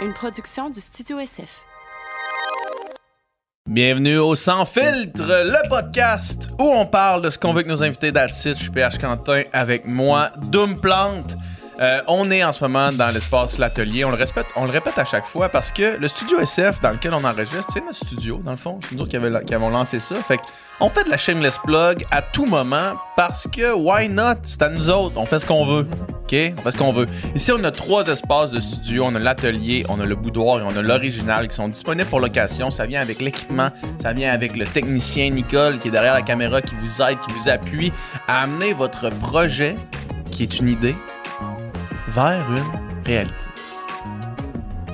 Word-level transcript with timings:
une 0.00 0.12
production 0.12 0.70
du 0.70 0.80
Studio 0.80 1.18
SF. 1.18 1.62
Bienvenue 3.68 4.18
au 4.18 4.34
Sans 4.34 4.64
Filtre, 4.64 5.24
le 5.24 5.68
podcast 5.68 6.50
où 6.58 6.64
on 6.64 6.86
parle 6.86 7.22
de 7.22 7.30
ce 7.30 7.38
qu'on 7.38 7.52
veut 7.52 7.62
que 7.62 7.68
nos 7.68 7.82
invités 7.82 8.12
d'Altit. 8.12 8.54
Je 8.54 8.62
suis 8.62 8.70
PH 8.70 8.98
Quentin 8.98 9.42
avec 9.52 9.86
moi, 9.86 10.30
Doom 10.44 10.80
Plante. 10.80 11.36
Euh, 11.80 12.00
on 12.08 12.28
est 12.30 12.42
en 12.42 12.52
ce 12.52 12.62
moment 12.64 12.90
dans 12.90 13.08
l'espace 13.08 13.56
L'Atelier. 13.58 14.04
On 14.04 14.10
le 14.10 14.16
répète, 14.16 14.46
on 14.56 14.64
le 14.64 14.70
répète 14.70 14.98
à 14.98 15.04
chaque 15.04 15.26
fois 15.26 15.48
parce 15.48 15.70
que 15.70 15.96
le 15.96 16.08
studio 16.08 16.40
SF 16.40 16.80
dans 16.80 16.90
lequel 16.90 17.14
on 17.14 17.24
enregistre, 17.24 17.68
c'est 17.72 17.84
notre 17.84 18.04
studio, 18.04 18.40
dans 18.44 18.50
le 18.50 18.56
fond. 18.56 18.78
C'est 18.88 18.96
nous 18.96 19.06
qui, 19.06 19.16
qui 19.46 19.54
avons 19.54 19.70
lancé 19.70 20.00
ça. 20.00 20.16
Fait 20.16 20.40
on 20.80 20.90
fait 20.90 21.04
de 21.04 21.10
la 21.10 21.16
shameless 21.16 21.58
plug 21.58 22.04
à 22.10 22.22
tout 22.22 22.46
moment 22.46 22.94
parce 23.16 23.48
que 23.48 23.74
why 23.74 24.08
not? 24.08 24.36
C'est 24.44 24.62
à 24.62 24.68
nous 24.68 24.90
autres. 24.90 25.16
On 25.18 25.26
fait 25.26 25.40
ce 25.40 25.46
qu'on 25.46 25.64
veut. 25.66 25.88
OK? 26.22 26.34
On 26.56 26.62
fait 26.62 26.70
ce 26.70 26.76
qu'on 26.76 26.92
veut. 26.92 27.06
Ici, 27.34 27.52
on 27.52 27.62
a 27.64 27.70
trois 27.70 28.06
espaces 28.06 28.52
de 28.52 28.60
studio. 28.60 29.04
On 29.06 29.14
a 29.14 29.18
l'atelier, 29.18 29.84
on 29.88 30.00
a 30.00 30.04
le 30.04 30.14
boudoir 30.14 30.60
et 30.60 30.62
on 30.62 30.76
a 30.76 30.82
l'original 30.82 31.48
qui 31.48 31.54
sont 31.54 31.68
disponibles 31.68 32.08
pour 32.08 32.20
location. 32.20 32.70
Ça 32.70 32.86
vient 32.86 33.00
avec 33.00 33.20
l'équipement, 33.20 33.68
ça 34.00 34.12
vient 34.12 34.32
avec 34.32 34.56
le 34.56 34.66
technicien 34.66 35.30
Nicole 35.30 35.78
qui 35.78 35.88
est 35.88 35.92
derrière 35.92 36.14
la 36.14 36.22
caméra, 36.22 36.60
qui 36.60 36.74
vous 36.76 37.02
aide, 37.02 37.18
qui 37.26 37.34
vous 37.34 37.48
appuie 37.48 37.92
à 38.28 38.42
amener 38.42 38.72
votre 38.72 39.10
projet, 39.10 39.74
qui 40.30 40.44
est 40.44 40.58
une 40.60 40.68
idée, 40.68 40.94
vers 42.14 42.46
une 42.50 43.04
réalité. 43.04 43.34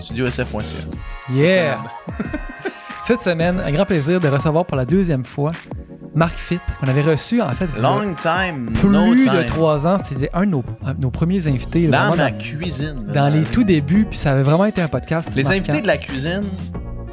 StudioSF.ca. 0.01 1.33
Yeah! 1.33 1.79
Cette 3.05 3.21
semaine, 3.21 3.61
un 3.61 3.73
grand 3.73 3.85
plaisir 3.85 4.21
de 4.21 4.29
recevoir 4.29 4.65
pour 4.65 4.77
la 4.77 4.85
deuxième 4.85 5.25
fois 5.25 5.51
Marc 6.15 6.39
Fitt, 6.39 6.61
qu'on 6.81 6.89
avait 6.89 7.03
reçu 7.03 7.41
en 7.43 7.51
fait 7.51 7.69
Long 7.77 8.15
time, 8.15 8.71
plus 8.73 8.89
no 8.89 9.15
time. 9.15 9.27
de 9.27 9.43
trois 9.43 9.87
ans. 9.87 9.99
C'était 10.05 10.31
un 10.33 10.47
de 10.47 10.63
nos, 11.01 11.11
premiers 11.11 11.47
invités. 11.49 11.89
Dans 11.89 12.17
ma 12.17 12.31
dans, 12.31 12.39
cuisine. 12.39 13.11
dans 13.13 13.29
les 13.29 13.43
tout 13.43 13.65
débuts, 13.65 14.07
puis 14.09 14.17
ça 14.17 14.33
avait 14.33 14.45
vraiment 14.45 14.67
été 14.67 14.81
un 14.81 14.89
podcast. 14.89 15.29
Les 15.35 15.43
marquant. 15.43 15.59
invités 15.59 15.81
de 15.83 15.87
la 15.87 15.97
cuisine 15.97 16.43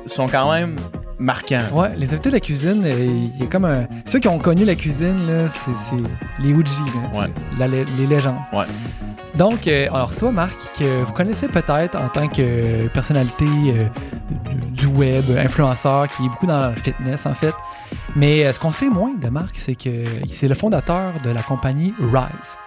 sont 0.06 0.28
quand 0.28 0.52
même 0.52 0.76
marquants. 1.22 1.62
Ouais, 1.74 1.90
les 1.98 2.12
invités 2.14 2.30
de 2.30 2.36
la 2.36 2.40
cuisine, 2.40 2.84
euh, 2.86 3.06
il 3.08 3.38
y 3.40 3.44
a 3.44 3.48
comme 3.48 3.66
un. 3.66 3.86
Ceux 4.06 4.20
qui 4.20 4.28
ont 4.28 4.40
connu 4.40 4.66
la 4.66 4.76
cuisine, 4.76 5.22
là, 5.28 5.48
c'est 5.50 5.96
les 6.44 6.54
OG, 6.54 6.68
là, 6.68 7.20
Ouais. 7.20 7.26
c'est 7.54 7.60
la- 7.60 7.68
les, 7.68 7.86
les 7.98 8.08
légendes. 8.08 8.36
Ouais. 8.54 8.66
Donc, 9.36 9.66
euh, 9.68 9.86
alors, 9.94 10.14
soit 10.14 10.32
Marc, 10.32 10.58
que 10.78 11.04
vous 11.04 11.14
connaissez 11.14 11.48
peut-être 11.48 11.96
en 11.96 12.10
tant 12.10 12.28
que 12.28 12.88
personnalité 12.90 13.46
euh, 13.68 13.84
du, 14.72 14.88
web, 14.88 15.24
influenceur, 15.38 16.08
qui 16.08 16.26
est 16.26 16.30
beaucoup 16.30 16.48
dans 16.48 16.68
le 16.68 16.76
fitness 16.76 17.26
en 17.26 17.34
fait. 17.34 17.54
Mais 18.16 18.46
euh, 18.46 18.52
ce 18.52 18.60
qu'on 18.60 18.74
sait 18.74 18.90
moins 18.90 19.14
de 19.14 19.30
Marc, 19.30 19.56
c'est 19.58 19.76
que 19.76 20.04
c'est 20.28 20.50
le 20.50 20.56
fondateur 20.56 21.14
de 21.24 21.30
la 21.30 21.42
compagnie 21.42 21.94
Rise, 22.00 22.58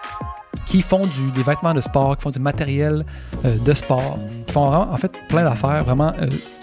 qui 0.65 0.81
font 0.81 1.01
du, 1.01 1.31
des 1.35 1.43
vêtements 1.43 1.73
de 1.73 1.81
sport, 1.81 2.17
qui 2.17 2.23
font 2.23 2.31
du 2.31 2.39
matériel 2.39 3.05
de 3.43 3.73
sport, 3.73 4.17
qui 4.47 4.51
font 4.53 4.65
vraiment, 4.65 4.91
en 4.91 4.97
fait 4.97 5.21
plein 5.29 5.43
d'affaires 5.43 5.83
vraiment 5.83 6.13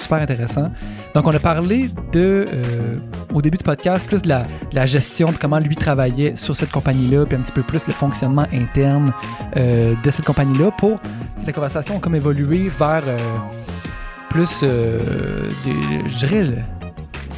super 0.00 0.18
intéressants. 0.20 0.72
Donc, 1.14 1.26
on 1.26 1.34
a 1.34 1.38
parlé 1.38 1.90
de, 2.12 2.46
euh, 2.50 2.96
au 3.34 3.42
début 3.42 3.58
du 3.58 3.64
podcast, 3.64 4.06
plus 4.06 4.22
de 4.22 4.28
la, 4.72 4.86
gestion, 4.86 5.30
de 5.30 5.36
comment 5.36 5.58
lui 5.58 5.76
travaillait 5.76 6.36
sur 6.36 6.56
cette 6.56 6.70
compagnie-là, 6.70 7.26
puis 7.26 7.36
un 7.36 7.40
petit 7.40 7.52
peu 7.52 7.62
plus 7.62 7.86
le 7.86 7.92
fonctionnement 7.92 8.46
interne 8.52 9.12
euh, 9.58 9.94
de 10.02 10.10
cette 10.10 10.24
compagnie-là 10.24 10.70
pour 10.78 11.00
que 11.00 11.46
la 11.46 11.52
conversation 11.52 11.98
comme 12.00 12.14
évolué 12.14 12.70
vers 12.78 13.02
euh, 13.06 13.16
plus, 14.30 14.62
des- 14.62 16.08
je 16.18 16.26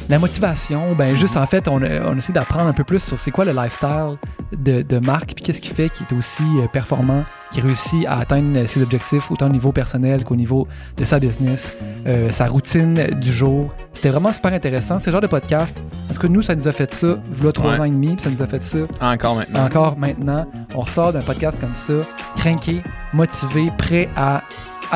la 0.09 0.19
motivation. 0.19 0.93
Ben, 0.95 1.15
juste 1.15 1.37
en 1.37 1.45
fait, 1.45 1.67
on, 1.67 1.81
essaie 2.17 2.33
d'apprendre 2.33 2.67
un 2.67 2.73
peu 2.73 2.83
plus 2.83 3.03
sur 3.03 3.17
c'est 3.19 3.31
quoi 3.31 3.45
le 3.45 3.51
lifestyle 3.51 4.17
de, 4.51 4.81
de 4.81 4.99
Marc, 4.99 5.33
puis 5.35 5.43
qu'est-ce 5.43 5.61
qui 5.61 5.69
fait 5.73 5.89
qu'il 5.89 6.05
est 6.09 6.13
aussi 6.13 6.43
euh, 6.59 6.67
performant, 6.67 7.23
qui 7.51 7.61
réussit 7.61 8.05
à 8.05 8.19
atteindre 8.19 8.65
ses 8.67 8.81
objectifs 8.83 9.31
autant 9.31 9.47
au 9.47 9.49
niveau 9.49 9.71
personnel 9.71 10.23
qu'au 10.23 10.35
niveau 10.35 10.67
de 10.97 11.05
sa 11.05 11.19
business, 11.19 11.73
euh, 12.05 12.29
sa 12.31 12.47
routine 12.47 12.93
du 13.19 13.31
jour. 13.31 13.73
C'était 13.93 14.09
vraiment 14.09 14.33
super 14.33 14.53
intéressant. 14.53 14.99
C'est 14.99 15.07
le 15.07 15.13
genre 15.13 15.21
de 15.21 15.27
podcast. 15.27 15.75
Tout 16.13 16.21
cas, 16.21 16.27
nous, 16.27 16.41
ça 16.41 16.55
nous 16.55 16.67
a 16.67 16.71
fait 16.71 16.93
ça, 16.93 17.15
voilà 17.31 17.51
trois 17.51 17.71
Ouais. 17.71 17.79
ans 17.79 17.83
et 17.85 17.89
demi, 17.89 18.15
puis 18.15 18.21
ça 18.23 18.29
nous 18.29 18.41
a 18.41 18.47
fait 18.47 18.63
ça 18.63 18.77
Encore 19.01 19.35
maintenant. 19.35 19.65
encore 19.65 19.97
maintenant. 19.97 20.45
On 20.75 20.81
ressort 20.81 21.11
d'un 21.13 21.19
podcast 21.19 21.59
comme 21.59 21.75
ça, 21.75 21.93
craqué, 22.37 22.81
motivé, 23.13 23.71
prêt 23.77 24.07
à 24.15 24.43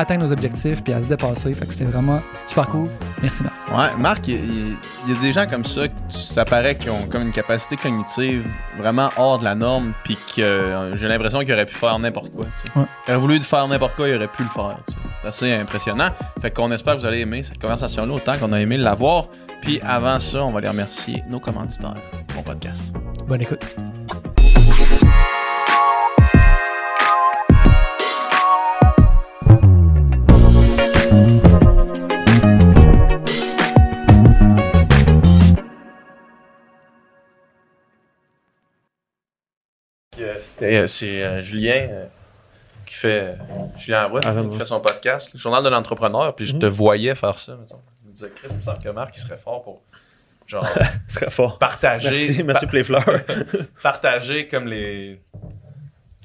atteindre 0.00 0.26
nos 0.26 0.32
objectifs 0.32 0.82
puis 0.82 0.92
à 0.92 1.02
se 1.02 1.08
dépasser. 1.08 1.52
Fait 1.52 1.66
que 1.66 1.72
c'était 1.72 1.84
vraiment 1.84 2.18
super 2.48 2.66
cool. 2.66 2.88
Merci 3.22 3.42
Marc. 3.42 3.54
Ouais, 3.70 4.00
Marc, 4.00 4.28
il 4.28 4.76
y, 5.08 5.12
a 5.12 5.20
des 5.20 5.32
gens 5.32 5.46
comme 5.46 5.64
ça, 5.64 5.82
ça 6.10 6.44
paraît 6.44 6.76
qu'ils 6.76 6.90
ont 6.90 7.06
comme 7.10 7.22
une 7.22 7.32
capacité 7.32 7.76
cognitive 7.76 8.44
vraiment 8.78 9.10
hors 9.16 9.38
de 9.38 9.44
la 9.44 9.54
norme, 9.54 9.92
puis 10.04 10.16
que 10.36 10.42
euh, 10.42 10.96
j'ai 10.96 11.08
l'impression 11.08 11.40
qu'il 11.40 11.52
aurait 11.52 11.66
pu 11.66 11.74
faire 11.74 11.98
n'importe 11.98 12.30
quoi. 12.30 12.46
tu 12.46 12.72
sais. 12.72 12.78
Ouais. 12.78 12.86
Il 13.06 13.10
aurait 13.12 13.20
voulu 13.20 13.42
faire 13.42 13.68
n'importe 13.68 13.94
quoi, 13.94 14.08
il 14.08 14.16
aurait 14.16 14.28
pu 14.28 14.42
le 14.42 14.48
faire. 14.48 14.70
tu 14.86 14.92
sais. 14.92 14.98
C'est 15.22 15.28
assez 15.28 15.54
impressionnant. 15.54 16.10
Fait 16.40 16.50
qu'on 16.50 16.70
espère 16.72 16.94
que 16.94 17.00
vous 17.00 17.06
allez 17.06 17.20
aimer 17.20 17.42
cette 17.42 17.60
conversation-là 17.60 18.12
autant 18.12 18.38
qu'on 18.38 18.52
a 18.52 18.60
aimé 18.60 18.76
l'avoir. 18.76 19.26
Puis 19.60 19.80
avant 19.84 20.18
ça, 20.18 20.42
on 20.42 20.50
va 20.50 20.60
les 20.60 20.68
remercier 20.68 21.22
nos 21.28 21.40
commanditaires. 21.40 21.96
Bon 22.34 22.42
podcast. 22.42 22.82
Bonne 23.28 23.42
écoute. 23.42 23.64
C'était- 40.42 40.76
euh, 40.76 40.86
C'est 40.86 41.22
euh, 41.22 41.40
Julien 41.40 41.86
euh, 41.90 42.06
qui 42.86 42.94
fait 42.94 43.36
Julien 43.78 44.10
Ah, 44.24 44.34
qui 44.50 44.56
fait 44.56 44.64
son 44.64 44.80
podcast, 44.80 45.30
le 45.32 45.38
journal 45.38 45.62
de 45.64 45.68
l'entrepreneur, 45.68 46.34
puis 46.34 46.44
je 46.46 46.56
te 46.56 46.66
voyais 46.66 47.14
faire 47.14 47.38
ça. 47.38 47.56
mettons. 47.56 47.80
Je 48.02 48.08
me 48.08 48.12
disais, 48.14 48.32
Chris, 48.34 48.48
il 48.50 48.56
me 48.56 48.62
semble 48.62 48.78
que 48.78 48.88
Marc 48.88 49.16
il 49.16 49.20
serait 49.20 49.38
fort 49.38 49.62
pour 49.62 49.82
genre 50.46 50.66
serait 51.08 51.30
fort. 51.30 51.58
partager, 51.58 52.10
Merci, 52.10 52.42
merci 52.42 52.66
pour 52.66 52.74
les 52.74 52.84
fleurs. 52.84 53.04
partager 53.82 54.48
comme 54.48 54.66
les 54.66 55.20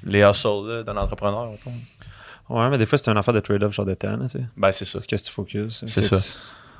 les 0.03 0.21
hustles 0.21 0.83
là, 0.85 0.93
l'entrepreneur. 0.93 1.51
mettons. 1.51 1.71
ouais, 2.49 2.69
mais 2.69 2.77
des 2.77 2.85
fois, 2.85 2.97
c'est 2.97 3.09
un 3.09 3.17
affaire 3.17 3.33
de 3.33 3.39
trade-off, 3.39 3.73
genre 3.73 3.85
de 3.85 3.93
temps, 3.95 4.15
là, 4.17 4.25
tu 4.27 4.37
sais. 4.39 4.45
Ben 4.57 4.71
c'est 4.71 4.85
ça. 4.85 4.99
Qu'est-ce 5.07 5.23
que 5.23 5.27
tu 5.29 5.33
focuses? 5.33 5.83
C'est 5.87 6.01
ça. 6.01 6.17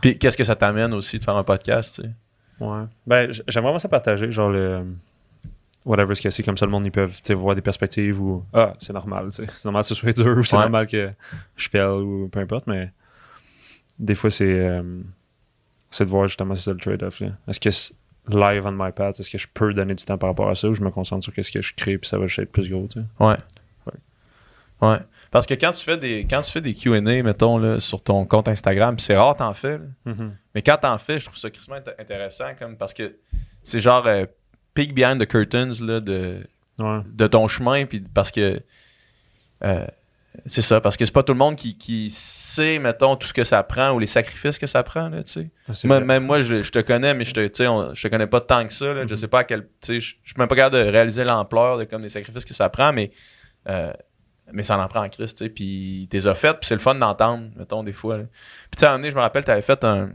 Puis 0.02 0.17
qu'est-ce 0.19 0.38
que 0.38 0.44
ça 0.44 0.56
t'amène 0.56 0.94
aussi 0.94 1.17
de 1.19 1.23
faire 1.23 1.35
un 1.35 1.44
podcast, 1.44 1.96
tu 1.96 2.02
sais? 2.03 2.13
Ouais. 2.59 2.84
Ben, 3.07 3.31
j- 3.31 3.41
j'aime 3.47 3.63
vraiment 3.63 3.79
ça 3.79 3.90
partager, 3.90 4.31
genre 4.31 4.50
le. 4.50 4.85
Whatever 5.85 6.16
ce 6.16 6.22
que 6.23 6.29
c'est, 6.31 6.41
comme 6.44 6.57
ça, 6.57 6.66
le 6.66 6.72
monde, 6.72 6.85
ils 6.85 6.91
peuvent, 6.91 7.16
voir 7.35 7.53
des 7.56 7.62
perspectives 7.62 8.19
ou. 8.19 8.44
Ah, 8.53 8.73
c'est 8.79 8.91
normal. 8.94 9.29
C'est 9.31 9.46
normal 9.66 9.84
que 9.84 9.88
ce 9.90 9.96
soit 9.96 10.12
dur 10.13 10.35
ou 10.38 10.44
c'est 10.44 10.56
Ouais. 10.57 10.63
normal 10.63 10.88
que 10.88 11.12
je 11.56 11.69
fail 11.69 11.85
ou 12.01 12.28
peu 12.28 12.40
importe, 12.40 12.66
mais. 12.68 12.91
Des 14.00 14.16
fois, 14.16 14.31
c'est. 14.31 14.44
euh, 14.50 14.81
de 16.00 16.03
voir 16.06 16.28
justement 16.28 16.56
c'est 16.56 16.72
le 16.73 16.78
trade-off. 16.78 17.22
Est-ce 17.47 17.59
que 17.59 17.72
c'est 17.72 17.94
live 18.28 18.66
on 18.66 18.72
my 18.72 18.91
path, 18.91 19.19
est-ce 19.19 19.29
que 19.29 19.38
je 19.38 19.47
peux 19.53 19.73
donner 19.73 19.94
du 19.96 20.03
temps 20.03 20.18
par 20.18 20.29
rapport 20.29 20.50
à 20.50 20.56
ça 20.56 20.68
ou 20.68 20.73
je 20.73 20.81
me 20.81 20.90
concentre 20.90 21.23
sur 21.23 21.31
qu'est-ce 21.34 21.51
que 21.51 21.62
je 21.62 21.73
crée 21.75 21.97
puis 22.00 22.09
ça 22.09 22.17
va 22.17 22.25
juste 22.28 22.40
être 22.40 22.52
plus 22.52 22.67
gros, 22.69 22.88
tu 22.88 23.00
sais? 23.00 23.06
Ouais. 23.23 23.38
Ouais. 24.81 24.97
Parce 25.31 25.46
que 25.46 25.53
quand 25.53 25.72
tu 25.72 25.84
fais 25.84 25.97
des 25.97 26.25
quand 26.29 26.41
tu 26.41 26.52
fais 26.52 26.59
des 26.62 26.73
Q&A 26.73 27.00
mettons 27.02 27.57
là, 27.57 27.79
sur 27.79 28.02
ton 28.02 28.25
compte 28.25 28.47
Instagram, 28.50 29.00
c'est 29.00 29.16
rare 29.16 29.38
t'en 29.38 29.53
fais. 29.53 29.78
là. 29.78 29.85
Mhm. 30.06 30.35
Mais 30.53 30.62
quand 30.62 30.78
t'en 30.81 30.97
fais, 30.97 31.19
je 31.19 31.25
trouve 31.25 31.38
ça 31.38 31.50
crissement 31.50 31.75
int- 31.78 31.94
intéressant 32.00 32.50
comme 32.59 32.75
parce 32.75 32.94
que 32.94 33.16
c'est 33.63 33.79
genre 33.79 34.06
euh, 34.07 34.25
peek 34.75 34.94
behind 34.94 35.19
the 35.19 35.25
curtains 35.28 35.81
là, 35.81 36.00
de, 36.00 36.46
Ouais. 36.78 37.00
de 37.06 37.25
ton 37.28 37.47
chemin 37.47 37.86
puis 37.86 38.02
parce 38.13 38.31
que 38.31 38.62
euh, 39.63 39.88
c'est 40.46 40.62
ça 40.62 40.81
parce 40.81 40.97
que 40.97 41.06
c'est 41.06 41.13
pas 41.13 41.24
tout 41.24 41.31
le 41.31 41.40
monde 41.40 41.56
qui, 41.56 41.78
qui 41.78 42.09
sait 42.12 42.78
mettons 42.78 43.16
tout 43.16 43.25
ce 43.28 43.34
que 43.34 43.46
ça 43.46 43.64
prend 43.64 43.91
ou 43.91 44.00
les 44.00 44.06
sacrifices 44.06 44.59
que 44.59 44.68
ça 44.68 44.84
prend 44.84 45.08
là, 45.08 45.24
tu 45.24 45.31
sais. 45.31 45.85
Ah, 45.90 46.00
même 46.02 46.25
moi 46.25 46.41
je, 46.41 46.62
je 46.62 46.72
te 46.72 46.80
connais 46.80 47.14
mais 47.14 47.24
je 47.24 47.34
te 47.34 47.64
on- 47.68 47.96
je 47.96 48.03
te 48.03 48.08
connais 48.09 48.28
pas 48.28 48.41
tant 48.41 48.68
que 48.68 48.74
ça 48.74 48.94
là, 48.94 49.03
je 49.08 49.12
Mhm. 49.14 49.16
sais 49.16 49.28
pas 49.30 49.40
à 49.40 49.44
quel 49.46 49.68
je 49.88 49.94
je 49.94 50.00
suis 50.00 50.35
même 50.38 50.50
pas 50.50 50.56
capable 50.58 50.84
de 50.85 50.91
réaliser 50.91 51.24
l'ampleur 51.24 51.78
de 51.78 51.85
comme 51.85 52.02
des 52.02 52.09
sacrifices 52.09 52.44
que 52.46 52.53
ça 52.53 52.68
prend 52.69 52.91
mais 52.91 53.12
euh, 53.69 53.94
mais 54.52 54.62
ça 54.64 54.78
en 54.78 54.88
prend 54.90 55.03
en 55.03 55.09
Christ, 55.09 55.38
tu 55.38 55.46
sais, 55.46 55.50
puis 55.50 56.08
t'es 56.12 56.19
fait, 56.35 56.52
puis 56.59 56.68
c'est 56.68 56.75
le 56.75 56.80
fun 56.81 56.94
d'entendre, 56.94 57.49
mettons, 57.55 57.82
des 57.82 57.94
fois. 57.94 58.17
là. 58.17 58.23
Puis 58.70 58.78
tu 58.78 58.79
sais, 58.82 58.85
à 58.85 58.90
un 58.90 58.91
moment 58.91 58.99
donné, 59.02 59.09
je 59.11 59.16
me 59.16 59.22
rappelle, 59.22 59.44
t'avais 59.44 59.64
fait 59.64 59.84
un... 59.84 60.11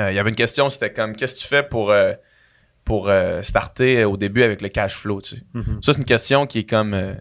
euh, 0.00 0.10
Il 0.10 0.14
y 0.16 0.18
avait 0.18 0.30
une 0.30 0.34
question, 0.34 0.68
c'était 0.70 0.92
comme, 0.92 1.14
qu'est-ce 1.14 1.36
que 1.36 1.40
tu 1.42 1.46
fais 1.46 1.62
pour, 1.62 1.92
euh, 1.92 2.14
pour 2.88 3.08
euh, 3.08 3.42
starter 3.42 4.04
au 4.04 4.16
début 4.16 4.42
avec 4.42 4.60
le 4.62 4.68
cash 4.68 4.96
flow, 4.96 5.20
tu 5.20 5.36
sais. 5.36 5.42
Mhm. 5.54 5.78
Ça, 5.82 5.92
c'est 5.92 5.98
une 5.98 6.04
question 6.04 6.46
qui 6.46 6.58
est 6.60 6.64
comme... 6.68 6.92
euh, 6.94 7.14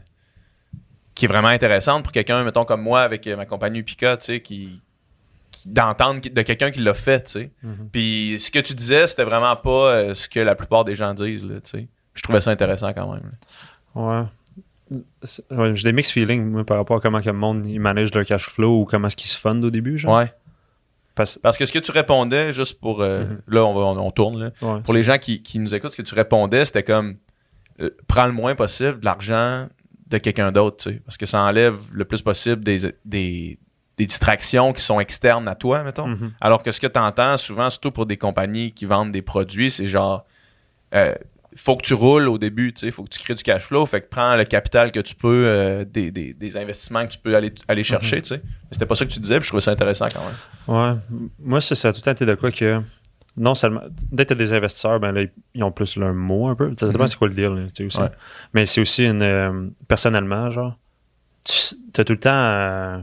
qui 1.14 1.26
est 1.26 1.28
vraiment 1.28 1.50
intéressante 1.50 2.02
pour 2.04 2.12
quelqu'un, 2.12 2.44
mettons, 2.44 2.66
comme 2.66 2.82
moi, 2.82 3.02
avec 3.02 3.28
euh, 3.28 3.36
ma 3.36 3.46
compagnie 3.46 3.84
Pika, 3.84 4.18
tu 4.18 4.26
sais, 4.26 4.40
qui... 4.42 4.82
qui- 5.52 5.70
d'entendre 5.70 6.22
de 6.22 6.42
quelqu'un 6.44 6.72
qui 6.72 6.80
l'a 6.80 6.94
fait, 6.94 7.24
tu 7.26 7.32
sais. 7.32 7.52
Mhm. 7.64 7.90
Puis 7.92 8.36
ce 8.40 8.50
que 8.50 8.60
tu 8.60 8.74
disais, 8.74 9.06
c'était 9.08 9.24
vraiment 9.26 9.56
pas 9.56 9.92
euh, 9.92 10.14
ce 10.14 10.28
que 10.30 10.40
la 10.40 10.56
plupart 10.56 10.86
des 10.86 10.96
gens 10.96 11.14
disent, 11.14 11.46
là, 11.46 11.56
tu 11.62 11.70
sais. 11.72 11.88
Je 12.16 12.22
trouvais 12.24 12.42
ça 12.42 12.50
intéressant 12.52 12.94
quand 12.94 13.14
même. 13.14 13.32
là. 13.96 14.02
Ouais. 14.02 15.04
J'ai 15.74 15.84
des 15.84 15.92
mixed 15.92 16.14
feelings 16.14 16.46
moi, 16.46 16.64
par 16.66 16.78
rapport 16.78 16.98
à 16.98 17.00
comment 17.02 17.20
que 17.22 17.26
le 17.28 17.34
monde 17.34 17.66
il 17.66 17.80
manage 17.80 18.14
leur 18.14 18.26
cash 18.26 18.48
flow 18.50 18.82
ou 18.82 18.86
comment 18.86 19.08
est-ce 19.08 19.16
qu'ils 19.18 19.28
se 19.30 19.38
fundent 19.38 19.66
au 19.66 19.70
début. 19.70 19.98
Genre. 19.98 20.16
Ouais. 20.18 20.32
Parce- 21.18 21.38
Parce 21.40 21.58
que 21.58 21.66
ce 21.66 21.72
que 21.74 21.80
tu 21.80 21.92
répondais, 21.92 22.54
juste 22.54 22.80
pour. 22.80 23.02
euh, 23.02 23.26
Mhm. 23.26 23.40
Là, 23.50 23.66
on, 23.66 23.74
va, 23.74 23.82
on, 23.82 23.98
on 24.08 24.12
tourne. 24.12 24.40
Là. 24.40 24.52
ouais. 24.62 24.82
Pour 24.82 24.94
les 24.94 25.04
gens 25.04 25.18
qui, 25.18 25.42
qui 25.44 25.60
nous 25.60 25.76
écoutent, 25.76 25.92
ce 25.92 25.98
que 25.98 26.08
tu 26.08 26.16
répondais, 26.16 26.64
c'était 26.64 26.84
comme 26.84 27.18
euh, 27.82 27.90
prends 28.08 28.26
le 28.26 28.32
moins 28.32 28.56
possible 28.56 29.00
de 29.02 29.06
l'argent 29.06 29.68
de 30.10 30.18
quelqu'un 30.20 30.52
d'autre, 30.54 30.78
tu 30.78 30.90
sais. 30.96 31.02
Parce 31.06 31.18
que 31.18 31.26
ça 31.26 31.42
enlève 31.42 31.76
le 31.92 32.06
plus 32.06 32.22
possible 32.22 32.64
des, 32.64 32.78
des, 33.04 33.60
des 33.98 34.06
distractions 34.06 34.72
qui 34.74 34.82
sont 34.82 35.00
externes 35.00 35.48
à 35.50 35.56
toi, 35.56 35.84
mettons. 35.84 36.08
Mhm. 36.08 36.32
Alors 36.40 36.64
que 36.64 36.72
ce 36.72 36.80
que 36.80 36.88
tu 36.88 37.00
entends 37.00 37.36
souvent, 37.38 37.70
surtout 37.70 37.92
pour 37.92 38.06
des 38.06 38.16
compagnies 38.18 38.72
qui 38.72 38.86
vendent 38.86 39.12
des 39.12 39.22
produits, 39.22 39.70
c'est 39.70 39.86
genre, 39.86 40.26
euh, 40.96 41.14
faut 41.58 41.76
que 41.76 41.84
tu 41.84 41.94
roules 41.94 42.28
au 42.30 42.38
début, 42.38 42.72
tu 42.74 42.82
sais, 42.82 42.92
faut 42.92 43.04
que 43.04 43.10
tu 43.10 43.20
crées 43.20 43.36
du 43.36 43.44
cash 43.44 43.64
flow, 43.64 43.86
fait 43.86 44.02
que 44.02 44.08
prends 44.10 44.36
le 44.36 44.46
capital 44.46 44.92
que 44.92 45.00
tu 45.00 45.16
peux, 45.16 45.44
euh, 45.46 45.86
des, 45.86 46.12
des- 46.12 46.34
des 46.34 46.58
investissements 46.58 47.06
que 47.06 47.12
tu 47.14 47.18
peux 47.20 47.36
aller, 47.36 47.54
aller 47.68 47.84
chercher, 47.84 48.22
tu 48.22 48.30
sais. 48.30 48.42
Mais 48.44 48.52
C'était 48.72 48.86
pas 48.86 48.96
ça 48.96 49.06
que 49.06 49.12
tu 49.12 49.20
disais, 49.20 49.36
puis 49.40 49.44
je 49.46 49.50
trouvais 49.50 49.62
ça 49.62 49.72
intéressant 49.72 50.08
quand 50.08 50.22
même. 50.26 50.36
Ouais. 50.68 51.00
Moi, 51.40 51.60
c'est 51.62 51.76
ça 51.76 51.90
a 51.90 51.94
tout 51.94 52.00
le 52.00 52.04
temps 52.04 52.12
été 52.12 52.26
de 52.26 52.36
quoi 52.36 52.52
que. 52.52 52.82
Non 53.40 53.54
seulement. 53.54 53.82
Dès 54.12 54.24
que 54.26 54.30
t'as 54.30 54.36
des 54.36 54.52
investisseurs, 54.54 55.00
ben 55.00 55.12
là, 55.12 55.22
ils- 55.54 55.64
ont 55.64 55.72
plus 55.72 55.96
leur 55.98 56.14
mot 56.14 56.48
un 56.48 56.56
peu. 56.56 56.74
Ça 56.80 56.88
dépend 56.88 57.04
Mhm. 57.04 57.08
c'est 57.08 57.18
quoi 57.18 57.28
le 57.28 57.34
deal, 57.36 57.50
là, 57.50 57.66
tu 57.68 57.76
sais, 57.76 57.86
aussi. 57.86 58.00
Ouais. 58.00 58.10
Mais 58.54 58.66
c'est 58.66 58.82
aussi 58.82 59.06
une. 59.06 59.22
euh, 59.22 59.68
personnellement, 59.88 60.50
genre. 60.52 60.76
Tu 61.46 62.02
as 62.02 62.04
tout 62.04 62.14
le 62.14 62.20
temps. 62.20 62.30
euh, 62.34 62.98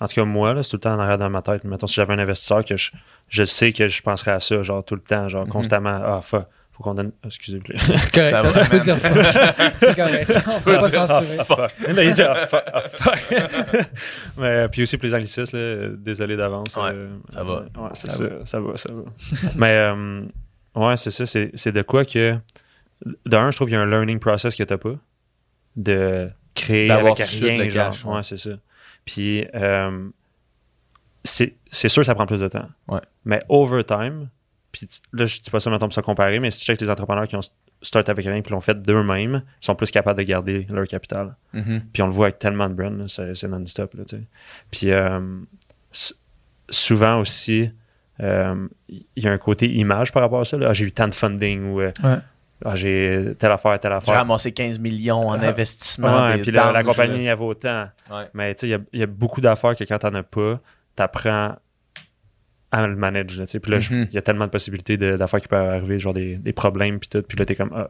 en 0.00 0.06
tout 0.06 0.14
cas, 0.14 0.24
moi, 0.24 0.54
là, 0.54 0.62
c'est 0.62 0.70
tout 0.70 0.76
le 0.76 0.80
temps 0.80 0.94
en 0.94 0.98
arrière 1.00 1.18
dans 1.18 1.30
ma 1.30 1.42
tête. 1.42 1.64
Mettons, 1.64 1.86
si 1.86 1.94
j'avais 1.94 2.14
un 2.14 2.18
investisseur 2.18 2.64
que 2.64 2.76
je, 2.76 2.90
je 3.28 3.44
sais 3.44 3.72
que 3.72 3.88
je 3.88 4.02
penserais 4.02 4.30
à 4.32 4.40
ça, 4.40 4.62
genre, 4.62 4.84
tout 4.84 4.94
le 4.94 5.00
temps, 5.00 5.28
genre, 5.28 5.44
Mhm. 5.46 5.52
constamment. 5.52 6.00
Ah, 6.04 6.20
fuck, 6.22 6.46
faut 6.78 6.84
qu'on 6.84 6.94
donne. 6.94 7.10
Excusez-moi. 7.24 7.76
C'est 7.76 8.14
correct. 8.14 8.54
Va, 8.54 8.62
tu 8.62 8.68
peux 8.70 8.78
dire 8.78 8.98
fuck. 8.98 9.72
C'est 9.80 9.96
correct. 9.96 10.32
On 10.46 10.60
peut 10.60 10.72
pas 10.78 10.88
dire 10.88 11.06
censurer. 11.08 12.06
il 12.06 12.12
dit, 12.14 12.22
ah, 12.22 12.46
fuck, 12.46 12.64
ah, 12.72 12.80
fuck. 12.88 13.88
Mais 14.36 14.68
puis 14.68 14.82
aussi 14.82 14.96
pour 14.96 15.06
les 15.06 15.14
anglicismes, 15.14 15.56
là, 15.56 15.88
désolé 15.96 16.36
d'avance. 16.36 16.76
Ouais, 16.76 16.90
euh, 16.94 17.16
ça 17.34 17.42
va. 17.42 17.62
Ouais, 17.62 17.90
c'est 17.94 18.10
Ça 18.10 18.16
ça, 18.16 18.24
ça 18.44 18.60
va, 18.60 18.76
ça 18.76 18.90
va. 18.92 19.02
Mais 19.56 19.72
euh, 19.72 20.22
ouais, 20.76 20.96
c'est 20.96 21.10
ça, 21.10 21.26
c'est, 21.26 21.50
c'est 21.54 21.72
de 21.72 21.82
quoi 21.82 22.04
que. 22.04 22.36
D'un, 23.26 23.50
je 23.50 23.56
trouve 23.56 23.68
qu'il 23.68 23.76
y 23.76 23.80
a 23.80 23.82
un 23.82 23.90
learning 23.90 24.20
process 24.20 24.54
que 24.54 24.62
t'as 24.62 24.78
pas. 24.78 24.94
De 25.74 26.30
créer 26.54 26.86
D'avoir 26.88 27.12
avec 27.12 27.26
rien, 27.26 27.58
le 27.58 27.70
genre. 27.70 27.90
cash, 27.90 28.04
ouais. 28.04 28.14
ouais, 28.14 28.22
c'est 28.22 28.38
ça. 28.38 28.50
Puis 29.04 29.46
euh, 29.54 30.08
c'est, 31.24 31.54
c'est 31.72 31.88
sûr 31.88 32.02
que 32.02 32.06
ça 32.06 32.14
prend 32.14 32.26
plus 32.26 32.40
de 32.40 32.48
temps. 32.48 32.68
Ouais. 32.86 33.00
Mais 33.24 33.42
over 33.48 33.82
time, 33.84 34.28
puis 34.72 34.86
là, 35.12 35.24
je 35.24 35.40
dis 35.40 35.50
pas 35.50 35.60
ça 35.60 35.70
maintenant 35.70 35.88
pour 35.88 35.94
se 35.94 36.00
comparer, 36.00 36.40
mais 36.40 36.50
si 36.50 36.60
tu 36.60 36.66
checkes 36.66 36.80
les 36.80 36.90
entrepreneurs 36.90 37.26
qui 37.28 37.36
ont 37.36 37.40
start 37.80 38.08
avec 38.08 38.26
rien 38.26 38.42
puis 38.42 38.50
l'ont 38.52 38.60
fait 38.60 38.80
d'eux-mêmes, 38.82 39.42
ils 39.62 39.64
sont 39.64 39.74
plus 39.76 39.90
capables 39.90 40.18
de 40.18 40.24
garder 40.24 40.66
leur 40.68 40.86
capital. 40.86 41.36
Mhm. 41.52 41.82
Puis 41.92 42.02
on 42.02 42.06
le 42.06 42.12
voit 42.12 42.26
avec 42.26 42.38
tellement 42.38 42.68
de 42.68 42.74
brands, 42.74 43.06
c'est, 43.08 43.42
non-stop. 43.44 43.94
Puis 44.70 44.90
euh, 44.90 45.20
souvent 46.70 47.20
aussi, 47.20 47.70
euh, 48.20 48.66
il 48.88 49.04
y 49.16 49.28
a 49.28 49.32
un 49.32 49.38
côté 49.38 49.68
image 49.72 50.12
par 50.12 50.22
rapport 50.22 50.40
à 50.40 50.44
ça. 50.44 50.56
Ah, 50.66 50.72
j'ai 50.72 50.86
eu 50.86 50.92
tant 50.92 51.08
de 51.08 51.14
funding 51.14 51.70
ou 51.70 51.80
euh, 51.80 51.90
Ouais. 52.02 52.16
ah, 52.64 52.76
j'ai 52.76 53.34
telle 53.38 53.52
affaire, 53.52 53.78
telle 53.80 53.92
J'ai 53.92 53.96
affaire. 53.96 54.14
ramassé 54.16 54.52
15 54.52 54.78
millions 54.78 55.28
en 55.28 55.40
Ah. 55.40 55.48
investissement. 55.48 56.26
Ouais, 56.26 56.36
des 56.36 56.42
puis 56.42 56.50
la, 56.50 56.72
la 56.72 56.82
compagnie, 56.82 57.26
elle 57.26 57.36
vaut 57.38 57.50
autant. 57.50 57.86
Ouais. 58.10 58.24
Mais 58.34 58.54
tu 58.54 58.68
sais, 58.68 58.80
il 58.92 58.98
y 58.98 59.00
y, 59.00 59.02
a 59.02 59.06
beaucoup 59.06 59.40
d'affaires 59.40 59.76
que 59.76 59.84
quand 59.84 59.98
t'en 59.98 60.14
as 60.14 60.22
pas, 60.24 60.60
t'apprends 60.96 61.54
à 62.70 62.86
le 62.86 62.96
manager. 62.96 63.44
Puis 63.62 63.70
là, 63.72 63.78
je- 63.78 63.92
il 63.92 64.00
Mhm. 64.00 64.08
y 64.12 64.18
a 64.18 64.22
tellement 64.22 64.46
de 64.46 64.50
possibilités 64.50 64.96
d'affaires 64.96 65.40
qui 65.40 65.48
peuvent 65.48 65.68
arriver, 65.70 65.98
genre 65.98 66.14
des, 66.14 66.36
des 66.36 66.52
problèmes, 66.52 66.98
puis 66.98 67.08
tout. 67.08 67.22
Puis 67.22 67.38
là, 67.38 67.44
t'es 67.44 67.54
comme, 67.54 67.72
ah, 67.74 67.88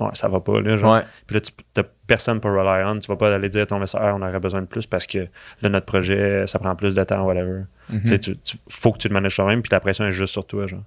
ouais, 0.00 0.10
ça 0.14 0.28
va 0.28 0.40
pas, 0.40 0.60
là. 0.60 0.76
Genre. 0.76 0.92
Ouais. 0.94 1.02
Puis 1.26 1.34
là, 1.34 1.40
tu 1.40 1.52
n'as 1.76 1.84
personne 2.06 2.40
pour 2.40 2.50
rely 2.50 2.84
on. 2.86 2.98
Tu 2.98 3.08
vas 3.08 3.16
pas 3.16 3.34
aller 3.34 3.48
dire 3.48 3.62
à 3.62 3.66
ton 3.66 3.76
investisseur, 3.76 4.02
Ah, 4.02 4.14
on 4.14 4.22
aurait 4.22 4.40
besoin 4.40 4.60
de 4.60 4.66
plus 4.66 4.86
parce 4.86 5.06
que 5.06 5.26
là, 5.62 5.68
notre 5.68 5.86
projet, 5.86 6.46
ça 6.46 6.58
prend 6.58 6.74
plus 6.76 6.94
de 6.94 7.04
temps, 7.04 7.24
whatever. 7.24 7.62
Mhm. 7.88 8.00
Tu 8.02 8.06
sais, 8.08 8.18
tu, 8.18 8.36
tu- 8.38 8.56
faut 8.68 8.92
que 8.92 8.98
tu 8.98 9.08
le 9.08 9.14
manages 9.14 9.36
toi-même, 9.36 9.62
puis 9.62 9.70
la 9.72 9.80
pression 9.80 10.04
est 10.06 10.12
juste 10.12 10.32
sur 10.32 10.46
toi, 10.46 10.66
genre. 10.66 10.82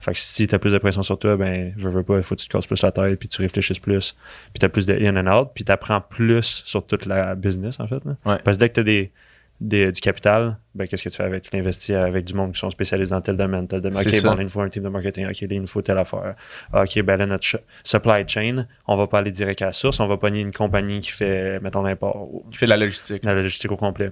Fait 0.00 0.12
que 0.12 0.18
si 0.18 0.46
t'as 0.48 0.58
plus 0.58 0.72
de 0.72 0.78
pression 0.78 1.02
sur 1.02 1.18
toi, 1.18 1.36
ben, 1.36 1.72
je 1.78 1.88
veux 1.88 2.02
pas, 2.02 2.16
il 2.18 2.22
faut 2.22 2.34
que 2.34 2.40
tu 2.40 2.48
te 2.48 2.52
casses 2.52 2.66
plus 2.66 2.82
la 2.82 2.92
tête, 2.92 3.18
puis 3.18 3.28
tu 3.28 3.40
réfléchisses 3.40 3.78
plus, 3.78 4.12
puis 4.52 4.58
t'as 4.58 4.68
plus 4.68 4.86
de 4.86 4.94
in 5.02 5.16
and 5.16 5.32
out, 5.40 5.50
puis 5.54 5.64
t'apprends 5.64 6.00
plus 6.00 6.62
sur 6.66 6.84
toute 6.84 7.06
la 7.06 7.34
business, 7.34 7.78
en 7.80 7.86
fait. 7.86 8.04
là. 8.04 8.16
Ouais. 8.26 8.38
Parce 8.44 8.56
que 8.56 8.60
dès 8.60 8.68
que 8.68 8.74
t'as 8.74 8.82
des, 8.82 9.12
des- 9.60 9.92
du 9.92 10.00
capital, 10.00 10.58
ben, 10.74 10.86
qu'est-ce 10.88 11.04
que 11.04 11.08
tu 11.08 11.16
fais 11.16 11.22
avec? 11.24 11.42
Tu 11.42 11.56
l'investis 11.56 11.94
avec 11.94 12.24
du 12.24 12.34
monde 12.34 12.52
qui 12.52 12.58
sont 12.58 12.70
spécialisés 12.70 13.10
dans 13.10 13.20
tel 13.20 13.36
domaine, 13.36 13.66
tel 13.68 13.80
domaine. 13.80 14.00
OK, 14.06 14.22
bon, 14.22 14.34
il 14.38 14.42
nous 14.44 14.48
faut 14.48 14.60
un 14.60 14.68
team 14.68 14.82
de 14.82 14.88
marketing. 14.88 15.26
OK, 15.28 15.40
il 15.42 15.60
nous 15.60 15.66
faut 15.66 15.80
telle 15.82 15.98
affaire. 15.98 16.34
Ah, 16.72 16.82
OK, 16.82 17.00
ben 17.02 17.16
là, 17.16 17.26
notre 17.26 17.46
supply 17.84 18.24
chain, 18.26 18.66
on 18.86 18.96
va 18.96 19.06
pas 19.06 19.18
aller 19.20 19.30
direct 19.30 19.62
à 19.62 19.66
la 19.66 19.72
source, 19.72 20.00
on 20.00 20.06
va 20.06 20.16
pogner 20.16 20.40
une 20.40 20.52
compagnie 20.52 21.00
qui 21.00 21.12
fait, 21.12 21.60
mettons, 21.60 21.82
l'import, 21.82 22.28
Qui 22.50 22.58
fait 22.58 22.66
de 22.66 22.70
la 22.70 22.76
logistique. 22.76 23.22
la 23.24 23.34
logistique 23.34 23.70
au 23.72 23.76
complet. 23.76 24.10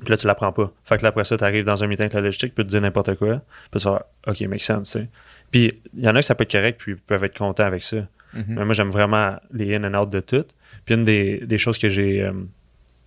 Puis 0.00 0.08
là, 0.10 0.16
tu 0.16 0.26
l'apprends 0.26 0.52
pas. 0.52 0.72
Fait 0.84 0.96
que 0.96 1.02
là, 1.02 1.08
après 1.08 1.24
ça, 1.24 1.36
tu 1.36 1.44
arrives 1.44 1.64
dans 1.64 1.82
un 1.82 1.86
meeting 1.86 2.04
avec 2.04 2.14
la 2.14 2.20
logistique, 2.20 2.50
tu 2.50 2.54
peux 2.54 2.64
te 2.64 2.68
dire 2.68 2.80
n'importe 2.80 3.14
quoi. 3.16 3.42
Puis 3.70 3.80
tu 3.80 3.88
vas 3.88 4.06
OK, 4.26 4.40
make 4.42 4.62
sense, 4.62 4.92
tu 4.92 4.98
sais. 5.00 5.08
Puis 5.50 5.80
il 5.94 6.02
y 6.04 6.08
en 6.08 6.14
a 6.14 6.20
que 6.20 6.24
ça 6.26 6.34
peut 6.34 6.44
être 6.44 6.52
correct, 6.52 6.80
puis 6.80 6.92
ils 6.92 6.96
peuvent 6.98 7.24
être 7.24 7.36
contents 7.36 7.64
avec 7.64 7.82
ça. 7.82 7.96
Mhm. 8.32 8.44
Mais 8.48 8.64
moi, 8.64 8.72
j'aime 8.74 8.90
vraiment 8.90 9.36
les 9.52 9.74
in 9.76 9.84
and 9.84 10.00
out 10.00 10.08
de 10.08 10.20
tout. 10.20 10.44
Puis 10.86 10.94
une 10.94 11.04
des, 11.04 11.38
des 11.44 11.58
choses 11.58 11.78
que 11.78 11.88
j'ai 11.88 12.22
euh, 12.22 12.32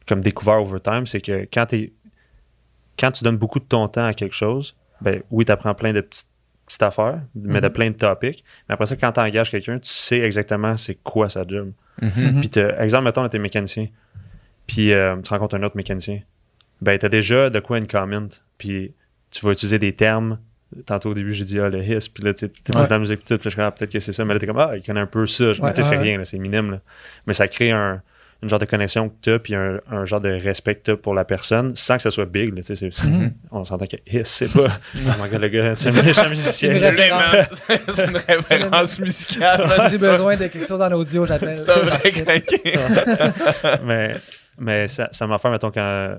comme 0.07 0.21
découvert 0.21 0.61
over 0.61 0.79
time, 0.79 1.05
c'est 1.05 1.21
que 1.21 1.47
quand, 1.53 1.65
t'es- 1.67 1.91
quand 2.99 3.11
tu 3.11 3.23
donnes 3.23 3.37
beaucoup 3.37 3.59
de 3.59 3.65
ton 3.65 3.87
temps 3.87 4.05
à 4.05 4.13
quelque 4.13 4.35
chose, 4.35 4.75
ben 5.01 5.21
oui, 5.31 5.45
tu 5.45 5.51
apprends 5.51 5.73
plein 5.75 5.93
de 5.93 6.01
petites, 6.01 6.27
petites 6.65 6.83
affaires, 6.83 7.21
mais 7.35 7.61
de 7.61 7.67
Mhm. 7.67 7.73
plein 7.73 7.89
de 7.91 7.95
topics. 7.95 8.43
Mais 8.67 8.73
après 8.73 8.85
ça, 8.87 8.95
quand 8.95 9.11
tu 9.11 9.19
engages 9.19 9.51
quelqu'un, 9.51 9.77
tu 9.79 9.89
sais 9.89 10.19
exactement 10.19 10.77
c'est 10.77 10.95
quoi 10.95 11.29
sa 11.29 11.45
job. 11.47 11.71
Mhm. 12.01 12.41
Puis, 12.41 12.49
exemple, 12.79 13.03
mettons, 13.05 13.27
t'es 13.29 13.39
mécanicien. 13.39 13.87
Puis, 14.67 14.91
euh, 14.93 15.15
tu 15.21 15.29
rencontres 15.29 15.55
un 15.55 15.63
autre 15.63 15.77
mécanicien. 15.77 16.21
Ben, 16.81 16.97
t'as 16.97 17.09
déjà 17.09 17.49
de 17.49 17.59
quoi 17.59 17.77
une 17.77 17.87
comment. 17.87 18.27
Puis, 18.57 18.93
tu 19.31 19.45
vas 19.45 19.51
utiliser 19.51 19.77
des 19.79 19.93
termes. 19.93 20.39
Tantôt, 20.87 21.11
au 21.11 21.13
début, 21.13 21.33
j'ai 21.33 21.45
dit, 21.45 21.59
ah, 21.59 21.69
le 21.69 21.83
hiss. 21.83 22.09
Puis 22.09 22.23
là, 22.23 22.33
tu 22.33 22.49
t'es 22.49 22.75
Ouais. 22.75 22.83
dans 22.83 22.89
la 22.89 22.99
musique, 22.99 23.19
puis 23.19 23.27
tout. 23.27 23.37
Puis, 23.37 23.49
je 23.51 23.61
ah, 23.61 23.71
peut-être 23.71 23.91
que 23.91 23.99
c'est 23.99 24.11
ça. 24.11 24.25
Mais 24.25 24.33
là, 24.33 24.39
t'es 24.39 24.47
comme, 24.47 24.57
ah, 24.59 24.71
il 24.75 24.81
connaît 24.81 24.99
un 25.01 25.05
peu 25.05 25.27
ça. 25.27 25.51
Mais 25.61 25.71
tu 25.73 25.83
sais, 25.83 25.89
c'est 25.89 25.97
rien, 25.97 26.23
c'est 26.25 26.39
minime. 26.39 26.71
là. 26.71 26.81
Mais 27.27 27.33
ça 27.33 27.47
crée 27.47 27.71
un, 27.71 28.01
une 28.43 28.49
genre 28.49 28.59
de 28.59 28.65
connexion 28.65 29.09
que 29.09 29.15
t'as, 29.21 29.39
puis 29.39 29.55
un, 29.55 29.79
un 29.89 30.05
genre 30.05 30.21
de 30.21 30.29
respect 30.29 30.75
que 30.75 30.81
t'as 30.83 30.95
pour 30.95 31.13
la 31.15 31.23
personne, 31.25 31.75
sans 31.75 31.95
que 31.95 32.01
ça 32.03 32.11
soit 32.11 32.25
big. 32.25 32.53
là, 32.55 32.61
tu 32.63 32.75
sais, 32.75 32.89
c'est- 32.91 33.03
Mhm. 33.05 33.31
On 33.51 33.63
s'entend 33.63 33.87
que 33.87 33.95
hiss, 34.05 34.27
c'est 34.27 34.51
pas. 34.53 34.67
oh 34.95 34.99
my 35.23 35.29
god, 35.29 35.41
le 35.41 35.47
gars, 35.47 35.73
c'est 35.75 35.89
un 35.89 36.03
méchant 36.03 36.29
musicien. 36.29 36.73
C'est 36.73 36.77
une 38.07 38.17
référence 38.17 38.99
musicale. 38.99 39.65
j'ai 39.89 39.97
besoin 39.97 40.35
de 40.35 40.47
quelque 40.47 40.67
chose 40.67 40.81
en 40.81 40.91
audio, 40.91 41.25
j'attends. 41.25 41.55
C'est 41.55 41.69
un 41.69 41.79
vrai 41.79 42.11
craqué. 42.11 42.61
mais 43.83 44.15
mais 44.57 44.87
ça, 44.87 45.09
ça 45.11 45.27
m'a 45.27 45.37
fait, 45.37 45.49
mettons, 45.49 45.71
quand 45.71 46.17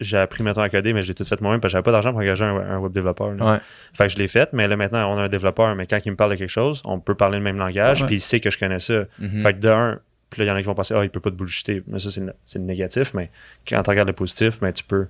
j'ai 0.00 0.18
appris, 0.18 0.42
mettons, 0.42 0.60
à 0.60 0.68
coder, 0.68 0.92
mais 0.92 1.02
j'ai 1.02 1.14
tout 1.14 1.24
fait 1.24 1.40
moi-même 1.40 1.60
parce 1.60 1.70
que 1.72 1.76
j'avais 1.76 1.82
pas 1.84 1.92
d'argent 1.92 2.10
pour 2.12 2.20
engager 2.20 2.44
un, 2.44 2.56
un 2.56 2.78
web 2.78 2.92
développeur. 2.92 3.28
Ouais. 3.28 3.58
Fait 3.94 4.04
que 4.06 4.12
je 4.12 4.18
l'ai 4.18 4.28
fait, 4.28 4.52
mais 4.52 4.68
là, 4.68 4.76
maintenant, 4.76 5.12
on 5.12 5.18
a 5.18 5.22
un 5.22 5.28
développeur, 5.28 5.74
mais 5.74 5.86
quand 5.86 5.98
il 6.04 6.10
me 6.10 6.16
parle 6.16 6.32
de 6.32 6.36
quelque 6.36 6.50
chose, 6.50 6.82
on 6.84 7.00
peut 7.00 7.14
parler 7.14 7.38
le 7.38 7.44
même 7.44 7.58
langage, 7.58 8.04
puis 8.06 8.16
il 8.16 8.20
sait 8.20 8.40
que 8.40 8.50
je 8.50 8.58
connais 8.58 8.80
ça. 8.80 9.04
Mhm. 9.18 9.42
Fait 9.42 9.54
que 9.54 9.58
de 9.60 9.68
un, 9.68 9.98
puis 10.34 10.40
là, 10.40 10.46
il 10.46 10.48
y 10.48 10.50
en 10.50 10.56
a 10.56 10.60
qui 10.60 10.66
vont 10.66 10.74
penser, 10.74 10.94
ah, 10.96 11.04
il 11.04 11.10
peut 11.10 11.20
pas 11.20 11.30
te 11.30 11.36
bullshiter. 11.36 11.84
Mais 11.86 12.00
ça, 12.00 12.10
c'est 12.10 12.58
le, 12.58 12.64
négatif, 12.64 13.14
mais 13.14 13.30
quand 13.68 13.80
tu 13.82 13.90
regardes 13.90 14.08
le 14.08 14.14
positif, 14.14 14.58
ben, 14.58 14.72
tu 14.72 14.82
peux. 14.82 15.06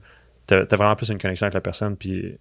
T'as 0.47 0.61
as 0.71 0.77
vraiment 0.77 0.95
plus 0.95 1.09
une 1.09 1.19
connexion 1.19 1.47
avec 1.47 1.55
la 1.55 1.63
personne, 1.63 1.97
puis 1.97 2.37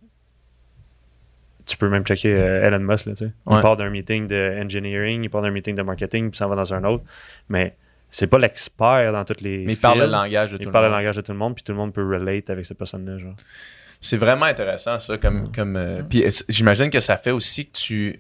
tu 1.66 1.78
peux 1.78 1.88
même 1.88 2.04
checker 2.04 2.34
euh, 2.34 2.68
Elon 2.68 2.80
Musk, 2.80 3.06
là, 3.06 3.14
tu 3.14 3.20
sais. 3.26 3.32
Ouais. 3.46 3.58
Il 3.58 3.62
part 3.62 3.78
d'un 3.78 3.90
meeting 3.90 4.28
de 4.28 4.60
engineering, 4.62 5.24
il 5.24 5.30
part 5.30 5.42
d'un 5.42 5.52
meeting 5.52 5.76
de 5.76 5.82
marketing, 5.82 6.30
puis 6.30 6.38
s'en 6.38 6.50
va 6.50 6.58
dans 6.58 6.74
un 6.74 6.84
autre. 6.84 7.06
Mais 7.48 7.78
c'est 8.10 8.28
pas 8.28 8.38
l'expert 8.38 9.14
dans 9.14 9.24
toutes 9.24 9.40
les. 9.40 9.66
Mais 9.66 9.74
il 9.74 9.80
parle 9.80 10.00
le 10.00 10.08
langage 10.08 10.52
de 10.52 10.58
tout 10.58 10.64
Il 10.64 10.66
le 10.66 10.72
parle 10.74 10.86
le 10.86 10.92
monde. 10.92 11.00
langage 11.00 11.16
de 11.16 11.22
tout 11.22 11.32
le 11.32 11.38
monde, 11.38 11.56
puis 11.56 11.64
tout 11.64 11.72
le 11.72 11.78
monde 11.78 11.94
peut 11.94 12.06
relate 12.06 12.50
avec 12.50 12.66
cette 12.66 12.78
personne-là. 12.78 13.18
C'est 14.02 14.18
vraiment 14.18 14.46
intéressant, 14.46 15.00
ça. 15.00 15.18
Comme, 15.18 15.50
comme, 15.54 15.78
euh, 15.78 16.04
Puis 16.04 16.20
est- 16.24 16.52
j'imagine 16.52 16.90
que 16.90 17.00
ça 17.00 17.16
fait 17.16 17.32
aussi 17.32 17.68
que 17.68 17.72
tu 17.72 18.20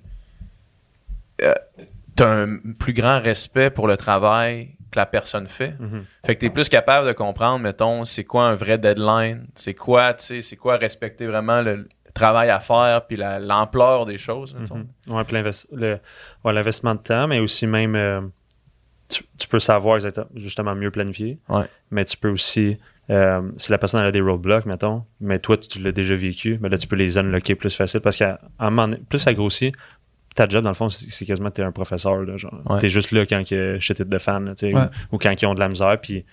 as 2.22 2.28
un 2.28 2.58
plus 2.78 2.94
grand 2.94 3.20
respect 3.20 3.72
pour 3.72 3.88
le 3.88 3.98
travail 3.98 4.76
que 4.92 5.00
la 5.00 5.08
personne 5.08 5.48
fait. 5.48 5.74
Mhm. 5.80 6.04
Fait 6.24 6.36
que 6.36 6.42
tu 6.42 6.46
es 6.46 6.50
plus 6.52 6.70
capable 6.70 7.08
de 7.08 7.14
comprendre, 7.14 7.60
mettons, 7.64 8.06
c'est 8.06 8.24
quoi 8.24 8.46
un 8.50 8.56
vrai 8.56 8.78
deadline, 8.78 9.48
c'est 9.56 9.74
quoi, 9.74 10.14
tu 10.14 10.26
sais, 10.26 10.42
c'est 10.42 10.56
quoi 10.58 10.78
respecter 10.78 11.26
vraiment 11.26 11.62
le 11.62 11.88
travail 12.14 12.52
à 12.52 12.60
faire, 12.60 13.08
puis 13.08 13.16
la- 13.18 13.40
l'ampleur 13.40 14.06
des 14.06 14.20
choses. 14.20 14.54
mettons. 14.54 14.86
Mhm. 15.08 15.16
Ouais, 15.16 15.24
puis 15.24 15.34
l'invest- 15.34 15.68
le- 15.74 15.98
ouais, 16.44 16.54
l'investissement 16.54 16.94
de 16.94 17.00
temps, 17.00 17.28
mais 17.28 17.40
aussi 17.40 17.66
même, 17.66 17.96
euh, 17.96 18.22
tu, 19.10 19.24
tu 19.40 19.48
peux 19.48 19.60
savoir 19.60 19.96
exactement, 19.96 20.28
justement 20.36 20.76
mieux 20.76 20.92
planifier. 20.92 21.40
Ouais. 21.50 21.66
Mais 21.90 22.06
tu 22.06 22.16
peux 22.16 22.30
aussi, 22.30 22.78
euh, 23.10 23.42
si 23.58 23.72
la 23.72 23.78
personne 23.80 24.02
a 24.02 24.12
des 24.12 24.22
roadblocks, 24.22 24.66
mettons, 24.68 25.06
mais 25.20 25.40
toi, 25.40 25.58
tu, 25.58 25.80
l'as 25.82 25.92
déjà 25.92 26.16
vécu, 26.16 26.60
mais 26.62 26.70
là, 26.70 26.78
tu 26.78 26.86
peux 26.88 26.96
les 26.96 27.18
unlocker 27.18 27.56
plus 27.56 27.76
facile 27.76 28.00
parce 28.02 28.18
qu'à 28.18 28.40
un 28.60 28.70
moment 28.70 28.88
donné, 28.90 29.02
plus 29.10 29.18
ça 29.20 29.34
grossit, 29.34 29.74
ta 30.36 30.48
job, 30.48 30.64
dans 30.64 30.70
le 30.70 30.76
fond, 30.76 30.90
c'est 30.90 31.26
quasiment 31.26 31.52
t'es 31.52 31.64
un 31.64 31.72
professeur. 31.72 32.18
Là, 32.24 32.38
genre. 32.38 32.62
Ouais. 32.70 32.80
T'es 32.80 32.90
juste 32.90 33.12
là 33.12 33.26
quand 33.26 33.48
que 33.48 33.78
shit 33.80 34.00
hit 34.00 34.08
de 34.10 34.18
fan, 34.18 34.46
là, 34.46 34.54
Ouais. 34.62 34.74
ou, 35.12 35.16
ou 35.16 35.18
quand 35.20 35.40
ils 35.42 35.46
ont 35.46 35.54
de 35.56 35.60
la 35.60 35.70
misère, 35.70 36.00
puis 36.02 36.26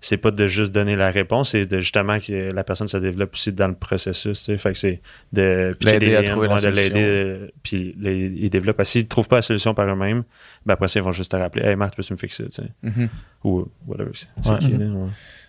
c'est 0.00 0.18
pas 0.18 0.30
de 0.30 0.46
juste 0.46 0.70
donner 0.72 0.96
la 0.96 1.10
réponse, 1.10 1.52
c'est 1.52 1.64
de 1.64 1.80
justement 1.80 2.20
que 2.20 2.52
la 2.52 2.62
personne 2.62 2.88
se 2.88 2.98
développe 2.98 3.32
aussi 3.34 3.52
dans 3.52 3.68
le 3.68 3.74
processus. 3.74 4.38
tu 4.38 4.44
sais. 4.44 4.58
Fait 4.58 4.72
que 4.72 4.78
c'est 4.78 5.00
de 5.32 5.70
L'aider 5.80 6.06
des 6.08 6.16
à 6.16 6.20
liens, 6.22 6.30
trouver 6.32 6.48
la 6.48 6.54
de 6.56 6.60
solution. 6.60 6.94
l'aider, 6.94 7.52
puis 7.62 7.94
les- 7.98 8.26
ils 8.36 8.50
développent. 8.50 8.76
Parce 8.76 8.90
qu'ils 8.92 9.02
ne 9.04 9.08
trouvent 9.08 9.28
pas 9.28 9.36
la 9.36 9.42
solution 9.42 9.72
par 9.74 9.86
eux-mêmes, 9.88 10.24
ben 10.66 10.74
après 10.74 10.88
ça, 10.88 11.00
ils 11.00 11.02
vont 11.02 11.12
juste 11.12 11.30
te 11.30 11.36
rappeler 11.36 11.64
Hey 11.64 11.76
Marc, 11.76 11.94
tu 11.96 12.02
peux 12.02 12.14
me 12.14 12.18
fixer. 12.18 12.44
Mhm. 12.82 13.08
Ou 13.44 13.66
whatever. 13.86 14.10
C'est 14.14 14.50
Ouais. 14.50 14.74
ouais. 14.74 15.08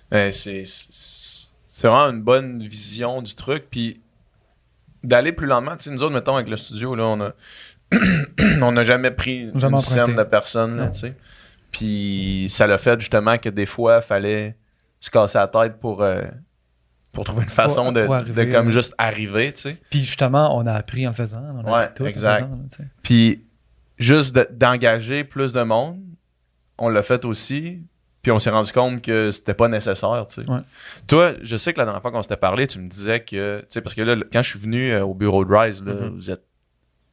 Ben, 0.10 0.32
c'est 0.32 0.64
c'est- 0.66 1.52
c'est 1.70 1.88
vraiment 1.90 2.10
une 2.12 2.22
bonne 2.22 2.64
vision 2.66 3.22
du 3.22 3.36
truc. 3.36 3.66
Puis 3.70 4.00
d'aller 5.04 5.34
plus 5.34 5.48
lentement, 5.48 5.76
tu 5.76 5.84
sais, 5.84 5.92
nous 5.92 6.02
autres, 6.02 6.14
mettons, 6.14 6.36
avec 6.36 6.48
le 6.50 6.58
studio, 6.58 6.96
là, 6.96 7.04
on 7.06 7.20
a 7.22 7.34
on 8.62 8.72
n'a 8.72 8.84
jamais 8.84 9.12
pris 9.12 9.50
Jamais 9.56 9.78
une 9.78 9.80
scène 9.80 10.16
de 10.16 10.24
personnes, 10.24 10.92
tu 10.94 11.00
sais. 11.00 11.14
Puis 11.72 12.46
ça 12.50 12.68
l'a 12.68 12.78
fait 12.78 13.00
justement 13.00 13.38
que 13.38 13.50
des 13.50 13.66
fois, 13.66 13.98
il 14.04 14.06
fallait 14.08 14.56
se 15.00 15.10
casser 15.10 15.38
la 15.38 15.48
tête 15.48 15.80
pour, 15.80 16.02
euh, 16.02 16.22
pour 17.12 17.26
trouver 17.26 17.44
une 17.44 17.50
façon 17.50 17.84
Pour- 17.86 17.94
de, 17.94 18.06
pour 18.06 18.24
de 18.24 18.44
comme 18.52 18.68
euh, 18.68 18.72
juste 18.72 18.96
arriver, 18.98 19.52
tu 19.54 19.62
sais. 19.62 19.78
Puis 19.90 20.00
justement, 20.02 20.58
on 20.58 20.66
a 20.66 20.74
appris 20.74 21.06
en 21.06 21.10
le 21.12 21.16
faisant. 21.16 21.44
On 21.54 21.66
a 21.66 21.80
Ouais, 21.80 21.90
tout 21.94 22.04
en 22.04 22.06
le 22.06 22.10
exact. 22.12 22.44
faisant, 22.46 22.50
là, 22.56 22.64
tu 22.72 22.78
sais. 22.78 22.84
Puis 23.04 23.44
juste 23.98 24.36
de- 24.36 24.48
d'engager 24.52 25.24
plus 25.24 25.52
de 25.54 25.62
monde, 25.64 26.02
on 26.78 26.90
l'a 26.90 27.04
fait 27.04 27.24
aussi. 27.26 27.82
Puis 28.22 28.32
on 28.32 28.40
s'est 28.40 28.50
rendu 28.50 28.72
compte 28.72 29.02
que 29.04 29.30
c'était 29.32 29.54
pas 29.54 29.68
nécessaire, 29.68 30.26
tu 30.30 30.42
sais. 30.42 30.50
Ouais. 30.50 30.62
Toi, 31.08 31.34
je 31.44 31.58
sais 31.58 31.74
que 31.74 31.78
la 31.78 31.86
dernière 31.86 32.02
fois 32.02 32.12
qu'on 32.12 32.24
s'était 32.24 32.38
parlé, 32.38 32.66
tu 32.68 32.80
me 32.80 32.88
disais 32.90 33.20
que, 33.20 33.60
tu 33.60 33.66
sais, 33.70 33.82
parce 33.82 33.94
que 33.94 34.02
là, 34.02 34.16
quand 34.34 34.42
je 34.42 34.50
suis 34.50 34.60
venu 34.60 34.92
euh, 34.92 35.04
au 35.06 35.14
bureau 35.14 35.46
de 35.46 35.54
Rise, 35.54 35.84
là, 35.84 35.94
Mhm. 35.94 36.10
vous 36.16 36.32
êtes 36.32 36.44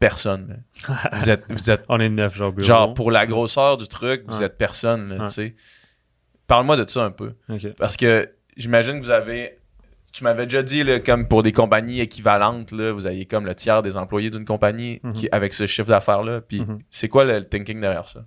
personne. 0.08 0.62
vous 1.12 1.30
êtes, 1.30 1.44
vous 1.48 1.70
êtes 1.70 1.84
On 1.88 1.98
est 2.00 2.08
neuf, 2.08 2.34
genre 2.34 2.52
bureau. 2.52 2.66
genre 2.66 2.94
pour 2.94 3.10
la 3.10 3.26
grosseur 3.26 3.76
du 3.76 3.86
truc, 3.88 4.24
vous 4.26 4.38
Ouais. 4.40 4.44
êtes 4.46 4.58
personne, 4.58 5.12
Ouais. 5.12 5.26
tu 5.26 5.32
sais. 5.32 5.54
Parle-moi 6.46 6.76
de 6.76 6.88
ça 6.90 7.04
un 7.04 7.10
peu. 7.10 7.32
Parce 7.78 7.96
que 7.96 8.28
j'imagine 8.56 8.98
que 9.00 9.04
vous 9.04 9.10
avez. 9.10 9.58
Tu 10.12 10.24
m'avais 10.24 10.44
déjà 10.44 10.62
dit, 10.62 10.82
là, 10.84 11.00
comme 11.00 11.26
pour 11.26 11.42
des 11.42 11.52
compagnies 11.52 12.00
équivalentes, 12.00 12.70
là, 12.72 12.92
vous 12.92 13.06
aviez 13.06 13.24
comme 13.24 13.46
le 13.46 13.54
tiers 13.54 13.80
des 13.82 13.96
employés 13.96 14.28
d'une 14.28 14.44
compagnie 14.44 15.00
Mhm. 15.02 15.12
qui, 15.14 15.28
avec 15.32 15.54
ce 15.54 15.66
chiffre 15.66 15.88
d'affaires-là. 15.88 16.42
Puis 16.42 16.60
Mhm. 16.60 16.80
c'est 16.90 17.08
quoi 17.08 17.24
le, 17.24 17.42
thinking 17.48 17.80
derrière 17.80 18.06
ça? 18.08 18.20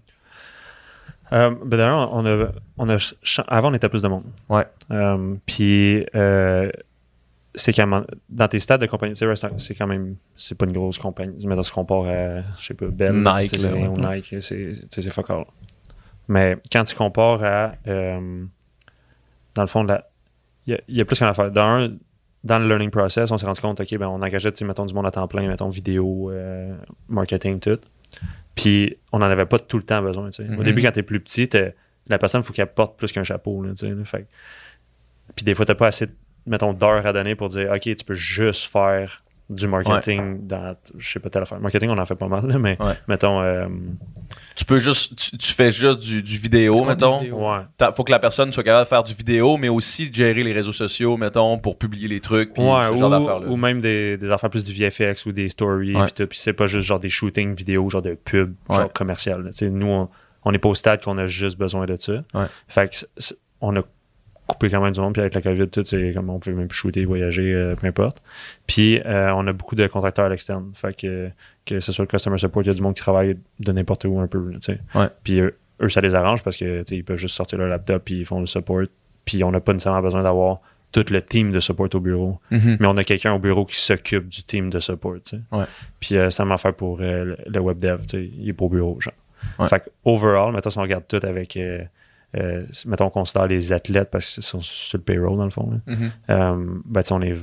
Euh, 1.34 1.52
ben 1.64 1.78
d'ailleurs, 1.78 2.12
on 2.14 2.26
a, 2.26 2.48
on 2.78 2.90
a, 2.90 3.14
avant, 3.48 3.70
on 3.70 3.74
était 3.74 3.90
plus 3.90 4.02
de 4.02 4.08
monde. 4.08 4.24
Ouais. 4.50 4.66
Euh, 4.92 5.36
puis, 5.46 6.06
euh, 6.16 6.72
c'est 7.56 7.74
quand 7.74 7.88
même, 7.88 8.06
dans 8.30 8.48
tes 8.48 8.60
stades 8.60 8.82
de 8.82 8.86
compagnie, 8.86 9.16
c'est 9.16 9.76
quand 9.76 9.88
même, 9.88 10.16
c'est 10.36 10.56
pas 10.58 10.66
une 10.66 10.74
grosse 10.74 10.98
compagnie. 10.98 11.48
Mais 11.48 11.56
on 11.56 11.64
se 11.64 11.72
compare 11.72 12.06
à, 12.06 12.42
je 12.60 12.66
sais 12.68 12.74
pas, 12.74 12.88
Bell, 12.88 13.14
Nike, 13.24 13.58
là, 13.62 13.74
ouais. 13.74 13.88
ou 13.88 13.98
Nike, 13.98 14.36
c'est, 14.42 15.10
fuck 15.10 15.30
all. 15.30 15.46
Mais 16.28 16.58
quand 16.72 16.84
tu 16.84 16.96
compares 16.96 17.44
à, 17.44 17.74
euh, 17.88 18.44
dans 19.56 19.62
le 19.62 19.68
fond, 19.68 19.86
il 19.86 20.72
y, 20.72 20.74
a- 20.74 20.82
il 20.88 20.96
y 20.98 21.02
a 21.02 21.06
plus 21.06 21.18
qu'un 21.20 21.28
affaire. 21.30 21.52
Dans 21.52 21.62
un, 21.84 21.96
dans 22.44 22.60
le 22.60 22.68
learning 22.68 22.90
process, 22.90 23.32
on 23.32 23.38
s'est 23.38 23.46
rendu 23.46 23.62
compte, 23.62 23.80
OK, 23.80 23.98
ben, 23.98 24.08
on 24.08 24.22
engageait, 24.22 24.52
tu 24.52 24.60
sais, 24.60 24.66
mettons, 24.66 24.86
du 24.86 24.94
monde 24.94 25.06
à 25.06 25.12
temps 25.12 25.28
plein, 25.28 25.48
mettons, 25.48 25.70
vidéo, 25.70 26.30
euh, 26.32 26.76
marketing, 27.08 27.60
tout. 27.60 27.80
Puis, 28.56 28.98
on 29.12 29.20
n'en 29.20 29.26
avait 29.28 29.46
pas 29.46 29.60
tout 29.60 29.78
le 29.78 29.84
temps 29.84 30.02
besoin, 30.02 30.30
tu 30.30 30.44
sais. 30.44 30.50
Mhm. 30.50 30.60
Au 30.60 30.64
début, 30.64 30.82
quand 30.82 30.92
t'es 30.92 31.04
plus 31.04 31.20
petit, 31.20 31.50
la 32.08 32.18
personne, 32.20 32.42
il 32.42 32.44
faut 32.44 32.54
qu'elle 32.54 32.68
porte 32.68 32.98
plus 32.98 33.12
qu'un 33.12 33.24
chapeau, 33.24 33.62
là, 33.64 33.72
tu 33.72 33.88
sais. 33.88 33.90
là. 33.94 34.04
Fait 34.06 34.28
Puis, 35.36 35.44
des 35.46 35.56
fois, 35.56 35.66
t'as 35.66 35.76
pas 35.76 35.88
assez, 35.88 36.08
mettons, 36.46 36.74
d'heures 36.74 37.06
à 37.06 37.14
donner 37.14 37.36
pour 37.36 37.50
dire, 37.50 37.72
OK, 37.72 37.82
tu 37.82 37.96
peux 38.06 38.16
juste 38.16 38.66
faire 38.72 39.22
du 39.48 39.68
marketing 39.68 40.48
dans, 40.48 40.76
je 40.98 41.08
sais 41.08 41.20
pas, 41.20 41.30
telle 41.30 41.44
affaire. 41.44 41.60
Marketing, 41.60 41.90
on 41.92 41.98
en 42.00 42.06
fait 42.08 42.16
pas 42.16 42.28
mal, 42.28 42.48
là, 42.48 42.58
mais 42.58 42.82
Ouais. 42.82 42.94
mettons, 43.08 43.42
euh, 43.42 43.68
Tu 44.56 44.66
peux 44.66 44.80
juste. 44.80 45.16
Tu, 45.16 45.38
tu 45.38 45.54
fais 45.54 45.72
juste 45.72 46.00
du, 46.00 46.24
du 46.24 46.38
vidéo, 46.38 46.84
mettons. 46.84 47.20
vidéo. 47.20 47.38
ouais. 47.52 47.60
T'as- 47.78 47.92
Faut 47.94 48.04
que 48.04 48.12
la 48.12 48.18
personne 48.18 48.52
soit 48.52 48.64
capable 48.64 48.86
de 48.86 48.90
faire 48.90 49.04
du 49.04 49.14
vidéo, 49.14 49.58
mais 49.58 49.70
aussi 49.70 50.10
de 50.10 50.16
gérer 50.16 50.44
les 50.44 50.52
réseaux 50.52 50.72
sociaux, 50.72 51.16
mettons, 51.16 51.60
pour 51.60 51.78
publier 51.78 52.08
les 52.08 52.22
trucs. 52.22 52.54
Puis 52.54 52.64
Ouais, 52.64 52.82
ce 52.90 52.96
genre 52.96 53.10
d'affaires-là. 53.12 53.48
ou, 53.48 53.52
ou 53.54 53.56
même 53.56 53.82
des, 53.82 54.18
des 54.18 54.32
affaires 54.32 54.50
plus 54.50 54.64
du 54.64 54.74
VFX 54.74 55.28
ou 55.28 55.32
des 55.32 55.48
stories, 55.50 55.96
Ouais. 55.96 56.06
puis 56.06 56.14
tout. 56.14 56.26
Puis 56.28 56.40
c'est 56.40 56.54
pas 56.54 56.66
juste 56.66 56.88
genre 56.88 57.00
des 57.00 57.12
shootings 57.12 57.54
vidéo, 57.54 57.88
genre 57.92 58.02
de 58.02 58.16
pub, 58.16 58.56
Ouais. 58.70 58.78
genre 58.78 58.94
commercial. 58.94 59.44
là. 59.44 59.52
Nous, 59.70 59.88
on- 59.88 60.10
on 60.44 60.52
n'est 60.52 60.58
pas 60.60 60.70
au 60.70 60.76
stade 60.76 61.04
qu'on 61.04 61.20
a 61.20 61.28
juste 61.28 61.58
besoin 61.60 61.86
de 61.86 61.96
ça. 61.98 62.24
Ouais. 62.34 62.46
Fait 62.68 62.90
que 62.90 63.36
on 63.62 63.76
a 63.76 63.82
coupé 64.48 64.70
quand 64.70 64.82
même 64.82 64.92
du 64.94 65.00
monde, 65.00 65.14
puis 65.14 65.22
avec 65.22 65.34
la 65.34 65.42
COVID, 65.42 65.68
tout, 65.70 65.84
c'est 65.86 66.14
comme 66.14 66.30
on 66.30 66.40
pouvait 66.40 66.56
même 66.56 66.68
plus 66.68 66.78
shooter, 66.78 67.06
voyager, 67.06 67.54
euh, 67.54 67.76
peu 67.76 67.88
importe. 67.88 68.22
Puis 68.68 69.00
euh, 69.06 69.34
on 69.36 69.46
a 69.48 69.54
beaucoup 69.54 69.76
de 69.76 69.88
contracteurs 69.88 70.26
à 70.26 70.30
l'externe. 70.30 70.72
Fait 70.76 70.96
que, 70.96 71.30
que 71.66 71.80
ce 71.80 71.92
soit 71.92 72.04
le 72.04 72.08
customer 72.08 72.38
support, 72.38 72.64
il 72.64 72.68
y 72.68 72.70
a 72.70 72.74
du 72.74 72.82
monde 72.82 72.94
qui 72.96 73.02
travaille 73.02 73.38
de 73.60 73.72
n'importe 73.72 74.06
où 74.06 74.20
un 74.20 74.28
peu. 74.28 74.52
là, 74.52 74.60
tu 74.60 74.74
sais. 74.74 74.80
Ouais. 74.94 75.08
Puis 75.24 75.40
eux, 75.40 75.58
eux, 75.82 75.90
ça 75.90 76.02
les 76.02 76.14
arrange 76.16 76.44
parce 76.44 76.58
que 76.58 76.82
tu 76.84 76.90
sais, 76.90 76.98
ils 76.98 77.04
peuvent 77.04 77.18
juste 77.18 77.36
sortir 77.36 77.58
leur 77.58 77.68
laptop, 77.68 78.04
puis 78.06 78.20
ils 78.20 78.26
font 78.26 78.40
le 78.40 78.46
support. 78.48 78.84
Puis 79.26 79.44
on 79.44 79.52
n'a 79.52 79.60
pas 79.60 79.74
nécessairement 79.74 80.02
besoin 80.02 80.22
d'avoir 80.24 80.60
tout 80.92 81.04
le 81.10 81.22
team 81.22 81.52
de 81.52 81.60
support 81.60 81.90
au 81.94 82.00
bureau 82.00 82.40
Mhm. 82.52 82.78
mais 82.80 82.88
on 82.88 82.96
a 82.96 83.04
quelqu'un 83.04 83.34
au 83.34 83.40
bureau 83.40 83.66
qui 83.66 83.78
s'occupe 83.78 84.30
du 84.30 84.44
team 84.44 84.70
de 84.70 84.80
support. 84.80 85.16
tu 85.26 85.38
sais. 85.38 85.42
Ouais. 85.52 85.66
Puis 86.00 86.16
euh, 86.16 86.30
ça 86.30 86.46
m'a 86.46 86.58
fait 86.58 86.72
pour 86.72 87.00
le, 87.00 87.36
web 87.60 87.80
dev, 87.80 88.02
tu 88.02 88.08
sais, 88.10 88.30
il 88.38 88.48
est 88.48 88.54
pas 88.54 88.66
au 88.66 88.70
bureau, 88.70 89.02
genre. 89.02 89.14
Ouais. 89.60 89.68
Fait 89.68 89.80
que 89.80 89.90
overall, 90.06 90.54
mettons, 90.54 90.70
si 90.70 90.78
on 90.78 90.82
regarde 90.84 91.04
tout 91.08 91.20
avec, 91.24 91.58
euh, 92.36 92.42
euh, 92.62 92.66
mettons, 92.86 93.06
on 93.06 93.10
considère 93.10 93.48
les 93.48 93.74
athlètes 93.74 94.10
parce 94.12 94.34
qu'ils 94.36 94.44
sont 94.44 94.62
sur 94.62 94.98
le 94.98 95.04
payroll, 95.04 95.38
dans 95.38 95.44
le 95.46 95.50
fond, 95.50 95.70
là. 95.72 95.96
Euh, 96.30 96.66
ben, 96.86 97.02
tu 97.04 97.08
sais, 97.10 97.14
on 97.14 97.22
est 97.22 97.36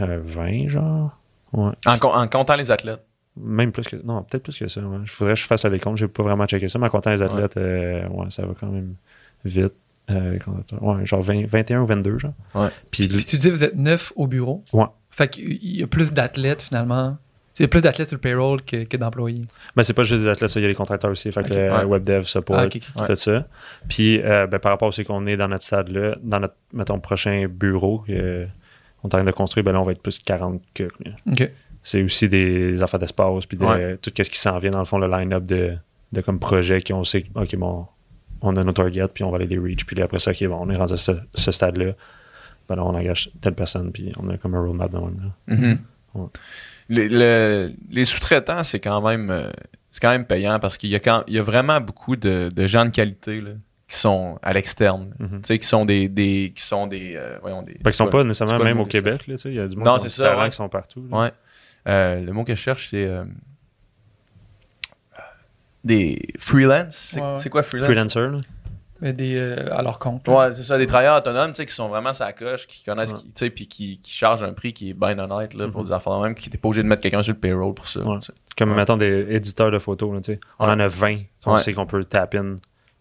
euh, 0.00 0.20
20, 0.24 0.68
genre? 0.68 1.18
Ouais. 1.52 1.72
En, 1.86 1.98
com- 1.98 2.12
en 2.14 2.26
comptant 2.28 2.56
les 2.56 2.70
athlètes. 2.70 3.04
Même 3.36 3.72
plus 3.72 3.86
que. 3.88 3.96
Non, 3.96 4.22
peut-être 4.22 4.44
plus 4.44 4.58
que 4.58 4.68
ça. 4.68 4.80
Ouais. 4.80 4.98
Je 5.04 5.12
voudrais 5.16 5.34
que 5.34 5.40
je 5.40 5.46
fasse 5.46 5.64
le 5.64 5.70
décompte. 5.70 5.96
J'ai 5.98 6.06
pas 6.08 6.22
vraiment 6.22 6.46
checké 6.46 6.68
ça, 6.68 6.78
mais 6.78 6.86
en 6.86 6.90
comptant 6.90 7.10
les 7.10 7.22
athlètes, 7.22 7.56
euh, 7.56 8.06
ouais, 8.08 8.26
ça 8.30 8.46
va 8.46 8.54
quand 8.58 8.68
même 8.68 8.94
vite. 9.44 9.72
Euh, 10.10 10.38
ouais, 10.80 11.06
genre 11.06 11.22
20 11.22 11.46
21 11.46 11.80
ou 11.80 11.86
22, 11.86 12.18
genre. 12.18 12.32
Ouais. 12.54 12.68
Puis, 12.90 13.08
Puis 13.08 13.24
tu 13.24 13.36
dis 13.38 13.50
vous 13.50 13.64
êtes 13.64 13.74
neuf 13.74 14.12
au 14.16 14.26
bureau. 14.26 14.62
Ouais. 14.72 14.84
Fait 15.10 15.28
qu'il 15.28 15.64
y 15.64 15.82
a 15.82 15.86
plus 15.86 16.12
d'athlètes 16.12 16.62
finalement. 16.62 17.16
A 17.60 17.68
plus 17.68 17.82
d'athlètes 17.82 18.08
sur 18.08 18.16
le 18.16 18.20
payroll 18.20 18.62
que, 18.62 18.82
que 18.84 18.96
d'employés. 18.96 19.44
Ben, 19.76 19.82
c'est 19.84 19.92
pas 19.92 20.02
juste 20.02 20.22
des 20.24 20.28
athlètes, 20.28 20.52
il 20.56 20.62
y 20.62 20.64
a 20.64 20.68
les 20.68 20.74
contracteurs 20.74 21.10
aussi. 21.12 21.30
Fait 21.30 21.42
que 21.48 21.54
Ouais. 21.54 21.84
web 21.84 22.02
dev, 22.02 22.24
support, 22.24 22.58
Ah, 22.96 23.06
tout 23.06 23.14
ça. 23.16 23.46
Puis, 23.88 24.20
euh, 24.22 24.46
ben, 24.48 24.58
par 24.58 24.72
rapport 24.72 24.88
aussi 24.88 25.04
qu'on 25.04 25.24
est 25.26 25.36
dans 25.36 25.46
notre 25.48 25.62
stade-là, 25.64 26.16
dans 26.22 26.40
notre, 26.40 26.56
mettons, 26.72 26.98
prochain 26.98 27.46
bureau 27.48 27.98
que 28.06 28.46
on 29.02 29.08
est 29.08 29.14
en 29.14 29.18
train 29.18 29.24
de 29.24 29.30
construire, 29.30 29.62
ben 29.64 29.72
là, 29.72 29.80
on 29.80 29.84
va 29.84 29.92
être 29.92 30.02
plus 30.02 30.18
de 30.18 30.24
40 30.24 30.62
que. 30.74 30.88
C'est 31.82 32.02
aussi 32.02 32.28
des 32.28 32.82
affaires 32.82 32.98
d'espace, 32.98 33.44
puis 33.46 33.56
de, 33.58 33.64
Ouais. 33.64 33.98
tout 33.98 34.10
ce 34.16 34.22
qui 34.22 34.38
s'en 34.38 34.58
vient, 34.58 34.70
dans 34.70 34.78
le 34.80 34.84
fond, 34.86 34.98
le 34.98 35.06
line-up 35.06 35.44
de, 35.44 35.74
de 36.12 36.20
comme 36.22 36.38
projet 36.40 36.80
qu'on 36.80 37.04
sait, 37.04 37.26
OK, 37.34 37.54
bon, 37.56 37.86
on 38.40 38.56
a 38.56 38.64
nos 38.64 38.72
targets, 38.72 39.06
puis 39.12 39.22
on 39.22 39.30
va 39.30 39.36
aller 39.36 39.46
les 39.46 39.58
reach, 39.58 39.84
puis 39.84 39.94
là, 39.94 40.04
après 40.06 40.18
ça, 40.18 40.30
OK, 40.30 40.44
bon, 40.46 40.56
on 40.60 40.70
est 40.70 40.76
rendu 40.76 40.94
à 40.94 40.96
ce, 40.96 41.12
ce 41.34 41.52
stade-là. 41.52 41.92
Ben 42.68 42.76
là, 42.76 42.84
on 42.84 42.94
engage 42.94 43.30
telle 43.42 43.54
personne, 43.54 43.92
puis 43.92 44.10
on 44.18 44.28
a 44.30 44.38
comme 44.38 44.54
un 44.54 44.60
roadmap 44.60 44.90
de 44.90 44.96
même. 44.96 45.32
là. 45.48 45.54
Mhm. 45.54 45.78
Ouais. 46.14 46.26
Les, 46.88 47.08
le- 47.08 47.72
les 47.90 48.04
sous-traitants, 48.04 48.62
c'est 48.64 48.80
quand 48.80 49.00
même 49.00 49.30
euh, 49.30 49.50
c'est 49.90 50.00
quand 50.00 50.10
même 50.10 50.26
payant 50.26 50.58
parce 50.60 50.76
qu'il 50.76 50.90
y 50.90 50.94
a 50.94 51.00
quand 51.00 51.24
il 51.28 51.34
y 51.34 51.38
a 51.38 51.42
vraiment 51.42 51.80
beaucoup 51.80 52.16
de, 52.16 52.50
de 52.54 52.66
gens 52.66 52.84
de 52.84 52.90
qualité 52.90 53.40
là, 53.40 53.52
qui 53.88 53.96
sont 53.96 54.38
à 54.42 54.52
l'externe. 54.52 55.14
Mhm. 55.18 55.28
Tu 55.40 55.46
sais, 55.46 55.58
qui 55.58 55.66
sont 55.66 55.84
des, 55.86 56.08
des 56.08 56.52
qui 56.54 56.62
sont 56.62 56.86
des 56.86 57.14
euh, 57.16 57.38
voyons 57.40 57.62
des. 57.62 57.78
Sont 57.92 58.08
pas 58.08 58.22
nécessairement 58.24 58.62
même 58.62 58.80
au 58.80 58.86
Québec, 58.86 59.26
là, 59.26 59.34
tu 59.36 59.42
sais. 59.42 59.48
Il 59.50 59.54
y 59.54 59.60
a 59.60 59.66
du 59.66 59.76
monde 59.76 59.86
Non, 59.86 59.96
qui 59.98 60.10
ça, 60.10 60.24
talent 60.24 60.42
ouais. 60.42 60.50
qui 60.50 60.56
sont 60.56 60.68
partout. 60.68 61.06
là. 61.10 61.18
Ouais. 61.18 61.32
Euh, 61.86 62.20
le 62.20 62.32
mot 62.32 62.44
que 62.44 62.54
je 62.54 62.60
cherche, 62.60 62.88
c'est 62.90 63.04
euh, 63.06 63.24
des 65.84 66.18
freelance. 66.38 66.96
C'est 67.12 67.20
Ouais, 67.20 67.32
ouais. 67.32 67.38
c'est 67.38 67.50
quoi 67.50 67.62
freelance? 67.62 67.86
Freelancer, 67.86 68.20
là. 68.30 68.38
Mais 69.04 69.12
des, 69.12 69.36
euh, 69.36 69.72
à 69.76 69.82
leur 69.82 69.98
compte. 69.98 70.26
là. 70.26 70.34
Ouais, 70.48 70.54
c'est 70.54 70.62
ça, 70.62 70.78
des 70.78 70.86
travailleurs 70.86 71.18
autonomes, 71.18 71.50
tu 71.52 71.56
sais, 71.58 71.66
qui 71.66 71.74
sont 71.74 71.88
vraiment 71.88 72.12
sa 72.14 72.32
coche, 72.32 72.66
qui 72.66 72.82
connaissent, 72.84 73.12
Ouais. 73.12 73.18
qui, 73.18 73.24
tu 73.26 73.32
sais, 73.34 73.50
puis 73.50 73.68
qui, 73.68 74.00
qui 74.02 74.10
chargent 74.12 74.42
un 74.42 74.52
prix 74.54 74.72
qui 74.72 74.90
est 74.90 74.94
bien 74.94 75.18
honnête, 75.18 75.52
là, 75.54 75.68
pour 75.68 75.82
Mhm. 75.82 75.88
des 75.88 75.92
affaires 75.92 76.18
même, 76.20 76.34
qui 76.34 76.48
t'es 76.48 76.56
pas 76.58 76.68
obligé 76.68 76.82
de 76.82 76.88
mettre 76.88 77.02
quelqu'un 77.02 77.22
sur 77.22 77.34
le 77.34 77.38
payroll 77.38 77.74
pour 77.74 77.86
ça. 77.86 78.00
Ouais. 78.00 78.16
Comme, 78.56 78.70
Ouais. 78.70 78.76
mettons, 78.76 78.96
des 78.96 79.26
éditeurs 79.28 79.70
de 79.70 79.78
photos, 79.78 80.14
là, 80.14 80.20
tu 80.22 80.32
sais. 80.32 80.40
On 80.58 80.64
en 80.68 80.80
a 80.80 80.88
20 80.88 81.18
qu'on 81.44 81.52
Ouais. 81.52 81.58
sait 81.60 81.74
qu'on 81.74 81.86
peut 81.86 82.02
tap 82.04 82.34
in. 82.34 82.56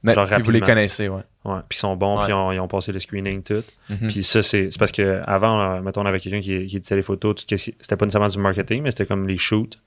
Mais, 0.05 0.13
Genre 0.13 0.27
puis 0.27 0.41
vous 0.43 0.51
les 0.51 0.59
connaissez, 0.59 1.07
ouais. 1.07 1.21
Ouais. 1.45 1.59
Puis 1.69 1.77
ils 1.77 1.79
sont 1.79 1.95
bons, 1.95 2.17
Ouais. 2.17 2.23
puis 2.25 2.33
ils 2.33 2.35
ont, 2.35 2.51
ils 2.51 2.59
ont 2.59 2.67
passé 2.67 2.91
le 2.91 2.99
screening, 2.99 3.41
tout. 3.41 3.63
Mhm. 3.89 4.09
Puis 4.09 4.23
ça, 4.25 4.43
c'est 4.43 4.69
c'est 4.71 4.77
parce 4.77 4.91
que 4.91 5.21
avant, 5.25 5.61
euh, 5.77 5.81
mettons, 5.81 6.01
on 6.01 6.05
avait 6.05 6.19
quelqu'un 6.19 6.41
qui, 6.41 6.65
qui 6.67 6.75
éditait 6.75 6.97
les 6.97 7.01
photos, 7.01 7.35
tout, 7.35 7.43
qu'est-ce 7.47 7.63
qui- 7.71 7.75
c'était 7.79 7.95
pas 7.95 8.05
nécessairement 8.05 8.27
du 8.27 8.39
marketing, 8.39 8.81
mais 8.83 8.91
c'était 8.91 9.05
comme 9.05 9.25
les 9.25 9.37
shoots. 9.37 9.79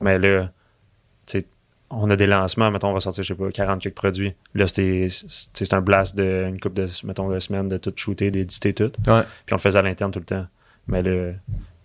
Mais 0.00 0.16
là, 0.20 0.50
tu 1.26 1.40
sais, 1.40 1.46
on 1.90 2.10
a 2.10 2.16
des 2.16 2.26
lancements, 2.26 2.70
mettons, 2.70 2.88
on 2.88 2.92
va 2.92 3.00
sortir, 3.00 3.22
je 3.22 3.28
sais 3.28 3.34
pas, 3.34 3.50
40 3.50 3.80
quelques 3.80 3.94
produits. 3.94 4.34
Là, 4.54 4.66
c'était 4.66 5.08
c'est 5.08 5.72
un 5.74 5.80
blast 5.80 6.16
de 6.16 6.46
une 6.48 6.58
couple 6.60 6.76
de, 6.76 6.88
mettons, 7.04 7.28
de 7.28 7.38
semaines 7.38 7.68
de 7.68 7.76
tout 7.76 7.92
shooter, 7.94 8.30
d'éditer 8.30 8.74
tout. 8.74 8.92
Ouais. 9.06 9.22
Puis 9.44 9.52
on 9.52 9.56
le 9.56 9.60
faisait 9.60 9.78
à 9.78 9.82
l'interne 9.82 10.10
tout 10.10 10.18
le 10.18 10.24
temps. 10.24 10.46
Mais 10.88 11.02
là, 11.02 11.32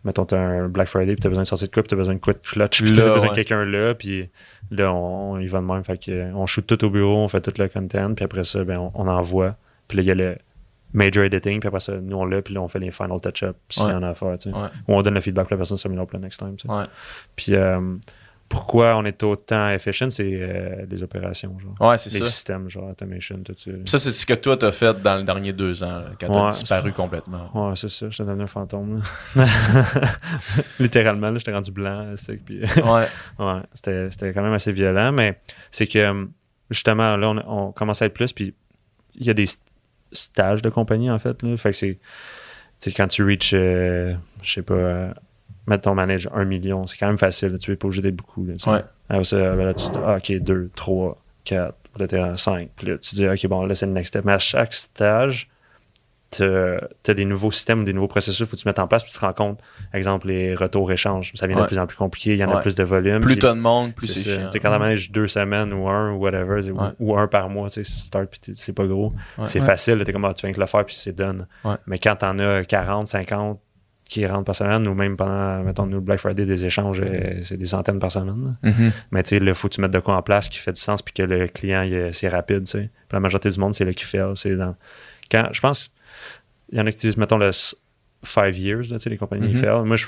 mettons, 0.04 0.26
t'as 0.26 0.40
un 0.40 0.68
Black 0.68 0.88
Friday, 0.88 1.14
puis 1.14 1.22
t'as 1.22 1.30
besoin 1.30 1.44
de 1.44 1.48
sortir 1.48 1.68
de 1.68 1.74
quoi, 1.74 1.84
puis 1.84 1.90
t'as 1.90 1.96
besoin 1.96 2.16
de 2.16 2.20
quoi 2.20 2.34
de 2.34 2.40
clutch, 2.40 2.82
puis 2.84 2.94
t'as 2.94 3.14
besoin 3.14 3.22
ouais. 3.22 3.30
de 3.30 3.36
quelqu'un 3.36 3.66
là, 3.66 3.94
puis 3.94 4.30
là, 4.72 4.92
on, 4.94 5.34
on 5.34 5.40
y 5.40 5.48
va 5.48 5.60
de 5.60 5.66
même. 5.66 5.84
Fait 5.84 5.98
que, 5.98 6.12
euh, 6.12 6.32
on 6.34 6.46
shoot 6.46 6.66
tout 6.66 6.84
au 6.84 6.90
bureau, 6.90 7.18
on 7.18 7.28
fait 7.28 7.42
tout 7.42 7.54
le 7.58 7.68
content, 7.68 8.14
puis 8.14 8.26
après 8.26 8.44
ça, 8.44 8.64
ben, 8.64 8.80
on, 8.80 8.92
on 8.96 9.08
envoie. 9.08 9.56
Puis 9.88 9.98
là, 9.98 10.04
il 10.04 10.08
y 10.08 10.12
a 10.12 10.16
le 10.16 10.38
major 10.94 11.24
editing, 11.24 11.60
puis 11.60 11.68
après 11.68 11.80
ça, 11.80 11.94
nous, 12.02 12.18
on 12.18 12.26
l'a, 12.26 12.42
puis 12.42 12.54
là, 12.54 12.62
on 12.62 12.68
fait 12.68 12.80
les 12.80 12.92
final 12.92 13.20
touch-ups, 13.22 13.56
s'il 13.70 13.84
Ouais. 13.86 13.92
y 13.92 13.96
en 13.96 14.04
a 14.04 14.10
à 14.10 14.14
faire, 14.16 14.38
tu 14.38 14.50
sais. 14.50 14.56
Ou 14.56 14.94
on 14.96 15.02
donne 15.02 15.14
le 15.14 15.22
feedback, 15.22 15.50
la 15.52 15.58
personne 15.58 15.78
s'améliore 15.78 16.08
plus 16.08 16.20
next 16.20 16.40
time, 16.40 16.56
tu 16.56 16.68
sais. 16.68 16.74
Ouais. 16.74 16.86
Puis 17.36 17.56
euh, 17.56 17.80
pourquoi 18.52 18.96
on 18.98 19.06
est 19.06 19.24
autant 19.24 19.70
efficient, 19.70 20.12
c'est 20.12 20.30
euh, 20.30 20.86
les 20.90 21.02
opérations, 21.02 21.58
genre. 21.58 21.90
Ouais, 21.90 21.98
c'est 21.98 22.12
Les 22.14 22.20
ça. 22.20 22.26
systèmes, 22.30 22.70
genre 22.70 22.90
automation, 22.90 23.40
tout 23.44 23.54
ça. 23.58 23.72
Ça, 23.86 23.98
c'est 23.98 24.12
ce 24.12 24.26
que 24.26 24.34
toi, 24.34 24.58
t'as 24.58 24.72
fait 24.74 25.02
dans 25.02 25.16
les 25.16 25.24
derniers 25.24 25.54
deux 25.54 25.84
ans, 25.84 26.00
là, 26.00 26.10
quand 26.20 26.28
t'as 26.28 26.44
Ouais. 26.44 26.50
disparu 26.50 26.92
complètement. 26.92 27.50
Ouais, 27.54 27.76
c'est 27.76 27.90
ça, 27.90 28.10
j'étais 28.10 28.26
devenu 28.26 28.44
un 28.44 28.48
fantôme. 28.48 29.02
là. 29.36 29.46
Littéralement, 30.80 31.32
là, 31.32 31.38
j'étais 31.38 31.54
rendu 31.54 31.72
blanc, 31.72 32.14
puis 32.46 32.60
Ouais. 32.84 33.08
Ouais, 33.40 33.62
c'était 33.74 34.12
c'était 34.12 34.34
quand 34.34 34.42
même 34.44 34.54
assez 34.54 34.72
violent, 34.72 35.12
mais 35.12 35.40
c'est 35.72 35.88
que 35.88 36.00
euh, 36.00 36.26
justement, 36.70 37.16
là, 37.18 37.30
on, 37.30 37.68
on 37.68 37.72
commence 37.72 38.02
à 38.02 38.06
être 38.08 38.14
plus, 38.14 38.34
puis 38.34 38.54
il 39.16 39.26
y 39.26 39.30
a 39.30 39.34
des 39.34 39.46
st- 39.46 39.60
stages 40.12 40.62
de 40.62 40.70
compagnie, 40.70 41.10
en 41.10 41.20
fait. 41.20 41.42
Là, 41.44 41.56
fait 41.58 41.72
que 41.72 41.76
c'est. 41.78 42.00
Tu 42.82 42.90
sais, 42.90 42.96
quand 42.96 43.08
tu 43.08 43.24
reach, 43.24 43.52
euh, 43.54 44.16
je 44.42 44.54
sais 44.54 44.62
pas, 44.64 44.74
euh, 44.74 45.14
mettre 45.72 45.84
ton 45.84 45.96
manage 45.96 46.30
un 46.34 46.46
million, 46.46 46.86
c'est 46.88 46.98
quand 46.98 47.08
même 47.08 47.18
facile. 47.18 47.50
là, 47.50 47.58
tu 47.58 47.72
n'es 47.72 47.78
pas 47.78 47.88
obligé 47.88 48.02
d'être 48.02 48.16
beaucoup. 48.16 48.46
Là, 48.46 48.54
tu. 48.56 48.70
Ouais. 48.70 48.82
Alors, 49.10 49.24
ben 49.32 49.56
là, 49.66 49.74
tu 49.74 49.86
te 49.88 49.92
dis, 49.92 50.00
ah, 50.06 50.18
ok, 50.18 50.32
2, 50.44 50.70
3, 50.76 51.18
4, 51.46 51.76
puis 51.94 52.02
là, 52.02 52.08
t'es 52.08 52.20
à 52.20 52.38
5. 52.38 52.70
Puis 52.76 52.88
là, 52.88 52.98
tu 52.98 53.16
dis, 53.16 53.28
ok, 53.28 53.48
bon, 53.48 53.66
là, 53.66 53.76
c'est 53.76 53.86
le 53.86 53.92
next 53.92 54.10
step. 54.10 54.24
Mais 54.26 54.34
à 54.34 54.40
chaque 54.40 54.74
stage, 54.74 55.50
tu 56.32 56.44
as 56.46 57.14
des 57.14 57.26
nouveaux 57.26 57.52
systèmes, 57.52 57.84
des 57.84 57.92
nouveaux 57.92 58.08
processus, 58.08 58.48
faut 58.48 58.56
que 58.56 58.62
tu 58.62 58.66
mettes 58.66 58.80
en 58.80 58.88
place, 58.88 59.04
puis 59.04 59.12
tu 59.12 59.20
te 59.20 59.26
rends 59.26 59.34
compte, 59.34 59.60
exemple, 59.94 60.28
les 60.28 60.56
retours-échanges, 60.56 61.34
ça 61.36 61.46
devient 61.46 61.58
Ouais. 61.58 61.64
de 61.64 61.68
plus 61.68 61.78
en 61.78 61.88
plus 61.88 61.98
compliqué, 61.98 62.32
il 62.32 62.38
y 62.38 62.44
en 62.46 62.50
a 62.52 62.62
plus 62.62 62.74
de 62.76 62.84
volume. 62.86 63.20
Plus 63.20 63.38
t'as 63.38 63.54
de 63.54 63.60
monde, 63.60 63.94
plus 63.94 64.08
c'est 64.08 64.22
chiant. 64.38 64.46
Tu 64.46 64.52
sais, 64.54 64.60
quand 64.62 64.72
tu 64.72 64.80
manages 64.80 65.12
deux 65.12 65.28
semaines 65.28 65.74
ou 65.74 65.90
un 65.90 66.14
ou 66.14 66.20
whatever, 66.20 66.62
ou- 67.00 67.18
un 67.18 67.28
par 67.28 67.50
mois, 67.50 67.70
tu 67.70 67.82
tu 67.82 67.92
start 67.92 68.28
puis 68.30 68.54
c'est 68.56 68.72
pas 68.72 68.86
gros, 68.86 69.12
Ouais. 69.38 69.48
c'est 69.48 69.60
Ouais. 69.60 69.66
facile, 69.66 69.96
là, 69.96 70.06
t'es 70.06 70.14
comme, 70.14 70.24
ah, 70.24 70.34
tu 70.34 70.46
viens 70.46 70.54
que 70.56 70.60
le 70.62 70.68
faire 70.68 70.86
puis 70.86 70.96
c'est 70.96 71.12
done. 71.16 71.48
Ouais. 71.66 71.76
Mais 71.86 72.00
quand 72.00 72.16
t'en 72.16 72.40
as 72.40 72.64
40, 72.64 73.08
50 73.08 73.60
qui 74.12 74.26
rentrent 74.26 74.44
par 74.44 74.56
semaine, 74.56 74.86
ou 74.90 74.94
même 74.94 75.16
pendant, 75.16 75.64
mettons, 75.64 75.86
nous, 75.86 75.96
le 75.96 76.02
Black 76.02 76.20
Friday, 76.20 76.46
des 76.46 76.66
échanges, 76.66 77.02
euh, 77.02 77.40
c'est 77.44 77.56
des 77.56 77.66
centaines 77.66 77.98
par 78.00 78.12
semaine. 78.12 78.58
Mhm. 78.62 78.92
Mais 79.12 79.24
tu 79.24 79.30
sais, 79.30 79.40
là, 79.40 79.54
faut 79.54 79.70
que 79.70 79.76
tu 79.76 79.80
mettes 79.82 79.92
de 79.92 80.00
quoi 80.00 80.18
en 80.18 80.22
place 80.22 80.50
qui 80.50 80.60
fait 80.60 80.74
du 80.74 80.82
sens 80.82 81.02
puis 81.02 81.14
que 81.14 81.24
le 81.24 81.48
client, 81.48 81.84
il 81.84 81.94
est- 81.94 82.12
c'est 82.14 82.28
rapide, 82.28 82.66
tu 82.66 82.72
sais. 82.72 82.90
La 83.12 83.22
majorité 83.22 83.50
du 83.50 83.58
monde, 83.60 83.74
c'est 83.74 83.86
là 83.86 83.94
qui 83.94 84.04
fait. 84.04 84.22
C'est 84.36 84.56
dans... 84.58 84.76
Quand, 85.32 85.48
je 85.54 85.62
pense, 85.62 85.90
il 86.74 86.78
y 86.78 86.82
en 86.82 86.86
a 86.88 86.92
qui 86.92 86.98
disent, 86.98 87.16
mettons, 87.16 87.38
le 87.38 87.52
5 87.54 88.58
years, 88.58 88.82
là, 88.92 88.98
tu 88.98 89.00
sais, 89.00 89.10
les 89.10 89.18
compagnies 89.18 89.48
qui 89.54 89.56
fail. 89.56 89.82
Moi, 89.86 89.96
je... 89.96 90.08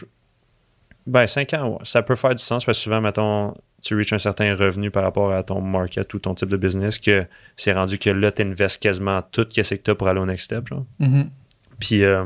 Ben, 1.07 1.25
5 1.25 1.53
ans, 1.53 1.69
ouais, 1.69 1.77
ça 1.83 2.01
peut 2.01 2.15
faire 2.15 2.35
du 2.35 2.43
sens 2.43 2.65
parce 2.65 2.77
que 2.77 2.83
souvent, 2.83 2.99
mettons, 2.99 3.53
tu 3.81 3.95
reaches 3.95 4.11
un 4.13 4.19
certain 4.19 4.53
revenu 4.55 4.91
par 4.91 5.03
rapport 5.03 5.31
à 5.31 5.43
ton 5.43 5.61
market 5.61 6.13
ou 6.13 6.19
ton 6.19 6.33
type 6.35 6.49
de 6.49 6.57
business 6.57 6.97
que 6.99 7.25
c'est 7.55 7.71
rendu 7.73 7.97
que 7.99 8.09
là, 8.09 8.31
tu 8.33 8.41
investes 8.41 8.81
quasiment 8.81 9.21
tout 9.31 9.45
ce 9.49 9.61
que 9.75 9.81
tu 9.81 9.91
as 9.91 9.95
pour 9.95 10.07
aller 10.09 10.19
au 10.19 10.25
next 10.25 10.45
step, 10.45 10.67
genre. 10.67 10.85
Mhm. 10.99 11.29
Puis 11.79 12.03
euh, 12.03 12.23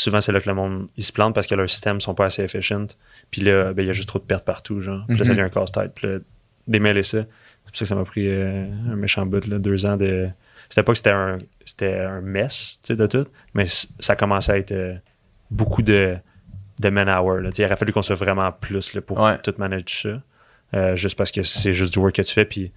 souvent, 0.00 0.20
c'est 0.20 0.32
là 0.32 0.40
que 0.40 0.48
le 0.48 0.54
monde, 0.54 0.88
il 0.96 1.04
se 1.04 1.12
plante 1.12 1.34
parce 1.34 1.46
que 1.46 1.54
leurs 1.54 1.68
systèmes 1.70 2.00
sont 2.00 2.14
pas 2.14 2.26
assez 2.26 2.42
efficient. 2.42 2.86
Puis 3.30 3.40
là, 3.42 3.72
ben, 3.72 3.82
il 3.82 3.86
y 3.86 3.90
a 3.90 3.92
juste 3.92 4.08
trop 4.08 4.18
de 4.18 4.24
pertes 4.24 4.44
partout, 4.44 4.80
genre. 4.80 5.04
Puis 5.08 5.16
là, 5.18 5.24
ça 5.24 5.30
Mhm. 5.32 5.36
devient 5.36 5.46
un 5.46 5.50
casse-tête. 5.50 5.92
Puis 5.94 6.06
là, 6.06 6.18
démêler 6.68 7.02
ça. 7.02 7.18
C'est 7.18 7.70
pour 7.70 7.76
ça 7.76 7.84
que 7.84 7.88
ça 7.88 7.94
m'a 7.94 8.04
pris 8.04 8.26
euh, 8.28 8.66
un 8.92 8.96
méchant 8.96 9.26
bout, 9.26 9.44
là, 9.46 9.58
deux 9.58 9.86
ans 9.86 9.96
de... 9.96 10.28
C'était 10.68 10.82
pas 10.82 10.92
que 10.92 10.98
c'était 10.98 11.10
un, 11.10 11.38
c'était 11.64 11.94
un 12.00 12.20
mess, 12.20 12.78
tu 12.82 12.88
sais, 12.88 12.96
de 12.96 13.06
tout, 13.06 13.26
mais 13.54 13.66
ça 14.00 14.16
commençait 14.16 14.52
à 14.52 14.58
être 14.58 14.72
euh, 14.72 14.94
beaucoup 15.50 15.82
de, 15.82 16.16
de 16.80 16.88
man-hour, 16.88 17.38
là. 17.38 17.50
Tu 17.50 17.56
sais, 17.56 17.62
Il 17.62 17.66
aurait 17.66 17.76
fallu 17.76 17.92
qu'on 17.92 18.02
soit 18.02 18.16
vraiment 18.16 18.50
plus 18.52 18.92
là, 18.94 19.00
pour 19.00 19.18
Ouais. 19.20 19.38
tout 19.38 19.54
manager 19.58 20.20
ça. 20.72 20.78
Euh, 20.78 20.96
juste 20.96 21.16
parce 21.16 21.30
que 21.30 21.42
c'est 21.44 21.72
juste 21.72 21.92
du 21.92 21.98
work 22.00 22.14
que 22.16 22.22
tu 22.22 22.32
fais, 22.34 22.44
puis... 22.44 22.72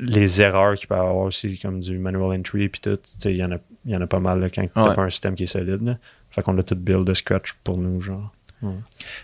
les 0.00 0.42
erreurs 0.42 0.74
qu'il 0.76 0.88
peut 0.88 0.94
y 0.94 0.98
avoir 0.98 1.16
aussi, 1.16 1.58
comme 1.58 1.80
du 1.80 1.98
manual 1.98 2.38
entry 2.38 2.68
puis 2.68 2.80
tout, 2.80 2.98
tu 3.20 3.28
il 3.30 3.36
y 3.36 3.44
en 3.44 3.52
a, 3.52 3.56
il 3.84 3.92
y 3.92 3.96
en 3.96 4.00
a 4.00 4.06
pas 4.06 4.20
mal 4.20 4.40
là, 4.40 4.48
quand 4.50 4.66
t'as 4.74 4.88
Ouais. 4.88 4.94
pas 4.94 5.02
un 5.02 5.10
système 5.10 5.34
qui 5.34 5.44
est 5.44 5.46
solide. 5.46 5.82
Là. 5.82 5.98
Fait 6.30 6.42
qu'on 6.42 6.56
a 6.58 6.62
tout 6.62 6.74
build 6.76 7.04
de 7.04 7.14
scratch 7.14 7.54
pour 7.64 7.78
nous, 7.78 8.00
genre. 8.00 8.32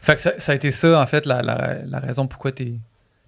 Fait 0.02 0.14
que 0.14 0.20
ça, 0.20 0.38
ça 0.38 0.52
a 0.52 0.54
été 0.54 0.70
ça, 0.70 1.00
en 1.00 1.06
fait, 1.06 1.26
la, 1.26 1.42
la, 1.42 1.78
la 1.84 1.98
raison 2.00 2.26
pourquoi 2.26 2.52
t'es 2.52 2.74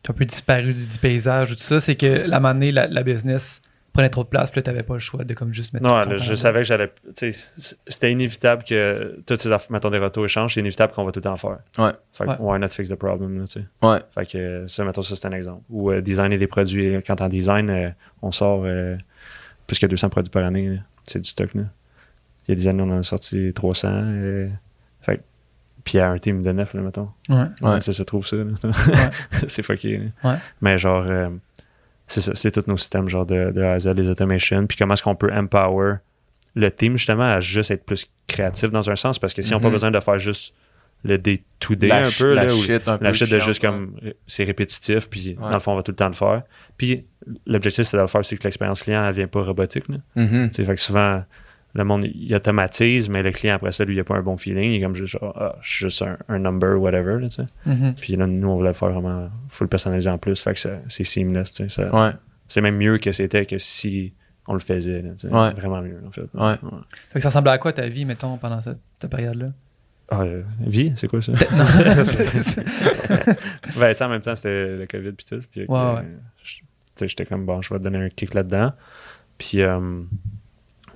t'es 0.02 0.10
un 0.10 0.14
peu 0.14 0.24
disparu 0.26 0.74
du, 0.74 0.86
du 0.86 0.98
paysage 0.98 1.50
ou 1.52 1.54
tout 1.54 1.62
ça, 1.62 1.80
c'est 1.80 1.96
que 1.96 2.06
la 2.26 2.38
manée, 2.38 2.70
la, 2.72 2.86
la 2.86 3.02
business 3.02 3.62
prenait 3.94 4.10
trop 4.10 4.24
de 4.24 4.28
place, 4.28 4.50
puis 4.50 4.58
là, 4.58 4.62
t'avais 4.64 4.82
pas 4.82 4.92
le 4.94 5.00
choix 5.00 5.24
de 5.24 5.32
comme 5.32 5.54
juste 5.54 5.72
mettre 5.72 5.86
Non, 5.86 5.94
là, 6.00 6.16
je 6.18 6.34
savais 6.34 6.58
que 6.60 6.64
j'allais. 6.64 6.92
tu 7.16 7.32
sais, 7.32 7.38
c- 7.56 7.76
C'était 7.86 8.12
inévitable 8.12 8.64
que 8.64 9.20
toutes 9.26 9.38
ces 9.40 9.50
affaires, 9.52 9.70
mettons 9.72 9.88
des 9.90 9.98
retours 9.98 10.24
échanges, 10.26 10.52
c'est 10.54 10.60
inévitable 10.60 10.92
qu'on 10.92 11.04
va 11.04 11.12
tout 11.12 11.20
le 11.20 11.22
temps 11.22 11.36
faire. 11.36 11.58
Ouais. 11.78 11.92
Fait 12.12 12.24
que, 12.24 12.30
Ouais. 12.30 12.36
why 12.40 12.58
not 12.58 12.68
fix 12.68 12.90
the 12.90 12.96
problem, 12.96 13.38
là, 13.38 13.44
tu 13.46 13.60
sais. 13.60 13.66
Ouais. 13.82 14.00
Fait 14.14 14.26
que 14.26 14.66
ça, 14.68 14.84
mettons, 14.84 15.02
ça, 15.02 15.16
c'est 15.16 15.26
un 15.26 15.32
exemple. 15.32 15.62
Ou 15.70 15.90
euh, 15.90 16.00
designer 16.02 16.36
des 16.38 16.46
produits. 16.46 16.96
Quand 17.06 17.20
en 17.20 17.28
design, 17.28 17.70
euh, 17.70 17.88
on 18.20 18.32
sort 18.32 18.62
euh, 18.64 18.96
plus 19.66 19.78
que 19.78 19.86
200 19.86 20.08
produits 20.10 20.30
par 20.30 20.44
année. 20.44 20.68
là. 20.68 20.80
C'est 21.04 21.20
du 21.20 21.28
stock, 21.30 21.54
là. 21.54 21.62
Il 22.46 22.50
y 22.50 22.52
a 22.52 22.54
des 22.56 22.68
années, 22.68 22.82
on 22.82 22.90
en 22.90 22.98
a 22.98 23.02
sorti 23.04 23.52
300. 23.54 23.88
euh, 23.92 24.48
fait 25.02 25.18
que- 25.18 25.22
puis 25.84 25.94
il 25.94 25.96
y 25.98 26.00
a 26.00 26.08
un 26.10 26.18
team 26.18 26.42
de 26.42 26.50
9, 26.50 26.74
là, 26.74 26.80
mettons. 26.80 27.10
Ouais. 27.28 27.44
Ouais. 27.62 27.80
Ça 27.80 27.92
se 27.92 28.02
trouve 28.02 28.26
ça. 28.26 28.36
là. 28.36 28.44
c'est 29.48 29.62
fucké. 29.62 29.98
là. 29.98 30.30
Ouais. 30.32 30.36
Mais 30.62 30.78
genre, 30.78 31.04
euh, 31.06 31.28
c'est 32.06 32.20
ça, 32.20 32.32
c'est 32.34 32.50
tous 32.50 32.64
nos 32.68 32.76
systèmes, 32.76 33.08
genre 33.08 33.26
de, 33.26 33.50
de 33.50 33.62
A 33.62 33.72
à 33.72 33.78
Z, 33.78 33.88
les 33.96 34.08
automations. 34.08 34.66
Puis 34.66 34.76
comment 34.76 34.94
est-ce 34.94 35.02
qu'on 35.02 35.16
peut 35.16 35.32
empower 35.32 35.94
le 36.54 36.70
team, 36.70 36.96
justement, 36.96 37.24
à 37.24 37.40
juste 37.40 37.70
être 37.70 37.84
plus 37.84 38.06
créatif 38.28 38.70
dans 38.70 38.88
un 38.90 38.96
sens. 38.96 39.18
Parce 39.18 39.34
que 39.34 39.42
s'ils 39.42 39.52
n'ont 39.54 39.60
pas 39.60 39.66
Mhm. 39.68 39.72
besoin 39.72 39.90
de 39.90 39.98
faire 40.00 40.18
juste 40.18 40.54
le 41.02 41.18
day-to-day 41.18 41.90
un 41.90 42.02
peu, 42.18 42.32
la 42.34 42.44
là, 42.44 42.48
shit 42.48 42.86
un 42.88 42.96
peu 42.96 43.04
la 43.04 43.12
shit 43.12 43.30
de 43.30 43.38
juste 43.38 43.62
ouais. 43.62 43.68
comme 43.68 43.96
c'est 44.26 44.44
répétitif, 44.44 45.10
puis 45.10 45.30
Ouais. 45.30 45.34
dans 45.48 45.50
le 45.54 45.58
fond, 45.58 45.72
on 45.72 45.76
va 45.76 45.82
tout 45.82 45.90
le 45.92 45.96
temps 45.96 46.06
le 46.08 46.14
faire. 46.14 46.42
Puis 46.78 47.04
l'objectif, 47.46 47.84
c'est 47.86 47.96
de 47.96 48.02
le 48.02 48.08
faire, 48.08 48.24
c'est 48.24 48.36
que 48.36 48.44
l'expérience 48.44 48.82
client, 48.82 49.04
elle 49.04 49.14
vient 49.14 49.26
pas 49.26 49.42
robotique. 49.42 49.84
Là. 49.88 49.96
Tu 50.16 50.48
sais, 50.52 50.64
Fait 50.64 50.74
que 50.74 50.80
souvent, 50.80 51.22
le 51.74 51.84
monde, 51.84 52.04
il 52.14 52.34
automatise, 52.34 53.08
mais 53.08 53.22
le 53.22 53.32
client, 53.32 53.56
après 53.56 53.72
ça, 53.72 53.84
lui, 53.84 53.94
il 53.96 54.00
a 54.00 54.04
pas 54.04 54.14
un 54.16 54.22
bon 54.22 54.36
feeling. 54.36 54.70
Il 54.72 54.76
est 54.76 54.80
comme 54.82 54.94
juste, 54.94 55.16
ah, 55.22 55.56
je 55.60 55.68
suis 55.68 55.84
juste 55.86 56.02
un, 56.02 56.16
un 56.28 56.38
number, 56.38 56.80
whatever. 56.80 57.20
Là, 57.20 57.28
tu 57.28 57.36
sais. 57.36 57.46
Mhm. 57.66 57.94
Puis 57.94 58.14
là, 58.16 58.26
nous, 58.26 58.48
on 58.48 58.56
voulait 58.56 58.68
le 58.68 58.74
faire 58.74 58.90
vraiment 58.90 59.28
full 59.48 59.66
personnalisé 59.68 60.08
en 60.08 60.18
plus. 60.18 60.40
Fait 60.40 60.54
que 60.54 60.60
ça- 60.60 60.78
c'est 60.88 61.04
seamless. 61.04 61.52
tu 61.52 61.68
sais, 61.68 61.68
ça- 61.68 61.94
Ouais. 61.94 62.12
C'est 62.48 62.60
même 62.60 62.76
mieux 62.76 62.98
que 62.98 63.10
c'était 63.12 63.44
que 63.46 63.58
si 63.58 64.12
on 64.46 64.52
le 64.54 64.60
faisait. 64.60 65.02
là, 65.02 65.10
tu 65.18 65.26
sais. 65.28 65.34
Ouais. 65.34 65.52
Vraiment 65.54 65.80
mieux, 65.82 66.00
en 66.06 66.10
fait. 66.12 66.26
Ouais. 66.34 66.54
Fait 67.10 67.14
que 67.14 67.20
ça 67.20 67.28
ressemblait 67.30 67.52
à 67.52 67.58
quoi 67.58 67.72
ta 67.72 67.88
vie, 67.88 68.04
mettons, 68.04 68.36
pendant 68.36 68.60
cette, 68.62 68.78
cette 69.00 69.10
période-là? 69.10 69.48
Ah, 70.10 70.20
euh, 70.20 70.42
vie, 70.60 70.92
c'est 70.96 71.08
quoi 71.08 71.22
ça? 71.22 71.32
non, 71.32 72.04
c'est 72.04 72.26
ça. 72.42 72.62
ben, 73.76 73.92
tu 73.92 73.98
sais, 73.98 74.04
en 74.04 74.08
même 74.10 74.20
temps, 74.20 74.36
c'était 74.36 74.76
le 74.76 74.86
COVID 74.86 75.12
puis 75.12 75.26
tout. 75.28 75.40
Puis, 75.50 75.62
Ouais, 75.66 75.78
euh, 75.78 75.94
ouais. 75.96 76.02
je- 76.44 76.56
tu 76.58 76.64
sais, 76.96 77.08
j'étais 77.08 77.24
comme, 77.24 77.46
bon, 77.46 77.62
je 77.62 77.72
vais 77.72 77.78
te 77.80 77.84
donner 77.84 77.98
un 77.98 78.08
kick 78.10 78.34
là-dedans. 78.34 78.72
Puis, 79.38 79.62
euh, 79.62 80.02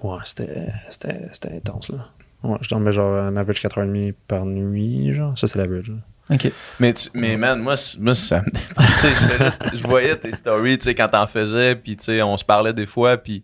ouais, 0.02 0.18
c'était, 0.24 0.68
c'était, 0.90 1.28
c'était 1.32 1.54
intense, 1.56 1.88
là. 1.90 2.08
Ouais, 2.44 2.56
je 2.60 2.68
dormais 2.68 2.92
genre 2.92 3.14
un 3.20 3.36
average 3.36 3.60
4h30 3.60 4.14
par 4.28 4.44
nuit, 4.46 5.12
genre. 5.12 5.36
Ça, 5.36 5.48
c'est 5.48 5.58
l'average. 5.58 5.88
là. 5.90 5.96
OK. 6.34 6.52
Mais, 6.78 6.92
tu- 6.92 7.08
mais 7.14 7.36
man, 7.36 7.58
moi, 7.60 7.74
moi 7.98 8.14
ça 8.14 8.40
me 8.42 8.50
dépend. 8.50 8.82
Tu 8.82 8.92
sais, 8.98 9.10
je, 9.72 9.78
je 9.78 9.82
voyais 9.82 10.14
tes 10.16 10.32
stories, 10.34 10.78
tu 10.78 10.84
sais, 10.84 10.94
quand 10.94 11.08
t'en 11.08 11.26
faisais, 11.26 11.74
puis 11.74 11.96
tu 11.96 12.04
sais, 12.04 12.22
on 12.22 12.36
se 12.36 12.44
parlait 12.44 12.72
des 12.74 12.86
fois, 12.86 13.16
puis 13.16 13.42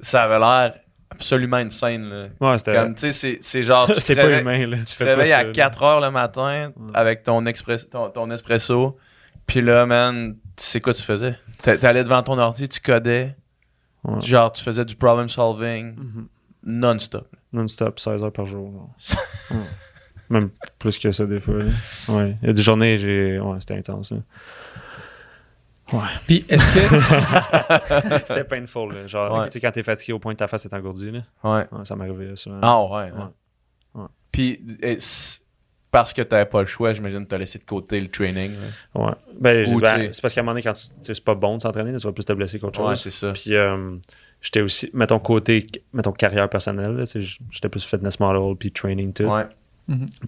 ça 0.00 0.22
avait 0.22 0.38
l'air 0.38 0.74
absolument 1.10 1.56
insane, 1.56 2.08
là. 2.08 2.26
Ouais, 2.40 2.58
c'était. 2.58 2.74
Comme, 2.74 2.94
tu 2.94 3.00
sais, 3.00 3.12
c'est- 3.12 3.38
c'est 3.42 3.62
genre, 3.62 3.86
tu 3.88 3.94
te 3.94 4.00
c'est 4.00 4.14
pas 4.14 4.22
réveilles- 4.22 4.40
humain, 4.42 4.66
là. 4.66 4.76
Tu, 4.78 4.86
Tu 4.86 4.96
te 4.96 5.04
réveilles 5.04 5.32
à 5.32 5.44
là. 5.44 5.52
4 5.52 5.82
heures 5.82 6.00
le 6.00 6.10
matin 6.10 6.72
Ouais. 6.76 6.90
avec 6.94 7.22
ton, 7.22 7.44
express, 7.46 7.88
ton, 7.90 8.08
ton 8.10 8.30
espresso. 8.30 8.96
Puis 9.46 9.60
là, 9.60 9.84
man, 9.86 10.36
tu 10.56 10.64
sais 10.64 10.80
quoi 10.80 10.92
tu 10.94 11.02
faisais? 11.02 11.34
T'a- 11.62 11.76
T'allais 11.78 12.04
devant 12.04 12.22
ton 12.22 12.38
ordi, 12.38 12.68
tu 12.68 12.80
codais. 12.80 13.34
Ouais. 14.14 14.20
Genre, 14.20 14.52
tu 14.52 14.62
faisais 14.62 14.84
du 14.84 14.96
problem 14.96 15.28
solving 15.28 15.94
Mhm. 15.96 16.26
non-stop. 16.64 17.28
Non-stop, 17.52 17.98
16 18.00 18.22
heures 18.24 18.32
par 18.32 18.46
jour. 18.46 18.90
Ouais. 19.50 19.56
Même 20.30 20.50
plus 20.78 20.98
que 20.98 21.10
ça, 21.10 21.24
des 21.24 21.40
fois. 21.40 21.54
là. 21.58 21.64
Ouais. 22.08 22.36
Il 22.42 22.46
y 22.48 22.50
a 22.50 22.52
des 22.52 22.60
journées, 22.62 22.98
j'ai. 22.98 23.38
Ouais, 23.40 23.56
c'était 23.60 23.76
intense. 23.78 24.12
là. 24.12 24.18
Puis 26.26 26.44
est-ce 26.50 26.68
que. 26.74 28.18
c'était 28.26 28.44
painful, 28.44 28.92
là. 28.92 29.06
Genre, 29.06 29.38
Ouais. 29.38 29.46
tu 29.46 29.52
sais, 29.52 29.60
quand 29.60 29.72
t'es 29.72 29.82
fatigué 29.82 30.12
au 30.12 30.18
point 30.18 30.34
que 30.34 30.38
ta 30.38 30.46
face 30.46 30.66
est 30.66 30.74
engourdie, 30.74 31.10
là. 31.10 31.20
Ouais. 31.44 31.66
Ouais, 31.72 31.84
ça 31.86 31.96
m'arrivait 31.96 32.36
souvent. 32.36 32.58
Ah 32.60 32.82
ouais. 32.84 33.10
hein. 33.16 33.32
Ouais. 33.94 34.02
Ouais. 34.02 34.08
Puis, 34.30 34.60
parce 35.90 36.12
que 36.12 36.22
t'avais 36.22 36.44
pas 36.44 36.60
le 36.60 36.66
choix, 36.66 36.92
j'imagine 36.92 37.24
que 37.24 37.30
t'as 37.30 37.38
laissé 37.38 37.58
de 37.58 37.64
côté 37.64 38.00
le 38.00 38.08
training. 38.08 38.52
là. 38.52 39.00
Ouais. 39.06 39.12
Ben, 39.40 39.74
Ou, 39.74 39.80
ben, 39.80 40.06
tu 40.08 40.12
c'est 40.12 40.20
parce 40.22 40.34
qu'à 40.34 40.40
un 40.40 40.44
moment 40.44 40.52
donné, 40.52 40.62
quand 40.62 40.74
tu 40.74 40.88
tu 40.88 40.94
sais, 41.02 41.14
c'est 41.14 41.24
pas 41.24 41.34
bon 41.34 41.56
de 41.56 41.62
s'entraîner, 41.62 41.96
tu 41.96 42.06
vas 42.06 42.12
plus 42.12 42.24
te 42.24 42.32
blesser 42.32 42.58
qu'autre 42.58 42.80
Ouais, 42.82 42.90
chose. 42.90 43.00
c'est 43.00 43.10
ça. 43.10 43.32
Puis 43.32 43.54
euh, 43.54 43.96
j'étais 44.42 44.60
aussi, 44.60 44.90
mettons 44.92 45.18
côté, 45.18 45.66
mettons 45.92 46.12
carrière 46.12 46.48
personnelle, 46.48 47.04
tu 47.10 47.22
j'étais 47.50 47.68
plus 47.68 47.84
fitness 47.84 48.20
model 48.20 48.56
puis 48.56 48.70
training 48.70 49.12
tout. 49.12 49.24
Ouais. 49.24 49.44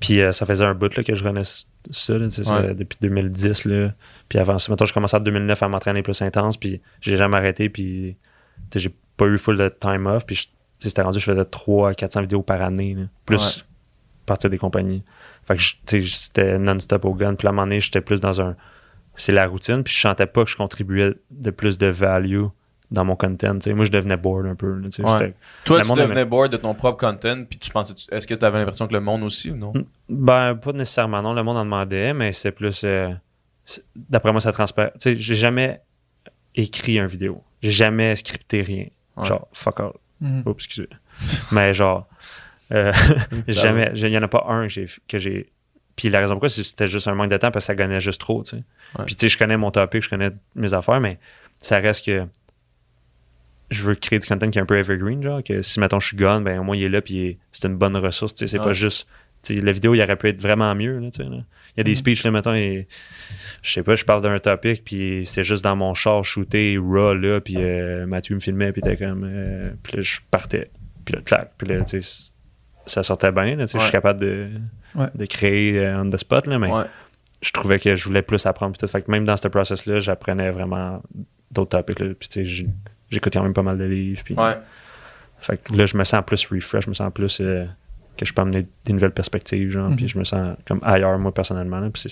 Puis 0.00 0.22
euh, 0.22 0.32
ça 0.32 0.46
faisait 0.46 0.64
un 0.64 0.72
bout 0.74 0.96
là, 0.96 1.02
que 1.04 1.14
je 1.14 1.22
renais 1.22 1.42
ça, 1.90 2.16
là, 2.16 2.28
tu 2.28 2.40
depuis 2.74 2.96
2010. 3.02 3.66
Là. 3.66 3.92
Puis 4.30 4.38
avant 4.38 4.58
ça, 4.58 4.72
mettons, 4.72 4.86
je 4.86 4.94
commençais 4.94 5.18
en 5.18 5.20
2009 5.20 5.62
à 5.62 5.68
m'entraîner 5.68 6.02
plus 6.02 6.22
intense, 6.22 6.56
puis 6.56 6.80
j'ai 7.02 7.18
jamais 7.18 7.36
arrêté, 7.36 7.68
puis 7.68 8.16
tu 8.70 8.78
j'ai 8.80 8.90
pas 9.18 9.26
eu 9.26 9.36
full 9.36 9.58
de 9.58 9.68
time 9.68 10.06
off, 10.06 10.24
puis 10.24 10.36
tu 10.36 10.88
c'était 10.88 11.02
rendu, 11.02 11.20
je 11.20 11.24
faisais 11.26 11.44
3 11.44 11.90
à 11.90 11.94
400 11.94 12.22
vidéos 12.22 12.40
par 12.42 12.62
année, 12.62 12.94
là, 12.94 13.02
plus 13.26 13.36
Ouais. 13.58 13.62
partir 14.24 14.48
des 14.48 14.56
compagnies. 14.56 15.02
Fait 15.50 15.56
que 15.56 15.62
tu 15.86 16.06
c'était 16.08 16.58
non-stop 16.58 17.04
au 17.04 17.14
gun, 17.14 17.34
puis 17.34 17.46
à 17.48 17.50
un 17.50 17.52
moment 17.52 17.66
donné, 17.66 17.80
j'étais 17.80 18.00
plus 18.00 18.20
dans 18.20 18.40
un... 18.40 18.54
C'est 19.16 19.32
la 19.32 19.46
routine, 19.46 19.82
puis 19.82 19.92
je 19.92 20.00
sentais 20.00 20.26
pas 20.26 20.44
que 20.44 20.50
je 20.50 20.56
contribuais 20.56 21.14
de 21.30 21.50
plus 21.50 21.76
de 21.78 21.88
value 21.88 22.44
dans 22.90 23.04
mon 23.04 23.16
content. 23.16 23.58
tu. 23.58 23.74
Moi, 23.74 23.84
je 23.84 23.90
devenais 23.90 24.16
bored 24.16 24.46
un 24.46 24.54
peu. 24.54 24.78
là, 24.78 24.88
tu 24.88 25.02
Ouais. 25.02 25.34
Toi, 25.64 25.78
Le 25.78 25.82
tu 25.82 25.88
monde 25.88 25.98
devenais 25.98 26.24
bored 26.24 26.50
de 26.52 26.56
ton 26.56 26.74
propre 26.74 26.98
content, 27.06 27.44
puis 27.44 27.58
tu 27.58 27.70
pensais, 27.70 27.94
est-ce 28.10 28.26
que 28.26 28.34
t'avais 28.34 28.58
l'impression 28.58 28.86
que 28.86 28.92
le 28.92 29.00
monde 29.00 29.22
aussi 29.24 29.50
ou 29.50 29.56
non? 29.56 29.72
Ben, 30.08 30.54
pas 30.54 30.72
nécessairement, 30.72 31.20
non. 31.22 31.32
Le 31.32 31.42
monde 31.42 31.56
en 31.56 31.64
demandait, 31.64 32.14
mais 32.14 32.32
c'est 32.32 32.52
plus. 32.52 32.82
euh, 32.84 33.10
D'après 33.96 34.32
moi, 34.32 34.40
ça 34.40 34.52
transparaît. 34.52 34.92
Tu 34.94 35.00
sais, 35.00 35.16
j'ai 35.16 35.34
jamais 35.34 35.80
écrit 36.54 36.98
un 36.98 37.06
vidéo. 37.06 37.42
J'ai 37.62 37.70
jamais 37.72 38.16
scripté 38.16 38.62
rien. 38.62 38.86
Ouais. 39.16 39.26
Genre, 39.26 39.46
fuck 39.52 39.80
all. 39.80 39.92
Mhm. 40.20 40.42
Oups, 40.46 40.64
excusez. 40.64 40.88
mais 41.52 41.72
genre, 41.74 42.06
euh, 42.72 42.92
jamais. 43.48 43.90
Il 43.94 44.08
y 44.08 44.18
en 44.18 44.22
a 44.22 44.28
pas 44.28 44.44
un 44.48 44.62
que 44.64 44.68
j'ai. 44.72 44.86
Que 45.08 45.18
j'ai 45.18 45.50
puis 45.96 46.08
la 46.08 46.20
raison 46.20 46.34
pourquoi, 46.34 46.48
c'était 46.48 46.86
juste 46.88 47.08
un 47.08 47.14
manque 47.14 47.30
de 47.30 47.36
temps 47.36 47.50
parce 47.50 47.64
que 47.64 47.66
ça 47.66 47.74
gagnait 47.74 48.00
juste 48.00 48.20
trop, 48.20 48.42
tu 48.42 48.50
sais. 48.56 48.62
Ouais. 48.98 49.04
Puis 49.04 49.16
tu 49.16 49.26
sais, 49.26 49.28
je 49.28 49.36
connais 49.36 49.58
mon 49.58 49.70
topic, 49.70 50.02
je 50.02 50.08
connais 50.08 50.30
mes 50.54 50.72
affaires, 50.72 50.98
mais 51.00 51.18
ça 51.58 51.78
reste 51.78 52.06
que 52.06 52.24
je 53.70 53.82
veux 53.84 53.94
créer 53.94 54.18
du 54.18 54.26
content 54.26 54.48
qui 54.50 54.58
est 54.58 54.62
un 54.62 54.66
peu 54.66 54.78
evergreen, 54.78 55.22
genre, 55.22 55.42
que 55.44 55.60
si, 55.62 55.78
mettons, 55.78 56.00
je 56.00 56.08
suis 56.08 56.16
gone, 56.16 56.42
ben 56.42 56.58
au 56.58 56.64
moins 56.64 56.76
il 56.76 56.84
est 56.84 56.88
là, 56.88 57.02
puis 57.02 57.38
c'est 57.52 57.68
une 57.68 57.76
bonne 57.76 57.96
ressource, 57.96 58.34
tu 58.34 58.38
sais. 58.40 58.46
C'est 58.48 58.58
Ouais. 58.58 58.64
pas 58.64 58.72
juste 58.72 59.06
tu 59.42 59.54
sais, 59.54 59.60
la 59.62 59.72
vidéo, 59.72 59.94
il 59.94 60.02
aurait 60.02 60.16
pu 60.16 60.28
être 60.28 60.40
vraiment 60.40 60.74
mieux. 60.74 60.98
Là, 60.98 61.10
tu 61.10 61.22
sais, 61.22 61.28
là. 61.28 61.38
Il 61.76 61.78
y 61.78 61.80
a 61.80 61.84
des 61.84 61.94
speeches, 61.94 62.24
là, 62.24 62.30
mettons, 62.30 62.52
et, 62.54 62.86
je 63.62 63.70
sais 63.72 63.82
pas, 63.82 63.94
je 63.94 64.04
parle 64.04 64.22
d'un 64.22 64.38
topic, 64.38 64.84
puis 64.84 65.22
c'était 65.24 65.44
juste 65.44 65.64
dans 65.64 65.76
mon 65.76 65.94
char 65.94 66.24
shooté, 66.24 66.76
raw, 66.78 67.14
là, 67.14 67.40
puis 67.40 67.54
euh, 67.58 68.06
Mathieu 68.06 68.34
me 68.34 68.40
filmait, 68.40 68.72
puis 68.72 68.82
t'es 68.82 68.96
comme. 68.96 69.24
euh, 69.24 69.70
puis 69.82 69.96
là, 69.96 70.02
je 70.02 70.18
partais. 70.30 70.70
Puis 71.04 71.14
là, 71.14 71.20
clac. 71.22 71.52
Puis 71.56 71.68
là, 71.68 71.82
tu 71.84 72.02
sais, 72.02 72.29
ça 72.90 73.02
sortait 73.02 73.32
bien, 73.32 73.56
là, 73.56 73.66
tu 73.66 73.76
je 73.78 73.82
suis 73.82 73.92
capable 73.92 74.20
de, 74.20 74.48
Ouais. 74.94 75.06
de 75.14 75.24
créer 75.26 75.78
euh, 75.78 76.02
on 76.02 76.10
the 76.10 76.16
spot, 76.16 76.46
là, 76.46 76.58
mais 76.58 76.70
Ouais. 76.72 76.84
je 77.42 77.50
trouvais 77.52 77.78
que 77.78 77.94
je 77.96 78.04
voulais 78.04 78.22
plus 78.22 78.44
apprendre. 78.46 78.76
Tout. 78.76 78.86
Fait 78.88 79.02
que 79.02 79.10
même 79.10 79.24
dans 79.24 79.36
ce 79.36 79.48
process-là, 79.48 79.98
j'apprenais 80.00 80.50
vraiment 80.50 81.02
d'autres 81.50 81.78
topics. 81.78 82.00
Là. 82.00 82.08
Puis 82.18 82.28
tu 82.28 82.40
sais, 82.40 82.44
j'- 82.44 82.68
j'écoute 83.10 83.32
quand 83.32 83.42
même 83.42 83.54
pas 83.54 83.62
mal 83.62 83.78
de 83.78 83.84
livres. 83.84 84.22
Puis. 84.24 84.36
Fait 85.38 85.56
que 85.56 85.74
là, 85.74 85.86
je 85.86 85.96
me 85.96 86.04
sens 86.04 86.22
plus 86.26 86.44
refresh, 86.46 86.84
je 86.84 86.90
me 86.90 86.94
sens 86.94 87.10
plus 87.14 87.40
euh, 87.40 87.64
que 88.16 88.26
je 88.26 88.34
peux 88.34 88.42
amener 88.42 88.66
des 88.84 88.92
nouvelles 88.92 89.12
perspectives. 89.12 89.70
Genre, 89.70 89.88
Mhm. 89.90 89.96
Puis 89.96 90.08
je 90.08 90.18
me 90.18 90.24
sens 90.24 90.56
comme 90.66 90.80
ailleurs, 90.82 91.18
moi, 91.18 91.32
personnellement. 91.32 91.80
Là. 91.80 91.88
Puis 91.90 92.02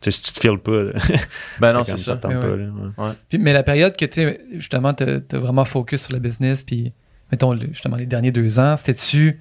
tu 0.00 0.10
si 0.10 0.22
tu 0.22 0.32
te 0.32 0.40
files 0.40 0.58
pas, 0.58 0.92
Ben 1.60 1.72
non, 1.72 1.82
c'est 1.84 1.96
ça. 1.96 2.14
Mais 2.14 2.20
pas, 2.20 2.28
ouais. 2.28 2.56
là, 2.56 2.68
ouais. 2.98 3.12
Puis- 3.28 3.38
mais 3.38 3.52
la 3.52 3.62
période 3.64 3.96
que 3.96 4.04
tu 4.04 4.12
sais, 4.22 4.40
justement, 4.52 4.94
t'as 4.94 5.18
as 5.32 5.38
vraiment 5.38 5.64
focus 5.64 6.02
sur 6.02 6.12
le 6.12 6.18
business, 6.20 6.62
puis 6.62 6.92
mettons, 7.32 7.56
justement, 7.56 7.96
les 7.96 8.06
derniers 8.06 8.30
deux 8.32 8.58
ans, 8.60 8.76
c'était-tu 8.76 9.40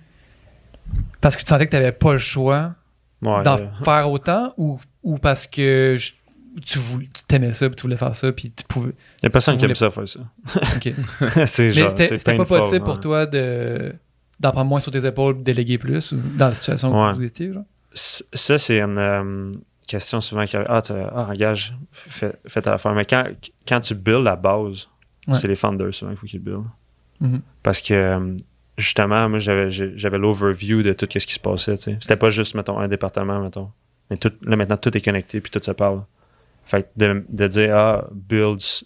parce 1.21 1.36
que 1.36 1.41
tu 1.41 1.47
sentais 1.47 1.65
que 1.65 1.71
tu 1.71 1.77
n'avais 1.77 1.91
pas 1.91 2.13
le 2.13 2.19
choix 2.19 2.73
Ouais, 3.21 3.43
d'en 3.43 3.58
euh, 3.60 3.67
faire 3.84 4.10
autant 4.10 4.54
ou, 4.58 4.80
ou 5.04 5.15
parce 5.17 5.45
que 5.47 5.95
je- 5.97 6.13
tu 6.65 6.80
voulais- 6.80 7.06
tu 7.06 7.23
t'aimais 7.27 7.54
ça, 7.54 7.67
puis 7.69 7.75
tu 7.75 7.84
voulais 7.84 7.95
faire 7.97 8.15
ça, 8.15 8.32
puis 8.32 8.51
tu 8.51 8.63
pouvais. 8.67 8.93
y 9.23 9.27
a 9.27 9.30
personne 9.30 9.58
qui 9.58 9.65
aime 9.65 9.75
ça 9.75 9.91
faire 9.91 10.10
ça. 10.10 10.19
Ok. 10.75 10.93
c'est 11.45 11.67
Mais 11.67 11.73
genre, 11.73 11.91
c'était 11.91 12.36
pas 12.36 12.45
possible 12.45 12.84
pour 12.84 12.95
ouais. 12.95 12.99
toi 12.99 13.25
de 13.27 13.93
d'en 14.39 14.51
prendre 14.51 14.69
moins 14.69 14.80
sur 14.80 14.91
tes 14.91 15.06
épaules, 15.06 15.43
déléguer 15.43 15.77
plus, 15.77 16.13
ou 16.13 16.17
dans 16.36 16.47
la 16.47 16.56
situation 16.56 16.91
Ouais. 16.99 17.12
où 17.12 17.15
vous 17.15 17.23
étiez, 17.23 17.54
genre? 17.54 17.63
Ça, 17.93 18.58
c'est 18.58 18.80
une 18.82 18.97
euh, 18.97 19.51
question 19.86 20.19
souvent 20.19 20.45
qui 20.45 20.56
arrive. 20.56 20.67
Ah, 20.69 20.82
t'as- 20.82 21.12
ah 21.15 21.27
engage, 21.30 21.75
fais, 21.91 22.34
fais 22.47 22.62
ta 22.63 22.73
affaire. 22.73 22.93
Mais 22.95 23.06
quand, 23.06 23.23
quand 23.67 23.82
tu 23.82 23.93
builds 23.93 24.23
la 24.23 24.36
base, 24.36 24.88
c'est 25.34 25.47
les 25.47 25.56
founders 25.56 25.93
souvent 25.93 26.12
qu'il 26.12 26.19
faut 26.19 26.25
qu'ils 26.27 26.39
build. 26.39 26.63
Mhm. 27.19 27.41
Parce 27.62 27.82
que 27.82 27.93
euh, 27.93 28.36
justement, 28.81 29.29
moi, 29.29 29.39
j'avais, 29.39 29.69
l'overview 30.17 30.83
de 30.83 30.93
tout 30.93 31.07
ce 31.11 31.25
qui 31.25 31.33
se 31.33 31.39
passait. 31.39 31.77
tu 31.77 31.83
sais. 31.83 31.97
C'était 32.01 32.15
pas 32.17 32.29
juste, 32.29 32.55
mettons, 32.55 32.77
un 32.79 32.87
département, 32.87 33.39
mettons. 33.41 33.69
Mais 34.09 34.17
tout, 34.17 34.31
là, 34.43 34.55
maintenant, 34.55 34.77
tout 34.77 34.95
est 34.97 35.01
connecté 35.01 35.39
puis 35.41 35.51
tout 35.51 35.63
se 35.63 35.71
parle. 35.71 36.03
Fait 36.65 36.83
que 36.83 36.87
de, 36.97 37.25
de 37.29 37.47
dire, 37.47 37.75
ah, 37.75 38.07
builds, 38.11 38.83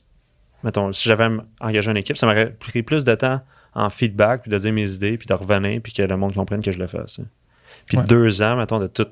mettons, 0.64 0.92
si 0.94 1.08
j'avais 1.10 1.28
engagé 1.60 1.92
une 1.92 1.98
équipe, 1.98 2.18
ça 2.18 2.26
m'aurait 2.26 2.52
pris 2.52 2.84
plus 2.84 3.04
de 3.04 3.16
temps 3.16 3.42
en 3.74 3.90
feedback, 3.90 4.44
puis 4.44 4.52
de 4.52 4.58
dire 4.58 4.72
mes 4.72 4.90
idées, 4.92 5.18
puis 5.18 5.28
de 5.28 5.34
revenir, 5.34 5.82
puis 5.82 5.92
que 5.94 6.02
le 6.02 6.16
monde 6.16 6.34
comprenne 6.34 6.62
que 6.62 6.72
je 6.72 6.80
le 6.80 6.88
fasse. 6.88 7.16
tu 7.16 7.22
sais. 7.24 7.28
Puis 7.88 7.98
Ouais. 7.98 8.06
deux 8.06 8.42
ans, 8.42 8.56
mettons, 8.56 8.80
de 8.80 8.88
tout, 8.88 9.08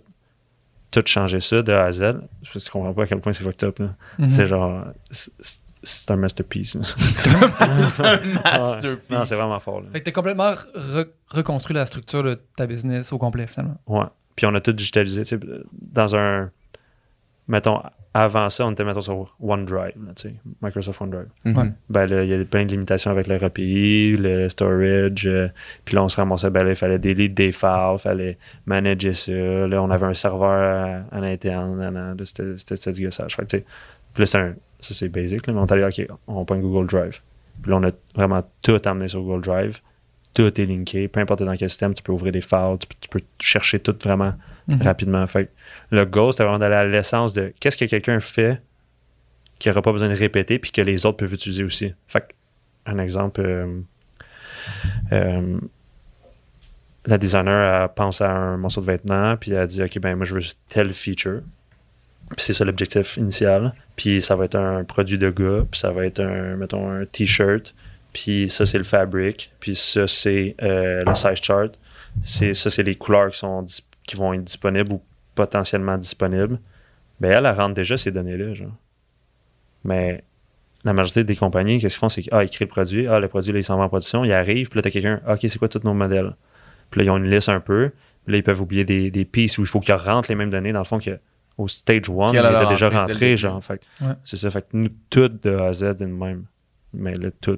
tout 0.92 1.04
changer 1.06 1.40
ça 1.42 1.62
de 1.62 1.72
A 1.74 1.86
à 1.86 1.92
Z. 1.92 2.00
Je 2.44 2.58
ne 2.60 2.70
comprends 2.72 2.94
pas 2.94 3.04
à 3.04 3.08
quel 3.08 3.20
point 3.20 3.34
c'est 3.34 3.44
fucked 3.44 3.64
up. 3.68 3.80
là. 3.80 3.90
Mhm. 4.20 4.30
C'est 4.30 4.46
genre, 4.48 4.86
c'est- 5.84 6.10
un 6.12 6.16
masterpiece. 6.16 6.78
C'est 7.18 7.36
un 7.36 7.42
Ouais. 7.42 8.20
masterpiece. 8.44 9.10
Non, 9.10 9.26
c'est 9.26 9.36
vraiment 9.36 9.60
fort. 9.60 9.82
là. 9.82 9.88
Fait 9.92 10.00
que 10.00 10.06
t'as 10.06 10.12
complètement 10.12 10.54
re- 10.54 11.08
reconstruit 11.30 11.76
la 11.76 11.86
structure 11.86 12.24
de 12.24 12.40
ta 12.56 12.66
business 12.66 13.12
au 13.14 13.18
complet, 13.18 13.48
finalement. 13.48 13.78
Ouais. 13.88 14.06
Puis 14.36 14.46
on 14.46 14.56
a 14.56 14.62
tout 14.62 14.74
digitalisé. 14.74 15.22
tu 15.24 15.38
sais, 15.38 15.40
Dans 15.74 16.16
un. 16.16 16.50
Mettons, 17.50 17.82
avant 18.14 18.50
ça, 18.50 18.66
on 18.66 18.72
était, 18.72 18.86
mettons, 18.86 19.02
sur 19.02 19.36
OneDrive, 19.42 19.98
là, 20.06 20.14
tu 20.16 20.30
sais, 20.30 20.36
Microsoft 20.62 21.02
OneDrive. 21.02 21.28
Mhm. 21.44 21.58
Ouais. 21.58 21.72
Ben 21.90 22.06
là, 22.06 22.24
il 22.24 22.30
y 22.30 22.34
a 22.34 22.46
plein 22.46 22.64
de 22.64 22.72
limitations 22.72 23.12
avec 23.12 23.28
le 23.28 23.36
API, 23.44 24.16
le 24.18 24.48
storage. 24.48 25.28
euh, 25.28 25.50
puis 25.84 25.96
là, 25.96 26.04
on 26.04 26.10
se 26.10 26.16
ramassait, 26.16 26.50
ben 26.50 26.64
là, 26.64 26.70
il 26.70 26.76
fallait 26.78 27.00
delete 27.00 27.34
des 27.34 27.52
files, 27.52 27.96
il 27.96 28.00
fallait 28.00 28.38
manager 28.66 29.14
ça. 29.16 29.32
Là, 29.34 29.84
on 29.84 29.90
avait 29.92 30.06
un 30.06 30.14
serveur 30.14 31.04
à, 31.12 31.16
à 31.18 31.20
l'interne. 31.20 32.16
C'était 32.24 32.92
du 32.94 33.04
gossage. 33.04 33.36
Fait 33.36 33.42
que, 33.44 33.48
tu 33.50 33.58
sais, 33.58 33.66
puis 34.14 34.22
là, 34.22 34.26
c'est 34.26 34.38
un- 34.38 34.54
ça, 34.84 34.94
c'est 34.94 35.10
basic. 35.10 35.48
Là, 35.48 35.54
mais 35.54 35.60
on 35.60 35.66
est 35.66 35.72
allé, 35.72 35.84
OK, 35.84 36.08
on 36.28 36.46
prend 36.46 36.58
Google 36.58 36.88
Drive. 36.88 37.22
Puis 37.62 37.72
là, 37.72 37.78
on 37.78 37.84
a 37.84 37.92
vraiment 38.16 38.44
tout 38.62 38.82
amené 38.86 39.08
sur 39.08 39.22
Google 39.22 39.42
Drive. 39.44 39.80
Tout 40.34 40.60
est 40.62 40.66
linké. 40.66 41.08
Peu 41.08 41.20
importe 41.20 41.44
dans 41.44 41.56
quel 41.56 41.70
système, 41.70 41.94
tu 41.94 42.02
peux 42.04 42.12
ouvrir 42.12 42.32
des 42.32 42.42
files, 42.42 42.78
tu 42.80 42.88
peux, 42.88 42.96
tu 43.00 43.10
peux 43.10 43.22
chercher 43.40 43.80
tout 43.80 43.96
vraiment 44.04 44.34
Mhm. 44.68 44.82
rapidement. 44.82 45.28
Fait 45.28 45.46
que 45.46 45.50
le 45.92 46.06
goal, 46.06 46.32
c'était 46.32 46.44
vraiment 46.44 46.60
d'aller 46.60 46.76
à 46.76 46.86
l'essence 46.86 47.34
de 47.34 47.54
qu'est-ce 47.60 47.78
que 47.78 47.86
quelqu'un 47.86 48.20
fait 48.22 48.62
qui 49.60 49.68
n'aura 49.70 49.82
pas 49.82 49.92
besoin 49.92 50.10
de 50.10 50.16
répéter 50.16 50.58
puis 50.58 50.72
que 50.72 50.82
les 50.82 51.06
autres 51.06 51.18
peuvent 51.18 51.34
utiliser 51.34 51.64
aussi. 51.64 51.94
Fait 52.08 52.22
que, 52.22 52.26
un 52.92 52.98
exemple, 52.98 53.42
euh, 53.42 53.82
euh, 55.12 55.60
la 57.06 57.18
designer 57.18 57.84
elle 57.84 57.90
pense 57.94 58.22
à 58.22 58.32
un 58.32 58.58
morceau 58.58 58.80
de 58.82 58.86
vêtement 58.86 59.36
puis 59.38 59.52
elle 59.52 59.68
dit 59.68 59.84
ok 59.84 60.00
ben 60.00 60.16
moi 60.16 60.26
je 60.26 60.36
veux 60.36 60.42
tel 60.70 60.94
feature 60.94 61.42
c'est 62.38 62.54
ça 62.54 62.66
l'objectif 62.66 63.18
initial. 63.18 63.74
Puis 63.96 64.22
ça 64.22 64.36
va 64.36 64.46
être 64.46 64.56
un 64.56 64.84
produit 64.84 65.18
de 65.18 65.30
gars 65.30 65.66
puis 65.70 65.80
ça 65.80 65.92
va 65.92 66.06
être 66.06 66.20
un 66.20 66.56
mettons 66.56 66.90
un 66.90 67.06
t-shirt. 67.06 67.74
Puis 68.14 68.50
ça 68.50 68.66
c'est 68.66 68.78
le 68.78 68.84
fabric. 68.84 69.52
Puis 69.60 69.76
ça 69.76 70.08
c'est 70.08 70.56
euh, 70.62 71.04
le 71.06 71.16
size 71.16 71.42
chart. 71.42 71.72
C'est 72.24 72.54
ça 72.54 72.70
c'est 72.70 72.84
les 72.84 72.96
couleurs 72.96 73.32
qui 73.32 73.40
sont 73.40 73.66
qui 74.06 74.16
vont 74.16 74.34
être 74.34 74.44
disponibles 74.44 74.94
ou 74.94 75.02
potentiellement 75.36 75.98
disponibles. 75.98 76.60
Ben 77.20 77.32
elle, 77.32 77.46
elle 77.46 77.56
rentre 77.56 77.76
déjà 77.76 77.98
ces 77.98 78.12
données 78.12 78.38
là 78.38 78.54
genre. 78.54 78.76
Mais 79.84 80.24
la 80.84 80.94
majorité 80.94 81.24
des 81.24 81.36
compagnies, 81.36 81.80
qu'est-ce 81.80 81.96
qu'ils 81.96 82.00
font? 82.00 82.10
C'est 82.10 82.22
qu'ils 82.22 82.34
ah, 82.34 82.46
créent 82.46 82.66
le 82.66 82.70
produit, 82.70 83.08
ah, 83.08 83.20
le 83.20 83.28
produit, 83.28 83.52
là, 83.54 83.60
il 83.60 83.64
s'en 83.64 83.78
va 83.78 83.86
en 83.86 83.90
production, 83.90 84.26
il 84.26 84.34
arrive, 84.34 84.70
puis 84.70 84.78
là, 84.78 84.82
t'as 84.82 84.92
quelqu'un, 84.92 85.22
ah, 85.26 85.34
OK, 85.34 85.40
c'est 85.44 85.58
quoi 85.58 85.70
tous 85.70 85.84
nos 85.84 85.94
modèles? 85.94 86.36
Puis 86.90 87.00
là, 87.00 87.06
ils 87.06 87.10
ont 87.10 87.18
une 87.18 87.30
liste 87.30 87.50
un 87.50 87.60
peu, 87.60 87.92
puis 88.26 88.34
là, 88.34 88.38
ils 88.38 88.44
peuvent 88.44 88.62
oublier 88.62 88.84
des, 88.84 89.10
des 89.10 89.26
pistes 89.26 89.58
où 89.58 89.62
il 89.62 89.68
faut 89.68 89.80
qu'ils 89.80 89.94
rentrent 89.94 90.30
les 90.30 90.36
mêmes 90.36 90.50
données, 90.50 90.74
dans 90.74 90.80
le 90.80 90.86
fond, 90.86 91.00
que 91.00 91.18
au 91.58 91.68
stage 91.68 92.10
1, 92.10 92.28
il 92.34 92.38
était 92.38 92.68
déjà 92.68 92.90
rentré 92.90 93.32
le 93.32 93.38
genre. 93.38 93.64
Fait 93.64 93.82
Ouais. 94.02 94.14
c'est 94.26 94.38
ça, 94.38 94.50
fait 94.52 94.62
que 94.62 94.68
nous, 94.78 94.90
tout 95.10 95.28
de 95.30 95.56
A 95.56 95.68
à 95.68 95.74
Z, 95.74 95.84
est 95.84 95.94
de 95.96 96.06
même. 96.06 96.46
Mais 96.94 97.16
là, 97.16 97.30
tout, 97.42 97.58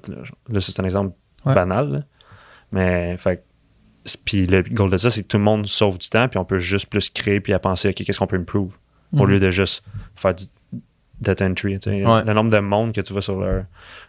là, 0.49 0.59
c'est 0.59 0.79
un 0.79 0.83
exemple 0.85 1.13
Ouais. 1.45 1.53
banal, 1.53 1.91
là. 1.91 1.99
Mais, 2.71 3.17
fait 3.17 3.43
puis 4.23 4.45
le 4.45 4.61
goal 4.61 4.91
de 4.91 4.97
ça, 4.97 5.09
c'est 5.09 5.23
que 5.23 5.27
tout 5.27 5.37
le 5.37 5.43
monde 5.43 5.65
sauve 5.67 5.97
du 5.97 6.09
temps, 6.09 6.27
puis 6.27 6.37
on 6.37 6.45
peut 6.45 6.59
juste 6.59 6.87
plus 6.87 7.09
créer, 7.09 7.39
puis 7.39 7.53
à 7.53 7.59
penser, 7.59 7.89
OK, 7.89 7.95
qu'est-ce 7.95 8.19
qu'on 8.19 8.27
peut 8.27 8.37
improve? 8.37 8.71
Au 9.13 9.23
Mhm. 9.23 9.29
lieu 9.29 9.39
de 9.39 9.49
juste 9.49 9.83
faire 10.15 10.35
du 10.35 10.45
data 11.21 11.45
entry. 11.45 11.77
Ouais. 11.87 12.01
Le 12.25 12.33
nombre 12.33 12.49
de 12.51 12.59
monde 12.59 12.93
que 12.93 13.01
tu 13.01 13.13
vois 13.13 13.21
sur 13.21 13.39
leur, 13.39 13.63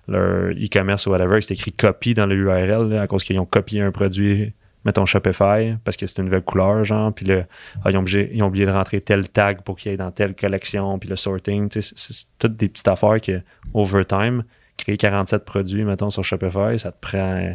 leur 0.08 0.50
e-commerce 0.50 1.06
ou 1.06 1.10
whatever, 1.10 1.40
c'est 1.40 1.54
écrit 1.54 1.72
copy 1.72 2.12
dans 2.14 2.26
le 2.26 2.34
URL 2.34 2.88
là, 2.90 3.02
à 3.02 3.06
cause 3.06 3.24
qu'ils 3.24 3.38
ont 3.38 3.46
copié 3.46 3.80
un 3.80 3.90
produit, 3.92 4.52
mettons 4.86 5.04
Shopify, 5.04 5.74
parce 5.84 5.96
que 5.98 6.06
c'est 6.06 6.18
une 6.18 6.26
nouvelle 6.26 6.42
couleur, 6.42 6.84
genre, 6.84 7.12
puis 7.12 7.26
là, 7.26 7.42
ah, 7.84 7.90
ils, 7.90 7.98
ont 7.98 8.02
obligé- 8.02 8.30
ils 8.32 8.42
ont 8.42 8.46
oublié 8.46 8.64
de 8.64 8.70
rentrer 8.70 9.00
tel 9.02 9.28
tag 9.28 9.60
pour 9.62 9.76
qu'il 9.76 9.90
y 9.90 9.94
ait 9.94 9.98
dans 9.98 10.10
telle 10.12 10.34
collection, 10.34 10.98
puis 10.98 11.08
le 11.10 11.16
sorting. 11.16 11.68
tu 11.68 11.82
sais, 11.82 11.92
C'est 11.96 12.26
toutes 12.38 12.56
des 12.56 12.68
petites 12.68 12.88
affaires 12.88 13.20
que, 13.20 13.42
over 13.74 14.04
time, 14.06 14.44
créer 14.78 14.96
47 14.96 15.44
produits, 15.44 15.84
mettons, 15.84 16.08
sur 16.10 16.24
Shopify, 16.24 16.78
ça 16.78 16.92
te 16.92 17.00
prend 17.00 17.54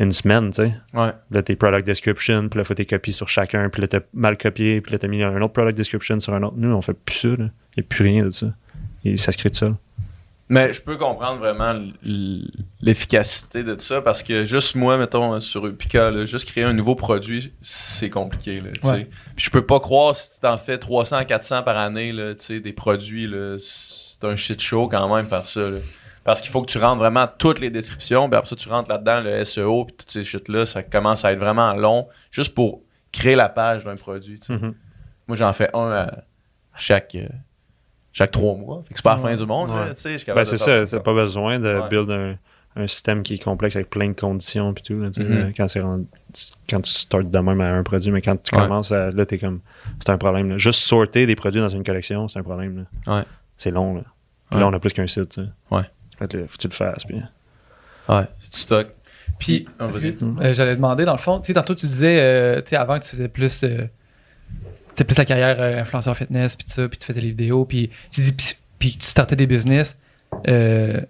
une 0.00 0.12
semaine, 0.12 0.50
tu 0.50 0.56
sais. 0.62 0.72
Ouais. 0.94 1.10
Là, 1.30 1.42
tes 1.42 1.56
product 1.56 1.86
description, 1.86 2.48
puis 2.48 2.58
là, 2.58 2.64
faut 2.64 2.74
tes 2.74 2.86
copies 2.86 3.12
sur 3.12 3.28
chacun, 3.28 3.68
puis 3.70 3.80
là, 3.82 3.88
t'as 3.88 4.00
mal 4.12 4.36
copié, 4.36 4.80
puis 4.80 4.92
là, 4.92 4.98
t'as 4.98 5.08
mis 5.08 5.22
un 5.22 5.40
autre 5.40 5.52
product 5.52 5.76
description 5.76 6.18
sur 6.20 6.34
un 6.34 6.42
autre. 6.42 6.54
Nous, 6.56 6.70
on 6.74 6.82
fait 6.82 6.94
plus 6.94 7.16
ça, 7.16 7.28
là. 7.28 7.50
Il 7.76 7.80
n'y 7.80 7.80
a 7.80 7.82
plus 7.88 8.02
rien 8.04 8.24
de 8.24 8.30
ça. 8.30 8.46
Et 9.04 9.16
ça 9.16 9.30
se 9.30 9.38
crée 9.38 9.50
tout 9.50 9.58
seul. 9.58 9.74
Mais 10.50 10.72
je 10.72 10.80
peux 10.80 10.96
comprendre 10.96 11.38
vraiment 11.38 11.74
l'efficacité 12.80 13.62
de 13.62 13.78
ça 13.78 14.00
parce 14.00 14.22
que 14.22 14.44
juste 14.46 14.74
moi, 14.76 14.96
mettons, 14.96 15.38
sur 15.40 15.66
Epica, 15.66 16.10
là, 16.10 16.24
juste 16.24 16.48
créer 16.48 16.64
un 16.64 16.72
nouveau 16.72 16.94
produit, 16.94 17.52
c'est 17.60 18.08
compliqué. 18.10 18.60
Là, 18.60 18.70
tu 18.72 18.80
sais. 18.82 18.90
Ouais. 18.90 19.08
Puis 19.36 19.46
je 19.46 19.50
peux 19.50 19.64
pas 19.66 19.78
croire 19.80 20.16
si 20.16 20.34
tu 20.34 20.40
t'en 20.40 20.56
fais 20.56 20.78
300, 20.78 21.24
400 21.24 21.62
par 21.64 21.76
année, 21.76 22.12
là, 22.12 22.34
tu 22.34 22.44
sais, 22.44 22.60
des 22.60 22.72
produits, 22.72 23.30
c'est 23.58 24.24
un 24.24 24.36
shit 24.36 24.60
show 24.60 24.88
quand 24.88 25.14
même 25.14 25.26
faire 25.26 25.46
ça. 25.46 25.68
là. 25.68 25.78
Parce 26.24 26.40
qu'il 26.40 26.50
faut 26.50 26.60
que 26.62 26.70
tu 26.70 26.78
rentres 26.78 26.98
vraiment 26.98 27.26
toutes 27.38 27.58
les 27.58 27.70
descriptions, 27.70 28.28
puis 28.28 28.36
après 28.36 28.48
ça, 28.50 28.56
tu 28.56 28.68
rentres 28.68 28.90
là-dedans, 28.90 29.20
le 29.20 29.44
SEO, 29.44 29.84
puis 29.86 29.96
toutes 29.96 30.10
ces 30.10 30.24
shit-là, 30.24 30.66
ça 30.66 30.82
commence 30.82 31.24
à 31.24 31.32
être 31.32 31.38
vraiment 31.38 31.72
long 31.72 32.06
juste 32.30 32.54
pour 32.54 32.82
créer 33.12 33.34
la 33.34 33.48
page 33.48 33.84
d'un 33.84 33.96
produit. 33.96 34.38
Mhm. 34.48 34.74
Moi, 35.26 35.36
j'en 35.36 35.52
fais 35.52 35.70
un 35.74 35.90
à, 35.90 36.02
à 36.04 36.78
chaque, 36.78 37.14
euh, 37.14 37.28
chaque 38.18 38.30
trois 38.32 38.56
mois. 38.56 38.82
Fait 38.86 38.94
que 38.94 38.98
c'est 38.98 39.04
pas 39.04 39.16
la 39.16 39.22
fin 39.22 39.34
du 39.36 39.46
monde, 39.46 39.70
Ouais. 39.70 40.34
Ben, 40.34 40.44
c'est 40.44 40.58
ça, 40.58 40.84
t'as 40.86 41.00
pas 41.00 41.14
besoin 41.14 41.58
de 41.60 41.78
Ouais. 41.80 41.88
build 41.88 42.10
un, 42.10 42.34
un 42.76 42.86
système 42.86 43.22
qui 43.22 43.34
est 43.34 43.42
complexe 43.42 43.76
avec 43.76 43.90
plein 43.90 44.08
de 44.08 44.12
conditions 44.20 44.72
puis 44.74 44.82
tout. 44.82 45.00
là, 45.00 45.08
Mhm. 45.16 45.52
quand, 45.56 45.68
c'est 45.68 45.80
rendu- 45.80 46.06
quand 46.68 46.80
tu 46.80 46.90
startes 46.92 47.30
de 47.30 47.38
même 47.38 47.60
à 47.60 47.70
un 47.72 47.82
produit, 47.82 48.10
mais 48.10 48.20
quand 48.22 48.36
tu 48.42 48.54
Ouais. 48.54 48.62
commences, 48.62 48.92
à- 48.92 49.10
là, 49.10 49.24
t'es 49.26 49.38
comme. 49.38 49.60
C'est 50.00 50.10
un 50.10 50.18
problème. 50.18 50.50
là. 50.50 50.58
Juste 50.58 50.80
sorter 50.80 51.26
des 51.26 51.36
produits 51.36 51.60
dans 51.60 51.68
une 51.68 51.84
collection, 51.84 52.28
c'est 52.28 52.38
un 52.38 52.42
problème. 52.42 52.86
là. 53.06 53.14
Ouais. 53.18 53.22
C'est 53.56 53.70
long. 53.70 53.94
Là. 53.94 54.02
Puis 54.50 54.56
Ouais. 54.56 54.60
là, 54.62 54.68
on 54.68 54.72
a 54.72 54.78
plus 54.80 54.92
qu'un 54.92 55.06
site. 55.06 55.40
Ouais. 55.70 55.82
Fait 56.18 56.28
que 56.28 56.36
là, 56.38 56.44
faut 56.48 56.56
que 56.56 56.62
tu 56.62 56.68
le 56.68 56.72
fasses. 56.74 57.04
Puis... 57.04 57.16
Ouais, 58.08 58.24
c'est 58.40 58.52
du 58.52 58.58
stock. 58.58 58.86
Puis, 59.38 59.66
ah, 59.78 59.88
que- 59.88 60.24
euh, 60.42 60.54
J'allais 60.54 60.74
demander, 60.76 61.04
dans 61.04 61.12
le 61.12 61.18
fond, 61.18 61.38
tu 61.38 61.46
sais, 61.48 61.54
tantôt 61.54 61.74
tu 61.74 61.86
disais, 61.86 62.18
euh, 62.20 62.60
tu 62.62 62.70
sais, 62.70 62.76
avant 62.76 62.98
tu 62.98 63.08
faisais 63.08 63.28
plus, 63.28 63.62
euh, 63.62 63.86
t'as 64.98 65.04
plus 65.04 65.16
la 65.16 65.24
carrière 65.24 65.56
euh, 65.60 65.80
influenceur 65.80 66.16
fitness, 66.16 66.56
puis 66.56 66.66
ça, 66.68 66.88
puis 66.88 66.98
tu 66.98 67.06
faisais 67.06 67.20
des 67.20 67.28
vidéos, 67.28 67.64
puis 67.64 67.90
tu 68.10 68.20
dis, 68.20 68.32
puis, 68.32 68.54
puis 68.78 68.90
tu 68.98 69.06
startais 69.06 69.36
des 69.36 69.46
business. 69.46 69.96
euh, 70.48 71.00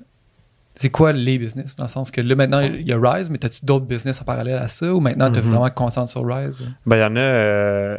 c'est 0.76 0.90
quoi 0.90 1.12
les 1.12 1.38
business? 1.38 1.74
Dans 1.74 1.84
le 1.84 1.88
sens 1.88 2.12
que 2.12 2.20
là, 2.20 2.36
maintenant, 2.36 2.60
il 2.60 2.86
y 2.86 2.92
a 2.92 2.98
Rise, 3.00 3.30
mais 3.30 3.44
as-tu 3.44 3.64
d'autres 3.64 3.84
business 3.86 4.20
en 4.20 4.24
parallèle 4.24 4.58
à 4.58 4.68
ça 4.68 4.94
ou 4.94 5.00
maintenant, 5.00 5.28
tu 5.32 5.40
es 5.40 5.42
Mhm. 5.42 5.48
vraiment 5.48 5.70
concentré 5.70 6.12
sur 6.12 6.24
Rise? 6.24 6.64
Ben, 6.86 6.96
il 6.98 7.00
y 7.00 7.04
en 7.04 7.16
a 7.16 7.20
euh, 7.20 7.98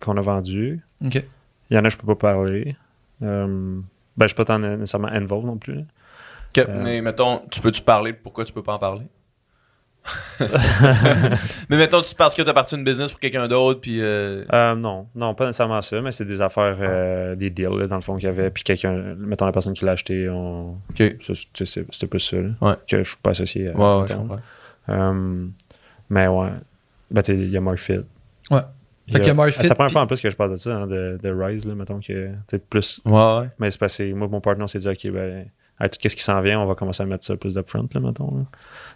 qu'on 0.00 0.16
a 0.16 0.20
vendu. 0.20 0.80
OK. 1.04 1.22
Il 1.70 1.76
y 1.76 1.78
en 1.78 1.84
a, 1.84 1.88
je 1.88 1.96
peux 1.96 2.06
pas 2.16 2.32
parler. 2.32 2.74
Euh, 3.22 3.46
ben, 4.16 4.24
je 4.24 4.26
suis 4.26 4.34
pas 4.34 4.44
tant 4.44 4.58
nécessairement 4.58 5.06
involved 5.08 5.46
non 5.46 5.56
plus. 5.56 5.84
Euh. 6.58 6.64
Mais 6.82 7.00
mettons, 7.00 7.42
tu 7.50 7.60
peux-tu 7.60 7.82
parler? 7.82 8.10
De 8.12 8.16
pourquoi 8.16 8.44
tu 8.44 8.52
peux 8.52 8.62
pas 8.62 8.72
en 8.74 8.78
parler? 8.80 9.06
mais 11.68 11.76
mettons, 11.76 12.00
tu 12.02 12.14
parce 12.14 12.34
que 12.34 12.42
t'as 12.42 12.52
parti 12.52 12.74
une 12.76 12.84
business 12.84 13.10
pour 13.10 13.20
quelqu'un 13.20 13.48
d'autre, 13.48 13.80
puis. 13.80 14.00
euh, 14.00 14.44
Euh, 14.52 14.74
non, 14.74 15.06
non, 15.14 15.34
pas 15.34 15.46
nécessairement 15.46 15.82
ça, 15.82 16.00
mais 16.00 16.12
c'est 16.12 16.24
des 16.24 16.40
affaires, 16.40 16.76
euh, 16.80 17.34
des 17.34 17.50
deals, 17.50 17.76
là, 17.78 17.86
dans 17.86 17.96
le 17.96 18.02
fond, 18.02 18.16
qu'il 18.16 18.26
y 18.26 18.28
avait. 18.28 18.50
Puis 18.50 18.64
quelqu'un, 18.64 18.92
mettons 19.18 19.46
la 19.46 19.52
personne 19.52 19.74
qui 19.74 19.84
l'a 19.84 19.92
acheté, 19.92 20.28
on... 20.28 20.76
Ça, 20.96 21.32
tu 21.52 21.66
c'était 21.66 22.06
plus 22.06 22.20
ça, 22.20 22.36
là, 22.36 22.48
Ouais. 22.60 22.74
que 22.88 22.98
je 23.02 23.08
suis 23.08 23.18
pas 23.22 23.30
associé 23.30 23.68
à. 23.68 23.72
Ouais, 23.76 24.06
ouais, 24.88 24.96
mais 26.08 26.28
ouais, 26.28 26.50
ben, 27.10 27.22
tu 27.22 27.32
il 27.34 27.50
y 27.50 27.56
a 27.56 27.60
Mark 27.60 27.78
Fit. 27.78 28.00
Ouais. 28.50 28.60
Fait 29.10 29.18
qu'il 29.20 29.28
y 29.28 29.30
a 29.30 29.34
Mark 29.34 29.52
C'est 29.52 29.62
Fit, 29.62 29.68
la 29.68 29.74
première 29.74 29.86
puis- 29.88 29.92
fois 29.92 30.02
en 30.02 30.06
plus 30.06 30.20
que 30.20 30.30
je 30.30 30.36
parle 30.36 30.52
de 30.52 30.56
ça, 30.56 30.70
hein, 30.74 30.86
de, 30.86 31.18
de 31.22 31.28
Rise, 31.30 31.64
là, 31.64 31.74
mettons, 31.74 32.00
que, 32.00 32.30
tu 32.48 32.58
plus. 32.58 33.00
Ouais, 33.04 33.12
ouais. 33.12 33.48
Mais 33.58 33.70
c'est 33.70 33.78
passé. 33.78 34.12
Moi, 34.12 34.28
mon 34.28 34.40
partenaire 34.40 34.68
s'est 34.68 34.78
dit, 34.78 34.88
OK, 34.88 35.08
ben, 35.12 35.46
avec 35.78 35.98
tout 35.98 36.08
ce 36.08 36.16
qui 36.16 36.22
s'en 36.22 36.40
vient, 36.40 36.60
on 36.60 36.66
va 36.66 36.74
commencer 36.74 37.02
à 37.02 37.06
mettre 37.06 37.24
ça 37.24 37.36
plus 37.36 37.54
d'upfront, 37.54 37.88
là, 37.94 38.00
mettons. 38.00 38.36
là. 38.36 38.44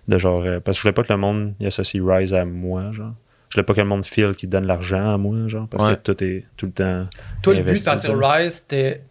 De 0.09 0.19
genre, 0.19 0.43
euh, 0.43 0.61
parce 0.61 0.77
que 0.77 0.81
je 0.81 0.83
voulais 0.83 0.95
pas 0.95 1.03
que 1.05 1.13
le 1.13 1.19
monde 1.19 1.55
y 1.61 1.67
associe 1.67 2.03
Rise 2.05 2.33
à 2.35 2.45
moi, 2.45 2.91
genre. 2.93 3.13
Je 3.51 3.57
voulais 3.57 3.65
pas 3.67 3.75
que 3.75 3.81
le 3.81 3.87
monde 3.87 4.05
file 4.07 4.35
qui 4.37 4.47
donne 4.47 4.65
l'argent 4.67 5.13
à 5.15 5.19
moi, 5.19 5.49
genre, 5.49 5.67
parce 5.69 5.85
Ouais. 5.85 5.97
que 5.97 6.01
tout 6.13 6.25
est 6.25 6.45
tout 6.57 6.67
le 6.67 6.73
temps. 6.73 7.07
Toi, 7.43 7.55
le 7.55 7.63
but 7.63 7.73
de 7.73 7.77
ça. 7.79 7.99
Rise, 8.15 8.53
c'était 8.67 9.03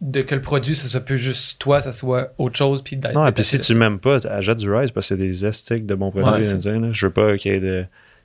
de 0.00 0.20
que 0.20 0.34
le 0.34 0.40
produit, 0.40 0.74
ce 0.74 0.88
soit 0.88 1.00
plus 1.00 1.16
juste 1.16 1.60
toi, 1.60 1.80
ça 1.80 1.92
soit 1.92 2.32
autre 2.38 2.56
chose, 2.56 2.82
puis 2.82 2.96
d'être. 2.96 3.14
Non, 3.14 3.24
et 3.26 3.32
puis 3.32 3.44
si 3.44 3.58
tu 3.60 3.74
m'aimes 3.76 4.00
pas, 4.00 4.16
achète 4.26 4.58
du 4.58 4.70
Rise 4.72 4.90
parce 4.90 5.08
que 5.08 5.14
c'est 5.14 5.20
des 5.20 5.46
estiques 5.46 5.86
de 5.86 5.94
bons 5.94 6.10
produits. 6.10 6.28
à 6.28 6.70
là. 6.72 6.88
Je 6.92 7.06
veux 7.06 7.12
pas 7.12 7.36
qu'il 7.38 7.52
y 7.52 7.54
ait 7.54 7.60
de. 7.60 7.84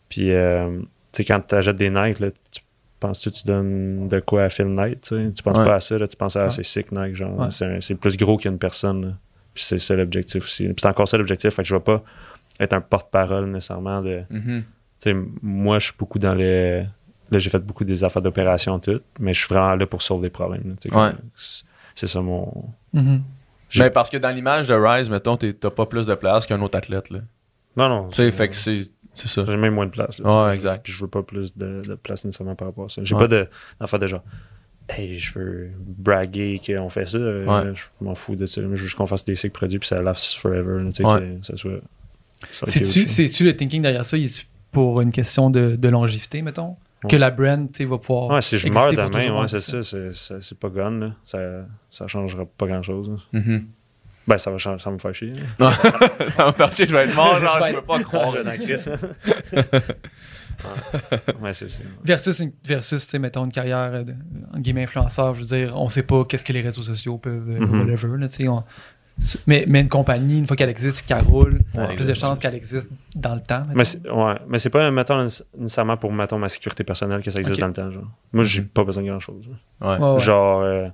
Puis, 0.10 0.32
euh, 0.34 0.80
tu 0.80 1.18
sais, 1.18 1.26
quand 1.26 1.40
tu 1.48 1.54
achètes 1.56 1.76
des 1.78 1.90
Nike, 1.92 2.20
là, 2.20 2.30
tu 2.52 2.62
penses-tu 3.00 3.32
que 3.32 3.36
tu 3.36 3.44
donnes 3.46 4.08
de 4.10 4.20
quoi 4.20 4.44
à 4.44 4.50
Phil 4.50 4.68
Knight, 4.68 5.02
tu 5.02 5.08
sais? 5.16 5.32
Tu 5.34 5.44
penses 5.44 5.58
Ouais. 5.58 5.66
pas 5.66 5.76
à 5.76 5.80
ça, 5.80 5.98
là, 5.98 6.08
tu 6.08 6.16
penses 6.16 6.36
à 6.36 6.46
Ouais. 6.46 6.50
c'est 6.52 6.64
sick 6.66 6.92
Nike, 6.92 7.16
genre. 7.16 7.38
Ouais. 7.40 7.48
C'est 7.82 7.96
plus 7.96 8.18
gros 8.18 8.38
qu'une 8.38 8.58
personne, 8.58 9.06
là. 9.06 9.12
Puis 9.54 9.64
c'est 9.64 9.80
ça 9.80 9.96
l'objectif 9.96 10.44
aussi. 10.46 10.66
Puis 10.66 10.76
c'est 10.80 10.88
encore 10.88 11.08
ça 11.08 11.18
l'objectif, 11.18 11.54
fait 11.56 11.64
que 11.64 11.68
je 11.68 11.74
vais 11.76 11.82
pas 11.82 12.04
être 12.60 12.74
un 12.74 12.82
porte-parole 12.82 13.46
nécessairement 13.50 14.02
de. 14.02 14.22
Mhm. 14.30 14.64
Sais, 15.00 15.16
moi, 15.42 15.80
je 15.80 15.86
suis 15.86 15.96
beaucoup 15.98 16.20
dans 16.20 16.34
les. 16.36 16.84
Là, 17.30 17.40
j'ai 17.40 17.50
fait 17.50 17.60
beaucoup 17.60 17.84
des 17.84 18.04
affaires 18.04 18.22
d'opération, 18.22 18.80
tout, 18.80 19.02
mais 19.20 19.34
je 19.34 19.40
suis 19.46 19.54
vraiment 19.54 19.76
là 19.76 19.86
pour 19.86 20.02
sauver 20.02 20.24
des 20.24 20.30
problèmes. 20.30 20.76
Ouais. 20.92 21.12
C'est 21.96 22.08
ça 22.08 22.22
mon. 22.22 22.66
Mhm. 22.94 23.22
J'ai- 23.70 23.84
Mais 23.84 23.90
parce 23.90 24.10
que 24.10 24.18
dans 24.18 24.30
l'image 24.30 24.68
de 24.70 24.74
Rise, 24.74 25.10
mettons, 25.10 25.36
t'as 25.38 25.70
pas 25.70 25.86
plus 25.86 26.06
de 26.06 26.16
place 26.16 26.46
qu'un 26.46 26.62
autre 26.62 26.78
athlète, 26.78 27.10
là. 27.10 27.20
Non, 27.76 27.90
non. 27.90 28.08
Tu 28.10 28.16
sais, 28.16 28.32
fait 28.32 28.48
que 28.48 28.56
c'est. 28.56 28.84
C'est 29.18 29.28
ça. 29.28 29.44
J'ai 29.46 29.58
même 29.58 29.74
moins 29.74 29.86
de 29.88 29.92
place. 29.92 30.18
là, 30.20 30.48
Ouais, 30.48 30.56
exact. 30.56 30.84
Puis 30.84 30.94
je 30.94 31.02
veux 31.02 31.08
pas 31.10 31.24
plus 31.24 31.56
de, 31.58 31.82
de 31.86 31.96
place 31.96 32.24
nécessairement 32.24 32.56
par 32.56 32.68
rapport 32.70 32.86
à 32.86 32.90
ça. 32.90 33.02
J'ai 33.04 33.16
Ouais. 33.16 33.22
pas 33.22 33.28
de 33.28 33.48
d'affaire 33.82 34.00
de 34.00 34.08
genre. 34.08 34.24
Hey, 34.90 35.20
je 35.20 35.38
veux 35.38 35.70
braguer 35.86 36.62
qu'on 36.66 36.90
fait 36.90 37.10
ça. 37.10 37.18
euh, 37.18 37.46
Ouais. 37.46 37.74
Je 37.76 38.06
m'en 38.06 38.16
fous 38.16 38.36
de 38.38 38.46
ça. 38.46 38.62
Je 38.62 38.68
veux 38.68 38.76
juste 38.78 38.96
qu'on 38.96 39.08
fasse 39.08 39.26
des 39.26 39.36
cycles 39.36 39.54
produits 39.58 39.80
puis 39.80 39.88
ça 39.88 40.02
last 40.02 40.36
forever. 40.38 40.78
tu 40.86 40.94
sais, 40.94 41.06
Ouais. 41.06 41.38
que 41.42 41.46
ça 41.46 41.58
soit. 41.58 41.82
ça 42.52 42.66
soit 42.68 43.06
C'est-tu 43.06 43.44
le 43.44 43.56
thinking 43.56 43.82
derrière 43.82 44.06
ça? 44.06 44.16
Il 44.18 44.26
est 44.26 44.48
pour 44.72 45.02
une 45.02 45.12
question 45.12 45.50
de, 45.50 45.76
de 45.76 45.90
longévité, 45.90 46.42
mettons? 46.42 46.76
Que 47.10 47.16
la 47.16 47.30
brand, 47.32 47.68
tu 47.72 47.78
sais, 47.78 47.86
va 47.86 47.98
pouvoir. 47.98 48.30
Ouais, 48.30 48.42
si 48.42 48.58
je 48.58 48.68
meurs 48.70 48.92
demain, 48.92 49.42
ouais, 49.42 49.48
c'est 49.48 49.60
ça. 49.60 49.84
C'est 49.84 50.14
c'est- 50.16 50.58
pas 50.60 50.70
gone. 50.70 51.00
Là. 51.00 51.16
Ça, 51.26 51.40
ça 51.92 52.08
changera 52.08 52.46
pas 52.46 52.66
grand 52.68 52.82
chose. 52.82 53.12
Ben, 54.28 54.38
ça 54.38 54.52
va, 54.52 54.58
changer, 54.58 54.84
ça 54.84 54.90
va 54.90 54.96
me 54.96 55.00
faire 55.00 55.16
chier. 55.16 55.32
ça 55.60 56.44
va 56.44 56.48
me 56.48 56.52
faire 56.52 56.72
chier, 56.74 56.86
je 56.86 56.92
vais 56.96 57.06
être 57.06 57.16
mort, 57.16 57.40
genre, 57.40 57.60
Je 57.62 57.70
je 57.70 57.76
peux 57.76 57.82
pas 57.82 58.00
croire. 58.04 58.34
dans 58.34 58.52
crise. 58.52 58.90
ouais, 61.42 61.54
c'est 61.54 61.70
ça. 61.70 61.80
Versus, 62.04 62.40
une, 62.40 62.52
versus 62.66 63.04
tu 63.06 63.10
sais, 63.12 63.20
mettons, 63.20 63.46
une 63.46 63.52
carrière 63.52 63.92
euh, 63.94 64.04
de, 64.04 64.14
en 64.56 64.60
guillemets 64.60 64.84
influenceur, 64.84 65.36
je 65.36 65.42
veux 65.42 65.46
dire, 65.58 65.74
on 65.76 65.90
sait 65.90 66.04
pas 66.04 66.26
qu'est-ce 66.26 66.44
que 66.44 66.54
les 66.54 66.62
réseaux 66.62 66.84
sociaux 66.84 67.18
peuvent, 67.18 67.48
Mhm. 67.48 67.82
whatever, 67.82 68.18
là, 68.18 68.28
tu 68.28 68.36
sais, 68.36 68.48
on- 68.48 68.64
mais, 69.48 69.66
mais 69.68 69.82
une 69.82 69.90
compagnie, 69.90 70.38
une 70.38 70.46
fois 70.46 70.56
qu'elle 70.56 70.70
existe, 70.70 71.08
qu'elle 71.08 71.24
roule, 71.24 71.60
Ouais, 71.76 71.96
plus 71.96 72.06
de 72.06 72.14
chances 72.14 72.38
qu'elle 72.38 72.54
existe 72.54 72.92
dans 73.16 73.34
le 73.34 73.42
temps. 73.42 73.62
mettons. 73.62 73.74
Mais 73.76 73.84
c'est, 73.86 74.08
ouais, 74.10 74.36
mais 74.48 74.60
c'est 74.60 74.70
pas, 74.70 74.92
mettons, 74.92 75.28
nécessairement 75.58 75.98
pour, 75.98 76.14
mettons, 76.14 76.38
ma 76.38 76.50
sécurité 76.50 76.84
personnelle 76.84 77.22
que 77.24 77.32
ça 77.32 77.40
existe 77.40 77.60
dans 77.60 77.68
le 77.68 77.74
temps, 77.74 77.90
genre. 77.90 78.04
Moi, 78.32 78.44
j'ai 78.44 78.62
Mhm. 78.62 78.68
pas 78.68 78.84
besoin 78.84 79.02
de 79.04 79.10
grand 79.10 79.20
chose. 79.20 79.44
Ouais. 79.82 79.88
Ouais, 79.88 79.98
ouais. 80.14 80.20
Genre, 80.20 80.62
euh, 80.62 80.88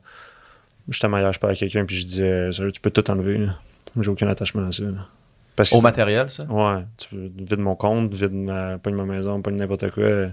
j'étais 0.90 1.08
meilleur, 1.08 1.32
je 1.34 1.40
parlais 1.40 1.56
à 1.56 1.60
quelqu'un, 1.60 1.86
puis 1.86 1.98
je 1.98 2.06
disais, 2.06 2.52
Sérieux, 2.52 2.72
tu 2.72 2.82
peux 2.82 2.92
tout 2.92 3.10
enlever, 3.12 3.38
là. 3.38 3.56
J'ai 4.00 4.10
aucun 4.10 4.28
attachement 4.28 4.68
à 4.68 4.72
ça, 4.72 4.84
là. 4.84 5.08
Parce 5.56 5.70
que- 5.70 5.76
Au 5.76 5.82
matériel, 5.82 6.32
ça? 6.32 6.46
Ouais, 6.46 6.84
tu 6.98 7.08
vides 7.16 7.60
mon 7.60 7.76
compte, 7.76 8.12
vide 8.14 8.34
ma, 8.34 8.78
pas 8.80 8.90
de 8.90 8.96
ma 8.96 9.06
maison, 9.06 9.42
pas 9.42 9.52
de 9.52 9.56
n'importe 9.56 9.92
quoi. 9.92 10.30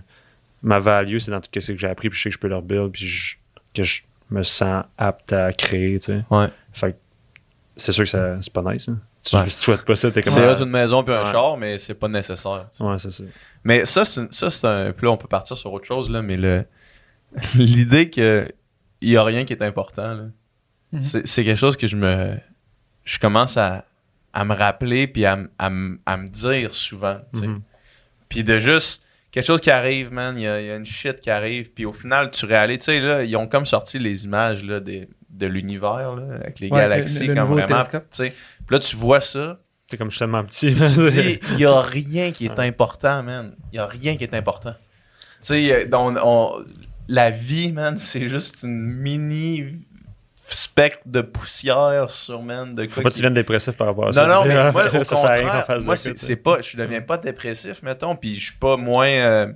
Ma 0.63 0.79
value, 0.79 1.19
c'est 1.19 1.31
dans 1.31 1.41
tout 1.41 1.49
ce 1.61 1.73
que 1.73 1.79
j'ai 1.79 1.89
appris, 1.89 2.09
puis 2.09 2.19
je 2.19 2.23
sais 2.25 2.29
que 2.31 2.35
je 2.35 2.39
peux 2.41 2.49
leur 2.49 2.63
build, 2.63 2.91
puis 2.93 3.07
je- 3.07 3.37
que 3.75 3.83
je 3.83 4.03
me 4.31 4.43
sens 4.43 4.85
apte 4.97 5.33
à 5.33 5.53
créer, 5.53 5.99
tu 5.99 6.07
sais. 6.07 6.25
Ouais. 6.31 6.47
Fait 6.73 6.93
que 6.93 6.97
c'est 7.77 7.93
sûr 7.93 8.05
que 8.05 8.11
ça, 8.11 8.39
c'est 8.41 8.53
pas 8.53 8.63
nice, 8.63 8.89
hein. 8.89 8.99
Tu, 9.23 9.37
Ouais. 9.37 9.45
tu 9.45 9.51
souhaites 9.51 9.85
pas 9.85 9.95
ça, 9.97 10.11
t'es 10.11 10.23
comme. 10.23 10.33
C'est 10.33 10.43
ah, 10.43 10.57
une 10.59 10.71
maison 10.71 11.05
puis 11.05 11.13
un 11.15 11.25
Ouais. 11.25 11.31
char, 11.31 11.59
mais 11.59 11.79
c'est 11.79 11.93
pas 11.93 12.09
nécessaire. 12.09 12.67
tu 12.71 12.79
sais. 12.79 12.85
Ouais, 12.85 12.99
c'est 12.99 13.11
ça. 13.11 13.23
Mais 13.65 13.85
ça, 13.85 14.07
c'est 14.07 14.33
ça, 14.33 14.49
c'est 14.49 14.67
un. 14.67 14.93
Puis 14.93 15.05
là, 15.07 15.13
on 15.13 15.19
peut 15.19 15.29
partir 15.29 15.55
sur 15.59 15.71
autre 15.75 15.85
chose, 15.87 16.09
là, 16.11 16.23
mais 16.23 16.39
le 16.39 16.65
l'idée 17.55 18.09
que 18.09 18.49
il 19.03 19.11
y 19.11 19.17
a 19.19 19.25
rien 19.25 19.45
qui 19.45 19.53
est 19.53 19.63
important, 19.63 20.15
là, 20.15 20.23
Mhm. 20.92 21.03
c'est, 21.05 21.26
c'est 21.26 21.44
quelque 21.44 21.59
chose 21.59 21.76
que 21.76 21.87
je 21.87 21.96
me. 21.96 22.37
Je 23.05 23.18
commence 23.18 23.57
à, 23.57 23.85
à 24.33 24.44
me 24.44 24.55
rappeler 24.55 25.07
puis 25.07 25.24
à, 25.24 25.38
à, 25.59 25.70
me 25.70 26.29
dire 26.29 26.74
souvent. 26.74 27.18
Mhm. 27.35 27.61
Puis 28.29 28.44
de 28.44 28.59
juste. 28.59 29.05
Quelque 29.33 29.46
chose 29.46 29.61
qui 29.61 29.70
arrive, 29.70 30.12
man, 30.12 30.37
il 30.37 30.42
y, 30.42 30.46
a- 30.48 30.61
il 30.61 30.66
y 30.66 30.70
a 30.72 30.74
une 30.74 30.85
shit 30.85 31.20
qui 31.20 31.31
arrive, 31.31 31.70
puis 31.70 31.85
au 31.85 31.92
final, 31.92 32.33
tu 32.33 32.46
réalises, 32.46 32.81
tu 32.81 32.85
sais, 32.87 32.98
là, 33.00 33.22
ils 33.22 33.37
ont 33.37 33.46
comme 33.46 33.64
sorti 33.64 34.00
les 34.00 34.24
images, 34.24 34.64
là, 34.64 34.81
des- 34.81 35.09
de 35.29 35.46
l'univers, 35.46 36.16
avec 36.35 36.59
les 36.59 36.68
Ouais, 36.68 36.81
galaxies, 36.81 37.20
le- 37.20 37.26
le 37.29 37.35
comme 37.35 37.42
nouveau 37.44 37.55
vraiment, 37.55 37.68
tu 37.85 37.90
télescope. 37.90 38.07
sais. 38.11 38.31
Puis 38.66 38.74
là, 38.74 38.79
tu 38.81 38.96
vois 38.96 39.20
ça, 39.20 39.61
T'es 39.88 39.96
comme 39.96 40.11
je 40.11 40.16
suis 40.16 40.18
tellement 40.18 40.42
petit. 40.44 40.74
tu 40.74 40.81
te 40.81 41.11
dis, 41.20 41.38
il 41.53 41.57
n'y 41.59 41.64
a 41.64 41.81
rien 41.81 42.33
qui 42.33 42.46
est 42.46 42.59
important, 42.59 43.22
man. 43.22 43.55
Il 43.72 43.76
n'y 43.76 43.79
a 43.79 43.87
rien 43.87 44.16
qui 44.16 44.24
est 44.24 44.35
important. 44.35 44.74
Tu 45.40 45.46
sais, 45.46 45.88
on- 45.94 46.16
on- 46.16 46.64
la 47.07 47.31
vie, 47.31 47.70
man, 47.70 47.98
c'est 47.98 48.29
juste 48.29 48.64
une 48.64 48.81
mini 48.96 49.64
spectre 50.55 51.01
de 51.07 51.21
poussière 51.21 52.11
sur, 52.11 52.43
man, 52.43 52.75
de 52.75 52.85
Faut 52.89 52.95
quoi 52.95 53.03
pas 53.05 53.09
que 53.09 53.15
qui- 53.15 53.21
tu 53.21 53.23
viennes 53.23 53.35
dépressif 53.35 53.75
par 53.75 53.87
rapport 53.89 54.09
à 54.09 54.13
ça. 54.13 54.27
non, 54.27 54.35
non, 54.37 54.45
mais 54.47 54.55
moi, 54.73 54.87
au 54.95 55.05
ça 55.05 55.17
sert 55.17 55.31
à 55.31 55.33
rien 55.35 55.65
moi, 55.85 55.97
c'est 55.97 56.37
pas, 56.37 56.61
je 56.61 56.77
deviens 56.77 57.01
pas 57.01 57.19
dépressif, 57.19 57.83
mettons, 57.83 58.17
puis 58.17 58.39
je 58.39 58.47
suis 58.51 58.59
pas 58.59 58.77
moins, 58.77 59.09
euh, 59.09 59.53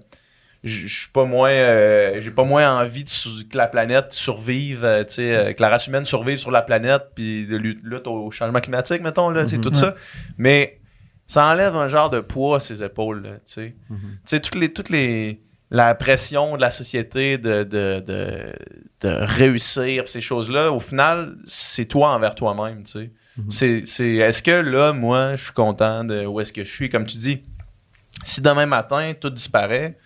je 0.63 0.87
suis 0.87 1.11
pas 1.11 1.25
moins, 1.25 1.51
euh, 1.51 2.21
j'ai 2.21 2.31
pas 2.31 2.45
moins 2.45 2.81
envie 2.81 3.05
de 3.05 3.11
que 3.51 3.57
la 3.57 3.67
planète 3.67 4.13
survive, 4.13 4.85
euh, 4.85 5.05
tu 5.05 5.15
sais, 5.15 5.37
euh, 5.37 5.53
que 5.53 5.61
la 5.63 5.69
race 5.69 5.87
humaine 5.87 6.05
survive 6.05 6.39
sur 6.39 6.51
la 6.51 6.63
planète, 6.63 7.03
puis 7.15 7.47
de 7.47 7.57
lutte, 7.57 7.81
lutte 7.83 8.07
au 8.07 8.31
changement 8.31 8.61
climatique, 8.61 9.03
mettons, 9.03 9.31
là, 9.31 9.43
tu 9.45 9.51
sais, 9.51 9.57
Mhm. 9.57 9.63
tout 9.63 9.75
ça. 9.75 9.95
Mais 10.39 10.79
ça 11.27 11.45
enlève 11.47 11.75
un 11.77 11.89
genre 11.89 12.11
de 12.11 12.21
poids 12.21 12.57
à 12.57 12.61
ses 12.61 12.83
épaules, 12.83 13.23
là, 13.23 13.31
tu 13.37 13.41
sais. 13.47 13.75
Mhm. 13.91 13.99
Tu 14.01 14.19
sais, 14.27 14.41
toutes 14.41 14.55
les, 14.57 14.73
toutes 14.73 14.91
les, 14.91 15.41
la 15.71 15.95
pression 15.95 16.57
de 16.57 16.61
la 16.61 16.71
société 16.71 17.39
de, 17.39 17.65
de, 17.65 18.03
de, 18.07 18.53
de 19.01 19.09
réussir, 19.09 20.09
ces 20.09 20.21
choses-là, 20.21 20.71
au 20.73 20.81
final, 20.81 21.37
c'est 21.47 21.87
toi 21.87 22.11
envers 22.11 22.35
toi-même, 22.35 22.85
tu 22.85 22.93
sais. 22.93 23.11
Mhm. 23.37 23.51
C'est, 23.51 23.83
c'est, 23.87 24.15
est-ce 24.15 24.43
que 24.43 24.53
là, 24.53 24.93
moi, 24.93 25.35
je 25.35 25.45
suis 25.45 25.53
content 25.53 26.05
de 26.05 26.25
où 26.25 26.39
est-ce 26.41 26.53
que 26.53 26.63
je 26.65 26.73
suis? 26.73 26.89
Comme 26.89 27.05
tu 27.07 27.17
dis, 27.17 27.43
si 28.23 28.41
demain 28.41 28.67
matin, 28.67 29.13
tout 29.21 29.31
disparaît, 29.31 29.99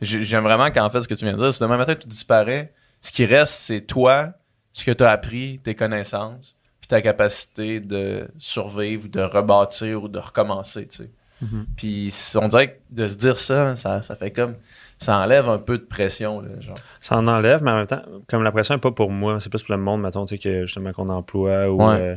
j'ai- 0.00 0.22
j'aime 0.24 0.44
vraiment 0.44 0.70
qu'en 0.70 0.88
fait, 0.90 1.02
ce 1.02 1.08
que 1.08 1.14
tu 1.14 1.24
viens 1.24 1.34
de 1.34 1.38
dire, 1.38 1.52
si 1.52 1.60
demain 1.60 1.76
matin, 1.76 1.94
tout 1.96 2.06
disparaît, 2.08 2.72
ce 3.00 3.10
qui 3.10 3.24
reste, 3.24 3.54
c'est 3.54 3.80
toi, 3.80 4.34
ce 4.72 4.84
que 4.84 4.92
tu 4.92 5.02
as 5.02 5.10
appris, 5.10 5.58
tes 5.64 5.74
connaissances, 5.74 6.54
puis 6.80 6.86
ta 6.88 7.02
capacité 7.02 7.80
de 7.80 8.28
survivre, 8.38 9.06
ou 9.06 9.08
de 9.08 9.20
rebâtir 9.22 10.04
ou 10.04 10.08
de 10.08 10.18
recommencer, 10.20 10.86
tu 10.86 10.98
sais. 10.98 11.10
Mhm. 11.40 11.66
Puis 11.76 12.14
on 12.36 12.46
dirait 12.46 12.74
que 12.74 12.78
de 12.90 13.06
se 13.08 13.16
dire 13.16 13.38
ça, 13.40 13.74
ça, 13.74 14.02
ça 14.02 14.14
fait 14.14 14.30
comme. 14.30 14.54
Ça 15.02 15.18
enlève 15.18 15.48
un 15.48 15.58
peu 15.58 15.78
de 15.78 15.84
pression, 15.84 16.40
là, 16.40 16.48
genre. 16.60 16.76
Ça 17.00 17.16
en 17.18 17.26
enlève, 17.26 17.62
mais 17.62 17.70
en 17.70 17.76
même 17.76 17.86
temps, 17.86 18.02
comme 18.28 18.42
la 18.42 18.52
pression 18.52 18.74
n'est 18.74 18.80
pas 18.80 18.90
pour 18.92 19.10
moi, 19.10 19.38
c'est 19.40 19.50
plus 19.50 19.62
pour 19.62 19.74
le 19.74 19.80
monde, 19.82 20.00
mettons, 20.02 20.24
tu 20.24 20.36
sais, 20.36 20.38
que 20.40 20.62
justement 20.66 20.92
qu'on 20.92 21.08
emploie 21.08 21.68
ou 21.70 21.82
Ouais. 21.82 21.96
euh, 22.00 22.16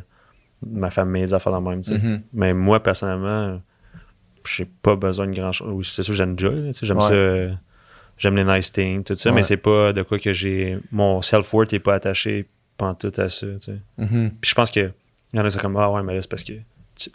ma 0.65 0.89
famille, 0.89 1.23
des 1.23 1.33
affaires 1.33 1.51
dans 1.51 1.59
le 1.61 1.69
même, 1.69 1.81
tu 1.81 1.93
sais. 1.93 1.99
Mhm. 1.99 2.21
Mais 2.33 2.53
moi, 2.53 2.81
personnellement, 2.81 3.59
j'ai 4.47 4.65
pas 4.65 4.95
besoin 4.95 5.27
de 5.27 5.33
grand 5.35 5.51
chose. 5.51 5.91
C'est 5.93 6.03
sûr, 6.03 6.13
j'aime 6.13 6.35
déjà, 6.35 6.49
tu 6.49 6.73
sais, 6.73 6.85
j'aime 6.85 6.97
Ouais. 6.97 7.03
ça. 7.03 7.13
euh, 7.13 7.51
J'aime 8.17 8.37
les 8.37 8.45
nice 8.45 8.71
things, 8.71 9.03
tout 9.03 9.15
ça, 9.17 9.29
Ouais. 9.29 9.35
mais 9.35 9.41
c'est 9.41 9.57
pas 9.57 9.91
de 9.91 10.01
quoi 10.01 10.17
que 10.19 10.31
j'ai. 10.31 10.77
Mon 10.91 11.21
self-worth 11.21 11.73
est 11.73 11.79
pas 11.79 11.95
attaché 11.95 12.47
tout 12.77 13.11
à 13.17 13.27
ça, 13.27 13.47
tu 13.47 13.59
sais. 13.59 13.77
Mhm. 13.97 14.31
Puis 14.39 14.49
je 14.51 14.55
pense 14.55 14.71
que 14.71 14.91
il 15.33 15.37
y 15.37 15.41
en 15.41 15.43
a, 15.43 15.49
c'est 15.49 15.59
comme, 15.59 15.75
ah 15.75 15.91
ouais, 15.91 16.01
mais 16.01 16.15
là, 16.15 16.21
c'est 16.21 16.29
parce 16.29 16.43
que. 16.45 16.53
Tu, 16.95 17.09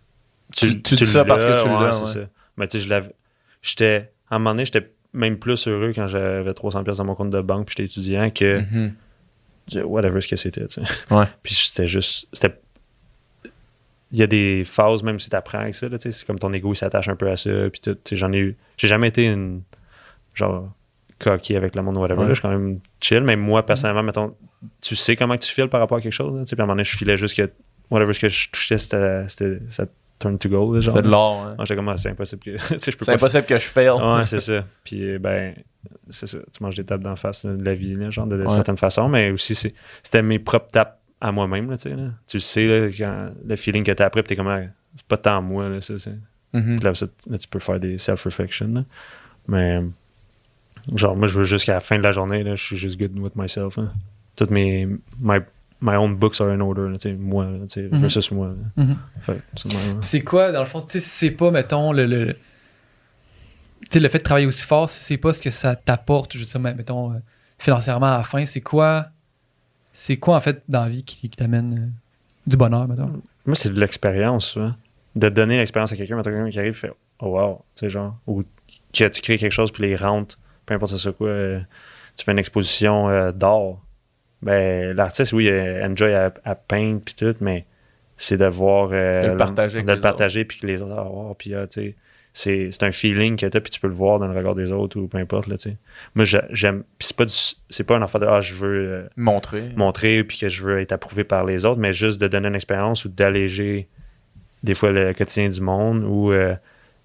Tu- 0.53 0.83
tu 0.83 0.95
dis 0.97 1.07
ça 1.07 1.25
parce 1.25 1.43
que 1.45 1.63
tu 1.63 1.69
l'as, 1.69 1.93
c'est 1.93 2.01
ouais. 2.03 2.07
ça. 2.25 2.31
Mais 2.59 2.67
tu 2.69 2.77
sais, 2.79 2.85
je 2.85 2.91
l'avais. 2.91 3.15
J'étais. 3.63 4.11
À 4.29 4.37
un 4.37 4.39
moment 4.41 4.51
donné, 4.51 4.67
j'étais 4.67 4.91
même 5.13 5.39
plus 5.39 5.67
heureux 5.69 5.93
quand 5.95 6.07
j'avais 6.07 6.53
300$ 6.53 6.85
pièces 6.85 6.99
dans 6.99 7.05
mon 7.05 7.15
compte 7.15 7.31
de 7.31 7.41
banque 7.41 7.67
puis 7.67 7.75
j'étais 7.79 7.91
étudiant 7.91 8.31
que 8.31 8.61
Mhm. 8.61 8.93
de 9.73 9.83
whatever 9.83 10.21
ce 10.21 10.29
que 10.29 10.37
c'était, 10.37 10.67
tu 10.69 10.81
sais. 10.85 11.15
Ouais. 11.15 11.27
Puis 11.43 11.55
c'était 11.55 11.87
juste. 11.89 12.29
C'était. 12.33 12.55
il 14.13 14.19
y 14.19 14.23
a 14.23 14.27
des 14.27 14.65
phases, 14.65 15.03
même 15.05 15.21
si 15.21 15.31
tu 15.31 15.37
apprends 15.37 15.61
avec 15.61 15.75
ça, 15.77 15.89
là, 15.89 15.97
tu 15.97 16.03
sais, 16.11 16.13
c'est 16.19 16.27
comme 16.27 16.39
ton 16.39 16.53
ego 16.53 16.73
il 16.73 16.77
s'attache 16.77 17.09
un 17.09 17.15
peu 17.17 17.31
à 17.31 17.37
ça. 17.37 17.51
Puis 17.71 17.81
tout, 17.81 17.95
tu 17.95 18.01
sais, 18.11 18.17
j'en 18.17 18.33
ai 18.33 18.39
eu. 18.39 18.57
J'ai 18.77 18.89
jamais 18.89 19.09
été 19.09 19.27
une. 19.27 19.63
Genre, 20.35 20.69
coquille 21.21 21.57
avec 21.57 21.77
le 21.77 21.83
monde 21.83 21.97
ou 21.97 22.01
whatever. 22.01 22.21
Ouais. 22.23 22.27
là, 22.27 22.31
je 22.35 22.41
suis 22.41 22.43
quand 22.43 22.51
même 22.51 22.81
chill. 23.01 23.21
Mais 23.23 23.37
moi, 23.37 23.65
personnellement, 23.65 24.03
mettons, 24.03 24.35
tu 24.81 24.97
sais 24.97 25.15
comment 25.17 25.37
tu 25.37 25.53
files 25.53 25.69
par 25.69 25.81
rapport 25.81 25.99
à 25.99 26.01
quelque 26.01 26.13
chose. 26.13 26.35
là, 26.35 26.43
tu 26.43 26.49
sais, 26.49 26.57
puis 26.57 26.61
à 26.61 26.65
un 26.65 26.67
moment 26.67 26.75
donné, 26.77 26.85
je 26.85 26.97
filais 26.97 27.17
juste 27.17 27.37
que 27.37 27.51
whatever 27.91 28.13
ce 28.13 28.21
que 28.21 28.29
je 28.29 28.51
touchais, 28.51 28.79
c'était. 28.79 29.29
c'était- 29.29 29.59
ça 29.71 29.87
turn 30.21 30.39
to 30.39 30.49
genre. 30.49 30.95
C'est 30.95 31.03
de 31.03 31.09
l'or. 31.09 31.41
hein. 31.43 31.57
Ouais, 31.59 31.65
J'étais 31.67 31.77
comme, 31.83 31.99
c'est 31.99 32.11
impossible 32.11 32.43
que. 32.43 32.57
C'est 32.79 32.97
pas 33.05 33.15
impossible 33.15 33.45
que 33.47 33.59
je 33.59 33.67
fail. 33.67 33.89
Ouais, 33.91 34.27
c'est 34.27 34.39
ça. 34.41 34.65
Puis, 34.85 35.03
euh, 35.03 35.19
ben, 35.19 35.55
c'est 36.09 36.29
ça. 36.29 36.39
Tu 36.57 36.63
manges 36.63 36.77
des 36.77 36.85
tapes 36.85 37.01
d'en 37.03 37.17
face 37.17 37.45
là, 37.45 37.55
de 37.55 37.65
la 37.65 37.75
vie, 37.75 37.95
là, 37.97 38.11
genre, 38.11 38.27
de, 38.29 38.37
de 38.37 38.45
Ouais. 38.45 38.51
certaines 38.51 38.77
façons. 38.77 39.09
Mais 39.09 39.31
aussi, 39.33 39.55
c'est- 39.57 39.75
c'était 40.05 40.23
mes 40.23 40.39
propres 40.39 40.69
tapes 40.69 41.01
à 41.21 41.33
moi-même, 41.33 41.69
là, 41.71 41.77
tu 41.77 41.91
sais. 41.91 41.97
Là. 41.97 42.11
Tu 42.29 42.39
sais, 42.41 42.67
là, 42.67 42.89
quand, 42.97 43.31
le 43.47 43.57
feeling 43.57 43.83
que 43.83 43.93
t'as 43.93 44.07
après, 44.07 44.23
puis 44.23 44.29
t'es 44.29 44.37
comme, 44.37 44.49
ah, 44.49 44.61
c'est 44.97 45.07
pas 45.07 45.17
tant 45.17 45.43
moi, 45.43 45.69
là, 45.69 45.81
ça. 45.81 45.99
c'est- 45.99 46.11
Mhm. 46.53 46.77
Puis 46.77 46.85
là, 46.85 46.95
ça, 46.95 47.07
là, 47.29 47.39
tu 47.39 47.49
peux 47.49 47.59
faire 47.59 47.81
des 47.81 47.99
self-reflection, 47.99 48.69
là. 48.75 48.85
Mais, 49.49 49.81
genre, 50.97 51.17
moi, 51.17 51.27
je 51.27 51.39
veux 51.39 51.45
juste 51.45 51.65
qu'à 51.67 51.75
la 51.75 51.81
fin 51.81 51.97
de 51.99 52.03
la 52.03 52.13
journée, 52.13 52.43
là, 52.43 52.55
je 52.57 52.65
suis 52.65 52.77
juste 52.77 52.99
good 52.99 53.19
with 53.19 53.37
myself. 53.37 53.79
hein. 53.79 53.93
Toutes 54.37 54.51
mes. 54.51 54.87
My, 55.21 55.39
my 55.81 55.95
own 55.97 56.15
books 56.17 56.41
are 56.41 56.51
in 56.51 56.61
order, 56.61 56.89
là, 56.91 56.99
tu 56.99 57.11
sais, 57.11 57.15
moi, 57.15 57.45
là, 57.47 57.67
tu 57.67 57.75
sais, 57.75 57.89
Mhm. 57.91 58.01
versus 58.01 58.31
moi. 58.31 58.55
Mhm. 58.77 58.97
C'est 60.03 60.21
quoi, 60.23 60.53
dans 60.53 60.61
le 60.61 60.67
fond, 60.67 60.81
tu 60.81 60.91
sais, 60.93 61.01
si 61.01 61.09
c'est 61.09 61.31
pas, 61.31 61.51
mettons, 61.51 61.93
le. 61.93 62.07
le 62.07 62.35
tu 63.83 63.89
sais, 63.93 64.01
le 64.01 64.09
fait 64.09 64.19
de 64.19 64.23
travailler 64.25 64.47
aussi 64.47 64.65
fort, 64.67 64.89
si 64.89 65.03
c'est 65.03 65.17
pas 65.17 65.33
ce 65.33 65.41
que 65.41 65.51
ça 65.51 65.75
t'apporte, 65.75 66.35
je 66.35 66.39
veux 66.39 66.45
dire, 66.45 66.61
mettons, 66.61 67.13
euh, 67.13 67.17
financièrement 67.59 68.15
à 68.15 68.19
la 68.19 68.23
fin, 68.23 68.45
c'est 68.47 68.61
quoi. 68.61 69.07
C'est 69.93 70.17
quoi, 70.19 70.37
en 70.37 70.41
fait, 70.41 70.63
dans 70.69 70.83
la 70.85 70.89
vie 70.89 71.03
qui, 71.03 71.29
qui 71.29 71.37
t'amène 71.37 71.75
euh, 71.75 71.87
du 72.47 72.57
bonheur, 72.57 72.87
mettons? 72.87 73.11
Moi, 73.47 73.57
c'est 73.57 73.71
de 73.73 73.81
l'expérience, 73.81 74.51
souvent. 74.51 74.75
De 75.17 75.29
donner 75.29 75.57
l'expérience 75.57 75.91
à 75.93 75.97
quelqu'un, 75.97 76.17
mettons 76.17 76.31
quelqu'un 76.31 76.51
qui 76.51 76.59
arrive 76.59 76.71
et 76.73 76.75
fait 76.75 76.93
Oh 77.19 77.37
wow, 77.39 77.65
tu 77.75 77.81
sais, 77.81 77.91
genre, 77.91 78.17
ou 78.27 78.45
que 78.93 79.09
tu 79.09 79.21
crées 79.23 79.39
quelque 79.39 79.51
chose 79.53 79.73
puis 79.73 79.83
les 79.83 79.97
rentes, 79.97 80.39
peu 80.67 80.75
importe 80.75 80.97
c'est 80.97 81.17
quoi, 81.17 81.29
euh, 81.29 81.61
tu 82.17 82.25
fais 82.25 82.33
une 82.33 82.39
exposition 82.39 83.09
euh, 83.09 83.33
d'art. 83.33 83.79
Ben, 84.43 84.97
l'artiste, 84.97 85.33
oui, 85.33 85.49
euh, 85.49 85.87
enjoy 85.87 86.15
à, 86.15 86.33
à 86.45 86.55
peindre 86.55 87.01
puis 87.05 87.15
tout, 87.15 87.35
mais 87.41 87.67
c'est 88.17 88.37
de 88.39 88.47
voir. 88.47 88.91
euh, 88.93 89.21
De 89.21 89.27
le 89.29 89.37
partager 89.37 89.83
De 89.83 89.93
le 89.93 90.01
partager 90.01 90.45
puis 90.45 90.61
que 90.61 90.67
les 90.67 90.81
autres, 90.83 90.95
ah, 90.97 91.05
wow, 91.05 91.35
puis 91.35 91.55
ah, 91.55 91.67
tu 91.67 91.81
sais, 91.83 91.95
c'est, 92.33 92.69
c'est 92.71 92.85
un 92.85 92.93
feeling 92.93 93.37
que 93.37 93.45
t'as 93.47 93.61
puis 93.61 93.71
tu 93.71 93.81
peux 93.81 93.89
le 93.89 93.95
voir 93.95 94.19
dans 94.19 94.29
le 94.29 94.37
regard 94.37 94.55
des 94.55 94.71
autres 94.73 94.99
ou 95.01 95.09
peu 95.09 95.19
importe, 95.19 95.49
là, 95.49 95.57
tu 95.59 95.71
sais. 95.71 95.77
Moi, 96.15 96.25
j'a- 96.25 96.45
j'aime. 96.51 96.85
Puis 96.99 97.09
c'est 97.09 97.17
pas, 97.17 97.25
du, 97.25 97.33
c'est 97.71 97.85
pas 97.85 97.97
un 97.97 98.03
affaire 98.03 98.21
de 98.21 98.27
Ah, 98.27 98.41
je 98.41 98.55
veux. 98.55 98.87
euh, 98.93 99.09
Montrer. 99.17 99.71
montrer 99.77 100.23
puis 100.25 100.39
que 100.39 100.49
je 100.49 100.63
veux 100.63 100.81
être 100.81 100.93
approuvé 100.93 101.25
par 101.25 101.45
les 101.45 101.67
autres, 101.67 101.81
mais 101.81 101.93
juste 101.93 102.21
de 102.21 102.29
donner 102.29 102.49
une 102.49 102.55
expérience 102.55 103.05
ou 103.05 103.09
d'alléger 103.09 103.89
des 104.63 104.75
fois 104.75 104.91
le 104.93 105.13
quotidien 105.13 105.49
du 105.49 105.61
monde 105.61 106.05
ou 106.05 106.33
euh, 106.33 106.55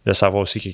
de 0.06 0.13
savoir 0.13 0.43
aussi 0.43 0.60
que 0.62 0.69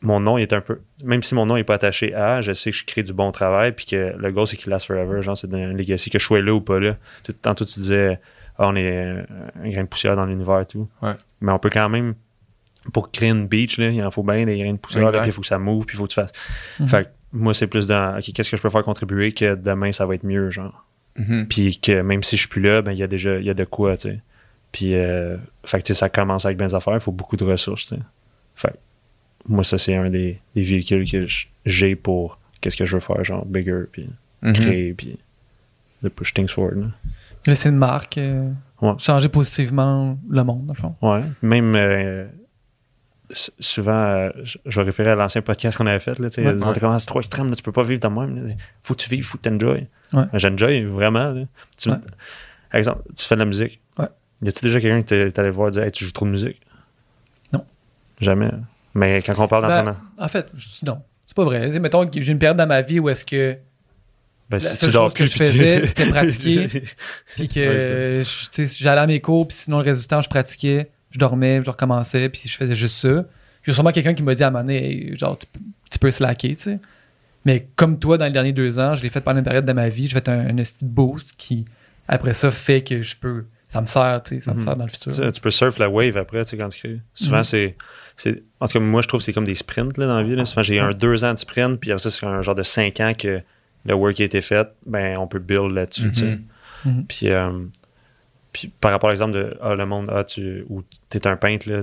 mon 0.00 0.20
nom 0.20 0.38
est 0.38 0.52
un 0.52 0.60
peu. 0.60 0.78
Même 1.04 1.22
si 1.22 1.34
mon 1.34 1.46
nom 1.46 1.56
n'est 1.56 1.64
pas 1.64 1.74
attaché 1.74 2.14
à, 2.14 2.40
je 2.40 2.52
sais 2.52 2.70
que 2.70 2.76
je 2.76 2.84
crée 2.84 3.02
du 3.02 3.12
bon 3.12 3.32
travail 3.32 3.72
puis 3.72 3.84
que 3.86 4.14
le 4.16 4.30
goal 4.30 4.46
c'est 4.46 4.56
qu'il 4.56 4.70
last 4.70 4.86
forever. 4.86 5.22
Genre, 5.22 5.36
c'est 5.36 5.52
un 5.52 5.72
legacy, 5.72 6.10
que 6.10 6.18
je 6.18 6.24
sois 6.24 6.40
là 6.40 6.54
ou 6.54 6.60
pas 6.60 6.78
là. 6.78 6.96
Tu- 7.24 7.34
Tantôt 7.34 7.64
tu 7.64 7.80
disais, 7.80 8.20
ah, 8.58 8.68
on 8.68 8.76
est 8.76 9.24
un 9.62 9.70
grain 9.70 9.82
de 9.82 9.88
poussière 9.88 10.14
dans 10.16 10.24
l'univers 10.26 10.60
et 10.60 10.66
tout. 10.66 10.88
Ouais. 11.02 11.12
Mais 11.40 11.52
on 11.52 11.58
peut 11.58 11.70
quand 11.70 11.88
même, 11.88 12.14
pour 12.92 13.10
créer 13.10 13.30
une 13.30 13.46
beach, 13.46 13.78
là, 13.78 13.88
il 13.90 14.02
en 14.04 14.10
faut 14.10 14.22
bien 14.22 14.44
des 14.46 14.58
grains 14.58 14.72
de 14.72 14.78
poussière, 14.78 15.10
puis 15.10 15.20
il 15.26 15.32
faut 15.32 15.40
que 15.40 15.46
ça 15.46 15.58
move, 15.58 15.84
puis 15.84 15.96
il 15.96 15.98
faut 15.98 16.04
que 16.04 16.10
tu 16.10 16.14
fasses. 16.14 16.32
Mhm. 16.80 16.88
Fait 16.88 17.04
que 17.04 17.08
moi, 17.32 17.52
c'est 17.54 17.66
plus 17.66 17.86
dans, 17.86 18.16
OK, 18.18 18.32
qu'est-ce 18.32 18.50
que 18.50 18.56
je 18.56 18.62
peux 18.62 18.70
faire 18.70 18.84
contribuer 18.84 19.32
que 19.32 19.54
demain 19.54 19.92
ça 19.92 20.06
va 20.06 20.14
être 20.14 20.24
mieux, 20.24 20.50
genre. 20.50 20.84
Mhm. 21.16 21.46
Puis 21.48 21.78
que 21.78 22.00
même 22.02 22.22
si 22.22 22.36
je 22.36 22.42
suis 22.42 22.48
plus 22.48 22.62
là, 22.62 22.80
ben 22.82 22.92
il 22.92 22.98
y 22.98 23.02
a 23.02 23.08
déjà 23.08 23.38
il 23.38 23.44
y 23.44 23.50
a 23.50 23.54
de 23.54 23.64
quoi, 23.64 23.96
tu 23.96 24.08
sais. 24.10 24.20
Puis 24.70 24.94
euh, 24.94 25.36
fait 25.64 25.78
que 25.78 25.82
tu 25.86 25.92
sais, 25.94 25.98
ça 25.98 26.08
commence 26.08 26.44
avec 26.46 26.56
bien 26.56 26.68
des 26.68 26.74
affaires, 26.76 26.94
il 26.94 27.00
faut 27.00 27.10
beaucoup 27.10 27.36
de 27.36 27.44
ressources, 27.44 27.86
tu 27.88 27.96
sais. 27.96 28.00
Fait 28.54 28.68
que 28.68 28.76
moi 29.48 29.64
ça 29.64 29.78
c'est 29.78 29.94
un 29.96 30.10
des, 30.10 30.40
des 30.54 30.62
véhicules 30.62 31.10
que 31.10 31.26
j'ai 31.66 31.96
pour 31.96 32.38
qu'est-ce 32.60 32.76
que 32.76 32.84
je 32.84 32.94
veux 32.96 33.00
faire 33.00 33.24
genre 33.24 33.44
bigger 33.46 33.84
puis 33.90 34.08
Mhm. 34.42 34.52
créer 34.52 34.94
puis 34.94 35.18
de 36.02 36.08
push 36.08 36.32
things 36.32 36.48
forward. 36.48 36.76
là. 36.80 36.86
Laisser 37.46 37.68
une 37.70 37.76
marque, 37.76 38.18
euh, 38.18 38.50
Ouais. 38.80 38.92
changer 38.98 39.28
positivement 39.28 40.16
le 40.30 40.44
monde, 40.44 40.64
dans 40.66 40.74
le 40.74 40.78
fond. 40.78 40.94
Ouais, 41.02 41.24
même 41.42 41.74
euh, 41.74 42.28
souvent 43.58 43.92
euh, 43.92 44.30
je 44.64 44.80
vais 44.80 44.84
référer 44.86 45.10
à 45.10 45.14
l'ancien 45.16 45.42
podcast 45.42 45.76
qu'on 45.76 45.86
avait 45.86 45.98
fait 45.98 46.18
là, 46.18 46.30
tu 46.30 46.36
sais, 46.42 46.46
Ouais. 46.48 46.56
comme, 46.56 46.92
Ah, 46.92 46.98
c'est 46.98 47.06
trop 47.06 47.20
extrême, 47.20 47.50
là, 47.50 47.56
tu 47.56 47.62
peux 47.62 47.72
pas 47.72 47.82
vivre 47.82 48.00
de 48.00 48.08
même, 48.08 48.46
là. 48.48 48.54
faut 48.84 48.94
que 48.94 49.00
tu 49.00 49.10
vives, 49.10 49.24
faut 49.24 49.38
que 49.38 49.48
tu 49.48 49.54
enjoy. 49.54 49.86
Ouais. 50.12 50.24
J'enjoy 50.34 50.84
vraiment 50.84 51.30
là. 51.32 51.44
Tu, 51.76 51.90
Ouais. 51.90 51.96
Par 52.70 52.78
exemple, 52.78 53.02
tu 53.16 53.24
fais 53.24 53.34
de 53.34 53.40
la 53.40 53.44
musique. 53.46 53.80
Ouais. 53.98 54.06
Y 54.42 54.48
a-tu 54.48 54.64
déjà 54.64 54.80
quelqu'un 54.80 55.00
qui 55.00 55.06
t'est 55.06 55.30
t'es 55.32 55.40
allé 55.40 55.50
voir 55.50 55.68
et 55.68 55.70
dire 55.72 55.82
Hey, 55.82 55.90
tu 55.92 56.04
joues 56.04 56.12
trop 56.12 56.26
de 56.26 56.30
musique? 56.30 56.60
Non. 57.52 57.64
Jamais. 58.20 58.50
Mais 58.98 59.22
quand 59.22 59.34
on 59.38 59.48
parle 59.48 59.62
Ben, 59.66 59.68
d'entraînement, 59.84 59.96
en 60.18 60.28
fait, 60.28 60.46
non, 60.84 60.98
c'est 61.26 61.36
pas 61.36 61.44
vrai. 61.44 61.70
Tu 61.70 61.80
mettons 61.80 62.06
que 62.06 62.20
j'ai 62.20 62.32
une 62.32 62.38
période 62.38 62.56
dans 62.56 62.66
ma 62.66 62.82
vie 62.82 62.98
où 63.00 63.08
est-ce 63.08 63.24
que 63.24 63.56
ben, 64.50 64.58
la 64.58 64.70
si 64.70 64.76
seule 64.76 64.90
tu 64.90 64.96
chose 64.96 65.12
que 65.14 65.24
je 65.26 65.32
tu- 65.32 65.38
faisais, 65.38 65.86
c'était 65.86 66.06
pratiquer. 66.06 66.68
puis 67.36 67.48
que 67.48 68.18
Ouais, 68.18 68.22
tu 68.52 68.66
j'allais 68.78 69.00
à 69.02 69.06
mes 69.06 69.20
cours, 69.20 69.46
puis 69.48 69.56
sinon 69.56 69.78
le 69.78 69.84
reste 69.84 70.00
du 70.02 70.06
temps, 70.08 70.22
je 70.22 70.28
pratiquais, 70.28 70.88
je 71.10 71.18
dormais, 71.18 71.60
je 71.64 71.70
recommençais, 71.70 72.28
puis 72.28 72.42
je 72.46 72.56
faisais 72.56 72.74
juste 72.74 72.96
ça. 72.96 73.08
Il 73.64 73.68
y 73.68 73.70
a 73.70 73.74
sûrement 73.74 73.92
quelqu'un 73.92 74.14
qui 74.14 74.22
m'a 74.22 74.34
dit 74.34 74.42
à 74.42 74.48
un 74.48 74.50
moment 74.50 74.64
donné, 74.64 75.10
Hey, 75.10 75.16
genre, 75.18 75.38
tu, 75.38 75.46
peux- 75.52 75.60
tu 75.90 75.98
peux 75.98 76.10
slacker, 76.10 76.54
tu 76.56 76.62
sais. 76.62 76.78
Mais 77.44 77.66
comme 77.76 77.98
toi, 77.98 78.16
dans 78.18 78.24
les 78.24 78.30
derniers 78.30 78.52
deux 78.52 78.78
ans, 78.78 78.94
je 78.94 79.02
l'ai 79.02 79.08
fait 79.10 79.20
pendant 79.20 79.38
une 79.38 79.44
période 79.44 79.64
de 79.66 79.72
ma 79.72 79.88
vie, 79.90 80.08
je 80.08 80.14
fait 80.14 80.28
un, 80.28 80.48
un 80.58 80.62
boost 80.82 81.34
qui, 81.36 81.66
après 82.08 82.32
ça, 82.34 82.50
fait 82.50 82.82
que 82.82 83.02
je 83.02 83.16
peux. 83.16 83.44
Ça 83.68 83.82
me 83.82 83.86
sert, 83.86 84.22
tu 84.24 84.36
sais, 84.36 84.40
ça 84.40 84.52
me 84.54 84.58
Mhm. 84.58 84.64
sert 84.64 84.76
dans 84.76 84.84
le 84.86 84.90
futur. 84.90 85.14
Ça, 85.14 85.30
tu 85.30 85.42
peux 85.42 85.50
surf 85.50 85.76
la 85.78 85.90
wave 85.90 86.16
après, 86.16 86.42
tu 86.44 86.50
sais, 86.50 86.56
quand 86.56 86.70
tu 86.70 86.78
crées. 86.78 87.00
Souvent, 87.14 87.38
Mhm. 87.38 87.44
c'est, 87.44 87.76
c'est. 88.22 88.42
En 88.60 88.66
tout 88.66 88.74
cas, 88.74 88.80
moi, 88.80 89.00
je 89.02 89.08
trouve 89.08 89.20
que 89.20 89.24
c'est 89.24 89.32
comme 89.32 89.44
des 89.44 89.54
sprints 89.54 89.96
là, 89.98 90.06
dans 90.06 90.16
la 90.16 90.22
vie. 90.22 90.34
Là. 90.36 90.44
Souvent, 90.44 90.62
j'ai 90.62 90.78
un 90.78 90.90
deux 90.90 91.24
ans 91.24 91.32
de 91.34 91.38
sprint, 91.38 91.80
puis 91.80 91.90
après 91.92 92.00
ça, 92.02 92.10
c'est 92.10 92.26
un 92.26 92.42
genre 92.42 92.54
de 92.54 92.62
cinq 92.62 93.00
ans 93.00 93.12
que 93.16 93.40
le 93.84 93.94
work 93.94 94.20
a 94.20 94.24
été 94.24 94.40
fait. 94.40 94.68
Ben, 94.86 95.16
on 95.18 95.26
peut 95.26 95.38
build 95.38 95.72
là-dessus. 95.72 96.10
Mhm. 96.24 96.44
Mhm. 96.84 97.04
Puis, 97.06 97.28
euh, 97.30 97.50
puis 98.52 98.68
par 98.80 98.90
rapport 98.90 99.08
à 99.10 99.12
l'exemple 99.12 99.32
de 99.32 99.56
ah, 99.62 99.74
le 99.74 99.86
monde, 99.86 100.10
ah, 100.14 100.24
tu, 100.24 100.64
ou 100.68 100.82
t'es 101.10 101.26
un 101.26 101.36
peintre, 101.36 101.68
là, 101.70 101.82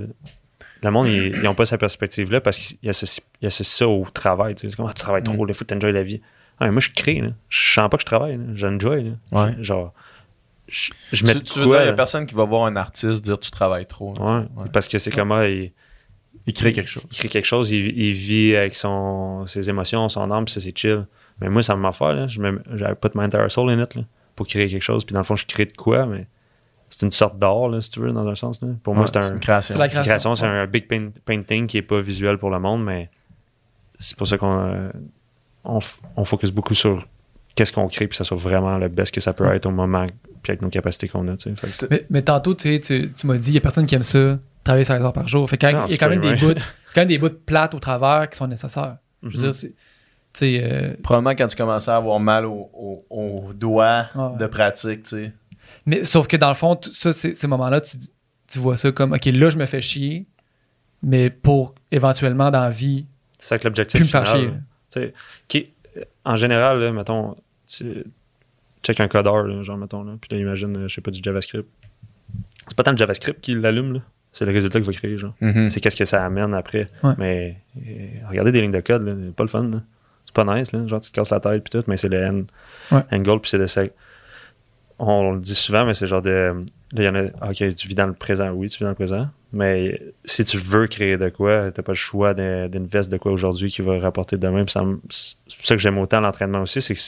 le 0.83 0.91
monde, 0.91 1.07
ils 1.07 1.41
n'ont 1.41 1.55
pas 1.55 1.65
cette 1.65 1.79
perspective-là 1.79 2.41
parce 2.41 2.57
qu'ils 2.57 2.89
associent, 2.89 3.23
ils 3.41 3.47
associent 3.47 3.87
ça 3.87 3.87
au 3.87 4.05
travail. 4.13 4.55
tu 4.55 4.61
sais. 4.61 4.69
C'est 4.69 4.75
comme, 4.75 4.87
ah, 4.87 4.93
tu 4.93 5.01
travailles 5.01 5.23
trop, 5.23 5.47
il 5.47 5.53
faut 5.53 5.65
que 5.65 5.69
tu 5.69 5.75
enjoy 5.75 5.91
la 5.91 6.03
vie. 6.03 6.21
Ah, 6.59 6.65
mais 6.65 6.71
moi, 6.71 6.79
je 6.81 6.89
crée, 6.91 7.21
là. 7.21 7.29
je 7.49 7.73
sens 7.73 7.89
pas 7.89 7.97
que 7.97 8.01
je 8.01 8.05
travaille, 8.05 8.39
j'enjoy. 8.53 9.13
Ouais. 9.31 9.55
Genre, 9.59 9.93
je, 10.67 10.91
je 11.11 11.25
mets 11.25 11.33
Tu, 11.35 11.41
tu 11.43 11.59
veux 11.59 11.65
quoi, 11.65 11.75
dire, 11.75 11.81
il 11.81 11.87
n'y 11.87 11.91
a 11.91 11.93
personne 11.93 12.25
qui 12.25 12.35
va 12.35 12.43
voir 12.45 12.65
un 12.65 12.75
artiste 12.75 13.23
dire 13.23 13.39
tu 13.39 13.51
travailles 13.51 13.85
trop. 13.85 14.13
Ouais, 14.19 14.45
Ouais. 14.55 14.69
parce 14.71 14.87
que 14.87 14.97
c'est 14.97 15.11
comme, 15.11 15.31
ah, 15.31 15.47
il, 15.47 15.71
Il 16.47 16.53
crée 16.53 16.73
quelque 16.73 16.89
chose. 16.89 17.03
il 17.11 17.17
crée 17.17 17.27
quelque 17.29 17.45
chose, 17.45 17.71
il, 17.71 17.97
il 17.97 18.13
vit 18.13 18.55
avec 18.55 18.75
son, 18.75 19.47
ses 19.47 19.69
émotions, 19.69 20.07
son 20.09 20.29
âme, 20.31 20.47
c'est 20.47 20.77
chill. 20.77 21.05
Mais 21.41 21.49
moi, 21.49 21.63
ça 21.63 21.75
me 21.75 21.91
fait 21.91 22.13
là. 22.13 22.27
Je 22.27 22.39
j'avais 22.75 22.95
pas 22.95 23.09
de 23.09 23.17
my 23.17 23.25
entire 23.25 23.49
soul 23.51 23.69
in 23.71 23.81
it, 23.83 23.95
là, 23.95 24.03
pour 24.35 24.47
créer 24.47 24.67
quelque 24.69 24.81
chose. 24.83 25.03
Puis 25.05 25.13
dans 25.13 25.19
le 25.21 25.25
fond, 25.25 25.35
je 25.35 25.45
crée 25.45 25.65
de 25.65 25.73
quoi, 25.75 26.05
mais 26.05 26.27
c'est 26.89 27.03
une 27.05 27.11
sorte 27.11 27.39
d'art, 27.39 27.67
là, 27.67 27.81
si 27.81 27.89
tu 27.89 27.99
veux, 27.99 28.11
dans 28.11 28.27
un 28.27 28.35
sens. 28.35 28.61
Là. 28.61 28.69
Pour 28.83 28.93
moi, 28.95 29.05
c'est 29.07 29.17
un. 29.17 29.31
une 29.33 29.39
création. 29.39 29.73
C'est 29.73 29.79
la 29.79 29.89
création, 29.89 30.09
création. 30.09 30.35
c'est 30.35 30.45
un 30.45 30.67
big 30.67 30.87
paint- 30.87 31.11
painting 31.25 31.65
qui 31.67 31.77
est 31.77 31.81
pas 31.81 31.99
visuel 31.99 32.37
pour 32.37 32.51
le 32.51 32.59
monde, 32.59 32.83
mais 32.85 33.09
c'est 33.99 34.15
pour 34.15 34.27
ça 34.27 34.37
qu'on 34.37 34.59
euh, 34.67 34.89
on, 35.63 35.79
on 36.15 36.25
focus 36.25 36.51
beaucoup 36.51 36.75
sur 36.75 37.07
qu'est-ce 37.55 37.73
qu'on 37.73 37.87
crée, 37.87 38.07
puis 38.07 38.15
ça 38.17 38.23
soit 38.23 38.37
vraiment 38.37 38.77
le 38.77 38.87
best 38.87 39.13
que 39.13 39.19
ça 39.21 39.33
peut 39.33 39.45
être 39.53 39.65
au 39.65 39.71
moment, 39.71 40.05
puis 40.43 40.51
avec 40.51 40.61
nos 40.61 40.69
capacités 40.69 41.07
qu'on 41.07 41.27
a. 41.27 41.37
tu 41.37 41.49
sais. 41.49 41.55
Fait 41.55 41.87
que- 41.87 41.87
Mais, 41.89 42.05
mais 42.09 42.21
tantôt, 42.21 42.53
tu, 42.53 42.69
sais, 42.69 42.79
tu, 42.79 43.11
tu 43.13 43.25
m'as 43.27 43.37
dit, 43.37 43.49
il 43.49 43.53
n'y 43.53 43.57
a 43.57 43.61
personne 43.61 43.87
qui 43.87 43.95
aime 43.95 44.03
ça, 44.03 44.37
travailler 44.65 44.83
16 44.83 45.01
heures 45.01 45.13
par 45.13 45.27
jour. 45.29 45.49
Fait 45.49 45.57
quand- 45.57 45.71
Non, 45.71 45.85
il 45.85 45.91
y 45.91 45.93
a 45.93 45.97
quand 45.97 46.09
même, 46.09 46.19
des 46.19 46.35
bouts, 46.35 46.53
quand 46.93 47.01
même 47.01 47.07
des 47.07 47.17
bouts 47.17 47.29
plates 47.45 47.73
au 47.73 47.79
travers 47.79 48.29
qui 48.29 48.35
sont 48.37 48.47
nécessaires. 48.47 48.97
Je 49.23 49.29
veux 49.29 49.33
Mhm. 49.45 49.51
dire, 49.51 49.53
c'est. 49.53 49.73
Euh, 50.43 50.93
Probablement 51.01 51.33
quand 51.33 51.47
tu 51.47 51.55
commençais 51.55 51.91
à 51.91 51.95
avoir 51.95 52.19
mal 52.19 52.45
aux 52.45 52.69
au, 52.73 52.97
au 53.09 53.53
doigts 53.53 54.07
Ouais. 54.15 54.37
de 54.37 54.47
pratique, 54.47 55.03
tu 55.03 55.09
sais. 55.09 55.31
mais 55.85 56.03
sauf 56.03 56.27
que 56.27 56.35
dans 56.35 56.49
le 56.49 56.55
fond, 56.55 56.75
tout 56.75 56.91
ça, 56.91 57.13
c'est- 57.13 57.33
ces 57.35 57.47
moments-là, 57.47 57.79
tu, 57.79 57.97
tu 58.51 58.59
vois 58.59 58.75
ça 58.75 58.91
comme, 58.91 59.13
OK, 59.13 59.25
là, 59.25 59.49
je 59.49 59.57
me 59.57 59.65
fais 59.65 59.79
chier, 59.81 60.25
mais 61.01 61.29
pour 61.29 61.73
éventuellement 61.89 62.51
dans 62.51 62.61
la 62.61 62.69
vie, 62.71 63.05
C'est 63.39 63.47
ça 63.47 63.57
que 63.59 63.63
l'objectif 63.63 64.01
plus 64.01 64.05
me 64.07 64.11
faire 64.11 64.25
chier. 64.25 64.51
qui- 65.47 65.69
en 66.25 66.35
général, 66.35 66.79
là, 66.81 66.91
mettons, 66.91 67.33
tu 67.67 68.03
check 68.83 68.99
un 68.99 69.07
codeur, 69.07 69.43
là, 69.43 69.63
genre, 69.63 69.77
mettons, 69.77 70.03
là, 70.03 70.13
puis 70.19 70.29
là, 70.31 70.37
imagine, 70.41 70.75
euh, 70.77 70.87
je 70.89 70.95
sais 70.95 71.01
pas, 71.01 71.11
du 71.11 71.21
JavaScript. 71.23 71.67
C'est 72.67 72.75
pas 72.75 72.83
tant 72.83 72.91
le 72.91 72.97
JavaScript 72.97 73.39
qui 73.41 73.53
l'allume, 73.55 73.93
là. 73.93 73.99
C'est 74.37 74.43
le 74.43 74.51
résultat 74.51 74.79
qu'il 74.79 74.85
va 74.85 74.91
créer, 74.91 75.17
genre. 75.17 75.33
C'est 75.69 75.79
qu'est-ce 75.79 75.95
que 75.95 76.03
ça 76.03 76.25
amène 76.25 76.53
après. 76.53 76.89
Ouais. 77.03 77.13
Mais 77.17 77.55
euh, 77.77 78.07
regardez 78.29 78.51
des 78.51 78.59
lignes 78.61 78.71
de 78.71 78.81
code, 78.81 79.07
c'est 79.27 79.33
pas 79.35 79.43
le 79.43 79.49
fun. 79.49 79.71
C'est 80.25 80.35
pas 80.35 80.43
nice, 80.43 80.73
là. 80.73 80.85
Genre, 80.87 80.99
tu 80.99 81.09
te 81.09 81.15
casses 81.15 81.29
la 81.29 81.39
tête, 81.39 81.63
puis 81.63 81.71
tout, 81.79 81.85
mais 81.87 81.95
c'est 81.95 82.09
le 82.09 82.25
end, 82.27 82.41
Ouais. 82.91 83.01
end 83.13 83.19
goal, 83.19 83.39
puis 83.39 83.49
c'est 83.49 83.59
de 83.59 83.65
ça. 83.67 83.83
On 84.99 85.31
le 85.33 85.39
dit 85.39 85.55
souvent, 85.55 85.85
mais 85.85 85.93
c'est 85.93 86.05
genre 86.07 86.21
de. 86.21 86.53
Là, 86.91 87.01
il 87.01 87.03
y 87.03 87.07
en 87.07 87.15
a. 87.15 87.23
Ok, 87.49 87.75
tu 87.75 87.87
vis 87.87 87.95
dans 87.95 88.07
le 88.07 88.13
présent. 88.13 88.49
Oui, 88.51 88.69
tu 88.69 88.77
vis 88.77 88.83
dans 88.83 88.89
le 88.89 88.95
présent. 88.95 89.27
Mais 89.53 90.01
si 90.25 90.43
tu 90.43 90.57
veux 90.57 90.87
créer 90.87 91.15
de 91.17 91.29
quoi, 91.29 91.71
t'as 91.71 91.81
pas 91.81 91.93
le 91.93 91.97
choix 91.97 92.33
veste 92.33 93.09
de 93.11 93.17
quoi 93.17 93.31
aujourd'hui 93.31 93.69
qui 93.69 93.81
va 93.81 93.97
rapporter 93.99 94.37
demain. 94.37 94.65
C'est 94.67 94.79
pour 94.81 95.65
ça 95.65 95.75
que 95.75 95.81
j'aime 95.81 95.97
autant 95.97 96.19
l'entraînement 96.19 96.61
aussi, 96.61 96.81
c'est 96.81 96.93
que 96.93 96.99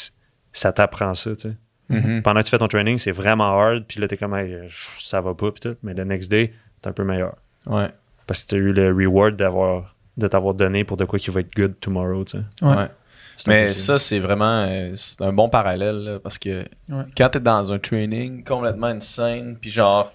ça 0.54 0.72
t'apprend 0.72 1.14
ça, 1.14 1.32
tu 1.36 1.50
sais. 1.50 1.56
Mhm. 1.90 2.22
Pendant 2.22 2.40
que 2.40 2.46
tu 2.46 2.52
fais 2.52 2.58
ton 2.58 2.68
training, 2.70 2.98
c'est 3.00 3.12
vraiment 3.12 3.46
hard, 3.60 3.84
puis 3.88 4.00
là, 4.00 4.08
t'es 4.08 4.16
comme, 4.18 4.34
Hey, 4.36 4.56
ça 5.00 5.20
va 5.22 5.34
pas, 5.34 5.52
puis 5.52 5.62
tout. 5.62 5.76
Mais 5.84 5.94
le 5.94 6.04
next 6.06 6.30
day, 6.32 6.54
t'es 6.82 6.90
un 6.90 6.94
peu 6.94 7.04
meilleur. 7.04 7.36
Ouais. 7.66 7.90
Parce 8.26 8.44
que 8.44 8.50
t'as 8.52 8.58
eu 8.58 8.74
le 8.74 8.94
reward 8.94 9.36
d'avoir 9.36 9.96
de 10.18 10.28
t'avoir 10.28 10.54
donné 10.56 10.84
pour 10.84 10.98
de 10.98 11.06
quoi 11.06 11.20
qui 11.20 11.30
va 11.30 11.42
être 11.42 11.56
good 11.56 11.76
tomorrow, 11.80 12.24
tu 12.26 12.38
sais. 12.40 12.66
Ouais. 12.66 12.88
Mais 13.46 13.74
ça. 13.76 14.00
c'est 14.00 14.18
vraiment 14.20 14.66
euh, 14.68 14.94
c'est 14.96 15.22
un 15.22 15.32
bon 15.32 15.48
parallèle 15.48 15.98
là, 16.04 16.20
parce 16.20 16.40
que 16.40 16.66
Ouais. 16.90 17.04
quand 17.16 17.30
t'es 17.30 17.40
dans 17.40 17.72
un 17.72 17.78
training 17.78 18.44
complètement 18.44 18.88
insane, 18.88 19.58
puis 19.62 19.70
genre, 19.70 20.12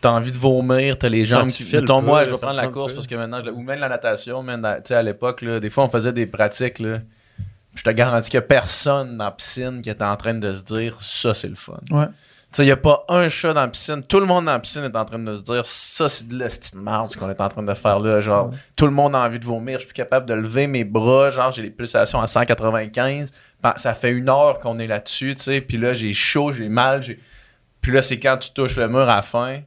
t'as 0.00 0.10
envie 0.10 0.32
de 0.32 0.38
vomir, 0.38 0.96
t'as 0.98 1.10
les 1.10 1.26
jambes 1.26 1.48
tu 1.50 1.64
qui. 1.64 1.70
pas, 1.70 2.00
moi, 2.00 2.24
je 2.24 2.30
vais 2.30 2.36
prendre 2.38 2.54
la 2.56 2.68
course 2.68 2.92
peu. 2.92 2.96
parce 2.96 3.06
que 3.06 3.14
maintenant, 3.14 3.40
je- 3.44 3.50
ou 3.50 3.60
même 3.60 3.78
la 3.80 3.90
natation, 3.90 4.42
sais, 4.88 4.94
à 4.94 5.02
l'époque, 5.02 5.42
là, 5.42 5.60
des 5.60 5.68
fois, 5.68 5.84
on 5.84 5.90
faisait 5.90 6.12
des 6.14 6.26
pratiques, 6.26 6.78
là. 6.78 7.00
Je 7.74 7.82
te 7.82 7.90
garantis 7.90 8.30
qu'il 8.30 8.38
y 8.38 8.42
a 8.42 8.42
personne 8.42 9.18
dans 9.18 9.24
la 9.24 9.30
piscine 9.32 9.82
qui 9.82 9.90
était 9.90 10.02
en 10.02 10.16
train 10.16 10.32
de 10.32 10.50
se 10.54 10.64
dire 10.64 10.98
ça, 10.98 11.34
c'est 11.34 11.48
le 11.48 11.56
fun. 11.56 11.78
Ouais. 11.90 12.06
Il 12.62 12.66
n'y 12.66 12.70
a 12.70 12.76
pas 12.76 13.04
un 13.08 13.28
chat 13.28 13.52
dans 13.52 13.60
la 13.62 13.68
piscine. 13.68 14.02
Tout 14.04 14.20
le 14.20 14.26
monde 14.26 14.46
dans 14.46 14.52
la 14.52 14.58
piscine 14.58 14.84
est 14.84 14.96
en 14.96 15.04
train 15.04 15.18
de 15.18 15.34
se 15.34 15.42
dire 15.42 15.64
ça, 15.64 16.08
c'est 16.08 16.28
de 16.28 16.38
la 16.38 16.46
petite 16.46 16.74
merde 16.74 17.10
ce 17.10 17.16
qu'on 17.16 17.28
est 17.30 17.40
en 17.40 17.48
train 17.48 17.62
de 17.62 17.74
faire 17.74 17.98
là. 17.98 18.20
Genre, 18.20 18.50
tout 18.76 18.86
le 18.86 18.92
monde 18.92 19.14
a 19.14 19.18
envie 19.20 19.38
de 19.38 19.44
vomir. 19.44 19.74
Je 19.74 19.84
suis 19.84 19.88
plus 19.88 19.94
capable 19.94 20.26
de 20.26 20.34
lever 20.34 20.66
mes 20.66 20.84
bras. 20.84 21.30
Genre, 21.30 21.50
j'ai 21.50 21.62
les 21.62 21.70
pulsations 21.70 22.20
à 22.20 22.26
195. 22.26 23.30
Pen- 23.62 23.72
Ça 23.76 23.94
fait 23.94 24.10
une 24.10 24.28
heure 24.28 24.58
qu'on 24.60 24.78
est 24.78 24.86
là-dessus, 24.86 25.34
tu 25.36 25.42
sais. 25.42 25.60
Puis 25.60 25.76
là, 25.76 25.92
j'ai 25.94 26.12
chaud, 26.12 26.52
j'ai 26.52 26.68
mal. 26.68 27.02
Puis 27.80 27.92
là, 27.92 28.00
c'est 28.02 28.18
quand 28.18 28.36
tu 28.38 28.50
touches 28.52 28.76
le 28.76 28.88
mur 28.88 29.00
à 29.08 29.16
la 29.16 29.22
fin. 29.22 29.60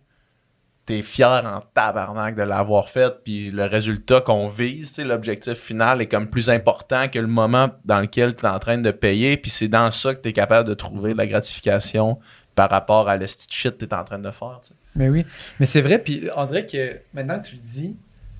T'es 0.86 1.04
fier 1.04 1.44
en 1.46 1.62
tabarnak 1.76 2.36
de 2.36 2.42
l'avoir 2.42 2.90
fait. 2.90 3.14
Puis 3.24 3.52
le 3.52 3.66
résultat 3.66 4.22
qu'on 4.22 4.48
vise, 4.48 4.98
l'objectif 4.98 5.54
final 5.54 6.02
est 6.02 6.08
comme 6.08 6.28
plus 6.28 6.50
important 6.50 7.08
que 7.08 7.20
le 7.20 7.28
moment 7.28 7.70
dans 7.86 8.00
lequel 8.00 8.36
tu 8.36 8.46
es 8.46 8.50
en 8.50 8.58
train 8.58 8.80
de 8.80 8.90
payer. 8.90 9.38
Puis 9.38 9.52
c'est 9.52 9.68
dans 9.68 9.92
ça 9.92 10.16
que 10.16 10.22
tu 10.22 10.30
es 10.30 10.34
capable 10.34 10.68
de 10.68 10.74
trouver 10.74 11.14
de 11.14 11.18
la 11.20 11.28
gratification 11.28 12.18
par 12.60 12.70
rapport 12.70 13.07
à 13.07 13.16
le 13.16 13.26
shit 13.26 13.78
que 13.78 13.86
tu 13.86 13.86
es 13.86 13.93
en 13.93 14.03
train 14.03 14.20
de 14.20 14.32
faire. 14.32 14.60
tu 14.62 14.70
sais. 14.70 14.74
Mais 14.95 15.07
oui. 15.07 15.26
Mais 15.62 15.66
c'est 15.66 15.80
vrai, 15.80 15.97
puis 15.97 16.28
on 16.36 16.43
dirait 16.43 16.66
que 16.66 16.97
maintenant 17.14 17.39
que 17.39 17.45
tu 17.47 17.55
le 17.55 17.62
dis, 17.62 17.95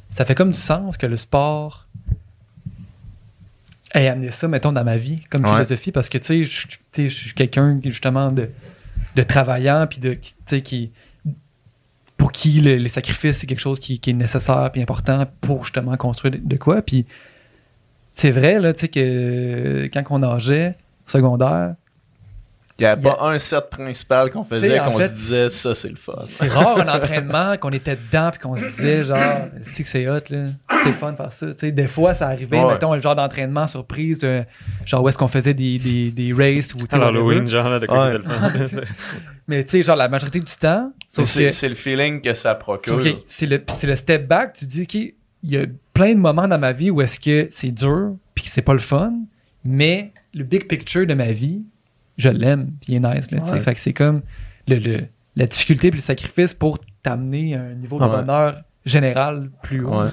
ça 0.10 0.26
fait 0.26 0.36
comme 0.36 0.52
du 0.52 0.60
sens 0.60 0.98
que 0.98 1.06
le 1.06 1.16
sport 1.16 1.88
ait 3.94 4.10
amené 4.10 4.32
ça, 4.32 4.50
mettons, 4.50 4.74
dans 4.74 4.84
ma 4.84 4.98
vie, 4.98 5.22
comme 5.30 5.44
Ouais. 5.46 5.52
philosophie, 5.52 5.94
parce 5.94 6.10
que, 6.10 6.18
tu 6.18 6.44
sais, 6.46 7.08
je 7.10 7.16
suis 7.16 7.34
quelqu'un, 7.34 7.80
justement, 7.86 8.30
de, 8.32 8.50
de 9.16 9.24
travaillant, 9.24 9.88
puis 9.90 10.00
de, 10.00 10.14
qui- 10.16 10.34
tu 10.34 10.40
sais, 10.48 10.62
qui... 10.62 10.92
pour 12.18 12.32
qui 12.34 12.60
le- 12.60 12.76
les 12.76 12.90
sacrifices, 12.90 13.38
c'est 13.38 13.48
quelque 13.48 13.62
chose 13.62 13.80
qui, 13.80 14.00
qui 14.00 14.10
est 14.10 14.14
nécessaire 14.14 14.70
puis 14.74 14.82
important 14.82 15.26
pour, 15.40 15.64
justement, 15.64 15.96
construire 15.96 16.34
de, 16.34 16.40
de 16.44 16.58
quoi. 16.58 16.82
Puis 16.82 17.06
c'est 18.16 18.32
vrai, 18.32 18.60
là, 18.60 18.74
tu 18.74 18.82
sais, 18.82 18.88
que 18.90 19.90
quand 19.94 20.04
on 20.10 20.20
nageait, 20.20 20.76
secondaire, 21.08 21.76
Il 22.80 22.84
n'y 22.84 22.88
avait 22.88 23.02
pas 23.02 23.18
un 23.22 23.38
set 23.40 23.70
principal 23.70 24.32
qu'on 24.32 24.44
faisait 24.44 24.80
qu'on 24.80 25.00
se 25.00 25.08
disait 25.12 25.50
ça, 25.50 25.76
c'est 25.76 25.90
le 25.90 25.96
fun. 25.98 26.14
C'est 26.28 26.48
rare 26.48 26.80
un 26.80 26.88
entraînement 26.98 27.58
qu'on 27.58 27.72
était 27.72 27.96
dedans 27.98 28.30
puis 28.32 28.40
qu'on 28.40 28.58
se 28.58 28.66
disait 28.66 29.04
genre 29.04 29.48
c'est 29.64 29.84
que 29.84 29.90
c'est 29.90 30.08
hot 30.08 30.20
là, 30.30 30.46
c'est 30.84 30.94
fun 30.94 31.12
de 31.12 31.18
faire 31.18 31.34
ça. 31.34 31.48
Tu 31.48 31.54
sais, 31.58 31.72
des 31.72 31.88
fois 31.88 32.14
ça 32.14 32.28
arrivait, 32.28 32.60
Ouais. 32.60 32.74
mettons 32.74 32.94
le 32.94 33.00
genre 33.02 33.16
d'entraînement 33.16 33.68
surprise, 33.68 34.22
euh, 34.24 34.44
genre 34.86 35.04
où 35.04 35.10
est-ce 35.10 35.18
qu'on 35.18 35.28
faisait 35.28 35.54
des, 35.54 35.78
des, 35.80 36.12
des 36.12 36.34
races 36.34 36.74
ou 36.74 36.80
tu 36.80 36.86
sais, 36.90 36.96
À 36.96 37.00
whatever. 37.00 37.18
Halloween, 37.20 37.48
genre, 37.50 37.70
là, 37.70 37.80
de 37.80 37.86
quoi 37.86 38.10
Ouais. 38.10 38.18
c'était 38.18 38.60
le 38.60 38.68
fun. 38.68 38.82
Mais 39.48 39.64
tu 39.64 39.70
sais 39.72 39.84
genre 39.84 39.96
la 39.96 40.08
majorité 40.10 40.40
du 40.40 40.52
temps, 40.60 40.92
C'est 41.08 41.24
que 41.24 41.50
c'est 41.50 41.70
le 41.70 41.76
feeling 41.76 42.22
que 42.22 42.34
ça 42.36 42.54
procure. 42.56 43.02
c'est 43.26 43.46
le 43.48 43.62
le 43.84 43.96
step 43.96 44.28
back, 44.28 44.54
tu 44.54 44.66
dis 44.66 44.84
OK, 44.84 44.94
il 44.96 45.16
y 45.44 45.58
a 45.58 45.66
plein 45.94 46.14
de 46.14 46.20
moments 46.20 46.48
dans 46.48 46.60
ma 46.60 46.72
vie 46.72 46.92
où 46.92 47.02
est-ce 47.02 47.20
que 47.20 47.48
c'est 47.52 47.72
dur 47.72 48.16
puis 48.36 48.44
que 48.46 48.50
c'est 48.50 48.62
pas 48.62 48.74
le 48.74 48.80
fun, 48.80 49.14
mais 49.66 50.12
le 50.34 50.44
big 50.44 50.68
picture 50.68 51.06
de 51.08 51.14
ma 51.14 51.32
vie, 51.32 51.64
je 52.20 52.30
l'aime, 52.30 52.68
puis 52.82 52.94
il 52.94 52.96
est 52.96 53.00
nice 53.00 53.32
là, 53.32 53.40
tu 53.40 53.46
sais. 53.48 53.54
Ouais. 53.54 53.60
Fait 53.62 53.74
que 53.74 53.80
c'est 53.80 53.94
comme 53.94 54.22
le, 54.68 54.76
le- 54.78 55.06
la 55.36 55.48
difficulté 55.48 55.90
puis 55.90 56.00
le 56.00 56.04
sacrifice 56.04 56.54
pour 56.54 56.78
t'amener 57.02 57.56
à 57.56 57.62
un 57.62 57.74
niveau 57.74 57.98
de 57.98 58.04
bonheur 58.22 58.62
général 58.86 59.50
plus 59.62 59.84
haut, 59.84 59.92
Ouais. 60.02 60.10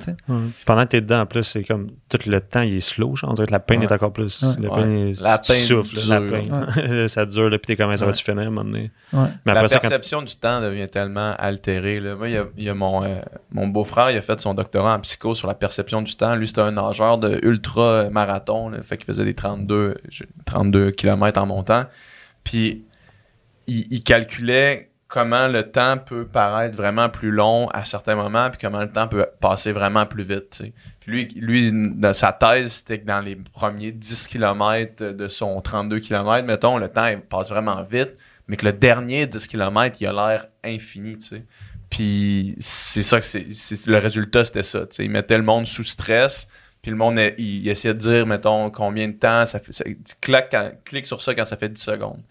Pendant 0.67 0.83
que 0.83 0.89
t'es 0.89 1.01
dedans, 1.01 1.21
en 1.21 1.27
plus, 1.27 1.45
c'est 1.45 1.63
comme 1.63 1.89
tout 2.09 2.19
le 2.27 2.41
temps, 2.41 2.63
il 2.63 2.75
est 2.77 2.81
slow. 2.81 3.15
Genre, 3.17 3.31
on 3.31 3.35
dirait 3.35 3.47
que 3.47 3.53
la 3.53 3.61
peine 3.61 3.81
Ouais. 3.81 3.87
est 3.87 3.93
encore 3.93 4.13
plus. 4.13 4.43
Ouais. 4.43 4.55
La 4.61 4.69
Ouais. 4.71 4.83
peine, 4.83 5.13
La 5.23 5.39
tu 5.39 5.53
peine 5.53 5.61
souffles, 5.63 5.97
la 6.09 6.21
dure. 6.21 6.31
peine. 6.31 7.09
ça 7.09 7.25
dure, 7.27 7.49
là, 7.49 7.59
puis 7.59 7.67
t'es 7.69 7.77
comme, 7.77 7.97
ça 7.97 8.05
Ouais. 8.05 8.11
va-tu 8.11 8.25
finir 8.25 8.41
à 8.41 8.47
un 8.47 8.51
moment 8.51 8.65
donné? 8.65 8.91
Ouais. 9.13 9.29
Mais 9.47 9.55
la 9.55 9.63
quand 9.63 9.69
perception 9.69 10.23
du 10.23 10.35
temps 10.37 10.61
devient 10.61 10.89
tellement 10.89 11.35
altérée. 11.39 12.01
Là. 12.01 12.17
Moi, 12.17 12.29
il 12.29 12.35
y 12.35 12.39
a, 12.39 12.45
il 12.57 12.65
y 12.65 12.69
a 12.69 12.75
mon, 12.75 13.05
euh, 13.05 13.21
mon 13.53 13.69
beau-frère, 13.69 14.11
il 14.11 14.17
a 14.19 14.23
fait 14.23 14.41
son 14.41 14.53
doctorat 14.53 14.95
en 14.97 15.01
psycho 15.01 15.35
sur 15.35 15.47
la 15.49 15.55
perception 15.55 16.03
du 16.03 16.15
temps. 16.17 16.35
Lui, 16.35 16.49
c'était 16.49 16.63
un 16.63 16.73
nageur 16.73 17.19
de 17.19 17.39
ultra 17.43 18.11
marathon. 18.11 18.69
Là, 18.71 18.83
fait 18.83 18.97
qu'il 18.97 19.07
faisait 19.07 19.25
des 19.25 19.35
32, 19.35 19.95
je- 20.11 20.25
32 20.45 20.91
km 20.91 21.41
en 21.41 21.47
montant. 21.47 21.85
Puis, 22.43 22.85
il, 23.69 23.87
il 23.91 24.03
calculait 24.03 24.91
comment 25.09 25.47
le 25.47 25.71
temps 25.71 25.99
peut 25.99 26.27
paraître 26.27 26.77
vraiment 26.77 27.09
plus 27.09 27.31
long 27.31 27.69
à 27.69 27.85
certains 27.85 28.17
moments, 28.17 28.51
puis 28.51 28.59
comment 28.61 28.81
le 28.81 28.91
temps 28.91 29.09
peut 29.09 29.27
passer 29.41 29.73
vraiment 29.73 30.05
plus 30.07 30.25
vite. 30.25 30.63
lui, 31.07 31.29
lui, 31.37 31.71
dans 31.73 32.13
sa 32.13 32.33
thèse, 32.33 32.73
c'était 32.73 33.01
que 33.01 33.07
dans 33.07 33.21
les 33.21 33.37
premiers 33.37 33.93
10 33.93 34.27
km 34.27 35.13
de 35.13 35.29
son 35.29 35.61
32 35.61 36.01
km, 36.01 36.47
mettons, 36.47 36.79
le 36.79 36.89
temps 36.89 37.07
il 37.07 37.21
passe 37.21 37.51
vraiment 37.51 37.83
vite, 37.83 38.17
mais 38.49 38.57
que 38.57 38.65
le 38.65 38.73
dernier 38.73 39.27
10 39.27 39.47
km, 39.47 39.97
il 40.01 40.07
a 40.07 40.13
l'air 40.13 40.47
infini, 40.65 41.19
tu 41.19 41.27
sais. 41.27 41.45
Puis 41.89 42.57
c'est 42.59 43.05
ça 43.05 43.21
que 43.21 43.27
c'est, 43.27 43.47
le 43.87 43.99
résultat, 43.99 44.45
c'était 44.45 44.65
ça. 44.65 44.87
Il 44.99 45.11
mettait 45.11 45.37
le 45.37 45.45
monde 45.45 45.69
sous 45.69 45.85
stress, 45.85 46.49
puis 46.83 46.91
le 46.91 46.97
monde, 46.97 47.21
il, 47.39 47.69
essayait 47.69 47.95
de 47.95 47.99
dire, 47.99 48.27
mettons, 48.27 48.71
combien 48.71 49.07
de 49.09 49.13
temps 49.13 49.47
ça 49.47 49.61
fait. 49.61 49.73
quand- 50.21 50.71
clique 50.85 51.07
sur 51.07 51.23
ça 51.23 51.35
quand 51.35 51.45
ça 51.45 51.57
fait 51.57 51.69
10 51.69 51.81
secondes. 51.81 52.23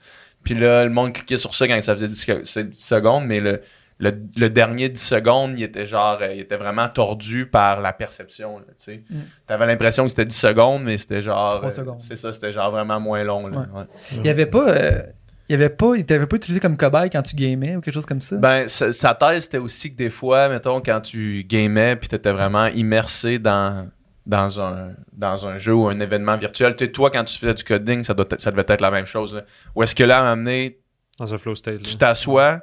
Puis 0.46 0.54
là, 0.54 0.86
le 0.86 0.92
monde 0.92 1.12
cliquait 1.12 1.38
sur 1.38 1.54
ça 1.54 1.68
quand 1.68 1.82
ça 1.82 1.94
faisait 1.96 2.08
10, 2.08 2.26
que- 2.26 2.44
c'est 2.46 2.70
10 2.70 2.80
secondes, 2.82 3.26
mais 3.26 3.42
le, 3.42 3.62
le, 4.00 4.14
le 4.38 4.50
dernier 4.50 4.88
10 4.90 5.02
secondes, 5.02 5.56
il 5.58 5.64
était 5.64 5.86
genre, 5.86 6.20
euh, 6.22 6.34
il 6.34 6.40
était 6.40 6.56
vraiment 6.56 6.88
tordu 6.88 7.48
par 7.48 7.82
la 7.82 7.92
perception, 7.92 8.60
tu 8.60 8.64
sais. 8.78 9.04
Mm. 9.10 9.20
T'avais 9.48 9.66
l'impression 9.66 10.04
que 10.04 10.10
c'était 10.10 10.26
10 10.26 10.36
secondes, 10.38 10.84
mais 10.84 10.98
c'était 10.98 11.22
genre. 11.22 11.56
Trois 11.58 11.68
euh, 11.68 11.72
secondes. 11.72 12.02
C'est 12.02 12.16
ça, 12.16 12.32
c'était 12.32 12.54
genre 12.54 12.72
vraiment 12.72 13.00
moins 13.00 13.24
long, 13.24 13.48
là. 13.48 13.58
Ouais. 13.58 13.80
ouais. 13.80 13.86
Il 14.12 14.26
y 14.26 14.30
avait 14.30 14.46
pas 14.46 14.70
euh, 14.70 15.02
il 15.50 15.54
y 15.54 15.56
avait 15.56 15.70
pas 15.70 15.96
il 15.96 16.06
t'avait 16.06 16.26
pas 16.26 16.38
utilisé 16.38 16.60
comme 16.60 16.78
cobaye 16.78 17.10
quand 17.10 17.22
tu 17.22 17.36
gamais 17.36 17.76
ou 17.76 17.82
quelque 17.82 17.94
chose 17.94 18.06
comme 18.06 18.22
ça? 18.22 18.36
Ben, 18.38 18.68
sa, 18.68 18.92
sa 18.92 19.14
thèse, 19.14 19.44
c'était 19.44 19.58
aussi 19.58 19.92
que 19.92 19.98
des 19.98 20.10
fois, 20.10 20.50
mettons, 20.50 20.82
quand 20.82 21.02
tu 21.02 21.44
gamais, 21.48 21.96
puis 21.96 22.08
t'étais 22.08 22.32
vraiment 22.32 22.68
immersé 22.68 23.40
dans, 23.40 23.88
dans, 24.26 24.60
un, 24.60 24.94
dans 25.14 25.46
un 25.48 25.58
jeu 25.58 25.74
ou 25.74 25.88
un 25.88 26.00
événement 26.00 26.38
virtuel, 26.38 26.76
tu 26.76 26.86
sais, 26.86 26.92
toi, 26.92 27.12
quand 27.12 27.24
tu 27.26 27.38
faisais 27.38 27.54
du 27.54 27.64
coding, 27.64 28.04
ça, 28.04 28.14
doit, 28.14 28.26
être- 28.30 28.42
ça 28.42 28.52
devait 28.52 28.66
être 28.68 28.82
la 28.82 28.92
même 28.92 29.06
chose. 29.06 29.36
Là. 29.36 29.42
Ou 29.76 29.84
est-ce 29.84 29.94
que 29.96 30.04
là, 30.04 30.18
à 30.20 30.22
un 30.22 30.36
moment 30.36 30.44
donné, 30.46 30.80
dans 31.20 31.34
un 31.34 31.38
flow 31.38 31.56
state, 31.56 31.84
tu 31.84 31.96
t'assois, 31.98 32.62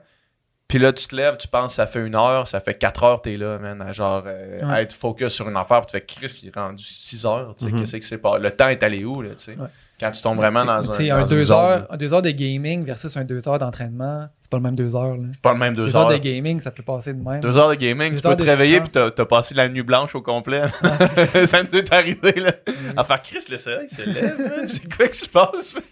puis 0.68 0.78
là, 0.78 0.92
tu 0.92 1.06
te 1.06 1.14
lèves, 1.14 1.36
tu 1.36 1.48
penses, 1.48 1.74
ça 1.74 1.86
fait 1.86 2.04
une 2.04 2.14
heure, 2.14 2.48
ça 2.48 2.60
fait 2.60 2.74
quatre 2.74 3.02
heures, 3.04 3.20
t'es 3.22 3.36
là, 3.36 3.58
man, 3.58 3.80
à 3.82 3.92
genre, 3.92 4.24
euh, 4.26 4.58
Ouais. 4.58 4.64
à 4.72 4.82
être 4.82 4.92
focus 4.94 5.32
sur 5.32 5.48
une 5.48 5.56
affaire, 5.56 5.82
puis 5.82 5.92
tu 5.92 5.92
fais, 5.98 6.04
Chris, 6.04 6.40
il 6.42 6.48
est 6.48 6.54
rendu 6.56 6.82
6 6.84 7.24
heures, 7.26 7.54
tu 7.58 7.66
sais, 7.66 7.70
Mhm. 7.72 7.80
qu'est-ce 7.80 7.96
que 7.98 8.04
c'est 8.04 8.18
pas. 8.18 8.38
Le 8.38 8.50
temps 8.50 8.68
est 8.68 8.82
allé 8.82 9.04
où, 9.04 9.20
là, 9.22 9.30
tu 9.30 9.44
sais? 9.44 9.52
Ouais. 9.56 9.66
Quand 10.02 10.10
tu 10.10 10.20
tombes 10.22 10.38
vraiment 10.38 10.64
dans 10.64 10.82
tu 10.82 10.90
un. 10.90 10.92
sais, 10.94 11.08
dans 11.08 11.16
un 11.16 11.20
une 11.20 11.26
2 11.28 11.44
zone, 11.44 11.56
heures, 11.56 11.86
heures 12.12 12.22
de 12.22 12.30
gaming 12.30 12.84
versus 12.84 13.16
un 13.16 13.24
2 13.24 13.48
heures 13.48 13.58
d'entraînement, 13.60 14.26
c'est 14.42 14.50
pas 14.50 14.56
le 14.56 14.62
même 14.64 14.74
2 14.74 14.96
heures. 14.96 15.16
C'est 15.32 15.40
pas 15.40 15.52
le 15.52 15.58
même 15.60 15.76
2 15.76 15.86
2 15.86 15.96
heures. 15.96 16.02
heures 16.02 16.12
de 16.12 16.16
gaming, 16.16 16.60
ça 16.60 16.72
peut 16.72 16.82
passer 16.82 17.14
de 17.14 17.22
même. 17.22 17.40
Deux 17.40 17.56
heures 17.56 17.70
de 17.70 17.76
gaming, 17.76 18.14
tu 18.14 18.20
peux 18.20 18.30
heures 18.30 18.36
te 18.36 18.42
réveiller 18.42 18.80
puis 18.80 18.90
t'as, 18.90 19.10
passé 19.24 19.54
la 19.54 19.68
nuit 19.68 19.84
blanche 19.84 20.14
au 20.16 20.20
complet. 20.20 20.62
ça 21.46 21.62
me 21.62 21.74
est 21.76 21.92
arrivé 21.92 22.32
là. 22.32 22.52
À 22.96 23.04
faire 23.04 23.22
Chris, 23.22 23.44
le 23.48 23.58
soleil 23.58 23.88
se 23.88 24.02
lève, 24.02 24.62
c'est 24.66 24.92
quoi 24.92 25.06
qui 25.06 25.18
se 25.18 25.28
passe? 25.28 25.74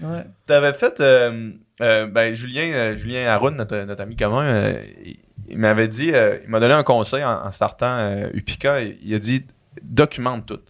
Ouais. 0.00 0.26
T'avais 0.46 0.74
fait, 0.74 1.00
euh, 1.00 1.50
euh, 1.80 2.06
ben 2.06 2.34
Julien, 2.34 2.70
euh, 2.72 2.96
Julien 2.96 3.26
Haroun, 3.26 3.56
notre, 3.56 3.76
notre 3.84 4.02
ami 4.02 4.16
commun, 4.16 4.44
euh, 4.44 4.84
il, 5.04 5.18
il 5.48 5.58
m'avait 5.58 5.88
dit, 5.88 6.08
il 6.08 6.48
m'a 6.48 6.60
donné 6.60 6.74
un 6.74 6.82
conseil 6.82 7.24
en, 7.24 7.46
en 7.46 7.52
startant 7.52 8.28
Upica. 8.32 8.82
Il, 8.82 8.98
il 9.02 9.14
a 9.14 9.18
dit, 9.18 9.46
documente 9.82 10.46
tout. 10.46 10.60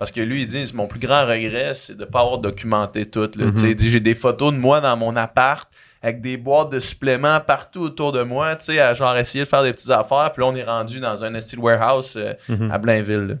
Parce 0.00 0.10
que 0.10 0.20
lui, 0.20 0.42
il 0.42 0.46
dit, 0.48 0.68
mon 0.74 0.88
plus 0.88 0.98
grand 0.98 1.26
regret, 1.26 1.74
c'est 1.74 1.94
de 1.94 2.00
ne 2.00 2.04
pas 2.10 2.20
avoir 2.22 2.38
documenté 2.38 3.06
tout. 3.06 3.30
là. 3.36 3.46
Mhm. 3.46 3.54
Il 3.62 3.76
dit, 3.76 3.90
j'ai 3.90 4.00
des 4.00 4.14
photos 4.16 4.52
de 4.52 4.58
moi 4.58 4.80
dans 4.80 4.96
mon 4.96 5.14
appart 5.14 5.70
avec 6.02 6.20
des 6.22 6.36
boîtes 6.38 6.70
de 6.70 6.80
suppléments 6.80 7.38
partout 7.40 7.80
autour 7.82 8.10
de 8.10 8.22
moi, 8.22 8.56
tu 8.56 8.64
sais, 8.64 8.80
à 8.80 8.94
genre 8.94 9.14
essayer 9.18 9.44
de 9.44 9.48
faire 9.48 9.62
des 9.62 9.72
petites 9.74 9.90
affaires. 9.90 10.32
Puis 10.32 10.40
là, 10.42 10.48
on 10.48 10.56
est 10.56 10.64
rendu 10.64 10.98
dans 11.00 11.22
un 11.22 11.38
style 11.40 11.58
warehouse 11.60 12.14
euh, 12.16 12.32
Mhm. 12.48 12.70
à 12.72 12.78
Blainville. 12.78 13.26
là. 13.28 13.34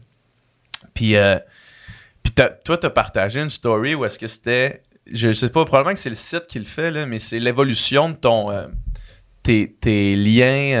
Puis, 0.94 1.16
euh, 1.16 1.38
puis 2.22 2.32
toi, 2.34 2.76
tu 2.78 2.86
as 2.86 2.90
partagé 2.90 3.40
une 3.40 3.48
story 3.50 3.94
où 3.94 4.04
est-ce 4.04 4.18
que 4.18 4.26
c'était. 4.26 4.82
Je 5.10 5.32
sais 5.32 5.48
pas, 5.48 5.64
probablement 5.64 5.94
que 5.94 6.00
c'est 6.00 6.10
le 6.10 6.14
site 6.14 6.46
qui 6.46 6.58
le 6.58 6.66
fait, 6.66 6.90
là, 6.90 7.06
mais 7.06 7.18
c'est 7.18 7.38
l'évolution 7.40 8.10
de 8.10 8.14
ton. 8.16 8.50
euh, 8.50 8.66
tes, 9.42 9.74
tes 9.80 10.14
liens 10.16 10.76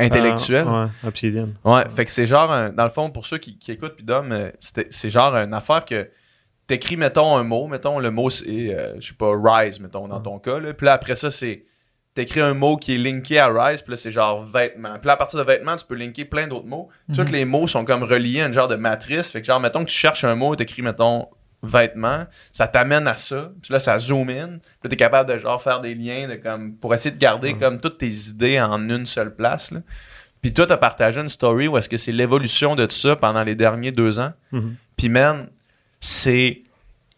euh, 0.00 0.04
intellectuels. 0.04 0.64
Ah, 0.68 0.84
ouais, 1.02 1.08
Obsidian. 1.08 1.48
Ouais, 1.64 1.84
fait 1.94 2.04
que 2.04 2.10
c'est 2.10 2.26
genre, 2.26 2.50
un- 2.52 2.70
dans 2.70 2.84
le 2.84 2.90
fond, 2.90 3.10
pour 3.10 3.26
ceux 3.26 3.38
qui, 3.38 3.58
qui 3.58 3.72
écoutent, 3.72 3.94
puis 3.96 4.04
Dom, 4.04 4.30
euh, 4.32 4.50
c'est 4.60 5.10
genre 5.10 5.34
une 5.36 5.54
affaire 5.54 5.84
que 5.84 6.08
t'écris, 6.66 6.96
mettons, 6.96 7.36
un 7.36 7.44
mot, 7.44 7.66
mettons, 7.66 7.98
le 7.98 8.10
mot 8.10 8.28
c'est, 8.30 8.74
euh, 8.74 8.94
je 9.00 9.08
sais 9.08 9.14
pas, 9.14 9.32
rise, 9.34 9.80
mettons, 9.80 10.06
dans 10.08 10.20
ton 10.20 10.38
cas, 10.38 10.58
là. 10.60 10.72
Puis 10.74 10.84
là, 10.84 10.92
après 10.92 11.16
ça, 11.16 11.30
c'est, 11.30 11.64
t'écris 12.14 12.40
un 12.40 12.52
mot 12.54 12.76
qui 12.76 12.94
est 12.94 12.98
linké 12.98 13.38
à 13.38 13.48
rise, 13.48 13.80
puis 13.82 13.92
là, 13.92 13.96
c'est 13.96 14.12
genre 14.12 14.44
vêtements. 14.44 14.94
Puis 14.98 15.06
là, 15.06 15.14
à 15.14 15.16
partir 15.16 15.38
de 15.38 15.44
vêtements, 15.44 15.76
tu 15.76 15.86
peux 15.86 15.94
linker 15.94 16.24
plein 16.28 16.46
d'autres 16.46 16.66
mots. 16.66 16.88
Mhm. 17.08 17.16
Tous 17.16 17.32
les 17.32 17.44
mots 17.44 17.66
sont 17.66 17.84
comme 17.84 18.02
reliés 18.02 18.40
à 18.42 18.46
une 18.48 18.52
genre 18.52 18.68
de 18.68 18.76
matrice. 18.76 19.30
Fait 19.30 19.40
que 19.40 19.46
genre, 19.46 19.60
mettons 19.60 19.84
que 19.84 19.88
tu 19.90 19.96
cherches 19.96 20.24
un 20.24 20.34
mot, 20.34 20.54
t'écris, 20.56 20.82
mettons, 20.82 21.28
vêtements, 21.62 22.24
ça 22.52 22.68
t'amène 22.68 23.06
à 23.08 23.16
ça. 23.16 23.50
Puis 23.62 23.72
là, 23.72 23.80
ça 23.80 23.98
zoom 23.98 24.30
in. 24.30 24.46
Puis 24.46 24.84
là, 24.84 24.90
t'es 24.90 24.96
capable 24.96 25.32
de 25.32 25.38
genre 25.38 25.60
faire 25.60 25.80
des 25.80 25.94
liens 25.94 26.28
de 26.28 26.34
comme 26.36 26.74
pour 26.74 26.94
essayer 26.94 27.10
de 27.10 27.18
garder 27.18 27.54
comme 27.54 27.80
toutes 27.80 27.98
tes 27.98 28.10
idées 28.10 28.60
en 28.60 28.88
une 28.88 29.06
seule 29.06 29.34
place. 29.34 29.70
Là. 29.70 29.80
Puis 30.40 30.52
toi, 30.52 30.66
t'as 30.66 30.76
partagé 30.76 31.20
une 31.20 31.28
story 31.28 31.66
où 31.66 31.76
est-ce 31.76 31.88
que 31.88 31.96
c'est 31.96 32.12
l'évolution 32.12 32.76
de 32.76 32.86
tout 32.86 32.94
ça 32.94 33.16
pendant 33.16 33.42
les 33.42 33.54
derniers 33.54 33.92
deux 33.92 34.20
ans. 34.20 34.32
Mhm. 34.52 34.76
Puis 34.96 35.08
man, 35.08 35.48
c'est 36.00 36.62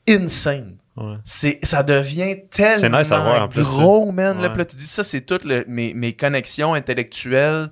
insane. 0.09 0.77
Ouais. 0.97 1.17
C'est, 1.25 1.59
ça 1.63 1.83
devient 1.83 2.37
tellement 2.51 2.99
nice 2.99 3.13
à 3.13 3.21
voir, 3.21 3.43
en 3.43 3.49
plus, 3.49 3.63
gros, 3.63 4.11
man. 4.11 4.37
Là, 4.37 4.43
Ouais. 4.43 4.49
Puis 4.49 4.59
là, 4.59 4.65
tu 4.65 4.77
dis 4.77 4.87
ça, 4.87 5.05
c'est 5.05 5.21
toutes 5.21 5.45
mes 5.45 6.17
connexions 6.19 6.75
intellectuelles 6.75 7.71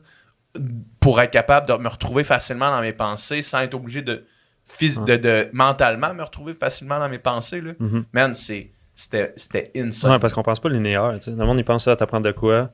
pour 1.00 1.20
être 1.20 1.30
capable 1.30 1.66
de 1.66 1.74
me 1.74 1.88
retrouver 1.88 2.24
facilement 2.24 2.70
dans 2.70 2.80
mes 2.80 2.92
pensées 2.92 3.42
sans 3.42 3.60
être 3.60 3.74
obligé 3.74 4.02
de, 4.02 4.24
phys- 4.68 5.04
de, 5.04 5.16
de 5.16 5.48
mentalement 5.52 6.12
me 6.14 6.22
retrouver 6.22 6.54
facilement 6.54 6.98
dans 6.98 7.08
mes 7.08 7.18
pensées. 7.18 7.60
Là. 7.60 7.72
Mhm. 7.78 8.04
Man, 8.12 8.34
c'est, 8.34 8.70
c'était, 8.94 9.32
c'était 9.36 9.70
insane. 9.76 10.12
Ouais, 10.12 10.18
parce 10.18 10.34
qu'on 10.34 10.42
pense 10.42 10.60
pas 10.60 10.68
linéaire. 10.68 11.12
tu 11.20 11.24
sais. 11.26 11.30
Le 11.30 11.44
monde, 11.44 11.58
il 11.58 11.64
pense 11.64 11.86
à 11.88 11.96
t'apprendre 11.96 12.26
de 12.26 12.32
quoi. 12.32 12.70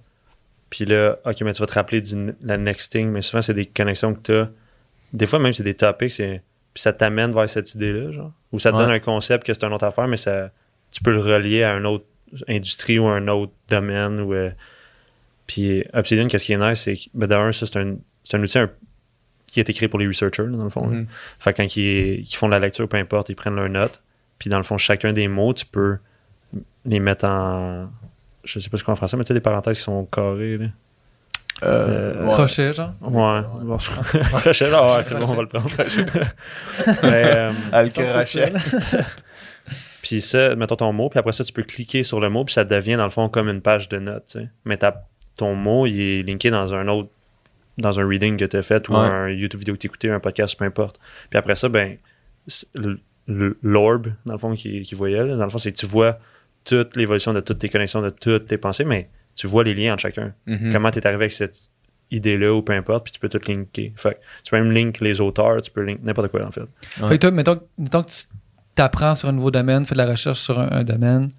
Puis 0.70 0.84
là, 0.86 1.18
OK, 1.24 1.40
mais 1.42 1.52
tu 1.52 1.60
vas 1.60 1.66
te 1.66 1.74
rappeler 1.74 2.00
du, 2.00 2.34
la 2.42 2.56
next 2.56 2.90
thing. 2.92 3.08
Mais 3.10 3.22
souvent, 3.22 3.42
c'est 3.42 3.54
des 3.54 3.66
connexions 3.66 4.14
que 4.14 4.20
tu 4.20 4.32
as. 4.34 4.48
Des 5.12 5.26
fois, 5.26 5.38
même, 5.38 5.52
c'est 5.52 5.62
des 5.62 5.74
topics. 5.74 6.12
c'est- 6.12 6.42
Puis 6.72 6.82
ça 6.82 6.92
t'amène 6.92 7.32
vers 7.32 7.48
cette 7.48 7.72
idée-là, 7.74 8.10
genre. 8.10 8.32
Ou 8.52 8.58
ça 8.58 8.70
te 8.72 8.76
Ouais. 8.76 8.82
donne 8.82 8.90
un 8.92 8.98
concept 8.98 9.46
que 9.46 9.52
c'est 9.54 9.64
une 9.64 9.72
autre 9.72 9.84
affaire, 9.84 10.08
mais 10.08 10.16
ça, 10.16 10.50
tu 10.90 11.02
peux 11.02 11.12
le 11.12 11.20
relier 11.20 11.62
à 11.62 11.74
une 11.76 11.86
autre 11.86 12.04
industrie 12.48 12.98
ou 12.98 13.06
à 13.06 13.12
un 13.14 13.28
autre 13.28 13.52
domaine. 13.68 14.20
Ou, 14.20 14.34
euh, 14.34 14.50
Puis 15.46 15.84
Obsidian, 15.92 16.26
qu'est-ce 16.26 16.46
qui 16.46 16.52
est 16.54 16.56
nice, 16.56 16.80
c'est 16.80 16.96
que, 16.96 17.02
ben, 17.14 17.26
d'un, 17.26 17.52
ça, 17.52 17.66
c'est 17.66 17.78
un, 17.78 17.96
c'est 18.22 18.36
un 18.36 18.42
outil 18.42 18.58
un- 18.58 18.70
qui 19.54 19.60
a 19.60 19.62
été 19.62 19.72
créé 19.72 19.88
pour 19.88 19.98
les 19.98 20.06
researchers, 20.06 20.42
là, 20.44 20.56
dans 20.56 20.64
le 20.64 20.70
fond. 20.70 20.86
Mhm. 20.86 21.06
Fait 21.38 21.52
que 21.52 21.58
quand 21.58 21.76
ils, 21.76 22.20
ils 22.20 22.36
font 22.36 22.46
de 22.46 22.52
la 22.52 22.58
lecture, 22.58 22.88
peu 22.88 22.96
importe, 22.96 23.28
ils 23.28 23.36
prennent 23.36 23.56
leurs 23.56 23.68
notes. 23.68 24.02
Puis 24.38 24.50
dans 24.50 24.58
le 24.58 24.64
fond, 24.64 24.76
chacun 24.78 25.12
des 25.12 25.28
mots, 25.28 25.54
tu 25.54 25.64
peux 25.64 25.98
les 26.84 27.00
mettre 27.00 27.24
en. 27.24 27.88
Je 28.44 28.58
sais 28.58 28.68
pas 28.68 28.76
ce 28.76 28.84
qu'on 28.84 28.92
en 28.92 28.96
français, 28.96 29.16
mais 29.16 29.24
tu 29.24 29.28
sais, 29.28 29.34
des 29.34 29.40
parenthèses 29.40 29.78
qui 29.78 29.84
sont 29.84 30.04
carrées. 30.04 30.58
Là. 30.58 30.66
Euh, 31.62 32.24
ouais. 32.24 32.30
Crochet, 32.30 32.72
genre? 32.72 32.92
Ouais. 33.00 33.42
Bon, 33.62 33.78
crochet, 34.40 34.70
là, 34.70 34.96
ouais, 34.96 35.02
c'est 35.02 35.14
bon, 35.14 35.26
on 35.30 35.34
va 35.34 35.42
le 35.42 35.48
prendre. 35.48 35.70
mais, 37.04 37.24
euh, 37.26 37.52
puis 40.02 40.20
ça, 40.20 40.54
mettons 40.56 40.76
ton 40.76 40.92
mot, 40.92 41.08
puis 41.08 41.18
après 41.18 41.32
ça, 41.32 41.44
tu 41.44 41.52
peux 41.52 41.62
cliquer 41.62 42.02
sur 42.02 42.20
le 42.20 42.28
mot, 42.28 42.44
puis 42.44 42.52
ça 42.54 42.64
devient 42.64 42.96
dans 42.96 43.04
le 43.04 43.10
fond 43.10 43.28
comme 43.28 43.48
une 43.48 43.62
page 43.62 43.88
de 43.88 43.98
notes. 43.98 44.26
tu 44.26 44.40
sais. 44.40 44.48
Mais 44.64 44.76
ta- 44.76 45.06
ton 45.36 45.54
mot, 45.54 45.86
il 45.86 46.00
est 46.00 46.22
linké 46.22 46.50
dans 46.50 46.74
un 46.74 46.88
autre, 46.88 47.10
dans 47.78 47.98
un 48.00 48.06
reading 48.06 48.36
que 48.36 48.44
tu 48.44 48.56
as 48.56 48.62
fait, 48.62 48.88
ou 48.88 48.92
Ouais. 48.92 48.98
un 49.00 49.28
YouTube 49.30 49.60
vidéo 49.60 49.74
que 49.74 49.80
tu 49.80 49.86
écouté, 49.86 50.10
un 50.10 50.20
podcast, 50.20 50.56
peu 50.58 50.64
importe. 50.64 50.98
Puis 51.30 51.38
après 51.38 51.54
ça, 51.56 51.68
ben, 51.68 51.96
c'est 52.46 52.66
le- 52.74 53.00
le- 53.26 53.56
l'orb, 53.62 54.08
dans 54.26 54.34
le 54.34 54.38
fond, 54.38 54.54
qui, 54.54 54.82
qui 54.82 54.94
voyait, 54.94 55.24
là, 55.24 55.36
dans 55.36 55.44
le 55.44 55.50
fond, 55.50 55.58
c'est 55.58 55.72
que 55.72 55.78
tu 55.78 55.86
vois 55.86 56.18
toute 56.64 56.96
l'évolution 56.96 57.32
de 57.32 57.40
toutes 57.40 57.58
tes 57.58 57.68
connexions, 57.68 58.00
de 58.02 58.10
toutes 58.10 58.46
tes 58.46 58.58
pensées, 58.58 58.84
mais 58.84 59.08
tu 59.34 59.46
vois 59.46 59.64
les 59.64 59.74
liens 59.74 59.94
entre 59.94 60.02
chacun. 60.02 60.32
Mhm. 60.46 60.70
Comment 60.72 60.90
tu 60.90 60.98
es 60.98 61.06
arrivé 61.06 61.24
avec 61.24 61.32
cette 61.32 61.56
idée-là, 62.10 62.54
ou 62.54 62.62
peu 62.62 62.72
importe, 62.74 63.04
puis 63.04 63.12
tu 63.12 63.18
peux 63.18 63.28
tout 63.28 63.40
linker. 63.48 63.92
Fait 63.96 64.14
que 64.14 64.18
tu 64.44 64.50
peux 64.50 64.56
même 64.58 64.70
link 64.72 65.00
les 65.00 65.20
auteurs, 65.20 65.60
tu 65.62 65.70
peux 65.70 65.82
link 65.82 66.00
n'importe 66.02 66.28
quoi, 66.28 66.46
en 66.46 66.50
fait. 66.52 66.60
Ouais. 67.00 67.08
Fait 67.08 67.14
que 67.16 67.20
toi, 67.22 67.30
mettons, 67.32 67.60
mettons 67.78 68.02
que 68.04 68.10
tu 68.10 68.82
apprends 68.82 69.14
sur 69.14 69.28
un 69.28 69.32
nouveau 69.32 69.50
domaine, 69.50 69.84
fais 69.84 69.94
de 69.94 69.98
la 69.98 70.06
recherche 70.06 70.38
sur 70.38 70.58
un, 70.60 70.70
un 70.70 70.84
domaine, 70.84 71.30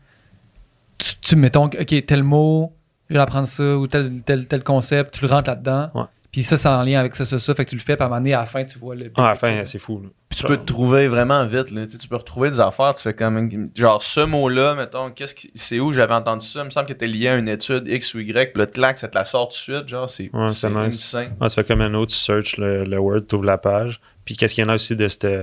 tu, 0.98 1.14
tu 1.22 1.36
mettons, 1.36 1.66
OK, 1.66 2.06
tel 2.06 2.24
mot, 2.24 2.74
je 3.10 3.14
vais 3.16 3.20
apprendre 3.22 3.48
ça, 3.48 3.78
ou 3.78 3.88
tel, 3.88 4.22
tel, 4.24 4.48
tel 4.48 4.64
concept, 4.64 5.14
tu 5.20 5.26
le 5.26 5.32
rentres 5.32 5.50
là-dedans. 5.50 5.92
Ouais. 5.94 6.04
Puis 6.36 6.44
ça, 6.44 6.58
c'est 6.58 6.68
en 6.68 6.84
lien 6.84 7.00
avec 7.00 7.16
ça, 7.16 7.24
ça, 7.26 7.40
ça. 7.40 7.54
Fait 7.56 7.64
que 7.64 7.70
tu 7.70 7.78
le 7.78 7.82
fais, 7.82 7.96
puis 7.96 8.04
à 8.04 8.08
un 8.08 8.10
moment 8.10 8.20
donné, 8.20 8.34
à 8.34 8.40
la 8.42 8.46
fin, 8.46 8.66
tu 8.66 8.78
vois 8.78 8.94
le. 8.94 9.10
Ah, 9.16 9.28
à 9.28 9.30
la 9.30 9.36
fin, 9.36 9.64
c'est 9.64 9.80
fou. 9.80 10.02
là. 10.04 10.10
Puis 10.28 10.40
tu 10.40 10.46
peux 10.46 10.58
te 10.58 10.66
trouver 10.66 11.08
vraiment 11.08 11.46
vite. 11.46 11.72
Là. 11.72 11.86
Tu, 11.86 11.94
sais, 11.94 11.98
tu 11.98 12.10
peux 12.10 12.18
retrouver 12.18 12.52
des 12.52 12.60
affaires. 12.60 12.94
Tu 12.94 13.02
fais 13.04 13.14
comme. 13.14 13.70
Genre, 13.74 14.02
ce 14.02 14.20
mot-là, 14.20 14.76
mettons, 14.76 15.12
qu'est-ce 15.12 15.34
qui, 15.34 15.50
c'est 15.56 15.80
où 15.80 15.94
j'avais 15.94 16.14
entendu 16.14 16.46
ça? 16.46 16.60
Il 16.60 16.66
me 16.66 16.70
semble 16.72 16.88
que 16.88 16.94
t'es 16.94 17.08
lié 17.08 17.30
à 17.30 17.36
une 17.38 17.48
étude 17.48 17.88
X 17.88 18.14
ou 18.16 18.20
Y. 18.20 18.52
Puis 18.52 18.60
là, 18.60 18.66
clac, 18.68 18.98
ça 18.98 19.08
te 19.08 19.16
la 19.16 19.24
sort 19.24 19.48
tout 19.48 19.54
de 19.54 19.78
suite. 19.78 19.88
Genre, 19.88 20.10
c'est 20.10 20.30
Ouais, 20.34 20.50
c'est 20.50 20.70
nice. 20.70 20.96
insane. 20.96 21.38
Ah, 21.40 21.48
tu 21.48 21.56
fais 21.56 21.64
comme 21.64 21.80
un 21.80 21.94
autre, 21.94 22.12
tu 22.12 22.18
searches 22.18 22.58
le, 22.58 22.84
le 22.84 23.00
Word, 23.00 23.22
tu 23.30 23.36
ouvres 23.36 23.46
la 23.46 23.58
page. 23.58 24.02
Puis 24.26 24.36
qu'est-ce 24.36 24.56
qu'il 24.56 24.64
y 24.64 24.66
en 24.66 24.70
a 24.70 24.74
aussi 24.76 24.98
de 24.98 25.08
cette. 25.08 25.26
Dans 25.26 25.40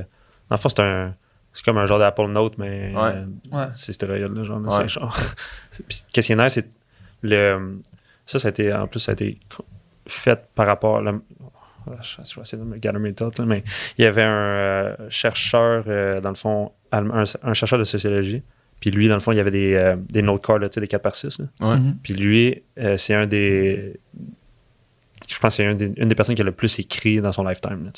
le 0.51 0.57
fond, 0.59 0.68
c'est 0.68 0.80
un. 0.82 1.14
C'est 1.55 1.64
comme 1.64 1.78
un 1.78 1.86
genre 1.86 1.99
d'Apple 2.01 2.28
Note, 2.28 2.59
mais 2.59 2.93
Ouais. 2.95 3.01
euh, 3.14 3.24
Ouais. 3.51 3.66
c'est 3.76 3.95
stéroïde, 3.95 4.34
là, 4.36 4.45
genre. 4.45 4.61
là, 4.61 4.76
Ouais. 4.80 4.88
genre- 4.90 5.16
qu'est-ce 6.12 6.26
qu'il 6.26 6.36
y 6.36 6.38
en 6.38 6.43
a, 6.43 6.51
c'est 6.51 6.68
le. 7.22 7.78
Ça, 8.26 8.38
ça 8.38 8.49
a 8.49 8.51
été. 8.51 8.72
En 8.74 8.86
plus, 8.86 9.01
ça 9.01 9.12
a 9.12 9.14
été 9.14 9.38
fait 10.07 10.40
par 10.55 10.66
rapport 10.66 10.98
à 10.98 11.03
la. 11.03 11.12
Je 12.00 12.22
je 12.24 12.36
vais 12.36 12.42
essayer 12.42 12.62
de 12.62 12.66
me 12.68 12.76
gather 12.78 12.98
mes 13.00 13.12
thoughts, 13.12 13.38
là, 13.38 13.44
mais 13.44 13.64
il 13.98 14.03
y 14.05 14.07
avait 14.07 14.22
un 14.22 14.28
euh, 14.30 14.96
chercheur, 15.09 15.84
euh, 15.88 16.20
dans 16.20 16.28
le 16.28 16.36
fond, 16.36 16.70
un, 16.92 17.24
un 17.42 17.55
chercheur 17.55 17.78
de 17.78 17.84
sociologie. 17.84 18.42
Puis 18.78 18.90
lui, 18.90 19.09
dans 19.09 19.14
le 19.14 19.20
fond, 19.20 19.32
il 19.32 19.36
y 19.36 19.40
avait 19.40 19.50
des, 19.50 19.74
euh, 19.74 19.96
des 19.96 20.22
note 20.22 20.44
cards, 20.44 20.59
là, 20.59 20.68
tu 20.68 20.74
sais, 20.74 20.80
des 20.80 20.88
4 20.88 21.03
par 21.03 21.14
6. 21.16 21.38
là. 21.40 21.46
Ouais. 21.61 21.76
Mhm. 21.76 21.96
Puis 22.03 22.14
lui, 22.14 22.62
euh, 22.78 22.96
c'est 22.98 23.14
un 23.14 23.26
des. 23.26 23.94
Je 25.28 25.38
pense 25.38 25.57
que 25.57 25.62
c'est 25.62 25.66
un 25.66 25.74
des- 25.74 25.92
une 25.96 26.09
des 26.09 26.14
personnes 26.14 26.34
qui 26.34 26.42
a 26.42 26.44
le 26.44 26.53
plus 26.53 26.78
écrit 26.78 27.20
dans 27.20 27.32
son 27.32 27.44
lifetime. 27.44 27.84
Là, 27.84 27.90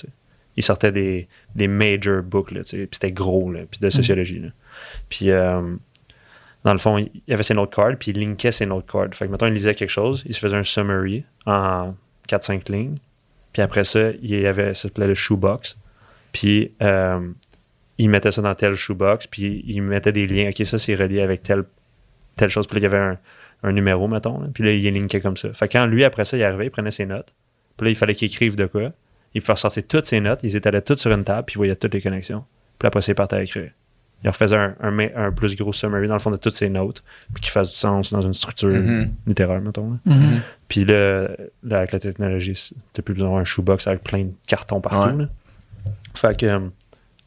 il 0.56 0.62
sortait 0.62 0.92
des, 0.92 1.26
des 1.54 1.68
major 1.68 2.22
books, 2.22 2.52
là, 2.52 2.60
puis 2.62 2.88
c'était 2.92 3.12
gros, 3.12 3.50
là, 3.50 3.60
puis 3.70 3.80
de 3.80 3.90
sociologie. 3.90 4.38
là. 4.40 4.48
Puis 5.08 5.30
euh, 5.30 5.74
dans 6.64 6.72
le 6.72 6.78
fond, 6.78 6.96
il 6.98 7.32
avait 7.32 7.42
ses 7.42 7.54
note 7.54 7.74
cards, 7.74 7.96
puis 7.98 8.10
il 8.10 8.18
linkait 8.18 8.50
ses 8.50 8.64
note 8.64 8.90
cards. 8.90 9.10
Fait 9.12 9.26
que, 9.26 9.30
mettons, 9.30 9.46
il 9.46 9.52
lisait 9.52 9.74
quelque 9.74 9.90
chose, 9.90 10.24
il 10.26 10.34
se 10.34 10.40
faisait 10.40 10.56
un 10.56 10.62
summary 10.62 11.24
en 11.44 11.94
4-5 12.28 12.72
lignes. 12.72 12.96
Puis 13.52 13.62
après 13.62 13.84
ça, 13.84 14.10
il 14.22 14.40
y 14.40 14.46
avait, 14.46 14.74
ça 14.74 14.88
s'appelait 14.88 15.06
le 15.06 15.14
shoebox. 15.14 15.76
Puis 16.32 16.72
euh, 16.82 17.20
il 17.98 18.08
mettait 18.08 18.32
ça 18.32 18.40
dans 18.40 18.54
tel 18.54 18.74
shoebox, 18.74 19.26
puis 19.26 19.62
il 19.66 19.82
mettait 19.82 20.10
des 20.10 20.26
liens. 20.26 20.48
OK, 20.48 20.66
ça, 20.66 20.78
c'est 20.78 20.94
relié 20.94 21.20
avec 21.20 21.42
telle, 21.42 21.64
telle 22.36 22.48
chose. 22.48 22.66
Puis 22.66 22.76
là, 22.76 22.80
il 22.80 22.90
y 22.90 22.94
avait 22.94 23.16
un, 23.62 23.72
numéro, 23.72 24.08
mettons. 24.08 24.50
Puis 24.52 24.64
là, 24.64 24.72
il 24.72 24.94
linkait 24.94 25.20
comme 25.20 25.36
ça. 25.36 25.52
Fait 25.52 25.68
que 25.68 25.74
quand 25.74 25.86
lui, 25.86 26.02
après 26.02 26.24
ça, 26.24 26.36
il 26.36 26.42
arrivait, 26.42 26.66
il 26.66 26.70
prenait 26.70 26.90
ses 26.90 27.06
notes. 27.06 27.32
Puis 27.76 27.86
là, 27.86 27.90
il 27.90 27.96
fallait 27.96 28.14
qu'il 28.14 28.26
écrive 28.26 28.56
de 28.56 28.66
quoi. 28.66 28.90
Il 29.34 29.42
pouvait 29.42 29.56
sortir 29.56 29.82
toutes 29.86 30.06
ses 30.06 30.20
notes. 30.20 30.40
Ils 30.42 30.56
étalaient 30.56 30.82
toutes 30.82 30.98
sur 30.98 31.12
une 31.12 31.24
table, 31.24 31.44
puis 31.46 31.54
il 31.54 31.58
voyait 31.58 31.76
toutes 31.76 31.94
les 31.94 32.00
connexions. 32.00 32.44
Puis 32.78 32.86
après 32.86 33.02
ça, 33.02 33.12
il 33.12 33.14
partait 33.14 33.36
à 33.36 33.42
écrire. 33.42 33.70
Il 34.24 34.30
refaisait 34.30 34.56
un, 34.56 34.74
un, 34.80 34.98
un 35.16 35.32
plus 35.32 35.54
gros 35.54 35.72
summary, 35.72 36.08
dans 36.08 36.14
le 36.14 36.18
fond, 36.20 36.30
de 36.30 36.36
toutes 36.38 36.54
ses 36.56 36.70
notes, 36.70 37.04
puis 37.34 37.42
qu'il 37.42 37.50
fasse 37.52 37.68
du 37.70 37.76
sens 37.76 38.10
dans 38.12 38.22
une 38.22 38.32
structure 38.34 38.68
Mhm. 38.70 39.10
littéraire, 39.26 39.60
mettons. 39.60 39.90
là. 40.06 40.14
Mhm. 40.14 40.40
Puis 40.68 40.84
là, 40.86 41.28
là, 41.62 41.78
avec 41.78 41.92
la 41.92 42.00
technologie, 42.00 42.72
t'as 42.94 43.02
plus 43.02 43.12
besoin 43.14 43.38
d'un 43.38 43.44
shoebox 43.44 43.86
avec 43.86 44.02
plein 44.02 44.24
de 44.24 44.32
cartons 44.46 44.80
partout. 44.80 45.14
Ouais. 45.16 45.22
là. 45.24 45.28
Fait 46.14 46.36
que 46.38 46.46
euh, 46.46 46.58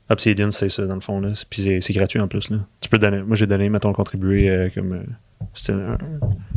Obsidian, 0.10 0.50
c'est 0.52 0.70
ça, 0.70 0.86
dans 0.86 0.96
le 0.96 1.02
fond. 1.02 1.20
Là. 1.20 1.30
Puis 1.50 1.80
c'est, 1.82 1.94
gratuit 1.94 2.20
en 2.20 2.28
plus. 2.28 2.50
Là. 2.50 2.58
Tu 2.82 2.90
peux 2.90 2.98
donner. 2.98 3.22
Moi, 3.22 3.36
j'ai 3.36 3.46
donné, 3.46 3.70
mettons, 3.70 3.94
contribué 3.94 4.50
euh, 4.50 4.70
comme. 4.74 4.94
euh, 4.94 5.04
c'est 5.54 5.74
un, 5.74 5.98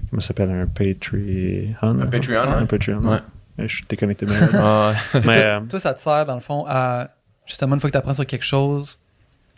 comment 0.09 0.20
ça 0.20 0.28
s'appelle 0.28 0.51
Un 0.51 0.66
Patreon? 0.66 1.74
Un 1.82 2.07
Patreon, 2.07 2.41
Un 2.41 2.61
ouais. 2.61 2.66
Patreon. 2.66 3.01
Ouais. 3.03 3.18
Ouais, 3.59 3.68
Je 3.68 3.74
suis 3.76 3.84
déconnecté. 3.88 4.24
Mais, 4.26 4.34
Ah, 4.55 4.95
mais, 5.14 5.20
toi, 5.22 5.32
euh, 5.34 5.61
toi, 5.68 5.80
ça 5.80 5.95
te 5.95 6.01
sert, 6.01 6.24
dans 6.26 6.34
le 6.34 6.41
fond, 6.41 6.64
à 6.68 7.09
justement, 7.47 7.74
une 7.74 7.80
fois 7.80 7.91
que 7.91 7.93
tu 7.93 7.99
apprends 7.99 8.14
sur 8.14 8.24
quelque 8.26 8.45
chose, 8.45 8.99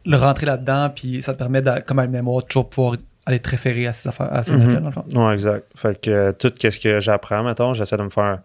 le 0.04 0.16
rentrer 0.16 0.46
là-dedans, 0.46 0.90
puis 0.94 1.22
ça 1.22 1.32
te 1.34 1.38
permet, 1.38 1.62
de, 1.62 1.70
comme 1.86 1.98
à 1.98 2.02
la 2.02 2.08
mémoire, 2.08 2.44
toujours 2.44 2.68
pouvoir 2.68 2.96
aller 3.26 3.38
te 3.38 3.48
référer 3.50 3.86
à 3.86 3.92
ces 3.92 4.08
affaires, 4.08 4.32
à 4.32 4.42
ces 4.42 4.52
Mhm. 4.52 4.58
notes-là, 4.64 4.80
dans 4.80 4.86
le 4.86 4.92
fond. 4.92 5.26
Ouais, 5.26 5.32
exact. 5.34 5.64
Fait 5.76 6.00
que 6.00 6.10
euh, 6.10 6.32
tout 6.32 6.52
ce 6.58 6.78
que 6.80 6.98
j'apprends, 7.00 7.44
mettons, 7.44 7.72
j'essaie 7.72 7.96
de 7.96 8.02
me 8.02 8.10
faire. 8.10 8.40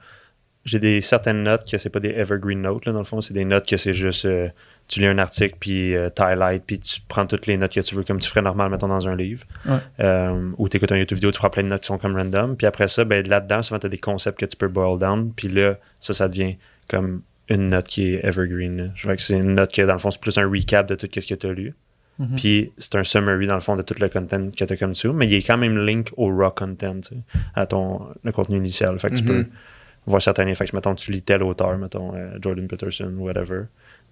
J'ai 0.66 0.80
des 0.80 1.00
certaines 1.02 1.44
notes 1.44 1.70
que 1.70 1.78
c'est 1.78 1.90
pas 1.90 2.02
des 2.02 2.10
evergreen 2.10 2.62
notes, 2.62 2.86
là, 2.86 2.92
dans 2.92 3.00
le 3.00 3.06
fond, 3.06 3.22
c'est 3.22 3.34
des 3.34 3.46
notes 3.46 3.68
que 3.68 3.78
c'est 3.78 3.94
juste. 3.94 4.26
euh, 4.26 4.50
tu 4.90 5.00
lis 5.02 5.08
un 5.08 5.18
article, 5.18 5.56
puis 5.60 5.96
euh, 5.96 6.10
tu 6.16 6.22
highlight, 6.22 6.64
puis 6.66 6.80
tu 6.80 7.02
prends 7.08 7.26
toutes 7.26 7.46
les 7.48 7.58
notes 7.58 7.74
que 7.74 7.80
tu 7.82 7.94
veux, 7.96 8.04
comme 8.04 8.20
tu 8.22 8.30
ferais 8.30 8.42
normal, 8.42 8.70
mettons, 8.70 8.88
dans 8.88 9.06
un 9.08 9.16
livre. 9.16 9.44
Ouais. 9.66 9.78
Euh, 10.02 10.52
ou 10.58 10.70
tu 10.70 10.78
écoutes 10.78 10.92
un 10.94 10.98
YouTube 10.98 11.16
vidéo, 11.18 11.32
tu 11.32 11.40
prends 11.40 11.50
plein 11.50 11.64
de 11.64 11.68
notes 11.70 11.82
qui 11.82 11.88
sont 11.88 11.98
comme 11.98 12.16
random. 12.16 12.56
Puis 12.56 12.68
après 12.68 12.88
ça, 12.88 13.04
ben, 13.04 13.26
là-dedans, 13.28 13.62
souvent, 13.62 13.80
tu 13.80 13.86
as 13.88 13.90
des 13.90 13.98
concepts 13.98 14.40
que 14.40 14.46
tu 14.46 14.56
peux 14.56 14.68
boil 14.70 14.98
down. 15.00 15.32
Puis 15.36 15.48
là, 15.50 15.76
ça, 16.00 16.14
ça 16.14 16.28
devient 16.30 16.56
comme 16.88 17.22
une 17.50 17.68
note 17.70 17.88
qui 17.88 18.14
est 18.14 18.26
evergreen. 18.26 18.92
Je 18.96 19.04
vois 19.08 19.16
que 19.16 19.22
c'est 19.22 19.38
une 19.38 19.54
note 19.56 19.74
que, 19.74 19.82
dans 19.82 19.94
le 19.94 20.00
fond, 20.00 20.12
c'est 20.12 20.20
plus 20.22 20.38
un 20.38 20.50
recap 20.50 20.88
de 20.88 20.96
tout 20.96 21.08
ce 21.14 21.26
que 21.28 21.36
tu 21.36 21.48
as 21.48 21.54
lu. 21.54 21.74
Mhm. 22.20 22.36
Puis 22.36 22.72
c'est 22.80 22.96
un 22.96 23.04
summary 23.04 23.46
dans 23.48 23.56
le 23.56 23.62
fond 23.62 23.76
de 23.76 23.84
tout 23.84 23.94
le 24.00 24.10
content 24.10 24.50
que 24.50 24.64
tu 24.66 24.74
as 24.74 24.78
comme 24.78 24.92
dessous, 24.92 25.14
mais 25.14 25.28
il 25.28 25.34
est 25.36 25.44
quand 25.44 25.58
même 25.58 25.78
link 25.86 26.10
au 26.18 26.36
raw 26.36 26.50
content, 26.52 27.00
tu 27.02 27.10
sais, 27.10 27.22
à 27.56 27.66
ton 27.68 28.08
le 28.24 28.32
contenu 28.32 28.58
initial. 28.58 28.98
Fait 29.00 29.10
que 29.12 29.16
tu 29.16 29.24
Mhm. 29.24 29.28
peux 29.28 29.46
voir 30.08 30.22
certains 30.22 30.52
que 30.52 30.76
mettons 30.76 30.96
tu 30.96 31.12
lis 31.12 31.22
tel 31.22 31.44
auteur, 31.44 31.78
mettons 31.78 32.16
euh, 32.16 32.32
Jordan 32.42 32.68
Peterson, 32.68 33.14
whatever. 33.20 33.64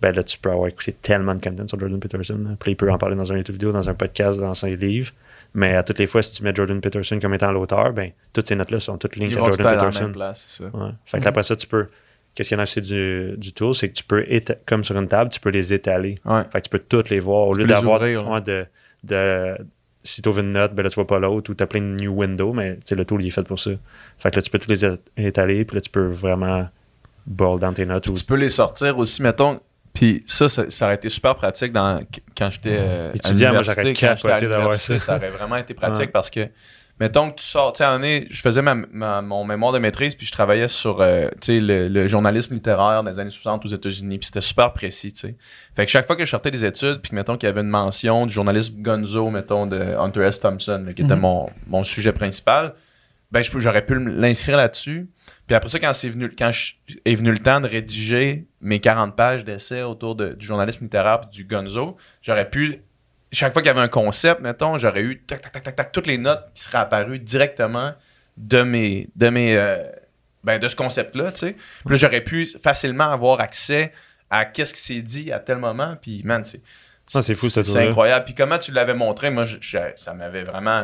Ben 0.01 0.13
là, 0.13 0.23
tu 0.23 0.37
peux 0.37 0.51
avoir 0.51 0.67
écouté 0.67 0.91
tellement 0.93 1.33
de 1.33 1.41
content 1.41 1.67
sur 1.67 1.79
Jordan 1.79 1.99
Peterson. 1.99 2.37
là. 2.43 2.49
Puis 2.59 2.73
il 2.73 2.75
peut 2.75 2.91
en 2.91 2.97
parler 2.97 3.15
dans 3.15 3.31
un 3.31 3.37
YouTube 3.37 3.53
vidéo, 3.55 3.71
dans 3.71 3.89
un 3.89 3.93
podcast, 3.95 4.39
dans 4.39 4.53
ses 4.53 4.75
livres. 4.75 5.11
Mais 5.55 5.73
à 5.73 5.83
toutes 5.83 5.99
les 5.99 6.05
fois, 6.07 6.21
si 6.21 6.33
tu 6.33 6.43
mets 6.43 6.53
Jordan 6.53 6.81
Peterson 6.81 7.17
comme 7.19 7.33
étant 7.33 7.51
l'auteur, 7.51 7.91
ben 7.93 8.11
toutes 8.33 8.45
ces 8.45 8.55
notes-là 8.55 8.79
sont 8.81 8.97
toutes 8.97 9.15
linkées 9.15 9.35
à 9.39 9.45
Jordan 9.45 9.65
la 9.65 9.73
Peterson. 9.77 10.03
même 10.03 10.11
place, 10.11 10.45
c'est 10.47 10.63
ça. 10.63 10.69
Ouais. 10.77 10.89
Fait 11.05 11.19
que 11.21 11.27
après 11.27 11.43
ça, 11.43 11.55
tu 11.55 11.65
peux. 11.65 11.87
Qu'est-ce 12.35 12.49
qu'il 12.49 12.57
y 12.57 12.59
en 12.59 12.61
a 12.61 12.63
aussi 12.63 12.81
du, 12.81 13.33
du 13.37 13.53
tool, 13.53 13.73
c'est 13.73 13.89
que 13.89 13.93
tu 13.93 14.03
peux, 14.03 14.25
comme 14.65 14.83
sur 14.83 14.97
une 14.97 15.07
table, 15.07 15.31
tu 15.31 15.39
peux 15.39 15.49
les 15.49 15.73
étaler. 15.73 16.19
Ouais. 16.25 16.41
Fait 16.51 16.59
que 16.59 16.65
tu 16.65 16.69
peux 16.69 16.79
toutes 16.79 17.09
les 17.09 17.21
voir. 17.21 17.47
Au 17.47 17.53
Tu 17.53 17.61
lieu 17.61 17.65
d'avoir 17.65 18.01
ouais, 18.01 18.41
de, 18.41 18.65
de. 19.03 19.55
Si 20.03 20.21
tu 20.21 20.29
ouvres 20.29 20.41
une 20.41 20.51
note, 20.51 20.75
ben 20.75 20.83
là, 20.83 20.89
tu 20.89 20.95
vois 20.95 21.07
pas 21.07 21.17
l'autre, 21.17 21.49
ou 21.49 21.55
tu 21.55 21.63
as 21.63 21.67
plein 21.67 21.79
de 21.81 21.95
new 21.95 22.11
windows, 22.11 22.53
mais 22.53 22.77
le 22.91 23.05
tool, 23.05 23.23
il 23.23 23.27
est 23.27 23.31
fait 23.31 23.41
pour 23.43 23.59
ça. 23.59 23.71
Fait 24.19 24.29
que 24.29 24.35
là, 24.35 24.41
tu 24.41 24.51
peux 24.51 24.59
tous 24.59 24.69
les 24.69 24.85
étaler, 25.17 25.65
puis 25.65 25.75
là, 25.75 25.81
tu 25.81 25.89
peux 25.89 26.07
vraiment 26.07 26.67
boil 27.25 27.59
dans 27.59 27.73
tes 27.73 27.85
notes. 27.85 28.07
Ou... 28.07 28.13
Tu 28.13 28.23
peux 28.23 28.35
les 28.35 28.49
sortir 28.49 28.97
aussi, 28.99 29.21
mettons, 29.21 29.59
Puis 29.93 30.23
ça, 30.27 30.49
ça, 30.49 30.69
ça 30.69 30.85
aurait 30.85 30.95
été 30.95 31.09
super 31.09 31.35
pratique 31.35 31.71
dans, 31.71 32.01
quand 32.37 32.51
j'étais 32.51 32.77
euh, 32.79 33.11
à 33.11 33.15
Étudiant, 33.15 33.53
moi, 33.53 33.61
j'aurais 33.61 33.93
capoté 33.93 34.47
d'avoir 34.47 34.73
ça. 34.75 34.99
Ça 34.99 35.15
aurait 35.15 35.31
vraiment 35.31 35.55
été 35.55 35.73
pratique 35.73 35.99
Ouais. 36.05 36.11
parce 36.11 36.29
que, 36.29 36.47
mettons 36.99 37.31
que 37.31 37.35
tu 37.35 37.45
sors, 37.45 37.73
tu 37.73 37.83
sais, 37.83 38.27
je 38.29 38.41
faisais 38.41 38.61
ma, 38.61 38.73
ma- 38.75 39.21
mon 39.21 39.43
mémoire 39.43 39.71
de 39.73 39.79
maîtrise, 39.79 40.15
puis 40.15 40.25
je 40.25 40.31
travaillais 40.31 40.67
sur, 40.67 41.01
euh, 41.01 41.27
tu 41.41 41.53
sais, 41.53 41.59
le, 41.59 41.87
le 41.87 42.07
journalisme 42.07 42.53
littéraire 42.53 43.03
des 43.03 43.19
années 43.19 43.29
60 43.29 43.65
aux 43.65 43.69
États-Unis, 43.69 44.17
puis 44.19 44.27
c'était 44.27 44.41
super 44.41 44.71
précis, 44.73 45.11
tu 45.13 45.19
sais. 45.19 45.35
Fait 45.75 45.85
que 45.85 45.91
chaque 45.91 46.07
fois 46.07 46.15
que 46.15 46.25
je 46.25 46.29
sortais 46.31 46.51
des 46.51 46.63
études, 46.65 46.99
puis 47.01 47.09
que, 47.11 47.15
mettons 47.15 47.37
qu'il 47.37 47.47
y 47.47 47.49
avait 47.49 47.61
une 47.61 47.67
mention 47.69 48.25
du 48.25 48.33
journalisme 48.33 48.81
Gonzo, 48.81 49.29
mettons, 49.29 49.67
de 49.67 49.77
Hunter 49.79 50.21
S. 50.23 50.39
Thompson, 50.39 50.83
là, 50.85 50.93
qui 50.93 51.01
était 51.01 51.15
Mhm. 51.15 51.21
mon, 51.21 51.49
mon 51.67 51.83
sujet 51.83 52.13
principal, 52.13 52.73
ben 53.31 53.41
j'aurais 53.43 53.85
pu 53.85 53.99
l'inscrire 53.99 54.55
là-dessus. 54.55 55.09
Puis 55.47 55.55
après 55.55 55.67
ça, 55.67 55.79
quand, 55.79 55.91
c'est 55.93 56.09
venu, 56.09 56.31
quand 56.37 56.51
je- 56.51 56.73
est 57.03 57.15
venu 57.15 57.31
le 57.31 57.39
temps 57.39 57.59
de 57.59 57.67
rédiger 57.67 58.45
mes 58.61 58.79
40 58.79 59.15
pages 59.15 59.43
d'essais 59.43 59.81
autour 59.81 60.15
de- 60.15 60.33
du 60.33 60.45
journalisme 60.45 60.83
littéraire 60.85 61.21
puis 61.21 61.29
du 61.31 61.43
gonzo, 61.43 61.97
j'aurais 62.21 62.49
pu, 62.49 62.83
chaque 63.31 63.53
fois 63.53 63.61
qu'il 63.61 63.67
y 63.67 63.71
avait 63.71 63.81
un 63.81 63.87
concept, 63.87 64.41
mettons, 64.41 64.77
j'aurais 64.77 65.01
eu 65.01 65.19
tac, 65.19 65.41
tac, 65.41 65.63
tac, 65.63 65.75
tac, 65.75 65.91
toutes 65.91 66.07
les 66.07 66.17
notes 66.17 66.45
qui 66.53 66.63
seraient 66.63 66.77
apparues 66.77 67.19
directement 67.19 67.93
de 68.37 68.61
mes. 68.61 69.09
De 69.15 69.29
mes 69.29 69.57
ben, 70.45 70.59
de 70.59 70.67
ce 70.67 70.75
concept-là, 70.75 71.31
tu. 71.31 71.53
Puis 71.53 71.89
là, 71.89 71.95
j'aurais 71.95 72.21
pu 72.21 72.47
facilement 72.63 73.09
avoir 73.09 73.39
accès 73.39 73.91
à 74.29 74.45
ce 74.53 74.73
qui 74.73 74.79
s'est 74.79 75.01
dit 75.01 75.31
à 75.31 75.39
tel 75.39 75.57
moment. 75.57 75.97
Puis, 75.99 76.21
man, 76.23 76.45
c'est. 76.45 76.61
C'est 77.07 77.35
fou, 77.35 77.49
C'est 77.49 77.87
incroyable. 77.87 78.25
Puis 78.25 78.33
comment 78.33 78.57
tu 78.57 78.71
l'avais 78.71 78.93
montré, 78.93 79.29
moi, 79.29 79.45
ça 79.95 80.13
m'avait 80.13 80.43
vraiment. 80.43 80.83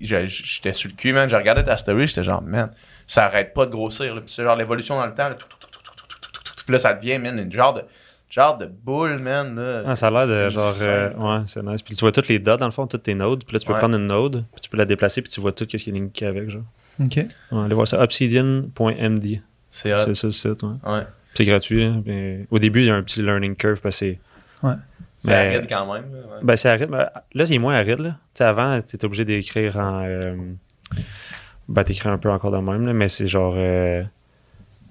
J'étais 0.00 0.72
sur 0.72 0.90
le 0.90 0.96
cul, 0.96 1.12
man. 1.12 1.28
Je 1.28 1.36
regardais 1.36 1.64
ta 1.64 1.76
story, 1.76 2.06
j'étais 2.06 2.24
genre, 2.24 2.42
man, 2.42 2.70
ça 3.06 3.24
arrête 3.26 3.54
pas 3.54 3.66
de 3.66 3.70
grossir. 3.70 4.20
C'est 4.26 4.44
genre 4.44 4.56
l'évolution 4.56 4.96
dans 4.96 5.06
le 5.06 5.14
temps. 5.14 5.30
Puis 5.30 6.72
là, 6.72 6.78
ça 6.78 6.94
devient, 6.94 7.18
man, 7.18 7.38
une 7.38 7.52
genre 7.52 7.74
de 7.74 7.82
genre 8.32 8.56
de 8.58 8.66
boule, 8.66 9.18
man. 9.18 9.54
Là. 9.54 9.82
Ah, 9.86 9.94
ça 9.94 10.08
a 10.08 10.10
l'air 10.10 10.26
de 10.26 10.50
genre. 10.50 10.72
euh, 10.82 11.10
ouais, 11.14 11.42
c'est 11.46 11.62
nice. 11.62 11.82
Puis 11.82 11.94
tu 11.94 12.00
vois 12.00 12.12
toutes 12.12 12.28
les 12.28 12.38
dots 12.38 12.56
dans 12.56 12.66
le 12.66 12.72
fond, 12.72 12.86
toutes 12.86 13.02
tes 13.04 13.14
nodes. 13.14 13.44
Puis 13.44 13.52
là, 13.54 13.60
tu 13.60 13.66
peux 13.66 13.72
Ouais. 13.74 13.78
prendre 13.78 13.96
une 13.96 14.06
node, 14.06 14.44
puis 14.52 14.60
tu 14.62 14.68
peux 14.70 14.76
la 14.78 14.84
déplacer, 14.86 15.20
puis 15.22 15.30
tu 15.30 15.40
vois 15.40 15.52
tout 15.52 15.66
ce 15.70 15.76
qui 15.76 15.90
est 15.90 15.92
linké 15.92 16.26
avec. 16.26 16.48
Genre. 16.50 16.62
OK. 17.00 17.16
Ouais, 17.16 17.26
allez 17.64 17.74
voir 17.74 17.86
ça. 17.86 18.00
Obsidian.md. 18.02 19.40
C'est 19.70 19.90
ça 19.90 20.06
le 20.06 20.14
site. 20.14 20.62
Ouais. 20.62 20.70
Ouais. 20.84 21.02
C'est 21.34 21.44
gratuit. 21.44 21.84
hein, 21.84 22.02
mais 22.04 22.46
au 22.50 22.58
début, 22.58 22.80
il 22.80 22.86
y 22.86 22.90
a 22.90 22.94
un 22.94 23.02
petit 23.02 23.22
learning 23.22 23.54
curve 23.56 23.80
parce 23.80 24.00
que 24.00 24.06
c'est. 24.06 24.18
C'est 25.16 25.30
Mais- 25.30 25.56
aride 25.56 25.66
quand 25.68 25.86
même. 25.92 26.04
là, 26.12 26.18
ouais. 26.18 26.40
Ben, 26.42 26.56
c'est 26.56 26.68
aride. 26.68 26.90
Là, 26.90 27.46
c'est 27.46 27.58
moins 27.58 27.74
aride. 27.74 28.00
Là. 28.00 28.10
Tu 28.10 28.16
sais, 28.38 28.44
avant, 28.44 28.80
tu 28.82 28.96
étais 28.96 29.04
obligé 29.04 29.24
d'écrire 29.24 29.76
en. 29.78 30.02
Euh... 30.04 30.34
Ben, 31.68 31.84
t'écris 31.84 32.08
un 32.08 32.18
peu 32.18 32.28
encore 32.28 32.50
dans 32.50 32.60
le 32.60 32.70
même, 32.72 32.86
là, 32.86 32.92
mais 32.92 33.06
c'est 33.08 33.28
genre. 33.28 33.54
euh, 33.56 34.02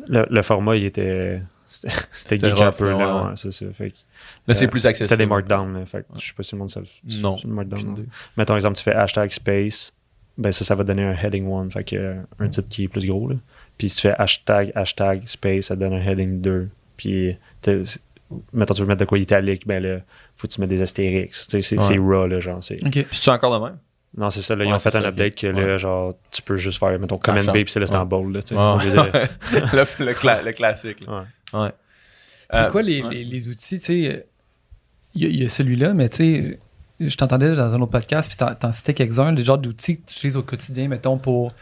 Le, 0.07 0.25
le 0.29 0.41
format, 0.41 0.77
il 0.77 0.85
était. 0.85 1.41
C'était 2.11 2.38
geek 2.49 2.59
un 2.61 2.72
peu, 2.72 2.89
là, 2.89 3.24
ouais. 3.26 3.32
c'est 3.36 3.51
ça. 3.51 3.65
Fait 3.74 3.93
Là, 4.47 4.53
c'est 4.53 4.65
euh, 4.65 4.67
plus 4.69 4.86
accessible. 4.86 5.07
C'était 5.09 5.24
des 5.24 5.30
markdowns. 5.30 5.74
Là, 5.80 5.86
fait 5.86 6.05
je 6.17 6.28
sais 6.28 6.34
pas 6.36 6.43
si 6.43 6.53
le 6.55 6.59
monde 6.59 6.69
sait. 6.69 6.80
le- 6.82 7.22
Non. 7.22 7.38
c'est 7.38 7.47
le 7.47 7.53
markdown. 7.53 7.84
Non. 7.84 7.95
Mettons, 8.38 8.55
exemple, 8.55 8.78
tu 8.78 8.84
fais 8.84 8.93
hashtag 8.93 9.32
space, 9.32 9.93
ben 10.38 10.51
ça, 10.51 10.63
ça 10.65 10.76
va 10.76 10.84
donner 10.84 11.03
un 11.03 11.13
heading 11.15 11.51
1, 11.51 11.69
fait 11.72 11.84
que 11.84 11.95
euh, 11.95 12.15
un 12.39 12.47
titre 12.49 12.67
qui 12.69 12.84
est 12.84 12.88
plus 12.88 13.05
gros. 13.07 13.28
Là. 13.30 13.36
Puis 13.78 13.89
si 13.89 13.95
tu 13.97 14.01
fais 14.03 14.15
hashtag, 14.17 14.72
hashtag 14.76 15.24
space, 15.28 15.65
ça 15.65 15.76
donne 15.76 15.93
un 15.93 16.01
heading 16.01 16.41
2. 16.41 16.69
Puis, 16.97 17.36
mettons, 18.53 18.74
tu 18.74 18.82
veux 18.82 18.88
mettre 18.88 18.99
de 18.99 19.05
quoi 19.05 19.17
italique, 19.17 19.65
ben 19.65 19.82
là, 19.82 19.99
faut 20.38 20.47
que 20.47 20.53
tu 20.53 20.61
mettes 20.61 20.69
des 20.69 20.82
astérix. 20.82 21.47
C'est 21.49 21.78
Ouais. 21.78 21.97
raw, 21.97 22.28
là, 22.28 22.39
genre. 22.39 22.63
c'est- 22.63 22.84
OK. 22.86 22.91
Puis 22.91 23.07
c'est 23.11 23.32
encore 23.32 23.59
de 23.59 23.65
même? 23.65 23.78
Non, 24.17 24.30
c'est 24.30 24.41
ça, 24.41 24.55
là, 24.57 24.65
ils 24.65 24.74
ont 24.74 24.78
fait 24.80 24.89
un 24.89 25.01
ça, 25.01 25.07
update 25.07 25.36
que 25.36 25.47
là, 25.47 25.63
Ouais. 25.74 25.78
genre, 25.78 26.15
tu 26.32 26.41
peux 26.41 26.57
juste 26.57 26.80
faire, 26.80 26.97
mettons, 26.99 27.17
command. 27.17 27.45
B, 27.47 27.51
puis 27.53 27.65
c'est 27.69 27.80
c'est 27.86 27.95
en 27.95 28.05
bold, 28.05 28.36
là. 28.36 28.78
Ouais. 28.78 28.84
le, 29.53 30.05
le, 30.05 30.13
cla- 30.13 30.43
le 30.43 30.51
classique. 30.51 31.05
là. 31.07 31.26
Ouais. 31.54 31.72
C'est 32.52 32.58
Euh, 32.58 32.72
quoi 32.72 32.82
les, 32.82 33.02
ouais. 33.02 33.10
les, 33.14 33.24
les 33.24 33.47
outils, 33.47 33.80
tu 33.80 33.86
sais, 33.86 34.08
euh, 34.08 34.20
il 35.16 35.24
y, 35.24 35.26
a- 35.26 35.30
il 35.30 35.41
y 35.41 35.45
a 35.45 35.49
celui-là, 35.49 35.93
mais 35.93 36.10
tu 36.10 36.18
sais, 36.18 36.60
je 36.99 37.16
t'entendais 37.18 37.56
dans 37.56 37.74
un 37.74 37.82
autre 37.82 37.91
podcast, 37.91 38.30
puis 38.30 38.38
t'en, 38.38 38.54
t'en 38.56 38.72
citais 38.72 38.93
quelques-uns, 38.93 39.32
les 39.32 39.43
genres 39.43 39.58
d'outils 39.58 39.97
que 39.97 40.06
tu 40.08 40.14
utilises 40.16 40.38
au 40.38 40.43
quotidien, 40.43 40.88
mettons, 40.88 41.18
pour 41.18 41.54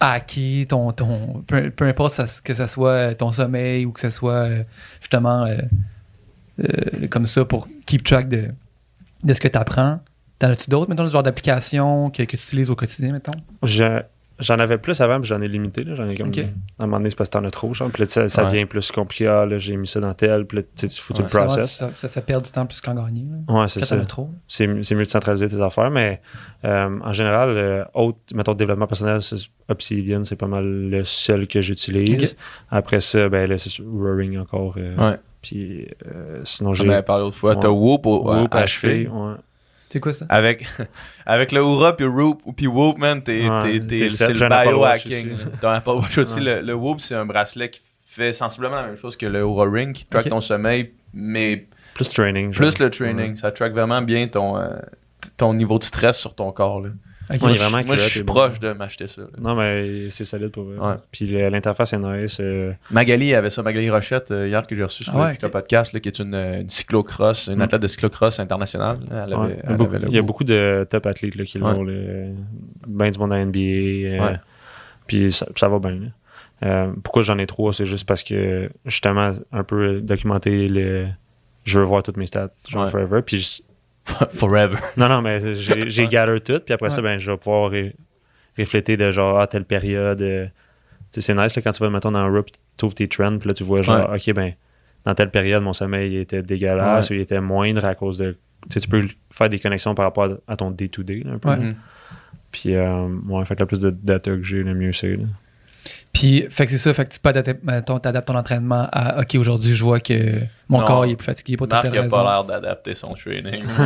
hacker 0.00 0.66
ton, 0.68 0.92
ton 0.92 1.42
peu, 1.46 1.70
peu 1.70 1.86
importe 1.86 2.12
ça- 2.14 2.26
que 2.44 2.52
ce 2.54 2.66
soit 2.66 3.14
ton 3.14 3.32
sommeil 3.32 3.86
ou 3.86 3.92
que 3.92 4.00
ce 4.00 4.10
soit 4.10 4.32
euh, 4.46 4.62
justement 5.00 5.44
euh, 5.46 5.56
euh, 6.60 7.06
comme 7.08 7.26
ça 7.26 7.44
pour 7.44 7.66
keep 7.86 8.04
track 8.04 8.28
de, 8.28 8.48
de 9.24 9.34
ce 9.34 9.40
que 9.40 9.48
tu 9.48 9.58
apprends. 9.58 10.00
T'en 10.38 10.50
as-tu 10.50 10.68
d'autres, 10.68 10.90
mettons, 10.90 11.04
le 11.04 11.10
genre 11.10 11.22
d'application 11.22 12.10
que, 12.10 12.22
que 12.24 12.36
tu 12.36 12.42
utilises 12.42 12.68
au 12.68 12.76
quotidien, 12.76 13.12
mettons? 13.12 13.32
Je- 13.62 14.02
J'en 14.38 14.58
avais 14.58 14.76
plus 14.76 15.00
avant, 15.00 15.18
mais 15.18 15.24
j'en 15.24 15.40
ai 15.40 15.48
limité. 15.48 15.82
Là. 15.82 15.94
J'en 15.94 16.08
ai 16.08 16.14
comme. 16.16 16.28
Ok. 16.28 16.38
À 16.38 16.82
un 16.82 16.86
moment 16.86 16.98
donné, 16.98 17.08
c'est 17.10 17.16
parce 17.16 17.30
que 17.30 17.38
t'en 17.38 17.44
as 17.44 17.50
trop. 17.50 17.72
Genre. 17.72 17.88
Puis 17.90 18.02
là, 18.04 18.28
ça 18.28 18.44
Ouais. 18.44 18.50
devient 18.50 18.66
plus 18.66 18.90
compliqué. 18.92 19.26
Ah, 19.26 19.46
là, 19.46 19.56
j'ai 19.56 19.76
mis 19.76 19.86
ça 19.88 19.98
dans 20.00 20.12
tel. 20.12 20.44
Puis 20.46 20.58
là, 20.58 20.62
tu 20.76 20.84
Ouais, 20.86 20.90
le 21.22 21.28
Ça, 21.28 21.38
process. 21.38 21.76
ça, 21.76 21.90
ça 21.94 22.08
fait 22.08 22.20
perdre 22.20 22.44
du 22.44 22.52
temps 22.52 22.66
plus 22.66 22.80
qu'en 22.82 22.94
gagner. 22.94 23.24
là. 23.48 23.54
Ouais, 23.60 23.68
c'est 23.68 23.80
Quand 23.80 23.86
ça. 23.86 23.96
t'en 23.96 24.02
as 24.02 24.06
trop. 24.06 24.30
C'est 24.46 24.68
c'est 24.82 24.94
mieux 24.94 25.04
de 25.04 25.08
centraliser 25.10 25.48
tes 25.48 25.60
affaires, 25.62 25.90
mais 25.90 26.20
euh, 26.64 26.98
en 27.02 27.12
général, 27.12 27.48
euh, 27.50 27.84
autre, 27.94 28.18
mettons, 28.34 28.52
développement 28.54 28.86
personnel, 28.86 29.22
c'est- 29.22 29.48
Obsidian, 29.68 30.22
c'est 30.24 30.36
pas 30.36 30.46
mal 30.46 30.64
le 30.90 31.04
seul 31.04 31.46
que 31.48 31.60
j'utilise. 31.60 32.36
Après 32.70 33.00
ça, 33.00 33.28
ben 33.28 33.48
là, 33.48 33.58
c'est 33.58 33.70
Roaring 33.82 34.38
encore. 34.38 34.74
euh, 34.76 34.96
Ouais. 35.12 35.18
Puis 35.42 35.86
euh, 36.14 36.40
sinon, 36.44 36.72
j'ai. 36.74 36.88
avais 36.90 37.02
parlé 37.02 37.24
l'autre 37.24 37.36
fois. 37.36 37.54
Ouais. 37.54 37.60
T'as 37.60 37.68
Whoop 37.68 38.04
au 38.06 38.22
Whoop, 38.32 38.48
à 38.54 38.64
HP, 38.64 39.06
HP. 39.06 39.08
ouais. 39.08 39.34
C'est 39.88 40.00
quoi 40.00 40.12
ça? 40.12 40.26
Avec, 40.28 40.66
avec 41.26 41.52
le 41.52 41.62
Oura 41.62 41.96
puis 41.96 42.06
Whoop, 42.06 42.42
puis 42.56 42.66
Whoop, 42.66 42.98
man, 42.98 43.22
t'es, 43.22 43.48
Ouais, 43.48 43.62
t'es, 43.62 43.80
t'es 43.80 43.98
t'es, 43.98 44.08
set. 44.08 44.26
c'est 44.28 44.32
le 44.34 44.48
biohacking. 44.48 45.36
T'as 45.60 45.70
un 45.70 45.74
Apple 45.76 45.90
Watch 45.90 46.18
aussi. 46.18 46.40
Le, 46.40 46.60
le 46.60 46.74
Whoop, 46.74 47.00
c'est 47.00 47.14
un 47.14 47.24
bracelet 47.24 47.70
qui 47.70 47.80
fait 48.04 48.32
sensiblement 48.32 48.76
la 48.76 48.86
même 48.88 48.96
chose 48.96 49.16
que 49.16 49.26
le 49.26 49.44
Oura 49.44 49.66
Ring, 49.70 49.94
qui 49.94 50.06
track 50.06 50.28
ton 50.28 50.40
sommeil, 50.40 50.92
mais 51.14 51.66
Plus 51.94 52.08
training. 52.10 52.52
genre. 52.52 52.62
plus 52.68 52.78
le 52.78 52.90
training. 52.90 53.36
Ça 53.36 53.52
track 53.52 53.72
vraiment 53.72 54.02
bien 54.02 54.26
ton, 54.26 54.56
euh, 54.58 54.76
ton 55.36 55.54
niveau 55.54 55.78
de 55.78 55.84
stress 55.84 56.18
sur 56.18 56.34
ton 56.34 56.50
corps. 56.52 56.80
Là. 56.80 56.90
Moi, 57.40 57.52
je- 57.54 57.58
vraiment 57.58 57.70
moi, 57.72 57.80
je 57.82 58.00
culotte, 58.00 58.10
suis 58.10 58.22
bon. 58.22 58.32
proche 58.34 58.60
de 58.60 58.72
m'acheter 58.72 59.06
ça. 59.08 59.22
là. 59.22 59.28
Non, 59.40 59.54
mais 59.56 60.10
c'est 60.10 60.24
solide 60.24 60.50
pour 60.50 60.64
eux. 60.64 60.76
Ouais. 60.80 60.94
Puis 61.10 61.26
l'interface 61.26 61.92
est 61.92 61.98
nice. 61.98 62.38
euh, 62.40 62.72
Magali 62.90 63.34
avait 63.34 63.50
ça, 63.50 63.62
Magali 63.62 63.90
Rochette, 63.90 64.30
euh, 64.30 64.46
hier 64.46 64.64
que 64.66 64.76
j'ai 64.76 64.84
reçu 64.84 65.02
sur 65.04 65.16
Ah 65.16 65.26
ouais, 65.26 65.38
le. 65.42 65.48
Podcast, 65.48 65.92
là, 65.92 66.00
qui 66.00 66.08
est 66.08 66.18
une, 66.20 66.34
une 66.34 66.70
cyclocross, 66.70 67.48
une 67.48 67.56
Mm. 67.56 67.62
athlète 67.62 67.82
de 67.82 67.86
cyclocross 67.88 68.38
internationale. 68.38 68.98
Elle 69.10 69.16
avait, 69.16 69.34
ouais. 69.34 69.48
il, 69.48 69.56
y 69.56 69.60
a 69.66 69.70
elle 69.70 69.76
beaucoup, 69.76 69.90
avait 69.94 69.98
le 70.04 70.08
il 70.08 70.14
y 70.14 70.16
a 70.16 70.20
Whoop. 70.20 70.26
beaucoup 70.26 70.44
de 70.44 70.86
top 70.88 71.06
athlètes 71.06 71.34
là, 71.34 71.44
qui 71.44 71.58
l'ont. 71.58 71.84
Ben 72.86 73.10
du 73.10 73.18
monde 73.18 73.32
à 73.32 73.38
NBA. 73.44 73.58
euh. 73.60 74.36
Puis 75.06 75.32
ça, 75.32 75.46
ça 75.56 75.68
va 75.68 75.78
bien. 75.78 75.98
Euh, 76.64 76.92
pourquoi 77.02 77.22
j'en 77.22 77.38
ai 77.38 77.46
trois? 77.46 77.72
C'est 77.72 77.86
juste 77.86 78.06
parce 78.06 78.22
que, 78.22 78.70
justement, 78.84 79.32
un 79.52 79.64
peu 79.64 80.00
documenter 80.00 80.68
le. 80.68 81.06
Je 81.64 81.78
veux 81.80 81.84
voir 81.84 82.02
toutes 82.02 82.16
mes 82.16 82.26
stats, 82.26 82.50
genre 82.68 82.84
Ouais. 82.84 82.90
forever. 82.90 83.20
Puis 83.26 83.38
je- 83.40 83.62
Forever. 84.32 84.76
Non, 84.96 85.08
non, 85.08 85.20
mais 85.22 85.54
j'ai 85.54 86.06
gather 86.08 86.40
tout, 86.40 86.60
puis 86.64 86.72
après 86.74 86.90
ça, 86.90 87.02
ben, 87.02 87.18
je 87.18 87.30
vais 87.30 87.36
pouvoir 87.36 87.70
ré- 87.70 87.94
refléter 88.58 88.96
de 88.96 89.10
genre, 89.10 89.40
ah, 89.40 89.46
telle 89.46 89.64
période. 89.64 90.22
euh, 90.22 90.46
tu 91.12 91.20
sais, 91.20 91.32
c'est 91.32 91.34
nice 91.34 91.54
là, 91.56 91.62
quand 91.62 91.72
tu 91.72 91.82
vas, 91.82 91.90
mettons, 91.90 92.12
dans 92.12 92.26
Rup, 92.30 92.46
tu 92.76 92.84
ouvres 92.84 92.94
tes 92.94 93.08
trends, 93.08 93.38
puis 93.38 93.48
là, 93.48 93.54
tu 93.54 93.64
vois, 93.64 93.82
genre, 93.82 94.10
ok, 94.14 94.32
ben, 94.34 94.52
dans 95.04 95.14
telle 95.14 95.30
période, 95.30 95.62
mon 95.62 95.72
sommeil 95.72 96.16
était 96.16 96.42
dégueulasse 96.42 97.10
Ouais. 97.10 97.16
ou 97.16 97.18
il 97.18 97.22
était 97.22 97.40
moindre 97.40 97.84
à 97.84 97.94
cause 97.94 98.18
de. 98.18 98.32
Tu 98.68 98.74
sais, 98.74 98.80
tu 98.80 98.88
peux 98.88 99.06
faire 99.32 99.48
des 99.48 99.58
connexions 99.60 99.94
par 99.94 100.04
rapport 100.06 100.28
à 100.48 100.56
ton 100.56 100.70
day-to-day, 100.70 101.22
là, 101.24 101.32
un 101.34 101.38
peu. 101.38 101.48
Ouais. 101.50 101.56
Mhm. 101.58 101.74
Puis, 102.50 102.74
euh, 102.74 103.06
ouais, 103.28 103.44
fait 103.44 103.54
que 103.54 103.60
le 103.60 103.66
plus 103.66 103.80
de 103.80 103.90
data 103.90 104.30
que 104.32 104.42
j'ai, 104.42 104.62
le 104.62 104.74
mieux 104.74 104.92
c'est. 104.92 105.18
Puis, 106.18 106.46
fait 106.50 106.64
que 106.66 106.72
c'est 106.72 106.78
ça, 106.78 106.94
fait 106.94 107.04
que 107.04 107.12
tu 107.12 107.20
peux 107.20 107.28
adapter, 107.28 107.54
mettons, 107.62 107.98
t'adaptes 107.98 108.28
ton 108.28 108.36
entraînement 108.36 108.88
à 108.90 109.20
OK, 109.20 109.34
aujourd'hui, 109.34 109.74
je 109.74 109.84
vois 109.84 110.00
que 110.00 110.40
mon 110.68 110.78
Non. 110.80 110.84
corps 110.86 111.06
il 111.06 111.12
est 111.12 111.16
plus 111.16 111.26
fatigué 111.26 111.56
pour 111.56 111.68
Marc, 111.68 111.82
telle 111.82 111.92
il 111.94 111.98
a 111.98 112.02
raison. 112.02 112.16
pas 112.16 112.22
l'air 112.24 112.44
d'adapter 112.44 112.94
son 112.94 113.12
training. 113.14 113.64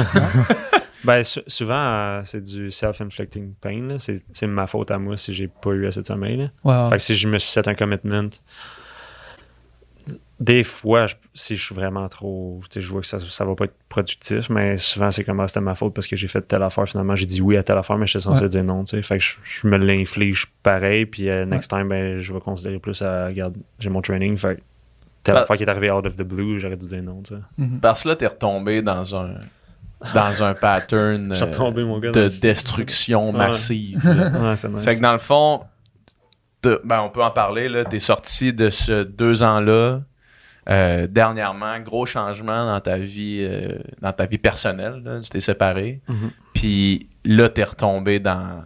Ben, 1.03 1.23
sou- 1.23 1.41
souvent, 1.47 1.75
euh, 1.75 2.21
c'est 2.27 2.43
du 2.43 2.71
self-inflicting 2.71 3.55
pain. 3.59 3.97
C'est 3.99 4.47
ma 4.47 4.67
faute 4.67 4.91
à 4.91 4.99
moi 4.99 5.17
si 5.17 5.33
j'ai 5.33 5.49
pas 5.49 5.71
eu 5.71 5.87
assez 5.87 6.03
de 6.03 6.07
sommeil. 6.07 6.51
Fait 6.63 6.97
que 6.97 6.99
si 6.99 7.15
je 7.17 7.27
me 7.27 7.39
suis 7.39 7.51
set 7.51 7.67
un 7.69 7.75
commitment, 7.75 8.29
des 10.41 10.65
fois, 10.65 11.07
je- 11.07 11.17
si 11.35 11.57
je 11.59 11.63
suis 11.65 11.75
vraiment 11.75 12.09
trop. 12.09 12.61
Tu 12.71 12.75
sais, 12.75 12.81
je 12.81 12.91
vois 12.91 13.03
que 13.03 13.07
ça, 13.07 13.19
ça 13.29 13.45
va 13.45 13.55
pas 13.55 13.67
être 13.67 13.77
productif, 13.91 14.49
mais 14.49 14.79
souvent, 14.79 15.11
c'est 15.11 15.23
comme 15.23 15.39
ah, 15.41 15.47
c'était 15.49 15.61
ma 15.61 15.75
faute 15.75 15.93
parce 15.93 16.07
que 16.09 16.17
j'ai 16.17 16.29
fait 16.29 16.41
telle 16.41 16.63
affaire. 16.63 16.89
Finalement, 16.89 17.15
j'ai 17.15 17.27
dit 17.27 17.43
oui 17.43 17.59
à 17.59 17.63
telle 17.63 17.77
affaire, 17.77 17.99
mais 17.99 18.07
j'étais 18.07 18.25
censé 18.25 18.43
Ouais. 18.45 18.49
dire 18.49 18.65
non. 18.65 18.85
Tu 18.85 18.97
sais. 18.97 19.03
Fait 19.03 19.19
que 19.19 19.25
je, 19.25 19.35
je 19.45 19.67
me 19.69 19.77
l'inflige 19.77 20.47
pareil, 20.63 21.05
puis 21.05 21.29
euh, 21.29 21.45
next 21.45 21.69
time, 21.71 21.89
ben, 21.89 22.21
je 22.23 22.33
vais 22.33 22.41
considérer 22.41 22.79
plus 22.79 23.01
à. 23.03 23.27
Regarde, 23.27 23.55
j'ai 23.79 23.91
mon 23.91 24.01
training. 24.01 24.39
Fait 24.39 24.57
que 24.57 24.61
telle 25.23 25.35
Bah- 25.35 25.43
affaire 25.43 25.59
qui 25.59 25.65
est 25.65 25.69
arrivée 25.69 25.91
out 25.91 26.07
of 26.07 26.17
the 26.17 26.23
blue, 26.23 26.59
j'aurais 26.59 26.79
dû 26.79 26.87
dire 26.87 27.03
non. 27.03 27.21
Tu 27.23 27.35
sais. 27.35 27.41
Mhm. 27.59 27.79
Parce 27.81 28.03
que 28.05 28.09
là, 28.09 28.17
t'es 28.17 28.27
retombé 28.27 28.81
dans 28.81 29.15
un 29.15 29.35
dans 30.15 30.43
un 30.43 30.55
pattern 30.55 31.33
euh, 31.33 31.39
retombé, 31.45 31.85
mon 31.85 31.99
gars, 31.99 32.13
de 32.13 32.29
destruction 32.41 33.31
massive. 33.33 34.01
Ouais, 34.05 34.53
nice. 34.55 34.67
fait 34.85 34.97
que 34.97 35.03
dans 35.03 35.13
le 35.13 35.19
fond, 35.19 35.61
ben, 36.63 37.01
on 37.01 37.11
peut 37.11 37.23
en 37.23 37.31
parler. 37.31 37.69
Là, 37.69 37.85
t'es 37.85 37.99
sorti 37.99 38.55
de 38.55 38.71
ce 38.71 39.03
deux 39.03 39.43
ans-là. 39.43 40.01
Euh, 40.69 41.07
dernièrement, 41.07 41.79
gros 41.81 42.07
changement 42.07 42.67
dans 42.73 42.81
ta 42.81 42.99
vie, 42.99 43.39
euh, 43.41 43.79
dans 44.01 44.13
ta 44.13 44.27
vie 44.27 44.39
personnelle. 44.39 45.03
là. 45.05 45.21
Tu 45.21 45.31
t'es 45.31 45.41
séparé. 45.41 46.01
Mhm. 46.09 46.31
Puis 46.55 47.09
là, 47.25 47.49
t'es 47.49 47.65
retombé 47.65 48.21
dans, 48.21 48.63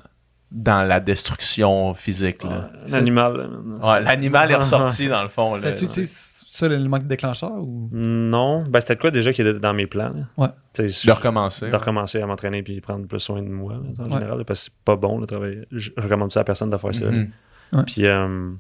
dans 0.51 0.83
la 0.83 1.01
destruction 1.01 1.95
physique. 1.95 2.43
Là. 2.43 2.71
L'animal. 2.89 3.37
là, 3.37 3.89
Ouais, 3.91 4.03
L'animal 4.03 4.51
est 4.51 4.57
ressorti 4.57 5.09
dans 5.09 5.23
le 5.23 5.29
fond. 5.29 5.57
Ça, 5.59 5.67
là. 5.69 5.73
tu 5.73 5.87
sais, 5.89 6.05
ça 6.07 6.69
l'élément 6.69 6.99
déclencheur 6.99 7.53
ou? 7.53 7.89
Non, 7.93 8.63
ben 8.63 8.81
c'était 8.81 8.97
quoi 8.97 9.11
déjà 9.11 9.33
qui 9.33 9.43
était 9.43 9.55
dans 9.55 9.75
mes 9.75 9.87
plans. 9.87 10.13
là? 10.15 10.25
Ouais. 10.37 10.49
De 10.79 11.11
recommencer. 11.13 11.69
de 11.71 11.77
recommencer 11.77 12.21
à 12.23 12.27
m'entraîner 12.27 12.63
puis 12.63 12.81
prendre 12.81 13.07
plus 13.07 13.21
soin 13.21 13.43
de 13.43 13.49
moi 13.49 13.75
là, 13.75 13.79
en 13.99 14.05
Ouais. 14.09 14.13
général 14.19 14.39
là, 14.39 14.45
parce 14.45 14.61
que 14.65 14.71
c'est 14.73 14.85
pas 14.85 14.97
bon 14.97 15.21
de 15.21 15.27
travailler. 15.27 15.63
Je 15.73 15.91
recommande 15.97 16.33
ça 16.33 16.41
à 16.41 16.45
personne 16.45 16.71
de 16.71 16.77
faire 16.77 16.95
ça. 16.95 17.07
Mhm. 17.11 17.31
Ouais. 17.73 17.83
Puis 17.87 18.07
euh, 18.07 18.51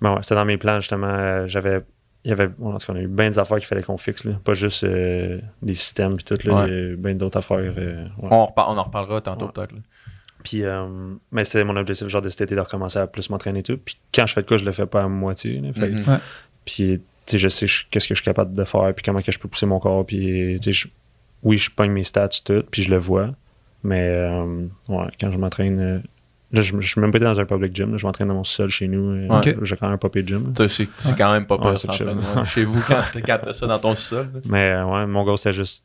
ben 0.00 0.14
ouais, 0.14 0.18
c'était 0.22 0.34
dans 0.34 0.44
mes 0.44 0.56
plans 0.58 0.80
justement. 0.80 1.06
euh, 1.08 1.46
J'avais 1.46 1.82
il 2.24 2.30
y 2.30 2.32
avait 2.32 2.48
bon, 2.48 2.72
en 2.74 2.78
tout 2.78 2.86
cas, 2.86 2.92
on 2.92 2.96
a 2.96 3.02
eu 3.02 3.06
bien 3.08 3.28
des 3.30 3.38
affaires 3.38 3.58
qu'il 3.58 3.66
fallait 3.66 3.82
qu'on 3.82 3.98
fixe 3.98 4.24
là. 4.24 4.32
pas 4.44 4.54
juste 4.54 4.84
euh, 4.84 5.40
les 5.62 5.74
systèmes 5.74 6.16
puis 6.16 6.24
tout 6.24 6.38
là, 6.48 6.54
Ouais. 6.54 6.68
il 6.68 6.72
y 6.72 6.76
a 6.76 6.80
eu 6.80 6.96
bien 6.96 7.14
d'autres 7.14 7.38
affaires. 7.38 7.58
euh, 7.58 8.04
ouais. 8.18 8.28
On, 8.30 8.48
on 8.56 8.78
en 8.78 8.82
reparlera 8.82 9.20
tantôt 9.20 9.46
Ouais. 9.46 9.52
peut-être. 9.54 9.72
là. 9.72 9.78
Puis 10.42 10.62
euh, 10.62 10.86
mais 11.32 11.44
c'était 11.44 11.64
mon 11.64 11.76
objectif 11.76 12.06
genre 12.08 12.20
de 12.22 12.28
cet 12.28 12.42
été 12.42 12.54
de 12.54 12.60
recommencer 12.60 12.98
à 12.98 13.06
plus 13.06 13.30
m'entraîner 13.30 13.60
et 13.60 13.62
tout. 13.62 13.78
Puis 13.78 13.96
quand 14.14 14.26
je 14.26 14.34
fais 14.34 14.42
de 14.42 14.46
quoi, 14.46 14.56
je 14.58 14.64
le 14.64 14.72
fais 14.72 14.86
pas 14.86 15.02
à 15.02 15.08
moitié. 15.08 15.60
là. 15.60 15.72
Fait 15.72 15.88
que- 15.90 16.00
Mhm. 16.02 16.08
Ouais. 16.08 16.18
puis 16.64 17.00
tu 17.26 17.32
sais, 17.32 17.38
je 17.38 17.48
sais 17.48 17.66
qu'est-ce 17.90 18.06
que 18.08 18.14
je 18.14 18.20
suis 18.20 18.24
capable 18.24 18.54
de 18.54 18.64
faire 18.64 18.92
puis 18.94 19.02
comment 19.02 19.20
que 19.22 19.32
je 19.32 19.38
peux 19.38 19.48
pousser 19.48 19.64
mon 19.66 19.78
corps 19.78 20.04
puis 20.04 20.58
tu 20.60 20.64
sais 20.64 20.72
je- 20.72 20.88
oui 21.42 21.56
je 21.56 21.70
pogne 21.70 21.90
mes 21.92 22.04
stats 22.04 22.28
tout 22.44 22.62
puis 22.70 22.82
je 22.82 22.90
le 22.90 22.98
vois 22.98 23.30
mais 23.82 24.00
euh, 24.08 24.66
ouais 24.88 25.06
quand 25.18 25.30
je 25.32 25.38
m'entraîne 25.38 25.78
euh, 25.80 25.98
là 26.54 26.60
je, 26.62 26.74
je 26.80 26.88
suis 26.88 27.00
même 27.00 27.10
pas 27.10 27.18
été 27.18 27.24
dans 27.24 27.40
un 27.40 27.44
public 27.44 27.74
gym 27.74 27.92
là, 27.92 27.96
je 27.98 28.06
m'entraîne 28.06 28.28
dans 28.28 28.34
mon 28.34 28.44
sol 28.44 28.68
chez 28.68 28.88
nous 28.88 29.10
euh, 29.10 29.28
Ok. 29.38 29.56
j'ai 29.62 29.76
quand 29.76 29.86
même 29.86 29.94
un 29.94 29.98
papier 29.98 30.22
gym 30.26 30.52
C'est 30.68 30.82
Ouais. 30.84 31.14
quand 31.18 31.32
même 31.32 31.46
pas 31.46 31.56
Ouais, 31.56 31.74
pire 31.74 31.90
ouais. 32.36 32.44
chez 32.46 32.64
vous 32.64 32.80
quand 32.86 33.02
t'as- 33.26 33.52
ça 33.52 33.66
dans 33.66 33.78
ton 33.78 33.94
sol. 33.96 34.28
mais 34.48 34.70
euh, 34.72 34.84
ouais 34.86 35.06
mon 35.06 35.24
goal 35.24 35.36
c'était 35.38 35.52
juste 35.52 35.84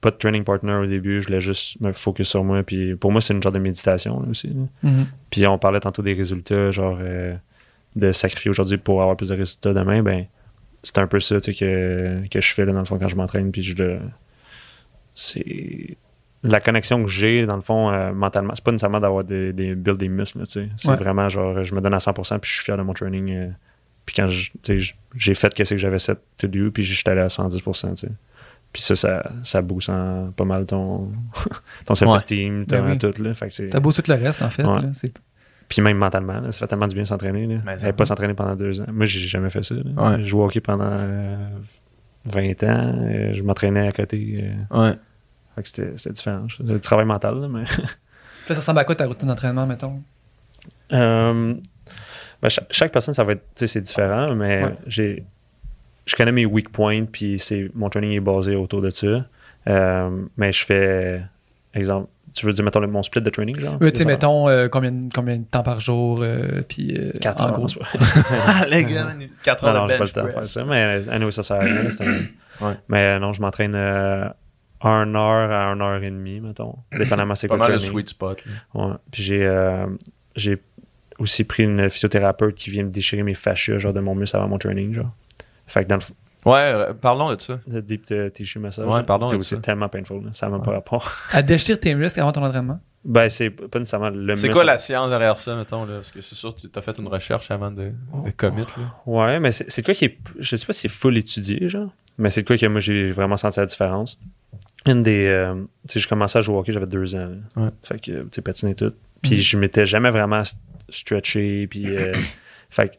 pas 0.00 0.10
de 0.12 0.16
training 0.16 0.44
partner 0.44 0.74
au 0.74 0.86
début 0.86 1.20
je 1.20 1.26
voulais 1.26 1.40
juste 1.40 1.80
me 1.80 1.92
focus 1.92 2.28
sur 2.28 2.44
moi 2.44 2.62
puis 2.62 2.94
pour 2.94 3.10
moi 3.12 3.20
c'est 3.20 3.34
une 3.34 3.42
genre 3.42 3.52
de 3.52 3.58
méditation 3.58 4.20
là, 4.20 4.28
aussi 4.30 4.48
là. 4.48 4.62
Mhm. 4.84 5.06
Puis 5.30 5.46
on 5.46 5.58
parlait 5.58 5.80
tantôt 5.80 6.02
des 6.02 6.14
résultats, 6.14 6.70
genre 6.70 6.98
euh, 7.00 7.34
de 7.96 8.12
sacrifier 8.12 8.50
aujourd'hui 8.50 8.78
pour 8.78 9.00
avoir 9.02 9.16
plus 9.16 9.30
de 9.30 9.34
résultats 9.34 9.72
demain. 9.74 10.02
Ben, 10.02 10.26
c'est 10.84 10.98
un 10.98 11.08
peu 11.08 11.18
ça 11.18 11.40
tu 11.40 11.52
sais, 11.52 11.58
que, 11.58 12.28
que 12.30 12.40
je 12.40 12.54
fais 12.54 12.64
là, 12.64 12.72
dans 12.72 12.78
le 12.78 12.84
fond 12.84 12.96
quand 12.98 13.08
je 13.08 13.16
m'entraîne. 13.16 13.50
Puis 13.50 13.62
je 13.64 13.74
le. 13.82 13.98
C'est. 15.14 15.96
La 16.44 16.60
connexion 16.60 17.02
que 17.02 17.10
j'ai, 17.10 17.46
dans 17.46 17.56
le 17.56 17.62
fond, 17.62 17.90
euh, 17.90 18.12
mentalement, 18.12 18.52
c'est 18.54 18.62
pas 18.64 18.70
nécessairement 18.70 19.00
d'avoir 19.00 19.24
des, 19.24 19.52
des 19.52 19.74
build 19.74 19.96
des 19.98 20.08
muscles, 20.08 20.38
là, 20.40 20.46
tu 20.46 20.52
sais. 20.52 20.68
C'est 20.76 20.88
Ouais. 20.88 20.96
vraiment 20.96 21.28
genre, 21.28 21.64
je 21.64 21.74
me 21.74 21.80
donne 21.80 21.94
à 21.94 21.98
100% 21.98 22.38
puis 22.38 22.48
je 22.50 22.54
suis 22.56 22.64
fier 22.64 22.76
de 22.76 22.82
mon 22.82 22.92
training. 22.94 23.30
euh, 23.32 23.48
puis 24.06 24.14
quand 24.16 24.28
je- 24.28 24.50
tu 24.62 24.80
sais, 24.80 24.94
j'ai 25.16 25.34
fait 25.34 25.52
qu'est-ce 25.52 25.70
que 25.74 25.76
j'avais 25.78 25.98
set 25.98 26.18
to 26.38 26.46
do, 26.46 26.70
puis 26.70 26.84
j'étais 26.84 27.10
allé 27.10 27.20
à 27.22 27.28
110%, 27.28 27.90
tu 27.94 28.06
sais. 28.06 28.12
Puis 28.72 28.82
ça, 28.82 28.94
ça, 28.96 29.30
ça 29.42 29.62
booste 29.62 29.88
en- 29.90 30.30
pas 30.36 30.44
mal 30.44 30.64
ton, 30.66 31.10
ton 31.86 31.94
self-esteem, 31.94 32.64
Ben 32.66 32.84
oui. 32.86 32.98
tout, 32.98 33.12
là. 33.22 33.34
Fait 33.34 33.48
que 33.48 33.54
c'est- 33.54 33.68
Ça 33.68 33.80
booste 33.80 34.04
tout 34.04 34.10
le 34.10 34.16
reste, 34.18 34.40
en 34.42 34.50
fait. 34.50 34.64
Ouais. 34.64 34.80
là. 34.82 34.88
Puis 35.68 35.82
même 35.82 35.98
mentalement, 35.98 36.40
là, 36.40 36.52
ça 36.52 36.60
fait 36.60 36.66
tellement 36.68 36.86
du 36.86 36.94
bien 36.94 37.02
de 37.02 37.08
s'entraîner. 37.08 37.58
Ça- 37.66 37.76
J'avais 37.78 37.92
pas 37.92 38.04
s'entraîner 38.06 38.32
pendant 38.34 38.54
deux 38.54 38.80
ans. 38.80 38.86
Moi, 38.92 39.04
j'ai 39.06 39.20
jamais 39.20 39.50
fait 39.50 39.62
ça. 39.64 39.74
là. 39.74 39.82
Ouais. 40.10 40.16
J'ai 40.20 40.24
joué 40.26 40.40
au 40.40 40.44
hockey 40.46 40.60
pendant 40.60 40.88
euh, 40.88 41.36
20 42.24 42.62
ans. 42.64 42.94
euh, 43.04 43.32
je 43.34 43.42
m'entraînais 43.42 43.88
à 43.88 43.92
côté. 43.92 44.44
euh, 44.72 44.82
Ouais. 44.82 44.94
Fait 45.58 45.62
que 45.62 45.68
c'était 45.68 45.92
c'était 45.98 46.12
différent. 46.14 46.46
C'était 46.56 46.72
du 46.72 46.80
travail 46.80 47.04
mental. 47.06 47.40
là, 47.40 47.48
mais... 47.48 47.62
Là, 48.48 48.54
ça 48.54 48.60
ressemble 48.60 48.78
à 48.78 48.84
quoi 48.84 48.94
ta 48.94 49.06
routine 49.06 49.28
d'entraînement, 49.28 49.66
mettons? 49.66 50.00
Euh, 50.92 51.54
ben, 52.40 52.48
cha- 52.48 52.62
chaque, 52.70 52.92
personne, 52.92 53.12
ça 53.14 53.22
va 53.24 53.32
être, 53.32 53.42
tu 53.54 53.60
sais, 53.60 53.66
c'est 53.66 53.80
différent, 53.82 54.34
mais 54.34 54.64
Ouais. 54.64 54.74
j'ai, 54.86 55.24
je 56.06 56.16
connais 56.16 56.32
mes 56.32 56.46
weak 56.46 56.70
points, 56.70 57.04
puis 57.04 57.38
c'est, 57.38 57.70
mon 57.74 57.90
training 57.90 58.12
est 58.12 58.20
basé 58.20 58.54
autour 58.56 58.80
de 58.80 58.88
ça. 58.90 59.26
Euh, 59.66 60.24
mais 60.38 60.50
je 60.52 60.64
fais, 60.64 61.20
exemple, 61.74 62.08
tu 62.32 62.46
veux 62.46 62.52
dire, 62.54 62.64
mettons, 62.64 62.80
le- 62.80 62.86
mon 62.86 63.02
split 63.02 63.20
de 63.20 63.28
training, 63.28 63.58
genre? 63.60 63.76
Oui, 63.82 63.92
tu 63.92 63.98
sais, 63.98 64.04
mettons 64.06 64.48
euh, 64.48 64.68
combien, 64.68 64.94
combien 65.14 65.36
de 65.36 65.44
temps 65.44 65.62
par 65.62 65.80
jour, 65.80 66.20
euh, 66.22 66.62
puis 66.66 66.96
euh, 66.96 67.12
Quatre 67.20 67.42
en 67.42 67.48
heures, 67.48 67.52
gros. 67.52 67.66
pas- 67.66 67.98
Ah, 68.30 68.66
les 68.66 68.84
gars, 68.84 69.12
4 69.42 69.62
Non, 69.64 69.68
heures 69.68 69.74
non, 69.82 69.86
de 69.86 69.90
j'ai 69.90 69.98
pas 69.98 70.04
bench 70.04 70.14
le 70.14 70.20
temps 70.22 70.26
de 70.26 70.32
faire 70.32 70.46
ça, 70.46 70.64
mais 70.64 71.08
anyway, 71.10 71.32
ça 71.32 71.42
sert 71.42 71.56
à 71.56 71.60
rien. 71.60 71.82
Ouais. 72.62 72.74
Mais 72.88 73.18
non, 73.20 73.32
je 73.34 73.40
m'entraîne 73.42 73.74
euh, 74.84 74.88
un 74.88 75.14
heure 75.14 75.50
à 75.50 75.72
une 75.72 75.82
heure 75.82 76.02
et 76.02 76.10
demie, 76.10 76.40
mettons. 76.40 76.76
Dépendamment 76.92 77.34
c'est 77.34 77.48
Pas 77.48 77.56
quoi 77.56 77.66
mal 77.68 77.74
le 77.76 77.80
sweet 77.80 78.08
spot. 78.10 78.44
Ouais. 78.74 78.92
Puis 79.10 79.22
j'ai 79.22 79.46
euh, 79.46 79.86
j'ai 80.36 80.58
aussi 81.18 81.44
pris 81.44 81.64
une 81.64 81.90
physiothérapeute 81.90 82.54
qui 82.54 82.70
vient 82.70 82.84
me 82.84 82.90
déchirer 82.90 83.22
mes 83.22 83.34
fascias 83.34 83.78
genre 83.78 83.92
de 83.92 84.00
mon 84.00 84.14
muscle 84.14 84.36
avant 84.36 84.48
mon 84.48 84.58
training, 84.58 84.92
genre. 84.94 85.10
Fait 85.66 85.84
que 85.84 85.88
dans 85.88 85.96
le 85.96 86.02
Ouais, 86.46 86.70
euh, 86.72 86.94
parlons 86.94 87.34
de 87.34 87.40
ça. 87.40 87.58
le 87.66 87.82
deep 87.82 88.06
tissue 88.32 88.60
massage, 88.60 88.86
Ouais, 88.86 89.02
c'est 89.04 89.10
avec 89.12 89.34
aussi 89.40 89.56
ça. 89.56 89.60
tellement 89.60 89.88
painful, 89.88 90.24
là. 90.24 90.30
ça 90.32 90.46
n'a 90.46 90.52
même 90.52 90.62
pas 90.62 90.70
rapport. 90.70 91.10
À 91.32 91.42
déchirer 91.42 91.78
tes 91.78 91.94
muscles 91.96 92.20
avant 92.20 92.32
ton 92.32 92.44
entraînement? 92.44 92.78
ben 93.04 93.28
c'est 93.28 93.50
pas 93.50 93.78
nécessairement 93.78 94.10
le 94.10 94.34
C'est 94.34 94.50
quoi 94.50 94.64
la 94.64 94.76
science 94.78 95.10
derrière 95.10 95.38
ça, 95.38 95.54
mettons, 95.56 95.84
là? 95.84 95.96
Parce 95.96 96.10
que 96.10 96.20
c'est 96.20 96.34
sûr 96.34 96.54
que 96.54 96.60
tu 96.60 96.68
as 96.74 96.82
fait 96.82 96.96
une 96.98 97.06
recherche 97.08 97.50
avant 97.50 97.70
de, 97.70 97.92
de 98.24 98.30
commit, 98.36 98.62
là. 98.62 98.94
Ouais, 99.06 99.40
mais 99.40 99.50
c'est 99.52 99.70
c'est 99.70 99.82
de 99.82 99.86
quoi 99.86 99.94
qui 99.94 100.04
est. 100.06 100.18
Je 100.38 100.56
sais 100.56 100.66
pas 100.66 100.72
si 100.72 100.82
c'est 100.82 100.88
full 100.88 101.16
étudié, 101.16 101.68
genre. 101.68 101.90
Mais 102.18 102.30
c'est 102.30 102.42
de 102.42 102.46
quoi 102.46 102.56
que 102.58 102.66
moi 102.66 102.80
j'ai 102.80 103.12
vraiment 103.12 103.36
senti 103.36 103.60
la 103.60 103.66
différence. 103.66 104.18
Une 104.90 105.02
des. 105.02 105.26
euh, 105.26 105.54
tu 105.86 105.94
sais, 105.94 106.00
je 106.00 106.08
commençais 106.08 106.38
à 106.38 106.42
jouer 106.42 106.56
au 106.56 106.58
hockey, 106.60 106.72
j'avais 106.72 106.86
deux 106.86 107.14
ans. 107.14 107.28
là. 107.56 107.62
Ouais. 107.64 107.70
Fait 107.82 107.98
que, 108.00 108.22
tu 108.22 108.28
sais, 108.32 108.42
patiner 108.42 108.74
tout. 108.74 108.92
Puis 109.22 109.32
Mhm. 109.36 109.40
je 109.42 109.56
m'étais 109.58 109.86
jamais 109.86 110.10
vraiment 110.10 110.40
st- 110.42 110.56
stretché. 110.88 111.66
Puis. 111.68 111.86
euh, 111.96 112.12
fait 112.70 112.88
que 112.88 112.94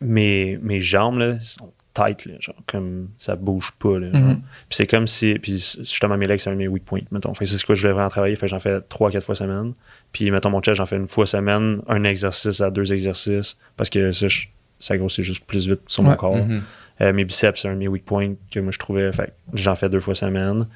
mes, 0.00 0.58
mes 0.62 0.80
jambes, 0.80 1.18
là, 1.18 1.38
sont 1.40 1.72
tight, 1.94 2.26
là, 2.26 2.34
genre, 2.40 2.54
comme 2.66 3.08
ça 3.16 3.36
bouge 3.36 3.72
pas, 3.78 3.98
là. 3.98 4.08
Mhm. 4.08 4.36
Puis 4.68 4.76
c'est 4.76 4.86
comme 4.86 5.06
si. 5.06 5.34
Puis 5.38 5.52
justement, 5.78 6.16
mes 6.18 6.26
legs, 6.26 6.38
c'est 6.40 6.50
un 6.50 6.52
de 6.52 6.58
mes 6.58 6.68
weak 6.68 6.84
points, 6.84 7.00
mettons. 7.10 7.32
Fait 7.34 7.44
que 7.46 7.50
c'est 7.50 7.56
ce 7.56 7.64
que 7.64 7.74
je 7.74 7.82
voulais 7.82 7.94
vraiment 7.94 8.10
travailler. 8.10 8.36
Fait 8.36 8.46
que 8.46 8.50
j'en 8.50 8.60
fais 8.60 8.80
trois, 8.88 9.10
quatre 9.10 9.24
fois 9.24 9.34
semaine. 9.34 9.72
Puis, 10.12 10.30
mettons, 10.30 10.50
mon 10.50 10.60
chest, 10.60 10.76
j'en 10.76 10.86
fais 10.86 10.96
une 10.96 11.08
fois 11.08 11.24
semaine, 11.26 11.80
un 11.88 12.04
exercice 12.04 12.60
à 12.60 12.70
deux 12.70 12.92
exercices. 12.92 13.56
Parce 13.76 13.88
que 13.90 14.12
ça, 14.12 14.28
je- 14.28 14.46
ça 14.78 14.96
grossit 14.98 15.24
juste 15.24 15.46
plus 15.46 15.68
vite 15.68 15.80
sur 15.86 16.02
mon 16.02 16.14
corps. 16.16 16.36
Mhm. 16.36 16.62
Euh, 17.00 17.12
mes 17.12 17.24
biceps, 17.24 17.60
c'est 17.60 17.68
un 17.68 17.74
de 17.74 17.78
mes 17.78 17.88
weak 17.88 18.04
points 18.04 18.34
que 18.50 18.58
moi 18.60 18.72
je 18.72 18.78
trouvais. 18.78 19.10
Fait 19.12 19.26
que 19.52 19.56
j'en 19.58 19.74
fais 19.74 19.88
deux 19.88 20.00
fois 20.00 20.14
semaine. 20.14 20.66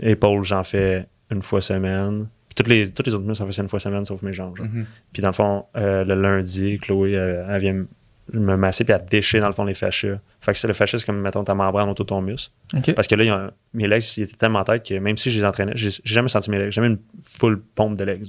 Épaules, 0.00 0.44
j'en 0.44 0.64
fais 0.64 1.06
une 1.30 1.42
fois 1.42 1.60
semaine. 1.60 2.26
Puis 2.48 2.54
toutes 2.56 2.68
les, 2.68 2.90
toutes 2.90 3.06
les 3.06 3.14
autres 3.14 3.24
muscles, 3.24 3.42
j'en 3.42 3.46
fais 3.46 3.52
ça 3.52 3.62
une 3.62 3.68
fois 3.68 3.80
semaine, 3.80 4.04
sauf 4.04 4.22
mes 4.22 4.32
jambes. 4.32 4.56
genre. 4.56 4.66
Mhm. 4.66 4.86
Puis 5.12 5.22
dans 5.22 5.28
le 5.28 5.34
fond, 5.34 5.64
euh, 5.76 6.04
le 6.04 6.14
lundi, 6.14 6.78
Chloé, 6.78 7.16
euh, 7.16 7.46
elle 7.48 7.60
vient 7.60 7.84
me- 8.32 8.56
masser 8.56 8.84
puis 8.84 8.92
elle 8.94 9.04
déchire 9.06 9.40
dans 9.40 9.48
le 9.48 9.54
fond 9.54 9.64
les 9.64 9.74
fascias. 9.74 10.18
Fait 10.40 10.52
que 10.52 10.58
c'est 10.58 10.68
le 10.68 10.74
fascia, 10.74 10.98
c'est 10.98 11.04
comme, 11.06 11.20
mettons, 11.20 11.44
ta 11.44 11.54
membrane 11.54 11.88
autour 11.88 12.04
de 12.04 12.08
ton 12.10 12.20
muscle. 12.22 12.52
Parce 12.94 13.08
que 13.08 13.14
là, 13.14 13.24
il 13.24 13.26
y 13.26 13.30
a 13.30 13.50
mes 13.74 13.86
legs, 13.88 14.02
ils 14.16 14.22
étaient 14.24 14.36
tellement 14.36 14.64
têtes 14.64 14.86
que 14.86 14.94
même 14.94 15.16
si 15.16 15.30
je 15.30 15.38
les 15.40 15.44
entraînais, 15.44 15.72
j'ai 15.74 15.90
j'ai 15.90 16.00
jamais 16.04 16.28
senti 16.28 16.50
mes 16.50 16.58
legs. 16.58 16.66
J'ai 16.66 16.82
jamais 16.82 16.88
une 16.88 16.98
full 17.22 17.60
pompe 17.74 17.96
de 17.96 18.04
legs. 18.04 18.26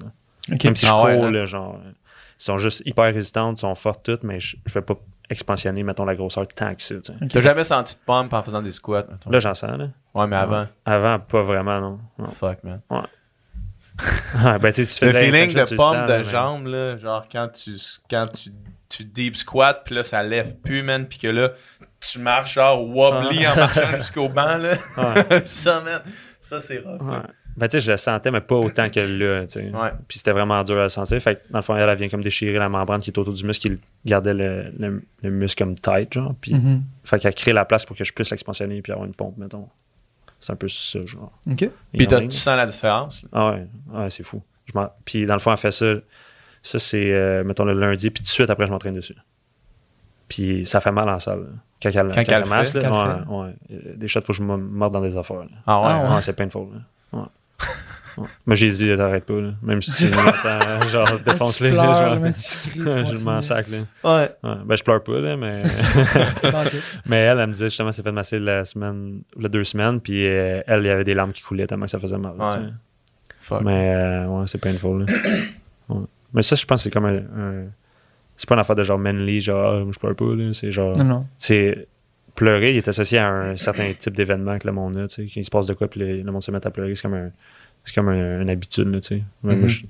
Même 0.50 0.76
si 0.76 0.86
je 0.86 0.92
Ah 0.92 0.96
cours, 0.96 1.06
ouais, 1.06 1.22
hein? 1.22 1.32
là, 1.32 1.46
genre, 1.46 1.76
euh, 1.86 1.90
ils 2.40 2.44
sont 2.44 2.58
juste 2.58 2.82
hyper 2.86 3.14
résistantes, 3.14 3.58
ils 3.58 3.62
sont 3.62 3.76
fortes 3.76 4.04
toutes, 4.04 4.24
mais 4.24 4.40
je, 4.40 4.58
je 4.66 4.74
vais 4.74 4.82
pas 4.82 4.98
expansionner, 5.30 5.84
mettons, 5.84 6.06
la 6.06 6.16
grosseur 6.16 6.48
tant 6.48 6.76
que 6.76 6.82
ça. 6.82 6.96
tu. 6.96 7.28
T'as 7.28 7.42
jamais 7.42 7.64
senti 7.64 7.96
de 7.96 8.00
pompe 8.06 8.34
en 8.34 8.44
faisant 8.44 8.62
des 8.62 8.72
squats, 8.72 9.06
mettons? 9.10 9.30
Là, 9.30 9.40
j'en 9.40 9.54
sens, 9.54 9.78
là. 9.78 9.88
ouais, 10.14 10.28
mais 10.28 10.36
avant. 10.36 10.68
Avant, 10.86 11.20
pas 11.20 11.44
vraiment, 11.44 11.80
non. 11.80 12.00
non. 12.18 12.28
Fuck, 12.28 12.64
man. 12.64 12.82
Ouais, 12.90 13.00
ben, 14.60 14.72
tu 14.72 14.86
sais, 14.86 15.00
tu 15.00 15.14
Le 15.14 15.20
feeling 15.20 15.54
de 15.54 15.76
pompe 15.76 16.08
de 16.08 16.24
jambe, 16.24 16.68
là, 16.68 16.98
genre 16.98 17.26
quand 17.32 17.50
tu, 17.50 17.72
quand 18.10 18.28
tu, 18.28 18.50
tu 18.90 19.06
deep 19.06 19.36
squat, 19.36 19.82
puis 19.86 19.96
là, 19.96 20.04
ça 20.04 20.24
lève 20.24 20.56
plus, 20.58 20.82
man, 20.84 21.08
puis 21.08 21.20
que 21.20 21.28
là, 21.28 21.52
tu 22.00 22.20
marches 22.20 22.56
genre 22.56 22.84
wobbly 22.84 23.48
en 23.48 23.56
marchant 23.56 23.96
jusqu'au 23.96 24.30
banc, 24.30 24.58
là. 24.58 24.78
Ouais, 24.98 25.46
ça, 25.46 25.82
man, 25.82 26.02
ça, 26.42 26.60
c'est 26.60 26.80
rough. 26.80 27.02
Ben, 27.56 27.68
tu 27.68 27.74
sais, 27.74 27.82
je 27.82 27.92
le 27.92 27.98
sentais, 27.98 28.32
mais 28.32 28.42
pas 28.42 28.56
autant 28.56 28.90
que 28.90 29.00
là, 29.00 29.42
tu 29.46 29.60
sais. 29.60 29.70
Ouais. 29.70 29.92
Puis 30.08 30.18
c'était 30.18 30.32
vraiment 30.32 30.64
dur 30.64 30.80
à 30.80 30.84
le 30.84 30.90
sentir. 30.90 31.22
Fait 31.22 31.36
que, 31.36 31.52
dans 31.52 31.60
le 31.60 31.64
fond, 31.64 31.76
elle, 31.76 31.88
elle 31.88 31.98
vient 31.98 32.10
comme 32.10 32.24
déchirer 32.24 32.58
la 32.58 32.68
membrane 32.70 33.00
qui 33.02 33.12
est 33.12 33.18
autour 33.20 33.34
du 33.34 33.46
muscle, 33.46 33.70
qui 33.70 33.80
gardait 34.06 34.34
le, 34.34 34.72
le, 34.80 35.04
le 35.22 35.30
muscle 35.30 35.64
comme 35.64 35.76
tight, 35.76 36.12
genre. 36.14 36.34
Puis, 36.42 36.54
Mhm. 36.56 36.82
fait 37.04 37.20
qu'elle 37.20 37.36
crée 37.36 37.54
la 37.54 37.66
place 37.66 37.86
pour 37.86 37.96
que 37.96 38.04
je 38.04 38.12
puisse 38.12 38.32
l'expansionner 38.32 38.82
puis 38.82 38.92
avoir 38.92 39.06
une 39.08 39.14
pompe, 39.14 39.38
mettons. 39.38 39.68
C'est 40.40 40.52
un 40.52 40.56
peu 40.56 40.68
ça, 40.68 41.00
genre. 41.06 41.32
OK. 41.50 41.70
Puis 41.96 42.08
tu 42.08 42.32
sens 42.32 42.58
la 42.58 42.66
différence? 42.66 43.24
Ah 43.32 43.52
ouais, 43.52 43.68
ouais 43.94 44.10
c'est 44.10 44.24
fou. 44.24 44.42
Je 44.66 44.72
m'en- 44.78 44.90
puis 45.06 45.26
dans 45.26 45.34
le 45.36 45.40
fond, 45.40 45.52
elle 45.52 45.58
fait 45.58 45.72
ça. 45.72 45.94
Ça, 46.64 46.80
c'est, 46.80 47.12
euh, 47.12 47.44
mettons, 47.44 47.66
le 47.66 47.74
lundi, 47.74 48.10
puis 48.10 48.22
tout 48.24 48.28
de 48.28 48.30
suite 48.30 48.50
après, 48.50 48.66
je 48.66 48.72
m'entraîne 48.72 48.94
dessus. 48.94 49.16
Puis 50.28 50.66
ça 50.66 50.82
fait 50.82 50.92
mal 50.92 51.08
en 51.10 51.20
salle. 51.20 51.40
là. 51.42 51.46
Quand 51.82 51.90
elle, 51.90 52.26
Quand 52.26 52.34
elle 52.36 52.46
masse, 52.48 52.72
fait, 52.72 52.80
là, 52.82 52.90
quand 52.90 53.42
ouais, 53.44 53.52
elle 53.70 53.76
ouais. 53.90 53.96
Des 53.98 54.08
shots, 54.08 54.22
faut 54.22 54.28
que 54.28 54.34
je 54.34 54.44
me 54.44 54.56
morde 54.56 54.94
dans 54.94 55.02
des 55.02 55.16
affaires. 55.18 55.40
là. 55.42 55.46
Ah 55.68 55.82
ouais. 55.82 55.88
Ah 55.90 56.04
ouais. 56.10 56.16
Ouais, 56.16 56.22
c'est 56.22 56.34
painful. 56.36 56.68
Là. 56.74 56.80
Mais 58.46 58.56
j'ai 58.56 58.70
dit, 58.70 58.96
t'arrêtes 58.96 59.26
pas. 59.26 59.34
Là. 59.42 59.52
Même 59.64 59.82
si 59.82 59.92
tu 59.92 60.14
m'entends, 60.16 60.88
genre, 60.92 61.20
défonce-les. 61.26 61.72
Je 61.72 61.76
là, 61.76 61.82
pleure, 61.84 62.10
genre. 62.12 62.20
même 62.20 62.32
si 62.32 62.58
je 62.70 62.80
crie, 62.84 63.06
je 63.18 63.24
m'en 63.24 63.42
sac. 63.42 63.66
Là. 63.70 63.78
Ouais. 64.04 64.30
Ouais. 64.44 64.56
Ben, 64.66 64.76
je 64.76 64.84
pleure 64.84 65.04
pas, 65.04 65.20
là, 65.20 65.36
mais. 65.36 65.64
Mais 67.08 67.18
elle, 67.18 67.40
elle 67.40 67.48
me 67.48 67.54
disait 67.54 67.70
justement, 67.70 67.92
c'est 67.92 68.04
fait 68.04 68.12
masser 68.12 68.38
la 68.38 68.66
semaine, 68.66 69.22
la 69.40 69.50
deux 69.50 69.64
semaines, 69.64 70.00
puis 70.00 70.28
euh, 70.28 70.62
elle, 70.68 70.82
il 70.84 70.88
y 70.88 70.90
avait 70.92 71.04
des 71.04 71.16
larmes 71.16 71.32
qui 71.34 71.42
coulaient 71.42 71.66
tellement 71.66 71.86
que 71.86 71.92
ça 71.92 72.00
faisait 72.00 72.18
mal. 72.20 72.34
Ouais. 72.38 72.50
tu 72.52 72.58
sais. 72.60 72.66
Fuck. 73.42 73.62
Mais 73.64 73.94
euh, 73.96 74.28
ouais, 74.28 74.44
c'est 74.48 74.62
painful. 74.62 75.06
Là. 75.06 75.14
Ouais. 75.90 76.06
Mais 76.34 76.42
ça, 76.44 76.56
je 76.56 76.66
pense 76.66 76.80
que 76.80 76.84
c'est 76.84 76.92
comme 76.92 77.06
un. 77.06 77.16
un- 77.18 77.66
c'est 78.38 78.48
pas 78.48 78.56
une 78.56 78.62
affaire 78.62 78.76
de 78.76 78.84
genre 78.84 78.98
manly, 78.98 79.42
genre, 79.42 79.84
Ah, 79.86 79.92
je 79.92 80.00
pleure 80.00 80.16
pas. 80.16 80.26
là. 80.36 80.54
C'est 80.54 80.72
genre. 80.72 80.96
Non, 80.98 81.04
non. 81.04 81.26
C'est. 81.38 81.88
Pleurer, 82.36 82.72
il 82.72 82.78
est 82.78 82.88
associé 82.88 83.20
à 83.20 83.30
un 83.30 83.56
certain 83.56 83.94
type 83.98 84.16
d'événement 84.16 84.58
que 84.58 84.66
le 84.68 84.74
monde 84.74 84.98
a. 84.98 85.08
Tu 85.08 85.16
sais. 85.16 85.34
Quand 85.34 85.40
il 85.42 85.46
se 85.46 85.52
passe 85.52 85.68
de 85.68 85.74
quoi, 85.74 85.88
puis 85.88 86.00
le, 86.00 86.22
le 86.22 86.32
monde 86.32 86.42
se 86.42 86.50
met 86.52 86.66
à 86.66 86.72
pleurer, 86.72 86.96
c'est 86.96 87.04
comme 87.04 87.14
un. 87.14 87.30
C'est 87.86 87.94
comme 87.94 88.08
un- 88.10 88.42
une 88.42 88.50
habitude, 88.50 88.88
là, 88.88 89.00
tu 89.02 89.08
sais. 89.18 89.24
Mhm. 89.44 89.60
moi, 89.60 89.68
je- 89.68 89.84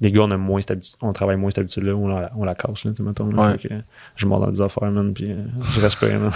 les 0.00 0.10
gars, 0.12 0.22
on, 0.22 0.30
a 0.32 0.36
moins 0.36 0.60
cette 0.60 0.72
habitu- 0.72 0.96
on 1.00 1.12
travaille 1.12 1.36
moins 1.36 1.50
cette 1.50 1.60
habitude-là, 1.60 1.94
on 1.94 2.08
la, 2.08 2.30
on 2.36 2.44
la 2.44 2.54
casse, 2.54 2.84
là, 2.84 2.90
tu 2.90 2.98
sais, 2.98 3.02
mettons. 3.02 3.26
là. 3.30 3.42
Ouais. 3.52 3.58
Fait 3.58 3.68
que 3.68 3.74
je 4.16 4.26
mords 4.26 4.40
dans 4.40 4.50
des 4.50 4.60
affaires, 4.60 4.90
man, 4.90 5.14
puis 5.14 5.30
euh, 5.30 5.36
je 5.74 5.80
respire, 5.80 6.20
man. 6.20 6.30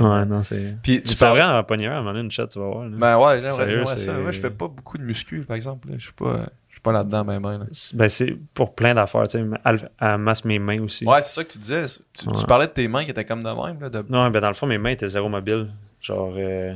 ouais, 0.00 0.24
non, 0.26 0.42
c'est. 0.44 0.76
Puis 0.82 1.02
tu 1.02 1.14
vrai, 1.30 1.42
en 1.42 1.62
pogner 1.64 1.86
un, 1.86 1.92
à 1.92 1.94
un 1.96 1.98
moment 2.00 2.12
donné, 2.12 2.24
une 2.24 2.30
shot, 2.30 2.46
tu 2.46 2.58
vas 2.58 2.66
voir. 2.66 2.84
là. 2.88 2.96
Ben 2.96 3.18
ouais, 3.18 3.40
j'aimerais 3.40 3.96
ça. 3.98 4.18
Moi, 4.18 4.32
je 4.32 4.40
fais 4.40 4.50
pas 4.50 4.68
beaucoup 4.68 4.98
de 4.98 5.02
muscu, 5.02 5.40
par 5.40 5.56
exemple. 5.56 5.88
là. 5.88 5.94
Je 5.98 6.04
suis 6.04 6.12
pas, 6.12 6.46
pas 6.84 6.92
là-dedans, 6.92 7.24
même. 7.24 7.42
Là. 7.42 7.58
C'est- 7.72 7.96
Ben, 7.96 8.08
c'est 8.08 8.36
pour 8.54 8.74
plein 8.76 8.94
d'affaires, 8.94 9.26
tu 9.26 9.38
sais. 9.38 9.44
Elle, 9.64 9.90
elle 10.00 10.18
masse 10.18 10.44
mes 10.44 10.58
mains 10.60 10.80
aussi. 10.82 11.04
Ouais, 11.04 11.20
c'est 11.22 11.34
ça 11.34 11.42
que 11.42 11.50
tu 11.52 11.58
disais. 11.58 11.86
Tu, 12.12 12.26
parlais 12.46 12.66
de 12.68 12.72
tes 12.72 12.86
mains 12.86 13.04
qui 13.04 13.10
étaient 13.10 13.24
comme 13.24 13.42
de 13.42 13.48
même. 13.48 13.80
Là, 13.80 13.88
de... 13.88 14.04
Non, 14.08 14.30
ben 14.30 14.38
dans 14.40 14.48
le 14.48 14.54
fond, 14.54 14.66
mes 14.66 14.78
mains 14.78 14.90
étaient 14.90 15.08
zéro 15.08 15.28
mobile. 15.28 15.70
Genre, 16.00 16.32
euh, 16.36 16.74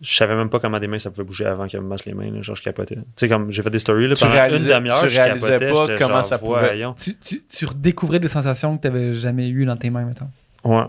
je 0.00 0.14
savais 0.16 0.34
même 0.34 0.48
pas 0.50 0.58
comment 0.58 0.80
des 0.80 0.88
mains 0.88 0.98
ça 0.98 1.10
pouvait 1.10 1.22
bouger 1.24 1.44
avant 1.46 1.68
qu'elles 1.68 1.82
me 1.82 1.86
massent 1.86 2.06
les 2.06 2.14
mains. 2.14 2.30
là. 2.30 2.42
Genre, 2.42 2.56
je 2.56 2.62
capotais. 2.62 2.96
Tu 2.96 3.02
sais, 3.16 3.28
comme 3.28 3.52
j'ai 3.52 3.62
fait 3.62 3.70
des 3.70 3.78
stories 3.78 4.08
là, 4.08 4.14
pendant 4.18 4.32
réalisais- 4.32 4.70
une 4.70 4.76
demi-heure, 4.76 5.08
je 5.08 5.20
réalisais 5.20 5.58
capotais. 5.58 5.68
pas 5.92 5.98
comment 5.98 6.14
genre, 6.16 6.24
ça 6.24 6.38
pouvait- 6.38 6.60
voyons. 6.60 6.94
Tu, 6.94 7.16
tu, 7.18 7.44
tu 7.44 7.66
redécouvrais 7.66 8.18
des 8.18 8.28
sensations 8.28 8.76
que 8.76 8.82
tu 8.82 8.88
n'avais 8.88 9.12
jamais 9.14 9.48
eues 9.48 9.64
dans 9.66 9.76
tes 9.76 9.90
mains, 9.90 10.04
mettons. 10.04 10.28
Ouais. 10.64 10.84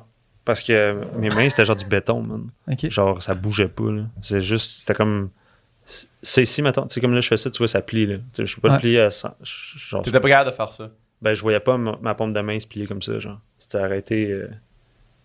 Parce 0.45 0.61
que 0.63 0.97
mes 1.17 1.29
mains, 1.29 1.47
c'était 1.49 1.63
genre 1.65 1.75
du 1.75 1.85
béton, 1.85 2.21
man. 2.21 2.43
OK. 2.71 2.89
Genre, 2.89 3.21
ça 3.21 3.33
bougeait 3.33 3.67
pas, 3.69 3.91
là. 3.91 4.03
C'est 4.21 4.41
juste, 4.41 4.79
c'était 4.81 4.93
comme. 4.93 5.29
C'est 6.21 6.43
ici, 6.43 6.61
maintenant. 6.61 6.87
Tu 6.87 6.93
sais, 6.93 7.01
comme 7.01 7.13
là, 7.13 7.19
je 7.21 7.27
fais 7.27 7.37
ça, 7.37 7.49
tu 7.51 7.57
vois, 7.57 7.67
ça 7.67 7.81
plie, 7.81 8.05
là. 8.05 8.15
Tu 8.15 8.23
sais, 8.33 8.45
je 8.45 8.55
peux 8.55 8.61
pas 8.61 8.69
Ouais. 8.69 8.73
le 8.75 8.79
plier 8.79 9.01
à 9.01 9.11
100. 9.11 9.35
Genre, 9.43 10.01
T'étais 10.01 10.19
pas 10.19 10.29
capable 10.29 10.51
de 10.51 10.55
faire 10.55 10.71
ça. 10.71 10.89
ben, 11.21 11.33
je 11.33 11.41
voyais 11.41 11.59
pas 11.59 11.77
ma, 11.77 11.97
ma 12.01 12.15
paume 12.15 12.33
de 12.33 12.39
main 12.41 12.59
se 12.59 12.67
plier 12.67 12.85
comme 12.87 13.01
ça, 13.01 13.19
genre. 13.19 13.39
C'était 13.59 13.79
arrêté. 13.79 14.29
euh, 14.31 14.47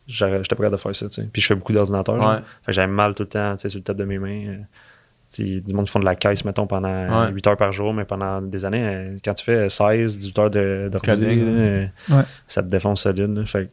J'étais 0.07 0.27
pas 0.31 0.43
capable 0.43 0.71
de 0.73 0.77
faire 0.81 0.97
ça, 0.97 1.07
tu 1.09 1.15
sais. 1.15 1.29
Puis 1.33 1.43
je 1.43 1.47
fais 1.49 1.55
beaucoup 1.55 1.73
d'ordinateurs. 1.73 2.15
Ouais. 2.17 2.37
Fait 2.63 2.67
que 2.67 2.73
j'avais 2.73 2.87
mal 2.93 3.15
tout 3.15 3.25
le 3.25 3.29
temps, 3.29 3.55
tu 3.57 3.63
sais, 3.63 3.69
sur 3.69 3.79
le 3.79 3.85
top 3.85 3.97
de 3.99 4.05
mes 4.05 4.19
mains. 4.19 4.47
euh. 4.47 4.57
Tu 5.31 5.37
sais, 5.37 5.43
Il 5.43 5.55
y 5.55 5.57
a 5.59 5.61
du 5.61 5.75
monde 5.75 5.85
qui 5.85 5.93
font 5.93 5.99
de 6.01 6.07
la 6.07 6.17
caisse, 6.17 6.45
mettons, 6.47 6.67
pendant 6.67 7.27
Ouais. 7.27 7.33
8 7.33 7.47
heures 7.47 7.57
par 7.59 7.71
jour, 7.73 7.93
mais 7.93 8.07
pendant 8.07 8.41
des 8.41 8.65
années, 8.65 8.83
euh, 8.87 9.19
quand 9.23 9.35
tu 9.35 9.45
fais 9.45 9.69
16, 9.69 10.19
18 10.19 10.39
heures 10.39 10.51
de, 10.51 10.89
là, 10.91 10.99
euh, 11.15 11.87
Ouais. 12.09 12.23
ça 12.47 12.63
te 12.63 12.69
défonce 12.69 13.03
solide. 13.03 13.37
là. 13.37 13.45
Fait, 13.45 13.67
que- 13.67 13.71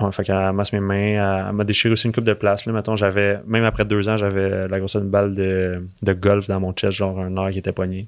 ouais, 0.00 0.12
fait 0.12 0.24
qu'elle 0.24 0.52
masse 0.52 0.72
mes 0.72 0.80
mains, 0.80 0.94
elle, 0.96 1.46
elle 1.48 1.52
m'a 1.54 1.64
déchiré 1.64 1.92
aussi 1.92 2.06
une 2.06 2.12
coupe 2.12 2.24
de 2.24 2.32
place. 2.34 2.66
Là, 2.66 2.72
mettons, 2.72 2.96
j'avais, 2.96 3.40
même 3.46 3.64
après 3.64 3.84
deux 3.84 4.08
ans, 4.08 4.16
j'avais 4.16 4.68
la 4.68 4.78
grosseur 4.78 5.02
d'une 5.02 5.10
balle 5.10 5.34
de, 5.34 5.82
de 6.02 6.12
golf 6.12 6.46
dans 6.48 6.60
mon 6.60 6.72
chest, 6.72 6.96
genre 6.96 7.18
un 7.20 7.36
air 7.36 7.52
qui 7.52 7.58
était 7.58 7.72
pogné. 7.72 8.06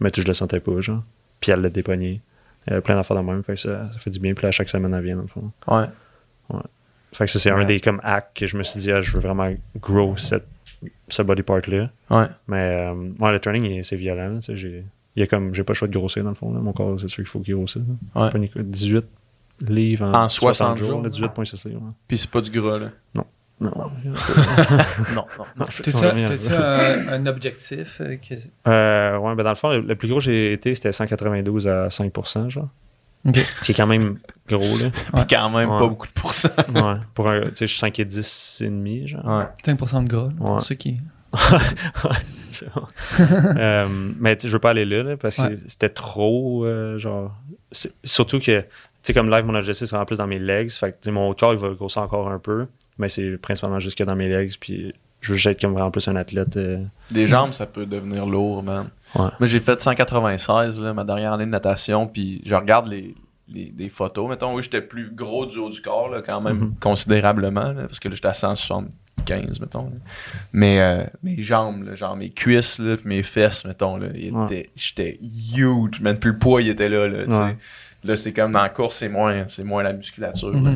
Mais 0.00 0.10
tu 0.10 0.22
je 0.22 0.26
le 0.26 0.32
sentais 0.34 0.60
pas, 0.60 0.80
genre. 0.80 1.02
Puis 1.40 1.52
elle 1.52 1.60
l'a 1.60 1.68
dépogné. 1.70 2.20
Il 2.66 2.70
y 2.70 2.72
avait 2.74 2.82
plein 2.82 2.94
d'affaires 2.96 3.16
de 3.16 3.22
même, 3.22 3.42
fait 3.42 3.54
que 3.54 3.60
ça, 3.60 3.88
ça 3.92 3.98
fait 3.98 4.10
du 4.10 4.18
bien. 4.18 4.34
Puis 4.34 4.44
là, 4.44 4.50
chaque 4.50 4.68
semaine, 4.68 4.92
elle 4.94 5.02
vient, 5.04 5.16
dans 5.16 5.22
le 5.22 5.28
fond. 5.28 5.50
Ouais. 5.68 5.86
Fait 7.12 7.24
que 7.24 7.30
ça, 7.30 7.38
c'est 7.38 7.52
Ouais. 7.52 7.62
un 7.62 7.64
des 7.64 7.80
comme 7.80 8.00
actes 8.04 8.36
que 8.36 8.46
je 8.46 8.56
me 8.56 8.62
suis 8.62 8.78
dit, 8.80 8.92
ah, 8.92 9.00
je 9.00 9.12
veux 9.12 9.18
vraiment 9.20 9.52
grow 9.80 10.16
cette, 10.16 10.46
ce 11.08 11.22
body 11.22 11.42
part-là. 11.42 11.90
Ouais. 12.10 12.26
Mais 12.46 12.86
euh, 12.88 12.94
ouais, 13.18 13.32
le 13.32 13.40
training, 13.40 13.82
c'est 13.82 13.96
violent. 13.96 14.28
là, 14.28 14.36
tu 14.36 14.42
sais, 14.42 14.56
J'ai, 14.56 14.84
il 15.16 15.20
y 15.20 15.22
a 15.22 15.26
comme, 15.26 15.52
j'ai 15.54 15.64
pas 15.64 15.72
le 15.72 15.76
choix 15.76 15.88
de 15.88 15.92
grossir 15.92 16.22
dans 16.22 16.28
le 16.30 16.36
fond. 16.36 16.52
Là. 16.54 16.60
Mon 16.60 16.72
corps, 16.72 17.00
c'est 17.00 17.08
sûr 17.08 17.24
qu'il 17.24 17.26
faut 17.30 17.40
qu'il 17.40 17.54
grossisse. 17.56 17.82
Ouais. 18.14 18.30
Pas 18.30 18.38
une- 18.38 18.48
18 18.62 19.04
livres 19.68 20.06
en, 20.06 20.24
En 20.24 20.28
60 20.28 20.78
jours, 20.78 21.02
là, 21.02 21.08
là. 21.08 21.28
18,6 21.28 21.68
livres. 21.68 21.80
ouais. 21.82 21.92
Puis 22.08 22.18
c'est 22.18 22.30
pas 22.30 22.40
du 22.40 22.50
gras, 22.50 22.78
là. 22.78 22.88
Non. 23.14 23.24
Non, 23.60 23.70
non. 23.76 23.90
non 25.14 25.26
T'as-tu 25.82 26.54
un, 26.54 27.08
un 27.08 27.26
objectif 27.26 28.00
euh, 28.00 28.16
que... 28.16 28.34
Euh, 28.66 29.18
ouais, 29.18 29.34
ben 29.34 29.42
dans 29.44 29.50
le 29.50 29.54
fond, 29.56 29.68
le, 29.68 29.80
le 29.80 29.94
plus 29.96 30.08
gros 30.08 30.16
que 30.18 30.24
j'ai 30.24 30.54
été, 30.54 30.74
c'était 30.74 30.92
192 30.92 31.68
à 31.68 31.88
5%, 31.88 32.48
genre. 32.48 32.68
OK. 33.28 33.38
C'est 33.60 33.74
quand 33.74 33.86
même 33.86 34.18
gros, 34.48 34.62
là. 34.78 34.88
Puis 35.14 35.24
quand 35.28 35.50
même 35.50 35.68
Ouais. 35.68 35.78
pas 35.78 35.86
beaucoup 35.88 36.06
de 36.06 36.12
pourcents. 36.12 36.48
ouais. 36.74 36.94
Pour 37.12 37.28
un, 37.28 37.40
tu 37.42 37.48
sais, 37.56 37.66
je 37.66 37.72
suis 37.72 37.78
5 37.80 37.98
et 38.00 38.04
10 38.06 38.62
et 38.62 38.64
demi, 38.64 39.06
genre. 39.06 39.26
Ouais. 39.26 39.44
5% 39.74 40.04
de 40.04 40.08
gras, 40.08 40.24
là, 40.24 40.30
pour 40.38 40.50
Ouais. 40.54 40.60
ceux 40.60 40.74
qui... 40.76 40.98
C'est 42.52 42.66
bon. 42.74 42.82
Euh, 43.20 43.86
mais 44.18 44.36
tu 44.36 44.42
sais, 44.42 44.48
je 44.48 44.52
veux 44.54 44.58
pas 44.58 44.70
aller 44.70 44.84
là, 44.84 45.02
là, 45.02 45.16
parce 45.16 45.36
que 45.36 45.42
Ouais. 45.42 45.58
c'était 45.66 45.88
trop 45.90 46.64
euh, 46.64 46.98
genre 46.98 47.32
surtout 48.04 48.40
que 48.40 48.64
sais 49.02 49.14
comme 49.14 49.30
live 49.30 49.44
mon 49.44 49.54
objectif 49.54 49.88
c'est 49.88 49.96
en 49.96 50.04
plus 50.04 50.18
dans 50.18 50.26
mes 50.26 50.38
legs 50.38 50.70
fait 50.70 50.98
que 51.00 51.10
mon 51.10 51.32
corps 51.34 51.52
il 51.54 51.58
va 51.58 51.70
grossir 51.70 52.02
encore 52.02 52.28
un 52.30 52.38
peu 52.38 52.66
mais 52.98 53.08
c'est 53.08 53.36
principalement 53.38 53.80
juste 53.80 53.96
que 53.98 54.04
dans 54.04 54.16
mes 54.16 54.28
legs 54.28 54.52
puis 54.60 54.92
je 55.20 55.32
veux 55.32 55.36
juste 55.36 55.46
être 55.48 55.60
comme 55.60 55.72
vraiment 55.72 55.90
plus 55.90 56.08
un 56.08 56.16
athlète 56.16 56.56
euh, 56.56 56.82
Les 57.10 57.26
jambes, 57.26 57.52
ça 57.52 57.66
peut 57.66 57.84
devenir 57.84 58.24
lourd, 58.24 58.62
man. 58.62 58.88
Ouais. 59.14 59.26
Moi, 59.38 59.46
j'ai 59.48 59.60
fait 59.60 59.78
196, 59.78 60.80
là, 60.82 60.94
ma 60.94 61.04
dernière 61.04 61.34
année 61.34 61.44
de 61.44 61.50
natation, 61.50 62.06
puis 62.06 62.40
je 62.46 62.54
regarde 62.54 62.88
les, 62.88 63.14
les- 63.52 63.66
des 63.70 63.90
photos. 63.90 64.30
Mettons, 64.30 64.54
oui, 64.54 64.62
j'étais 64.62 64.80
plus 64.80 65.10
gros 65.14 65.44
du 65.44 65.58
haut 65.58 65.68
du 65.68 65.82
corps, 65.82 66.08
là, 66.08 66.22
quand 66.24 66.40
même, 66.40 66.56
Mhm. 66.56 66.74
considérablement, 66.80 67.72
là, 67.72 67.82
parce 67.86 68.00
que 68.00 68.08
là, 68.08 68.14
j'étais 68.14 68.28
à 68.28 68.32
175, 68.32 69.60
mettons. 69.60 69.84
là. 69.90 69.96
Mais 70.54 70.80
euh, 70.80 71.04
mes 71.22 71.42
jambes, 71.42 71.82
là, 71.84 71.94
genre 71.96 72.16
mes 72.16 72.30
cuisses, 72.30 72.78
là, 72.78 72.96
mes 73.04 73.22
fesses, 73.22 73.66
mettons, 73.66 73.98
là, 73.98 74.08
Ouais. 74.32 74.70
j'étais 74.74 75.18
huge, 75.54 76.00
man. 76.00 76.18
Puis 76.18 76.30
le 76.30 76.38
poids, 76.38 76.62
il 76.62 76.68
était 76.70 76.88
là, 76.88 77.08
là, 77.08 77.24
tu 77.26 77.32
sais. 77.32 77.56
Là, 78.04 78.16
c'est 78.16 78.32
comme 78.32 78.52
dans 78.52 78.62
la 78.62 78.68
course, 78.70 78.96
c'est 78.96 79.08
moins, 79.08 79.44
c'est 79.48 79.64
moins 79.64 79.82
la 79.82 79.92
musculature. 79.92 80.52
là. 80.52 80.58
Ouais. 80.60 80.70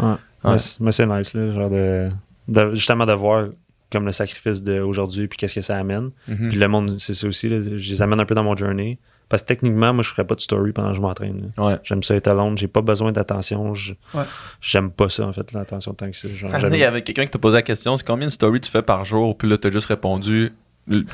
Ouais. 0.00 0.14
Mais 0.44 0.58
c'est- 0.58 0.80
mais 0.80 0.92
c'est 0.92 1.06
nice 1.06 1.32
là 1.34 1.52
genre 1.52 1.70
de, 1.70 2.08
de- 2.48 2.74
justement 2.74 3.06
de 3.06 3.12
voir 3.12 3.46
comme 3.92 4.04
le 4.06 4.12
sacrifice 4.12 4.62
d'aujourd'hui 4.62 5.28
puis 5.28 5.38
qu'est-ce 5.38 5.54
que 5.54 5.62
ça 5.62 5.76
amène 5.78 6.10
Mhm. 6.28 6.48
puis 6.48 6.58
le 6.58 6.68
monde 6.68 6.98
c'est 6.98 7.14
ça 7.14 7.26
aussi 7.28 7.48
là, 7.48 7.60
je 7.62 7.90
les 7.92 8.02
amène 8.02 8.18
un 8.20 8.24
peu 8.26 8.34
dans 8.34 8.42
mon 8.42 8.56
journey 8.56 8.98
parce 9.28 9.42
que 9.42 9.46
techniquement 9.48 9.94
moi 9.94 10.02
je 10.02 10.10
ferais 10.10 10.24
pas 10.26 10.34
de 10.34 10.40
story 10.40 10.72
pendant 10.72 10.90
que 10.90 10.96
je 10.96 11.00
m'entraîne. 11.00 11.52
Ouais. 11.56 11.78
J'aime 11.84 12.02
ça 12.02 12.14
être 12.16 12.26
alone, 12.28 12.58
j'ai 12.58 12.66
pas 12.68 12.82
besoin 12.82 13.12
d'attention. 13.12 13.72
Ouais. 13.72 14.24
J'aime 14.60 14.90
pas 14.90 15.08
ça, 15.08 15.26
en 15.26 15.32
fait, 15.32 15.50
l'attention 15.52 15.94
tant 15.94 16.10
que 16.10 16.60
donné, 16.60 16.76
Il 16.76 16.80
y 16.80 16.84
avait 16.84 17.02
quelqu'un 17.02 17.24
qui 17.24 17.30
t'a 17.30 17.38
posé 17.38 17.54
la 17.54 17.62
question 17.62 17.96
c'est 17.96 18.06
combien 18.06 18.26
de 18.26 18.32
stories 18.32 18.60
tu 18.60 18.70
fais 18.70 18.82
par 18.82 19.04
jour? 19.04 19.38
Puis 19.38 19.48
là, 19.48 19.56
t'as 19.56 19.70
juste 19.70 19.86
répondu 19.86 20.52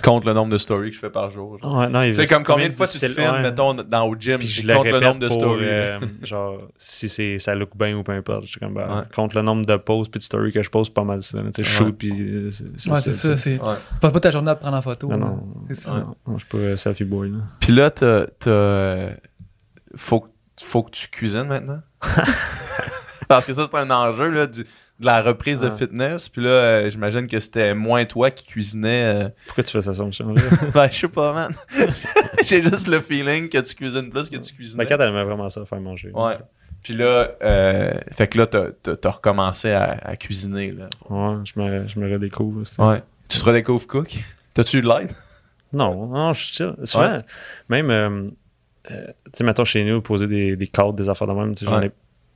contre 0.02 0.26
le 0.26 0.32
nombre 0.32 0.52
de 0.52 0.58
stories 0.58 0.90
que 0.90 0.96
je 0.96 1.00
fais 1.00 1.10
par 1.10 1.30
jour. 1.30 1.58
genre. 1.58 1.76
Ouais, 1.92 2.12
C'est 2.12 2.26
comme 2.26 2.42
combien 2.44 2.68
de 2.68 2.74
fois 2.74 2.86
tu 2.88 2.98
te 2.98 3.06
filmes, 3.06 3.30
ouais. 3.32 3.42
mettons, 3.42 3.74
dans 3.74 4.04
au 4.08 4.16
gym, 4.16 4.38
Puis 4.38 4.48
je 4.48 4.66
le 4.66 4.74
contre 4.74 4.90
le 4.90 5.00
nombre 5.00 5.20
de 5.20 5.28
pour, 5.28 5.36
stories. 5.36 5.64
euh, 5.64 6.00
genre, 6.22 6.58
si 6.76 7.08
c'est, 7.08 7.38
ça 7.38 7.54
look 7.54 7.70
bien 7.76 7.96
ou 7.96 8.02
peu 8.02 8.12
importe. 8.12 8.44
Je 8.46 8.50
suis 8.50 8.60
comme, 8.60 8.74
ben, 8.74 8.88
Ouais. 8.98 9.02
contre 9.14 9.36
le 9.36 9.42
nombre 9.42 9.64
de 9.64 9.76
posts 9.76 10.10
puis 10.10 10.18
de 10.18 10.24
stories 10.24 10.52
que 10.52 10.62
je 10.62 10.70
pose, 10.70 10.90
pas 10.90 11.04
mal 11.04 11.22
ça. 11.22 11.38
Tu 11.54 11.62
shoot 11.64 11.96
puis 11.96 12.10
euh, 12.10 12.50
c'est, 12.50 12.90
Ouais, 12.90 13.00
c'est 13.00 13.12
ça. 13.12 13.36
C'est... 13.36 13.60
Ouais. 13.60 13.74
Passe 14.00 14.12
pas 14.12 14.20
ta 14.20 14.30
journée 14.30 14.50
à 14.50 14.54
te 14.56 14.60
prendre 14.60 14.76
en 14.76 14.82
photo. 14.82 15.06
Non, 15.08 15.18
non. 15.18 15.42
C'est 15.68 15.74
ça. 15.74 15.92
Ouais. 15.94 16.00
Non, 16.26 16.38
je 16.38 16.44
suis 16.46 16.48
pas 16.58 16.76
selfie 16.76 17.04
boy, 17.04 17.30
là. 17.30 17.38
Puis 17.60 17.72
là, 17.72 17.90
t'as. 17.90 18.26
t'as, 18.38 19.10
faut, 19.96 20.20
que- 20.20 20.28
faut 20.62 20.82
que 20.82 20.90
tu 20.90 21.08
cuisines 21.08 21.44
maintenant? 21.48 21.80
Parce 23.28 23.44
que 23.44 23.52
ça, 23.52 23.64
c'est 23.70 23.78
un 23.78 23.90
enjeu 23.90 24.28
là, 24.30 24.46
du- 24.46 24.64
de 25.00 25.06
la 25.06 25.22
reprise 25.22 25.60
de 25.60 25.68
Ouais. 25.68 25.76
fitness. 25.76 26.28
Puis 26.28 26.42
là, 26.42 26.50
euh, 26.50 26.90
j'imagine 26.90 27.26
que 27.26 27.40
c'était 27.40 27.74
moins 27.74 28.04
toi 28.04 28.30
qui 28.30 28.46
cuisinais. 28.46 29.24
euh, 29.24 29.28
Pourquoi 29.46 29.64
tu 29.64 29.72
fais 29.72 29.80
cette 29.82 29.90
assumption-là? 29.92 30.42
ben, 30.74 30.88
je 30.90 30.96
sais 30.98 31.08
pas, 31.08 31.32
man. 31.32 31.54
J'ai 32.46 32.62
juste 32.62 32.86
le 32.86 33.00
feeling 33.00 33.48
que 33.48 33.58
tu 33.58 33.74
cuisines 33.74 34.10
plus 34.10 34.28
que 34.30 34.36
tu 34.36 34.54
cuisinais. 34.54 34.84
Ma 34.84 34.86
carte, 34.86 35.00
elle 35.00 35.08
aimait 35.08 35.24
vraiment 35.24 35.48
ça, 35.48 35.64
faire 35.64 35.80
manger. 35.80 36.10
Ouais. 36.12 36.36
Puis 36.82 36.94
là, 36.94 37.32
euh, 37.42 37.92
fait 38.12 38.26
que 38.28 38.38
là, 38.38 38.46
t'as, 38.46 38.70
t'as, 38.82 38.96
t'as 38.96 39.10
recommencé 39.10 39.70
à, 39.72 39.98
à 40.02 40.16
cuisiner. 40.16 40.72
Là. 40.72 40.88
Ouais, 41.10 41.36
je 41.44 41.60
me, 41.60 41.86
je 41.88 41.98
me 41.98 42.10
redécouvre. 42.12 42.66
c'est- 42.66 42.80
Ouais. 42.82 43.02
Tu 43.28 43.38
te 43.38 43.44
redécouvres 43.44 43.86
cook? 43.86 44.18
T'as-tu 44.54 44.78
eu 44.78 44.82
de 44.82 44.88
l'aide? 44.88 45.12
Non, 45.72 46.06
non, 46.06 46.32
je 46.32 46.44
suis 46.44 46.54
chill. 46.56 46.74
Souvent, 46.84 47.18
même, 47.68 47.90
euh, 47.90 48.26
euh, 48.90 49.06
tu 49.26 49.30
sais, 49.34 49.44
mettons 49.44 49.64
chez 49.64 49.84
nous, 49.84 50.00
poser 50.00 50.26
des, 50.26 50.56
des 50.56 50.66
cadres, 50.66 50.94
des 50.94 51.08
affaires 51.08 51.28
de 51.28 51.32
même, 51.34 51.54
tu 51.54 51.64
sais, 51.64 51.70
j'en 51.70 51.78
Ouais. 51.80 51.86
ai. 51.86 51.90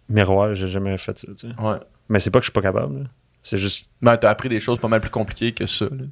Miroir, 0.09 0.55
j'ai 0.55 0.69
jamais 0.69 0.97
fait 0.99 1.19
ça, 1.19 1.27
tu 1.37 1.49
sais. 1.49 1.55
Ouais. 1.61 1.77
Mais 2.09 2.19
c'est 2.19 2.31
pas 2.31 2.39
que 2.41 2.45
je 2.45 2.51
suis 2.51 2.53
pas 2.53 2.63
capable. 2.63 3.09
C'est 3.43 3.59
juste. 3.59 3.89
Ben, 4.03 4.17
t'as 4.17 4.31
appris 4.31 4.49
des 4.49 4.61
choses 4.61 4.79
pas 4.79 4.89
mal 4.89 5.01
plus 5.01 5.11
compliquées 5.11 5.53
que 5.53 5.67
ça. 5.67 5.85
là. 5.87 6.05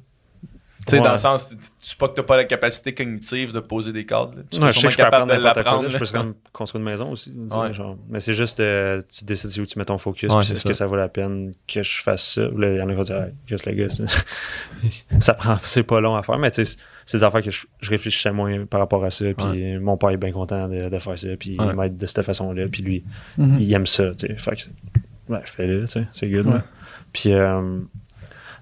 Tu 0.85 0.89
sais, 0.91 0.97
Ouais. 0.99 1.05
dans 1.05 1.13
le 1.13 1.17
sens, 1.17 1.55
c'est 1.79 1.97
pas 1.97 2.09
que 2.09 2.13
t'as 2.15 2.23
pas 2.23 2.35
la 2.35 2.43
capacité 2.43 2.93
cognitive 2.93 3.53
de 3.53 3.61
poser 3.61 3.93
des 3.93 4.05
cadres. 4.05 4.33
Tu 4.51 4.57
serais 4.57 4.69
je 4.73 4.79
sais 4.81 4.87
que 4.87 4.91
je 4.91 4.97
peux 4.97 5.03
apprendre 5.03 5.33
de 5.33 5.39
l'apprendre. 5.39 5.87
Je 5.87 5.97
peux 5.97 6.05
quand 6.11 6.23
même 6.25 6.33
construire 6.51 6.83
une 6.85 6.91
maison 6.91 7.09
aussi. 7.11 7.31
Ouais. 7.51 7.71
genre. 7.73 7.95
Mais 8.09 8.19
c'est 8.19 8.33
juste, 8.33 8.59
euh, 8.59 9.01
tu 9.09 9.23
décides 9.23 9.57
où 9.61 9.65
tu 9.65 9.79
mets 9.79 9.85
ton 9.85 9.97
focus. 9.97 10.29
Ouais, 10.33 10.39
puis 10.39 10.47
c'est 10.47 10.53
est-ce 10.55 10.65
que 10.65 10.73
ça 10.73 10.85
vaut 10.85 10.97
la 10.97 11.07
peine 11.07 11.53
que 11.69 11.81
je 11.83 12.01
fasse 12.03 12.33
ça? 12.33 12.41
Là, 12.41 12.73
il 12.73 12.77
y 12.79 12.81
en 12.81 12.87
a 12.89 12.91
qui 12.91 12.95
vont 12.97 13.03
dire, 13.03 13.27
que 13.47 13.69
le 13.69 13.75
gars, 13.77 13.89
c'est- 13.89 14.25
ça 15.21 15.33
prend, 15.35 15.57
c'est 15.63 15.83
pas 15.83 16.01
long 16.01 16.15
à 16.17 16.23
faire. 16.23 16.37
Mais 16.37 16.51
tu 16.51 16.65
sais, 16.65 16.65
c'est- 16.65 16.79
c'est 17.05 17.17
des 17.19 17.23
affaires 17.23 17.41
que 17.41 17.51
je, 17.51 17.65
je 17.79 17.89
réfléchissais 17.89 18.31
moins 18.33 18.65
par 18.65 18.81
rapport 18.81 19.05
à 19.05 19.09
ça. 19.11 19.23
Puis 19.37 19.77
mon 19.77 19.95
père 19.95 20.09
est 20.09 20.17
bien 20.17 20.33
content 20.33 20.67
de, 20.67 20.89
de 20.89 20.99
faire 20.99 21.17
ça. 21.17 21.29
Puis 21.39 21.57
Ouais. 21.57 21.65
il 21.69 21.75
m'aide 21.77 21.95
de 21.97 22.05
cette 22.05 22.23
façon-là. 22.23 22.65
Puis 22.69 22.83
lui, 22.83 23.03
Mhm. 23.37 23.57
il 23.61 23.73
aime 23.73 23.85
ça, 23.85 24.13
tu 24.15 24.27
sais. 24.27 24.35
Ouais, 25.33 25.41
fais-le, 25.45 25.81
tu 25.81 25.87
sais. 25.87 26.07
C'est 26.11 26.29
good. 26.29 26.45
Ouais. 26.45 26.53
là. 26.53 26.63
Puis, 27.11 27.33
euh, 27.33 27.79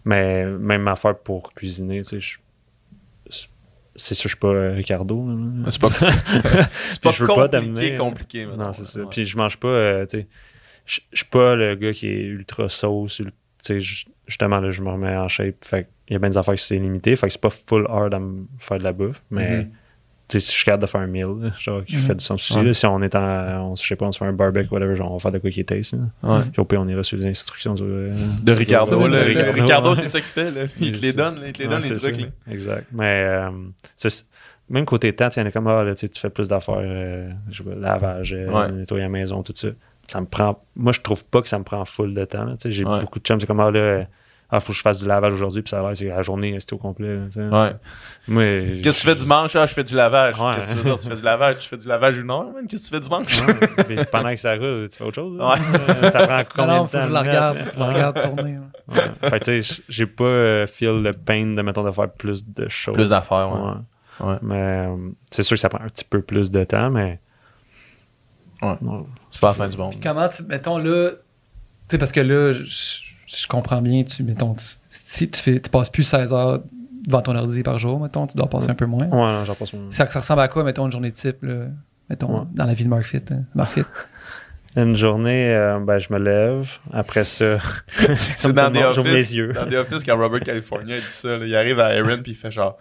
mais 0.06 0.46
même 0.46 0.88
affaire 0.88 1.18
pour 1.18 1.54
cuisiner, 1.54 2.02
tu 2.04 2.20
sais, 2.20 2.20
je- 2.20 2.38
c'est 3.96 4.16
sûr, 4.16 4.30
je 4.30 4.36
suis 4.36 4.40
pas 4.40 4.48
euh, 4.48 4.72
Ricardo. 4.74 5.28
C'est 5.70 5.80
pas, 5.82 5.90
c'est 5.92 7.02
pas 7.02 7.12
je 7.12 7.22
veux 7.24 7.28
pas 7.28 7.48
compliqué, 7.50 7.50
t'amener. 7.50 7.96
compliqué. 7.98 8.46
mettons. 8.46 8.64
Non, 8.64 8.74
c'est 8.74 8.86
ça. 8.86 9.02
Ouais. 9.02 9.06
Puis 9.12 9.26
je 9.26 9.38
mange 9.38 9.58
pas, 9.58 9.68
euh, 9.68 10.06
tu 10.06 10.20
sais, 10.22 10.28
je 10.86 11.02
je 11.12 11.18
suis 11.18 11.26
pas 11.26 11.56
le 11.56 11.76
gars 11.76 11.92
qui 11.94 12.08
est 12.08 12.22
ultra 12.24 12.70
sauce. 12.70 13.18
Tu 13.18 13.82
sais, 13.82 14.06
justement, 14.28 14.60
là, 14.62 14.72
je 14.72 14.82
me 14.82 14.90
remets 14.90 15.16
en 15.16 15.28
shape. 15.28 15.64
Fait 15.66 15.88
il 16.08 16.14
y 16.14 16.16
a 16.16 16.20
bien 16.20 16.30
des 16.30 16.38
affaires 16.38 16.56
qui 16.56 16.64
c'est 16.66 16.78
limité. 16.78 17.16
Fait 17.18 17.28
que 17.28 17.34
c'est 17.34 17.42
pas 17.42 17.50
full 17.50 17.86
hard 17.90 18.14
à 18.14 18.20
me 18.20 18.46
faire 18.60 18.80
de 18.80 18.84
la 18.84 18.94
bouffe. 18.94 19.22
Mais, 19.30 19.58
Mhm. 19.66 19.72
Tu 20.32 20.40
sais, 20.40 20.48
si 20.48 20.52
je 20.54 20.58
suis 20.58 20.66
capable 20.66 20.84
de 20.84 20.88
faire 20.88 21.02
un 21.02 21.08
meal, 21.08 21.54
genre, 21.60 21.84
qui 21.84 21.96
fait 21.98 22.16
du 22.16 22.24
sens 22.24 22.42
aussi. 22.42 22.58
Ouais. 22.58 22.64
là, 22.64 22.74
si 22.74 22.86
on 22.86 23.02
est 23.02 23.14
en, 23.16 23.72
on, 23.72 23.76
je 23.76 23.86
sais 23.86 23.96
pas, 23.96 24.06
on 24.06 24.12
se 24.12 24.20
fait 24.20 24.26
un 24.26 24.34
barbecue, 24.34 24.70
whatever, 24.74 24.96
genre, 24.96 25.12
on 25.12 25.16
va 25.16 25.20
faire 25.20 25.32
de 25.32 25.40
quoi 25.40 25.50
qui 25.52 25.60
est 25.60 25.64
taste. 25.66 25.94
là. 25.94 26.00
Ouais. 26.38 26.42
Puis 26.52 26.62
au 26.62 26.66
pire, 26.66 26.80
on 26.82 26.88
ira 26.88 27.04
sur 27.04 27.18
les 27.18 27.28
instructions 27.28 27.74
du, 27.74 27.84
euh, 27.84 28.14
De 28.42 28.52
Ricardo, 28.54 29.08
là. 29.08 29.22
Ricardo, 29.24 29.96
c'est 29.96 30.10
ça 30.10 30.20
qu'il 30.20 30.30
fait, 30.30 30.50
là. 30.52 30.62
Il 30.80 30.98
te 31.00 31.02
les 31.02 31.14
donne, 31.14 31.42
là. 31.42 31.48
Il 31.48 31.54
te 31.54 31.60
les 31.60 31.66
Ouais, 31.68 31.72
donne, 31.80 31.82
les 31.90 31.98
trucs, 31.98 32.16
ça. 32.16 32.22
là. 32.22 32.28
Exact. 32.52 32.88
Mais, 32.94 33.24
euh, 33.28 33.50
même 34.70 34.86
côté 34.86 35.12
temps, 35.14 35.28
il 35.36 35.40
y 35.40 35.44
en 35.44 35.46
a 35.48 35.52
comme, 35.52 35.68
ah, 35.68 35.84
là, 35.84 35.94
tu 35.96 36.08
fais 36.16 36.30
plus 36.30 36.48
d'affaires, 36.48 36.76
euh, 36.80 37.30
lavage, 37.80 38.32
Ouais. 38.34 38.72
nettoyer 38.72 39.04
la 39.04 39.10
maison, 39.10 39.44
tout 39.44 39.54
ça. 39.56 39.68
Ça 40.08 40.20
me 40.22 40.26
prend, 40.26 40.64
moi, 40.76 40.92
je 40.94 41.02
trouve 41.02 41.24
pas 41.26 41.42
que 41.42 41.50
ça 41.50 41.60
me 41.60 41.64
prend 41.64 41.84
full 41.86 42.14
de 42.14 42.26
temps, 42.26 42.46
là, 42.46 42.52
tu 42.54 42.64
sais. 42.64 42.72
J'ai 42.72 42.86
Ouais. 42.86 43.00
beaucoup 43.02 43.20
de 43.20 43.24
chums, 43.26 43.40
c'est 43.40 43.48
comme, 43.48 43.60
ah, 43.60 43.72
là, 43.72 43.80
euh, 43.80 44.04
ah, 44.54 44.60
faut 44.60 44.74
que 44.74 44.78
je 44.78 44.82
fasse 44.82 45.00
du 45.00 45.08
lavage 45.08 45.34
aujourd'hui, 45.34 45.62
puis 45.62 45.70
ça 45.70 45.80
a 45.80 45.84
l'air, 45.88 45.96
c'est 45.96 46.06
la 46.06 46.22
journée, 46.24 46.56
c'est 46.60 46.74
au 46.74 46.78
complet. 46.78 47.20
Ouais. 47.36 47.72
Moi, 48.28 48.44
Qu'est-ce 48.84 48.98
que 48.98 49.02
tu 49.02 49.08
fais 49.08 49.16
dimanche? 49.16 49.56
Ah, 49.56 49.66
je 49.66 49.74
fais 49.74 49.84
du 49.86 49.96
lavage. 49.96 50.38
Ouais. 50.40 50.52
Qu'est-ce 50.56 50.68
que 50.68 50.72
tu 50.72 50.78
veux 50.78 50.84
dire? 50.84 50.98
Tu 51.00 51.08
fais 51.08 51.16
du 51.16 51.22
lavage? 51.24 51.58
Tu 51.60 51.68
fais 51.70 51.78
du 51.78 51.88
lavage 51.88 52.18
une 52.18 52.30
heure, 52.30 52.52
man? 52.52 52.68
Qu'est-ce 52.68 52.84
que 52.84 52.88
tu 52.90 52.94
fais 52.96 53.00
dimanche? 53.00 53.42
Ouais, 53.48 53.84
puis 53.86 53.96
pendant 54.12 54.30
que 54.32 54.36
ça 54.36 54.56
roule, 54.56 54.90
tu 54.92 54.98
fais 54.98 55.04
autre 55.06 55.16
chose. 55.16 55.40
Ouais. 55.40 55.80
ça, 55.80 55.94
ça 56.12 56.28
prend 56.28 56.38
Non, 56.40 56.44
combien 56.54 56.76
non, 56.78 56.84
de 56.84 56.88
faut 56.90 56.98
temps? 56.98 57.04
que 57.04 57.08
je 57.10 57.14
la 57.14 57.24
de 57.24 57.28
regarde, 57.30 57.58
mettre? 57.58 57.68
faut 57.68 57.72
que 57.72 57.78
je 57.78 57.80
la 57.82 57.94
regarde 57.94 58.22
tourner. 58.22 58.58
Ouais. 58.90 59.30
Fait 59.30 59.40
que, 59.40 59.46
tu 59.46 59.64
sais, 59.64 59.82
j'ai 59.88 60.06
pas 60.06 60.24
euh, 60.26 60.68
feel 60.68 61.02
le 61.02 61.14
pain 61.14 61.46
de, 61.46 61.62
mettons, 61.62 61.84
de 61.84 61.92
faire 61.92 62.12
plus 62.12 62.46
de 62.46 62.68
choses. 62.68 62.96
Plus 62.96 63.10
d'affaires, 63.10 63.50
ouais. 63.54 64.26
Ouais. 64.26 64.32
Ouais. 64.32 64.38
Mais 64.42 64.88
euh, 64.90 64.96
c'est 65.32 65.44
sûr 65.44 65.56
que 65.56 65.62
ça 65.62 65.70
prend 65.70 65.82
un 65.84 65.88
petit 65.88 66.04
peu 66.04 66.22
plus 66.22 66.52
de 66.52 66.64
temps, 66.66 66.90
mais. 66.92 67.20
Ouais. 68.62 68.76
Ouais. 68.82 69.00
C'est 69.32 69.40
pas 69.42 69.48
la 69.48 69.54
fin 69.54 69.68
du 69.70 69.78
monde. 69.78 69.92
Puis 69.92 70.00
comment 70.02 70.28
tu, 70.28 70.44
mettons 70.44 70.78
là, 70.78 71.12
tu 71.12 71.16
sais, 71.92 71.98
parce 71.98 72.12
que 72.12 72.20
là, 72.20 72.52
je, 72.54 73.02
je- 73.36 73.48
comprends 73.48 73.82
bien, 73.82 74.04
tu, 74.04 74.24
mettons, 74.24 74.54
tu- 74.54 74.66
si 74.90 75.30
tu 75.30 75.40
fais, 75.40 75.60
tu 75.60 75.70
passes 75.70 75.90
plus 75.90 76.04
16 76.04 76.34
heures 76.34 76.62
devant 77.06 77.22
ton 77.22 77.36
ordi 77.36 77.64
par 77.64 77.80
jour, 77.80 78.00
mettons, 78.00 78.28
tu 78.28 78.38
dois 78.38 78.48
passer 78.50 78.70
un 78.70 78.76
peu 78.76 78.86
moins. 78.86 79.08
Ouais, 79.08 79.46
j'en 79.46 79.56
passe 79.56 79.74
mon. 79.74 79.92
Ça, 79.92 80.08
ça 80.10 80.20
ressemble 80.20 80.42
à 80.42 80.48
quoi, 80.48 80.64
mettons, 80.64 80.86
une 80.86 80.92
journée 80.92 81.12
type, 81.12 81.38
là, 81.44 81.66
mettons, 82.10 82.40
Ouais. 82.42 82.46
dans 82.54 82.66
la 82.66 82.74
vie 82.74 82.84
de 82.84 82.90
Mark 82.90 83.04
Fit, 83.04 83.22
hein, 83.32 83.44
Mark 83.56 83.74
Fit. 83.74 83.84
Une 84.78 84.96
journée, 84.96 85.54
euh, 85.54 85.80
ben, 85.82 85.98
je 85.98 86.14
me 86.14 86.18
lève. 86.18 86.70
Après 86.94 87.26
ça, 87.26 87.58
C'est 88.16 88.54
dans 88.54 88.70
des 88.70 88.80
les 89.04 89.36
yeux. 89.36 89.52
Dans 89.52 89.66
des 89.66 89.76
offices, 89.76 90.02
quand 90.06 90.18
Robert 90.18 90.40
California 90.40 90.96
dit 90.98 91.04
ça, 91.10 91.36
là, 91.38 91.46
il 91.46 91.54
arrive 91.56 91.78
à 91.82 91.88
Aaron 91.88 92.20
puis 92.24 92.32
il 92.32 92.36
fait 92.36 92.52
genre. 92.52 92.78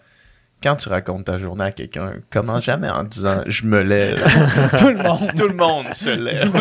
Quand 0.63 0.77
tu 0.77 0.91
racontes 0.91 1.25
ta 1.25 1.39
journée 1.39 1.65
à 1.65 1.73
quelqu'un, 1.73 2.13
comment 2.31 2.61
jamais 2.61 2.91
en 2.91 3.05
disant 3.05 3.43
je 3.47 3.65
me 3.65 3.81
lève. 3.83 4.23
Tout 4.79 4.89
le 4.89 5.03
monde. 5.03 5.31
Tout 5.37 5.49
le 5.49 5.55
monde 5.55 5.87
se 5.95 6.11
lève. 6.11 6.53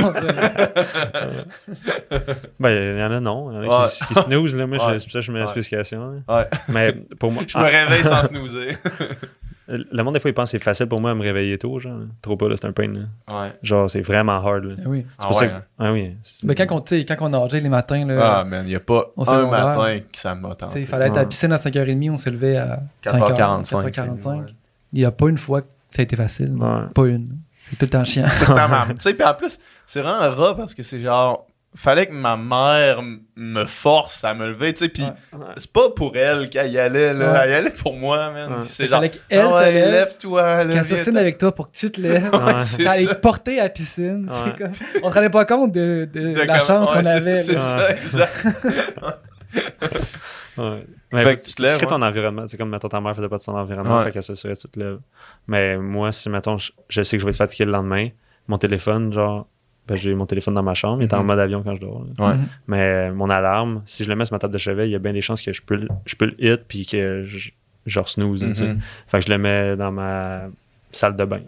ben, 2.59 2.69
il 2.69 2.99
y 2.99 3.03
en 3.03 3.11
a 3.11 3.19
non. 3.19 3.51
Il 3.51 3.55
y 3.55 3.57
en 3.57 3.61
a 3.73 3.79
Ouais. 3.81 3.87
qui, 4.07 4.13
là. 4.55 4.67
Moi, 4.67 4.77
Ouais. 4.77 4.99
c'est 4.99 5.05
pour 5.05 5.11
ça 5.11 5.19
que 5.19 5.25
je 5.25 5.31
mets 5.31 5.39
Ouais. 5.39 5.45
l'explication. 5.53 6.23
Mais 6.69 6.93
pour 7.19 7.31
moi, 7.31 7.43
Je 7.47 7.57
me 7.57 7.63
réveille 7.63 8.03
sans 8.05 8.23
snoozer. 8.27 8.77
Le 9.69 10.03
monde, 10.03 10.13
des 10.15 10.19
fois, 10.19 10.31
il 10.31 10.33
pense 10.33 10.51
que 10.51 10.57
c'est 10.57 10.63
facile 10.63 10.87
pour 10.87 10.99
moi 11.01 11.11
à 11.11 11.13
me 11.15 11.21
réveiller 11.21 11.57
tôt, 11.57 11.77
genre. 11.79 11.99
Trop 12.21 12.35
pas, 12.37 12.47
là, 12.49 12.55
c'est 12.59 12.67
un 12.67 12.71
pain, 12.71 12.87
là. 12.87 13.01
Ouais. 13.43 13.53
Genre, 13.61 13.89
c'est 13.89 14.01
vraiment 14.01 14.33
hard, 14.33 14.63
là. 14.63 14.75
Ah 14.83 14.89
oui. 14.89 15.05
C'est 15.07 15.15
Ah 15.19 15.23
pour 15.27 15.33
ça 15.35 15.41
ouais, 15.41 15.49
que- 15.51 15.55
hein. 15.55 15.63
Ah 15.79 15.91
oui. 15.93 16.15
Mais 16.43 16.55
quand 16.55 16.65
on, 16.71 16.79
quand 16.81 17.15
on 17.21 17.29
nageait 17.29 17.59
les 17.59 17.69
matins, 17.69 18.07
Ah, 18.09 18.13
là, 18.13 18.43
man, 18.43 18.65
il 18.65 18.69
n'y 18.69 18.75
a 18.75 18.79
pas 18.79 19.11
un 19.27 19.47
matin 19.49 19.99
qui 20.11 20.19
ça 20.19 20.33
m'a 20.35 20.55
il 20.75 20.85
fallait 20.85 21.07
être 21.07 21.17
à 21.17 21.19
la 21.21 21.25
piscine 21.25 21.51
à 21.53 21.57
5h30, 21.57 22.11
on 22.11 22.17
se 22.17 22.29
levait 22.29 22.57
à 22.57 22.79
4h45. 23.03 23.91
4h45. 23.91 24.27
Ouais. 24.39 24.45
Il 24.93 24.99
n'y 24.99 25.05
a 25.05 25.11
pas 25.11 25.27
une 25.29 25.37
fois 25.37 25.61
que 25.61 25.67
ça 25.91 26.01
a 26.01 26.03
été 26.03 26.15
facile. 26.15 26.51
Ouais. 26.53 26.81
Pas 26.93 27.05
une. 27.07 27.37
C'est 27.69 27.75
tout 27.77 27.85
le 27.85 27.89
temps 27.89 28.05
chiant. 28.05 28.25
Tout 28.43 28.51
le 28.51 28.55
temps, 28.57 28.93
Tu 28.95 29.01
sais, 29.01 29.13
puis 29.13 29.23
en 29.23 29.33
plus, 29.35 29.59
c'est 29.85 30.01
vraiment 30.01 30.21
un 30.21 30.29
rat 30.31 30.55
parce 30.55 30.73
que 30.73 30.81
c'est 30.81 30.99
genre. 30.99 31.45
Fallait 31.75 32.07
que 32.07 32.13
ma 32.13 32.35
mère 32.35 33.01
me 33.35 33.63
force 33.65 34.23
à 34.23 34.33
me 34.33 34.47
lever, 34.49 34.73
tu 34.73 34.79
sais, 34.85 34.89
puis 34.89 35.03
Ouais. 35.03 35.39
c'est 35.57 35.71
pas 35.71 35.91
pour 35.91 36.17
elle 36.17 36.49
qu'elle 36.49 36.71
y 36.71 36.79
allait, 36.79 37.13
là. 37.13 37.31
Ouais. 37.31 37.39
Elle 37.43 37.49
y 37.51 37.53
allait 37.53 37.69
pour 37.69 37.93
moi, 37.93 38.31
man. 38.31 38.63
C'est 38.63 38.87
genre. 38.87 38.99
fallait 38.99 39.11
qu'elle 39.11 39.39
ah 39.39 39.49
se 39.49 39.53
ouais, 39.53 39.71
lève, 39.73 39.91
lève-toi, 39.91 40.63
là. 40.63 40.73
qu'elle 40.73 40.85
s'ostine 40.85 41.17
avec 41.17 41.37
toi 41.37 41.53
pour 41.53 41.69
que 41.71 41.77
tu 41.77 41.91
te 41.91 42.01
lèves. 42.01 42.31
Elle 42.79 43.09
est 43.09 43.21
portée 43.21 43.59
à 43.59 43.63
la 43.65 43.69
piscine, 43.69 44.27
Ouais. 44.29 44.35
c'est 44.45 44.57
comme... 44.57 44.71
on 45.03 45.09
ne 45.09 45.13
rendait 45.13 45.29
pas 45.29 45.45
compte 45.45 45.71
de, 45.71 46.09
de 46.11 46.33
De 46.33 46.41
la 46.41 46.57
comme- 46.57 46.67
chance 46.67 46.89
ouais, 46.91 46.97
qu'on 47.01 47.05
avait. 47.05 47.35
C'est 47.35 47.57
ça, 47.57 47.91
exact. 47.91 48.47
Ouais. 50.57 50.85
Fait 51.11 51.23
Mais 51.25 51.35
que 51.37 51.41
tu 51.41 51.47
tu, 51.49 51.53
te 51.55 51.61
lèves, 51.61 51.77
crées 51.77 51.85
ouais. 51.85 51.89
ton 51.89 52.01
environnement. 52.01 52.45
C'est 52.47 52.57
comme, 52.57 52.69
mettons, 52.69 52.89
ta 52.89 52.99
mère 52.99 53.15
faisait 53.15 53.29
pas 53.29 53.37
de 53.37 53.41
son 53.41 53.53
environnement, 53.55 53.97
Ouais. 53.99 54.03
fait 54.05 54.11
qu'elle 54.11 54.23
s'assurait 54.23 54.55
que 54.55 54.59
tu 54.59 54.67
te 54.67 54.79
lèves. 54.79 54.99
Mais 55.47 55.77
moi, 55.77 56.11
si, 56.11 56.29
mettons, 56.29 56.57
je, 56.57 56.71
je 56.89 57.01
sais 57.01 57.15
que 57.17 57.21
je 57.21 57.25
vais 57.25 57.31
être 57.31 57.37
fatigué 57.37 57.63
le 57.65 57.71
lendemain, 57.71 58.09
mon 58.47 58.57
téléphone, 58.57 59.13
genre, 59.13 59.47
j'ai 59.95 60.13
mon 60.15 60.25
téléphone 60.25 60.53
dans 60.53 60.63
ma 60.63 60.73
chambre, 60.73 61.01
il 61.01 61.05
est 61.05 61.13
en 61.13 61.19
Mhm. 61.21 61.25
mode 61.27 61.39
avion 61.39 61.63
quand 61.63 61.75
je 61.75 61.81
dors. 61.81 62.03
Ouais. 62.19 62.35
Mhm. 62.35 62.45
Mais 62.67 62.81
euh, 63.09 63.13
mon 63.13 63.29
alarme, 63.29 63.81
si 63.85 64.03
je 64.03 64.09
le 64.09 64.15
mets 64.15 64.25
sur 64.25 64.33
ma 64.35 64.39
table 64.39 64.53
de 64.53 64.57
chevet, 64.59 64.87
il 64.87 64.91
y 64.91 64.95
a 64.95 64.99
bien 64.99 65.13
des 65.13 65.21
chances 65.21 65.41
que 65.41 65.51
je 65.53 65.61
peux, 65.61 65.75
le- 65.75 65.87
je 66.05 66.15
peux 66.15 66.25
le 66.25 66.35
hit 66.43 66.61
puis 66.67 66.85
que 66.85 67.23
je, 67.25 67.49
je 67.85 67.99
snooze. 68.05 68.43
Mhm. 68.43 68.79
Fait 69.07 69.19
que 69.19 69.25
je 69.25 69.31
le 69.31 69.37
mets 69.37 69.75
dans 69.75 69.91
ma 69.91 70.43
salle 70.91 71.15
de 71.15 71.25
bain. 71.25 71.41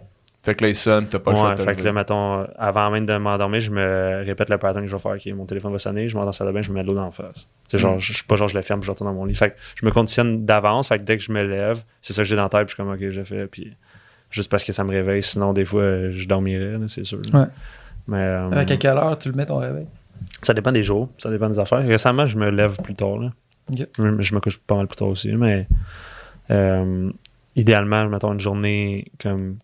Fait 0.44 0.56
que 0.56 0.64
là, 0.64 0.70
il 0.70 0.76
sonne, 0.76 1.08
t'as 1.08 1.20
pas 1.20 1.32
le 1.34 1.38
choix 1.38 1.50
Ouais, 1.54 1.58
fait 1.64 1.76
que 1.76 1.84
là, 1.84 1.94
mettons, 1.94 2.48
avant 2.58 2.90
même 2.90 3.06
de 3.06 3.16
m'endormir, 3.16 3.62
je 3.62 3.70
me 3.70 4.24
répète 4.26 4.50
le 4.50 4.58
pattern 4.58 4.84
que 4.84 4.90
je 4.90 4.96
vais 4.96 5.00
faire. 5.02 5.12
Ok, 5.12 5.28
mon 5.36 5.46
téléphone 5.46 5.72
va 5.72 5.78
sonner, 5.78 6.08
je 6.08 6.16
m'en 6.16 6.22
dans 6.22 6.26
la 6.28 6.32
salle 6.32 6.48
de 6.48 6.52
bain, 6.52 6.64
je 6.64 6.72
me 6.72 6.76
mets 6.78 6.82
de 6.82 6.88
l'eau 6.88 6.96
dans 6.96 7.06
la 7.06 7.12
face. 7.12 7.46
C'est 7.68 7.78
genre, 7.78 7.98
Mm. 7.98 8.00
je 8.00 8.08
je 8.08 8.18
suis 8.18 8.26
pas 8.26 8.36
genre, 8.38 8.48
je 8.48 8.56
le 8.56 8.64
ferme, 8.64 8.82
je 8.82 8.90
retourne 8.90 9.08
dans 9.12 9.16
mon 9.16 9.26
lit. 9.26 9.36
Fait 9.36 9.52
que 9.52 9.56
je 9.76 9.86
me 9.86 9.92
conditionne 9.92 10.44
d'avance. 10.44 10.88
Fait 10.88 10.98
que 10.98 11.04
dès 11.04 11.18
que 11.18 11.24
je 11.24 11.32
me 11.32 11.44
lève, 11.44 11.84
c'est 12.02 12.14
ça 12.14 12.24
que 12.24 12.28
j'ai 12.28 12.36
dans 12.36 12.42
la 12.42 12.50
tête, 12.50 12.62
puis 12.66 12.70
je 12.70 12.74
suis 12.74 12.84
comme, 12.84 12.92
ok, 12.92 13.12
j'ai 13.12 13.24
fait. 13.24 13.46
Puis 13.46 13.72
juste 14.32 14.50
parce 14.50 14.64
que 14.64 14.74
ça 14.74 14.84
me 14.84 14.90
réveille, 14.90 15.22
sinon, 15.22 15.54
des 15.54 15.64
fois, 15.64 16.10
je 16.10 16.28
dormirais, 16.28 16.76
c'est 16.88 17.04
sûr. 17.06 17.20
Ouais. 17.36 17.46
Mais 18.08 18.18
euh, 18.18 18.50
Avec 18.52 18.72
à 18.72 18.78
quelle 18.78 18.98
heure 18.98 19.18
tu 19.18 19.30
le 19.30 19.36
mets 19.36 19.46
ton 19.46 19.58
réveil? 19.58 19.86
ça 20.44 20.54
dépend 20.54 20.72
des 20.72 20.84
jours, 20.84 21.10
ça 21.18 21.30
dépend 21.30 21.50
des 21.50 21.60
affaires. 21.60 21.80
Récemment, 21.86 22.26
je 22.26 22.38
me 22.38 22.50
lève 22.50 22.76
plus 22.82 22.96
tard. 22.96 23.18
Là. 23.18 23.32
Je, 23.74 23.84
je 24.20 24.36
me 24.36 24.40
couche 24.40 24.58
pas 24.58 24.76
mal 24.76 24.88
plus 24.88 24.96
tard 24.98 25.08
aussi, 25.10 25.32
mais 25.34 25.68
euh, 26.52 27.10
idéalement, 27.56 28.08
mettons 28.08 28.34
une 28.34 28.40
journée 28.40 29.06
comme 29.22 29.58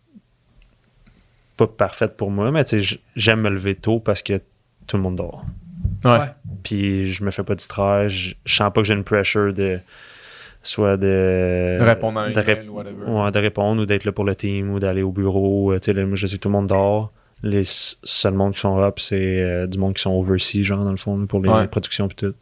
pas 1.58 1.68
parfaite 1.68 2.16
pour 2.18 2.30
moi, 2.32 2.52
mais 2.52 2.64
tu 2.66 2.70
sais, 2.78 2.80
j- 2.82 3.00
j'aime 3.16 3.42
me 3.42 3.50
lever 3.50 3.76
tôt 3.76 4.00
parce 4.00 4.22
que 4.22 4.40
tout 4.86 4.98
le 4.98 5.04
monde 5.04 5.16
dort. 5.16 5.44
Ouais. 6.06 6.12
Ouais. 6.20 6.28
Puis 6.64 7.12
je 7.12 7.24
me 7.24 7.32
fais 7.32 7.44
pas 7.44 7.56
distraire, 7.56 8.08
je, 8.10 8.34
je 8.46 8.56
sens 8.56 8.72
pas 8.72 8.82
que 8.82 8.88
j'ai 8.88 8.94
une 8.94 9.04
pressure 9.04 9.54
de 9.54 9.80
soit 10.64 10.98
de 10.98 11.78
Répondre 11.82 12.20
à 12.20 12.24
un 12.26 12.32
de, 12.32 12.42
rép- 12.42 12.68
ouais, 12.70 13.32
de 13.32 13.40
répondre 13.40 13.82
ou 13.82 13.86
d'être 13.86 14.06
là 14.06 14.12
pour 14.12 14.26
le 14.26 14.36
team 14.36 14.70
ou 14.72 14.80
d'aller 14.80 15.02
au 15.02 15.12
bureau. 15.12 15.72
Euh, 15.72 15.80
tu 15.80 15.86
sais, 15.86 15.94
là, 15.94 16.06
moi, 16.06 16.16
je 16.16 16.28
sais 16.28 16.36
que 16.38 16.42
tout 16.42 16.50
le 16.50 16.54
monde 16.54 16.68
dort. 16.68 17.12
Les 17.44 17.64
seuls 17.66 18.34
monde 18.34 18.54
qui 18.54 18.60
sont 18.62 18.80
up, 18.82 19.00
c'est 19.00 19.42
euh, 19.42 19.68
du 19.68 19.78
monde 19.78 19.94
qui 19.94 20.02
sont 20.02 20.12
overseas, 20.12 20.64
genre, 20.64 20.84
dans 20.84 20.92
le 20.92 20.98
fond, 20.98 21.26
pour 21.28 21.40
les 21.42 21.50
Ouais. 21.50 21.68
productions 21.68 22.08
puis 22.08 22.16
tout. 22.16 22.34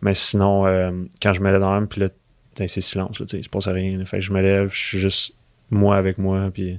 Mais 0.00 0.14
sinon, 0.14 0.66
euh, 0.66 0.90
quand 1.20 1.32
je 1.32 1.40
me 1.40 1.50
lève 1.50 1.60
dans 1.60 1.74
même, 1.74 1.88
puis 1.88 2.00
là, 2.00 2.08
ben, 2.56 2.68
c'est 2.68 2.80
silence, 2.80 3.18
là, 3.18 3.26
tu 3.26 3.30
sais, 3.32 3.38
il 3.38 3.44
se 3.44 3.48
passe 3.48 3.66
rien. 3.66 3.98
là. 3.98 4.04
Fait 4.04 4.18
que 4.18 4.22
je 4.22 4.32
me 4.32 4.40
lève, 4.40 4.70
je 4.72 4.78
suis 4.80 4.98
juste 5.00 5.34
moi 5.70 5.96
avec 5.96 6.18
moi, 6.18 6.50
puis 6.54 6.78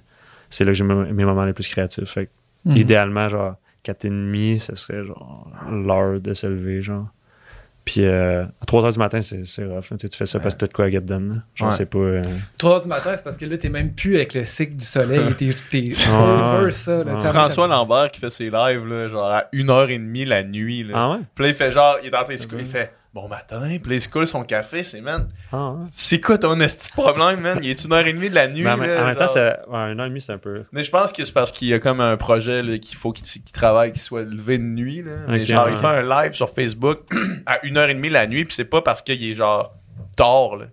c'est 0.49 0.63
là 0.63 0.71
que 0.71 0.77
j'ai 0.77 0.85
mes 0.85 1.11
mes 1.11 1.25
moments 1.25 1.43
les 1.43 1.51
plus 1.53 1.67
créatifs. 1.67 2.05
Fait 2.09 2.27
que 2.27 2.31
Mhm. 2.69 2.77
idéalement, 2.77 3.27
genre, 3.27 3.55
4h30, 3.83 4.57
ce 4.57 4.75
serait 4.75 5.03
genre 5.05 5.51
l'heure 5.69 6.21
de 6.21 6.33
se 6.33 6.47
lever, 6.47 6.81
genre. 6.81 7.07
Puis 7.85 8.03
euh, 8.03 8.43
à 8.43 8.65
3h 8.65 8.93
du 8.93 8.97
matin, 8.99 9.21
c'est 9.21 9.45
c'est 9.45 9.63
rough. 9.63 9.89
là. 9.91 9.97
Tu 9.97 9.97
sais, 10.01 10.09
tu 10.09 10.17
fais 10.17 10.25
ça 10.25 10.39
parce 10.39 10.55
que 10.55 10.61
t'as 10.61 10.67
de 10.67 10.73
quoi 10.73 10.85
à 10.85 10.89
done. 10.89 11.29
là. 11.29 11.35
Genre, 11.53 11.69
Ouais. 11.69 11.75
c'est 11.75 11.85
pas. 11.85 11.99
euh, 11.99 12.21
3 12.57 12.71
heures 12.71 12.81
du 12.81 12.87
matin, 12.87 13.11
c'est 13.15 13.23
parce 13.23 13.37
que 13.37 13.45
là, 13.45 13.57
t'es 13.59 13.69
même 13.69 13.93
plus 13.93 14.15
avec 14.15 14.33
le 14.33 14.43
cycle 14.43 14.75
du 14.75 14.83
soleil. 14.85 15.35
T'es 15.37 15.49
t'es 15.69 15.89
Ouais. 16.09 16.15
over 16.63 16.71
ça. 16.71 17.03
Là. 17.03 17.13
Ouais. 17.13 17.21
Ça- 17.21 17.31
François 17.33 17.67
Lambert 17.67 18.09
qui 18.11 18.19
fait 18.19 18.31
ses 18.31 18.49
lives, 18.49 18.85
là, 18.87 19.07
genre 19.09 19.29
à 19.31 19.45
1h30 19.53 20.25
la 20.25 20.43
nuit. 20.43 20.83
Là. 20.83 20.93
Ah 20.95 21.11
ouais? 21.11 21.19
Puis 21.35 21.43
là, 21.45 21.49
il 21.51 21.55
fait 21.55 21.71
genre, 21.71 21.97
il 22.03 22.07
est 22.07 22.15
en 22.17 22.23
train 22.23 22.33
de 22.35 22.39
il 22.59 22.65
fait 22.65 22.91
bon 23.15 23.29
matin, 23.29 23.61
puis 23.81 23.95
il 23.95 24.01
se 24.01 24.09
coule 24.09 24.27
son 24.27 24.43
café, 24.43 24.83
c'est 24.83 24.99
man. 24.99 25.29
Ah 25.53 25.71
ouais. 25.71 25.85
C'est 25.91 26.19
quoi 26.19 26.37
ton 26.37 26.59
esti 26.59 26.91
problème, 26.91 27.39
man? 27.39 27.59
Il 27.63 27.69
est 27.69 27.85
une 27.85 27.93
heure 27.93 28.05
et 28.05 28.11
demie 28.11 28.29
de 28.29 28.35
la 28.35 28.49
nuit. 28.49 28.61
Mais 28.61 28.71
en, 28.71 28.75
là, 28.75 29.03
en 29.03 29.07
même 29.07 29.15
temps, 29.15 29.29
c'est 29.29 29.57
ouais, 29.69 29.77
un 29.77 29.97
an 29.99 30.03
et 30.03 30.09
demi, 30.09 30.19
c'est 30.19 30.33
un 30.33 30.37
peu. 30.37 30.65
Mais 30.73 30.83
je 30.83 30.91
pense 30.91 31.13
que 31.13 31.23
c'est 31.23 31.31
parce 31.33 31.53
qu'il 31.53 31.69
y 31.69 31.73
a 31.73 31.79
comme 31.79 32.01
un 32.01 32.17
projet 32.17 32.61
là, 32.61 32.77
qu'il 32.77 32.97
faut 32.97 33.13
qu'il 33.13 33.25
qu'il 33.25 33.53
travaille, 33.53 33.93
qu'il 33.93 34.01
soit 34.01 34.23
levé 34.23 34.57
de 34.57 34.63
nuit. 34.63 35.01
Là. 35.01 35.13
Mais 35.29 35.45
genre, 35.45 35.65
ouais. 35.65 35.71
il 35.71 35.77
fait 35.77 35.87
un 35.87 36.01
live 36.01 36.33
sur 36.33 36.49
Facebook 36.49 37.03
à 37.45 37.59
1h30 37.59 38.09
la 38.09 38.27
nuit, 38.27 38.43
puis 38.43 38.53
c'est 38.53 38.65
pas 38.65 38.81
parce 38.81 39.01
qu'il 39.01 39.23
est 39.23 39.33
genre 39.33 39.73
tard. 40.17 40.57
Là. 40.57 40.65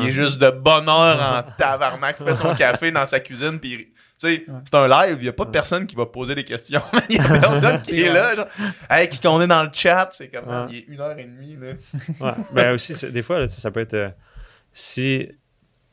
Il 0.00 0.08
est 0.08 0.12
juste 0.12 0.38
de 0.38 0.48
bonne 0.48 0.88
heure 0.88 1.20
en 1.20 1.42
tabarnak, 1.58 2.16
fait 2.16 2.34
son 2.34 2.54
café 2.54 2.92
dans 2.92 3.04
sa 3.04 3.20
cuisine, 3.20 3.58
puis 3.60 3.88
sais, 4.28 4.44
Ouais. 4.48 4.54
c'est 4.64 4.74
un 4.76 4.88
live, 4.88 5.16
il 5.20 5.24
y 5.26 5.28
a 5.28 5.32
pas 5.32 5.46
personne 5.46 5.86
qui 5.86 5.94
va 5.96 6.06
poser 6.06 6.34
des 6.34 6.44
questions. 6.44 6.82
Il 7.08 7.16
y 7.16 7.18
a 7.20 7.38
personne 7.38 7.80
qui 7.82 8.00
est 8.02 8.12
là, 8.12 8.34
genre, 8.34 8.46
hey, 8.90 9.08
qui 9.08 9.18
qu'on 9.20 9.40
est 9.40 9.46
dans 9.46 9.62
le 9.62 9.70
chat, 9.72 10.08
c'est 10.12 10.28
comme, 10.28 10.46
Ouais. 10.48 10.66
il 10.70 10.76
est 10.94 10.96
1h30, 10.96 11.60
là. 11.60 11.72
Ouais. 12.20 12.44
Ben 12.52 12.72
aussi, 12.74 13.10
des 13.10 13.22
fois, 13.22 13.40
là, 13.40 13.48
ça 13.48 13.70
peut 13.70 13.80
être. 13.80 13.94
euh, 13.94 14.08
si, 14.72 15.28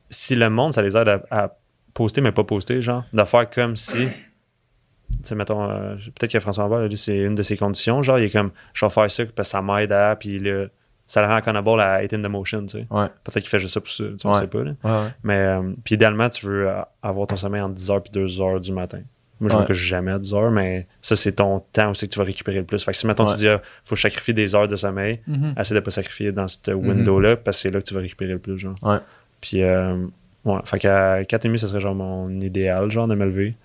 si 0.09 0.35
le 0.35 0.49
monde, 0.49 0.73
ça 0.73 0.81
les 0.81 0.95
aide 0.97 1.07
à, 1.07 1.21
à 1.31 1.55
poster, 1.93 2.21
mais 2.21 2.31
pas 2.31 2.43
poster, 2.43 2.81
genre, 2.81 3.03
de 3.13 3.23
faire 3.23 3.49
comme 3.49 3.75
si. 3.77 4.07
Tu 4.07 5.17
sais, 5.23 5.35
mettons, 5.35 5.69
euh, 5.69 5.95
peut-être 6.17 6.31
que 6.31 6.39
François 6.39 6.63
Lambert, 6.63 6.87
là, 6.89 6.97
c'est 6.97 7.17
une 7.17 7.35
de 7.35 7.43
ses 7.43 7.57
conditions. 7.57 8.01
Genre, 8.01 8.17
il 8.19 8.25
est 8.25 8.29
comme, 8.29 8.51
je 8.73 8.85
vais 8.85 8.89
faire 8.89 9.11
ça 9.11 9.25
parce 9.25 9.49
que 9.49 9.51
ça 9.51 9.61
m'aide 9.61 9.91
à. 9.91 10.15
Puis 10.15 10.39
là, 10.39 10.67
ça 11.11 11.21
le 11.21 11.27
rend 11.27 11.35
accountable 11.35 11.81
à 11.81 12.03
être 12.03 12.13
in 12.13 12.21
the 12.21 12.27
motion, 12.29 12.61
tu 12.65 12.79
sais. 12.79 12.87
Ouais. 12.89 13.07
Peut-être 13.23 13.39
qu'il 13.41 13.49
fait 13.49 13.59
juste 13.59 13.73
ça 13.73 13.81
pour 13.81 13.89
ça, 13.91 14.03
tu 14.05 14.17
sais, 14.17 14.25
on 14.27 14.31
Ouais. 14.33 14.39
sait 14.39 14.47
pas, 14.47 14.63
là. 14.63 14.71
Ouais, 14.83 14.91
ouais. 14.91 15.09
Mais, 15.23 15.37
euh, 15.37 15.73
puis 15.83 15.95
idéalement, 15.95 16.29
tu 16.29 16.45
veux 16.45 16.69
euh, 16.69 16.81
avoir 17.03 17.27
ton 17.27 17.35
sommeil 17.35 17.61
entre 17.61 17.75
10h 17.75 18.01
et 18.05 18.09
2h 18.17 18.59
du 18.61 18.71
matin. 18.71 19.01
Moi, 19.41 19.49
je 19.49 19.57
me 19.57 19.65
couche 19.65 19.77
jamais 19.77 20.11
à 20.11 20.19
10h, 20.19 20.51
mais 20.51 20.87
ça, 21.01 21.15
c'est 21.15 21.31
ton 21.33 21.63
temps 21.73 21.89
aussi 21.89 22.07
que 22.07 22.13
tu 22.13 22.19
vas 22.19 22.25
récupérer 22.25 22.59
le 22.59 22.63
plus. 22.63 22.81
Fait 22.83 22.91
que 22.91 22.97
si, 22.97 23.07
mettons, 23.07 23.25
Ouais. 23.25 23.31
tu 23.33 23.39
dis, 23.39 23.47
ah, 23.49 23.59
faut 23.83 23.95
sacrifier 23.95 24.33
des 24.35 24.53
heures 24.55 24.67
de 24.67 24.75
sommeil, 24.75 25.19
Mhm. 25.27 25.55
essaie 25.59 25.73
de 25.75 25.79
pas 25.81 25.89
sacrifier 25.91 26.31
dans 26.31 26.47
cette 26.47 26.67
window-là, 26.69 27.35
parce 27.37 27.57
que 27.57 27.61
c'est 27.63 27.71
là 27.71 27.81
que 27.81 27.85
tu 27.87 27.93
vas 27.95 28.01
récupérer 28.01 28.33
le 28.33 28.39
plus, 28.39 28.57
genre. 28.59 28.75
Ouais. 28.83 28.99
Puis, 29.41 29.63
euh, 29.63 30.05
ouais, 30.45 30.59
fait 30.65 30.79
qu'à 30.79 31.23
4h30, 31.25 31.57
ça 31.57 31.67
serait 31.67 31.79
genre 31.81 31.95
mon 31.95 32.29
idéal, 32.39 32.89
genre, 32.91 33.07
de 33.07 33.15
me 33.15 33.25
lever. 33.25 33.55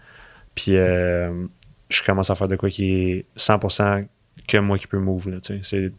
Puis, 0.54 0.76
euh, 0.76 1.30
je 1.90 2.02
commence 2.02 2.30
à 2.30 2.34
faire 2.34 2.48
de 2.48 2.56
quoi 2.56 2.70
qui 2.70 2.90
est 3.10 3.24
100% 3.36 4.04
que 4.48 4.56
moi 4.56 4.78
qui 4.78 4.86
peux 4.86 4.98
move, 4.98 5.28
là, 5.28 5.40
tu 5.40 5.54
sais. 5.54 5.60
C'est 5.62 5.92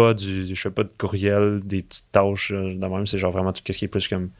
pas 0.00 0.14
du, 0.14 0.46
je 0.54 0.60
fais 0.60 0.70
pas 0.70 0.84
de 0.84 0.92
courriel, 0.98 1.60
des 1.64 1.82
petites 1.82 2.10
tâches, 2.12 2.52
euh, 2.52 2.74
de 2.74 2.86
même, 2.86 3.06
c'est 3.06 3.18
genre 3.18 3.32
vraiment 3.32 3.52
tout 3.52 3.62
ce 3.66 3.72
qui 3.72 3.84
est 3.84 3.88
plus 3.88 4.06
comme 4.08 4.30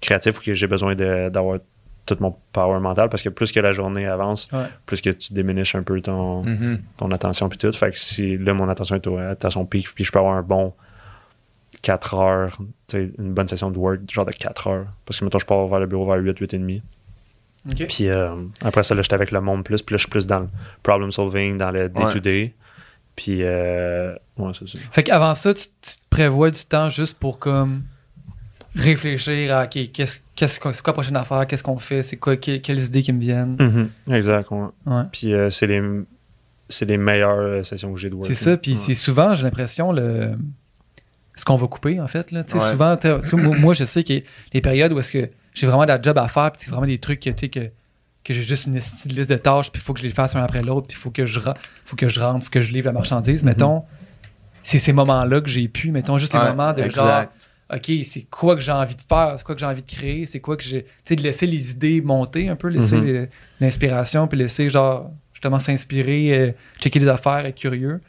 créatif 0.00 0.38
ou 0.38 0.42
que 0.42 0.54
j'ai 0.54 0.66
besoin 0.66 0.94
d'avoir 0.94 1.58
tout 2.04 2.16
mon 2.18 2.34
power 2.52 2.80
mental 2.80 3.08
parce 3.08 3.22
que 3.22 3.28
plus 3.28 3.52
que 3.52 3.60
la 3.60 3.70
journée 3.72 4.06
avance, 4.06 4.48
Ouais. 4.52 4.66
plus 4.86 5.00
que 5.00 5.10
tu 5.10 5.32
diminishes 5.34 5.76
un 5.76 5.84
peu 5.84 6.00
ton, 6.00 6.42
Mhm. 6.42 6.80
ton 6.96 7.10
attention 7.12 7.48
puis 7.48 7.58
tout. 7.58 7.70
Fait 7.72 7.92
que 7.92 7.98
si 7.98 8.36
là, 8.38 8.54
mon 8.54 8.68
attention 8.68 8.96
est 8.96 9.06
au- 9.06 9.18
à 9.18 9.50
son 9.50 9.64
pic, 9.64 9.86
puis 9.94 10.02
je 10.04 10.10
peux 10.10 10.18
avoir 10.18 10.34
un 10.34 10.42
bon 10.42 10.72
4 11.82 12.14
heures, 12.14 12.58
tu 12.88 12.96
sais, 12.96 13.10
une 13.18 13.32
bonne 13.34 13.48
session 13.48 13.70
de 13.70 13.78
work, 13.78 14.00
genre 14.10 14.24
de 14.26 14.32
4 14.32 14.66
heures. 14.68 14.86
Parce 15.04 15.18
que 15.18 15.24
mettons, 15.24 15.38
je 15.38 15.46
pars 15.46 15.66
vers 15.66 15.80
le 15.80 15.86
bureau 15.86 16.06
vers 16.06 16.16
8, 16.22 16.38
8 16.38 16.54
et 16.54 16.58
demi. 16.58 16.82
OK. 17.70 17.86
Puis 17.88 18.08
euh, 18.08 18.34
après 18.64 18.82
ça, 18.82 18.94
là, 18.94 19.02
j'étais 19.02 19.14
avec 19.14 19.30
le 19.30 19.40
monde 19.40 19.64
plus, 19.64 19.82
puis 19.82 19.94
là, 19.94 19.96
je 19.98 20.02
suis 20.02 20.10
plus 20.10 20.26
dans 20.26 20.40
le 20.40 20.48
problem 20.82 21.10
solving, 21.12 21.56
dans 21.58 21.70
le 21.70 21.88
day-to-day. 21.88 22.54
Puis, 23.16 23.38
euh, 23.42 24.14
ouais, 24.38 24.52
c'est 24.58 24.68
ça. 24.68 24.78
Fait 24.90 25.02
qu'avant 25.02 25.34
ça, 25.34 25.52
tu, 25.54 25.64
tu 25.82 25.96
te 25.96 26.08
prévois 26.10 26.50
du 26.50 26.64
temps 26.64 26.88
juste 26.88 27.18
pour 27.18 27.38
comme 27.38 27.82
réfléchir 28.74 29.54
à 29.54 29.64
OK, 29.64 29.78
qu'est-ce, 29.92 30.18
qu'est-ce, 30.34 30.54
c'est 30.54 30.60
quoi 30.60 30.72
la 30.86 30.92
prochaine 30.94 31.16
affaire, 31.16 31.46
qu'est-ce 31.46 31.62
qu'on 31.62 31.78
fait, 31.78 32.02
c'est 32.02 32.16
quoi, 32.16 32.36
que- 32.36 32.56
quelles 32.56 32.80
idées 32.80 33.02
qui 33.02 33.12
me 33.12 33.20
viennent. 33.20 33.56
Mhm, 33.60 34.14
Exact, 34.14 34.50
ouais. 34.50 34.66
Ouais. 34.86 35.02
Puis 35.12 35.34
euh, 35.34 35.50
c'est 35.50 35.66
les, 35.66 35.82
c'est 36.70 36.86
les 36.86 36.96
meilleures 36.96 37.38
euh, 37.38 37.62
sessions 37.64 37.92
que 37.92 38.00
j'ai 38.00 38.08
de 38.08 38.14
work. 38.14 38.26
C'est 38.28 38.34
ça, 38.34 38.56
puis 38.56 38.72
Ouais. 38.72 38.78
c'est 38.80 38.94
souvent, 38.94 39.34
j'ai 39.34 39.44
l'impression, 39.44 39.92
le 39.92 40.36
ce 41.36 41.44
qu'on 41.46 41.56
va 41.56 41.66
couper, 41.66 41.98
en 41.98 42.06
fait. 42.08 42.30
Là. 42.30 42.44
Tu 42.44 42.52
sais, 42.52 42.58
Ouais. 42.64 42.70
Souvent, 42.72 42.96
que 42.96 43.36
moi, 43.36 43.56
moi, 43.58 43.74
je 43.74 43.84
sais 43.84 44.02
qu'il 44.04 44.16
y 44.16 44.18
a 44.20 44.22
des 44.52 44.60
périodes 44.60 44.92
où 44.92 44.98
est-ce 44.98 45.10
que 45.12 45.30
j'ai 45.54 45.66
vraiment 45.66 45.82
de 45.84 45.88
la 45.88 46.00
job 46.00 46.16
à 46.18 46.28
faire, 46.28 46.52
puis 46.52 46.62
c'est 46.64 46.70
vraiment 46.70 46.86
des 46.86 46.98
trucs 46.98 47.20
que, 47.20 47.30
tu 47.30 47.36
sais, 47.40 47.48
que, 47.48 47.70
que 48.24 48.32
j'ai 48.34 48.42
juste 48.42 48.66
une 48.66 48.74
liste 48.76 49.06
de 49.30 49.36
tâches, 49.36 49.70
puis 49.72 49.80
il 49.80 49.84
faut 49.84 49.92
que 49.94 50.00
je 50.00 50.04
les 50.04 50.10
fasse 50.10 50.36
un 50.36 50.42
après 50.42 50.62
l'autre, 50.62 50.86
puis 50.88 50.96
il 50.96 51.00
faut 51.00 51.10
que 51.10 51.26
je 51.26 51.40
faut 51.84 51.96
que 51.96 52.08
je 52.08 52.20
rentre, 52.20 52.44
faut 52.44 52.50
que 52.50 52.60
je 52.60 52.72
livre 52.72 52.86
la 52.86 52.92
marchandise. 52.92 53.42
Mettons, 53.44 53.82
c'est 54.62 54.78
ces 54.78 54.92
moments-là 54.92 55.40
que 55.40 55.48
j'ai 55.48 55.66
pu, 55.68 55.90
mettons, 55.90 56.18
juste 56.18 56.32
les 56.34 56.38
Ouais, 56.38 56.50
moments 56.50 56.72
de 56.72 56.88
genre. 56.90 57.24
OK, 57.74 57.90
c'est 58.04 58.26
quoi 58.30 58.54
que 58.54 58.60
j'ai 58.60 58.70
envie 58.72 58.94
de 58.94 59.00
faire, 59.00 59.32
c'est 59.38 59.44
quoi 59.44 59.54
que 59.54 59.60
j'ai 59.60 59.66
envie 59.66 59.82
de 59.82 59.90
créer, 59.90 60.26
c'est 60.26 60.40
quoi 60.40 60.56
que 60.58 60.62
j'ai. 60.62 60.82
Tu 60.84 60.88
sais, 61.06 61.16
de 61.16 61.22
laisser 61.22 61.46
les 61.46 61.70
idées 61.70 62.00
monter 62.02 62.48
un 62.50 62.54
peu, 62.56 62.68
laisser 62.68 62.96
Mhm. 62.98 63.04
les- 63.06 63.28
l'inspiration, 63.60 64.28
puis 64.28 64.38
laisser, 64.38 64.68
genre, 64.68 65.10
justement 65.32 65.58
s'inspirer, 65.58 66.38
euh, 66.38 66.52
checker 66.80 66.98
des 66.98 67.08
affaires, 67.08 67.46
être 67.46 67.56
curieux. 67.58 68.00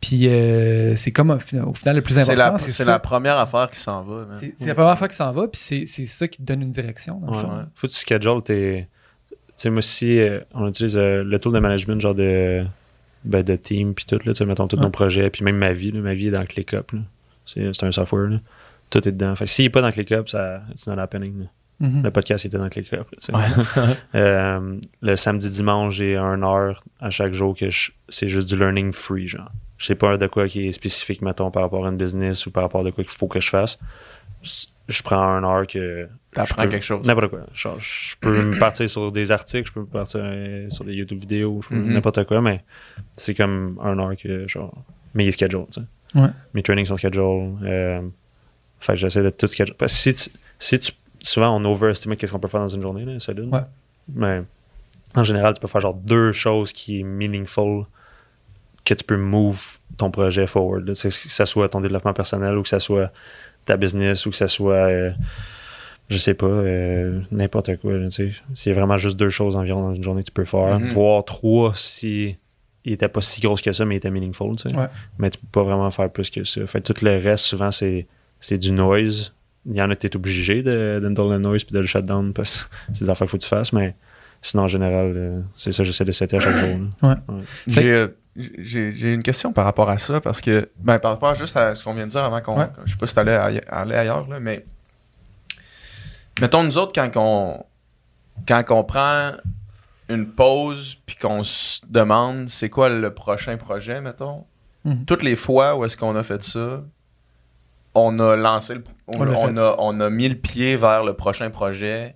Puis 0.00 0.28
euh, 0.28 0.94
c'est 0.96 1.10
comme 1.10 1.30
au 1.30 1.38
final, 1.38 1.96
le 1.96 2.00
plus 2.02 2.18
important, 2.18 2.58
c'est 2.58 2.84
la 2.84 2.98
première 2.98 3.38
affaire 3.38 3.68
qui 3.70 3.78
s'en 3.80 4.02
va. 4.02 4.26
C'est 4.40 4.66
la 4.66 4.74
première 4.74 4.98
fois 4.98 5.08
qu'il 5.08 5.16
s'en 5.16 5.32
va, 5.32 5.46
puis 5.48 5.60
c'est 5.86 6.06
ça 6.06 6.26
qui 6.28 6.38
te 6.38 6.42
donne 6.42 6.62
une 6.62 6.70
direction, 6.70 7.18
dans 7.20 7.30
le 7.30 7.36
Ouais. 7.36 7.42
fond. 7.42 7.48
Ouais. 7.56 7.62
Faut 7.74 7.86
que 7.86 7.92
tu 7.92 7.98
schedules 8.00 8.42
tes. 8.44 8.88
Tu 9.56 9.62
sais, 9.62 9.70
moi 9.70 9.78
aussi, 9.78 10.18
euh, 10.20 10.40
on 10.54 10.68
utilise 10.68 10.96
euh, 10.96 11.24
le 11.24 11.38
tool 11.38 11.52
de 11.54 11.58
management, 11.60 12.00
genre 12.00 12.14
de, 12.14 12.64
ben, 13.24 13.42
de 13.42 13.56
team, 13.56 13.94
puis 13.94 14.04
tout, 14.04 14.16
là, 14.24 14.32
tu 14.32 14.34
sais, 14.34 14.44
mettons 14.44 14.68
tous 14.68 14.76
Ouais. 14.76 14.82
nos 14.82 14.90
projets, 14.90 15.30
puis 15.30 15.44
même 15.44 15.56
ma 15.56 15.72
vie, 15.72 15.90
là, 15.92 16.00
ma 16.00 16.14
vie 16.14 16.28
est 16.28 16.32
dans 16.32 16.44
ClickUp. 16.44 16.92
là. 16.92 17.00
C'est 17.46 17.72
c'est 17.74 17.86
un 17.86 17.92
software, 17.92 18.28
là. 18.28 18.40
Tout 18.90 19.06
est 19.08 19.12
dedans. 19.12 19.34
Fait 19.36 19.46
s'il 19.46 19.64
n'est 19.64 19.70
pas 19.70 19.80
dans 19.82 19.90
ClickUp, 19.90 20.28
ça, 20.28 20.62
it's 20.72 20.86
not 20.86 20.98
happening. 21.00 21.46
Mhm. 21.80 22.02
Le 22.04 22.10
podcast 22.10 22.44
était 22.44 22.58
dans 22.58 22.68
ClickUp. 22.68 23.06
là. 23.32 23.48
Euh, 24.14 24.76
le 25.02 25.16
samedi, 25.16 25.50
dimanche, 25.50 25.94
j'ai 25.94 26.16
un 26.16 26.42
heure 26.42 26.82
à 27.00 27.10
chaque 27.10 27.32
jour 27.32 27.56
que 27.56 27.70
je- 27.70 27.92
c'est 28.08 28.28
juste 28.28 28.48
du 28.48 28.56
learning 28.56 28.92
free, 28.92 29.26
genre. 29.28 29.50
Je 29.78 29.86
sais 29.86 29.94
pas 29.94 30.16
de 30.16 30.26
quoi 30.26 30.48
qui 30.48 30.66
est 30.68 30.72
spécifique, 30.72 31.20
mettons, 31.22 31.50
par 31.50 31.62
rapport 31.62 31.84
à 31.86 31.90
une 31.90 31.96
business 31.98 32.46
ou 32.46 32.50
par 32.50 32.62
rapport 32.62 32.80
à 32.80 32.84
de 32.84 32.90
quoi 32.90 33.04
qu'il 33.04 33.12
faut 33.12 33.26
que 33.28 33.40
je 33.40 33.48
fasse. 33.50 33.78
Je- 34.42 34.66
Je 34.88 35.02
prends 35.02 35.20
un 35.20 35.42
heure 35.42 35.66
que. 35.66 36.06
T'apprends 36.36 36.62
je 36.62 36.66
peux- 36.66 36.70
quelque 36.72 36.84
chose. 36.86 37.04
N'importe 37.04 37.28
quoi. 37.30 37.40
Genre, 37.54 37.80
je 37.80 38.14
peux 38.20 38.40
me 38.42 38.58
partir 38.58 38.88
sur 38.88 39.10
des 39.10 39.32
articles, 39.32 39.66
je 39.68 39.72
peux 39.72 39.80
me 39.80 39.86
partir 39.86 40.20
euh, 40.22 40.70
sur 40.70 40.84
des 40.84 40.92
YouTube 40.94 41.18
vidéos, 41.18 41.60
je 41.62 41.68
peux 41.70 41.74
Mhm. 41.74 41.92
n'importe 41.92 42.24
quoi, 42.24 42.40
mais 42.40 42.62
c'est 43.16 43.34
comme 43.34 43.78
un 43.82 43.98
heure 43.98 44.14
que, 44.16 44.46
genre. 44.46 44.72
Mais 45.14 45.24
il 45.24 45.28
est 45.28 45.32
schedule, 45.32 45.64
tu 45.72 45.80
sais. 45.80 46.20
Ouais. 46.20 46.28
Mes 46.54 46.62
trainings 46.62 46.86
sont 46.86 46.96
schedule. 46.96 47.56
Euh, 47.64 48.00
fait 48.80 48.92
que 48.92 48.98
j'essaie 48.98 49.22
de 49.22 49.30
tout 49.30 49.46
schedule. 49.48 49.74
Parce 49.74 49.92
que 49.92 49.98
si 49.98 50.14
tu, 50.14 50.30
si 50.60 50.78
tu- 50.78 50.92
souvent 51.20 51.56
on 51.56 51.64
overestime 51.64 52.14
qu'est-ce 52.16 52.30
qu'on 52.32 52.38
peut 52.38 52.48
faire 52.48 52.60
dans 52.60 52.68
une 52.68 52.82
journée, 52.82 53.04
là, 53.04 53.18
solide. 53.18 53.52
Ouais. 53.52 53.62
Mais 54.14 54.42
en 55.14 55.24
général, 55.24 55.54
tu 55.54 55.60
peux 55.60 55.66
faire 55.68 55.80
genre 55.80 55.94
deux 55.94 56.32
choses 56.32 56.72
qui 56.72 57.00
est 57.00 57.02
meaningful 57.02 57.84
que 58.84 58.94
tu 58.94 59.02
peux 59.02 59.16
move 59.16 59.78
ton 59.96 60.10
projet 60.10 60.46
forward. 60.46 60.86
là. 60.86 60.92
Que 60.94 61.10
ça 61.10 61.46
soit 61.46 61.68
ton 61.70 61.80
développement 61.80 62.12
personnel 62.12 62.56
ou 62.56 62.62
que 62.62 62.68
ça 62.68 62.78
soit 62.80 63.10
ta 63.64 63.76
business 63.76 64.26
ou 64.26 64.30
que 64.30 64.36
ça 64.36 64.46
soit, 64.48 64.74
euh, 64.74 65.10
je 66.08 66.18
sais 66.18 66.34
pas, 66.34 66.46
euh, 66.46 67.20
n'importe 67.30 67.76
quoi. 67.78 67.92
tu. 68.08 68.40
C'est 68.54 68.72
vraiment 68.72 68.96
juste 68.96 69.16
deux 69.16 69.28
choses 69.28 69.56
environ 69.56 69.82
dans 69.88 69.94
une 69.94 70.02
journée 70.02 70.22
que 70.22 70.26
tu 70.28 70.32
peux 70.32 70.44
faire. 70.44 70.78
Mhm. 70.78 70.88
Voire 70.90 71.24
trois 71.24 71.72
si 71.74 72.36
il 72.84 72.92
était 72.92 73.08
pas 73.08 73.20
si 73.20 73.40
grosse 73.40 73.62
que 73.62 73.72
ça, 73.72 73.84
mais 73.84 73.94
il 73.96 73.98
était 73.98 74.10
meaningful. 74.10 74.54
tu 74.56 74.68
sais. 74.70 74.76
Ouais. 74.76 74.86
Mais 75.18 75.30
tu 75.30 75.38
peux 75.38 75.46
pas 75.50 75.62
vraiment 75.64 75.90
faire 75.90 76.08
plus 76.10 76.30
que 76.30 76.44
ça. 76.44 76.64
Fait 76.66 76.80
que 76.80 76.92
tout 76.92 77.04
le 77.04 77.16
reste, 77.16 77.44
souvent, 77.46 77.72
c'est 77.72 78.06
c'est 78.40 78.58
du 78.58 78.70
noise. 78.70 79.34
Il 79.68 79.74
y 79.74 79.82
en 79.82 79.90
a 79.90 79.96
que 79.96 80.00
tu 80.02 80.06
es 80.06 80.16
obligé 80.16 80.62
de, 80.62 81.00
le 81.02 81.38
noise 81.38 81.64
puis 81.64 81.74
de 81.74 81.80
le 81.80 81.86
shutdown 81.86 82.32
parce 82.32 82.64
que 82.64 82.74
c'est 82.94 83.04
des 83.04 83.10
affaires 83.10 83.26
qu'il 83.26 83.30
faut 83.32 83.36
que 83.38 83.42
tu 83.42 83.48
fasses, 83.48 83.72
mais 83.72 83.96
sinon, 84.42 84.64
en 84.64 84.68
général, 84.68 85.12
euh, 85.16 85.40
c'est 85.56 85.72
ça, 85.72 85.82
j'essaie 85.82 86.04
de 86.04 86.12
setter 86.12 86.36
à 86.36 86.40
chaque 86.40 86.54
jour. 86.56 86.78
Fait- 87.00 87.18
J'ai, 87.66 87.90
euh, 87.90 88.08
j'ai, 88.36 88.92
j'ai 88.92 89.12
une 89.14 89.22
question 89.24 89.52
par 89.52 89.64
rapport 89.64 89.90
à 89.90 89.98
ça, 89.98 90.20
parce 90.20 90.40
que, 90.40 90.68
ben, 90.78 91.00
par 91.00 91.10
rapport 91.12 91.34
juste 91.34 91.56
à 91.56 91.74
ce 91.74 91.82
qu'on 91.82 91.94
vient 91.94 92.06
de 92.06 92.12
dire 92.12 92.22
avant 92.22 92.40
qu'on. 92.42 92.58
Ouais. 92.58 92.66
Je 92.84 92.92
sais 92.92 92.98
pas 92.98 93.06
si 93.08 93.14
t'allais 93.16 93.32
aille- 93.32 93.62
aller 93.68 93.94
ailleurs, 93.96 94.28
là, 94.28 94.38
mais. 94.38 94.64
Mettons, 96.40 96.62
nous 96.64 96.76
autres, 96.78 96.92
quand 96.94 97.10
on, 97.16 97.64
quand 98.46 98.62
on 98.70 98.84
prend 98.84 99.32
une 100.08 100.26
pause, 100.28 100.96
puis 101.06 101.16
qu'on 101.16 101.42
se 101.44 101.80
demande 101.88 102.48
c'est 102.48 102.70
quoi 102.70 102.88
le 102.88 103.12
prochain 103.14 103.56
projet, 103.56 104.00
mettons, 104.00 104.44
Mhm. 104.84 105.04
toutes 105.04 105.22
les 105.24 105.34
fois 105.34 105.74
où 105.76 105.84
est-ce 105.84 105.96
qu'on 105.96 106.14
a 106.14 106.22
fait 106.22 106.42
ça, 106.44 106.82
on 107.94 108.18
a 108.20 108.36
lancé 108.36 108.74
le. 108.74 108.84
On, 109.08 109.56
a, 109.56 109.74
on 109.78 109.98
a 110.00 110.10
mis 110.10 110.28
le 110.28 110.36
pied 110.36 110.76
vers 110.76 111.02
le 111.02 111.14
prochain 111.14 111.50
projet 111.50 112.14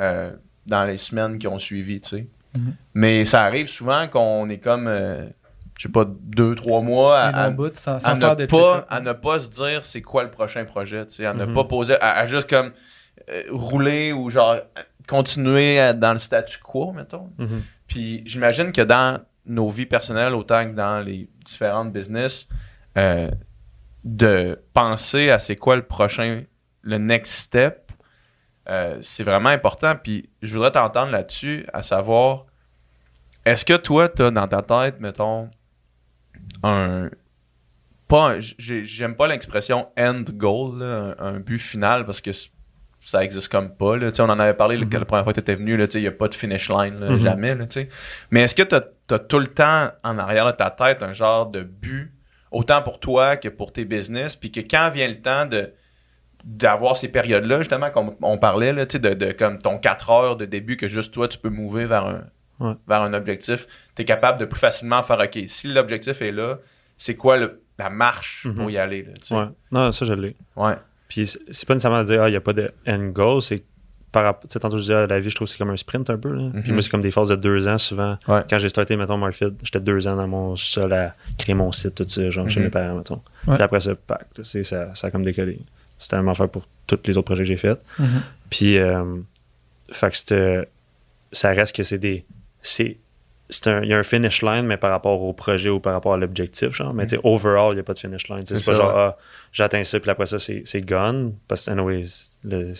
euh, 0.00 0.32
dans 0.66 0.84
les 0.84 0.96
semaines 0.96 1.38
qui 1.38 1.46
ont 1.46 1.58
suivi, 1.60 2.00
tu 2.00 2.08
sais. 2.08 2.26
Mhm. 2.56 2.74
Mais 2.94 3.24
ça 3.24 3.42
arrive 3.44 3.68
souvent 3.68 4.08
qu'on 4.08 4.48
est 4.48 4.58
comme, 4.58 4.88
euh, 4.88 5.26
je 5.78 5.82
sais 5.84 5.92
pas, 5.92 6.04
deux, 6.08 6.54
trois 6.56 6.80
mois 6.80 7.18
à, 7.20 7.50
sans, 8.00 8.00
ne 8.16 8.46
pas, 8.46 8.86
à 8.90 9.00
ne 9.00 9.12
pas 9.12 9.38
se 9.38 9.48
dire 9.50 9.84
c'est 9.84 10.02
quoi 10.02 10.24
le 10.24 10.30
prochain 10.30 10.64
projet, 10.64 11.06
tu 11.06 11.14
sais, 11.14 11.26
à 11.26 11.34
ne 11.34 11.44
Mhm. 11.44 11.54
pas 11.54 11.64
poser, 11.64 11.94
à, 12.00 12.12
à 12.18 12.26
juste 12.26 12.48
comme 12.50 12.72
euh, 13.30 13.42
rouler 13.50 14.12
ou 14.12 14.30
genre 14.30 14.56
continuer 15.08 15.78
à- 15.80 15.92
dans 15.92 16.12
le 16.12 16.18
statu 16.18 16.58
quo, 16.58 16.92
mettons. 16.92 17.30
Mhm. 17.38 17.62
Puis 17.86 18.22
j'imagine 18.26 18.72
que 18.72 18.82
dans 18.82 19.20
nos 19.46 19.68
vies 19.70 19.86
personnelles, 19.86 20.34
autant 20.34 20.64
que 20.70 20.74
dans 20.74 21.00
les 21.00 21.28
différentes 21.44 21.92
business, 21.92 22.48
euh, 22.96 23.30
de 24.04 24.60
penser 24.72 25.30
à 25.30 25.38
c'est 25.38 25.56
quoi 25.56 25.76
le 25.76 25.82
prochain, 25.82 26.42
le 26.82 26.98
next 26.98 27.32
step, 27.34 27.92
euh, 28.68 28.98
c'est 29.00 29.24
vraiment 29.24 29.48
important. 29.48 29.94
Puis 29.96 30.28
je 30.42 30.54
voudrais 30.54 30.70
t'entendre 30.72 31.10
là-dessus, 31.12 31.66
à 31.72 31.82
savoir, 31.82 32.46
est-ce 33.44 33.64
que 33.64 33.76
toi, 33.76 34.08
tu 34.08 34.22
as 34.22 34.30
dans 34.30 34.46
ta 34.46 34.62
tête, 34.62 35.00
mettons, 35.00 35.50
un. 36.62 37.10
Pas 38.08 38.36
J'aime 38.58 39.16
pas 39.16 39.26
l'expression 39.26 39.88
end 39.98 40.22
goal, 40.32 40.78
là, 40.80 41.14
un, 41.18 41.36
un 41.36 41.40
but 41.40 41.58
final, 41.58 42.04
parce 42.04 42.20
que 42.20 42.30
ça 43.02 43.22
existe 43.24 43.50
comme 43.50 43.74
pas. 43.76 43.96
Là. 43.96 44.10
Tu 44.10 44.16
sais, 44.16 44.22
On 44.22 44.26
en 44.30 44.38
avait 44.38 44.54
parlé 44.54 44.76
Mhm. 44.78 44.88
la 44.92 45.04
première 45.04 45.24
fois 45.24 45.32
que 45.32 45.40
tu 45.40 45.42
étais 45.42 45.54
venu, 45.56 45.76
là, 45.76 45.86
tu 45.86 45.92
sais, 45.94 45.98
il 45.98 46.02
n'y 46.02 46.08
a 46.08 46.12
pas 46.12 46.28
de 46.28 46.34
finish 46.34 46.68
line, 46.70 46.98
là, 47.00 47.18
jamais. 47.18 47.54
Là, 47.54 47.66
tu 47.66 47.80
sais. 47.80 47.88
Mais 48.30 48.42
est-ce 48.42 48.54
que 48.54 48.62
tu 48.62 48.74
as, 48.74 49.18
tout 49.18 49.38
le 49.38 49.46
temps 49.48 49.88
en 50.04 50.18
arrière 50.18 50.46
de 50.46 50.52
ta 50.52 50.70
tête 50.70 51.02
un 51.02 51.12
genre 51.12 51.46
de 51.46 51.62
but, 51.62 52.12
autant 52.50 52.80
pour 52.82 53.00
toi 53.00 53.36
que 53.36 53.48
pour 53.48 53.72
tes 53.72 53.84
business, 53.84 54.36
puis 54.36 54.50
que 54.52 54.60
quand 54.60 54.90
vient 54.90 55.08
le 55.08 55.20
temps 55.20 55.46
de 55.46 55.72
d'avoir 56.44 56.96
ces 56.96 57.06
périodes-là, 57.08 57.58
justement, 57.58 57.90
comme 57.90 58.16
on 58.20 58.36
parlait, 58.36 58.72
là, 58.72 58.84
tu 58.84 58.94
sais, 58.94 58.98
de, 58.98 59.14
de 59.14 59.30
comme 59.32 59.58
ton 59.58 59.78
4 59.78 60.10
heures 60.10 60.36
de 60.36 60.44
début 60.44 60.76
que 60.76 60.88
juste 60.88 61.14
toi, 61.14 61.28
tu 61.28 61.38
peux 61.38 61.50
mouver 61.50 61.84
vers 61.86 62.04
un, 62.06 62.24
Ouais. 62.58 62.74
vers 62.88 63.02
un 63.02 63.14
objectif, 63.14 63.66
tu 63.94 64.02
es 64.02 64.04
capable 64.04 64.38
de 64.40 64.44
plus 64.44 64.58
facilement 64.58 65.02
faire 65.04 65.18
OK, 65.20 65.38
si 65.46 65.68
l'objectif 65.72 66.20
est 66.20 66.32
là, 66.32 66.58
c'est 66.96 67.14
quoi 67.16 67.36
le- 67.36 67.62
la 67.78 67.90
marche 67.90 68.46
pour 68.56 68.64
Mhm. 68.64 68.70
y 68.70 68.78
aller? 68.78 69.02
Là, 69.02 69.12
tu 69.14 69.28
sais? 69.28 69.34
Ouais. 69.36 69.46
Non, 69.70 69.90
ça, 69.92 70.04
je 70.04 70.12
l'ai. 70.14 70.36
Ouais. 70.56 70.74
Puis 71.12 71.26
c'est- 71.26 71.66
pas 71.66 71.74
nécessairement 71.74 72.00
de 72.00 72.06
dire, 72.06 72.22
ah, 72.22 72.28
il 72.28 72.32
n'y 72.32 72.36
a 72.38 72.40
pas 72.40 72.54
de 72.54 72.72
end 72.88 73.08
goal, 73.08 73.42
c'est 73.42 73.62
par 74.12 74.24
rapport, 74.24 74.48
tu 74.48 74.52
sais, 74.54 74.60
tantôt 74.60 74.76
je 74.78 74.82
disais, 74.82 74.94
ah, 74.94 75.06
la 75.06 75.20
vie, 75.20 75.28
je 75.28 75.34
trouve 75.34 75.46
que 75.46 75.52
c'est 75.52 75.58
comme 75.58 75.68
un 75.70 75.76
sprint 75.76 76.08
un 76.08 76.16
peu. 76.16 76.32
là. 76.32 76.48
Puis 76.54 76.62
Mhm. 76.68 76.72
moi, 76.72 76.80
c'est 76.82 76.88
comme 76.88 77.02
des 77.02 77.10
phases 77.10 77.28
de 77.28 77.36
deux 77.36 77.68
ans 77.68 77.76
souvent. 77.76 78.16
Ouais. 78.28 78.42
Quand 78.48 78.58
j'ai 78.58 78.70
starté, 78.70 78.96
mettons, 78.96 79.18
Marfit, 79.18 79.52
j'étais 79.62 79.80
deux 79.80 80.08
ans 80.08 80.16
dans 80.16 80.26
mon 80.26 80.56
sol 80.56 80.90
à 80.94 81.14
créer 81.38 81.54
mon 81.54 81.70
site, 81.70 81.94
tout 81.96 82.08
ça, 82.08 82.30
genre 82.30 82.48
chez 82.48 82.60
Mhm. 82.60 82.64
mes 82.66 82.70
parents, 82.70 82.94
mettons. 82.96 83.20
Ouais. 83.46 83.54
Puis 83.56 83.62
après 83.62 83.80
ça, 83.80 83.94
pack, 83.94 84.26
tu 84.34 84.44
sais, 84.44 84.64
ça, 84.64 84.94
ça 84.94 85.08
a 85.08 85.10
comme 85.10 85.22
décollé. 85.24 85.58
C'était 85.98 86.16
la 86.16 86.22
même 86.22 86.30
affaire 86.30 86.48
pour 86.48 86.66
tous 86.86 86.98
les 87.06 87.16
autres 87.18 87.26
projets 87.26 87.42
que 87.42 87.48
j'ai 87.48 87.56
faits. 87.58 87.78
Mhm. 87.98 88.22
Puis, 88.50 88.78
euh, 88.78 89.04
fait 89.92 90.10
que 90.10 90.16
c'était- 90.16 90.68
ça 91.30 91.50
reste 91.50 91.74
que 91.76 91.82
c'est 91.82 91.98
des. 91.98 92.24
C'est. 92.62 92.96
C'est 93.52 93.68
un- 93.68 93.82
Il 93.82 93.88
y 93.88 93.94
a 93.94 93.98
un 93.98 94.02
finish 94.02 94.42
line, 94.42 94.62
mais 94.66 94.76
par 94.76 94.90
rapport 94.90 95.22
au 95.22 95.32
projet 95.32 95.70
ou 95.70 95.78
par 95.78 95.92
rapport 95.92 96.14
à 96.14 96.16
l'objectif, 96.16 96.70
genre. 96.72 96.92
Mais 96.94 97.06
tu 97.06 97.16
sais, 97.16 97.20
overall, 97.22 97.72
il 97.72 97.74
n'y 97.74 97.80
a 97.80 97.84
pas 97.84 97.94
de 97.94 97.98
finish 98.00 98.28
line. 98.28 98.42
C'est 98.44 98.54
pas 98.54 98.60
ça, 98.60 98.74
genre, 98.74 98.88
ouais. 98.88 98.94
ah, 98.96 99.16
j'atteins 99.52 99.84
ça, 99.84 100.00
puis 100.00 100.10
après 100.10 100.26
ça, 100.26 100.38
c'est 100.38 100.80
gone. 100.80 101.34
Parce 101.46 101.66
que, 101.66 101.70
anyway, 101.70 102.04
le, 102.44 102.72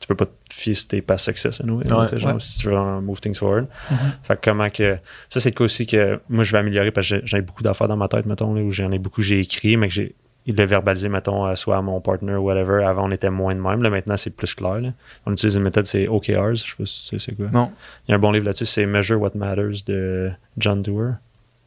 tu 0.00 0.06
peux 0.06 0.14
pas 0.14 0.26
te 0.26 0.32
fier 0.52 0.74
sur 0.74 0.88
tes 0.88 1.00
past 1.02 1.24
success, 1.24 1.60
anyway. 1.60 1.90
Ouais, 1.90 2.06
genre, 2.18 2.40
si 2.42 2.58
tu 2.58 2.68
veux 2.68 2.76
en 2.76 3.00
move 3.00 3.20
things 3.20 3.38
forward. 3.38 3.66
Mhm. 3.90 3.96
Fait 4.22 4.36
que 4.36 4.40
comment 4.50 4.68
que. 4.70 4.98
Ça, 5.30 5.40
c'est 5.40 5.50
le 5.50 5.54
cas 5.54 5.64
aussi 5.64 5.86
que 5.86 6.20
moi, 6.28 6.44
je 6.44 6.52
vais 6.52 6.58
améliorer 6.58 6.90
parce 6.90 7.08
que 7.08 7.16
j'ai- 7.16 7.22
j'ai 7.26 7.40
beaucoup 7.40 7.62
d'affaires 7.62 7.88
dans 7.88 7.96
ma 7.96 8.08
tête, 8.08 8.26
mettons, 8.26 8.52
là, 8.54 8.60
où 8.62 8.70
j'en 8.70 8.90
ai 8.92 8.98
beaucoup 8.98 9.22
j'ai 9.22 9.40
écrit, 9.40 9.76
mais 9.76 9.88
que 9.88 9.94
j'ai 9.94 10.14
il 10.46 10.56
l'a 10.56 10.66
verbalisé, 10.66 11.08
mettons, 11.08 11.54
soit 11.56 11.76
à 11.78 11.82
mon 11.82 12.00
partner 12.00 12.34
ou 12.34 12.42
whatever. 12.44 12.84
Avant, 12.84 13.06
on 13.06 13.10
était 13.10 13.30
moins 13.30 13.54
de 13.54 13.60
même. 13.60 13.82
Là, 13.82 13.90
maintenant, 13.90 14.16
c'est 14.16 14.34
plus 14.36 14.54
clair. 14.54 14.80
là. 14.80 14.90
On 15.26 15.32
utilise 15.32 15.54
une 15.56 15.62
méthode, 15.62 15.86
c'est 15.86 16.06
OKRs. 16.06 16.54
Je 16.56 16.62
sais 16.64 16.72
pas 16.78 16.86
si 16.86 17.08
tu 17.08 17.18
sais 17.18 17.24
c'est 17.30 17.36
quoi. 17.36 17.46
Non. 17.52 17.72
Il 18.06 18.10
y 18.10 18.14
a 18.14 18.16
un 18.16 18.20
bon 18.20 18.30
livre 18.32 18.44
là-dessus, 18.46 18.66
c'est 18.66 18.84
Measure 18.86 19.20
What 19.20 19.30
Matters 19.34 19.82
de 19.86 20.30
John 20.58 20.82
Dewar. 20.82 21.14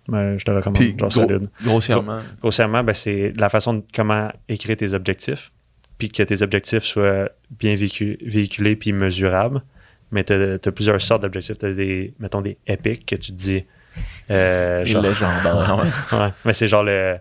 Mais 0.09 0.37
je 0.39 0.45
te 0.45 0.51
le 0.51 0.57
recommande. 0.57 0.77
Puis, 0.77 0.95
genre 0.97 1.09
gros- 1.09 1.47
grossièrement. 1.63 2.19
Grossièrement, 2.39 2.83
ben, 2.83 2.93
c'est 2.93 3.33
la 3.35 3.49
façon 3.49 3.73
de 3.73 3.83
comment 3.93 4.29
écrire 4.47 4.77
tes 4.77 4.93
objectifs, 4.93 5.51
puis 5.97 6.09
que 6.09 6.23
tes 6.23 6.41
objectifs 6.43 6.83
soient 6.83 7.29
bien 7.59 7.75
véhicu- 7.75 8.17
véhiculés 8.25 8.75
puis 8.77 8.93
mesurables. 8.93 9.61
Mais 10.11 10.23
tu 10.23 10.31
as, 10.33 10.59
plusieurs 10.71 11.01
sortes 11.01 11.23
d'objectifs. 11.23 11.57
Tu 11.57 11.65
as 11.65 11.71
des, 11.73 12.13
mettons, 12.19 12.39
des 12.41 12.57
épiques 12.67 13.05
que 13.05 13.15
tu 13.15 13.31
te 13.33 13.37
dis. 13.37 13.65
euh, 14.31 14.85
genre- 14.85 15.01
légendaire. 15.01 15.77
ouais. 16.13 16.17
Ouais, 16.19 16.29
mais 16.45 16.53
c'est 16.53 16.67
genre 16.67 16.83
le. 16.83 17.17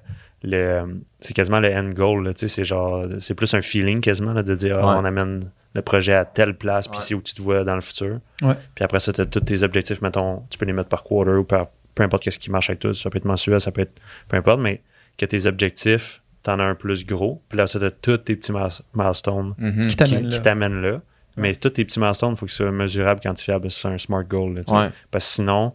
Le 0.46 1.00
c'est 1.20 1.34
quasiment 1.34 1.60
le 1.60 1.68
end 1.74 1.90
goal. 1.90 2.24
là, 2.24 2.32
tu 2.32 2.40
sais, 2.40 2.48
C'est 2.48 2.64
genre. 2.64 3.04
C'est 3.18 3.34
plus 3.34 3.52
un 3.54 3.60
feeling 3.62 4.00
quasiment 4.00 4.32
là, 4.32 4.42
de 4.42 4.54
dire 4.54 4.78
ah, 4.80 4.86
Ouais. 4.94 4.94
on 5.00 5.04
amène 5.04 5.50
le 5.74 5.82
projet 5.82 6.14
à 6.14 6.24
telle 6.24 6.54
place, 6.56 6.88
puis 6.88 6.98
c'est 7.00 7.14
où 7.14 7.20
tu 7.20 7.34
te 7.34 7.42
vois 7.42 7.62
dans 7.64 7.74
le 7.74 7.80
futur. 7.82 8.20
Ouais. 8.42 8.54
Puis 8.74 8.84
après 8.84 9.00
ça, 9.00 9.12
tu 9.12 9.20
as 9.20 9.26
tous 9.26 9.40
tes 9.40 9.62
objectifs, 9.62 10.00
mettons, 10.00 10.42
tu 10.48 10.56
peux 10.56 10.64
les 10.64 10.72
mettre 10.72 10.88
par 10.88 11.02
quarter 11.04 11.32
ou 11.32 11.44
par 11.44 11.66
peu 11.94 12.02
importe 12.02 12.22
qu'est-ce 12.22 12.38
qui 12.38 12.50
marche 12.50 12.70
avec 12.70 12.80
toi. 12.80 12.94
Ça 12.94 13.10
peut 13.10 13.18
être 13.18 13.24
mensuel, 13.26 13.60
ça 13.60 13.72
peut 13.72 13.82
être 13.82 13.98
peu 14.28 14.36
importe, 14.38 14.60
mais 14.60 14.80
que 15.18 15.26
tes 15.26 15.46
objectifs, 15.46 16.22
t'en 16.42 16.58
as 16.60 16.64
un 16.64 16.74
plus 16.74 17.04
gros. 17.04 17.42
Puis 17.48 17.58
là, 17.58 17.66
ça, 17.66 17.78
t'as 17.80 17.90
tous 17.90 18.18
tes 18.18 18.36
petits 18.36 18.52
miles- 18.52 18.68
milestones 18.94 19.54
Mhm. 19.58 19.86
Qui 19.86 19.96
là. 19.96 20.38
t'amènent 20.38 20.80
là. 20.80 21.00
Mais 21.38 21.54
tous 21.54 21.68
tes 21.70 21.84
petits 21.84 22.00
milestones, 22.00 22.32
il 22.32 22.36
faut 22.36 22.46
qu'ils 22.46 22.54
soient 22.54 22.70
mesurables, 22.72 23.20
quantifiables. 23.20 23.70
C'est 23.70 23.88
un 23.88 23.98
smart 23.98 24.24
goal. 24.24 24.54
là, 24.54 24.64
tu 24.64 24.70
sais. 24.72 24.78
Ouais. 24.78 24.88
Parce 25.10 25.26
que 25.26 25.32
sinon, 25.34 25.72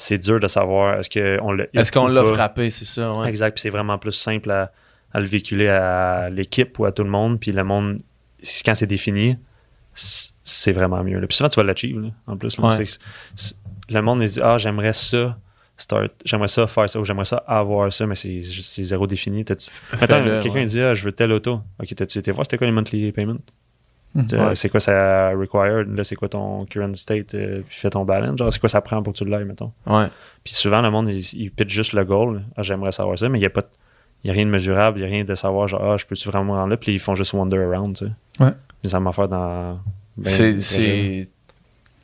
c'est 0.00 0.18
dur 0.18 0.38
de 0.38 0.46
savoir 0.46 1.00
est-ce 1.00 1.10
qu'on 1.10 1.50
l'a 1.52 1.64
Est-ce 1.74 1.90
qu'on 1.90 2.06
l'a 2.06 2.22
frappé, 2.24 2.70
c'est 2.70 2.84
ça? 2.84 3.12
Ouais. 3.14 3.28
Exact. 3.28 3.54
Puis 3.54 3.62
c'est 3.62 3.70
vraiment 3.70 3.98
plus 3.98 4.12
simple 4.12 4.48
à, 4.50 4.70
à 5.12 5.18
le 5.20 5.26
véhiculer 5.26 5.68
à 5.68 6.30
l'équipe 6.30 6.78
ou 6.78 6.84
à 6.84 6.92
tout 6.92 7.02
le 7.02 7.10
monde. 7.10 7.40
Puis 7.40 7.50
le 7.50 7.64
monde, 7.64 8.00
quand 8.64 8.76
c'est 8.76 8.86
défini, 8.86 9.36
c'est 9.94 10.70
vraiment 10.72 11.02
mieux. 11.02 11.18
là. 11.18 11.26
Puis 11.26 11.36
souvent, 11.36 11.48
tu 11.48 11.56
vas 11.56 11.64
l'achieve. 11.64 12.12
En 12.28 12.36
plus, 12.36 12.56
là. 12.58 12.78
Ouais. 12.78 12.84
Le 13.90 14.00
monde, 14.00 14.22
il 14.22 14.28
dit 14.28 14.40
Ah, 14.40 14.56
j'aimerais 14.56 14.92
ça. 14.92 15.36
Start, 15.76 16.10
j'aimerais 16.24 16.48
ça 16.48 16.66
faire 16.66 16.90
ça 16.90 16.98
ou 16.98 17.04
j'aimerais 17.04 17.24
ça 17.24 17.36
avoir 17.46 17.92
ça, 17.92 18.04
mais 18.06 18.16
c'est 18.16 18.40
zéro 18.82 19.06
défini. 19.06 19.44
Attends, 19.92 20.24
quelqu'un 20.24 20.52
ouais. 20.52 20.64
dit 20.64 20.80
ah, 20.80 20.94
je 20.94 21.04
veux 21.04 21.12
telle 21.12 21.32
auto. 21.32 21.60
Ok, 21.80 21.94
t'as-tu 21.94 22.18
été 22.18 22.32
voir 22.32 22.46
c'était 22.46 22.58
quoi 22.58 22.66
les 22.66 22.72
monthly 22.72 23.12
payments? 23.12 23.38
Mhm. 24.14 24.26
Ouais. 24.32 24.54
C'est 24.56 24.68
quoi 24.68 24.80
ça 24.80 25.30
required? 25.30 25.94
Là, 25.96 26.02
c'est 26.02 26.16
quoi 26.16 26.28
ton 26.28 26.64
current 26.66 26.94
state? 26.94 27.34
euh, 27.34 27.60
puis 27.68 27.78
fais 27.78 27.90
ton 27.90 28.04
balance? 28.04 28.38
Genre, 28.38 28.52
c'est 28.52 28.58
quoi 28.58 28.68
ça 28.68 28.80
prend 28.80 29.02
pour 29.02 29.12
que 29.12 29.18
tu 29.18 29.24
l'ailles, 29.24 29.44
mettons? 29.44 29.70
Ouais. 29.86 30.08
Puis 30.44 30.54
souvent, 30.54 30.80
le 30.80 30.90
monde, 30.90 31.08
il, 31.08 31.20
il 31.34 31.50
pitch 31.50 31.70
juste 31.70 31.92
le 31.92 32.04
goal. 32.04 32.42
Ah, 32.56 32.62
j'aimerais 32.62 32.92
savoir 32.92 33.18
ça, 33.18 33.28
mais 33.28 33.38
il 33.38 33.42
n'y 33.42 33.46
a 33.46 33.50
pas 33.50 33.62
y 34.24 34.30
a 34.30 34.32
rien 34.32 34.46
de 34.46 34.50
mesurable, 34.50 34.98
il 34.98 35.02
n'y 35.02 35.06
a 35.06 35.10
rien 35.10 35.24
de 35.24 35.34
savoir, 35.36 35.68
genre, 35.68 35.92
ah, 35.92 35.96
je 35.96 36.04
peux-tu 36.04 36.28
vraiment 36.28 36.54
rendre 36.54 36.70
là? 36.70 36.76
Puis 36.76 36.92
ils 36.94 36.98
font 36.98 37.14
juste 37.14 37.32
wander 37.34 37.56
around, 37.58 37.96
tu 37.96 38.06
sais. 38.06 38.44
Ouais. 38.44 38.50
Mais 38.82 38.90
ça 38.90 38.98
m'a 38.98 39.12
fait 39.12 39.28
dans. 39.28 39.78
ben, 40.16 40.58
c'est. 40.58 41.28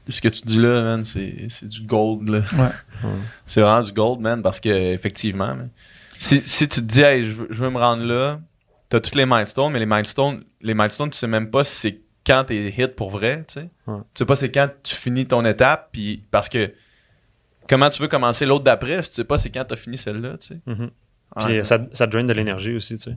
Ce 0.06 0.20
que 0.20 0.28
tu 0.28 0.42
dis 0.42 0.58
là, 0.58 0.82
man, 0.82 1.04
c'est, 1.04 1.46
c'est 1.48 1.66
du 1.68 1.80
gold, 1.82 2.28
là. 2.28 2.40
Ouais. 2.52 3.08
C'est 3.46 3.62
vraiment 3.62 3.82
du 3.82 3.92
gold, 3.92 4.20
man, 4.20 4.42
parce 4.42 4.60
que, 4.60 4.68
effectivement, 4.92 5.54
man, 5.54 5.70
si, 6.18 6.40
si 6.42 6.68
tu 6.68 6.80
te 6.82 6.84
dis, 6.86 7.00
hey, 7.00 7.24
je 7.24 7.30
veux, 7.30 7.46
je 7.50 7.64
veux 7.64 7.70
me 7.70 7.78
rendre 7.78 8.04
là, 8.04 8.38
t'as 8.94 9.00
toutes 9.00 9.14
les 9.16 9.26
milestones, 9.26 9.72
mais 9.72 9.80
les 9.80 9.86
milestones, 9.86 10.44
les 10.60 10.74
milestones, 10.74 11.10
tu 11.10 11.18
sais 11.18 11.26
même 11.26 11.50
pas 11.50 11.64
si 11.64 11.74
c'est 11.74 12.00
quand 12.24 12.44
t'es 12.44 12.68
hit 12.76 12.94
pour 12.94 13.10
vrai, 13.10 13.44
tu 13.48 13.54
sais. 13.54 13.68
Ouais. 13.86 13.98
Tu 14.14 14.20
sais 14.20 14.24
pas 14.24 14.36
c'est 14.36 14.50
quand 14.52 14.68
tu 14.82 14.94
finis 14.94 15.26
ton 15.26 15.44
étape, 15.44 15.88
puis 15.92 16.22
parce 16.30 16.48
que 16.48 16.72
comment 17.68 17.90
tu 17.90 18.00
veux 18.00 18.08
commencer 18.08 18.46
l'autre 18.46 18.64
d'après, 18.64 19.02
si 19.02 19.10
tu 19.10 19.16
sais 19.16 19.24
pas 19.24 19.36
c'est 19.38 19.50
quand 19.50 19.64
t'as 19.64 19.76
fini 19.76 19.98
celle-là, 19.98 20.38
tu 20.38 20.46
sais. 20.48 20.58
Mhm. 20.66 20.90
Puis 21.36 21.46
Ouais. 21.46 21.64
ça, 21.64 21.78
ça 21.92 22.06
draine 22.06 22.26
de 22.28 22.32
l'énergie 22.32 22.76
aussi, 22.76 22.94
tu 22.96 23.10
sais. 23.10 23.16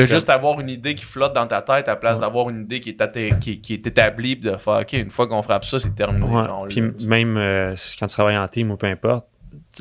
de 0.00 0.06
juste 0.06 0.28
avoir 0.28 0.58
une 0.60 0.68
idée 0.70 0.96
qui 0.96 1.04
flotte 1.04 1.32
dans 1.34 1.46
ta 1.46 1.62
tête 1.62 1.86
à 1.86 1.92
la 1.92 1.96
place 1.96 2.18
Ouais. 2.18 2.24
d'avoir 2.24 2.50
une 2.50 2.62
idée 2.62 2.80
qui 2.80 2.90
est, 2.90 3.38
qui, 3.38 3.60
qui 3.60 3.74
est 3.74 3.86
établie 3.86 4.34
puis 4.34 4.50
de 4.50 4.56
faire 4.56 4.80
OK, 4.80 4.92
une 4.94 5.10
fois 5.12 5.28
qu'on 5.28 5.40
frappe 5.42 5.64
ça, 5.64 5.78
c'est 5.78 5.94
terminé. 5.94 6.26
Puis 6.68 6.82
même 7.06 7.36
euh, 7.36 7.76
quand 8.00 8.08
tu 8.08 8.14
travailles 8.14 8.36
en 8.36 8.48
team 8.48 8.72
ou 8.72 8.76
peu 8.76 8.88
importe, 8.88 9.28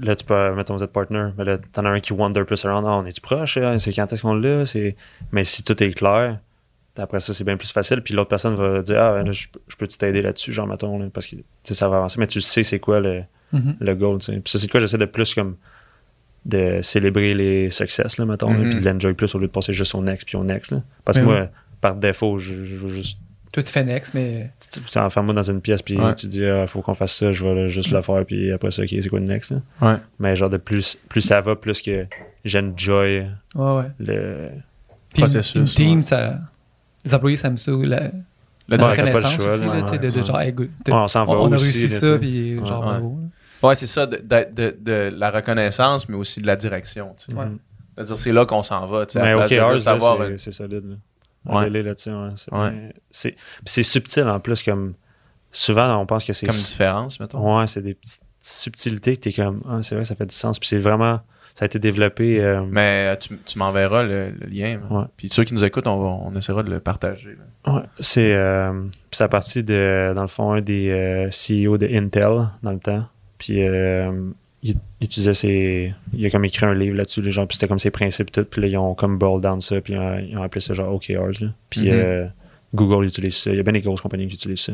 là, 0.02 0.15
tu 0.15 0.26
peux, 0.26 0.53
mettons, 0.56 0.76
vous 0.76 0.84
êtes 0.84 0.91
partner, 0.91 1.30
mais 1.38 1.44
là, 1.45 1.57
t'en 1.72 1.86
as 1.86 1.90
un 1.90 1.99
qui 1.99 2.14
wander 2.14 2.44
plus 2.44 2.64
around. 2.65 2.86
Ah, 2.88 2.98
on 2.98 3.06
est-tu 3.06 3.22
proche? 3.22 3.57
hein? 3.57 3.78
C'est 3.80 3.94
quand 3.94 4.11
est-ce 4.11 4.22
qu'on 4.24 4.34
l'a? 4.36 4.65
C'est... 4.65 4.95
Mais 5.32 5.44
si 5.44 5.64
tout 5.64 5.82
est 5.84 5.91
clair, 5.91 6.40
après 6.98 7.20
ça, 7.20 7.34
c'est 7.34 7.44
bien 7.44 7.57
plus 7.57 7.72
facile. 7.72 8.02
Puis 8.02 8.14
l'autre 8.14 8.30
personne 8.30 8.56
va 8.56 8.82
dire, 8.82 9.02
ah, 9.02 9.24
là, 9.24 9.32
je, 9.32 9.48
peux- 9.48 9.60
je 9.68 9.76
peux-tu 9.76 9.98
t'aider 9.98 10.22
là-dessus, 10.22 10.52
genre, 10.53 10.68
mettons, 10.68 10.98
là, 10.99 11.06
parce 11.14 11.28
que 11.28 11.36
ça 11.64 11.90
va 11.90 11.98
avancer. 11.98 12.20
Mais 12.20 12.28
tu 12.28 12.40
sais, 12.41 12.64
c'est 12.64 12.80
quoi 12.80 12.99
le, 12.99 13.24
Mhm. 13.52 13.76
le 13.80 13.95
goal, 13.95 14.18
tu 14.20 14.26
sais. 14.26 14.40
Puis 14.40 14.52
ça, 14.52 14.60
c'est 14.60 14.68
quoi 14.68 14.80
j'essaie 14.80 14.98
de 14.98 15.06
plus 15.06 15.34
comme 15.36 15.56
de 16.45 16.80
célébrer 16.82 17.34
les 17.34 17.70
success, 17.70 18.18
là, 18.18 18.26
mettons, 18.26 18.52
là, 18.52 18.60
Mhm. 18.60 18.70
puis 18.70 18.80
de 18.82 18.90
l'enjoy 18.90 19.14
plus 19.14 19.34
au 19.36 19.40
lieu 19.40 19.48
de 19.48 19.52
passer 19.52 19.72
juste 19.74 19.95
au 19.95 20.02
next 20.02 20.26
puis 20.28 20.36
au 20.38 20.44
next, 20.44 20.72
là. 20.72 20.82
Parce 21.06 21.18
que 21.18 21.24
moi, 21.24 21.48
par 21.82 21.95
défaut, 21.95 22.38
je, 22.38 22.65
je 22.65 22.76
veux 22.76 22.90
juste 22.90 23.18
Toi, 23.54 23.64
tu 23.64 23.72
fais 23.72 23.84
next, 23.86 24.14
mais. 24.16 24.52
tu 24.92 24.98
enfermes-moi 25.00 25.34
dans 25.36 25.42
une 25.50 25.62
pièce 25.62 25.82
puis 25.82 25.98
Ouais. 25.98 26.14
tu 26.16 26.28
dis 26.28 26.44
ah, 26.46 26.68
faut 26.68 26.82
qu'on 26.82 26.94
fasse 26.96 27.14
ça 27.14 27.32
je 27.32 27.48
vais 27.48 27.70
juste 27.70 27.92
le 27.92 28.02
faire 28.02 28.26
puis 28.26 28.52
après 28.52 28.72
ça 28.72 28.82
ok 28.82 28.90
c'est 28.90 29.08
quoi 29.10 29.20
le 29.20 29.26
next 29.26 29.52
là? 29.52 29.58
Ouais. 29.82 29.98
mais 30.20 30.36
genre 30.36 30.50
de 30.50 30.58
plus 30.58 30.98
plus 31.08 31.22
ça 31.22 31.40
va 31.40 31.56
plus 31.56 31.82
que 31.82 32.06
j'enjoy 32.44 33.28
Ouais, 33.56 33.72
ouais. 33.76 33.86
le 34.00 34.50
Puis 35.14 35.22
Processus, 35.22 35.56
Une 35.56 35.66
team, 35.66 35.98
ouais. 36.00 36.04
ça. 36.04 36.40
Les 37.06 37.14
employés, 37.14 37.38
ça 37.38 37.50
me 37.52 37.58
saoule. 37.58 37.86
La, 37.86 38.10
La 38.68 38.78
reconnaissance 38.88 39.34
choix, 39.36 39.54
aussi, 39.56 39.66
là, 39.66 39.74
là, 39.76 39.82
tu 39.84 39.88
sais, 39.90 39.98
de, 40.00 40.10
genre, 40.26 40.40
hey, 40.42 40.52
good, 40.54 40.70
Ouais, 40.88 40.94
on 40.94 41.08
s'en 41.08 41.26
va 41.26 41.34
on 41.34 41.52
a 41.52 41.56
aussi, 41.56 41.66
réussi 41.80 41.90
ça, 41.90 42.18
puis 42.18 42.58
Ouais. 42.58 42.66
genre, 42.66 42.80
Ouais. 42.80 42.86
bravo. 42.88 43.20
Ouais, 43.62 43.76
c'est 43.76 43.86
ça, 43.88 44.06
de, 44.08 44.18
de- 44.18 44.48
de- 44.52 44.78
de 44.82 45.14
la 45.16 45.30
reconnaissance, 45.30 46.08
mais 46.10 46.16
aussi 46.16 46.42
de 46.42 46.48
la 46.48 46.56
direction. 46.56 47.14
tu 47.18 47.26
sais. 47.26 47.34
Ouais. 47.38 47.46
C'est-à-dire, 47.96 48.18
c'est 48.18 48.32
là 48.32 48.46
qu'on 48.48 48.64
s'en 48.64 48.88
va. 48.88 49.06
tu 49.06 49.14
sais, 49.14 49.22
mais 49.22 49.32
la 49.36 49.46
place 49.46 49.52
ok 49.52 49.58
de 49.58 49.62
Ours, 49.64 49.72
juste 49.74 49.86
là, 49.86 49.92
avoir 49.92 50.18
c'est 50.18 50.30
une- 50.32 50.38
c'est 50.40 50.52
solide 50.52 50.84
là. 50.90 50.96
Ouais. 51.45 51.65
Aller 51.65 51.84
là-dessus 51.84 52.10
ouais, 52.11 52.30
c'est 52.36 52.52
Ouais. 52.53 53.36
c'est 53.65 53.84
subtil 53.84 54.24
en 54.28 54.40
plus 54.40 54.64
comme 54.64 54.94
souvent 55.52 55.98
on 55.99 56.06
pense 56.06 56.24
que 56.26 56.34
c'est 56.34 56.45
comme 56.48 56.56
différence, 56.56 57.20
mettons. 57.20 57.60
ouais 57.60 57.68
c'est 57.68 57.82
des 57.82 57.94
petites 57.94 58.22
subtilités 58.41 59.15
que 59.18 59.22
t'es 59.22 59.34
comme 59.34 59.61
ah, 59.70 59.80
c'est 59.84 59.95
vrai 59.95 60.06
ça 60.06 60.15
fait 60.15 60.26
du 60.26 60.36
sens 60.36 60.60
puis 60.60 60.68
c'est 60.70 60.80
vraiment 60.80 61.20
ça 61.56 61.64
a 61.64 61.65
été 61.68 61.78
développé 61.78 62.41
euh, 62.41 62.64
Mais 62.68 63.14
euh, 63.14 63.15
tu, 63.15 63.38
tu 63.45 63.60
m'enverras 63.60 64.02
le, 64.02 64.32
le 64.32 64.48
lien. 64.48 64.80
Ouais. 64.90 65.03
Puis 65.18 65.30
ceux 65.30 65.44
qui 65.44 65.53
nous 65.53 65.64
écoutent, 65.64 65.86
on, 65.86 65.99
va- 65.99 66.07
on 66.26 66.36
essaiera 66.36 66.64
de 66.64 66.72
le 66.72 66.80
partager. 66.80 67.38
là. 67.68 67.74
Ouais, 67.76 67.82
c'est 67.99 68.34
euh, 68.34 68.72
puis 68.90 68.90
c'est 69.11 69.24
à 69.24 69.28
partir 69.28 69.64
de, 69.64 70.14
dans 70.15 70.24
le 70.24 70.28
fond, 70.28 70.52
un 70.53 70.61
des 70.61 70.90
euh, 70.90 71.30
CEO 71.30 71.78
de 71.78 71.86
Intel 71.88 72.48
dans 72.64 72.72
le 72.72 72.80
temps. 72.80 73.03
Puis 73.38 73.60
il, 74.64 74.76
il 75.02 75.06
utilisait 75.06 75.34
ses. 75.34 75.94
Il 76.14 76.26
a 76.26 76.30
comme 76.30 76.45
écrit 76.45 76.65
un 76.65 76.73
livre 76.73 76.95
là-dessus, 76.95 77.22
les 77.22 77.31
gens, 77.31 77.45
puis 77.45 77.56
c'était 77.57 77.68
comme 77.68 77.80
ses 77.80 77.91
principes 77.91 78.31
tout. 78.31 78.45
Puis 78.45 78.61
là, 78.61 78.68
ils 78.68 78.77
ont 78.77 78.95
comme 78.95 79.18
boiled 79.18 79.41
down 79.44 79.61
ça, 79.61 79.80
puis 79.81 79.94
ils 79.94 80.38
ont 80.38 80.41
appelé 80.44 80.61
ça 80.61 80.73
genre 80.73 80.94
OKRs. 80.95 81.41
Là. 81.41 81.49
Puis 81.69 81.81
Mhm. 81.81 81.90
euh, 81.91 82.27
Google 82.73 83.06
utilise 83.06 83.35
ça. 83.35 83.52
Il 83.52 83.57
y 83.57 83.60
a 83.60 83.64
bien 83.64 83.73
des 83.73 83.81
grosses 83.81 84.02
compagnies 84.02 84.27
qui 84.27 84.35
utilisent 84.35 84.61
ça. 84.61 84.73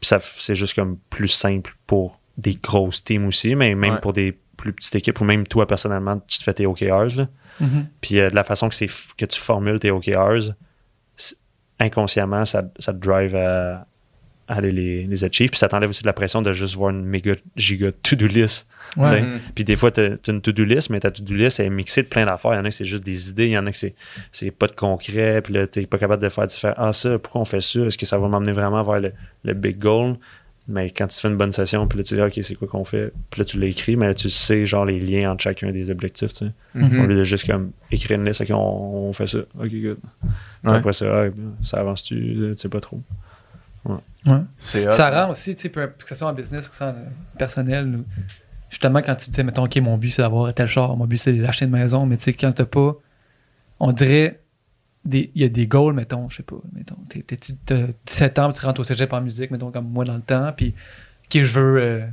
Puis 0.00 0.08
ça, 0.08 0.18
c'est 0.20 0.54
juste 0.54 0.74
comme 0.74 0.98
plus 1.10 1.28
simple 1.28 1.76
pour 1.86 2.18
des 2.38 2.54
grosses 2.54 3.04
teams 3.04 3.26
aussi, 3.26 3.54
mais 3.54 3.74
même 3.74 3.94
Ouais. 3.94 4.00
pour 4.00 4.12
des 4.12 4.36
plus 4.56 4.72
petites 4.72 4.94
équipes, 4.96 5.20
ou 5.20 5.24
même 5.24 5.46
toi 5.46 5.66
personnellement, 5.66 6.18
tu 6.26 6.38
te 6.38 6.42
fais 6.42 6.54
tes 6.54 6.66
OKRs. 6.66 7.16
Là. 7.16 7.28
Mhm. 7.60 7.86
Puis 8.00 8.18
euh, 8.18 8.30
de 8.30 8.34
la 8.34 8.44
façon 8.44 8.68
que, 8.68 8.74
que 9.16 9.24
tu 9.26 9.40
formules 9.40 9.78
tes 9.78 9.90
OKRs, 9.90 10.52
inconsciemment, 11.78 12.44
ça, 12.44 12.64
ça 12.78 12.92
te 12.92 12.98
drive 12.98 13.34
à 13.36 13.86
aller 14.48 14.70
les, 14.72 15.04
les 15.04 15.24
achieve. 15.24 15.50
Puis 15.50 15.58
ça 15.58 15.68
t'enlève 15.68 15.90
aussi 15.90 16.02
de 16.02 16.06
la 16.06 16.12
pression 16.12 16.42
de 16.42 16.52
juste 16.52 16.74
voir 16.76 16.90
une 16.90 17.04
méga 17.04 17.32
giga 17.56 17.90
to-do 18.02 18.26
list. 18.26 18.66
Ouais. 18.96 19.22
Mhm. 19.22 19.40
Puis 19.54 19.64
des 19.64 19.76
fois, 19.76 19.90
tu 19.90 20.00
as 20.00 20.16
une 20.28 20.40
to-do 20.40 20.64
list, 20.64 20.90
mais 20.90 21.00
ta 21.00 21.10
to-do 21.10 21.34
list 21.34 21.60
est 21.60 21.68
mixée 21.68 22.02
de 22.02 22.08
plein 22.08 22.24
d'affaires. 22.26 22.52
Il 22.54 22.56
y 22.56 22.60
en 22.60 22.64
a 22.64 22.68
que 22.68 22.74
c'est 22.74 22.84
juste 22.84 23.04
des 23.04 23.28
idées, 23.28 23.46
il 23.46 23.52
y 23.52 23.58
en 23.58 23.66
a 23.66 23.72
que 23.72 23.76
c'est, 23.76 23.94
c'est 24.32 24.50
pas 24.50 24.66
de 24.68 24.74
concret. 24.74 25.40
Puis 25.42 25.54
là, 25.54 25.66
tu 25.66 25.86
pas 25.86 25.98
capable 25.98 26.22
de 26.22 26.28
faire, 26.28 26.50
faire 26.50 26.74
Ah, 26.76 26.92
ça, 26.92 27.18
pourquoi 27.18 27.40
on 27.40 27.44
fait 27.44 27.60
ça? 27.60 27.80
Est-ce 27.80 27.98
que 27.98 28.06
ça 28.06 28.18
va 28.18 28.28
m'emmener 28.28 28.52
vraiment 28.52 28.82
vers 28.82 29.00
le, 29.00 29.12
le 29.44 29.54
big 29.54 29.78
goal? 29.78 30.16
Mais 30.68 30.90
quand 30.90 31.06
tu 31.06 31.20
fais 31.20 31.28
une 31.28 31.36
bonne 31.36 31.52
session, 31.52 31.86
puis 31.86 31.98
là, 31.98 32.02
tu 32.02 32.14
dis, 32.14 32.20
OK, 32.20 32.40
c'est 32.42 32.56
quoi 32.56 32.66
qu'on 32.66 32.84
fait? 32.84 33.12
Puis 33.30 33.38
là, 33.40 33.44
tu 33.44 33.56
l'écris, 33.56 33.94
mais 33.94 34.06
là, 34.08 34.14
tu 34.14 34.28
sais, 34.30 34.66
genre, 34.66 34.84
les 34.84 34.98
liens 34.98 35.30
entre 35.30 35.44
chacun 35.44 35.70
des 35.70 35.90
objectifs, 35.90 36.32
tu 36.32 36.46
sais. 36.46 36.52
Mhm. 36.74 37.00
Au 37.00 37.06
lieu 37.06 37.14
de 37.14 37.22
juste 37.22 37.46
comme 37.46 37.70
écrire 37.92 38.18
une 38.18 38.26
liste, 38.26 38.40
ok, 38.40 38.48
on, 38.50 38.56
on 39.08 39.12
fait 39.12 39.28
ça. 39.28 39.38
Ok, 39.60 39.70
good. 39.70 39.98
Puis 40.00 40.30
Ouais. 40.64 40.76
Après 40.78 40.92
ça, 40.92 41.06
ah, 41.06 41.28
ça 41.62 41.78
avance-tu, 41.78 42.16
tu 42.16 42.54
sais 42.56 42.68
pas 42.68 42.80
trop. 42.80 43.00
Ouais. 44.26 44.40
C'est 44.58 44.86
hot. 44.88 44.92
Ça 44.92 45.10
rend 45.10 45.30
aussi, 45.30 45.54
tu 45.54 45.62
sais, 45.62 45.70
que 45.70 45.88
ce 46.08 46.14
soit 46.14 46.28
en 46.28 46.32
business 46.32 46.66
ou 46.66 46.70
que 46.70 46.74
ce 46.74 46.78
soit 46.78 46.88
en 46.90 46.94
personnel, 47.38 48.00
justement, 48.70 49.00
quand 49.02 49.14
tu 49.16 49.26
te 49.26 49.30
dis, 49.30 49.44
mettons, 49.44 49.64
OK, 49.64 49.76
mon 49.76 49.96
but, 49.98 50.10
c'est 50.10 50.22
d'avoir 50.22 50.52
tel 50.52 50.66
char, 50.66 50.96
mon 50.96 51.06
but, 51.06 51.18
c'est 51.18 51.32
d'acheter 51.34 51.64
une 51.66 51.70
maison, 51.70 52.06
mais 52.06 52.16
tu 52.16 52.24
sais, 52.24 52.32
quand 52.32 52.52
t'as 52.52 52.64
pas, 52.64 52.94
on 53.78 53.92
dirait, 53.92 54.40
des- 55.04 55.30
il 55.36 55.42
y 55.42 55.44
a 55.44 55.48
des 55.48 55.66
goals, 55.68 55.94
mettons, 55.94 56.28
je 56.28 56.38
sais 56.38 56.42
pas, 56.42 56.56
mettons, 56.72 56.96
t'es- 57.08 57.22
t'es- 57.22 57.36
tu 57.36 57.54
as 57.72 57.86
17 58.04 58.38
ans, 58.40 58.50
tu 58.50 58.64
rentres 58.66 58.80
au 58.80 58.84
cégep 58.84 59.12
en 59.12 59.20
musique, 59.20 59.50
mettons, 59.52 59.70
comme 59.70 59.88
moi 59.88 60.04
dans 60.04 60.16
le 60.16 60.20
temps, 60.22 60.52
puis, 60.56 60.74
OK, 61.26 61.42
je 61.42 61.60
veux, 61.60 61.80
euh, 61.80 62.06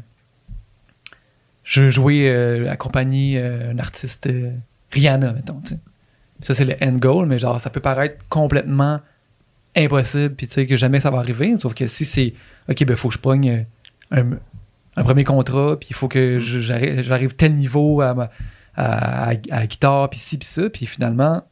je 1.64 1.82
veux 1.82 1.90
jouer, 1.90 2.30
euh, 2.30 2.70
accompagner 2.70 3.40
euh, 3.42 3.72
un 3.72 3.80
artiste 3.80 4.28
euh, 4.28 4.52
Rihanna, 4.92 5.34
mettons, 5.34 5.60
tu 5.62 5.70
sais. 5.76 5.80
Ça, 6.42 6.54
c'est 6.54 6.66
le 6.66 6.76
end 6.82 6.98
goal, 6.98 7.26
mais 7.26 7.40
genre, 7.40 7.60
ça 7.62 7.70
peut 7.70 7.80
paraître 7.80 8.24
complètement 8.30 9.00
impossible, 9.76 10.36
puis 10.36 10.48
tu 10.48 10.54
sais, 10.54 10.68
que 10.68 10.78
jamais 10.78 11.00
ça 11.00 11.10
va 11.12 11.20
arriver. 11.20 11.58
Sauf 11.58 11.74
que 11.74 11.88
si 11.88 12.06
c'est, 12.06 12.34
OK, 12.70 12.84
ben, 12.86 12.96
faut 12.96 13.08
que 13.10 13.16
je 13.16 13.20
pogne 13.20 13.66
euh, 14.12 14.22
un, 14.22 14.26
un 14.96 15.04
premier 15.04 15.24
contrat, 15.24 15.78
puis 15.80 15.90
il 15.92 15.96
faut 15.96 16.08
que 16.08 16.40
je- 16.40 16.60
j'arrive 16.60 17.36
tel 17.36 17.56
niveau 17.56 18.02
à, 18.02 18.14
ma- 18.14 18.30
à, 18.76 19.30
à- 19.30 19.32
à 19.32 19.60
la 19.62 19.68
guitare, 19.68 20.10
puis 20.10 20.20
ci, 20.20 20.38
puis 20.38 20.48
ça, 20.48 20.70
puis 20.70 20.86
finalement, 20.86 21.44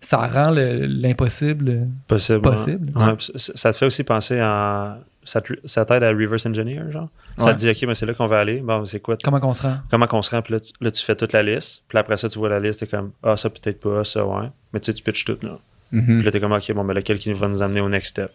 ça 0.00 0.18
rend 0.26 0.50
le- 0.50 0.86
l'impossible 0.86 1.88
Possible. 2.06 2.40
possible. 2.42 2.92
Ouais, 2.96 3.14
ça, 3.36 3.72
te 3.72 3.76
fait 3.76 3.86
aussi 3.86 4.04
penser 4.04 4.38
à. 4.40 4.98
Ça 5.24 5.40
t'aide 5.84 6.04
à 6.04 6.10
reverse 6.10 6.46
engineer, 6.46 6.82
genre? 6.92 7.08
Ça 7.38 7.46
Ouais. 7.46 7.54
te 7.54 7.58
dit, 7.58 7.68
OK, 7.68 7.82
mais 7.88 7.96
c'est 7.96 8.06
là 8.06 8.14
qu'on 8.14 8.28
va 8.28 8.38
aller. 8.38 8.60
Bon, 8.60 8.86
c'est 8.86 9.00
quoi? 9.00 9.16
Comment 9.24 9.40
qu'on 9.40 9.54
se 9.54 9.62
rend? 9.62 9.78
Comment 9.90 10.06
qu'on 10.06 10.22
se 10.22 10.30
rend? 10.30 10.40
Puis 10.40 10.52
là 10.54 10.60
tu, 10.60 10.72
là, 10.80 10.88
tu 10.92 11.04
fais 11.04 11.16
toute 11.16 11.32
la 11.32 11.42
liste. 11.42 11.82
Puis 11.88 11.98
après 11.98 12.16
ça, 12.16 12.28
tu 12.28 12.38
vois 12.38 12.48
la 12.48 12.60
liste, 12.60 12.78
t'es 12.78 12.86
comme, 12.86 13.10
ah, 13.24 13.36
ça 13.36 13.50
peut-être 13.50 13.80
pas, 13.80 14.04
ça, 14.04 14.24
ouais. 14.24 14.46
Mais 14.72 14.78
tu 14.78 14.86
sais, 14.86 14.94
tu 14.94 15.02
pitches 15.02 15.24
tout, 15.24 15.36
là. 15.42 15.58
Mhm. 15.92 16.04
Puis 16.16 16.22
là, 16.22 16.30
t'es 16.30 16.40
comme, 16.40 16.52
OK, 16.52 16.72
bon, 16.72 16.84
ben 16.84 16.94
lequel 16.94 17.18
qui 17.18 17.32
va 17.32 17.48
nous 17.48 17.62
amener 17.62 17.80
au 17.80 17.88
next 17.88 18.10
step? 18.10 18.30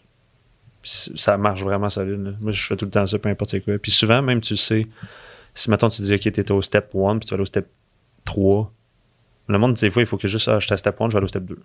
Puis 0.82 1.11
ça 1.15 1.38
marche 1.38 1.61
vraiment 1.64 1.90
solide. 1.90 2.23
là. 2.23 2.32
Moi, 2.40 2.52
je 2.52 2.65
fais 2.65 2.76
tout 2.76 2.86
le 2.86 2.91
temps 2.91 3.06
ça, 3.06 3.19
peu 3.19 3.30
importe 3.30 3.52
c'est 3.52 3.61
quoi. 3.61 3.78
Puis 3.78 3.91
souvent, 3.91 4.22
même, 4.22 4.41
tu 4.41 4.57
sais, 4.57 4.84
si 5.53 5.69
maintenant 5.69 5.90
tu 5.90 6.02
dis, 6.02 6.14
OK, 6.15 6.22
t'es 6.32 6.52
au 6.52 6.61
step 6.61 6.95
1, 6.95 7.18
puis 7.19 7.26
tu 7.28 7.32
vas 7.32 7.36
aller 7.36 7.41
au 7.44 7.45
step 7.45 7.68
3, 8.26 8.72
le 9.48 9.57
monde, 9.57 9.73
des 9.73 9.90
fois, 9.90 10.02
il 10.02 10.06
faut 10.06 10.18
que 10.18 10.28
juste, 10.28 10.48
ah, 10.48 10.60
j'étais 10.60 10.73
à 10.73 10.78
step 10.78 10.99
1, 10.99 11.10
je 11.10 11.14
vais 11.14 11.18
aller 11.18 11.26
au 11.26 11.28
step 11.28 11.45
2. 11.45 11.60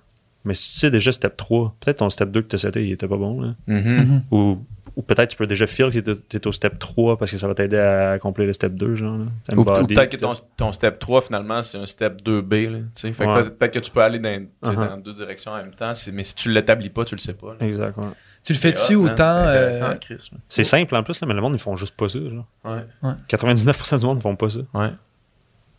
Mais 0.44 0.54
si 0.54 0.74
tu 0.74 0.78
sais 0.80 0.90
déjà 0.90 1.12
step 1.12 1.36
3, 1.36 1.74
peut-être 1.80 1.98
ton 1.98 2.10
step 2.10 2.30
2 2.30 2.42
que 2.42 2.48
tu 2.48 2.56
as 2.56 2.58
seté, 2.58 2.84
il 2.84 2.92
était 2.92 3.08
pas 3.08 3.16
bon. 3.16 3.40
Là. 3.40 3.54
Mhm. 3.66 3.78
Mhm. 3.78 4.22
Ou, 4.32 4.58
ou 4.96 5.02
peut-être 5.02 5.30
tu 5.30 5.36
peux 5.36 5.46
déjà 5.46 5.66
feel 5.66 5.90
que 5.90 5.98
tu 5.98 6.36
es 6.38 6.46
au 6.46 6.52
step 6.52 6.78
3 6.78 7.18
parce 7.18 7.30
que 7.30 7.36
ça 7.38 7.46
va 7.46 7.54
t'aider 7.54 7.76
à 7.78 8.12
accomplir 8.12 8.46
le 8.46 8.52
step 8.54 8.72
2. 8.74 8.94
Genre, 8.96 9.18
là. 9.18 9.24
Ou, 9.56 9.62
peut-être 9.64 10.10
que 10.10 10.16
ton, 10.16 10.32
ton 10.56 10.72
step 10.72 10.98
3, 10.98 11.20
finalement, 11.20 11.62
c'est 11.62 11.76
un 11.78 11.84
step 11.86 12.22
2B. 12.22 12.70
Là, 12.70 12.78
tu 12.78 12.84
sais. 12.94 13.12
fait 13.12 13.24
que 13.24 13.30
Ouais. 13.30 13.42
peut- 13.44 13.50
peut-être 13.50 13.74
que 13.74 13.78
tu 13.80 13.90
peux 13.90 14.00
aller 14.00 14.18
dans, 14.18 14.28
Uh-huh. 14.64 14.88
dans 14.88 14.96
deux 14.96 15.12
directions 15.12 15.52
en 15.52 15.56
même 15.58 15.74
temps, 15.74 15.92
mais 16.12 16.22
si 16.22 16.34
tu 16.34 16.50
l'établis 16.50 16.88
pas, 16.90 17.04
tu 17.04 17.14
le 17.14 17.20
sais 17.20 17.34
pas. 17.34 17.54
là. 17.60 17.66
Exact, 17.66 17.96
ouais. 17.98 18.06
Tu 18.42 18.52
le 18.52 18.58
fais-tu 18.58 18.94
autant. 18.94 19.14
C'est 19.16 20.12
euh. 20.12 20.18
C'est 20.48 20.64
simple 20.64 20.94
en 20.96 21.02
plus, 21.02 21.20
là, 21.20 21.26
mais 21.26 21.34
le 21.34 21.40
monde, 21.40 21.54
ils 21.54 21.58
font 21.60 21.76
juste 21.76 21.96
pas 21.96 22.08
ça. 22.08 22.18
Genre. 22.20 22.46
Ouais. 22.64 22.84
99% 23.28 23.98
du 23.98 24.06
monde 24.06 24.16
ne 24.18 24.22
font 24.22 24.36
pas 24.36 24.48
ça. 24.48 24.60
Ouais. 24.72 24.92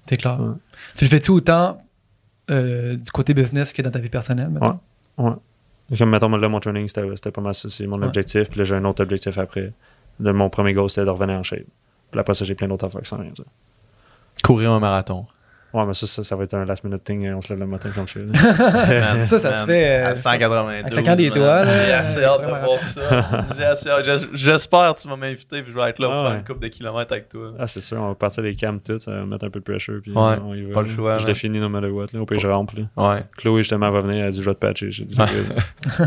C'est 0.06 0.18
clair. 0.18 0.39
Ouais. 0.39 0.53
Tu 0.95 1.06
le 1.06 1.10
fais-tu 1.10 1.31
autant 1.31 1.81
euh, 2.52 2.95
du 2.95 3.10
côté 3.11 3.34
business 3.34 3.73
que 3.73 3.81
dans 3.81 3.91
ta 3.91 3.99
vie 3.99 4.10
personnelle? 4.10 4.49
mettons? 4.49 4.80
Comme, 5.96 6.10
mettons, 6.10 6.30
là, 6.30 6.50
mon 6.50 6.60
training, 6.60 6.88
c'était 6.88 7.32
pas 7.32 7.42
mal 7.42 7.54
ça. 7.54 7.70
C'est 7.70 7.88
mon 7.88 8.02
objectif. 8.02 8.50
Puis 8.50 8.60
là, 8.60 8.64
j'ai 8.66 8.76
un 8.76 8.86
autre 8.86 9.04
objectif 9.04 9.38
après. 9.38 9.74
Mon 10.20 10.50
premier 10.50 10.74
goal, 10.74 10.90
c'était 10.90 11.06
de 11.06 11.12
revenir 11.12 11.38
en 11.38 11.44
shape. 11.44 11.66
Puis 12.12 12.20
après 12.20 12.34
ça, 12.34 12.44
j'ai 12.44 12.56
plein 12.56 12.68
d'autres 12.68 12.86
affaires 12.86 13.02
qui 13.02 13.10
s'en 13.10 13.18
viennent. 13.18 13.34
Courir 14.44 14.72
un 14.72 14.80
marathon. 14.80 15.28
Ouais, 15.73 15.85
mais 15.85 15.94
ça, 15.94 16.07
ça, 16.07 16.23
ça 16.23 16.35
va 16.35 16.45
être 16.45 16.53
un 16.53 16.64
last 16.65 16.84
minute 16.84 17.03
thing. 17.03 17.30
On 17.34 17.41
se 17.41 17.49
lève 17.49 17.60
le 17.60 17.68
matin 17.68 17.89
comme 17.94 18.07
je 18.07 18.14
fais. 18.14 18.26
là. 18.26 19.22
Ça, 19.22 19.38
ça 19.38 19.53
se 19.53 19.65
fait, 19.65 20.02
euh, 20.02 20.11
à 20.11 20.15
192. 20.15 20.85
en 20.85 20.89
claquant 20.89 21.15
des 21.15 21.30
doigts, 21.30 21.64
là, 21.65 21.85
J'ai 21.85 21.91
assez 21.94 22.23
hâte 22.23 22.41
de 22.41 22.48
voir 22.48 22.85
ça. 22.85 23.45
J'ai 23.57 23.64
assez 23.65 23.89
hâte. 23.89 24.06
J'ai- 24.06 24.27
J'espère 24.34 24.95
que 24.95 25.02
tu 25.02 25.07
vas 25.10 25.15
m'inviter 25.18 25.61
puis 25.61 25.72
je 25.73 25.77
vais 25.77 25.89
être 25.89 25.99
là 25.99 26.07
pour 26.07 26.15
Ah 26.15 26.22
faire 26.23 26.31
ouais. 26.31 26.38
une 26.38 26.44
coupe 26.45 26.61
de 26.61 26.68
kilomètres 26.69 27.11
avec 27.11 27.30
toi. 27.30 27.52
Ah, 27.60 27.68
c'est 27.68 27.81
sûr, 27.81 27.98
on 28.02 28.07
va 28.07 28.15
partir 28.15 28.44
les 28.44 28.56
cams 28.56 28.80
tout, 28.80 28.98
ça 28.98 29.11
va 29.11 29.26
mettre 29.26 29.45
un 29.45 29.49
peu 29.49 29.60
de 29.60 29.65
pressure. 29.65 29.99
Puis 30.02 30.11
Ouais, 30.14 30.35
on 30.44 30.53
y 30.56 30.64
va. 30.64 30.73
pas 30.76 30.81
le 30.84 30.88
là. 30.89 30.95
choix, 30.95 31.18
Je 31.19 31.26
définis 31.26 31.60
no 31.60 31.68
matter 31.69 31.89
what. 31.89 32.07
Là. 32.14 32.22
Au 32.22 32.26
pire, 32.26 32.39
je 32.39 32.48
rampe. 32.48 32.72
Là. 32.72 32.84
Ouais. 33.15 33.23
Chloé, 33.38 33.61
justement, 33.61 33.91
va 33.91 34.02
venir. 34.02 34.22
Elle 34.23 34.27
a 34.27 34.31
dit 34.31 34.41
Je 34.41 34.49
vais 34.49 34.56
te 34.56 34.60
patcher. 34.60 34.89
J'ai 34.89 35.03
dit. 35.06 35.18
Tu 35.18 36.03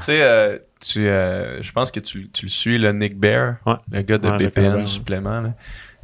sais, 0.00 0.22
euh, 0.22 0.58
tu, 0.80 1.06
euh, 1.06 1.62
je 1.62 1.72
pense 1.72 1.90
que 1.90 2.00
tu, 2.00 2.28
tu 2.30 2.46
le 2.46 2.50
suis, 2.50 2.78
le 2.78 2.92
Nick 2.92 3.18
Bear, 3.18 3.56
Ouais. 3.66 3.74
le 3.90 4.02
gars 4.02 4.18
de 4.18 4.30
BPN 4.30 4.86
supplément. 4.86 5.40
là. 5.40 5.50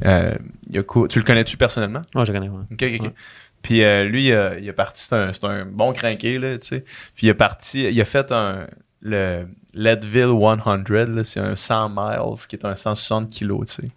Euh, 0.05 0.35
il 0.71 0.79
a 0.79 0.83
cou- 0.83 1.09
Tu 1.09 1.19
le 1.19 1.25
connais-tu 1.25 1.57
personnellement? 1.57 2.03
Ouais, 2.15 2.25
je 2.27 2.33
connais. 2.33 2.49
Ouais. 2.49 2.63
Ok, 2.71 2.83
ok, 2.83 2.95
ok. 2.99 3.03
Ouais. 3.03 3.15
Puis 3.63 3.83
euh, 3.83 4.05
lui, 4.05 4.27
il 4.29 4.33
a, 4.35 4.59
il 4.59 4.69
a 4.69 4.73
parti, 4.73 5.03
c'est 5.05 5.15
un, 5.15 5.33
c'est 5.33 5.45
un 5.45 5.65
bon 5.65 5.93
crinqué, 5.93 6.39
là, 6.39 6.59
tu 6.59 6.67
sais. 6.67 6.85
Puis 7.15 7.27
il 7.27 7.31
a 7.31 7.35
parti, 7.35 7.85
il 7.85 8.01
a 8.01 8.05
fait 8.05 8.31
un, 8.33 8.67
le 9.01 9.47
Leadville 9.73 10.33
100, 10.39 10.85
là, 11.15 11.25
c'est 11.25 11.41
un 11.41 11.57
100 11.57 11.89
miles, 11.91 12.47
qui 12.49 12.57
est 12.57 12.65
un 12.67 12.77
160 12.77 13.31
kilos, 13.31 13.67
tu 13.67 13.83
sais. 13.83 13.89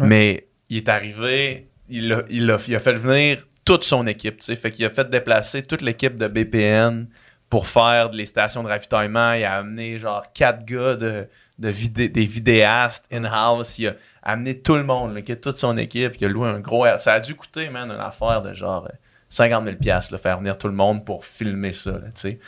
Ouais. 0.00 0.06
Mais 0.08 0.46
il 0.70 0.78
est 0.78 0.88
arrivé, 0.88 1.66
il 1.90 2.12
a, 2.12 2.22
il, 2.30 2.50
a, 2.50 2.56
il 2.66 2.74
a 2.74 2.78
fait 2.78 2.94
venir 2.94 3.44
toute 3.64 3.84
son 3.84 4.06
équipe, 4.06 4.38
tu 4.38 4.46
sais. 4.46 4.56
Fait 4.56 4.70
qu'il 4.70 4.86
a 4.86 4.90
fait 4.90 5.10
déplacer 5.10 5.62
toute 5.62 5.82
l'équipe 5.82 6.16
de 6.16 6.26
BPN 6.28 7.06
pour 7.50 7.66
faire 7.66 8.10
les 8.12 8.24
stations 8.24 8.62
de 8.62 8.68
ravitaillement. 8.68 9.34
Il 9.34 9.44
a 9.44 9.56
amené 9.58 9.98
genre 9.98 10.24
quatre 10.32 10.64
gars 10.64 10.94
de, 10.96 11.26
de 11.58 11.68
vidé- 11.68 12.08
des 12.08 12.24
vidéastes 12.26 13.06
in-house. 13.12 13.78
Il 13.78 13.88
a 13.88 13.92
amené 14.22 14.58
tout 14.60 14.74
le 14.74 14.84
monde, 14.84 15.14
là, 15.14 15.22
toute 15.36 15.58
son 15.58 15.76
équipe. 15.76 16.14
Il 16.20 16.24
a 16.24 16.28
loué 16.28 16.48
un 16.48 16.60
gros... 16.60 16.84
air- 16.86 17.00
Ça 17.00 17.14
a 17.14 17.20
dû 17.20 17.34
coûter, 17.34 17.68
man, 17.70 17.90
une 17.90 18.00
affaire 18.00 18.42
de 18.42 18.52
genre 18.54 18.84
euh, 18.86 18.94
50 19.30 19.64
000 19.64 19.76
piastres, 19.76 20.12
là, 20.12 20.18
faire 20.18 20.38
venir 20.38 20.58
tout 20.58 20.68
le 20.68 20.74
monde 20.74 21.04
pour 21.04 21.24
filmer 21.24 21.72
ça, 21.72 21.92
tu 21.92 22.00
sais. 22.14 22.38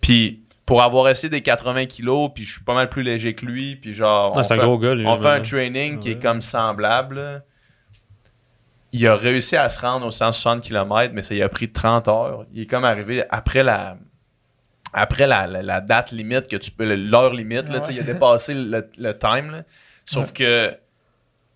Puis 0.00 0.40
pour 0.66 0.82
avoir 0.82 1.08
essayé 1.10 1.28
des 1.28 1.42
80 1.42 1.86
kilos, 1.86 2.30
puis 2.34 2.44
je 2.44 2.52
suis 2.54 2.64
pas 2.64 2.74
mal 2.74 2.88
plus 2.88 3.02
léger 3.02 3.34
que 3.34 3.44
lui, 3.44 3.76
puis 3.76 3.92
genre... 3.94 4.32
On 4.40 4.42
fait- 4.56 4.60
gros 4.62 4.78
gars, 4.78 4.94
lui. 4.94 5.06
on 5.06 5.16
fait 5.20 5.28
un 5.28 5.40
training 5.42 5.98
qui 5.98 6.10
est 6.12 6.22
comme 6.22 6.40
semblable. 6.40 7.42
Il 8.92 9.06
a 9.08 9.14
réussi 9.16 9.56
à 9.56 9.68
se 9.68 9.80
rendre 9.80 10.06
aux 10.06 10.10
160 10.10 10.62
km, 10.62 11.12
mais 11.14 11.22
ça 11.22 11.34
lui 11.34 11.42
a 11.42 11.48
pris 11.48 11.70
30 11.70 12.08
heures. 12.08 12.46
Il 12.52 12.62
est 12.62 12.66
comme 12.66 12.84
arrivé 12.84 13.24
après 13.28 13.62
la 13.62 13.96
après 14.94 15.26
la, 15.26 15.46
la- 15.46 15.62
la 15.62 15.80
date 15.80 16.12
limite 16.12 16.48
que 16.48 16.56
tu 16.56 16.70
peux 16.70 16.94
l'heure 16.94 17.34
limite 17.34 17.68
là, 17.68 17.82
il 17.90 17.98
a 18.00 18.02
dépassé 18.02 18.54
le, 18.54 18.88
le 18.96 19.12
time 19.18 19.50
là. 19.50 19.64
sauf 20.04 20.32
que 20.32 20.72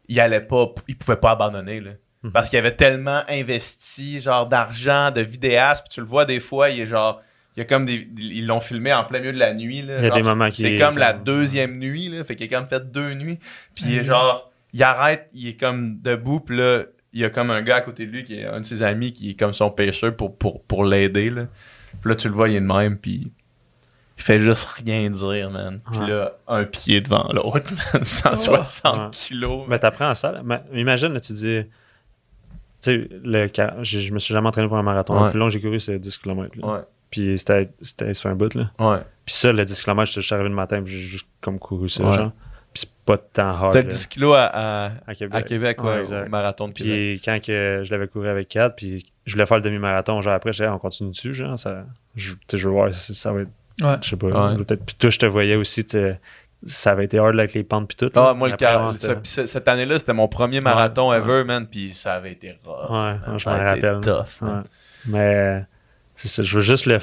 il 0.09 0.19
allait 0.21 0.41
pas 0.41 0.67
il 0.89 0.97
pouvait 0.97 1.17
pas 1.17 1.31
abandonner 1.33 1.81
là. 1.81 1.91
Mhm. 2.25 2.33
parce 2.33 2.49
qu'il 2.51 2.59
avait 2.59 2.75
tellement 2.75 3.23
investi 3.29 4.21
genre 4.21 4.47
d'argent 4.49 5.11
de 5.13 5.21
vidéastes 5.21 5.85
puis 5.87 5.95
tu 5.95 6.01
le 6.01 6.07
vois 6.07 6.25
des 6.25 6.41
fois 6.41 6.71
il 6.71 6.81
est 6.81 6.87
genre 6.87 7.23
il 7.57 7.61
y 7.61 7.63
a 7.63 7.65
comme 7.65 7.85
des 7.87 8.09
ils 8.19 8.47
l'ont 8.47 8.61
filmé 8.61 8.93
en 8.93 9.05
plein 9.05 9.21
milieu 9.21 9.33
de 9.33 9.39
la 9.39 9.55
nuit 9.55 9.83
là, 9.83 9.99
Il 9.99 10.03
y 10.03 10.07
a 10.07 10.09
Genre, 10.09 10.17
des 10.17 10.23
moments 10.23 10.51
qui 10.51 10.63
c'est 10.63 10.75
est 10.75 10.79
comme 10.79 10.99
la 10.99 11.13
deuxième 11.13 11.79
nuit 11.79 12.09
là 12.09 12.25
fait 12.25 12.35
qu'il 12.37 12.53
a 12.53 12.59
comme 12.59 12.69
fait 12.69 12.91
deux 12.91 13.15
nuits 13.15 13.39
puis 13.75 13.85
il 13.87 13.95
est 13.95 13.99
Mhm. 13.99 14.03
genre 14.05 14.51
il 14.73 14.83
arrête 14.83 15.29
il 15.33 15.49
est 15.49 15.59
comme 15.61 16.01
debout 16.01 16.41
puis 16.41 16.57
là 16.57 16.83
il 17.13 17.21
y 17.21 17.25
a 17.25 17.31
comme 17.31 17.51
un 17.51 17.63
gars 17.63 17.77
à 17.77 17.81
côté 17.83 18.05
de 18.07 18.11
lui 18.11 18.25
qui 18.25 18.35
est 18.41 18.47
un 18.47 18.61
de 18.61 18.67
ses 18.67 18.83
amis 18.83 19.13
qui 19.13 19.31
est 19.31 19.35
comme 19.35 19.55
son 19.55 19.71
pêcheur 19.71 20.15
pour, 20.15 20.37
pour, 20.37 20.63
pour 20.65 20.85
l'aider 20.85 21.31
là. 21.31 21.47
Puis 22.01 22.11
là 22.11 22.17
tu 22.17 22.29
le 22.29 22.35
vois 22.35 22.49
il 22.49 22.57
est 22.57 22.61
de 22.61 22.67
même 22.67 22.97
puis 22.99 23.33
il 24.17 24.23
fait 24.23 24.41
juste 24.41 24.69
rien 24.85 25.09
dire 25.11 25.51
man 25.51 25.81
puis 25.91 26.01
Ouais. 26.01 26.09
là 26.09 26.33
un 26.49 26.65
pied 26.65 27.01
devant 27.01 27.29
l'autre 27.33 27.71
man 27.95 28.05
160 28.05 28.95
Ouais. 28.97 29.11
kilos 29.13 29.65
Mais 29.69 29.79
t'apprends 29.79 30.15
ça. 30.15 30.33
là. 30.33 30.43
Mais 30.45 30.61
imagine, 30.75 31.13
là, 31.13 31.21
tu 31.21 31.33
dis. 31.33 31.63
Tu 32.81 32.93
sais, 32.93 33.09
le 33.25 33.49
je, 33.83 33.99
je 34.01 34.13
me 34.13 34.19
suis 34.21 34.33
jamais 34.33 34.47
entraîné 34.49 34.69
pour 34.69 34.77
un 34.79 34.83
marathon. 34.85 35.25
Le 35.25 35.31
plus 35.31 35.39
long 35.41 35.47
que 35.47 35.53
j'ai 35.53 35.61
couru, 35.61 35.81
c'est 35.81 35.99
10 35.99 36.19
km. 36.19 36.57
ouais 36.63 36.81
Puis 37.11 37.37
c'était 37.39 37.71
c'était 37.83 38.15
sur 38.15 38.31
un 38.31 38.37
bout. 38.37 38.55
Là. 38.55 38.71
Puis 39.25 39.35
ça, 39.35 39.53
le 39.53 39.65
10 39.65 39.83
km, 39.83 40.13
je 40.13 40.21
suis 40.21 40.35
arrivé 40.35 40.49
le 40.49 40.55
matin, 40.55 40.81
puis 40.83 40.93
j'ai 40.93 41.07
juste 41.07 41.27
comme 41.41 41.59
couru 41.59 41.89
ça. 41.89 42.09
Genre. 42.13 42.33
C'est 42.81 42.91
pas 43.05 43.19
tant 43.19 43.49
hard. 43.49 43.73
c'est 43.73 43.83
là, 43.83 43.89
10 43.89 44.07
kilos 44.07 44.37
à, 44.37 44.47
à, 44.87 44.91
à 45.07 45.15
Québec. 45.15 45.35
à 45.39 45.43
Québec 45.43 45.83
ouais, 45.83 45.89
Ouais, 45.91 45.99
au 45.99 46.01
exact. 46.03 46.29
marathon 46.29 46.69
de 46.69 46.73
Québec 46.75 46.93
Puis 46.93 47.23
quand 47.25 47.39
que 47.45 47.81
je 47.85 47.91
l'avais 47.91 48.07
couru 48.09 48.29
avec 48.29 48.49
4, 48.49 48.77
puis 48.77 49.07
je 49.25 49.33
voulais 49.33 49.47
faire 49.47 49.57
le 49.57 49.63
demi-marathon, 49.63 50.21
genre 50.21 50.35
après, 50.35 50.53
je 50.53 50.59
disais, 50.63 50.69
on 50.69 50.79
continue 50.79 51.11
dessus, 51.11 51.35
genre, 51.35 51.59
ça, 51.59 51.85
je, 52.15 52.35
je 52.53 52.69
veux 52.69 52.75
voir 52.75 52.93
si 52.95 53.15
ça 53.15 53.33
va 53.33 53.41
être, 53.43 53.49
Ouais. 53.83 53.97
je 54.03 54.11
sais 54.11 54.17
pas, 54.17 54.55
peut-être, 54.57 54.85
puis 54.85 54.95
toi, 54.97 55.11
je 55.11 55.19
te 55.19 55.27
voyais 55.27 55.55
aussi, 55.57 55.85
ça 56.67 56.91
avait 56.93 57.05
été 57.07 57.19
hard 57.19 57.35
là, 57.35 57.43
avec 57.45 57.55
les 57.55 57.63
pentes 57.65 57.89
puis 57.89 57.97
tout. 57.97 58.11
Ah, 58.17 58.21
là. 58.27 58.35
moi, 58.35 58.49
le 58.49 58.55
Après, 58.55 58.93
ce- 59.25 59.47
cette 59.47 59.69
année-là, 59.69 59.99
c'était 59.99 60.13
mon 60.13 60.29
premier 60.29 60.61
marathon 60.61 61.13
ever, 61.13 61.45
man. 61.45 61.67
Puis 61.67 61.95
ça 61.95 62.15
avait 62.15 62.33
été 62.33 62.57
rough. 62.65 62.91
Ouais, 62.91 63.39
je 63.39 63.49
m'en 63.49 63.57
rappelle. 63.57 64.01
tough. 64.01 64.43
Mais 65.07 65.65
c'est 66.17 66.29
ça, 66.29 66.43
je 66.43 66.55
veux 66.57 66.63
juste 66.63 66.87
le 66.87 66.99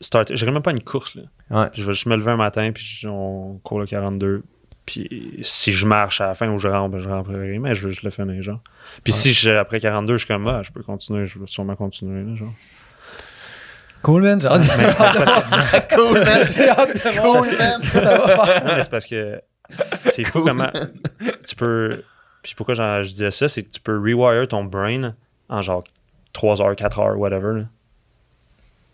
starter. 0.00 0.36
J'aurais 0.36 0.52
même 0.52 0.62
pas 0.62 0.72
une 0.72 0.82
course, 0.82 1.14
là. 1.14 1.22
Ouais. 1.50 1.68
Puis 1.70 1.82
je 1.82 1.86
vais 1.86 1.92
juste 1.94 2.06
me 2.06 2.16
lever 2.16 2.32
un 2.32 2.36
matin, 2.36 2.70
puis 2.72 3.02
on 3.06 3.60
court 3.62 3.80
le 3.80 3.86
42. 3.86 4.42
Puis 4.86 5.38
si 5.42 5.72
je 5.72 5.86
marche 5.86 6.20
à 6.20 6.26
la 6.26 6.34
fin 6.34 6.48
ou 6.50 6.58
je 6.58 6.68
rentre, 6.68 6.90
ben, 6.92 6.98
je 7.00 7.08
rentrerai, 7.08 7.58
mais 7.58 7.74
je 7.74 7.84
veux 7.84 7.90
juste 7.90 8.02
le 8.02 8.10
finir, 8.10 8.42
genre. 8.42 8.60
Puis 9.04 9.12
si 9.12 9.32
je- 9.32 9.50
après 9.50 9.78
42, 9.80 10.14
je 10.14 10.18
suis 10.24 10.26
comme, 10.26 10.48
ah, 10.48 10.62
je 10.62 10.70
peux 10.72 10.82
continuer, 10.82 11.26
je 11.26 11.38
veux 11.38 11.46
sûrement 11.46 11.76
continuer, 11.76 12.24
là, 12.28 12.34
genre. 12.34 12.52
Cool, 14.02 14.22
man. 14.22 14.40
J'ai 14.40 14.48
hâte 14.48 14.62
de- 14.62 15.94
cool, 15.94 16.18
man. 16.24 16.48
J'ai 16.50 16.68
hâte 16.70 16.94
de 16.94 17.20
voir 17.20 17.44
ce 17.44 17.50
que 17.92 17.98
ça 18.00 18.16
va 18.18 18.44
faire. 18.44 18.64
Non, 18.64 18.72
mais 18.76 18.82
c'est 18.82 18.90
parce 18.90 19.06
que 19.06 19.40
c'est 20.10 20.24
fou 20.24 20.42
comment 20.42 20.70
tu 21.46 21.54
peux. 21.54 22.02
Puis 22.42 22.54
pourquoi 22.56 22.74
j'en- 22.74 23.02
je 23.02 23.10
disais 23.10 23.30
ça, 23.30 23.48
c'est 23.48 23.62
que 23.62 23.70
tu 23.70 23.80
peux 23.80 23.98
rewire 23.98 24.48
ton 24.48 24.64
brain 24.64 25.14
en 25.50 25.60
genre 25.60 25.84
3 26.32 26.62
heures, 26.62 26.74
4 26.74 26.98
heures, 26.98 27.18
whatever. 27.18 27.58
là. 27.60 27.64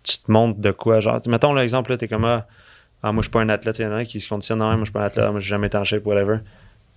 Tu 0.03 0.19
te 0.19 0.31
montres 0.31 0.59
de 0.61 0.71
quoi, 0.73 0.99
genre. 1.01 1.21
Mettons 1.27 1.55
l'exemple, 1.55 1.93
là, 1.93 1.97
t'es 1.99 2.09
comme 2.09 2.25
ah, 2.25 2.47
ah, 3.09 3.13
moi 3.13 3.23
je 3.23 3.27
suis 3.27 3.31
pas 3.33 3.41
un 3.41 3.49
athlète, 3.49 3.79
il 3.79 3.83
y 3.83 3.87
en 3.87 3.93
a 3.93 4.05
qui 4.05 4.19
se 4.21 4.29
conditionnent, 4.29 4.59
non, 4.59 4.67
moi 4.67 4.79
je 4.81 4.85
suis 4.85 4.93
pas 4.93 5.01
un 5.03 5.07
athlète, 5.07 5.31
moi 5.31 5.41
j'ai 5.41 5.49
jamais 5.49 5.67
été 5.69 5.77
en 5.79 5.85
shape, 5.85 6.05
whatever. 6.07 6.39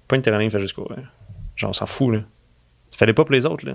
Pas 0.08 0.16
une 0.16 0.22
terrain, 0.22 0.50
fait 0.50 0.60
juste 0.60 0.74
courir. 0.74 0.98
Genre, 1.56 1.70
on 1.70 1.74
s'en 1.74 1.86
fout, 1.86 2.14
là. 2.14 2.22
Fallait 2.96 3.14
pas 3.14 3.24
pour 3.26 3.34
les 3.34 3.46
autres, 3.46 3.66
là. 3.66 3.74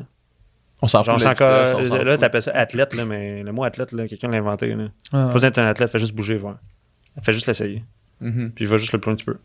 On 0.83 0.89
s'en 0.89 1.03
Genre, 1.05 1.15
fout. 1.21 1.27
on 1.27 1.35
s'en 1.35 1.95
Là, 2.05 2.13
fout. 2.13 2.21
t'appelles 2.21 2.43
ça 2.43 2.51
athlète, 2.55 2.93
là, 2.95 3.05
mais 3.05 3.43
le 3.43 3.53
mot 3.53 3.63
athlète, 3.65 3.93
là, 3.93 4.09
quelqu'un 4.09 4.29
l'a 4.29 4.39
inventé, 4.39 4.69
là. 4.69 4.77
Ouais, 4.85 4.89
Pas 5.13 5.33
besoin 5.33 5.51
d'être 5.51 5.59
un 5.59 5.67
athlète, 5.67 5.91
fais 5.91 5.99
juste 5.99 6.15
bouger, 6.15 6.37
voir. 6.37 6.57
Fais 7.23 7.33
juste 7.33 7.47
l'essayer. 7.47 7.85
Mhm. 8.21 8.51
Puis 8.55 8.65
il 8.65 8.69
va 8.69 8.77
juste 8.79 8.93
le 8.93 8.99
plus 8.99 9.11
loin 9.11 9.17
que 9.17 9.21
tu 9.21 9.27
peux. 9.27 9.39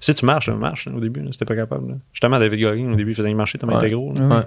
Si 0.00 0.14
tu 0.14 0.24
marches, 0.24 0.48
là, 0.48 0.54
marche 0.54 0.86
là, 0.86 0.92
au 0.94 1.00
début, 1.00 1.20
là, 1.20 1.32
si 1.32 1.38
t'es 1.38 1.44
pas 1.44 1.56
capable. 1.56 1.88
là. 1.88 1.94
Justement, 2.12 2.38
David 2.38 2.60
Goggin, 2.60 2.92
au 2.92 2.96
début, 2.96 3.12
il 3.12 3.14
faisait 3.16 3.32
marcher 3.34 3.58
tellement 3.58 3.80
il 3.80 3.84
était 3.84 3.94
gros. 3.94 4.12
là. 4.14 4.20
Ouais. 4.26 4.42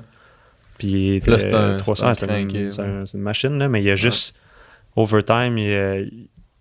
Puis 0.77 0.87
il 0.87 1.15
était 1.15 1.29
Là, 1.31 1.37
c'est 1.37 1.53
un- 1.53 1.77
300, 1.77 2.05
c'est 2.05 2.09
un 2.09 2.13
c'était 2.27 2.41
une, 2.41 2.47
crinqué, 2.47 2.71
c'est 2.71 2.81
ouais. 2.81 2.87
un- 2.87 3.05
c'est 3.05 3.17
une 3.17 3.23
machine, 3.23 3.57
là, 3.57 3.67
mais 3.67 3.83
il 3.83 3.89
a 3.89 3.95
juste, 3.95 4.35
overtime, 4.95 5.57
il, 5.57 5.73
a- 5.73 5.99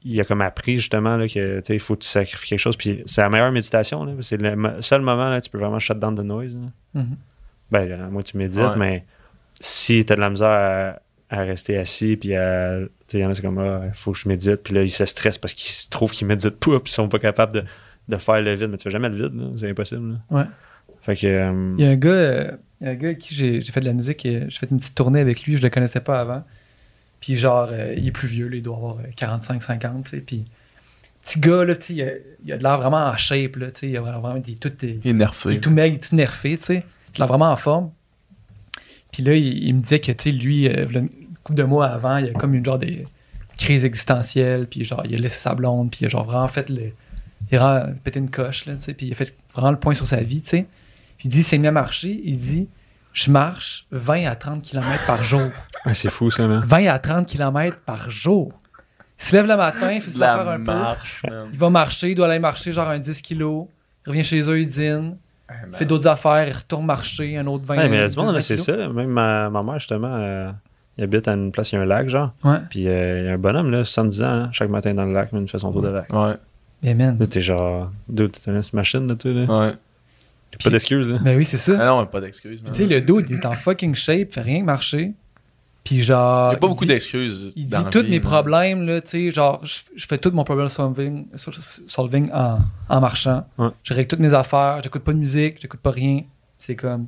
il 0.05 0.21
a 0.21 0.25
comme 0.25 0.41
appris 0.41 0.77
justement 0.77 1.17
là, 1.17 1.29
que 1.29 1.61
tu 1.61 1.67
sais, 1.67 1.75
il 1.75 1.81
faut 1.81 1.95
que 1.97 2.03
tu 2.03 2.09
sacrifies 2.09 2.49
quelque 2.49 2.59
chose. 2.59 2.77
Puis 2.77 3.03
c'est 3.07 3.21
la 3.21 3.29
meilleure 3.29 3.53
méditation. 3.53 4.05
là. 4.05 4.13
C'est 4.23 4.41
le 4.41 4.81
seul 4.81 5.03
moment 5.03 5.29
là, 5.31 5.41
tu 5.41 5.51
peux 5.51 5.59
vraiment 5.59 5.79
shut 5.79 5.99
down 5.99 6.15
the 6.15 6.21
noise. 6.25 6.55
là. 6.55 7.03
Mhm. 7.03 7.17
Ben, 7.71 8.11
que 8.17 8.23
tu 8.23 8.37
médites, 8.37 8.59
Ouais. 8.61 8.77
mais 8.79 9.05
si 9.61 10.05
tu 10.05 10.13
as 10.13 10.17
de 10.17 10.21
la 10.21 10.31
misère 10.31 10.49
à 10.49 10.99
à 11.33 11.43
rester 11.43 11.79
assis, 11.79 12.17
puis 12.17 12.35
à. 12.35 12.79
Tu 12.81 12.87
sais, 13.07 13.19
il 13.19 13.21
y 13.21 13.25
en 13.25 13.31
a, 13.31 13.35
c'est 13.37 13.43
comme, 13.43 13.59
ah, 13.61 13.83
il 13.87 13.95
faut 13.95 14.11
que 14.11 14.19
je 14.19 14.29
médite, 14.29 14.57
puis 14.65 14.75
là, 14.75 14.83
ils 14.83 14.91
se 14.91 15.05
stressent 15.07 15.39
parce 15.39 15.55
qu'ils 15.55 15.71
se 15.71 15.89
trouvent 15.89 16.11
qu'ils 16.11 16.27
méditent 16.27 16.59
pas, 16.59 16.81
puis 16.81 16.91
ils 16.91 16.95
sont 16.95 17.09
pas 17.09 17.21
capables 17.21 17.53
de, 17.55 17.65
de 18.09 18.17
faire 18.17 18.41
le 18.43 18.53
vide. 18.55 18.69
Mais 18.69 18.77
tu 18.79 18.83
fais 18.83 18.91
jamais 18.91 19.09
le 19.09 19.15
vide, 19.15 19.35
là. 19.41 19.45
c'est 19.57 19.71
impossible. 19.71 20.19
là. 20.31 20.37
Ouais. 20.39 20.45
Fait 21.03 21.15
que. 21.15 21.27
euh, 21.29 21.75
Il 21.79 21.85
y 21.85 21.87
a 21.87 21.91
un 21.93 21.95
gars, 21.95 22.11
euh, 22.11 22.51
il 22.81 22.87
y 22.89 22.91
a 22.91 22.93
un 22.93 22.97
gars 22.97 23.07
avec 23.11 23.19
qui 23.21 23.35
j'ai 23.37 23.61
j'ai 23.61 23.71
fait 23.71 23.79
de 23.79 23.87
la 23.87 23.93
musique, 23.93 24.23
j'ai 24.25 24.51
fait 24.51 24.69
une 24.73 24.79
petite 24.79 24.97
tournée 24.97 25.21
avec 25.21 25.45
lui, 25.45 25.57
je 25.57 25.63
le 25.63 25.71
connaissais 25.71 26.01
pas 26.01 26.21
avant. 26.21 26.43
Puis 27.21 27.37
genre, 27.37 27.69
euh, 27.71 27.95
il 27.97 28.07
est 28.07 28.13
plus 28.13 28.29
vieux, 28.29 28.49
là, 28.49 28.57
il 28.57 28.63
doit 28.63 28.77
avoir 28.77 28.97
45-50, 29.17 30.05
tu 30.05 30.11
sais. 30.11 30.17
Puis, 30.19 30.45
petit 31.23 31.39
gars, 31.39 31.65
là, 31.65 31.77
tu 31.77 31.87
sais, 31.87 31.95
il 31.95 32.03
a, 32.03 32.13
il 32.45 32.59
de 32.59 32.63
l'air 32.63 32.79
vraiment 32.79 33.07
en 33.07 33.17
shape, 33.17 33.57
là, 33.57 33.71
tu 33.71 33.81
sais. 33.81 33.89
Il 33.91 33.97
a 33.97 34.01
vraiment, 34.01 34.41
il 34.47 34.55
est 34.55 34.57
tout, 34.57 34.73
il 34.83 35.01
Il 35.05 35.11
est 35.11 35.13
nerfé. 35.13 35.55
est 35.55 35.61
tout 35.61 35.71
maigre, 35.71 35.95
il 35.95 36.05
est 36.05 36.09
tout 36.09 36.17
nerfé, 36.17 36.57
tu 36.57 36.65
sais. 36.65 36.85
Il 37.15 37.17
a 37.17 37.19
l'air 37.19 37.29
vraiment 37.29 37.51
en 37.51 37.57
forme. 37.57 37.91
Puis 39.13 39.23
là, 39.23 39.35
il, 39.35 39.65
il 39.65 39.75
me 39.75 39.81
disait 39.81 39.99
que, 39.99 40.13
tu 40.13 40.31
sais, 40.31 40.37
lui, 40.37 40.69
euh, 40.69 40.87
une 40.89 41.11
couple 41.43 41.59
de 41.59 41.65
mois 41.65 41.89
avant, 41.89 42.17
il 42.17 42.31
a 42.31 42.33
comme 42.33 42.55
une 42.55 42.65
genre 42.65 42.79
de 42.79 42.89
crise 43.59 43.85
existentielle, 43.85 44.67
puis 44.67 44.85
genre, 44.85 45.03
il 45.05 45.15
a 45.15 45.19
laissé 45.19 45.37
sa 45.37 45.55
blonde, 45.55 45.91
puis 45.91 46.01
il 46.03 46.07
a 46.07 46.09
genre 46.09 46.25
vraiment 46.25 46.49
fait 46.49 46.71
le. 46.71 46.93
Il 47.53 47.59
a 47.59 47.89
pété 48.05 48.19
une 48.19 48.31
coche, 48.31 48.67
là, 48.67 48.75
tu 48.77 48.83
sais, 48.83 48.95
puis 48.95 49.07
il 49.07 49.13
a 49.13 49.15
fait 49.15 49.35
vraiment 49.55 49.73
le 49.73 49.79
point 49.79 49.95
sur 49.95 50.07
sa 50.07 50.21
vie, 50.21 50.41
tu 50.41 50.49
sais. 50.51 50.67
Puis 51.19 51.29
il 51.29 51.31
dit, 51.31 51.43
c'est 51.43 51.59
mis 51.59 51.67
à 51.67 51.73
marcher, 51.73 52.21
il 52.25 52.39
dit, 52.39 52.69
je 53.13 53.31
marche 53.31 53.87
20 53.91 54.27
à 54.27 54.35
30 54.37 54.63
km 54.63 55.07
par 55.07 55.23
jour. 55.23 55.51
ah, 55.85 55.95
c'est 55.95 56.11
fou, 56.11 56.31
ça, 56.31 56.47
là. 56.47 56.61
20 56.63 56.87
à 56.87 56.99
30 56.99 57.27
km 57.27 57.77
par 57.85 58.11
jour. 58.11 58.53
Il 59.19 59.25
se 59.27 59.37
lève 59.37 59.47
le 59.47 59.57
matin, 59.57 59.93
il 59.93 60.01
fait 60.01 60.11
ses 60.11 60.23
affaires 60.23 60.45
La 60.45 60.53
un 60.53 60.57
peu. 60.59 60.65
marche, 60.65 61.23
man. 61.29 61.49
Il 61.53 61.59
va 61.59 61.69
marcher, 61.71 62.11
il 62.11 62.15
doit 62.15 62.27
aller 62.27 62.39
marcher 62.39 62.73
genre 62.73 62.89
un 62.89 62.99
10 62.99 63.21
kilos. 63.21 63.67
Il 64.07 64.11
revient 64.11 64.25
chez 64.25 64.41
eux, 64.41 64.59
il 64.61 64.67
dîne. 64.67 65.17
Eh, 65.51 65.53
Il 65.65 65.71
man. 65.71 65.79
fait 65.79 65.85
d'autres 65.85 66.07
affaires, 66.07 66.47
il 66.49 66.53
retourne 66.55 66.87
marcher, 66.87 67.37
un 67.37 67.47
autre 67.47 67.65
20 67.67 67.77
Ouais, 67.77 67.89
mais 67.89 67.97
il 67.97 68.01
y 68.01 68.03
a 68.03 68.09
10, 68.09 68.15
du 68.15 68.21
monde, 68.23 68.29
là, 68.29 68.39
20 68.39 68.41
c'est 68.43 68.57
ça. 68.57 68.77
Même 68.77 69.09
ma, 69.11 69.51
ma 69.51 69.63
mère, 69.63 69.79
justement, 69.79 70.15
euh, 70.15 70.51
il 70.97 71.05
habite 71.05 71.27
à 71.29 71.33
une 71.35 71.51
place, 71.53 71.73
il 71.73 71.75
y 71.75 71.79
a 71.79 71.83
un 71.83 71.87
lac, 71.87 72.09
genre. 72.09 72.33
Ouais. 72.45 72.57
Puis 72.71 72.87
euh, 72.89 73.21
il 73.21 73.27
y 73.27 73.29
a 73.29 73.33
un 73.33 73.39
bonhomme, 73.39 73.71
là, 73.71 73.85
70 73.85 74.23
ans, 74.23 74.27
hein, 74.27 74.49
chaque 74.53 74.71
matin 74.71 74.95
dans 74.95 75.05
le 75.05 75.13
lac, 75.13 75.33
man, 75.33 75.43
il 75.43 75.51
fait 75.51 75.59
son 75.59 75.73
tour 75.73 75.83
de 75.83 75.89
lac. 75.89 76.11
Ouais, 76.13 76.37
Mais 76.83 76.95
man. 76.95 77.17
Là, 77.21 77.27
t'es 77.27 77.41
genre, 77.43 77.91
dude, 78.09 78.33
t'as 78.43 78.53
une 78.53 78.63
machine, 78.73 79.07
là, 79.07 79.15
toi, 79.17 79.31
là. 79.33 79.45
ouais. 79.67 79.73
Pas 80.63 80.71
d'excuses, 80.71 81.09
là. 81.09 81.19
Ben 81.23 81.37
oui, 81.37 81.45
c'est 81.45 81.57
ça. 81.59 81.77
Ah 81.81 81.87
non, 81.87 82.07
pas 82.07 82.21
d'excuses. 82.21 82.63
man. 82.63 82.73
Tu 82.73 82.79
sais, 82.79 82.87
le 82.87 83.01
dos, 83.01 83.21
il 83.21 83.33
est 83.33 83.47
en 83.47 83.55
fucking 83.55 83.95
shape, 83.95 84.33
fait 84.33 84.41
rien 84.43 84.61
que 84.61 84.65
marcher. 84.67 85.13
Puis 85.85 86.03
genre. 86.03 86.51
Il 86.51 86.55
y 86.55 86.57
a 86.57 86.59
pas 86.59 86.67
il 86.67 86.71
beaucoup 86.71 86.85
d'excuses. 86.85 87.53
Il 87.57 87.67
dit 87.67 87.77
tous 87.91 88.03
mes 88.03 88.21
problèmes, 88.21 88.85
là, 88.85 89.01
tu 89.01 89.09
sais, 89.11 89.31
genre, 89.31 89.65
je, 89.65 89.79
je 89.97 90.07
fais 90.07 90.19
tout 90.19 90.31
mon 90.33 90.45
problem 90.45 90.69
solving, 90.69 91.27
solving 91.87 92.31
en, 92.33 92.59
en 92.89 93.01
marchant. 93.01 93.47
Ouais. 93.59 93.69
Je 93.83 93.95
règle 93.95 94.09
toutes 94.09 94.21
mes 94.21 94.35
affaires, 94.35 94.81
j'écoute 94.83 95.03
pas 95.03 95.13
de 95.13 95.19
musique, 95.19 95.57
j'écoute 95.61 95.81
pas 95.81 95.91
rien. 95.93 96.23
C'est 96.59 96.77
comme. 96.77 97.07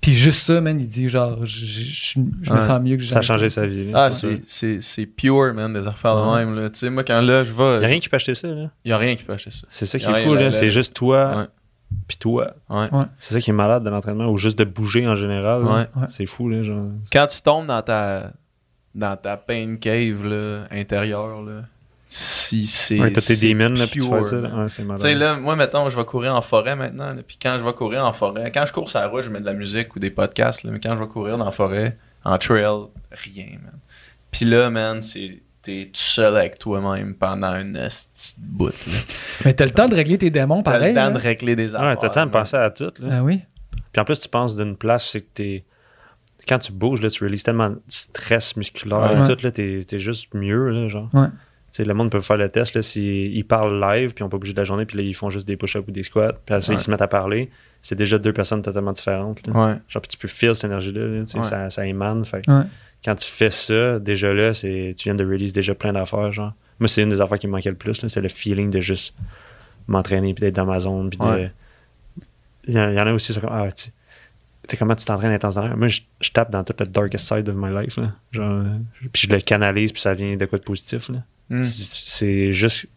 Puis 0.00 0.12
juste 0.14 0.42
ça, 0.42 0.60
man, 0.60 0.78
il 0.80 0.86
dit, 0.88 1.08
genre, 1.08 1.44
je, 1.44 1.64
je, 1.66 1.82
je- 1.84 2.20
je 2.42 2.52
me 2.52 2.56
Ouais. 2.56 2.62
sens 2.62 2.80
mieux 2.80 2.96
que 2.96 3.02
j'ai 3.02 3.12
Ça 3.12 3.18
a 3.18 3.22
jamais 3.22 3.38
changé 3.38 3.50
sa 3.50 3.66
vie. 3.66 3.90
Ah, 3.92 4.10
c'est, 4.10 4.40
c'est, 4.46 4.80
c'est 4.80 5.06
pure, 5.06 5.52
man, 5.54 5.72
des 5.72 5.86
affaires 5.86 6.14
de 6.16 6.36
même. 6.38 6.54
Là. 6.54 6.70
Tu 6.70 6.78
sais, 6.78 6.90
moi, 6.90 7.02
quand 7.04 7.20
là, 7.20 7.44
je 7.44 7.52
vais. 7.52 7.76
Il 7.78 7.82
y 7.82 7.84
a 7.84 7.88
rien 7.88 7.98
qui 8.00 8.08
peut 8.08 8.16
acheter 8.16 8.34
ça, 8.36 8.48
là. 8.48 8.70
y 8.84 8.92
a 8.92 8.98
rien 8.98 9.14
qui 9.16 9.24
peut 9.24 9.32
acheter 9.32 9.50
ça. 9.50 9.66
C'est 9.70 9.86
ça 9.86 9.98
qui 9.98 10.06
est 10.06 10.24
fou, 10.24 10.34
là. 10.34 10.52
C'est 10.52 10.70
juste 10.70 10.94
toi, 10.94 11.36
Ouais. 11.36 11.44
Puis 12.08 12.16
toi. 12.16 12.54
Ouais. 12.68 12.88
C'est 13.18 13.34
ça 13.34 13.40
qui 13.40 13.50
est 13.50 13.54
malade 13.54 13.84
de 13.84 13.90
l'entraînement, 13.90 14.28
ou 14.28 14.38
juste 14.38 14.58
de 14.58 14.64
bouger 14.64 15.06
en 15.06 15.16
général. 15.16 15.64
Ouais. 15.64 15.72
Ouais. 15.72 16.06
C'est 16.08 16.26
fou, 16.26 16.48
là, 16.48 16.62
genre. 16.62 16.86
Quand 17.12 17.26
tu 17.26 17.40
tombes 17.42 17.66
dans 17.66 17.82
ta, 17.82 18.32
dans 18.94 19.16
ta 19.16 19.36
pain 19.36 19.76
cave 19.76 20.24
là, 20.24 20.66
intérieure, 20.70 21.42
là, 21.42 21.62
si 22.08 22.66
c'est. 22.66 23.00
Ouais, 23.00 23.12
t'as 23.12 23.20
tes 23.20 23.36
démons, 23.36 23.74
là, 23.74 23.86
puis 23.86 24.00
tu 24.00 24.08
pure, 24.08 24.18
fais 24.20 24.30
ça, 24.30 24.36
là. 24.36 24.68
c'est 24.68 24.84
malade. 24.84 25.00
Tu 25.00 25.08
sais, 25.08 25.14
là, 25.14 25.36
moi, 25.36 25.56
mettons, 25.56 25.88
je 25.90 25.96
vais 25.96 26.04
courir 26.04 26.34
en 26.34 26.42
forêt 26.42 26.76
maintenant. 26.76 27.12
là, 27.12 27.22
Puis 27.26 27.38
quand 27.40 27.56
je 27.58 27.64
vais 27.64 27.72
courir 27.72 28.04
en 28.04 28.12
forêt, 28.12 28.52
quand 28.52 28.64
je 28.66 28.72
cours 28.72 28.88
sur 28.88 29.00
la 29.00 29.08
route, 29.08 29.22
je 29.22 29.30
mets 29.30 29.40
de 29.40 29.46
la 29.46 29.54
musique 29.54 29.94
ou 29.96 29.98
des 29.98 30.10
podcasts. 30.10 30.62
là, 30.62 30.70
mais 30.70 30.80
quand 30.80 30.94
je 30.94 31.00
vais 31.00 31.08
courir 31.08 31.36
dans 31.38 31.44
la 31.44 31.50
forêt, 31.50 31.96
en 32.24 32.38
trail, 32.38 32.86
rien, 33.10 33.58
man. 33.62 33.78
Puis 34.30 34.44
là, 34.44 34.70
man, 34.70 35.02
c'est. 35.02 35.42
T'es 35.66 35.84
tout 35.86 35.90
seul 36.00 36.36
avec 36.36 36.58
toi-même 36.58 37.14
pendant 37.14 37.54
une 37.56 37.72
petite 37.74 38.36
bout. 38.40 38.68
là. 38.68 38.92
Mais 39.44 39.52
t'as 39.52 39.64
le 39.64 39.72
temps 39.72 39.88
de 39.88 39.94
régler 39.94 40.16
tes 40.16 40.30
démons, 40.30 40.62
T'as 40.62 40.72
pareil. 40.72 40.94
le 40.94 40.94
temps 40.94 41.10
de 41.10 41.18
régler 41.18 41.56
des 41.56 41.74
affaires. 41.74 41.88
Ouais, 41.88 41.96
t'as 41.96 42.06
le 42.06 42.12
temps 42.12 42.26
de 42.26 42.30
penser 42.30 42.56
à 42.56 42.70
tout, 42.70 42.92
là. 43.00 43.08
Ah 43.18 43.22
oui. 43.24 43.40
Puis 43.92 44.00
en 44.00 44.04
plus, 44.04 44.18
tu 44.20 44.28
penses 44.28 44.56
d'une 44.56 44.76
place, 44.76 45.08
c'est 45.10 45.22
que 45.22 45.28
t'es. 45.34 45.64
Quand 46.46 46.58
tu 46.60 46.70
bouges, 46.72 47.02
là, 47.02 47.10
tu 47.10 47.24
releases 47.24 47.42
tellement 47.42 47.70
de 47.70 47.80
stress 47.88 48.56
musculaire, 48.56 49.10
Ouais. 49.12 49.30
et 49.30 49.36
tout, 49.36 49.42
là, 49.44 49.50
t'es, 49.50 49.84
t'es 49.86 49.98
juste 49.98 50.32
mieux, 50.34 50.68
là, 50.70 50.86
genre. 50.88 51.08
Ouais. 51.12 51.26
Tu 51.72 51.82
sais, 51.82 51.84
le 51.84 51.92
monde 51.94 52.10
peut 52.10 52.20
faire 52.20 52.36
le 52.36 52.48
test, 52.48 52.74
là, 52.76 52.82
s'ils 52.82 53.36
ils 53.36 53.44
parlent 53.44 53.80
live, 53.80 54.14
puis 54.14 54.22
on 54.22 54.28
pas 54.28 54.38
bougé 54.38 54.52
de 54.52 54.58
la 54.58 54.64
journée, 54.64 54.86
puis 54.86 54.96
là, 54.96 55.02
ils 55.02 55.14
font 55.14 55.28
juste 55.30 55.46
des 55.46 55.56
push-ups 55.56 55.88
ou 55.88 55.90
des 55.90 56.04
squats, 56.04 56.32
puis 56.32 56.54
après 56.54 56.60
ça, 56.60 56.72
Ouais. 56.72 56.78
ils 56.78 56.82
se 56.82 56.90
mettent 56.90 57.02
à 57.02 57.08
parler. 57.08 57.50
C'est 57.82 57.96
déjà 57.96 58.18
deux 58.18 58.32
personnes 58.32 58.62
totalement 58.62 58.92
différentes, 58.92 59.44
là. 59.46 59.52
Ouais. 59.52 59.74
Genre, 59.88 60.00
puis 60.02 60.08
tu 60.08 60.16
peux 60.18 60.28
feel 60.28 60.54
cette 60.54 60.64
énergie-là, 60.66 61.00
là, 61.06 61.18
Ouais. 61.34 61.42
ça, 61.42 61.68
ça 61.70 61.86
émane. 61.86 62.24
Fait. 62.24 62.42
Quand 63.04 63.14
tu 63.14 63.26
fais 63.30 63.50
ça, 63.50 63.98
déjà 63.98 64.32
là, 64.34 64.52
c'est, 64.54 64.94
tu 64.96 65.04
viens 65.04 65.14
de 65.14 65.24
release 65.24 65.52
déjà 65.52 65.74
plein 65.74 65.92
d'affaires, 65.92 66.32
genre. 66.32 66.52
Moi, 66.80 66.88
c'est 66.88 67.02
une 67.02 67.08
des 67.08 67.20
affaires 67.20 67.38
qui 67.38 67.46
me 67.46 67.52
manquait 67.52 67.70
le 67.70 67.76
plus, 67.76 68.02
là, 68.02 68.08
c'est 68.08 68.20
le 68.20 68.28
feeling 68.28 68.70
de 68.70 68.80
juste 68.80 69.14
m'entraîner, 69.88 70.34
puis 70.34 70.42
d'être 70.42 70.56
dans 70.56 70.66
ma 70.66 70.80
zone, 70.80 71.10
puis 71.10 71.18
de. 71.18 71.24
Ouais. 71.24 71.52
Il 72.68 72.74
y, 72.74 72.80
en- 72.80 72.90
il 72.90 72.96
y 72.96 73.00
en 73.00 73.06
a 73.06 73.12
aussi, 73.12 73.32
comme, 73.40 73.50
ah, 73.52 73.68
tu 73.70 73.90
tu 74.68 74.72
sais, 74.72 74.76
comment 74.78 74.96
tu 74.96 75.04
t'entraînes 75.04 75.30
intensément. 75.30 75.76
Moi, 75.76 75.86
je, 75.86 76.00
je 76.20 76.30
tape 76.32 76.50
dans 76.50 76.64
tout 76.64 76.74
le 76.80 76.86
darkest 76.86 77.24
side 77.28 77.48
of 77.48 77.54
my 77.56 77.72
life, 77.72 77.96
là. 77.98 78.12
Genre, 78.32 78.64
puis 79.12 79.28
je 79.28 79.32
le 79.32 79.40
canalise, 79.40 79.92
puis 79.92 80.02
ça 80.02 80.12
vient 80.12 80.36
de 80.36 80.44
quoi 80.44 80.58
de 80.58 80.64
positif, 80.64 81.08
là. 81.08 81.22
Mm. 81.50 81.62
C'est- 81.62 82.08
C'est 82.08 82.52
juste 82.52 82.88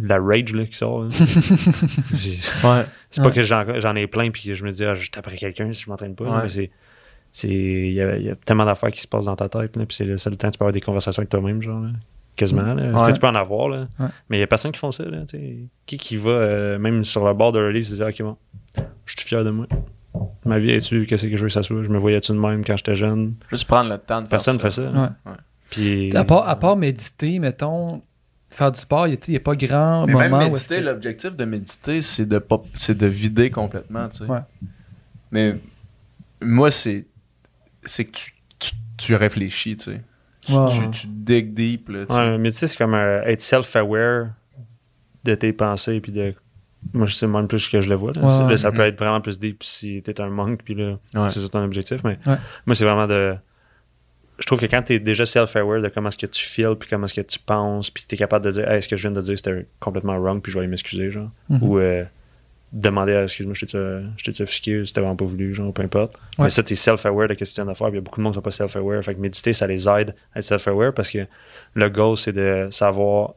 la 0.00 0.18
rage, 0.18 0.52
là, 0.52 0.66
qui 0.66 0.76
sort, 0.76 1.04
là. 1.04 1.10
J'ai- 2.14 2.38
Ouais. 2.66 2.84
c'est 3.12 3.20
pas 3.22 3.28
Ouais. 3.28 3.34
que 3.34 3.42
j'en, 3.42 3.78
j'en 3.78 3.94
ai 3.94 4.08
plein 4.08 4.30
puis 4.32 4.42
que 4.48 4.54
je 4.54 4.64
me 4.64 4.72
dis, 4.72 4.84
ah, 4.84 4.94
je 4.96 5.10
taperai 5.12 5.36
quelqu'un 5.36 5.72
si 5.72 5.84
je 5.84 5.90
m'entraîne 5.90 6.16
pas. 6.16 6.42
mais 6.42 6.48
c'est. 6.48 6.70
C'est- 7.32 7.48
Il 7.48 7.92
y, 7.92 8.00
a, 8.02 8.16
il 8.16 8.24
y 8.24 8.30
a 8.30 8.34
tellement 8.36 8.64
d'affaires 8.64 8.90
qui 8.90 9.00
se 9.00 9.06
passent 9.08 9.24
dans 9.26 9.36
ta 9.36 9.48
tête. 9.48 9.76
Là, 9.76 9.86
puis 9.86 9.96
c'est 9.96 10.04
le 10.04 10.18
seul 10.18 10.36
temps 10.36 10.48
que 10.48 10.52
tu 10.52 10.58
peux 10.58 10.64
avoir 10.64 10.72
des 10.72 10.80
conversations 10.80 11.20
avec 11.20 11.30
toi-même, 11.30 11.60
genre. 11.62 11.80
là, 11.80 11.90
quasiment. 12.36 12.74
là. 12.74 12.82
Tu 12.88 12.94
sais, 12.94 13.00
Ouais. 13.00 13.12
Tu 13.12 13.20
peux 13.20 13.26
en 13.26 13.34
avoir, 13.34 13.68
là. 13.68 13.86
Ouais. 13.98 14.06
Mais 14.28 14.36
il 14.38 14.40
y 14.40 14.42
a 14.42 14.46
personne 14.46 14.72
qui 14.72 14.78
font 14.78 14.92
ça. 14.92 15.04
Là, 15.04 15.22
tu 15.28 15.36
sais. 15.36 15.56
qui 15.86 15.96
qui 15.98 16.16
va, 16.16 16.30
euh, 16.30 16.78
même 16.78 17.04
sur 17.04 17.24
le 17.26 17.32
bord 17.34 17.52
de 17.52 17.58
release, 17.58 17.90
se 17.90 17.94
dire, 17.96 18.06
ok, 18.06 18.22
bon, 18.22 18.36
je 19.06 19.14
suis 19.18 19.28
fier 19.28 19.44
de 19.44 19.50
moi. 19.50 19.66
Ma 20.44 20.58
vie 20.58 20.70
est-tu, 20.70 21.06
qu'est-ce 21.06 21.26
que 21.26 21.36
je 21.36 21.42
veux 21.42 21.48
que 21.48 21.52
ça 21.52 21.62
soit? 21.62 21.82
Je 21.82 21.88
me 21.88 21.98
voyais-tu 21.98 22.32
de 22.32 22.36
même 22.38 22.64
quand 22.64 22.76
j'étais 22.76 22.94
jeune? 22.94 23.34
Juste 23.50 23.66
prendre 23.66 23.90
le 23.90 23.98
temps 23.98 24.18
de 24.20 24.26
faire 24.26 24.30
Personne 24.30 24.58
ça. 24.58 24.70
fait 24.70 24.82
ça. 24.82 24.90
Ouais. 24.90 25.32
Puis. 25.70 26.14
À 26.16 26.24
part, 26.24 26.46
à 26.48 26.56
part 26.56 26.76
méditer, 26.76 27.38
mettons, 27.38 28.02
faire 28.50 28.70
du 28.72 28.78
sport, 28.78 29.06
il 29.08 29.18
n'y 29.28 29.36
a, 29.36 29.40
pas 29.40 29.56
grand 29.56 30.06
Mais 30.06 30.12
moment 30.12 30.38
même 30.38 30.52
méditer, 30.52 30.80
l'objectif 30.80 31.34
de 31.34 31.44
méditer, 31.46 32.02
c'est 32.02 32.26
de 32.26 32.38
pas, 32.38 32.60
de 32.88 33.06
vider 33.06 33.50
complètement, 33.50 34.08
tu 34.10 34.18
sais. 34.18 34.24
Ouais. 34.24 34.40
Mais 35.30 35.54
moi, 36.42 36.70
c'est, 36.70 37.06
c'est 37.84 38.04
que 38.04 38.12
tu, 38.12 38.34
tu, 38.58 38.72
tu 38.98 39.14
réfléchis, 39.14 39.76
tu 39.76 39.84
sais. 39.92 40.00
Tu, 40.46 40.52
Ouais, 40.52 40.68
tu, 40.70 40.90
tu 40.90 41.06
dig 41.06 41.54
deep, 41.54 41.88
là, 41.88 42.06
tu 42.06 42.14
sais. 42.14 42.20
Ouais, 42.20 42.38
mais 42.38 42.50
tu 42.50 42.56
sais, 42.58 42.66
c'est 42.66 42.76
comme 42.76 42.94
euh, 42.94 43.22
être 43.24 43.40
self-aware 43.40 44.30
de 45.24 45.34
tes 45.34 45.52
pensées, 45.52 46.00
puis 46.00 46.10
de. 46.12 46.34
Moi, 46.92 47.06
je 47.06 47.14
sais 47.14 47.28
même 47.28 47.46
plus 47.46 47.68
que 47.68 47.80
je 47.80 47.88
le 47.88 47.94
vois. 47.94 48.10
Là. 48.16 48.22
Ouais, 48.22 48.28
Ça- 48.30 48.38
là, 48.40 48.46
ouais. 48.48 48.56
ça 48.56 48.72
peut 48.72 48.78
Mhm. 48.78 48.88
être 48.88 48.98
vraiment 48.98 49.20
plus 49.20 49.38
deep 49.38 49.62
si 49.62 50.02
t'es 50.02 50.20
un 50.20 50.30
monk, 50.30 50.62
puis 50.64 50.74
là, 50.74 50.98
Ouais. 51.14 51.30
c'est 51.30 51.38
ça 51.38 51.48
ton 51.48 51.62
objectif. 51.64 52.02
Mais 52.02 52.18
Ouais. 52.26 52.36
moi, 52.66 52.74
c'est 52.74 52.84
vraiment 52.84 53.06
de. 53.06 53.36
Je 54.40 54.46
trouve 54.46 54.58
que 54.58 54.66
quand 54.66 54.82
t'es 54.82 54.98
déjà 54.98 55.24
self-aware 55.24 55.80
de 55.80 55.88
comment 55.88 56.08
est-ce 56.08 56.18
que 56.18 56.26
tu 56.26 56.44
feels, 56.44 56.74
puis 56.74 56.88
comment 56.88 57.04
est-ce 57.04 57.14
que 57.14 57.20
tu 57.20 57.38
penses, 57.38 57.90
puis 57.90 58.04
t'es 58.08 58.16
capable 58.16 58.44
de 58.46 58.50
dire, 58.50 58.68
hey, 58.68 58.82
ce 58.82 58.88
que 58.88 58.96
je 58.96 59.02
viens 59.06 59.12
de 59.16 59.20
dire, 59.20 59.36
c'était 59.38 59.66
complètement 59.78 60.18
wrong, 60.18 60.42
puis 60.42 60.50
je 60.50 60.56
vais 60.58 60.62
aller 60.62 60.70
m'excuser, 60.70 61.10
genre. 61.12 61.30
Mhm. 61.48 61.62
Ou 61.62 61.78
euh, 61.78 62.04
demander, 62.72 63.14
ah, 63.14 63.22
excuse-moi, 63.24 63.54
je 63.54 63.66
t'ai-tu 64.24 64.42
offusqué, 64.42 64.84
c'était 64.86 65.00
vraiment 65.00 65.16
pas 65.16 65.24
voulu, 65.26 65.52
genre, 65.52 65.72
peu 65.72 65.82
importe. 65.82 66.14
Ouais. 66.38 66.44
Mais 66.44 66.50
ça, 66.50 66.62
t'es 66.62 66.74
self-aware 66.74 67.28
de 67.28 67.34
ce 67.34 67.38
que 67.38 67.44
tu 67.44 67.54
viens 67.56 67.66
de 67.66 67.74
faire, 67.76 67.86
puis 67.88 67.94
il 67.94 67.96
y 67.96 67.98
a 67.98 68.00
beaucoup 68.00 68.20
de 68.20 68.24
monde 68.24 68.32
qui 68.32 68.36
sont 68.36 68.42
pas 68.42 68.50
self-aware. 68.50 69.02
Fait 69.04 69.14
que 69.14 69.20
méditer, 69.20 69.52
ça 69.52 69.66
les 69.66 69.88
aide 69.88 70.14
à 70.34 70.38
être 70.38 70.44
self-aware 70.44 70.92
parce 70.94 71.10
que 71.10 71.26
le 71.74 71.88
goal, 71.90 72.16
c'est 72.16 72.32
de 72.32 72.68
savoir, 72.70 73.34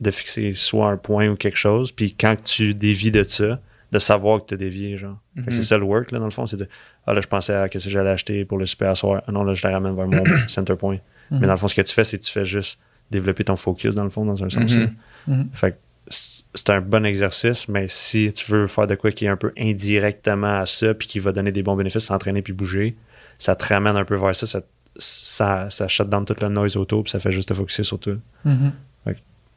de 0.00 0.10
fixer 0.10 0.52
soit 0.54 0.88
un 0.88 0.96
point 0.96 1.28
ou 1.28 1.36
quelque 1.36 1.56
chose, 1.58 1.92
puis 1.92 2.14
quand 2.14 2.34
tu 2.42 2.74
dévies 2.74 3.12
de 3.12 3.22
ça, 3.22 3.60
de 3.92 3.98
savoir 3.98 4.40
que 4.40 4.46
tu 4.48 4.54
as 4.54 4.56
dévié, 4.56 4.96
genre. 4.96 5.18
Que 5.36 5.42
Mhm. 5.42 5.50
c'est 5.50 5.62
ça 5.64 5.78
le 5.78 5.84
work, 5.84 6.10
là, 6.12 6.18
dans 6.18 6.24
le 6.24 6.30
fond, 6.30 6.46
c'est 6.46 6.56
de, 6.56 6.66
ah 7.06 7.12
là, 7.14 7.20
je 7.20 7.28
pensais 7.28 7.54
à 7.54 7.68
qu'est-ce 7.68 7.84
que 7.84 7.90
j'allais 7.90 8.10
acheter 8.10 8.44
pour 8.44 8.58
le 8.58 8.66
super 8.66 8.90
à 8.90 8.94
soir. 8.94 9.22
Ah 9.28 9.32
non, 9.32 9.44
là, 9.44 9.52
je 9.52 9.64
la 9.66 9.74
ramène 9.74 9.94
vers 9.94 10.08
mon 10.08 10.24
center 10.48 10.74
point. 10.76 10.98
Mhm. 11.30 11.38
Mais 11.40 11.46
dans 11.46 11.52
le 11.52 11.58
fond, 11.58 11.68
ce 11.68 11.74
que 11.74 11.82
tu 11.82 11.92
fais, 11.94 12.02
c'est 12.04 12.18
que 12.18 12.24
tu 12.24 12.32
fais 12.32 12.44
juste 12.46 12.80
développer 13.10 13.44
ton 13.44 13.56
focus, 13.56 13.94
dans 13.94 14.04
le 14.04 14.10
fond, 14.10 14.24
dans 14.24 14.42
un 14.42 14.48
sens. 14.50 14.74
Mhm. 14.74 14.94
Mhm. 15.28 15.48
Fait 15.52 15.72
que 15.72 15.76
c'est 16.12 16.70
un 16.70 16.80
bon 16.80 17.04
exercice, 17.06 17.68
mais 17.68 17.86
si 17.88 18.32
tu 18.32 18.50
veux 18.50 18.66
faire 18.66 18.86
de 18.86 18.94
quoi 18.94 19.10
qui 19.12 19.24
est 19.24 19.28
un 19.28 19.36
peu 19.36 19.52
indirectement 19.58 20.60
à 20.60 20.66
ça, 20.66 20.92
puis 20.94 21.08
qui 21.08 21.18
va 21.18 21.32
donner 21.32 21.52
des 21.52 21.62
bons 21.62 21.76
bénéfices, 21.76 22.04
s'entraîner 22.04 22.42
puis 22.42 22.52
bouger, 22.52 22.96
ça 23.38 23.56
te 23.56 23.66
ramène 23.66 23.96
un 23.96 24.04
peu 24.04 24.16
vers 24.16 24.36
ça, 24.36 24.46
ça, 24.46 24.60
ça, 24.96 25.70
ça 25.70 25.88
shut 25.88 26.08
down 26.08 26.24
tout 26.24 26.36
le 26.40 26.48
noise 26.48 26.76
autour, 26.76 27.04
puis 27.04 27.10
ça 27.10 27.20
fait 27.20 27.32
juste 27.32 27.48
te 27.48 27.54
focuser 27.54 27.84
sur 27.84 27.98
toi. 27.98 28.14
Mhm. 28.44 28.72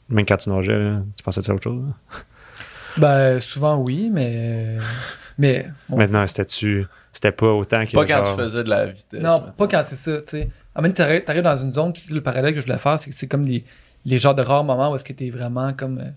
Même 0.08 0.26
quand 0.28 0.38
tu 0.38 0.50
nageais, 0.52 0.78
là, 0.78 1.02
tu 1.18 1.24
pensais 1.24 1.50
à 1.50 1.54
autre 1.54 1.64
chose. 1.64 1.84
là? 1.84 2.18
Ben, 2.98 3.40
souvent 3.40 3.76
oui, 3.78 4.10
mais. 4.14 4.78
Mais. 5.38 5.68
bon, 5.90 5.98
Maintenant, 5.98 6.26
c'était-tu. 6.28 6.86
C'était 7.12 7.32
pas 7.32 7.52
autant 7.52 7.84
que. 7.86 7.92
Pas 7.94 8.06
quand 8.06 8.24
genre- 8.24 8.36
tu 8.36 8.42
faisais 8.44 8.64
de 8.64 8.70
la 8.70 8.86
vitesse. 8.86 9.20
Non, 9.22 9.44
pas 9.58 9.68
quand 9.68 9.82
c'est 9.84 9.96
ça, 9.96 10.22
tu 10.22 10.30
sais. 10.30 10.38
Moment 10.76 10.84
donné, 10.84 10.94
t'arrives 10.94 11.24
t'arrives 11.24 11.42
dans 11.44 11.58
une 11.58 11.72
zone, 11.72 11.92
puis 11.92 12.04
le 12.14 12.22
parallèle 12.22 12.54
que 12.54 12.62
je 12.62 12.66
voulais 12.68 12.78
faire, 12.78 13.00
c'est 13.00 13.10
que 13.10 13.16
c'est 13.16 13.28
comme 13.28 13.46
les, 13.46 13.66
les 14.06 14.20
genres 14.20 14.36
de 14.36 14.44
rares 14.44 14.64
moments 14.64 14.92
où 14.92 14.96
est-ce 14.96 15.04
que 15.04 15.12
t'es 15.14 15.30
vraiment 15.32 15.74
comme 15.74 15.98
euh, 15.98 16.10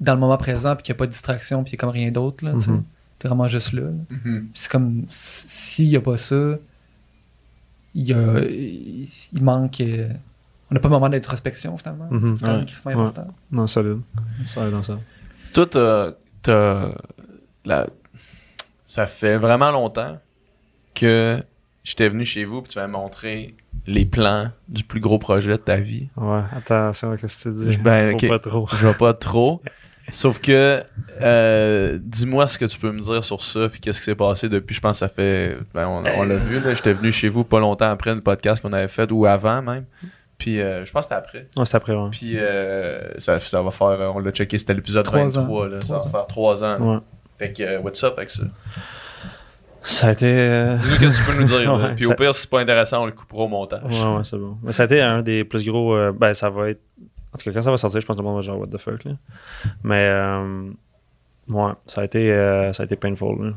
dans 0.00 0.14
le 0.14 0.20
moment 0.20 0.36
présent, 0.38 0.74
puis 0.76 0.82
qu'il 0.84 0.92
n'y 0.94 0.96
a 0.96 0.98
pas 0.98 1.06
de 1.06 1.12
distraction, 1.12 1.62
puis 1.62 1.72
il 1.72 1.74
n'y 1.74 1.78
a 1.78 1.80
comme 1.80 1.90
rien 1.90 2.10
d'autre, 2.10 2.44
là, 2.44 2.52
tu 2.54 2.60
sais. 2.60 2.70
Mhm. 2.70 2.84
T'es 3.18 3.28
vraiment 3.28 3.48
juste 3.48 3.72
là. 3.74 3.82
là. 3.82 3.88
Mhm. 4.10 4.18
Puis 4.20 4.48
c'est 4.54 4.70
comme, 4.70 5.04
s'il 5.08 5.88
n'y 5.88 5.96
a 5.96 6.00
pas 6.00 6.16
ça, 6.16 6.56
il, 7.94 8.04
y 8.08 8.12
a, 8.14 8.40
il, 8.44 9.06
il 9.32 9.42
manque. 9.42 9.80
euh, 9.80 10.08
on 10.70 10.74
n'a 10.74 10.80
pas 10.80 10.88
de 10.88 10.92
moment 10.94 11.08
d'introspection 11.08 11.76
finalement. 11.76 12.08
Mhm. 12.10 12.36
C'est 12.36 12.44
quand 12.46 12.52
même 12.52 12.64
Ouais. 12.84 12.92
important. 12.94 13.26
Non, 13.50 13.66
solide. 13.66 14.00
Solide 14.46 14.70
dans 14.72 14.82
ça. 14.82 14.98
Toi, 15.52 15.66
t'as- 15.66 16.12
t'as 16.42 16.92
la- 17.64 17.88
ça 18.86 19.06
fait 19.06 19.36
vraiment 19.36 19.70
longtemps 19.72 20.18
que 20.94 21.42
j'étais 21.84 22.08
venu 22.08 22.24
chez 22.24 22.44
vous 22.44 22.58
et 22.60 22.62
tu 22.68 22.78
m'as 22.78 22.86
montré 22.86 23.54
les 23.86 24.04
plans 24.06 24.50
du 24.68 24.84
plus 24.84 25.00
gros 25.00 25.18
projet 25.18 25.52
de 25.52 25.56
ta 25.56 25.76
vie. 25.76 26.08
Ouais, 26.16 26.42
attention, 26.52 27.16
qu'est-ce 27.16 27.48
que 27.48 27.54
tu 27.54 27.70
dis? 27.70 27.76
Ben, 27.78 28.12
Faut 28.12 28.16
ok. 28.24 28.28
pas 28.28 28.38
trop. 28.38 28.68
Je 28.78 28.86
vais 28.86 28.94
pas 28.94 29.12
trop. 29.14 29.60
Sauf 30.12 30.40
que, 30.40 30.82
euh, 31.20 31.98
dis-moi 32.02 32.48
ce 32.48 32.58
que 32.58 32.64
tu 32.64 32.78
peux 32.78 32.90
me 32.92 33.00
dire 33.00 33.22
sur 33.24 33.42
ça, 33.42 33.68
puis 33.68 33.80
qu'est-ce 33.80 33.98
qui 34.00 34.04
s'est 34.06 34.14
passé 34.14 34.48
depuis. 34.48 34.74
Je 34.74 34.80
pense 34.80 34.92
que 34.92 34.98
ça 34.98 35.08
fait. 35.08 35.56
Ben, 35.74 35.86
on, 35.86 36.02
on 36.18 36.22
l'a 36.24 36.36
vu, 36.36 36.60
là. 36.60 36.74
J'étais 36.74 36.92
venu 36.92 37.12
chez 37.12 37.28
vous 37.28 37.44
pas 37.44 37.60
longtemps 37.60 37.90
après 37.90 38.14
le 38.14 38.20
podcast 38.20 38.62
qu'on 38.62 38.72
avait 38.72 38.88
fait, 38.88 39.10
ou 39.12 39.26
avant 39.26 39.62
même. 39.62 39.84
Puis, 40.38 40.60
euh, 40.60 40.84
je 40.86 40.90
pense 40.92 41.06
que 41.06 41.14
c'était 41.14 41.18
après. 41.26 41.46
Ouais, 41.56 41.66
c'est 41.66 41.76
après, 41.76 41.94
ouais. 41.94 42.08
Puis, 42.10 42.32
euh, 42.38 43.18
ça, 43.18 43.38
ça 43.40 43.62
va 43.62 43.70
faire. 43.70 44.12
On 44.14 44.18
l'a 44.20 44.30
checké, 44.30 44.58
c'était 44.58 44.74
l'épisode 44.74 45.04
Trois 45.04 45.28
23, 45.28 45.66
ans. 45.66 45.68
là. 45.68 45.78
Trois 45.80 46.00
ça 46.00 46.06
ans. 46.08 46.10
va 46.10 46.18
faire 46.18 46.26
trois 46.26 46.64
ans. 46.64 46.78
là. 46.78 46.84
Ouais. 46.94 46.98
Fait 47.38 47.52
que, 47.52 47.78
what's 47.80 48.02
up 48.04 48.14
avec 48.16 48.30
ça? 48.30 48.42
Ça 49.82 50.08
a 50.08 50.12
été. 50.12 50.26
euh, 50.26 50.76
Dis-nous 50.76 51.12
ce 51.12 51.20
que 51.20 51.30
tu 51.30 51.32
peux 51.36 51.40
nous 51.40 51.46
dire. 51.46 51.74
Ouais, 51.74 51.94
Puis, 51.94 52.06
au 52.06 52.14
pire, 52.14 52.34
si 52.34 52.42
c'est 52.42 52.50
pas 52.50 52.60
intéressant, 52.60 53.02
on 53.02 53.06
le 53.06 53.12
coupera 53.12 53.42
au 53.44 53.48
montage. 53.48 53.80
Ouais, 53.84 54.16
ouais, 54.16 54.24
c'est 54.24 54.36
bon. 54.36 54.56
Mais 54.62 54.72
ça 54.72 54.82
a 54.82 54.86
été 54.86 55.00
un 55.00 55.22
des 55.22 55.44
plus 55.44 55.64
gros. 55.66 55.94
euh, 55.94 56.12
ben, 56.12 56.34
ça 56.34 56.50
va 56.50 56.70
être. 56.70 56.80
En 57.32 57.38
tout 57.38 57.44
cas, 57.44 57.52
quand 57.52 57.62
ça 57.62 57.70
va 57.70 57.76
sortir, 57.76 58.00
je 58.00 58.06
pense 58.06 58.16
que 58.16 58.22
le 58.22 58.26
monde 58.28 58.36
va 58.36 58.42
genre, 58.42 58.58
what 58.58 58.66
the 58.66 58.78
fuck, 58.78 59.04
là. 59.04 59.12
Mais, 59.84 60.08
euh, 60.08 60.70
ouais, 61.48 61.72
ça 61.86 62.00
a 62.00 62.04
été, 62.04 62.32
euh, 62.32 62.72
ça 62.72 62.82
a 62.82 62.86
été 62.86 62.96
painful, 62.96 63.44
là. 63.46 63.52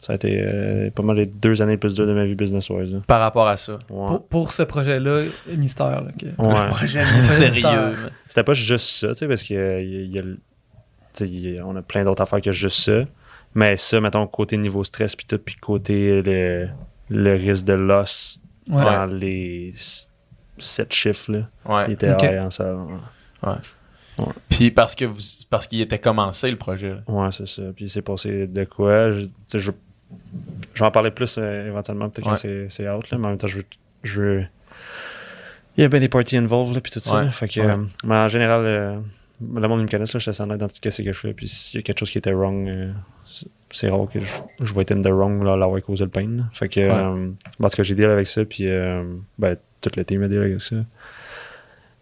Ça 0.00 0.12
a 0.12 0.16
été 0.16 0.38
euh, 0.42 0.90
pas 0.90 1.02
mal 1.02 1.16
les 1.16 1.24
deux 1.26 1.62
années 1.62 1.78
plus 1.78 1.94
dures 1.94 2.06
de 2.06 2.12
ma 2.12 2.24
vie 2.26 2.34
business-wise, 2.34 2.92
là. 2.94 3.00
Par 3.06 3.20
rapport 3.20 3.48
à 3.48 3.56
ça. 3.56 3.74
Ouais. 3.88 4.06
Pour, 4.08 4.26
pour 4.28 4.52
ce 4.52 4.62
projet-là, 4.62 5.24
mystère. 5.56 6.02
là, 6.02 6.10
que- 6.18 6.26
Ouais. 6.42 6.68
Projet 6.68 7.02
mystérieux. 7.16 7.94
C'était 8.28 8.42
pas 8.44 8.52
juste 8.52 8.86
ça, 8.88 9.08
tu 9.08 9.14
sais, 9.14 9.28
parce 9.28 9.48
y 9.48 9.56
a, 9.58 9.80
y 9.80 11.60
on 11.62 11.76
a 11.76 11.82
plein 11.82 12.04
d'autres 12.04 12.22
affaires 12.22 12.40
que 12.40 12.52
juste 12.52 12.80
ça. 12.82 13.04
Mais 13.54 13.76
ça, 13.76 14.00
mettons, 14.00 14.26
côté 14.26 14.56
niveau 14.56 14.82
stress, 14.84 15.14
puis 15.14 15.26
tout, 15.26 15.38
puis 15.38 15.54
côté 15.56 16.20
le, 16.22 16.68
le 17.08 17.34
risque 17.34 17.64
de 17.64 17.74
loss 17.74 18.40
Ouais. 18.68 18.82
dans 18.82 19.04
les 19.06 19.74
sept 20.58 20.92
chiffres, 20.92 21.32
là, 21.32 21.48
Ouais. 21.66 21.84
il 21.88 21.92
était 21.94 22.10
Ok. 22.12 22.22
high 22.22 22.40
en 22.40 22.50
ça. 22.50 22.74
Ouais, 23.42 23.54
Puis, 24.48 24.70
parce 24.70 24.94
que 24.94 25.04
vous, 25.04 25.18
parce 25.50 25.66
qu'il 25.66 25.80
était 25.80 25.98
commencé, 25.98 26.50
le 26.50 26.56
projet. 26.56 26.90
là. 26.90 27.00
Ouais, 27.08 27.28
c'est 27.32 27.48
ça. 27.48 27.62
Puis 27.74 27.88
c'est 27.88 28.02
passé 28.02 28.46
de 28.46 28.64
quoi. 28.64 29.10
Je, 29.12 29.22
tu 29.22 29.30
sais, 29.48 29.58
je, 29.58 29.72
je 30.72 30.80
vais 30.80 30.86
en 30.86 30.90
parler 30.92 31.10
plus 31.10 31.36
euh, 31.38 31.66
éventuellement, 31.66 32.08
peut-être 32.08 32.26
Ouais. 32.26 32.32
quand 32.32 32.36
c'est, 32.36 32.66
c'est 32.70 32.88
out, 32.88 33.10
là, 33.10 33.18
mais 33.18 33.26
en 33.26 33.30
même 33.30 33.38
temps, 33.38 33.48
je 33.48 33.56
veux. 33.58 33.64
Je 34.04 34.20
veux- 34.20 34.44
Il 35.76 35.80
y 35.80 35.84
a 35.84 35.88
bien 35.88 35.98
des 35.98 36.08
parties 36.08 36.36
involved, 36.36 36.74
là, 36.76 36.80
puis 36.80 36.92
tout 36.92 37.00
ça. 37.00 37.16
Ouais. 37.16 37.24
là. 37.24 37.30
Fait 37.32 37.48
que, 37.48 37.60
Ouais. 37.60 37.66
euh, 37.66 37.78
mais 38.04 38.14
en 38.14 38.28
général, 38.28 38.62
euh, 38.64 38.96
le 39.40 39.66
monde 39.68 39.82
me 39.82 39.88
connaît, 39.88 40.04
là, 40.04 40.18
je 40.18 40.30
suis 40.30 40.44
dans 40.46 40.56
tout 40.68 40.74
ce 40.88 41.02
que 41.02 41.12
je 41.12 41.18
fais. 41.20 41.32
Puis 41.34 41.48
s'il 41.48 41.80
y 41.80 41.82
a 41.82 41.82
quelque 41.82 41.98
chose 41.98 42.10
qui 42.10 42.18
était 42.18 42.32
wrong, 42.32 42.68
euh, 42.68 42.92
c'est- 43.26 43.48
c'est 43.72 43.88
rare 43.90 44.06
que 44.12 44.20
je, 44.20 44.26
je 44.64 44.72
vais 44.74 44.82
être 44.82 44.92
in 44.92 45.02
the 45.02 45.08
wrong, 45.08 45.42
là, 45.42 45.56
l'avoir 45.56 45.82
causé 45.82 46.04
le 46.04 46.10
pain. 46.10 46.28
là. 46.28 46.44
Fait 46.52 46.68
que, 46.68 46.78
euh, 46.80 47.30
parce 47.58 47.74
que 47.74 47.82
j'ai 47.82 47.96
deal 47.96 48.06
avec 48.06 48.28
ça, 48.28 48.44
puis 48.44 48.68
euh, 48.68 49.02
ben, 49.38 49.56
team 49.90 50.22
a 50.22 50.28
deal 50.28 50.38
avec 50.38 50.60
ça. 50.60 50.76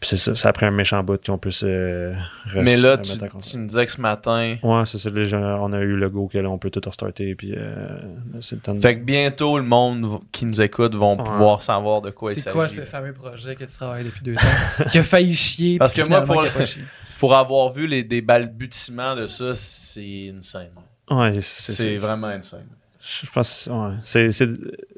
Puis 0.01 0.09
c'est 0.09 0.17
ça, 0.17 0.35
ça 0.35 0.49
a 0.49 0.53
pris 0.53 0.67
un 0.67 0.73
méchant 0.73 1.01
bout 1.05 1.25
qu'on 1.25 1.39
puisse. 1.39 1.63
euh, 1.65 2.13
Mais 2.57 2.77
là, 2.77 2.99
tu, 2.99 3.13
tu 3.17 3.57
me 3.57 3.69
disais 3.69 3.87
que 3.87 3.93
ce 3.93 4.01
matin. 4.01 4.57
Ouais, 4.61 4.83
c'est 4.85 4.99
ça. 4.99 5.11
on 5.13 5.73
a 5.73 5.79
eu 5.79 5.95
le 5.95 6.11
go 6.11 6.27
que 6.27 6.39
là, 6.39 6.51
on 6.51 6.59
peut 6.59 6.71
tout 6.71 6.81
restarter. 6.85 7.37
Puis 7.37 7.55
euh, 7.57 7.99
c'est 8.41 8.57
le 8.57 8.63
temps 8.63 8.75
de- 8.75 8.81
Fait 8.81 8.99
que 8.99 9.05
bientôt, 9.05 9.59
le 9.59 9.65
monde 9.65 10.19
qui 10.33 10.45
nous 10.45 10.61
écoute 10.61 10.97
vont 10.97 11.17
Ouais. 11.17 11.23
pouvoir 11.25 11.63
savoir 11.63 12.03
de 12.03 12.11
quoi 12.11 12.33
il 12.33 12.35
C'est 12.35 12.41
s'agit. 12.43 12.55
quoi 12.55 12.69
ce 12.69 12.81
fameux 12.81 13.13
projet 13.13 13.55
que 13.55 13.63
tu 13.63 13.73
travailles 13.73 14.05
depuis 14.07 14.23
deux 14.25 14.35
ans? 14.35 14.85
Qui 14.91 14.99
a 14.99 15.05
failli 15.05 15.37
chier 15.37 15.79
Parce 15.79 15.95
que 15.95 16.03
moi, 16.09 16.23
pour. 16.23 16.45
Pour 17.21 17.37
avoir 17.37 17.73
vu 17.73 17.87
les, 17.87 18.03
des 18.03 18.21
balbutiements 18.21 19.15
de 19.15 19.29
ça, 19.29 19.55
c'est 19.55 20.25
une 20.25 20.43
scène. 20.43 20.73
Ouais, 21.09 21.41
c'est, 21.41 21.71
C'est 21.73 21.97
vraiment 21.99 22.29
une 22.33 22.43
scène. 22.43 22.67
Je 23.05 23.29
pense, 23.31 23.69
ouais. 23.71 23.95
C'est, 24.05 24.31
c'est, 24.31 24.49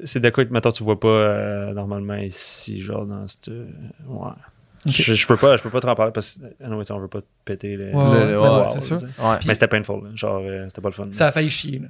c'est 0.03 0.19
de 0.19 0.29
quoi 0.29 0.45
que, 0.45 0.51
tu 0.71 0.83
vois 0.83 0.99
pas 0.99 1.07
euh, 1.07 1.73
normalement 1.73 2.15
ici, 2.15 2.79
genre 2.79 3.05
dans 3.05 3.27
cette. 3.27 3.47
euh, 3.49 3.65
ouais. 4.07 4.29
Je, 4.85 5.15
je 5.15 5.25
peux 5.27 5.37
pas, 5.37 5.57
je 5.57 5.63
peux 5.63 5.71
pas 5.71 5.81
te 5.81 5.87
en 5.87 5.95
parler 5.95 6.11
parce 6.11 6.35
que, 6.35 6.45
sais, 6.85 6.91
on 6.93 6.99
veut 6.99 7.07
pas 7.07 7.21
te 7.21 7.25
péter 7.43 7.75
les. 7.77 7.85
Ouais, 7.91 8.25
le- 8.27 8.39
ouais, 8.39 8.67
c'est 8.69 8.81
sûr. 8.81 8.97
Ouais. 8.97 9.37
Mais 9.47 9.53
c'était 9.55 9.67
painful, 9.67 10.03
là. 10.03 10.09
genre, 10.13 10.41
euh, 10.45 10.65
c'était 10.69 10.81
pas 10.81 10.89
le 10.89 10.93
fun. 10.93 11.07
Ça 11.09 11.27
a 11.27 11.31
failli 11.31 11.49
chier. 11.49 11.79
Là. 11.79 11.87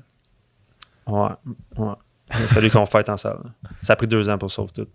Ouais, 1.08 1.30
ouais. 1.78 1.94
Il 2.34 2.44
a 2.44 2.48
fallu 2.48 2.72
qu'on 2.72 2.86
fête 2.86 3.10
en 3.10 3.18
salle. 3.18 3.40
Ça 3.84 3.94
a 3.94 3.96
pris 3.98 4.08
deux 4.08 4.30
ans 4.30 4.38
pour 4.38 4.50
sauver 4.50 4.72
tout. 4.74 4.88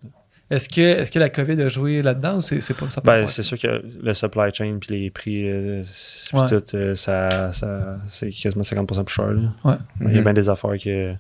Est-ce 0.50 0.68
que, 0.68 0.80
est-ce 0.80 1.12
que 1.12 1.18
la 1.20 1.30
COVID 1.30 1.60
a 1.62 1.68
joué 1.68 2.02
là-dedans 2.02 2.38
ou 2.38 2.40
c'est, 2.40 2.60
c'est 2.60 2.74
pas 2.74 2.90
ça? 2.90 3.00
Ben, 3.02 3.24
c'est 3.26 3.44
sûr 3.44 3.56
que 3.58 3.82
le 4.02 4.14
supply 4.14 4.52
chain 4.52 4.78
puis 4.80 4.98
les 4.98 5.10
prix, 5.10 5.48
euh, 5.48 5.82
puis 6.28 6.38
Ouais. 6.38 6.46
tout, 6.48 6.76
euh, 6.76 6.94
ça, 6.96 7.52
ça, 7.52 7.98
c'est 8.08 8.30
quasiment 8.30 8.64
50% 8.64 9.04
plus 9.04 9.14
cher. 9.14 9.30
Là. 9.30 9.40
Ouais. 9.64 9.76
Il 10.00 10.06
y 10.08 10.14
a 10.14 10.18
Mhm. 10.18 10.24
bien 10.24 10.32
des 10.34 10.48
affaires 10.48 10.76
que. 10.82 11.12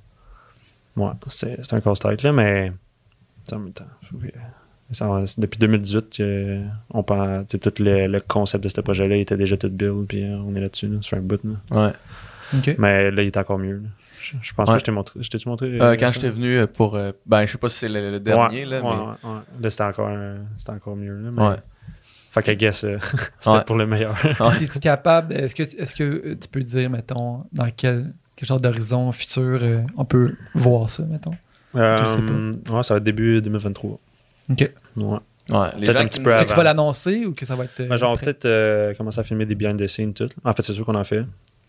Ouais, 0.96 1.10
c'est, 1.28 1.58
c'est 1.62 1.74
un 1.74 1.80
casse-tête, 1.80 2.22
là, 2.24 2.32
mais. 2.32 2.72
En 3.52 3.58
même 3.58 3.72
temps, 3.72 3.84
ça 4.92 5.06
depuis 5.38 5.58
2018 5.58 6.10
que 6.16 6.62
on 6.90 7.02
pense, 7.04 7.46
tout 7.46 7.72
le, 7.78 8.08
le 8.08 8.18
concept 8.20 8.64
de 8.64 8.68
ce 8.68 8.80
projet-là 8.80 9.16
il 9.16 9.20
était 9.20 9.36
déjà 9.36 9.56
tout 9.56 9.70
build, 9.70 10.06
puis 10.08 10.24
euh, 10.24 10.36
on 10.44 10.54
est 10.56 10.60
là-dessus. 10.60 10.88
Là, 10.88 10.98
fait 11.02 11.16
un 11.16 11.20
bout. 11.20 11.40
Là. 11.44 11.86
Ouais. 11.86 11.92
Ok. 12.58 12.74
Mais 12.78 13.10
là, 13.12 13.22
il 13.22 13.26
est 13.28 13.36
encore 13.36 13.58
mieux. 13.60 13.82
Je, 14.30 14.36
je 14.42 14.54
pense 14.54 14.68
Ouais. 14.68 14.74
que 14.74 14.80
je 14.80 14.84
t'ai 14.84 14.90
montré. 14.92 15.20
Je 15.22 15.48
montré 15.48 15.66
Euh, 15.66 15.82
euh, 15.82 15.96
quand 15.98 16.12
j'étais 16.12 16.30
venu 16.30 16.66
pour. 16.66 16.94
euh, 16.96 17.12
ben, 17.26 17.46
je 17.46 17.52
sais 17.52 17.58
pas 17.58 17.68
si 17.68 17.78
c'est 17.78 17.88
le, 17.88 18.10
le 18.12 18.20
dernier, 18.20 18.64
Ouais, 18.64 18.70
là, 18.70 18.80
ouais, 18.82 18.88
mais. 18.90 19.28
ouais, 19.28 19.34
ouais. 19.34 19.40
Là, 19.62 19.70
c'était 19.70 19.82
encore, 19.84 20.10
c'était 20.56 20.72
encore 20.72 20.96
mieux. 20.96 21.16
Là, 21.18 21.30
mais... 21.32 21.42
Ouais. 21.48 21.56
Fait 22.32 22.42
que, 22.44 22.50
I 22.52 22.56
guess, 22.56 22.84
euh, 22.84 22.98
c'était 23.40 23.56
Ouais. 23.56 23.64
pour 23.64 23.76
le 23.76 23.86
meilleur. 23.86 24.14
Es-tu 24.60 24.78
capable, 24.78 25.32
est-ce 25.34 25.54
que, 25.54 25.62
est-ce 25.64 25.94
que 25.94 26.04
euh, 26.04 26.36
tu 26.40 26.48
peux 26.48 26.60
dire, 26.62 26.88
mettons, 26.90 27.44
dans 27.52 27.68
quel, 27.76 28.12
quel 28.36 28.46
genre 28.48 28.60
d'horizon 28.60 29.10
futur 29.12 29.58
euh, 29.62 29.82
on 29.96 30.04
peut 30.04 30.34
voir 30.54 30.88
ça, 30.90 31.02
mettons? 31.04 31.34
Euh, 31.74 31.96
Je 31.98 32.04
sais 32.04 32.22
pas. 32.22 32.76
ouais, 32.76 32.82
ça 32.84 32.94
va 32.94 32.98
être 32.98 33.04
début 33.04 33.40
2023. 33.42 33.98
Ok. 34.50 34.58
Ouais. 34.96 35.04
Ouais. 35.50 35.66
Les 35.78 35.86
Peut-être 35.86 35.96
gens 35.98 36.04
un 36.04 36.06
petit 36.06 36.20
peu 36.20 36.30
Est-ce 36.30 36.44
que 36.44 36.48
tu 36.50 36.54
vas 36.56 36.62
l'annoncer 36.62 37.26
ou 37.26 37.34
que 37.34 37.44
ça 37.44 37.56
va 37.56 37.64
être. 37.64 37.80
euh, 37.80 37.88
Ben, 37.88 37.96
genre, 37.96 38.16
peut-être 38.16 38.44
euh, 38.44 38.94
commencer 38.94 39.18
à 39.18 39.24
filmer 39.24 39.46
des 39.46 39.56
behind 39.56 39.80
the 39.80 39.88
scenes, 39.88 40.14
tout. 40.14 40.28
En 40.44 40.52
fait, 40.52 40.62
c'est 40.62 40.72
sûr 40.72 40.86
qu'on 40.86 40.94
en 40.94 41.02
fait. 41.02 41.24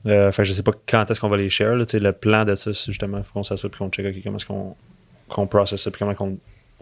Euh, 0.08 0.32
fait 0.32 0.42
que 0.44 0.48
je 0.48 0.54
sais 0.54 0.64
pas 0.64 0.72
quand 0.88 1.10
est-ce 1.12 1.20
qu'on 1.20 1.28
va 1.30 1.38
les 1.38 1.50
share. 1.50 1.76
Là, 1.76 1.86
Tu 1.86 1.92
sais, 1.92 2.00
le 2.00 2.12
plan 2.12 2.44
de 2.46 2.56
ça, 2.56 2.74
c'est 2.74 2.88
justement, 2.88 3.18
il 3.20 3.24
faut 3.24 3.34
qu'on 3.34 3.44
s'assoie 3.44 3.70
puis 3.70 3.80
qu'on 3.80 3.90
check 3.90 4.06
ok, 4.06 4.22
comment 4.24 4.38
est-ce 4.38 4.46
qu'on 4.46 4.76
qu'on 5.30 5.48
processe 5.48 5.82
ça 5.82 5.92
puis 5.92 6.00
comment 6.00 6.14
qu'on 6.16 6.38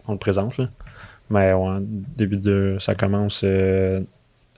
on 0.08 0.12
le 0.12 0.18
présente. 0.18 0.56
Là. 0.58 0.68
Mais 1.28 1.52
ouais, 1.52 1.76
début 1.80 2.38
de. 2.38 2.78
Ça 2.80 2.94
commence 2.94 3.42
euh, 3.44 4.00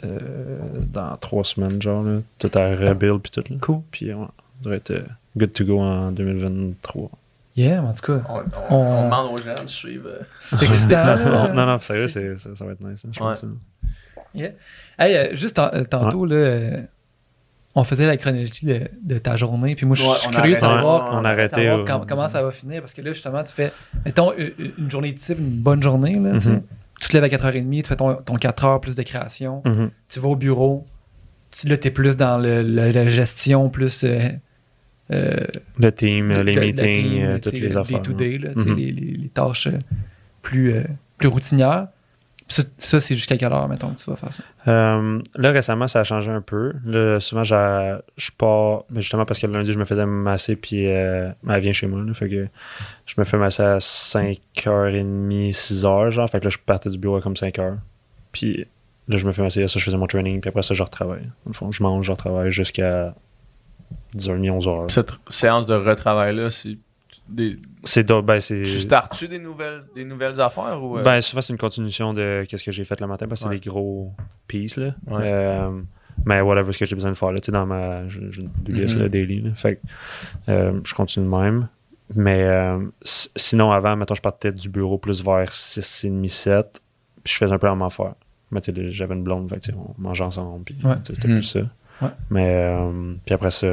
euh, 0.04 0.58
dans 0.92 1.16
trois 1.18 1.44
semaines, 1.44 1.80
genre. 1.82 2.02
Là, 2.04 2.18
tout 2.38 2.50
à 2.54 2.68
rebuild 2.74 3.20
puis 3.20 3.30
tout. 3.30 3.44
Là. 3.50 3.56
Cool. 3.60 3.80
Puis 3.90 4.06
ouais, 4.12 4.14
on 4.14 4.28
devrait 4.62 4.76
être 4.78 4.90
euh, 4.92 5.02
good 5.36 5.52
to 5.52 5.64
go 5.64 5.80
en 5.80 6.10
2023. 6.12 7.10
Yeah, 7.54 7.82
en 7.82 7.92
tout 7.92 8.00
cas, 8.12 8.22
On, 8.30 8.38
on- 8.38 8.76
On- 8.76 8.76
on 8.76 9.04
demande 9.04 9.32
aux 9.34 9.38
gens 9.42 9.62
de 9.62 9.68
suivre. 9.68 10.08
c'est 10.48 10.62
excitant. 10.64 11.16
non, 11.54 11.66
non, 11.66 11.78
sérieux, 11.80 12.08
c'est- 12.08 12.38
ça, 12.38 12.50
ça 12.56 12.64
va 12.64 12.72
être 12.72 12.80
nice. 12.80 13.02
hein, 13.04 13.10
je 13.12 13.18
pense, 13.18 13.42
Ouais. 13.42 13.48
hein. 14.46 14.50
Hey, 14.98 15.16
euh, 15.16 15.34
juste 15.36 15.56
tan- 15.56 15.70
tantôt, 15.90 16.24
là, 16.24 16.34
euh, 16.36 16.80
on 17.74 17.84
faisait 17.84 18.06
la 18.06 18.16
chronologie 18.16 18.66
de, 18.66 18.80
de 19.02 19.18
ta 19.18 19.36
journée, 19.36 19.74
puis 19.74 19.86
moi, 19.86 19.96
je 19.96 20.02
suis 20.02 20.28
on 20.28 20.30
curieux 20.30 20.52
de 20.52 20.56
arrête- 20.58 20.60
savoir, 20.60 21.10
on 21.14 21.24
comment 22.06 22.28
ça 22.28 22.42
va 22.42 22.50
finir, 22.50 22.80
parce 22.80 22.92
que 22.94 23.00
là, 23.02 23.12
justement, 23.12 23.42
tu 23.44 23.52
fais, 23.52 23.72
mettons, 24.04 24.32
une, 24.36 24.52
une 24.78 24.90
journée 24.90 25.14
type, 25.14 25.38
une 25.38 25.60
bonne 25.62 25.82
journée, 25.82 26.18
là, 26.18 26.36
tu. 26.38 26.48
Mhm. 26.50 26.62
tu 27.00 27.08
te 27.08 27.14
lèves 27.16 27.24
à 27.24 27.28
4h30, 27.28 27.82
tu 27.82 27.88
fais 27.88 27.96
ton, 27.96 28.14
ton 28.14 28.36
4 28.36 28.64
heures 28.64 28.80
plus 28.80 28.94
de 28.94 29.02
création, 29.02 29.62
Mhm. 29.64 29.90
tu 30.08 30.20
vas 30.20 30.28
au 30.28 30.36
bureau, 30.36 30.86
tu, 31.50 31.66
là, 31.68 31.76
tu 31.76 31.88
es 31.88 31.90
plus 31.90 32.16
dans 32.16 32.38
le, 32.38 32.62
le- 32.62 32.90
la 32.90 33.06
gestion, 33.08 33.68
plus... 33.70 34.04
euh, 34.04 34.28
euh, 35.10 35.36
Le 35.78 35.92
team, 35.92 36.30
les 36.42 36.54
meetings, 36.54 36.74
team, 37.10 37.22
euh, 37.22 37.38
toutes 37.38 37.52
les 37.54 37.60
le 37.60 37.76
affaires. 37.76 38.02
là, 38.38 38.50
Mhm. 38.54 38.76
les, 38.76 38.92
les- 38.92 39.16
les 39.16 39.28
tâches 39.28 39.68
plus, 40.42 40.72
euh, 40.74 40.82
plus 41.18 41.28
routinières. 41.28 41.88
Ça, 42.48 42.62
ça, 42.76 43.00
c'est 43.00 43.14
jusqu'à 43.14 43.36
quelle 43.38 43.52
heure, 43.52 43.68
mettons, 43.68 43.90
que 43.90 43.98
tu 43.98 44.10
vas 44.10 44.16
faire 44.16 44.32
ça? 44.32 44.42
Euh, 44.68 45.20
là, 45.36 45.50
récemment, 45.52 45.88
ça 45.88 46.00
a 46.00 46.04
changé 46.04 46.30
un 46.30 46.40
peu. 46.42 46.72
Là, 46.84 47.18
souvent, 47.20 47.44
j'ai- 47.44 47.96
je 48.16 48.30
pars, 48.36 48.84
mais 48.90 49.00
justement 49.00 49.24
parce 49.24 49.38
que 49.40 49.46
le 49.46 49.52
lundi, 49.54 49.72
je 49.72 49.78
me 49.78 49.84
faisais 49.84 50.04
masser, 50.06 50.56
puis 50.56 50.86
euh, 50.86 51.30
elle 51.48 51.60
vient 51.60 51.72
chez 51.72 51.86
moi. 51.86 52.02
Là, 52.04 52.12
fait 52.14 52.28
que 52.28 52.46
je 53.06 53.14
me 53.16 53.24
fais 53.24 53.38
masser 53.38 53.62
à 53.62 53.78
5h30, 53.80 55.52
6h, 55.52 56.10
genre. 56.10 56.28
Fait 56.30 56.40
que 56.40 56.44
là, 56.44 56.50
je 56.50 56.58
partais 56.58 56.90
du 56.90 56.98
bureau 56.98 57.16
à 57.16 57.20
comme 57.20 57.34
5h. 57.36 57.76
Puis 58.32 58.66
là, 59.08 59.16
je 59.16 59.26
me 59.26 59.32
fais 59.32 59.42
masser, 59.42 59.66
ça, 59.68 59.78
je 59.78 59.84
faisais 59.84 59.96
mon 59.96 60.06
training, 60.06 60.40
puis 60.40 60.48
après 60.48 60.62
ça, 60.62 60.74
je 60.74 60.82
retravaille. 60.82 61.22
Dans 61.44 61.48
le 61.48 61.52
fond, 61.54 61.72
je 61.72 61.82
mange, 61.82 62.06
je 62.06 62.12
retravaille 62.12 62.50
jusqu'à 62.50 63.14
10h30, 64.14 64.50
11h. 64.58 64.90
Cette 64.90 65.12
séance 65.28 65.66
de 65.66 65.74
retravail-là, 65.74 66.50
c'est. 66.50 66.76
Des... 67.28 67.56
C'est 67.84 68.04
do- 68.04 68.20
ben, 68.22 68.40
c'est. 68.40 68.62
Tu 68.62 68.80
startes-tu 68.80 69.28
des 69.28 69.38
nouvelles, 69.38 69.84
des 69.94 70.04
nouvelles 70.04 70.40
affaires 70.40 70.82
ou. 70.82 70.98
euh, 70.98 71.02
Ben, 71.02 71.20
souvent, 71.20 71.40
c'est 71.40 71.52
une 71.52 71.58
continuation 71.58 72.12
de 72.12 72.44
ce 72.50 72.62
que 72.64 72.72
j'ai 72.72 72.84
fait 72.84 73.00
le 73.00 73.06
matin 73.06 73.26
parce 73.28 73.42
que 73.42 73.48
Ouais. 73.48 73.54
c'est 73.54 73.60
des 73.60 73.70
gros 73.70 74.12
pieces, 74.48 74.76
là. 74.76 74.94
Ouais. 75.06 75.20
Euh, 75.22 75.70
mais 76.26 76.40
whatever 76.40 76.72
ce 76.72 76.78
que 76.78 76.84
j'ai 76.84 76.94
besoin 76.94 77.10
de 77.12 77.16
faire, 77.16 77.32
là, 77.32 77.40
tu 77.40 77.46
sais, 77.46 77.52
dans 77.52 77.64
ma. 77.66 78.06
J'ai 78.08 78.20
une 78.20 78.50
liste, 78.68 78.96
Mhm. 78.96 79.02
là, 79.02 79.08
daily, 79.08 79.40
là. 79.40 79.50
Fait 79.54 79.76
que 79.76 79.80
euh, 80.50 80.80
je 80.84 80.94
continue 80.94 81.24
de 81.26 81.30
même. 81.30 81.68
Mais 82.14 82.46
sinon, 83.04 83.72
avant, 83.72 83.96
mettons, 83.96 84.14
je 84.14 84.20
partais 84.20 84.52
du 84.52 84.68
bureau 84.68 84.98
plus 84.98 85.24
vers 85.24 85.52
6h30, 85.54 86.28
7. 86.28 86.82
Puis 87.24 87.32
je 87.32 87.38
faisais 87.38 87.52
un 87.54 87.58
peu 87.58 87.68
à 87.68 87.74
m'en 87.74 87.88
faire. 87.88 88.14
Mais 88.50 88.60
tu 88.60 88.74
sais, 88.74 88.90
j'avais 88.90 89.14
une 89.14 89.22
blonde, 89.22 89.48
fait 89.48 89.56
que, 89.56 89.60
tu 89.62 89.70
sais, 89.70 89.76
on 89.78 89.94
mangeait 89.96 90.24
ensemble. 90.24 90.64
Puis 90.64 90.76
Ouais. 90.84 90.96
c'était 91.04 91.28
Mhm. 91.28 91.36
plus 91.38 91.44
ça. 91.44 91.60
Mais 92.30 92.68
puis 93.24 93.34
après 93.34 93.50
ça, 93.52 93.66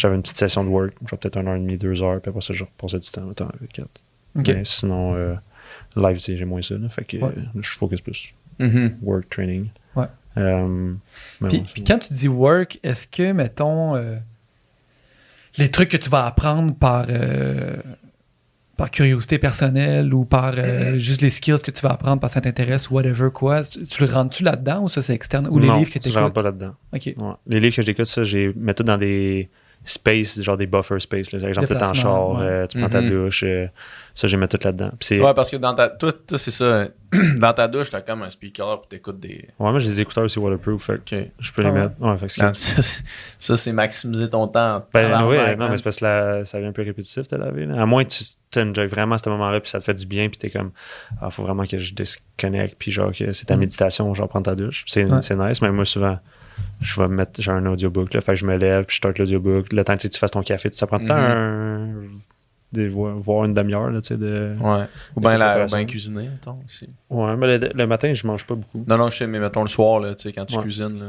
j'avais 0.00 0.14
une 0.16 0.22
petite 0.22 0.38
session 0.38 0.64
de 0.64 0.68
work, 0.68 0.92
genre 1.08 1.18
peut-être 1.18 1.36
une 1.38 1.48
heure 1.48 1.56
et 1.56 1.60
demie, 1.60 1.76
deux 1.76 2.02
heures. 2.02 2.20
Puis 2.20 2.28
après 2.30 2.40
ça, 2.40 2.54
je 2.54 2.64
reposais 2.64 2.98
du 2.98 3.10
temps, 3.10 3.30
temps 3.34 3.48
avec. 3.54 3.80
Mais 4.34 4.64
sinon, 4.64 5.14
euh, 5.14 5.34
live, 5.96 6.18
j'ai 6.18 6.44
moins 6.44 6.62
ça. 6.62 6.74
Là, 6.76 6.88
fait 6.88 7.04
que 7.04 7.16
Ouais. 7.18 7.32
euh, 7.36 7.60
je 7.60 7.70
focus 7.78 8.00
plus 8.00 8.34
Mhm. 8.58 8.96
work 9.02 9.28
training. 9.28 9.68
Ouais. 9.96 10.06
Euh, 10.36 10.94
Puis, 11.48 11.58
ouais, 11.58 11.64
puis 11.74 11.84
quand 11.84 11.98
tu 11.98 12.12
dis 12.14 12.28
work, 12.28 12.78
est-ce 12.82 13.06
que, 13.08 13.32
mettons, 13.32 13.96
euh, 13.96 14.16
les 15.58 15.70
trucs 15.70 15.88
que 15.88 15.96
tu 15.96 16.08
vas 16.10 16.26
apprendre 16.26 16.74
par, 16.74 17.06
euh, 17.08 17.76
par 18.76 18.90
curiosité 18.90 19.38
personnelle 19.38 20.14
ou 20.14 20.24
par 20.24 20.54
euh, 20.56 20.96
juste 20.96 21.20
les 21.22 21.30
skills 21.30 21.60
que 21.62 21.70
tu 21.70 21.82
vas 21.82 21.90
apprendre 21.90 22.20
parce 22.20 22.32
que 22.32 22.34
ça 22.36 22.40
t'intéresse 22.40 22.88
ou 22.90 22.94
whatever 22.94 23.30
quoi, 23.30 23.62
tu, 23.62 23.82
tu 23.82 24.04
le 24.06 24.10
rentres-tu 24.10 24.44
là-dedans 24.44 24.82
ou 24.84 24.88
ça 24.88 25.02
c'est 25.02 25.14
externe? 25.14 25.48
Ou 25.48 25.58
les 25.58 25.66
non, 25.68 25.78
livres 25.78 25.90
que 25.92 25.98
tu 25.98 26.08
je 26.10 26.14
rentre 26.14 26.26
écoutes? 26.28 26.34
pas 26.34 26.42
là-dedans. 26.42 26.74
Ouais. 26.92 27.34
Les 27.46 27.60
livres 27.60 27.76
que 27.76 27.82
j'écoute, 27.82 28.06
ça, 28.06 28.22
j'ai 28.22 28.52
mets 28.54 28.72
tout 28.74 28.84
dans 28.84 28.96
des 28.96 29.50
spaces, 29.84 30.42
genre 30.42 30.56
des 30.56 30.66
buffer 30.66 31.00
spaces. 31.00 31.32
Là. 31.32 31.48
Exemple, 31.48 31.66
t'es 31.68 31.82
en 31.82 31.94
char, 31.94 32.30
ouais. 32.32 32.42
euh, 32.44 32.66
tu 32.66 32.78
prends 32.78 32.88
ta 32.90 33.00
Mhm. 33.00 33.08
douche, 33.10 33.44
euh, 33.44 33.66
ça, 34.14 34.28
j'ai 34.28 34.36
mis 34.36 34.46
tout 34.46 34.58
là-dedans. 34.62 34.90
Ouais, 35.10 35.34
parce 35.34 35.50
que 35.50 35.56
dans 35.56 35.74
ta. 35.74 35.88
Toi, 35.88 36.12
toi 36.12 36.36
c'est 36.38 36.50
ça. 36.50 36.88
dans 37.38 37.52
ta 37.54 37.66
douche, 37.66 37.90
t'as 37.90 38.02
comme 38.02 38.22
un 38.22 38.30
speaker, 38.30 38.82
puis 38.82 38.88
t'écoutes 38.90 39.18
des. 39.18 39.48
Ah, 39.58 39.64
Ouais, 39.64 39.70
moi, 39.70 39.78
j'ai 39.80 39.88
des 39.90 40.00
écouteurs 40.02 40.24
aussi 40.24 40.38
waterproof, 40.38 40.82
fait 40.84 41.00
que 41.04 41.16
Ok. 41.22 41.28
je 41.40 41.52
peux 41.52 41.62
Ah 41.64 41.68
les 41.68 41.72
ouais. 41.74 41.80
mettre. 41.82 41.94
Ouais, 42.00 42.18
fait 42.18 42.26
que 42.28 42.42
Non, 42.46 42.52
ça, 42.54 43.56
c'est- 43.56 43.72
maximiser 43.72 44.28
ton 44.30 44.46
temps. 44.48 44.84
Ben, 44.92 45.26
ouais, 45.26 45.52
non, 45.52 45.56
man. 45.56 45.70
mais 45.70 45.76
c'est 45.78 45.82
parce 45.82 45.96
que 45.98 46.04
la- 46.04 46.44
ça 46.44 46.58
devient 46.58 46.68
un 46.68 46.72
peu 46.72 46.82
répétitif 46.82 47.26
de 47.28 47.36
laver. 47.36 47.66
Là. 47.66 47.82
À 47.82 47.86
moins 47.86 48.04
que 48.04 48.10
tu 48.10 48.22
t'enjoy 48.50 48.86
vraiment 48.86 49.14
à 49.14 49.18
ce 49.18 49.28
moment-là, 49.30 49.60
puis 49.60 49.70
ça 49.70 49.78
te 49.80 49.84
fait 49.84 49.94
du 49.94 50.06
bien, 50.06 50.28
puis 50.28 50.38
t'es 50.38 50.50
comme, 50.50 50.70
ah, 51.20 51.30
faut 51.30 51.42
vraiment 51.42 51.64
que 51.66 51.78
je 51.78 51.94
disconnecte, 51.94 52.76
puis 52.78 52.90
genre 52.90 53.12
que 53.12 53.32
c'est 53.32 53.46
ta 53.46 53.56
Mm. 53.56 53.60
méditation, 53.60 54.12
genre 54.14 54.28
prendre 54.28 54.44
ta 54.46 54.54
douche. 54.54 54.84
C'est 54.86 55.04
Ouais. 55.04 55.22
c'est 55.22 55.36
nice, 55.36 55.62
mais 55.62 55.70
moi, 55.72 55.84
souvent, 55.84 56.18
je 56.80 57.00
vais 57.00 57.08
mettre, 57.08 57.40
j'ai 57.42 57.50
un 57.50 57.64
audiobook, 57.66 58.14
là, 58.14 58.20
fait 58.20 58.32
que 58.32 58.38
je 58.38 58.46
me 58.46 58.56
lève, 58.56 58.84
puis 58.84 58.94
je 58.94 58.98
start 58.98 59.18
l'audiobook. 59.18 59.72
Le 59.72 59.84
temps 59.84 59.94
que 59.94 59.98
tu 59.98 60.02
sais, 60.02 60.08
tu 60.10 60.18
fasses 60.18 60.30
ton 60.32 60.42
café, 60.42 60.68
ça 60.72 60.86
prend 60.86 60.98
le 60.98 61.06
temps 61.06 61.16
Mhm. 61.16 61.20
un. 61.22 62.08
Des, 62.72 62.88
vo- 62.88 63.18
voir 63.18 63.46
une 63.46 63.54
demi-heure, 63.54 63.90
là, 63.90 64.00
tu 64.00 64.08
sais, 64.08 64.16
de. 64.16 64.54
Ouais. 64.60 64.84
Ou 65.16 65.20
bien 65.20 65.36
la- 65.36 65.46
ou 65.46 65.50
préparation. 65.50 65.76
bien 65.78 65.86
cuisiner, 65.86 66.28
mettons, 66.28 66.58
aussi. 66.64 66.88
Ouais, 67.10 67.36
mais 67.36 67.58
le, 67.58 67.68
le 67.74 67.86
matin, 67.88 68.12
je 68.14 68.24
mange 68.26 68.46
pas 68.46 68.54
beaucoup. 68.54 68.84
Non, 68.86 68.96
non, 68.96 69.10
je 69.10 69.18
sais, 69.18 69.26
mais 69.26 69.40
mettons 69.40 69.62
le 69.62 69.68
soir, 69.68 69.98
là, 69.98 70.14
tu 70.14 70.22
sais, 70.22 70.32
quand 70.32 70.44
tu 70.44 70.56
Ouais. 70.56 70.62
cuisines, 70.62 70.98
là. 71.00 71.06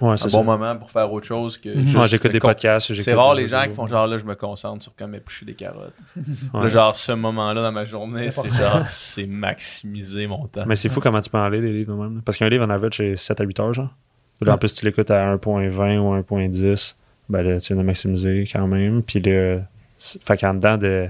Ouais, 0.00 0.12
un 0.12 0.16
c'est 0.16 0.30
bon 0.32 0.38
ça. 0.38 0.42
moment 0.44 0.76
pour 0.76 0.90
faire 0.92 1.12
autre 1.12 1.26
chose 1.26 1.58
que. 1.58 1.80
Juste 1.80 1.94
Ouais, 1.96 2.08
j'écoute 2.08 2.30
des 2.32 2.38
podcasts. 2.40 2.94
C'est 2.94 3.12
rare 3.12 3.34
les 3.34 3.48
gens 3.48 3.64
qui 3.64 3.74
font 3.74 3.86
genre 3.86 4.06
là, 4.06 4.16
je 4.16 4.24
me 4.24 4.34
concentre 4.34 4.82
sur 4.82 4.94
comme 4.96 5.14
éplucher 5.14 5.44
des 5.44 5.52
carottes. 5.54 5.92
Ouais. 6.54 6.62
Là, 6.62 6.68
genre, 6.70 6.96
ce 6.96 7.12
moment-là 7.12 7.60
dans 7.60 7.72
ma 7.72 7.84
journée, 7.84 8.30
c'est 8.30 8.50
genre, 8.50 8.84
c'est 8.88 9.26
maximiser 9.26 10.26
mon 10.26 10.46
temps. 10.46 10.64
Mais 10.66 10.76
c'est 10.76 10.88
fou 10.88 11.00
comment 11.00 11.20
tu 11.20 11.28
peux 11.28 11.36
en 11.38 11.48
lire 11.50 11.60
des 11.60 11.72
livres 11.72 11.94
même. 11.96 12.22
Parce 12.24 12.38
qu'un 12.38 12.48
livre 12.48 12.64
en 12.64 12.70
average, 12.70 12.96
c'est 12.96 13.16
7 13.16 13.40
à 13.40 13.44
8 13.44 13.60
heures, 13.60 13.74
genre. 13.74 13.90
Là, 14.42 14.54
en 14.54 14.58
plus, 14.58 14.74
tu 14.74 14.84
l'écoutes 14.86 15.10
à 15.10 15.34
1.20 15.36 15.98
ou 15.98 16.14
1.10, 16.14 16.96
ben 17.28 17.42
là, 17.42 17.60
tu 17.60 17.72
viens 17.72 17.82
de 17.82 17.86
maximiser 17.86 18.48
quand 18.52 18.66
même. 18.66 19.02
Puis 19.02 19.20
là, 19.20 19.60
c'est- 19.98 20.22
fait 20.26 20.36
qu'en 20.38 20.54
dedans 20.54 20.78
de 20.78 21.08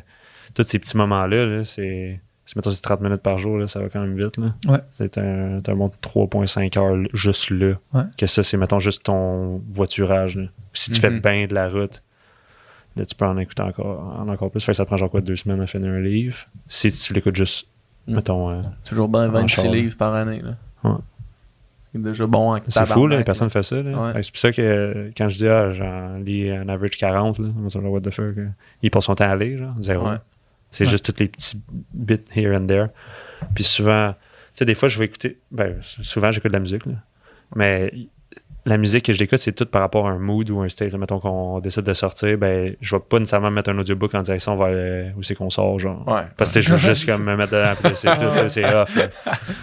tous 0.54 0.64
ces 0.64 0.78
petits 0.78 0.96
moments-là, 0.96 1.46
là, 1.46 1.64
c'est. 1.64 2.20
Si 2.46 2.58
mettons 2.58 2.70
c'est 2.70 2.82
30 2.82 3.00
minutes 3.02 3.22
par 3.22 3.38
jour, 3.38 3.58
là, 3.58 3.68
ça 3.68 3.78
va 3.78 3.88
quand 3.88 4.00
même 4.00 4.16
vite. 4.18 4.36
Là. 4.36 4.54
Ouais. 4.66 4.78
C'est 4.92 5.16
un, 5.18 5.58
un 5.64 5.74
bon 5.76 5.88
3.5 6.02 6.76
heures 6.76 6.96
juste 7.12 7.50
là. 7.50 7.74
Ouais. 7.94 8.02
Que 8.18 8.26
ça, 8.26 8.42
c'est 8.42 8.56
mettons 8.56 8.80
juste 8.80 9.04
ton 9.04 9.62
voiturage. 9.72 10.34
là. 10.36 10.46
Si 10.72 10.90
tu 10.90 10.98
fais 10.98 11.10
Mhm. 11.10 11.20
bien 11.20 11.46
de 11.46 11.54
la 11.54 11.68
route, 11.68 12.02
là, 12.96 13.04
tu 13.06 13.14
peux 13.14 13.24
en 13.26 13.38
écouter 13.38 13.62
encore, 13.62 14.16
en 14.20 14.28
encore 14.28 14.50
plus. 14.50 14.64
Fait 14.64 14.72
que 14.72 14.76
ça 14.76 14.84
prend 14.84 14.96
genre 14.96 15.10
quoi 15.10 15.20
deux 15.20 15.36
semaines 15.36 15.60
à 15.60 15.68
finir 15.68 15.90
un 15.92 16.00
livre? 16.00 16.36
Si 16.66 16.90
tu 16.90 17.12
l'écoutes 17.14 17.36
juste, 17.36 17.68
Mhm. 18.08 18.16
mettons. 18.16 18.50
euh, 18.50 18.62
Toujours 18.84 19.08
bien 19.08 19.28
En 19.28 19.30
26 19.30 19.54
char, 19.62 19.64
là. 19.66 19.70
livres 19.70 19.96
par 19.96 20.12
année. 20.14 20.42
Là. 20.42 20.56
Ouais. 20.82 20.96
C'est 21.92 22.02
déjà 22.02 22.26
bon. 22.26 22.54
en 22.56 22.60
C'est 22.68 22.86
fou, 22.86 23.06
là, 23.06 23.16
les 23.18 23.24
personnes 23.24 23.50
font 23.50 23.62
ça. 23.62 23.76
Ouais. 23.80 24.22
C'est 24.22 24.30
pour 24.30 24.38
ça 24.38 24.52
que 24.52 24.62
euh, 24.62 25.10
quand 25.16 25.28
je 25.28 25.36
dis, 25.38 25.48
ah, 25.48 25.72
j'en 25.72 26.18
lis 26.18 26.48
un 26.50 26.68
average 26.68 26.96
40, 26.96 27.38
là, 27.40 27.48
on 27.58 27.62
va 27.62 27.68
dire, 27.68 27.84
what 27.90 28.00
the 28.02 28.10
fuck, 28.10 28.38
euh, 28.38 28.46
il 28.82 28.90
passe 28.90 29.04
son 29.06 29.14
temps 29.16 29.28
à 29.30 29.34
lire, 29.36 29.58
genre, 29.58 29.74
zéro. 29.80 30.08
Ouais. 30.08 30.16
C'est 30.70 30.84
Ouais. 30.84 30.90
juste 30.90 31.12
tous 31.12 31.20
les 31.20 31.28
petits 31.28 31.60
bits 31.92 32.20
here 32.34 32.56
and 32.56 32.66
there. 32.66 32.86
Puis 33.54 33.64
souvent, 33.64 34.12
tu 34.12 34.18
sais, 34.54 34.64
des 34.64 34.74
fois, 34.74 34.88
je 34.88 34.98
vais 35.00 35.06
écouter, 35.06 35.38
ben, 35.50 35.76
souvent, 35.82 36.30
j'écoute 36.30 36.50
de 36.50 36.56
la 36.56 36.60
musique, 36.60 36.86
là. 36.86 36.92
mais 37.56 37.92
la 38.66 38.76
musique 38.76 39.04
que 39.06 39.12
je 39.12 39.18
l'écoute, 39.18 39.38
c'est 39.38 39.52
tout 39.52 39.64
par 39.66 39.80
rapport 39.80 40.06
à 40.06 40.10
un 40.10 40.18
mood 40.18 40.48
ou 40.50 40.60
un 40.60 40.68
state. 40.68 40.92
là. 40.92 40.98
Mettons 40.98 41.18
qu'on 41.18 41.60
décide 41.60 41.82
de 41.84 41.92
sortir, 41.94 42.36
ben, 42.36 42.74
je 42.80 42.96
vais 42.96 43.00
pas 43.08 43.18
nécessairement 43.18 43.50
mettre 43.50 43.70
un 43.70 43.78
audiobook 43.78 44.14
en 44.14 44.22
direction 44.22 44.56
vers 44.56 44.68
euh, 44.70 45.08
où 45.16 45.22
c'est 45.22 45.34
qu'on 45.34 45.50
sort, 45.50 45.78
genre. 45.78 46.06
Ouais. 46.06 46.22
Parce 46.36 46.50
que 46.50 46.60
je 46.60 46.70
veux 46.72 46.76
juste 46.78 47.06
comme 47.10 47.24
me 47.24 47.36
mettre 47.36 47.52
dedans, 47.52 47.72
puis 47.82 47.92
c'est 47.94 48.14
tout, 48.16 48.24
c'est 48.48 48.64
off. 48.74 48.96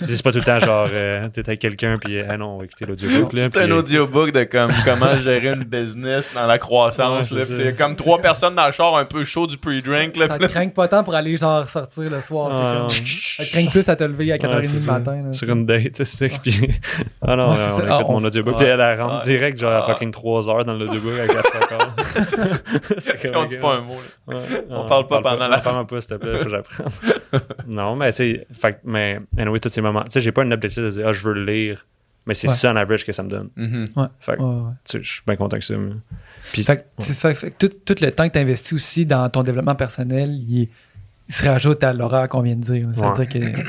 c'est 0.03 0.23
pas 0.23 0.31
tout 0.31 0.39
le 0.39 0.43
temps 0.43 0.59
genre, 0.59 0.87
euh, 0.91 1.27
t'es 1.29 1.41
avec 1.47 1.59
quelqu'un, 1.59 1.97
puis 1.99 2.19
ah 2.27 2.37
non, 2.37 2.55
on 2.55 2.57
va 2.59 2.65
écouter 2.65 2.85
l'audiobook. 2.85 3.33
là, 3.33 3.43
C'est 3.53 3.61
un 3.61 3.71
audiobook 3.71 4.31
de 4.31 4.43
comme 4.45 4.71
comment 4.83 5.13
gérer 5.15 5.53
une 5.53 5.63
business 5.63 6.31
dans 6.33 6.45
la 6.47 6.57
croissance. 6.57 7.31
Ouais, 7.31 7.39
là. 7.39 7.45
ça. 7.45 7.71
comme 7.73 7.95
trois 7.95 8.19
personnes 8.19 8.55
dans 8.55 8.65
le 8.65 8.71
char 8.71 8.95
un 8.97 9.05
peu 9.05 9.23
chaud 9.23 9.47
du 9.47 9.57
pre-drink. 9.57 10.15
là. 10.17 10.27
Ça 10.27 10.37
te 10.37 10.41
là, 10.43 10.47
craint 10.49 10.67
pas 10.69 10.87
tant 10.87 11.03
pour 11.03 11.13
aller 11.15 11.37
genre 11.37 11.67
sortir 11.69 12.09
le 12.09 12.21
soir. 12.21 12.49
Ah, 12.51 12.77
comme... 12.79 12.89
Ça 12.89 13.43
te 13.45 13.49
craint 13.51 13.65
plus 13.67 13.87
à 13.89 13.95
te 13.95 14.03
lever 14.03 14.31
à 14.33 14.37
4h30 14.37 14.55
Ouais, 14.55 14.63
c'est 14.63 14.71
du 14.71 14.79
ça. 14.79 14.91
matin. 14.93 15.15
là, 15.25 15.33
sur 15.33 15.49
une 15.49 15.65
date, 15.65 15.91
c'est 15.97 16.05
ça. 16.05 16.25
Puis, 16.41 16.69
ah 17.21 17.35
non, 17.35 17.47
on 17.49 17.55
ça. 17.55 17.67
écoute 17.69 17.85
Ah, 17.89 17.99
on- 18.05 18.11
mon 18.13 18.23
audiobook, 18.25 18.57
puis 18.57 18.65
rentre 18.95 19.25
Ouais. 19.25 19.31
direct, 19.33 19.59
genre 19.59 19.71
à 19.71 19.79
Ah. 19.79 19.83
fucking 19.93 20.11
3 20.11 20.49
heures 20.49 20.65
dans 20.65 20.73
l'audiobook 20.73 21.13
à 21.19 21.27
4 21.27 21.73
heures. 21.73 21.93
c'est 22.99 23.35
on 23.35 23.45
dit 23.45 23.57
pas 23.57 23.75
un 23.75 23.81
mot. 23.81 23.95
là. 24.27 24.35
Ouais, 24.37 24.65
On 24.69 24.83
non, 24.83 24.87
parle 24.87 25.07
pas 25.07 25.21
pendant 25.21 25.47
la- 25.47 25.57
Non, 25.57 25.63
parle 25.63 25.87
pas, 25.87 26.01
s'il 26.01 26.09
te 26.11 26.15
plaît, 26.15 26.37
faut 26.37 26.43
que 26.45 26.49
j'apprenne. 26.49 26.87
non, 27.67 27.95
mais 27.95 28.11
tu 28.11 28.17
sais, 28.17 28.47
fait 28.53 28.79
mais 28.83 29.19
anyway, 29.37 29.59
tous 29.59 29.69
ces 29.69 29.81
moments, 29.81 30.03
tu 30.03 30.11
sais, 30.11 30.21
j'ai 30.21 30.31
pas 30.31 30.43
un 30.43 30.51
objectif 30.51 30.83
de 30.83 30.89
dire, 30.89 31.07
ah, 31.07 31.13
je 31.13 31.23
veux 31.23 31.33
le 31.33 31.45
lire, 31.45 31.85
mais 32.25 32.33
c'est 32.33 32.47
Ouais. 32.47 32.53
ça 32.53 32.71
en 32.71 32.75
average 32.75 33.05
que 33.05 33.11
ça 33.11 33.23
me 33.23 33.29
donne. 33.29 33.49
Fait 34.19 34.37
que, 34.37 34.41
Ouais, 34.41 34.71
sais, 34.85 34.99
je 35.01 35.11
suis 35.13 35.21
bien 35.25 35.35
content 35.35 35.57
que 35.57 35.65
ça. 35.65 35.75
mais- 35.75 35.93
Puis, 36.51 36.63
Fait 36.63 36.85
fait- 36.99 37.35
fait 37.35 37.51
tout, 37.51 37.69
tout 37.69 37.95
le 38.01 38.11
temps 38.11 38.27
que 38.27 38.33
tu 38.33 38.39
investis 38.39 38.73
aussi 38.73 39.05
dans 39.05 39.29
ton 39.29 39.43
développement 39.43 39.75
personnel, 39.75 40.31
il, 40.31 40.63
est- 40.63 40.69
il 41.27 41.33
se 41.33 41.47
rajoute 41.47 41.83
à 41.83 41.93
l'horaire 41.93 42.29
qu'on 42.29 42.41
vient 42.41 42.55
de 42.55 42.61
dire. 42.61 42.87
Ça 42.95 43.01
veut 43.01 43.07
Ouais. 43.19 43.25
dire 43.25 43.29
que. 43.29 43.61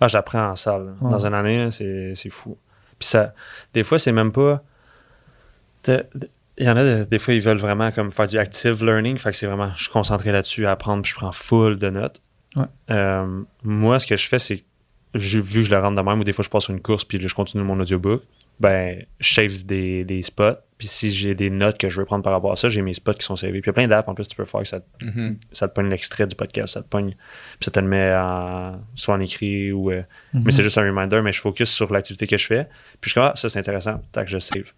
Ah, 0.00 0.06
j'apprends 0.08 0.50
en 0.50 0.56
salle. 0.56 0.94
Dans 1.00 1.26
une 1.26 1.34
année, 1.34 1.68
c'est 1.70 2.30
fou. 2.30 2.56
Puis 2.98 3.08
ça, 3.08 3.34
des 3.74 3.84
fois, 3.84 3.98
c'est 3.98 4.12
même 4.12 4.32
pas. 4.32 4.62
Il 5.86 6.66
y 6.66 6.68
en 6.68 6.76
a, 6.76 6.82
de- 6.84 7.04
des 7.04 7.18
fois, 7.18 7.34
ils 7.34 7.40
veulent 7.40 7.58
vraiment 7.58 7.90
comme 7.92 8.10
faire 8.10 8.26
du 8.26 8.36
active 8.38 8.84
learning. 8.84 9.16
Fait 9.18 9.30
que 9.30 9.36
c'est 9.36 9.46
vraiment, 9.46 9.72
je 9.76 9.82
suis 9.84 9.92
concentré 9.92 10.32
là-dessus 10.32 10.66
à 10.66 10.72
apprendre, 10.72 11.02
puis 11.02 11.10
je 11.12 11.16
prends 11.16 11.32
full 11.32 11.76
de 11.76 11.90
notes. 11.90 12.20
Ouais. 12.56 12.64
Euh, 12.90 13.42
moi, 13.62 13.98
ce 13.98 14.06
que 14.06 14.16
je 14.16 14.26
fais, 14.26 14.38
c'est, 14.38 14.64
vu 15.14 15.42
que 15.42 15.60
je 15.62 15.70
le 15.70 15.78
rentre 15.78 15.96
de 15.96 16.02
même, 16.02 16.18
ou 16.20 16.24
des 16.24 16.32
fois, 16.32 16.44
je 16.44 16.50
passe 16.50 16.64
sur 16.64 16.72
une 16.74 16.80
course, 16.80 17.04
puis 17.04 17.20
je 17.20 17.34
continue 17.34 17.62
mon 17.62 17.78
audiobook, 17.78 18.22
ben, 18.58 19.04
je 19.20 19.34
save 19.34 19.64
des, 19.64 20.04
des 20.04 20.22
spots. 20.22 20.56
Puis 20.78 20.86
si 20.86 21.10
j'ai 21.10 21.34
des 21.34 21.50
notes 21.50 21.76
que 21.76 21.88
je 21.88 21.98
veux 22.00 22.04
prendre 22.06 22.22
par 22.22 22.32
rapport 22.32 22.52
à 22.52 22.56
ça, 22.56 22.68
j'ai 22.68 22.82
mes 22.82 22.94
spots 22.94 23.14
qui 23.14 23.26
sont 23.26 23.34
savés. 23.34 23.60
Puis 23.60 23.62
il 23.62 23.66
y 23.66 23.70
a 23.70 23.72
plein 23.72 23.88
d'apps 23.88 24.08
en 24.08 24.14
plus, 24.14 24.28
tu 24.28 24.36
peux 24.36 24.44
faire 24.44 24.60
que 24.62 24.68
ça 24.68 24.78
Mhm. 25.02 25.36
ça 25.50 25.66
te 25.68 25.74
pogne 25.74 25.88
l'extrait 25.90 26.26
du 26.28 26.36
podcast, 26.36 26.74
ça 26.74 26.82
te 26.82 26.88
pogne, 26.88 27.10
puis 27.10 27.64
ça 27.64 27.70
te 27.72 27.80
le 27.80 27.86
met 27.88 28.14
en, 28.14 28.80
soit 28.94 29.14
en 29.16 29.20
écrit 29.20 29.72
ou. 29.72 29.90
euh, 29.90 30.02
Mhm. 30.34 30.42
Mais 30.44 30.52
c'est 30.52 30.62
juste 30.62 30.78
un 30.78 30.82
reminder, 30.82 31.20
mais 31.20 31.32
je 31.32 31.40
focus 31.40 31.68
sur 31.70 31.92
l'activité 31.92 32.26
que 32.28 32.36
je 32.38 32.46
fais. 32.46 32.64
Puis 33.00 33.08
je 33.08 33.10
suis 33.10 33.14
comme, 33.20 33.30
ah, 33.30 33.36
ça 33.36 33.48
c'est 33.48 33.58
intéressant, 33.58 34.00
tac, 34.12 34.28
je 34.28 34.38
save. 34.38 34.72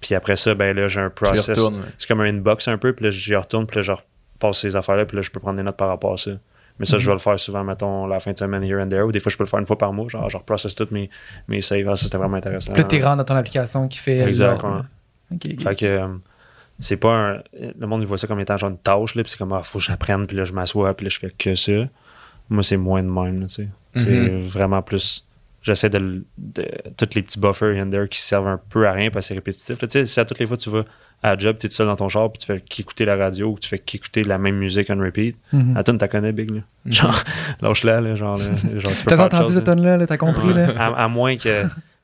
Puis 0.00 0.14
après 0.14 0.36
ça, 0.36 0.54
ben 0.54 0.74
là, 0.74 0.88
j'ai 0.88 1.00
un 1.00 1.10
process. 1.10 1.58
ouais. 1.70 1.78
C'est 1.98 2.08
comme 2.08 2.20
un 2.22 2.28
inbox 2.28 2.66
un 2.68 2.78
peu, 2.78 2.92
puis 2.94 3.04
là, 3.04 3.10
j'y 3.10 3.36
retourne, 3.36 3.66
puis 3.66 3.76
là, 3.76 3.82
je 3.82 3.92
repasse 3.92 4.58
ces 4.58 4.74
affaires-là, 4.74 5.04
puis 5.04 5.16
là, 5.16 5.22
je 5.22 5.30
peux 5.30 5.38
prendre 5.38 5.58
des 5.58 5.62
notes 5.62 5.76
par 5.76 5.88
rapport 5.88 6.14
à 6.14 6.16
ça. 6.16 6.30
Mais 6.78 6.86
ça, 6.86 6.96
je 6.98 7.06
vais 7.06 7.12
le 7.12 7.18
faire 7.20 7.38
souvent, 7.38 7.62
mettons, 7.62 8.06
la 8.06 8.18
fin 8.18 8.32
de 8.32 8.38
semaine, 8.38 8.64
here 8.64 8.80
and 8.82 8.88
there, 8.88 9.02
ou 9.02 9.12
des 9.12 9.20
fois, 9.20 9.30
je 9.30 9.36
peux 9.36 9.44
le 9.44 9.48
faire 9.48 9.60
une 9.60 9.66
fois 9.66 9.76
par 9.78 9.92
mois, 9.92 10.08
genre, 10.08 10.28
je 10.30 10.38
reprocesse 10.38 10.74
toutes 10.74 10.90
mes, 10.90 11.10
mes 11.46 11.60
saves. 11.60 11.86
Ah, 11.88 11.94
ça, 11.96 12.04
c'était 12.04 12.16
vraiment 12.16 12.38
intéressant. 12.38 12.72
Puis 12.72 12.82
là, 12.82 12.88
tu 12.88 13.00
rentres 13.02 13.18
dans 13.18 13.24
ton 13.24 13.36
application 13.36 13.86
qui 13.88 13.98
fait. 13.98 14.20
Exact, 14.20 14.60
l'ordre, 15.32 15.44
ouais. 15.44 15.50
là. 15.50 15.56
Ok, 15.56 15.58
ok. 15.58 15.62
Fait 15.62 15.76
que 15.76 15.86
euh, 15.86 16.08
c'est 16.78 16.96
pas 16.96 17.14
un. 17.14 17.42
Le 17.78 17.86
monde 17.86 18.02
il 18.02 18.06
voit 18.06 18.18
ça 18.18 18.26
comme 18.26 18.40
étant 18.40 18.56
genre 18.56 18.70
une 18.70 18.78
tâche, 18.78 19.14
là, 19.14 19.22
puis 19.22 19.30
c'est 19.30 19.38
comme, 19.38 19.52
ah, 19.52 19.62
faut 19.62 19.78
que 19.78 19.84
j'apprenne, 19.84 20.26
puis 20.26 20.36
là, 20.36 20.44
je 20.44 20.52
m'assois, 20.52 20.94
puis 20.94 21.04
là, 21.06 21.10
je 21.10 21.18
fais 21.18 21.30
que 21.36 21.54
ça. 21.54 21.72
Moi, 22.50 22.62
c'est 22.62 22.76
moins 22.76 23.02
de 23.02 23.08
même, 23.08 23.46
tu 23.46 23.54
sais. 23.54 23.68
C'est 23.96 24.10
Mhm. 24.10 24.46
vraiment 24.46 24.82
plus. 24.82 25.24
J'essaie 25.62 25.90
de, 25.90 26.24
de. 26.38 26.66
Tous 26.96 27.08
les 27.14 27.22
petits 27.22 27.38
buffers 27.38 27.80
and 27.80 27.90
there 27.90 28.08
qui 28.08 28.20
servent 28.20 28.48
un 28.48 28.60
peu 28.70 28.86
à 28.88 28.92
rien 28.92 29.10
parce 29.10 29.26
que 29.26 29.28
c'est 29.28 29.34
répétitif. 29.34 29.78
Tu 29.78 29.86
sais, 29.88 30.06
si 30.06 30.18
à 30.18 30.24
toutes 30.24 30.38
les 30.40 30.46
fois 30.46 30.56
tu 30.56 30.68
vas 30.70 30.84
à 31.22 31.30
la 31.34 31.38
job, 31.38 31.56
t'es 31.56 31.68
tout 31.68 31.74
seul 31.74 31.86
dans 31.86 31.94
ton 31.94 32.08
char, 32.08 32.32
puis 32.32 32.40
tu 32.40 32.46
fais 32.46 32.60
qu'écouter 32.60 33.04
la 33.04 33.14
radio, 33.14 33.50
ou 33.52 33.58
tu 33.60 33.68
fais 33.68 33.78
qu'écouter 33.78 34.24
la 34.24 34.38
même 34.38 34.56
musique 34.56 34.88
on 34.90 34.98
repeat. 34.98 35.36
Mhm. 35.52 35.76
À 35.76 35.84
toi, 35.84 35.94
t'as 35.96 36.08
connais, 36.08 36.32
Big, 36.32 36.50
là. 36.50 36.60
Genre, 36.86 37.14
lâche-la, 37.60 38.00
là, 38.00 38.16
genre, 38.16 38.36
là, 38.38 38.44
genre, 38.80 38.92
tu 38.92 39.04
peux 39.04 39.10
T'as 39.16 39.24
entendu 39.26 39.52
cette 39.52 39.68
là. 39.68 39.74
tonne-là, 39.74 39.96
là, 39.98 40.06
t'as 40.08 40.16
compris, 40.16 40.48
Ouais. 40.48 40.54
là? 40.66 40.74
À, 40.76 41.04
à 41.04 41.08
moins 41.08 41.36
que 41.36 41.62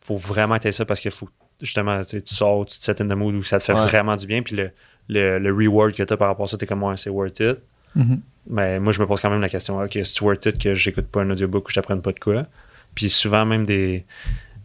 faut 0.09 0.17
vraiment 0.17 0.59
que 0.59 0.71
ça 0.71 0.85
parce 0.85 1.01
qu'il 1.01 1.11
faut 1.11 1.29
justement 1.61 2.01
tu 2.03 2.21
sors, 2.25 2.65
tu 2.67 2.79
te 2.79 2.85
set 2.85 3.01
in 3.01 3.07
the 3.09 3.13
mood 3.17 3.35
où 3.35 3.43
ça 3.43 3.59
te 3.59 3.65
fait 3.65 3.73
Ouais. 3.75 3.85
vraiment 3.87 4.17
du 4.17 4.27
bien. 4.27 4.43
Puis 4.43 4.57
le, 4.57 4.71
le, 5.09 5.39
le 5.39 5.53
reward 5.53 5.93
que 5.95 6.03
tu 6.03 6.13
as 6.13 6.17
par 6.17 6.29
rapport 6.29 6.45
à 6.45 6.49
ça, 6.49 6.57
t'es 6.57 6.67
comme 6.67 6.79
moi, 6.81 6.97
c'est 6.97 7.11
worth 7.11 7.41
it. 7.41 7.57
Mhm. 7.95 8.21
Mais 8.51 8.79
moi, 8.81 8.93
je 8.93 9.01
me 9.01 9.07
pose 9.07 9.21
quand 9.21 9.31
même 9.31 9.41
la 9.41 9.49
question 9.49 9.79
ok, 9.83 9.93
c'est 10.05 10.23
worth 10.23 10.47
it 10.47 10.59
que 10.63 10.75
j'écoute 10.75 11.07
pas 11.07 11.21
un 11.23 11.31
audiobook 11.31 11.65
ou 11.65 11.67
que 11.69 11.73
j'apprenne 11.73 12.01
pas 12.03 12.13
de 12.13 12.19
quoi? 12.21 12.47
Puis 12.95 13.09
souvent, 13.11 13.45
même 13.45 13.65
des. 13.67 14.05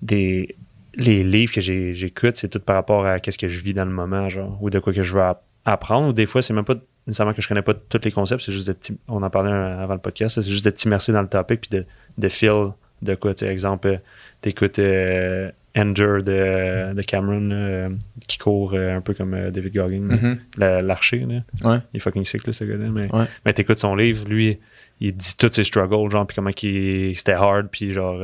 des 0.02 0.56
les 0.96 1.24
livres 1.24 1.52
que 1.52 1.60
j'écoute, 1.60 2.38
c'est 2.38 2.50
tout 2.50 2.60
par 2.60 2.76
rapport 2.76 3.04
à 3.08 3.20
qu'est-ce 3.20 3.40
que 3.40 3.48
je 3.50 3.62
vis 3.64 3.74
dans 3.74 3.84
le 3.86 3.90
moment, 3.92 4.30
genre, 4.30 4.60
ou 4.62 4.70
de 4.70 4.78
quoi 4.78 4.94
que 4.94 5.02
je 5.02 5.16
veux 5.16 5.24
app- 5.24 5.44
apprendre. 5.66 6.10
Ou 6.10 6.14
des 6.14 6.28
fois, 6.28 6.44
c'est 6.44 6.54
même 6.54 6.66
pas 6.66 6.76
nécessairement 7.08 7.34
que 7.34 7.42
je 7.42 7.48
connais 7.48 7.64
pas 7.64 7.74
tous 7.74 8.00
les 8.04 8.12
concepts, 8.12 8.44
c'est 8.44 8.52
juste 8.52 8.68
de 8.68 8.76
on 9.08 9.24
en 9.24 9.30
parlait 9.32 9.52
avant 9.52 9.96
le 9.96 10.00
podcast, 10.00 10.40
c'est 10.40 10.48
juste 10.52 10.64
de 10.66 10.70
t'immerser 10.70 11.12
dans 11.12 11.24
le 11.24 11.28
topic 11.28 11.62
puis 11.62 11.70
de, 11.80 11.86
de 12.20 12.30
feel 12.30 12.74
de 13.02 13.16
quoi, 13.16 13.34
tu 13.34 13.44
sais, 13.44 13.52
exemple, 13.52 13.88
euh, 13.88 13.98
t'écoutes 14.44 14.78
euh, 14.80 15.50
Anger 15.76 16.20
de, 16.24 16.94
de 16.94 17.02
Cameron 17.02 17.50
euh, 17.52 17.90
qui 18.28 18.38
court 18.38 18.74
euh, 18.76 18.96
un 18.96 19.02
peu 19.02 19.16
comme 19.16 19.34
euh, 19.34 19.50
David 19.50 19.74
Goggin, 19.74 20.02
Mhm. 20.02 20.38
la- 20.58 20.82
l'archer. 20.84 21.26
Ouais. 21.64 21.78
Il 21.94 21.98
est 21.98 22.00
fucking 22.00 22.26
sick, 22.26 22.46
là, 22.46 22.54
ce 22.54 22.64
gars-là, 22.64 22.90
mais, 22.92 23.12
Ouais. 23.12 23.26
mais 23.46 23.54
t'écoutes 23.54 23.80
son 23.80 23.96
livre, 23.96 24.28
lui, 24.28 24.60
il 25.00 25.16
dit 25.18 25.36
tous 25.36 25.52
ses 25.52 25.64
struggles, 25.64 26.12
genre, 26.12 26.28
puis 26.28 26.36
comment 26.36 26.52
c'était 26.56 27.32
hard, 27.34 27.70
puis 27.72 27.92
genre, 27.92 28.22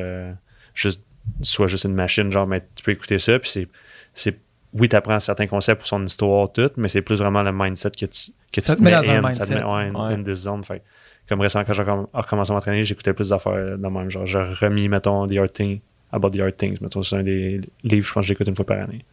juste, 0.75 1.03
soit 1.41 1.65
juste 1.67 1.85
une 1.85 1.95
machine, 1.95 2.31
genre, 2.31 2.45
mais 2.45 2.61
tu 2.75 2.83
peux 2.83 2.91
écouter 2.91 3.17
ça, 3.17 3.39
puis 3.39 3.49
c'est, 3.49 3.67
c'est 4.13 4.37
oui, 4.73 4.87
tu 4.87 4.95
apprends 4.95 5.19
certains 5.19 5.47
concepts 5.47 5.79
pour 5.79 5.87
son 5.87 6.05
histoire, 6.05 6.51
tout, 6.51 6.69
mais 6.77 6.87
c'est 6.89 7.01
plus 7.01 7.15
vraiment 7.17 7.41
le 7.41 7.51
mindset 7.51 7.89
que 7.91 8.05
tu, 8.05 8.31
que 8.53 8.61
tu 8.61 8.67
Ça 8.67 8.73
te 8.75 8.79
te 8.79 8.83
met 8.83 8.91
mets 8.91 8.97
dans 8.97 9.09
un 9.11 9.23
in, 9.23 9.33
ça 9.33 9.45
te 9.47 9.51
mindset. 9.51 9.55
met 9.55 9.63
ouais, 9.63 9.89
Ouais. 10.07 10.13
in 10.13 10.23
this 10.23 10.43
zone. 10.43 10.63
Fait, 10.63 10.83
comme 11.27 11.41
récemment, 11.41 11.65
quand 11.65 11.73
j'ai 11.73 11.81
recom- 11.83 12.07
recommencé 12.13 12.51
à 12.51 12.53
m'entraîner, 12.53 12.83
j'écoutais 12.83 13.13
plus 13.13 13.29
d'affaires 13.29 13.77
de 13.79 13.87
même. 13.87 14.09
Genre, 14.11 14.27
j'ai 14.27 14.37
remis, 14.39 14.87
mettons, 14.87 15.25
The 15.27 15.37
Art 15.37 15.51
Thing, 15.51 15.79
About 16.11 16.31
the 16.31 16.39
Art 16.39 16.53
Things. 16.57 16.77
C'est 17.03 17.15
un 17.15 17.23
des 17.23 17.61
livres, 17.83 18.07
je 18.07 18.13
pense 18.13 18.23
que 18.23 18.27
j'écoute 18.27 18.47
une 18.47 18.55
fois 18.55 18.65
par 18.65 18.79
année. 18.81 19.05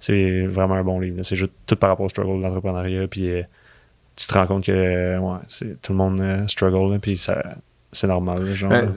C'est 0.00 0.46
vraiment 0.46 0.74
un 0.74 0.84
bon 0.84 1.00
livre. 1.00 1.22
C'est 1.22 1.36
juste 1.36 1.52
tout 1.66 1.76
par 1.76 1.90
rapport 1.90 2.06
au 2.06 2.08
struggle 2.08 2.38
de 2.38 2.42
l'entrepreneuriat. 2.42 3.06
Puis 3.08 3.30
euh, 3.30 3.42
tu 4.14 4.26
te 4.26 4.34
rends 4.34 4.46
compte 4.46 4.64
que 4.64 4.72
euh, 4.72 5.18
ouais, 5.18 5.38
tout 5.82 5.92
le 5.92 5.96
monde 5.98 6.20
euh, 6.20 6.46
struggle, 6.46 6.92
là, 6.92 6.98
puis 6.98 7.16
ça, 7.16 7.42
c'est 7.92 8.06
normal. 8.06 8.40
Ben, 8.68 8.92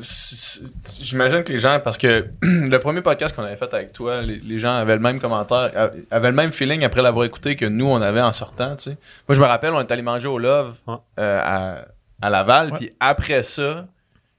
J'imagine 0.99 1.43
que 1.43 1.53
les 1.53 1.57
gens, 1.57 1.79
parce 1.81 1.97
que 1.97 2.25
le 2.41 2.77
premier 2.79 3.01
podcast 3.01 3.33
qu'on 3.35 3.43
avait 3.43 3.55
fait 3.55 3.73
avec 3.73 3.93
toi, 3.93 4.21
les, 4.21 4.39
les 4.39 4.59
gens 4.59 4.75
avaient 4.75 4.95
le 4.95 5.01
même 5.01 5.19
commentaire, 5.19 5.71
avaient 6.11 6.29
le 6.29 6.35
même 6.35 6.51
feeling 6.51 6.83
après 6.83 7.01
l'avoir 7.01 7.25
écouté 7.25 7.55
que 7.55 7.65
nous, 7.65 7.85
on 7.85 8.01
avait 8.01 8.21
en 8.21 8.33
sortant, 8.33 8.75
tu 8.75 8.83
sais. 8.91 8.97
Moi, 9.27 9.35
je 9.35 9.39
me 9.41 9.45
rappelle, 9.45 9.71
on 9.73 9.79
est 9.79 9.91
allé 9.91 10.01
manger 10.01 10.27
au 10.27 10.37
Love 10.37 10.75
Ouais. 10.87 10.95
à, 11.17 11.85
à 12.21 12.29
Laval, 12.29 12.73
puis 12.73 12.91
après 12.99 13.43
ça, 13.43 13.87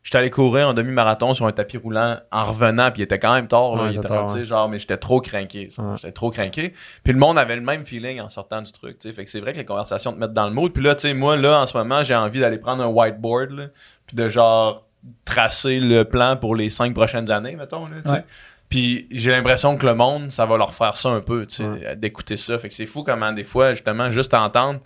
j'étais 0.03 0.19
allé 0.19 0.31
courir 0.31 0.69
en 0.69 0.75
demi-marathon 0.75 1.35
sur 1.35 1.47
un 1.47 1.53
tapis 1.53 1.77
roulant 1.77 2.19
en 2.33 2.45
revenant, 2.45 2.91
puis 2.91 3.01
il 3.01 3.05
était 3.05 3.19
quand 3.19 3.35
même 3.35 3.49
tard, 3.49 3.77
là, 3.77 3.83
Ouais, 3.85 3.91
il 3.93 3.99
était 3.99 4.09
tard, 4.09 4.33
ouais. 4.35 4.45
genre, 4.45 4.69
mais 4.69 4.79
j'étais 4.79 4.97
trop 4.97 5.21
craqué. 5.21 5.71
Ouais. 5.79 5.97
J'étais 5.97 6.13
trop 6.13 6.31
craqué. 6.31 6.75
Puis 7.05 7.13
le 7.13 7.19
monde 7.19 7.39
avait 7.39 7.57
le 7.57 7.63
même 7.63 7.85
feeling 7.85 8.21
en 8.21 8.29
sortant 8.29 8.63
du 8.63 8.73
truc. 8.73 8.97
Fait 9.03 9.25
que 9.25 9.31
c'est 9.31 9.41
vrai 9.41 9.53
que 9.53 9.59
les 9.59 9.65
conversations 9.65 10.13
te 10.13 10.19
mettent 10.19 10.33
dans 10.33 10.47
le 10.47 10.53
mood. 10.55 10.73
Puis 10.73 10.83
là, 10.83 10.95
tu 10.95 11.03
sais, 11.09 11.15
moi, 11.15 11.37
là, 11.37 11.61
en 11.61 11.67
ce 11.67 11.77
moment, 11.77 12.03
j'ai 12.03 12.15
envie 12.15 12.41
d'aller 12.41 12.59
prendre 12.59 12.83
un 12.83 12.89
whiteboard, 12.89 13.51
là, 13.51 13.65
puis 14.07 14.17
de 14.17 14.29
genre 14.29 14.87
tracer 15.25 15.81
le 15.81 16.05
plan 16.05 16.37
pour 16.37 16.55
les 16.57 16.69
cinq 16.71 16.95
prochaines 16.95 17.31
années, 17.31 17.57
mettons, 17.57 17.87
là. 17.87 18.23
Puis 18.69 19.09
j'ai 19.11 19.33
l'impression 19.33 19.77
que 19.77 19.85
le 19.85 19.95
monde, 19.95 20.31
ça 20.31 20.47
va 20.47 20.57
leur 20.57 20.75
faire 20.75 20.95
ça 20.97 21.09
un 21.09 21.21
peu, 21.21 21.45
tu 21.45 21.57
sais, 21.57 21.65
Ouais. 21.65 21.97
d'écouter 21.97 22.37
ça. 22.37 22.57
Fait 22.59 22.69
que 22.69 22.75
c'est 22.75 22.87
fou 22.87 23.03
comment 23.03 23.33
des 23.33 23.43
fois, 23.45 23.75
justement, 23.75 24.11
juste 24.11 24.33
entendre 24.33 24.79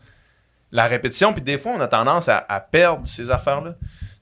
la 0.73 0.87
répétition. 0.87 1.33
Puis 1.35 1.43
des 1.43 1.59
fois, 1.59 1.73
on 1.77 1.81
a 1.81 1.87
tendance 1.87 2.29
à, 2.29 2.45
à 2.49 2.61
perdre 2.61 3.07
ces 3.07 3.31
affaires-là. 3.31 3.75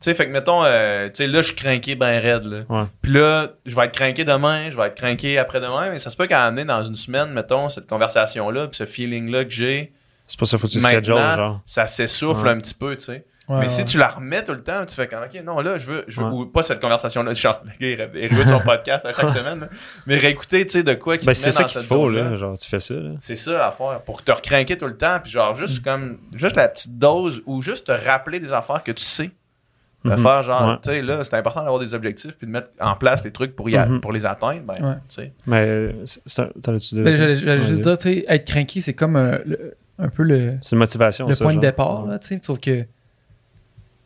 Tu 0.03 0.11
sais, 0.11 0.15
fait 0.15 0.27
que 0.27 0.33
mettons, 0.33 0.65
euh, 0.65 1.07
tu 1.07 1.13
sais, 1.15 1.27
là, 1.29 1.43
je 1.43 1.47
suis 1.47 1.55
craqué 1.55 1.95
ben 1.95 2.21
raide, 2.21 2.45
là. 2.45 2.59
Ouais. 2.69 2.85
Puis 3.03 3.13
là, 3.13 3.51
je 3.65 3.75
vais 3.77 3.85
être 3.85 3.93
craqué 3.95 4.25
demain, 4.25 4.71
je 4.71 4.77
vais 4.77 4.87
être 4.89 4.97
craqué 4.97 5.39
après-demain, 5.39 5.91
mais 5.91 5.99
ça 5.99 6.11
se 6.11 6.17
peut 6.17 6.27
qu'à 6.27 6.45
amener 6.45 6.65
dans 6.65 6.83
une 6.83 6.97
semaine, 6.97 7.31
mettons, 7.31 7.69
cette 7.69 7.87
conversation-là, 7.87 8.67
puis 8.67 8.77
ce 8.77 8.85
feeling-là 8.87 9.45
que 9.45 9.51
j'ai, 9.51 9.93
c'est 10.27 10.39
pour 10.39 10.49
ça 10.49 10.59
faut 10.59 10.67
que 10.67 10.73
tu 10.73 10.81
schedules, 10.81 11.15
genre. 11.15 11.61
ça 11.65 11.87
s'essouffle 11.87 12.45
Ouais. 12.47 12.51
un 12.53 12.59
petit 12.59 12.75
peu, 12.75 12.97
tu 12.97 13.05
sais. 13.05 13.25
Ouais, 13.49 13.57
mais 13.57 13.63
ouais. 13.63 13.69
si 13.69 13.85
tu 13.85 13.99
la 13.99 14.09
remets 14.09 14.45
tout 14.45 14.53
le 14.53 14.63
temps, 14.63 14.87
tu 14.87 14.95
fais 14.95 15.09
comme, 15.09 15.19
OK, 15.25 15.41
non, 15.45 15.61
là, 15.61 15.77
je 15.77 15.87
veux, 15.91 16.05
je 16.07 16.21
veux 16.21 16.27
Ouais. 16.29 16.33
ou 16.33 16.47
pas 16.47 16.63
cette 16.63 16.81
conversation-là, 16.81 17.35
genre, 17.35 17.61
le 17.65 17.71
gars, 17.71 17.89
il 17.93 17.95
ré- 18.01 18.11
il 18.15 18.21
réécoute 18.37 18.49
son 18.49 18.61
podcast 18.61 19.05
à 19.05 19.13
chaque 19.13 19.31
semaine, 19.37 19.61
là. 19.61 19.69
mais 20.07 20.17
réécouter, 20.17 20.65
tu 20.65 20.73
sais, 20.73 20.83
de 20.85 20.95
quoi 20.95 21.19
qui 21.19 21.27
Ben, 21.27 21.33
te 21.33 21.39
c'est 21.39 21.47
met 21.47 21.53
ça 21.53 21.63
dans 21.63 21.69
qu'il 21.69 21.83
faut, 21.83 22.09
là. 22.09 22.37
Genre, 22.37 22.57
tu 22.57 22.69
fais 22.69 22.79
ça, 22.81 22.95
là. 22.95 23.11
C'est 23.21 23.35
ça 23.35 23.53
l'affaire, 23.53 24.01
pour 24.07 24.23
te 24.23 24.31
recrinquer 24.33 24.79
tout 24.79 24.87
le 24.87 24.97
temps, 24.97 25.19
puis 25.23 25.31
genre, 25.33 25.57
juste 25.57 25.81
Mm. 25.81 25.85
comme, 25.85 26.19
juste 26.35 26.55
la 26.57 26.69
petite 26.69 26.99
dose, 26.99 27.43
ou 27.47 27.63
juste 27.63 27.89
te 27.89 27.93
rappeler 27.93 28.39
des 28.41 28.53
affaires 28.53 28.83
que 28.85 28.93
tu 28.93 29.05
sais. 29.05 29.31
De 30.05 30.11
Mhm. 30.11 30.19
faire 30.23 30.43
genre, 30.43 30.69
Ouais. 30.69 30.77
tu 30.83 30.91
sais, 30.91 31.01
là, 31.03 31.23
c'est 31.23 31.35
important 31.37 31.61
d'avoir 31.63 31.79
des 31.81 31.95
objectifs, 31.95 32.37
puis 32.37 32.47
de 32.49 32.53
mettre 32.53 32.69
en 32.81 32.97
place 32.97 33.23
les 33.25 33.31
trucs 33.31 33.55
pour, 33.55 33.71
y 33.71 33.77
a- 33.77 33.87
Mhm. 33.87 34.01
pour 34.01 34.13
les 34.13 34.27
atteindre, 34.27 34.63
ben, 34.67 34.85
Ouais. 34.85 34.95
tu 34.95 35.15
sais. 35.15 35.33
Mais, 35.47 35.65
euh, 35.65 35.93
as-tu 36.03 36.95
de- 36.97 37.03
Ben, 37.05 37.17
J'allais 37.17 37.63
juste 37.63 37.83
dire, 37.83 37.97
tu 37.99 38.09
sais, 38.13 38.25
être 38.27 38.45
cranky, 38.51 38.83
c'est 38.83 38.95
comme 38.95 39.15
euh, 39.15 39.39
le- 39.47 39.77
un 40.01 40.09
peu 40.09 40.25
le, 40.25 40.59
C'est 40.63 40.73
une 40.73 40.79
motivation, 40.81 41.29
le 41.29 41.35
ça, 41.35 41.45
point 41.45 41.55
de 41.55 41.61
départ, 41.61 42.05
là, 42.07 42.19
tu 42.19 42.29
sais, 42.29 42.41
sauf 42.43 42.59
que 42.59 42.85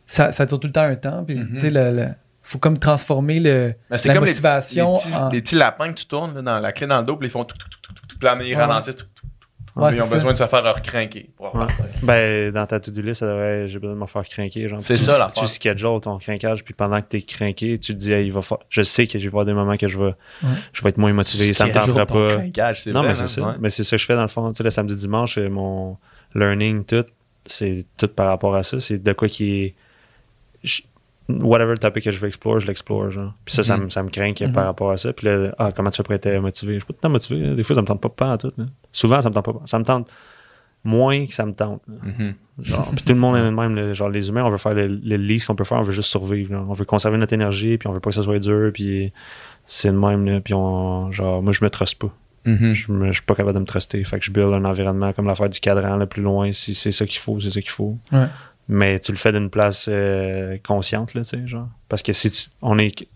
ça, 0.05 0.31
ça 0.31 0.45
dure 0.45 0.59
tout 0.59 0.67
le 0.67 0.73
temps 0.73 0.81
un 0.83 0.95
temps, 0.95 1.23
puis 1.25 1.35
Mhm. 1.39 1.53
tu 1.55 1.59
sais, 1.61 1.69
le, 1.69 1.91
le- 1.95 2.09
faut 2.43 2.59
comme 2.59 2.77
transformer 2.77 3.39
le, 3.39 3.73
Ben, 3.89 3.97
c'est 3.97 4.07
la 4.09 4.13
comme 4.15 4.25
motivation 4.25 4.93
les, 4.93 4.99
petits, 4.99 5.15
en- 5.17 5.29
les 5.29 5.41
petits 5.41 5.55
lapins 5.55 5.89
que 5.89 5.97
tu 5.99 6.05
tournes 6.05 6.35
là, 6.35 6.41
dans 6.41 6.59
la 6.59 6.71
clé 6.71 6.87
dans 6.87 6.99
le 6.99 7.05
dos, 7.05 7.17
puis 7.17 7.27
ils 7.27 7.31
font 7.31 7.43
tout, 7.43 7.57
tout, 7.57 7.67
tout, 7.69 7.79
tout, 7.81 7.93
tout, 7.93 8.05
tout, 8.07 8.17
puis 8.17 8.25
là, 8.25 8.37
ils 8.41 8.55
Ouais. 8.55 8.63
ralentissent, 8.63 8.95
tout, 8.95 9.03
tout, 9.05 9.09
tout, 9.15 9.16
tout. 9.16 9.16
Ouais, 9.77 9.95
ils 9.95 10.01
ont 10.01 10.07
besoin 10.07 10.33
de 10.33 10.37
se 10.37 10.47
faire 10.47 10.63
recrinquer 10.75 11.29
pour 11.35 11.45
Ouais. 11.53 11.61
repartir. 11.61 11.85
Ben, 12.03 12.51
dans 12.51 12.65
ta 12.65 12.79
to-do 12.79 13.01
list, 13.01 13.19
ça 13.19 13.27
devrait, 13.27 13.67
j'ai 13.67 13.79
besoin 13.79 13.95
de 13.95 13.99
me 14.01 14.05
faire 14.07 14.27
crinquer. 14.27 14.67
Genre, 14.67 14.81
C'est 14.81 14.95
tu, 14.95 15.01
ça. 15.03 15.31
Tu 15.35 15.45
schedules 15.47 15.99
ton 16.01 16.17
crinquage, 16.17 16.63
puis 16.63 16.73
pendant 16.73 17.01
que 17.01 17.07
t'es 17.07 17.21
crinqué, 17.21 17.77
tu 17.77 17.93
te 17.93 17.97
dis, 17.97 18.11
hey, 18.13 18.25
il 18.27 18.33
va 18.33 18.41
fa- 18.41 18.59
je 18.69 18.81
sais 18.81 19.07
que 19.07 19.19
je 19.19 19.23
vais 19.23 19.27
avoir 19.27 19.45
des 19.45 19.53
moments 19.53 19.77
que 19.77 19.87
je 19.87 19.99
vais, 19.99 20.13
je 20.73 20.81
vais 20.83 20.89
être 20.89 20.97
moins 20.97 21.13
motivé, 21.13 21.53
ça 21.53 21.65
me 21.67 21.71
tentera 21.71 22.05
pas. 22.05 22.35
crinquage, 22.35 22.81
c'est 22.81 22.91
Non, 22.91 22.99
vrai, 23.01 23.09
mais 23.09 23.15
c'est 23.15 23.23
hein, 23.23 23.27
ça. 23.27 23.41
ouais. 23.41 23.53
Mais 23.59 23.69
c'est 23.69 23.83
ça 23.83 23.95
que 23.97 24.01
je 24.01 24.05
fais 24.05 24.15
dans 24.15 24.21
le 24.23 24.27
fond. 24.27 24.49
Tu 24.51 24.57
sais, 24.57 24.63
le 24.63 24.69
samedi, 24.69 24.95
dimanche, 24.95 25.37
mon 25.37 25.97
learning, 26.35 26.83
tout, 26.85 27.05
c'est 27.45 27.85
tout 27.97 28.07
par 28.07 28.27
rapport 28.27 28.55
à 28.55 28.63
ça. 28.63 28.79
C'est 28.79 29.01
de 29.01 29.13
quoi 29.13 29.27
qui 29.29 29.51
est. 29.63 29.75
je- 30.63 30.81
Whatever 31.29 31.71
le 31.73 31.77
topic 31.77 32.05
que 32.05 32.11
je 32.11 32.19
veux 32.19 32.27
explorer, 32.27 32.59
je 32.61 32.67
l'explore. 32.67 33.09
Genre. 33.11 33.33
Puis 33.43 33.53
ça, 33.55 33.63
ça, 33.63 33.75
Mhm. 33.77 33.83
me- 33.85 33.89
ça 33.89 34.01
me 34.03 34.09
craint 34.09 34.33
Mhm. 34.39 34.51
par 34.53 34.65
rapport 34.65 34.91
à 34.91 34.97
ça. 34.97 35.11
Puis 35.11 35.27
là, 35.27 35.53
ah, 35.57 35.71
comment 35.75 35.89
tu 35.89 35.97
fais 35.97 36.03
pour 36.03 36.13
être 36.13 36.29
motivé? 36.39 36.75
Je 36.75 36.79
suis 36.79 36.85
pas 36.85 36.93
tout 36.93 36.99
le 36.99 37.01
temps 37.01 37.09
motivé. 37.09 37.39
là. 37.47 37.53
Des 37.55 37.63
fois, 37.63 37.75
ça 37.75 37.81
me 37.81 37.87
tente 37.87 37.99
pas, 38.01 38.09
pas 38.09 38.27
en 38.33 38.37
tout. 38.37 38.53
là. 38.57 38.65
Souvent, 38.93 39.19
ça 39.19 39.29
me 39.29 39.33
tente 39.35 39.43
pas. 39.45 39.53
Ça 39.65 39.77
me 39.77 39.83
tente 39.83 40.07
moins 40.83 41.25
que 41.25 41.33
ça 41.33 41.45
me 41.45 41.51
tente. 41.53 41.81
Mhm. 41.87 42.33
Genre, 42.61 42.91
puis 42.95 43.03
tout 43.03 43.13
le 43.13 43.19
monde 43.19 43.35
est 43.35 43.41
le 43.43 43.51
même. 43.51 43.75
là. 43.75 43.93
Genre, 43.93 44.09
les 44.09 44.29
humains, 44.29 44.45
on 44.45 44.49
veut 44.49 44.57
faire 44.57 44.73
le, 44.73 44.87
le 44.87 45.15
least 45.17 45.47
qu'on 45.47 45.55
peut 45.55 45.65
faire. 45.65 45.79
On 45.79 45.83
veut 45.83 45.91
juste 45.91 46.09
survivre. 46.09 46.53
là. 46.53 46.63
On 46.67 46.73
veut 46.73 46.85
conserver 46.85 47.17
notre 47.17 47.33
énergie, 47.33 47.77
puis 47.77 47.87
on 47.89 47.91
veut 47.91 47.99
pas 47.99 48.09
que 48.11 48.15
ça 48.15 48.23
soit 48.23 48.39
dur. 48.39 48.71
Puis 48.73 49.11
c'est 49.65 49.91
le 49.91 49.97
même. 49.99 50.25
Là. 50.25 50.39
Puis 50.39 50.53
on, 50.53 51.11
genre, 51.11 51.41
moi, 51.43 51.51
je 51.51 51.63
me 51.63 51.69
truste 51.69 51.99
pas. 51.99 52.09
Je, 52.45 52.89
me- 52.93 53.07
je 53.07 53.11
suis 53.13 53.21
pas 53.23 53.35
capable 53.35 53.55
de 53.55 53.59
me 53.59 53.65
truster. 53.65 54.01
Fait 54.05 54.17
que 54.19 54.23
je 54.25 54.31
build 54.31 54.53
un 54.53 54.63
environnement 54.63 55.11
comme 55.11 55.25
l'affaire 55.27 55.49
du 55.49 55.59
cadran, 55.59 55.97
le 55.97 56.05
plus 56.05 56.21
loin. 56.21 56.53
Si 56.53 56.73
c'est 56.75 56.93
ça 56.93 57.05
qu'il 57.05 57.19
faut, 57.19 57.37
c'est 57.41 57.51
ça 57.51 57.59
qu'il 57.59 57.71
faut. 57.71 57.97
Ouais. 58.13 58.27
Mais 58.69 58.99
tu 58.99 59.11
le 59.11 59.17
fais 59.17 59.31
d'une 59.31 59.49
place 59.49 59.87
euh, 59.89 60.57
consciente, 60.65 61.13
là, 61.13 61.21
tu 61.21 61.29
sais, 61.29 61.47
genre. 61.47 61.69
Parce 61.89 62.03
que 62.03 62.11
si 62.13 62.29
tu- 62.29 62.49
on 62.61 62.77
est 62.79 63.07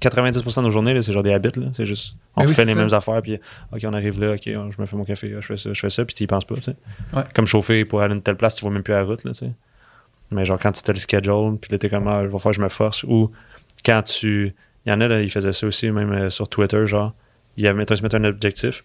90% 0.00 0.60
de 0.60 0.66
nos 0.66 0.70
journées, 0.70 0.94
là, 0.94 1.02
c'est 1.02 1.12
genre 1.12 1.22
des 1.22 1.32
habits, 1.32 1.50
là. 1.56 1.66
C'est 1.72 1.84
juste, 1.86 2.16
on 2.36 2.46
oui, 2.46 2.54
fait 2.54 2.64
les 2.64 2.72
ça. 2.74 2.80
mêmes 2.80 2.92
affaires, 2.94 3.20
puis 3.22 3.38
OK, 3.72 3.80
on 3.84 3.92
arrive 3.92 4.18
là, 4.20 4.32
OK, 4.34 4.42
je 4.46 4.80
me 4.80 4.86
fais 4.86 4.96
mon 4.96 5.04
café, 5.04 5.34
je 5.40 5.46
fais 5.46 5.56
ça, 5.56 5.72
je 5.72 5.80
fais 5.80 5.90
ça, 5.90 6.04
puis 6.04 6.14
tu 6.14 6.24
y 6.24 6.26
penses 6.26 6.44
pas, 6.44 6.54
tu 6.56 6.62
sais. 6.62 6.76
Ouais. 7.14 7.22
Comme 7.34 7.46
chauffer 7.46 7.84
pour 7.84 8.00
aller 8.00 8.12
à 8.12 8.16
une 8.16 8.22
telle 8.22 8.36
place, 8.36 8.54
tu 8.54 8.62
vois 8.62 8.70
même 8.72 8.82
plus 8.82 8.92
la 8.94 9.02
route, 9.04 9.24
là, 9.24 9.32
tu 9.32 9.38
sais. 9.46 9.52
Mais 10.30 10.44
genre, 10.44 10.58
quand 10.58 10.72
tu 10.72 10.82
te 10.82 10.90
le 10.90 10.98
schedule, 10.98 11.58
puis 11.60 11.70
là, 11.70 11.78
t'es 11.78 11.88
comme, 11.90 12.08
ah, 12.08 12.20
il 12.22 12.28
va 12.28 12.38
falloir 12.38 12.52
que 12.52 12.56
je 12.56 12.60
me 12.62 12.68
force. 12.68 13.02
Ou 13.04 13.30
quand 13.84 14.02
tu. 14.02 14.54
Il 14.86 14.90
y 14.90 14.92
en 14.92 15.00
a, 15.00 15.06
là, 15.08 15.20
ils 15.22 15.30
faisaient 15.30 15.52
ça 15.52 15.66
aussi, 15.66 15.90
même 15.90 16.12
euh, 16.12 16.30
sur 16.30 16.48
Twitter, 16.48 16.86
genre. 16.86 17.12
Il 17.56 17.64
y 17.64 17.68
avait, 17.68 17.78
mettons, 17.78 17.94
ils 17.94 17.98
se 17.98 18.02
mettaient 18.02 18.16
un 18.16 18.24
objectif. 18.24 18.84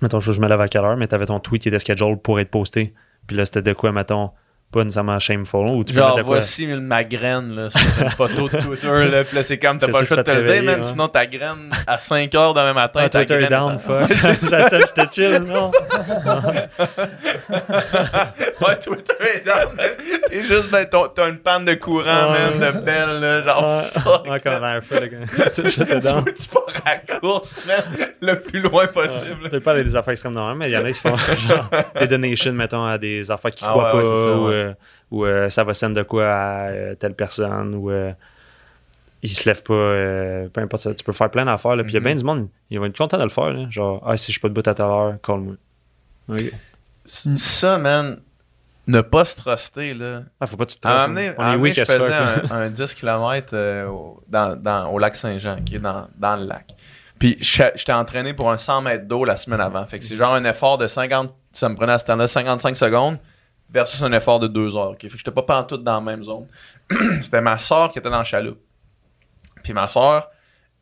Mettons, 0.00 0.18
je 0.20 0.32
je 0.32 0.40
me 0.40 0.48
lève 0.48 0.60
à 0.60 0.68
quelle 0.68 0.82
heure, 0.84 0.96
mais 0.96 1.06
t'avais 1.08 1.26
ton 1.26 1.40
tweet 1.40 1.62
qui 1.62 1.68
était 1.68 1.78
schedule 1.80 2.16
pour 2.16 2.40
être 2.40 2.50
posté. 2.50 2.94
Puis 3.26 3.36
là, 3.36 3.44
c'était 3.44 3.60
de 3.62 3.72
quoi, 3.72 3.92
mettons, 3.92 4.30
pas 4.72 4.84
nécessairement 4.84 5.18
shameful, 5.18 5.66
ou 5.70 5.84
tu 5.84 5.92
Genre, 5.94 6.16
de 6.16 6.22
quoi. 6.22 6.36
voici 6.36 6.66
ma 6.66 7.04
graine 7.04 7.54
là, 7.54 7.70
sur 7.70 7.80
une 8.00 8.10
photo 8.10 8.48
de 8.48 8.56
Twitter. 8.60 8.88
Là, 9.10 9.24
puis 9.24 9.36
là, 9.36 9.42
c'est 9.42 9.58
comme, 9.58 9.78
t'as 9.78 9.86
pas 9.88 9.92
ça 9.92 10.00
le 10.00 10.06
choix 10.06 10.16
de 10.16 10.22
te 10.22 10.30
lever, 10.30 10.62
man. 10.62 10.78
ouais. 10.80 10.84
Sinon, 10.84 11.08
ta 11.08 11.26
graine, 11.26 11.70
à 11.86 11.98
5 11.98 12.34
heures 12.34 12.54
demain 12.54 12.72
matin, 12.72 13.00
Ah, 13.04 13.08
ta 13.08 13.24
Twitter 13.24 13.46
down, 13.48 13.78
fuck. 13.78 14.00
Ouais, 14.00 14.08
c'est 14.08 14.36
ça 14.38 14.68
sonne, 14.68 14.82
je 14.88 15.02
te 15.02 15.14
chill, 15.14 15.38
non? 15.46 15.70
ouais, 17.50 18.76
Twitter 18.82 19.14
est 19.34 19.44
down, 19.44 19.74
man. 19.76 19.90
T'es 20.28 20.44
juste, 20.44 20.70
ben, 20.70 20.86
t'as 20.86 21.28
une 21.28 21.38
panne 21.38 21.64
de 21.64 21.74
courant, 21.74 22.02
Ouais. 22.32 22.58
man, 22.58 22.74
de 22.74 22.80
belle, 22.80 23.20
là. 23.20 23.42
Genre, 23.42 23.82
fuck. 24.02 24.26
Ouais, 24.28 24.40
comme 24.40 24.64
un 24.64 24.80
feu, 24.80 25.00
le 25.00 25.08
tu 25.52 26.48
pars 26.52 26.62
à 26.84 26.90
la 27.08 27.18
course, 27.20 27.56
man, 27.66 27.82
le 28.20 28.40
plus 28.40 28.60
loin 28.60 28.86
possible? 28.86 29.48
Peut-être 29.50 29.64
pas 29.64 29.74
des 29.82 29.94
affaires 29.96 30.12
extrêmes 30.12 30.32
non 30.34 30.54
mais 30.54 30.68
il 30.70 30.72
y 30.72 30.76
en 30.76 30.84
a 30.84 30.92
qui 30.92 30.98
font 30.98 31.16
genre 31.16 31.68
des 31.98 32.06
donations, 32.06 32.52
mettons, 32.52 32.84
à 32.86 32.98
des 32.98 33.30
affaires 33.30 33.50
qui 33.50 33.64
Ah 33.66 33.70
croient 33.70 33.96
ouais, 33.96 34.02
pas, 34.02 34.61
euh, 34.62 34.74
ou 35.10 35.24
euh, 35.24 35.48
ça 35.50 35.64
va 35.64 35.74
send 35.74 35.90
de 35.90 36.02
quoi 36.02 36.26
à 36.26 36.68
euh, 36.68 36.94
telle 36.94 37.14
personne, 37.14 37.74
ou 37.74 37.90
euh, 37.90 38.12
ils 39.22 39.30
se 39.30 39.48
lèvent 39.48 39.62
pas, 39.62 39.74
euh, 39.74 40.48
peu 40.48 40.60
importe 40.60 40.82
ça. 40.82 40.94
Tu 40.94 41.04
peux 41.04 41.12
faire 41.12 41.30
plein 41.30 41.44
d'affaires, 41.44 41.76
là, 41.76 41.82
puis 41.84 41.92
il 41.92 41.94
y 41.94 41.98
a 41.98 42.00
Mhm. 42.00 42.04
bien 42.06 42.14
du 42.16 42.24
monde, 42.24 42.48
ils 42.70 42.78
vont 42.78 42.86
être 42.86 42.96
contents 42.96 43.18
de 43.18 43.22
le 43.24 43.28
faire, 43.28 43.50
là. 43.50 43.66
genre, 43.70 44.02
ah, 44.06 44.16
si 44.16 44.26
je 44.26 44.32
suis 44.32 44.40
pas 44.40 44.48
debout 44.48 44.62
à 44.68 44.74
telle 44.74 44.84
heure, 44.84 45.14
call-moi. 45.22 45.54
Ok. 46.28 46.40
Mm. 47.26 47.36
Ça, 47.36 47.78
man, 47.78 48.20
ne 48.86 49.00
pas 49.00 49.24
se 49.24 49.36
truster, 49.36 49.94
là. 49.94 50.22
Ah, 50.40 50.46
faut 50.46 50.56
pas 50.56 50.66
que 50.66 50.72
tu 50.72 50.78
te 50.78 50.86
donné, 50.88 51.28
hein. 51.28 51.34
donné, 51.38 51.56
weak 51.56 51.74
je 51.76 51.84
faisais 51.84 52.12
un, 52.12 52.50
un 52.50 52.70
10 52.70 52.94
km 52.94 53.54
dans, 54.28 54.56
dans- 54.56 54.90
au 54.92 54.98
lac 54.98 55.14
Saint-Jean, 55.16 55.56
qui 55.64 55.76
est 55.76 55.80
dans, 55.80 56.08
dans 56.16 56.36
le 56.36 56.46
lac. 56.46 56.74
Puis 57.18 57.36
je- 57.40 57.62
j'étais 57.76 57.92
entraîné 57.92 58.34
pour 58.34 58.50
un 58.50 58.58
100 58.58 58.82
mètres 58.82 59.06
d'eau 59.06 59.24
la 59.24 59.36
semaine 59.36 59.60
avant. 59.60 59.86
Fait 59.86 59.98
que 60.00 60.04
c'est 60.04 60.16
genre 60.16 60.34
un 60.34 60.44
effort 60.44 60.78
de 60.78 60.88
50, 60.88 61.32
ça 61.52 61.68
me 61.68 61.76
prenait 61.76 61.92
à 61.92 61.98
ce 61.98 62.06
temps-là 62.06 62.26
55 62.26 62.76
secondes 62.76 63.18
versus 63.72 64.02
un 64.02 64.12
effort 64.12 64.38
de 64.38 64.48
2 64.48 64.76
heures. 64.76 64.90
ok? 64.90 65.00
Fait 65.00 65.08
que 65.08 65.18
j'étais 65.18 65.30
pas 65.30 65.42
pantoute 65.42 65.82
dans 65.82 65.94
la 65.94 66.00
même 66.00 66.22
zone. 66.22 66.46
C'était 67.20 67.40
ma 67.40 67.58
soeur 67.58 67.90
qui 67.92 67.98
était 67.98 68.10
dans 68.10 68.18
le 68.18 68.24
chaloupe. 68.24 68.60
Puis 69.62 69.72
ma 69.72 69.88
soeur, 69.88 70.30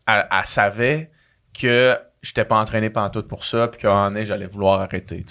elle, 0.06 0.26
elle 0.30 0.46
savait 0.46 1.10
que 1.58 1.96
j'étais 2.22 2.44
pas 2.44 2.56
entraîné 2.56 2.90
pendant 2.90 3.10
tout 3.10 3.22
pour 3.22 3.44
ça, 3.44 3.68
puis 3.68 3.86
moment 3.86 4.10
donné, 4.10 4.26
j'allais 4.26 4.46
vouloir 4.46 4.80
arrêter. 4.80 5.24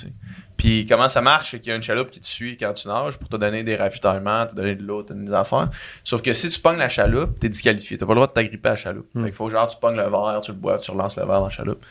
Puis 0.57 0.86
comment 0.86 1.07
ça 1.07 1.22
marche, 1.22 1.52
c'est 1.52 1.60
qu'il 1.60 1.69
y 1.69 1.73
a 1.73 1.76
une 1.76 1.81
chaloupe 1.81 2.11
qui 2.11 2.19
te 2.19 2.26
suit 2.26 2.57
quand 2.57 2.73
tu 2.73 2.88
nages 2.88 3.18
pour 3.18 3.30
te 3.30 3.38
donner 3.38 3.64
des 3.64 3.76
ravitaillements, 3.76 4.48
te 4.48 4.56
donner 4.56 4.76
de 4.76 4.84
l'eau, 4.84 5.03
te 5.03 5.14
donner 5.14 5.27
des 5.27 5.34
affaires. 5.34 5.69
Sauf 6.03 6.22
que 6.22 6.34
si 6.34 6.49
tu 6.49 6.60
pognes 6.60 6.80
la 6.80 6.90
chaloupe, 6.90 7.40
t'es 7.40 7.49
disqualifié. 7.49 7.98
T'as 7.98 8.06
pas 8.06 8.14
le 8.14 8.18
droit 8.18 8.27
de 8.27 8.34
t'agripper 8.34 8.69
à 8.69 8.72
la 8.72 8.76
chaloupe. 8.76 9.07
Mm. 9.14 9.22
Fait 9.22 9.30
qu'il 9.30 9.36
faut 9.36 9.49
genre, 9.49 9.68
tu 9.68 9.77
pognes 9.77 9.95
le 9.95 10.10
verre, 10.10 10.41
tu 10.44 10.52
le 10.52 10.57
bois, 10.57 10.80
tu 10.80 10.91
relances 10.91 11.18
le 11.18 11.26
verre 11.26 11.40
dans 11.40 11.45
la 11.45 11.49
chaloupe. 11.49 11.86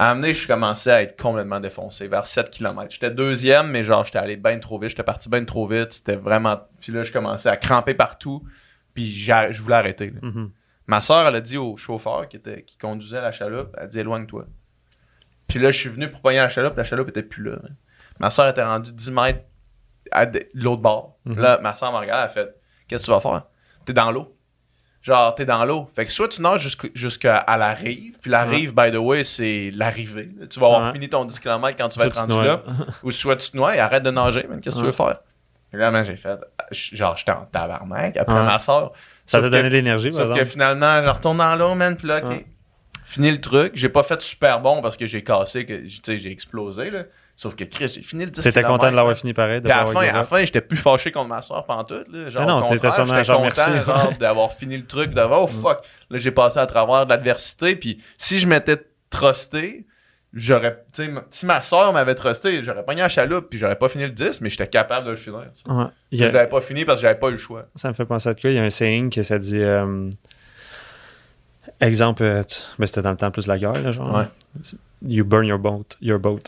À 0.00 0.06
un 0.06 0.08
moment 0.14 0.22
donné, 0.22 0.32
je 0.32 0.46
commençais 0.46 0.90
à 0.90 1.02
être 1.02 1.20
complètement 1.20 1.60
défoncé, 1.60 2.08
vers 2.08 2.24
7 2.24 2.48
km. 2.48 2.90
J'étais 2.90 3.10
deuxième, 3.10 3.70
mais 3.70 3.84
genre, 3.84 4.02
j'étais 4.06 4.16
allé 4.16 4.36
bien 4.38 4.58
trop 4.58 4.78
vite. 4.78 4.88
J'étais 4.88 5.02
parti 5.02 5.28
bien 5.28 5.44
trop 5.44 5.66
vite. 5.66 5.92
C'était 5.92 6.16
vraiment... 6.16 6.58
Puis 6.80 6.90
là, 6.90 7.02
je 7.02 7.12
commençais 7.12 7.50
à 7.50 7.58
cramper 7.58 7.92
partout. 7.92 8.42
Puis 8.94 9.10
je 9.12 9.60
voulais 9.60 9.76
arrêter. 9.76 10.14
Mhm. 10.22 10.52
Ma 10.86 11.02
soeur, 11.02 11.28
elle 11.28 11.34
a 11.34 11.40
dit 11.42 11.58
au 11.58 11.76
chauffeur 11.76 12.26
qui, 12.30 12.38
était, 12.38 12.62
qui 12.62 12.78
conduisait 12.78 13.20
la 13.20 13.30
chaloupe, 13.30 13.74
elle 13.76 13.82
a 13.82 13.86
dit 13.88 13.98
éloigne-toi. 13.98 14.46
Puis 15.46 15.58
là, 15.58 15.70
je 15.70 15.78
suis 15.78 15.90
venu 15.90 16.10
pour 16.10 16.22
pogner 16.22 16.38
la 16.38 16.48
chaloupe, 16.48 16.78
la 16.78 16.84
chaloupe 16.84 17.10
était 17.10 17.22
plus 17.22 17.44
là. 17.44 17.58
man. 17.62 17.76
Ma 18.18 18.30
soeur 18.30 18.48
était 18.48 18.64
rendue 18.64 18.92
10 18.92 19.10
mètres 19.10 19.44
à 20.12 20.24
de 20.24 20.48
l'autre 20.54 20.80
bord. 20.80 21.18
Mhm. 21.26 21.38
Là, 21.38 21.60
ma 21.62 21.74
soeur 21.74 21.92
me 21.92 21.98
regarde, 21.98 22.30
elle 22.30 22.32
fait 22.42 22.56
Qu'est-ce 22.88 23.02
que 23.02 23.06
tu 23.06 23.12
vas 23.12 23.20
faire? 23.20 23.42
T'es 23.84 23.92
dans 23.92 24.10
l'eau. 24.10 24.34
Genre, 25.02 25.34
t'es 25.34 25.46
dans 25.46 25.64
l'eau. 25.64 25.88
Fait 25.96 26.04
que 26.04 26.12
soit 26.12 26.28
tu 26.28 26.42
nages 26.42 26.62
jusqu'- 26.62 26.90
jusqu'à 26.94 27.44
la 27.48 27.72
rive, 27.72 28.18
puis 28.20 28.30
la 28.30 28.44
Ouais. 28.46 28.56
rive, 28.56 28.74
by 28.74 28.90
the 28.92 28.96
way, 28.96 29.24
c'est 29.24 29.70
l'arrivée. 29.74 30.28
Tu 30.50 30.60
vas 30.60 30.66
avoir 30.66 30.86
Ouais. 30.88 30.92
fini 30.92 31.08
ton 31.08 31.24
10 31.24 31.40
km 31.40 31.74
quand 31.78 31.88
tu 31.88 31.98
vas 31.98 32.04
Soit 32.04 32.12
être 32.12 32.20
rendu 32.20 32.32
noies. 32.34 32.44
là. 32.44 32.62
Ou 33.02 33.10
soit 33.10 33.36
tu 33.36 33.50
te 33.50 33.56
noies 33.56 33.76
et 33.76 33.78
arrête 33.78 34.02
de 34.02 34.10
nager, 34.10 34.46
man. 34.46 34.60
Qu'est-ce 34.60 34.76
que 34.76 34.80
tu 34.80 34.86
veux 34.86 34.92
faire? 34.92 35.20
Et 35.72 35.76
là, 35.78 36.04
j'ai 36.04 36.16
fait 36.16 36.38
Genre, 36.70 37.16
j'étais 37.16 37.32
en 37.32 37.46
tabarnak 37.50 38.16
après 38.18 38.34
ma 38.44 38.58
soeur. 38.58 38.92
Ça 39.24 39.38
t'a 39.40 39.46
que- 39.46 39.52
donné 39.52 39.68
de 39.70 39.74
l'énergie, 39.74 40.12
Sauf 40.12 40.26
que 40.26 40.32
exemple? 40.32 40.46
finalement, 40.50 41.00
je 41.00 41.08
retourne 41.08 41.38
dans 41.38 41.56
l'eau, 41.56 41.74
man, 41.74 41.96
puis 41.96 42.06
là, 42.08 42.20
ok. 42.24 42.44
Fini 43.06 43.30
le 43.30 43.40
truc. 43.40 43.72
J'ai 43.74 43.88
pas 43.88 44.02
fait 44.02 44.20
super 44.22 44.60
bon 44.60 44.82
parce 44.82 44.96
que 44.96 45.06
j'ai 45.06 45.24
cassé, 45.24 45.64
que 45.64 45.82
j'ai 45.86 46.30
explosé, 46.30 46.90
là. 46.90 47.04
Sauf 47.40 47.54
que 47.56 47.64
Chris, 47.64 47.88
j'ai 47.88 48.02
fini 48.02 48.26
le 48.26 48.30
10 48.30 48.42
T'étais 48.42 48.62
content 48.62 48.90
de 48.90 48.96
l'avoir 48.96 49.16
fini 49.16 49.32
pareil. 49.32 49.62
de 49.62 49.64
Puis 49.64 49.72
à 49.72 49.84
la 49.84 49.86
fin, 49.86 50.00
give 50.02 50.10
à 50.10 50.12
la 50.12 50.20
up. 50.20 50.26
fin, 50.28 50.44
j'étais 50.44 50.60
plus 50.60 50.76
fâché 50.76 51.10
contre 51.10 51.28
ma 51.28 51.40
soeur 51.40 51.64
pendant 51.64 51.84
tout. 51.84 52.02
Là. 52.12 52.28
Genre, 52.28 52.46
non, 52.46 52.66
au 52.66 52.68
t'étais 52.68 52.90
sûrement 52.90 53.22
genre, 53.22 53.42
content 53.42 53.62
merci. 53.70 53.84
genre, 53.86 54.12
d'avoir 54.20 54.52
fini 54.52 54.76
le 54.76 54.84
truc, 54.84 55.14
d'avoir 55.14 55.44
oh 55.44 55.46
fuck. 55.46 55.78
Là, 56.10 56.18
j'ai 56.18 56.32
passé 56.32 56.58
à 56.58 56.66
travers 56.66 57.06
de 57.06 57.10
l'adversité. 57.10 57.76
Puis 57.76 57.96
si 58.18 58.38
je 58.38 58.46
m'étais 58.46 58.76
trusté, 59.08 59.86
j'aurais. 60.34 60.84
Si 61.30 61.46
ma 61.46 61.62
soeur 61.62 61.94
m'avait 61.94 62.14
trusté, 62.14 62.62
j'aurais 62.62 62.84
pogné 62.84 63.00
la 63.00 63.08
chaloupe, 63.08 63.48
puis 63.48 63.58
j'aurais 63.58 63.76
pas 63.78 63.88
fini 63.88 64.04
le 64.04 64.10
10, 64.10 64.42
mais 64.42 64.50
j'étais 64.50 64.68
capable 64.68 65.06
de 65.06 65.12
le 65.12 65.16
finir. 65.16 65.46
Ouais. 65.66 65.84
Il 66.10 66.20
y 66.20 66.24
a- 66.24 66.28
Je 66.28 66.32
l'avais 66.34 66.46
pas 66.50 66.60
fini 66.60 66.84
parce 66.84 66.98
que 67.00 67.06
j'avais 67.06 67.18
pas 67.18 67.28
eu 67.28 67.32
le 67.32 67.36
choix. 67.38 67.64
Ça 67.74 67.88
me 67.88 67.94
fait 67.94 68.04
penser 68.04 68.28
à 68.28 68.34
quoi. 68.34 68.50
Il 68.50 68.56
y 68.56 68.58
a 68.58 68.62
un 68.64 68.68
saying 68.68 69.08
que 69.08 69.22
ça 69.22 69.38
dit. 69.38 69.58
euh, 69.58 70.10
exemple, 71.80 72.22
euh, 72.22 72.42
ben, 72.78 72.86
c'était 72.86 73.00
dans 73.02 73.12
le 73.12 73.16
temps 73.16 73.30
plus 73.30 73.44
de 73.44 73.48
la 73.48 73.58
guerre, 73.58 73.80
là, 73.80 73.92
genre. 73.92 74.14
Ouais. 74.14 74.26
You 75.06 75.24
burn 75.24 75.46
your 75.46 75.58
boat. 75.58 75.84
Your 76.02 76.18
boat. 76.18 76.42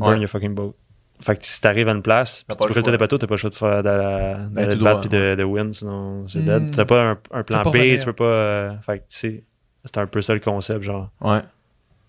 Burn 0.00 0.12
Ouais. 0.14 0.20
your 0.20 0.28
fucking 0.28 0.54
boat. 0.54 0.74
Fait 1.20 1.36
que 1.36 1.46
si 1.46 1.60
t'arrives 1.60 1.88
à 1.88 1.92
une 1.92 2.00
place, 2.02 2.42
pas 2.44 2.54
tu 2.54 2.60
le 2.62 2.68
brûles 2.72 2.82
choix. 2.84 2.92
tes 2.92 2.98
bateaux, 2.98 3.18
t'as 3.18 3.26
pas 3.26 3.34
le 3.34 3.38
choix 3.38 3.50
de 3.50 3.54
faire 3.54 3.82
de 3.82 3.88
la, 3.90 4.34
Ben, 4.36 4.50
battre 4.66 4.74
dois, 4.76 5.00
puis 5.00 5.08
de, 5.10 5.34
de 5.34 5.42
win, 5.44 5.72
sinon 5.74 6.26
c'est 6.28 6.40
Mm. 6.40 6.44
dead. 6.46 6.70
T'as 6.74 6.84
pas 6.86 7.02
un, 7.10 7.18
un 7.32 7.42
plan 7.42 7.62
pas 7.62 7.70
B, 7.70 7.98
tu 7.98 8.06
peux 8.06 8.12
pas. 8.14 8.24
euh, 8.24 8.72
fait 8.86 8.98
que 9.00 9.02
tu 9.10 9.18
sais, 9.18 9.44
c'est 9.84 9.98
un 9.98 10.06
peu 10.06 10.22
ça 10.22 10.32
le 10.32 10.40
concept, 10.40 10.82
genre. 10.82 11.10
Ouais. 11.20 11.40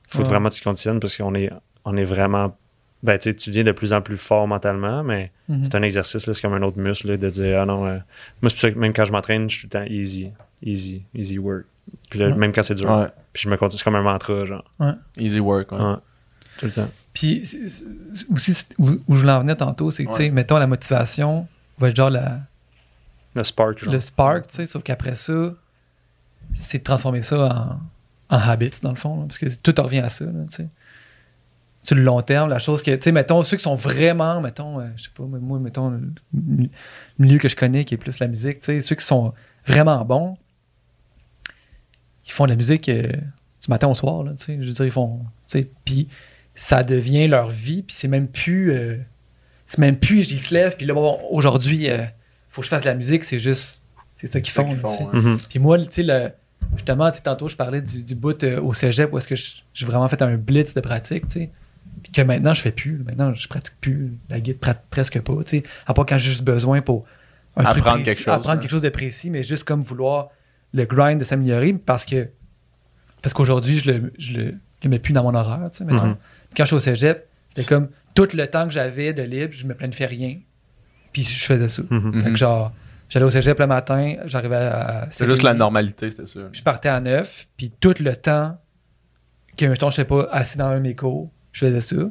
Faut 0.08 0.20
Ouais. 0.20 0.26
vraiment 0.26 0.48
que 0.50 0.54
tu 0.56 0.62
conditionnes 0.64 1.00
parce 1.02 1.16
qu'on 1.18 1.36
est, 1.36 1.50
on 1.86 1.98
est 1.98 2.06
vraiment. 2.06 2.56
Ben, 3.04 3.18
tu 3.18 3.30
sais, 3.32 3.36
tu 3.36 3.50
deviens 3.50 3.64
de 3.66 3.72
plus 3.74 3.92
en 3.94 4.02
plus 4.02 4.18
fort 4.18 4.48
mentalement, 4.48 5.04
mais 5.04 5.32
Mhm. 5.50 5.66
c'est 5.66 5.76
un 5.76 5.82
exercice, 5.82 6.26
là, 6.28 6.34
c'est 6.34 6.42
comme 6.42 6.54
un 6.54 6.62
autre 6.62 6.78
muscle, 6.78 7.08
là, 7.10 7.18
de 7.18 7.30
dire, 7.32 7.62
ah 7.62 7.66
non, 7.66 7.86
euh, 7.86 7.98
moi, 8.42 8.50
c'est 8.50 8.56
pour 8.56 8.62
ça 8.62 8.72
que 8.72 8.78
même 8.78 8.94
quand 8.94 9.06
je 9.06 9.12
m'entraîne, 9.12 9.50
je 9.50 9.58
suis 9.60 9.68
tout 9.68 9.76
le 9.78 9.84
temps 9.86 9.92
easy, 9.92 10.32
easy, 10.64 11.04
easy 11.16 11.38
work. 11.40 11.66
Puis 12.12 12.20
là, 12.20 12.28
Ouais. 12.28 12.36
même 12.36 12.54
quand 12.54 12.62
c'est 12.64 12.76
dur, 12.76 12.90
Ouais. 12.92 13.08
puis 13.34 13.42
je 13.44 13.50
me 13.50 13.58
continue, 13.58 13.80
c'est 13.80 13.84
comme 13.84 13.96
un 13.96 14.04
mantra, 14.04 14.46
genre. 14.46 14.64
Easy 15.18 15.40
work. 15.40 15.72
Ouais. 15.72 15.80
Ouais. 15.80 15.96
Tout 16.60 16.66
le 16.68 16.72
temps. 16.72 16.90
Puis 17.14 17.42
aussi, 18.34 18.66
où, 18.78 18.90
où 19.08 19.16
je 19.16 19.20
voulais 19.22 19.32
en 19.34 19.42
venir 19.42 19.58
tantôt, 19.58 19.92
c'est 19.92 20.06
que, 20.06 20.12
tu 20.12 20.16
sais, 20.18 20.30
mettons, 20.30 20.58
la 20.58 20.68
motivation 20.68 21.48
va 21.78 21.90
être 21.90 21.96
genre 21.96 22.10
la, 22.10 22.40
Le 23.36 23.44
spark, 23.44 23.80
genre. 23.80 23.94
le 23.94 24.00
spark, 24.00 24.48
tu 24.48 24.56
sais, 24.56 24.68
sauf 24.68 24.82
qu'après 24.84 25.16
ça, 25.16 25.54
c'est 26.56 26.80
de 26.80 26.84
transformer 26.84 27.22
ça 27.22 27.80
en, 28.30 28.36
en 28.36 28.40
habits, 28.40 28.72
dans 28.82 28.92
le 28.92 28.96
fond, 28.96 29.18
là, 29.20 29.24
parce 29.28 29.38
que 29.38 29.46
tout 29.62 29.82
revient 29.82 30.00
à 30.00 30.10
ça, 30.10 30.26
tu 30.26 30.32
sais. 30.50 30.70
Sur 31.84 31.96
le 31.96 32.04
long 32.04 32.22
terme, 32.22 32.48
la 32.50 32.60
chose 32.60 32.84
que, 32.84 32.92
tu 32.96 33.02
sais, 33.02 33.12
mettons, 33.12 33.42
ceux 33.44 33.58
qui 33.58 33.64
sont 33.64 33.74
vraiment, 33.76 34.40
mettons, 34.40 34.80
euh, 34.80 34.88
je 34.96 35.04
sais 35.04 35.10
pas, 35.16 35.24
moi, 35.24 35.60
mettons, 35.60 35.90
le 35.90 36.14
mi- 36.32 36.70
milieu 37.18 37.40
que 37.40 37.50
je 37.50 37.56
connais 37.56 37.86
qui 37.86 37.96
est 37.96 37.98
plus 37.98 38.20
la 38.20 38.28
musique, 38.28 38.60
tu 38.60 38.66
sais, 38.66 38.82
ceux 38.82 38.96
qui 38.96 39.06
sont 39.06 39.34
vraiment 39.66 40.06
bons, 40.06 40.38
ils 42.26 42.32
font 42.32 42.46
de 42.46 42.52
la 42.52 42.56
musique 42.56 42.88
euh, 42.90 43.08
du 43.12 43.68
matin 43.70 43.88
au 43.88 43.96
soir, 43.96 44.24
tu 44.38 44.38
sais, 44.38 44.58
je 44.62 44.68
veux 44.68 44.74
dire, 44.74 44.86
ils 44.86 44.92
font, 44.92 45.20
tu 45.48 45.60
sais, 45.60 45.72
puis 45.84 46.08
ça 46.56 46.84
devient 46.84 47.28
leur 47.28 47.50
vie, 47.50 47.82
puis 47.84 47.96
c'est 47.96 48.08
même 48.08 48.28
plus, 48.28 48.72
euh, 48.72 48.98
c'est 49.68 49.80
même 49.80 49.98
plus, 49.98 50.32
ils 50.32 50.40
se 50.40 50.54
lèvent, 50.54 50.76
puis 50.78 50.86
là, 50.86 50.94
bon, 50.94 51.20
aujourd'hui, 51.30 51.90
euh, 51.90 52.04
faut 52.50 52.62
que 52.62 52.66
je 52.66 52.70
fasse 52.70 52.82
de 52.84 52.88
la 52.90 52.96
musique, 52.96 53.24
c'est 53.24 53.40
juste, 53.40 53.84
c'est 54.16 54.28
ça 54.28 54.42
qu'ils 54.42 54.52
font. 54.54 54.70
Puis 55.50 55.60
moi, 55.60 55.78
tu 55.80 55.86
sais, 55.90 56.04
le- 56.04 56.32
justement, 56.76 57.10
tu 57.10 57.18
sais, 57.18 57.24
tantôt, 57.24 57.48
je 57.48 57.56
parlais 57.56 57.82
du, 57.82 58.04
du 58.04 58.16
bout 58.16 58.44
euh, 58.44 58.60
au 58.62 58.74
cégep 58.74 59.12
où 59.14 59.18
est-ce 59.18 59.28
que 59.28 59.36
j'ai 59.74 59.86
vraiment 59.86 60.08
fait 60.10 60.22
un 60.22 60.36
blitz 60.36 60.74
de 60.74 60.82
pratique, 60.82 61.26
tu 61.28 61.32
sais. 61.34 61.50
Puis 62.04 62.12
que 62.12 62.22
maintenant, 62.22 62.54
je 62.54 62.62
fais 62.62 62.72
plus. 62.72 63.04
Maintenant, 63.06 63.34
je 63.34 63.48
pratique 63.48 63.76
plus 63.80 64.12
la 64.30 64.40
guitare 64.40 64.74
pra- 64.74 64.80
presque 64.90 65.20
pas, 65.22 65.34
tu 65.44 65.58
sais. 65.58 65.64
À 65.86 65.94
part 65.94 66.06
quand 66.06 66.18
j'ai 66.18 66.30
juste 66.32 66.44
besoin 66.44 66.82
pour 66.82 67.04
un 67.56 67.64
truc 67.66 67.78
Apprendre 67.80 68.02
précis, 68.02 68.06
quelque 68.06 68.18
chose, 68.26 68.34
Apprendre 68.34 68.56
ouais. 68.56 68.62
quelque 68.62 68.72
chose 68.72 68.82
de 68.82 68.90
précis, 68.90 69.30
mais 69.30 69.44
juste 69.44 69.64
comme 69.66 69.82
vouloir 69.82 70.30
le 70.74 70.86
grind 70.86 71.20
de 71.20 71.24
s'améliorer 71.26 71.74
parce 71.74 72.06
que 72.06 72.30
parce 73.22 73.34
qu'aujourd'hui, 73.34 73.78
je 73.78 73.92
le, 73.92 74.14
je 74.18 74.34
le, 74.34 74.56
le 74.84 74.90
mets 74.90 75.00
plus 75.00 75.14
dans 75.14 75.24
mon 75.24 75.36
horaire, 75.36 75.70
tu 75.72 75.80
sais, 75.80 75.86
Quand 76.56 76.64
je 76.64 76.68
suis 76.68 76.76
au 76.76 76.80
cégep, 76.80 77.28
c'était 77.50 77.68
comme 77.68 77.90
tout 78.14 78.28
le 78.34 78.48
temps 78.48 78.66
que 78.66 78.72
j'avais 78.74 79.14
de 79.14 79.24
libre, 79.24 79.54
je 79.54 79.66
me 79.66 79.74
planifiais 79.74 80.06
rien. 80.08 80.38
Puis 81.14 81.24
je 81.24 81.46
faisais 81.46 81.70
ça. 81.70 81.82
Mhm. 81.90 82.22
Fait 82.22 82.30
que 82.32 82.36
genre, 82.38 82.72
j'allais 83.10 83.26
au 83.26 83.30
cégep 83.30 83.60
le 83.60 83.68
matin, 83.68 84.16
j'arrivais 84.26 84.56
à. 84.56 85.08
C'est 85.12 85.28
juste 85.28 85.44
la 85.44 85.54
7h30. 85.54 85.58
normalité, 85.58 86.10
c'était 86.12 86.26
sûr. 86.28 86.50
Je 86.52 86.62
partais 86.64 86.90
à 86.90 87.00
9, 87.02 87.48
puis 87.58 87.72
tout 87.80 87.94
le 88.00 88.16
temps 88.16 88.58
que, 89.58 89.66
mettons, 89.66 89.90
je 89.90 89.96
sais 89.98 90.06
pas 90.06 90.28
assis 90.32 90.58
dans 90.58 90.68
un 90.68 90.76
de 90.78 90.82
mes 90.82 90.96
cours, 90.96 91.30
je 91.52 91.66
faisais 91.68 91.82
ça. 91.82 92.04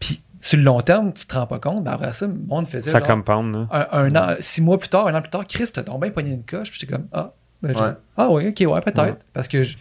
Puis 0.00 0.22
sur 0.40 0.58
le 0.58 0.64
long 0.64 0.80
terme, 0.80 1.12
tu 1.12 1.26
te 1.26 1.34
rends 1.34 1.46
pas 1.46 1.58
compte, 1.58 1.84
mais 1.84 1.90
après 1.90 2.12
ça, 2.12 2.26
le 2.26 2.34
monde 2.34 2.66
faisait 2.66 2.88
Ça 2.90 2.98
genre, 3.00 3.08
compound, 3.08 3.52
là. 3.54 3.68
un, 3.92 4.04
un 4.04 4.16
an, 4.16 4.36
six 4.40 4.60
mois 4.62 4.78
plus 4.78 4.88
tard, 4.88 5.06
un 5.08 5.14
an 5.14 5.20
plus 5.20 5.30
tard, 5.30 5.44
Chris, 5.48 5.68
t'as 5.72 5.82
donc 5.82 6.00
bien 6.00 6.10
pogné 6.10 6.32
une 6.32 6.44
coche, 6.44 6.70
puis 6.70 6.78
j'étais 6.80 6.92
comme, 6.92 7.06
ah, 7.12 7.32
ben, 7.62 7.74
Ouais. 7.76 7.92
ah 8.16 8.28
oui, 8.30 8.48
ok, 8.48 8.72
ouais, 8.72 8.80
peut-être. 8.80 9.02
Ouais. 9.02 9.14
Parce 9.34 9.48
que 9.48 9.62
je- 9.64 9.76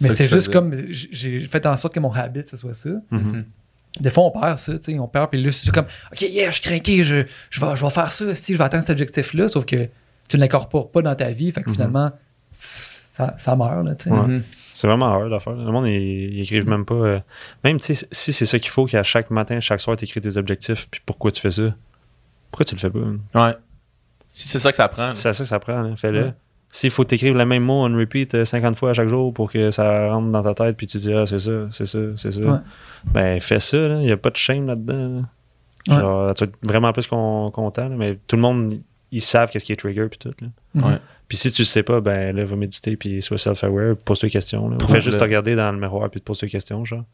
Mais 0.00 0.14
c'est 0.14 0.24
juste 0.28 0.46
faisais. 0.46 0.52
comme, 0.52 0.74
j'ai 0.90 1.40
fait 1.46 1.64
en 1.66 1.76
sorte 1.76 1.94
que 1.94 2.00
mon 2.00 2.12
habit, 2.12 2.42
ce 2.50 2.56
soit 2.56 2.74
ça. 2.74 2.90
Mhm. 3.10 3.44
Des 4.00 4.10
fois, 4.10 4.24
on 4.24 4.30
perd 4.30 4.58
ça, 4.58 4.78
tu 4.78 4.92
sais, 4.92 4.98
on 4.98 5.08
perd, 5.08 5.30
puis 5.30 5.42
là, 5.42 5.50
c'est 5.50 5.70
comme, 5.72 5.86
OK, 6.12 6.20
yeah, 6.22 6.46
je 6.50 6.54
suis 6.54 6.62
craqué, 6.62 7.02
je, 7.02 7.24
je, 7.50 7.60
vais, 7.60 7.74
je 7.76 7.84
vais 7.84 7.90
faire 7.90 8.12
ça, 8.12 8.34
si 8.36 8.52
je 8.52 8.58
vais 8.58 8.64
atteindre 8.64 8.84
cet 8.84 8.92
objectif-là, 8.92 9.48
sauf 9.48 9.64
que 9.66 9.88
tu 10.28 10.36
ne 10.36 10.40
l'incorpores 10.42 10.90
pas 10.92 11.02
dans 11.02 11.14
ta 11.16 11.30
vie, 11.32 11.50
fait 11.50 11.62
que 11.62 11.68
Mhm. 11.70 11.74
finalement, 11.74 12.12
ça, 12.52 13.34
ça 13.38 13.56
meurt, 13.56 13.84
là, 13.84 13.94
tu 13.96 14.04
sais. 14.04 14.10
Ouais. 14.10 14.42
C'est 14.72 14.86
vraiment 14.86 15.06
hard 15.06 15.32
à 15.32 15.40
faire. 15.40 15.54
Le 15.54 15.70
monde, 15.72 15.88
ils, 15.88 16.36
ils 16.36 16.40
écrivent 16.42 16.68
même 16.68 16.84
pas. 16.84 16.94
euh, 16.94 17.20
même 17.64 17.80
tu 17.80 17.94
sais, 17.94 18.06
si 18.12 18.32
c'est 18.32 18.46
ça 18.46 18.58
qu'il 18.58 18.70
faut, 18.70 18.86
qu'à 18.86 19.02
chaque 19.02 19.30
matin, 19.30 19.58
chaque 19.60 19.80
soir, 19.80 19.96
tu 19.96 20.04
écris 20.04 20.20
tes 20.20 20.36
objectifs, 20.36 20.88
puis 20.90 21.00
pourquoi 21.04 21.30
tu 21.32 21.40
fais 21.40 21.50
ça? 21.50 21.74
Pourquoi 22.50 22.64
tu 22.64 22.74
le 22.76 22.80
fais 22.80 22.90
pas 22.90 22.98
man? 23.00 23.20
Ouais. 23.34 23.54
Si 24.28 24.48
c'est 24.48 24.60
ça 24.60 24.70
que 24.70 24.76
ça 24.76 24.88
prend. 24.88 25.12
C'est 25.14 25.32
ça 25.32 25.42
que 25.44 25.48
ça 25.48 25.58
prend, 25.58 25.76
hein, 25.76 25.96
fais-le. 25.96 26.22
Ouais. 26.26 26.34
S'il 26.72 26.90
faut 26.90 27.04
t'écrire 27.04 27.34
le 27.34 27.44
même 27.44 27.64
mot 27.64 27.84
on 27.84 27.96
repeat 27.98 28.34
euh, 28.34 28.44
50 28.44 28.76
fois 28.76 28.90
à 28.90 28.92
chaque 28.92 29.08
jour 29.08 29.34
pour 29.34 29.50
que 29.50 29.70
ça 29.72 30.06
rentre 30.06 30.30
dans 30.30 30.42
ta 30.42 30.54
tête, 30.54 30.76
puis 30.76 30.86
tu 30.86 30.98
dis, 30.98 31.12
ah, 31.12 31.26
c'est 31.26 31.40
ça, 31.40 31.68
c'est 31.72 31.86
ça, 31.86 31.98
c'est 32.16 32.32
ça. 32.32 32.40
Ouais. 32.40 32.58
Ben, 33.12 33.40
fais 33.40 33.58
ça, 33.60 33.76
il 33.76 33.98
n'y 34.06 34.12
a 34.12 34.16
pas 34.16 34.30
de 34.30 34.36
shame 34.36 34.66
là-dedans. 34.66 35.08
là. 35.88 35.94
Ouais. 35.94 36.00
Genre, 36.00 36.34
tu 36.34 36.44
vas 36.44 36.50
être 36.50 36.56
vraiment 36.62 36.92
plus 36.92 37.06
con- 37.06 37.50
content, 37.52 37.88
là, 37.88 37.96
mais 37.96 38.18
tout 38.26 38.36
le 38.36 38.42
monde, 38.42 38.78
ils 39.10 39.20
savent 39.22 39.50
qu'est-ce 39.50 39.64
qui 39.64 39.72
est 39.72 39.76
trigger, 39.76 40.06
puis 40.08 40.18
tout. 40.18 40.32
Là. 40.40 40.48
Mhm. 40.74 40.84
Ouais. 40.84 40.98
Puis 41.26 41.38
si 41.38 41.50
tu 41.50 41.62
le 41.62 41.66
sais 41.66 41.82
pas, 41.82 42.00
ben 42.00 42.36
là, 42.36 42.44
va 42.44 42.54
méditer, 42.56 42.96
puis 42.96 43.20
sois 43.22 43.38
self-aware, 43.38 43.96
pose-toi 44.04 44.28
des 44.28 44.32
questions. 44.32 44.68
Fais 44.88 45.00
juste 45.00 45.18
te 45.18 45.24
regarder 45.24 45.56
dans 45.56 45.72
le 45.72 45.78
miroir, 45.78 46.08
puis 46.10 46.20
te 46.20 46.24
pose 46.26 46.38
des 46.40 46.48
questions, 46.48 46.84
genre. 46.84 47.04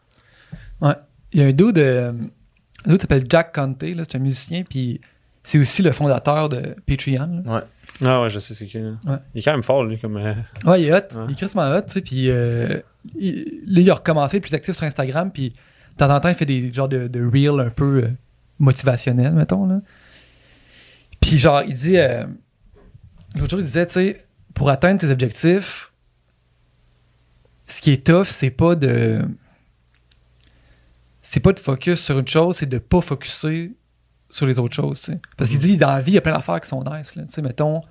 Il 1.32 1.40
y 1.40 1.42
a 1.42 1.46
un 1.46 1.52
dude, 1.52 1.78
euh, 1.78 2.12
un 2.12 2.88
dude 2.88 2.96
qui 2.98 3.02
s'appelle 3.02 3.24
Jack 3.28 3.54
Conte, 3.54 3.82
là, 3.82 4.02
c'est 4.08 4.16
un 4.16 4.20
musicien, 4.20 4.62
puis 4.68 5.00
c'est 5.42 5.58
aussi 5.58 5.82
le 5.82 5.92
fondateur 5.92 6.48
de 6.48 6.74
Patreon. 6.86 7.42
là. 7.44 7.64
Ah 8.02 8.22
ouais, 8.22 8.28
je 8.30 8.38
sais 8.38 8.54
c'est 8.54 8.66
qui. 8.66 8.78
là. 8.78 8.92
Ouais. 9.06 9.16
Il 9.34 9.38
est 9.40 9.42
quand 9.42 9.52
même 9.52 9.62
fort, 9.62 9.84
lui, 9.84 9.98
comme. 9.98 10.16
euh, 10.18 10.34
Ouais, 10.64 10.82
il 10.82 10.88
est 10.88 10.92
hot. 10.92 11.16
Ouais. 11.18 11.24
Il 11.28 11.32
est 11.32 11.36
crissement 11.36 11.70
hot, 11.74 11.82
tu 11.82 11.92
sais. 11.94 12.00
Puis 12.02 12.30
euh, 12.30 12.80
il, 13.18 13.62
là, 13.66 13.80
il 13.80 13.90
a 13.90 13.94
recommencé 13.94 14.40
plus 14.40 14.52
actif 14.54 14.74
sur 14.74 14.84
Instagram. 14.84 15.30
Puis 15.32 15.50
de 15.50 15.96
temps 15.96 16.14
en 16.14 16.20
temps, 16.20 16.28
il 16.28 16.34
fait 16.34 16.44
des 16.46 16.72
genres 16.72 16.88
de, 16.88 17.08
de 17.08 17.24
reels 17.24 17.60
un 17.64 17.70
peu 17.70 18.04
euh, 18.04 18.10
motivationnels, 18.58 19.32
mettons. 19.32 19.66
Là. 19.66 19.80
Puis 21.20 21.38
genre, 21.38 21.62
il 21.62 21.74
dit. 21.74 21.96
Euh, 21.98 22.24
L'autre 23.36 23.50
jour, 23.50 23.60
il 23.60 23.64
disait, 23.66 23.86
tu 23.86 23.92
sais, 23.94 24.26
pour 24.54 24.70
atteindre 24.70 24.98
tes 25.00 25.10
objectifs, 25.10 25.92
ce 27.66 27.80
qui 27.82 27.90
est 27.92 28.06
tough, 28.06 28.24
c'est 28.26 28.50
pas 28.50 28.74
de. 28.74 29.20
C'est 31.22 31.40
pas 31.40 31.52
de 31.52 31.58
focus 31.58 32.00
sur 32.00 32.18
une 32.18 32.28
chose, 32.28 32.56
c'est 32.56 32.68
de 32.68 32.78
pas 32.78 33.00
focuser 33.00 33.72
sur 34.28 34.46
les 34.46 34.58
autres 34.58 34.74
choses. 34.74 35.10
Parce 35.36 35.50
qu'il 35.50 35.58
dit, 35.58 35.76
dans 35.76 35.88
la 35.88 36.00
vie, 36.00 36.12
il 36.12 36.14
y 36.14 36.18
a 36.18 36.20
plein 36.20 36.32
d'affaires 36.32 36.60
qui 36.60 36.68
sont 36.68 36.82
nice, 36.84 37.14
là. 37.14 37.24
Mettons 37.42 37.82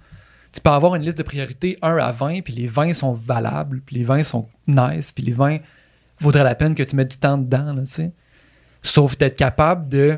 tu 0.56 0.62
peux 0.62 0.70
avoir 0.70 0.96
une 0.96 1.04
liste 1.04 1.18
de 1.18 1.24
priorités 1.24 1.78
1 1.82 1.98
à 1.98 2.14
20, 2.14 2.42
puis 2.42 2.54
les 2.54 2.68
20 2.68 2.94
sont 2.94 3.12
valables, 3.12 3.82
puis 3.86 3.98
les 3.98 4.04
20 4.06 4.24
sont 4.24 4.48
nice, 4.68 5.12
puis 5.12 5.22
les 5.22 5.34
20 5.34 5.58
vaudrait 6.22 6.46
la 6.46 6.56
peine 6.56 6.76
que 6.76 6.84
tu 6.84 6.96
mettes 6.96 7.12
du 7.12 7.18
temps 7.18 7.38
dedans, 7.38 7.74
là, 7.74 7.82
tu 7.82 7.92
sais. 7.92 8.14
Sauf 8.82 9.18
d'être 9.18 9.36
capable 9.36 9.90
de 9.90 10.18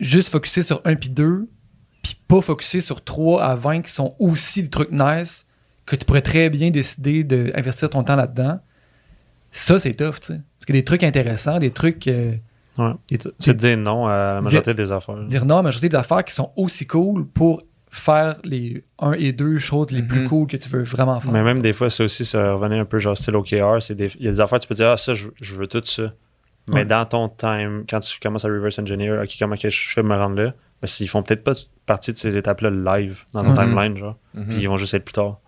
juste 0.00 0.30
focuser 0.30 0.62
sur 0.62 0.80
un 0.86 0.94
puis 0.96 1.10
deux, 1.10 1.50
puis 2.02 2.16
pas 2.26 2.40
focuser 2.40 2.80
sur 2.80 3.04
3 3.04 3.44
à 3.44 3.54
20 3.54 3.82
qui 3.82 3.92
sont 3.92 4.16
aussi 4.18 4.62
des 4.62 4.70
trucs 4.70 4.92
nice 4.92 5.44
que 5.84 5.94
tu 5.94 6.06
pourrais 6.06 6.22
très 6.22 6.48
bien 6.48 6.70
décider 6.70 7.22
d'investir 7.22 7.90
ton 7.90 8.02
temps 8.02 8.16
là-dedans. 8.16 8.60
Ça, 9.50 9.78
c'est 9.78 9.92
tough, 9.92 10.20
tu 10.20 10.26
sais. 10.28 10.40
Parce 10.58 10.66
que 10.66 10.72
des 10.72 10.84
trucs 10.84 11.04
intéressants, 11.04 11.58
des 11.58 11.70
trucs. 11.70 12.08
euh, 12.08 12.34
Ouais. 12.78 12.92
C'est 13.38 13.52
de 13.52 13.58
dire 13.58 13.76
non 13.78 14.06
à 14.06 14.34
la 14.34 14.40
majorité 14.40 14.74
des 14.74 14.90
affaires. 14.92 15.16
dire 15.24 15.44
non 15.44 15.54
à 15.56 15.58
la 15.58 15.62
majorité 15.64 15.88
des 15.88 15.96
affaires 15.96 16.24
qui 16.24 16.34
sont 16.34 16.50
aussi 16.56 16.86
cool 16.86 17.26
pour 17.26 17.62
faire 17.90 18.36
les 18.42 18.84
1 18.98 19.12
et 19.12 19.32
2 19.32 19.58
choses 19.58 19.92
les 19.92 20.02
plus 20.02 20.22
Mhm. 20.22 20.28
cool 20.28 20.46
que 20.48 20.56
tu 20.56 20.68
veux 20.68 20.82
vraiment 20.82 21.20
faire. 21.20 21.30
Mais 21.30 21.44
même 21.44 21.60
des 21.60 21.72
fois, 21.72 21.90
ça 21.90 22.02
aussi, 22.04 22.24
ça 22.24 22.52
revenait 22.54 22.78
un 22.80 22.84
peu 22.84 22.98
genre 22.98 23.16
style 23.16 23.36
OKR. 23.36 23.80
c'est 23.80 23.94
des- 23.94 24.12
Il 24.18 24.24
y 24.24 24.28
a 24.28 24.32
des 24.32 24.40
affaires, 24.40 24.58
tu 24.58 24.66
peux 24.66 24.74
dire, 24.74 24.88
ah, 24.90 24.96
ça, 24.96 25.14
je, 25.14 25.28
je 25.40 25.54
veux 25.54 25.68
tout 25.68 25.82
ça. 25.84 26.12
Mais 26.66 26.74
Ouais. 26.76 26.84
dans 26.86 27.04
ton 27.06 27.28
time, 27.28 27.84
quand 27.88 28.00
tu 28.00 28.18
commences 28.18 28.44
à 28.44 28.48
reverse 28.48 28.78
engineer, 28.80 29.20
ok, 29.22 29.36
comment 29.38 29.56
que 29.56 29.68
je 29.70 29.88
fais 29.90 30.00
pour 30.00 30.10
me 30.10 30.16
rendre 30.16 30.36
là? 30.42 30.54
Ben, 30.82 30.88
ils 30.98 31.08
font 31.08 31.22
peut-être 31.22 31.44
pas 31.44 31.52
partie 31.86 32.12
de 32.12 32.18
ces 32.18 32.36
étapes-là 32.36 32.70
live 32.70 33.20
dans 33.32 33.42
ton 33.44 33.50
Mhm. 33.50 33.56
timeline, 33.56 33.96
genre. 33.98 34.16
Mhm. 34.34 34.46
Puis 34.46 34.56
ils 34.62 34.68
vont 34.68 34.76
juste 34.76 34.94
être 34.94 35.04
plus 35.04 35.12
tard. 35.12 35.38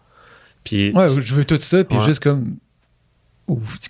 Puis 0.63 0.93
Ouais, 0.95 1.09
je 1.09 1.35
veux 1.35 1.45
tout 1.45 1.59
ça, 1.59 1.83
puis 1.85 1.97
Ouais. 1.99 2.05
juste 2.05 2.23
comme. 2.23 2.57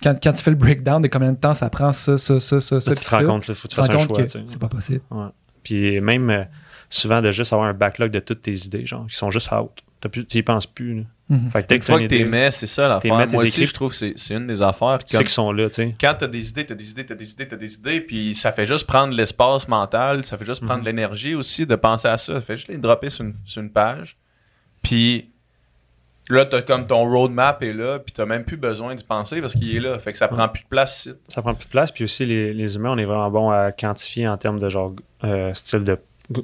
Quand, 0.03 0.15
quand 0.21 0.33
tu 0.33 0.43
fais 0.43 0.51
le 0.51 0.55
breakdown 0.55 1.01
de 1.01 1.07
combien 1.07 1.31
de 1.33 1.37
temps 1.37 1.53
ça 1.55 1.69
prend, 1.69 1.91
ça, 1.93 2.17
ça, 2.17 2.39
ça, 2.39 2.61
ça, 2.61 2.79
ça, 2.81 2.91
tu 2.95 3.01
te 3.03 3.09
rends 3.09 3.17
ça, 3.17 3.23
compte, 3.23 3.43
il 3.47 3.55
faut 3.55 3.67
que 3.67 3.73
tu 3.73 3.75
tu 3.75 3.75
te 3.75 3.81
rends 3.81 3.87
fasses 3.87 3.95
un 3.95 4.07
compte 4.07 4.17
choix. 4.17 4.25
tu 4.27 4.39
c'est 4.45 4.59
pas 4.59 4.67
possible. 4.69 5.01
Puis 5.63 5.99
même 5.99 6.29
euh, 6.29 6.43
souvent 6.89 7.21
de 7.21 7.31
juste 7.31 7.51
avoir 7.53 7.67
un 7.67 7.73
backlog 7.73 8.11
de 8.11 8.19
toutes 8.19 8.41
tes 8.43 8.53
idées, 8.53 8.85
genre, 8.85 9.07
qui 9.07 9.15
sont 9.15 9.31
juste 9.31 9.51
out. 9.51 9.71
T'as 9.99 10.09
plus- 10.09 10.25
Tu 10.25 10.37
y 10.37 10.43
penses 10.43 10.67
plus. 10.67 10.95
là. 10.99 11.03
Mhm. 11.29 11.51
Fait 11.51 11.63
que 11.67 11.73
Une 11.75 11.81
fois 11.81 11.97
que 11.97 12.03
idée, 12.03 12.23
mets, 12.23 12.51
c'est 12.51 12.67
ça 12.67 12.87
l'affaire. 12.87 13.13
Moi 13.13 13.27
t'es 13.27 13.35
aussi, 13.35 13.65
je 13.65 13.73
trouve 13.73 13.89
que 13.89 13.97
c'est- 13.97 14.13
c'est 14.15 14.35
une 14.35 14.45
des 14.47 14.61
affaires. 14.61 14.99
tu 14.99 15.07
sais 15.11 15.17
comme- 15.17 15.25
qu'ils 15.25 15.33
sont 15.33 15.51
là, 15.51 15.67
tu 15.69 15.73
sais. 15.75 15.95
quand 15.99 16.15
t'as 16.19 16.27
des 16.27 16.49
idées, 16.51 16.65
t'as 16.65 16.75
des 16.75 16.91
idées, 16.91 17.05
t'as 17.05 17.15
des 17.15 17.31
idées, 17.31 17.47
t'as 17.47 17.55
des 17.57 17.73
idées, 17.73 17.99
puis 18.01 18.35
ça 18.35 18.51
fait 18.53 18.65
juste 18.67 18.85
prendre 18.85 19.13
l'espace 19.13 19.67
mental, 19.67 20.23
ça 20.23 20.37
fait 20.37 20.45
juste 20.45 20.63
prendre 20.63 20.79
Mhm. 20.81 20.85
l'énergie 20.85 21.33
aussi 21.35 21.65
de 21.65 21.75
penser 21.75 22.07
à 22.07 22.17
ça. 22.17 22.35
Ça 22.35 22.41
fait 22.41 22.55
juste 22.57 22.69
les 22.69 22.77
dropper 22.77 23.09
sur 23.09 23.25
une, 23.25 23.33
sur 23.45 23.61
une 23.61 23.71
page. 23.71 24.15
Puis 24.83 25.31
là, 26.33 26.45
t'as 26.45 26.61
comme 26.61 26.85
ton 26.85 27.09
roadmap 27.09 27.61
est 27.63 27.73
là, 27.73 27.99
puis 27.99 28.13
t'as 28.13 28.25
même 28.25 28.43
plus 28.43 28.57
besoin 28.57 28.95
d'y 28.95 29.03
penser 29.03 29.41
parce 29.41 29.53
qu'il 29.53 29.75
est 29.75 29.79
là. 29.79 29.97
Fait 29.99 30.11
que 30.11 30.17
ça 30.17 30.27
prend 30.27 30.47
plus 30.49 30.63
de 30.63 30.67
place 30.67 31.05
ici. 31.05 31.15
ça 31.27 31.41
prend 31.41 31.53
plus 31.53 31.65
de 31.65 31.69
place. 31.71 31.91
Puis 31.91 32.03
aussi, 32.03 32.25
les, 32.25 32.53
les 32.53 32.75
humains, 32.75 32.91
on 32.91 32.97
est 32.97 33.05
vraiment 33.05 33.29
bon 33.31 33.49
à 33.49 33.71
quantifier 33.71 34.27
en 34.27 34.37
termes 34.37 34.59
de 34.59 34.69
genre 34.69 34.93
euh, 35.23 35.53
style 35.53 35.83
de 35.83 35.97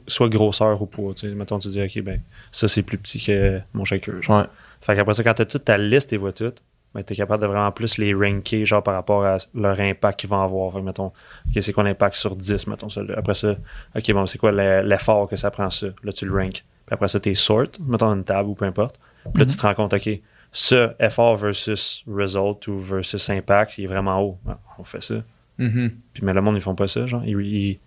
soit 0.08 0.30
grosseur 0.30 0.82
ou 0.82 0.86
poids. 0.86 1.14
Tu 1.14 1.28
sais, 1.28 1.36
mettons, 1.36 1.60
tu 1.60 1.68
dis, 1.68 1.82
OK, 1.82 2.02
ben, 2.04 2.20
ça, 2.52 2.68
c'est 2.68 2.84
plus 2.84 2.98
petit 2.98 3.22
que 3.24 3.60
mon 3.74 3.84
shaker. 3.86 4.22
genre. 4.22 4.40
Ouais. 4.42 4.46
Fait 4.82 4.96
qu'après 4.96 5.14
ça, 5.14 5.24
quand 5.24 5.34
t'as 5.34 5.46
toute 5.46 5.66
ta 5.66 5.78
liste, 5.78 6.10
tu 6.10 6.18
vois 6.18 6.32
toutes, 6.32 6.62
ben, 6.96 7.04
t'es 7.04 7.16
capable 7.16 7.42
de 7.42 7.48
vraiment 7.48 7.72
plus 7.72 7.98
les 7.98 8.14
ranker, 8.14 8.66
genre, 8.66 8.84
par 8.84 8.94
rapport 8.94 9.26
à 9.26 9.38
leur 9.56 9.80
impact 9.80 10.20
qu'ils 10.22 10.30
vont 10.30 10.42
avoir. 10.42 10.72
Fait 10.72 10.80
que, 10.80 10.84
mettons, 10.86 11.08
OK, 11.08 11.62
c'est 11.62 11.74
quoi 11.74 11.84
l'impact 11.84 12.16
sur 12.16 12.36
10, 12.36 12.68
mettons, 12.68 12.90
ça. 12.90 13.02
Après 13.18 13.34
ça, 13.34 13.56
OK, 13.96 14.12
bon, 14.14 14.26
c'est 14.28 14.38
quoi 14.38 14.52
le- 14.52 14.82
l'effort 14.84 15.28
que 15.28 15.36
ça 15.36 15.52
prend, 15.52 15.70
ça? 15.70 15.88
Là, 16.04 16.12
tu 16.14 16.26
le 16.26 16.34
rank. 16.34 16.54
Puis 16.54 16.94
après 16.94 17.08
ça, 17.08 17.20
t'es 17.20 17.36
sort, 17.36 17.64
mettons 17.86 18.14
une 18.14 18.24
table 18.24 18.50
ou 18.50 18.54
peu 18.56 18.66
importe. 18.66 19.00
Puis 19.32 19.44
là, 19.44 19.46
tu 19.46 19.56
te 19.56 19.62
rends 19.62 19.74
compte, 19.74 19.94
OK, 19.94 20.10
ce 20.52 20.92
effort 21.00 21.38
versus 21.38 22.04
result 22.08 22.68
ou 22.68 22.80
versus 22.80 23.30
impact, 23.30 23.78
il 23.78 23.86
est 23.86 23.88
vraiment 23.88 24.22
haut. 24.22 24.40
Ah, 24.48 24.60
on 24.78 24.84
fait 24.84 25.02
ça. 25.04 25.16
Mhm. 25.58 25.92
Puis, 26.14 26.24
mais 26.26 26.34
le 26.34 26.42
monde, 26.42 26.56
ils 26.56 26.62
font 26.62 26.76
pas 26.76 26.88
ça, 26.88 27.06
genre. 27.06 27.24
Ils, 27.26 27.40
ils, 27.42 27.80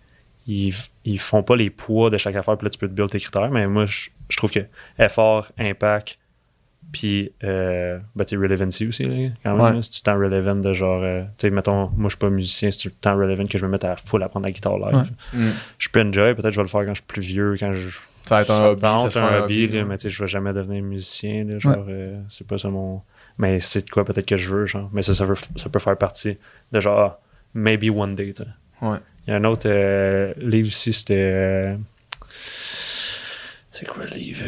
ils, 0.47 0.73
ils 1.05 1.19
font 1.19 1.43
pas 1.43 1.55
les 1.55 1.69
poids 1.69 2.09
de 2.09 2.17
chaque 2.17 2.35
affaire, 2.35 2.57
puis 2.57 2.65
là, 2.65 2.69
tu 2.69 2.77
peux 2.77 2.87
te 2.87 2.93
build 2.93 3.09
tes 3.09 3.19
critères. 3.19 3.49
Mais 3.51 3.67
moi, 3.67 3.85
je, 3.85 4.09
je 4.29 4.37
trouve 4.37 4.51
que 4.51 4.65
effort, 4.99 5.51
impact, 5.57 6.17
puis, 6.91 7.31
euh, 7.43 7.99
ben, 8.15 8.23
tu 8.23 8.37
relevancy 8.37 8.87
aussi, 8.87 9.03
là, 9.03 9.29
quand 9.43 9.55
même. 9.55 9.75
Ouais. 9.75 9.83
Si 9.83 9.91
tu 9.91 10.01
temps 10.01 10.17
relevant 10.17 10.55
de 10.55 10.71
genre, 10.73 11.03
euh, 11.03 11.23
tu 11.37 11.47
sais, 11.47 11.49
mettons, 11.49 11.89
moi, 11.97 12.03
je 12.05 12.09
suis 12.09 12.17
pas 12.17 12.29
musicien, 12.29 12.71
c'est 12.71 12.89
temps 13.01 13.17
relevant 13.17 13.45
que 13.45 13.57
je 13.57 13.63
vais 13.63 13.67
me 13.67 13.73
mettre 13.73 13.87
à 13.87 13.97
full 13.97 14.23
apprendre 14.23 14.45
la 14.45 14.51
guitare 14.51 14.77
live. 14.77 14.95
Ouais. 14.95 15.39
Mhm. 15.39 15.53
Je 15.79 15.89
peux 15.89 16.01
enjoy, 16.01 16.33
peut-être 16.33 16.51
je 16.51 16.57
vais 16.57 16.63
le 16.63 16.69
faire 16.69 16.85
quand 16.85 16.93
je 16.93 17.01
suis 17.01 17.07
plus 17.07 17.21
vieux, 17.21 17.55
quand 17.59 17.73
je. 17.73 17.99
Ça 18.27 18.35
va 18.35 18.41
être 18.41 18.51
un 18.51 18.65
hobby, 18.67 18.81
tente, 18.81 19.11
ça 19.11 19.23
un 19.23 19.27
un 19.27 19.39
hobby, 19.43 19.63
hobby, 19.65 19.77
là, 19.77 19.85
mais 19.85 19.97
tu 19.97 20.03
sais, 20.03 20.09
je 20.09 20.23
vais 20.23 20.27
jamais 20.27 20.53
devenir 20.53 20.83
musicien, 20.83 21.45
là, 21.45 21.59
genre, 21.59 21.85
euh, 21.87 22.19
c'est 22.29 22.45
pas 22.47 22.57
ça 22.57 22.69
mon. 22.69 23.01
Mais 23.37 23.59
c'est 23.59 23.85
de 23.85 23.89
quoi 23.89 24.03
peut-être 24.03 24.25
que 24.25 24.37
je 24.37 24.49
veux, 24.49 24.65
genre. 24.65 24.89
Mais 24.93 25.01
ça, 25.03 25.13
ça, 25.13 25.25
veut- 25.25 25.35
ça 25.55 25.69
peut 25.69 25.79
faire 25.79 25.97
partie 25.97 26.37
de 26.71 26.79
genre, 26.79 26.99
ah, 26.99 27.19
maybe 27.53 27.89
one 27.95 28.15
day, 28.15 28.33
tu 28.33 28.43
sais. 28.43 28.49
Ouais. 28.81 28.97
Il 29.27 29.31
y 29.31 29.33
a 29.33 29.37
un 29.37 29.43
autre 29.43 29.67
euh, 29.69 30.33
livre 30.37 30.69
ici, 30.69 30.93
c'était. 30.93 31.15
euh, 31.15 31.75
c'est 33.71 33.85
quoi 33.87 34.03
le 34.05 34.09
livre? 34.11 34.43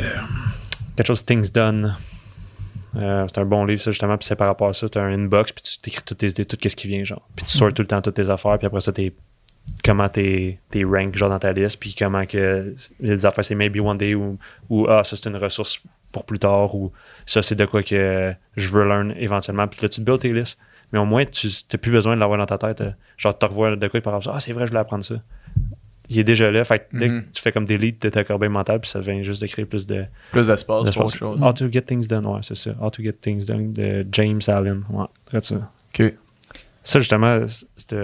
Quelque 0.96 1.08
chose 1.08 1.24
Things 1.26 1.52
Done. 1.52 1.96
Euh, 2.96 3.26
c'est 3.28 3.40
un 3.40 3.46
bon 3.46 3.66
livre, 3.66 3.82
ça, 3.82 3.92
justement. 3.92 4.18
Puis 4.18 4.26
c'est 4.28 4.36
par 4.36 4.48
rapport 4.48 4.70
à 4.70 4.74
ça. 4.74 4.88
C'est 4.92 5.00
un 5.00 5.14
inbox, 5.14 5.52
puis 5.52 5.64
tu 5.64 5.78
t'écris 5.80 6.02
toutes 6.04 6.18
tes 6.18 6.28
idées, 6.30 6.46
tout 6.46 6.58
ce 6.68 6.76
qui 6.76 6.88
vient, 6.88 7.04
genre. 7.04 7.22
Puis 7.36 7.46
tu 7.46 7.58
sors 7.58 7.72
tout 7.74 7.82
le 7.84 7.88
temps 7.88 8.02
toutes 8.02 8.16
tes 8.16 8.30
affaires, 8.30 8.58
puis 8.58 8.68
après 8.68 8.82
ça, 8.82 8.92
t'es. 8.92 9.14
Comment 9.84 10.10
t'es 10.10 10.60
t'es 10.70 10.84
rank, 10.84 11.16
genre, 11.16 11.30
dans 11.30 11.40
ta 11.40 11.52
liste, 11.54 11.80
puis 11.80 11.96
comment 11.98 12.26
que. 12.26 12.76
Les 13.00 13.26
affaires, 13.26 13.46
c'est 13.46 13.56
maybe 13.56 13.80
one 13.80 13.98
day, 13.98 14.14
ou, 14.16 14.38
ou 14.70 14.88
ah, 14.88 15.04
ça, 15.04 15.16
c'est 15.16 15.30
une 15.30 15.38
ressource 15.38 15.82
pour 16.12 16.26
plus 16.26 16.40
tard, 16.40 16.76
ou 16.76 16.92
ça, 17.26 17.42
c'est 17.42 17.56
de 17.56 17.66
quoi 17.66 17.82
que 17.84 18.34
je 18.58 18.70
veux 18.70 18.84
learn 18.88 19.14
éventuellement. 19.18 19.68
Puis 19.68 19.80
là, 19.82 19.90
tu 19.90 20.02
te 20.02 20.06
builds 20.06 20.20
tes 20.20 20.34
listes. 20.34 20.58
Mais 20.92 20.98
au 21.00 21.06
moins, 21.06 21.24
tu 21.24 21.48
n'as 21.48 21.78
plus 21.78 21.92
besoin 21.92 22.16
de 22.16 22.20
l'avoir 22.20 22.40
dans 22.40 22.48
ta 22.48 22.58
tête. 22.58 22.82
euh, 22.82 22.92
Genre, 23.18 23.38
tu 23.38 23.46
revois 23.46 23.76
de 23.76 23.88
quoi 23.88 24.02
par 24.02 24.24
ça. 24.24 24.32
Ah, 24.36 24.40
c'est 24.40 24.54
vrai, 24.54 24.66
je 24.66 24.72
voulais 24.72 24.80
apprendre 24.82 25.04
ça. 25.06 25.16
Il 26.10 26.18
est 26.18 26.24
déjà 26.24 26.50
là. 26.50 26.64
Fait 26.64 26.80
que 26.80 26.98
dès 26.98 27.08
Mhm. 27.10 27.22
que 27.26 27.32
tu 27.34 27.42
fais 27.44 27.52
comme 27.52 27.68
delete 27.68 28.02
de 28.02 28.10
ta 28.10 28.24
corbeille 28.24 28.50
mentale, 28.50 28.80
puis 28.82 28.90
ça 28.90 29.00
devient 29.00 29.24
juste 29.24 29.42
de 29.44 29.48
créer 29.48 29.66
plus 29.66 29.86
de. 29.86 30.06
Plus 30.32 30.48
d'espace 30.48 30.90
pour 30.96 31.06
autre 31.06 31.16
chose. 31.16 31.40
How 31.40 31.54
to 31.54 31.72
get 31.72 31.84
things 31.84 32.08
done, 32.08 32.26
ouais, 32.26 32.40
c'est 32.42 32.56
ça. 32.56 32.72
How 32.82 32.90
to 32.90 33.04
get 33.04 33.14
things 33.22 33.46
done 33.46 33.72
de 33.72 34.06
James 34.12 34.40
Allen. 34.48 34.84
Ouais, 34.90 35.06
ça. 35.44 35.72
Ok. 35.94 36.14
Ça, 36.84 37.00
justement, 37.00 37.46
c'est. 37.78 37.96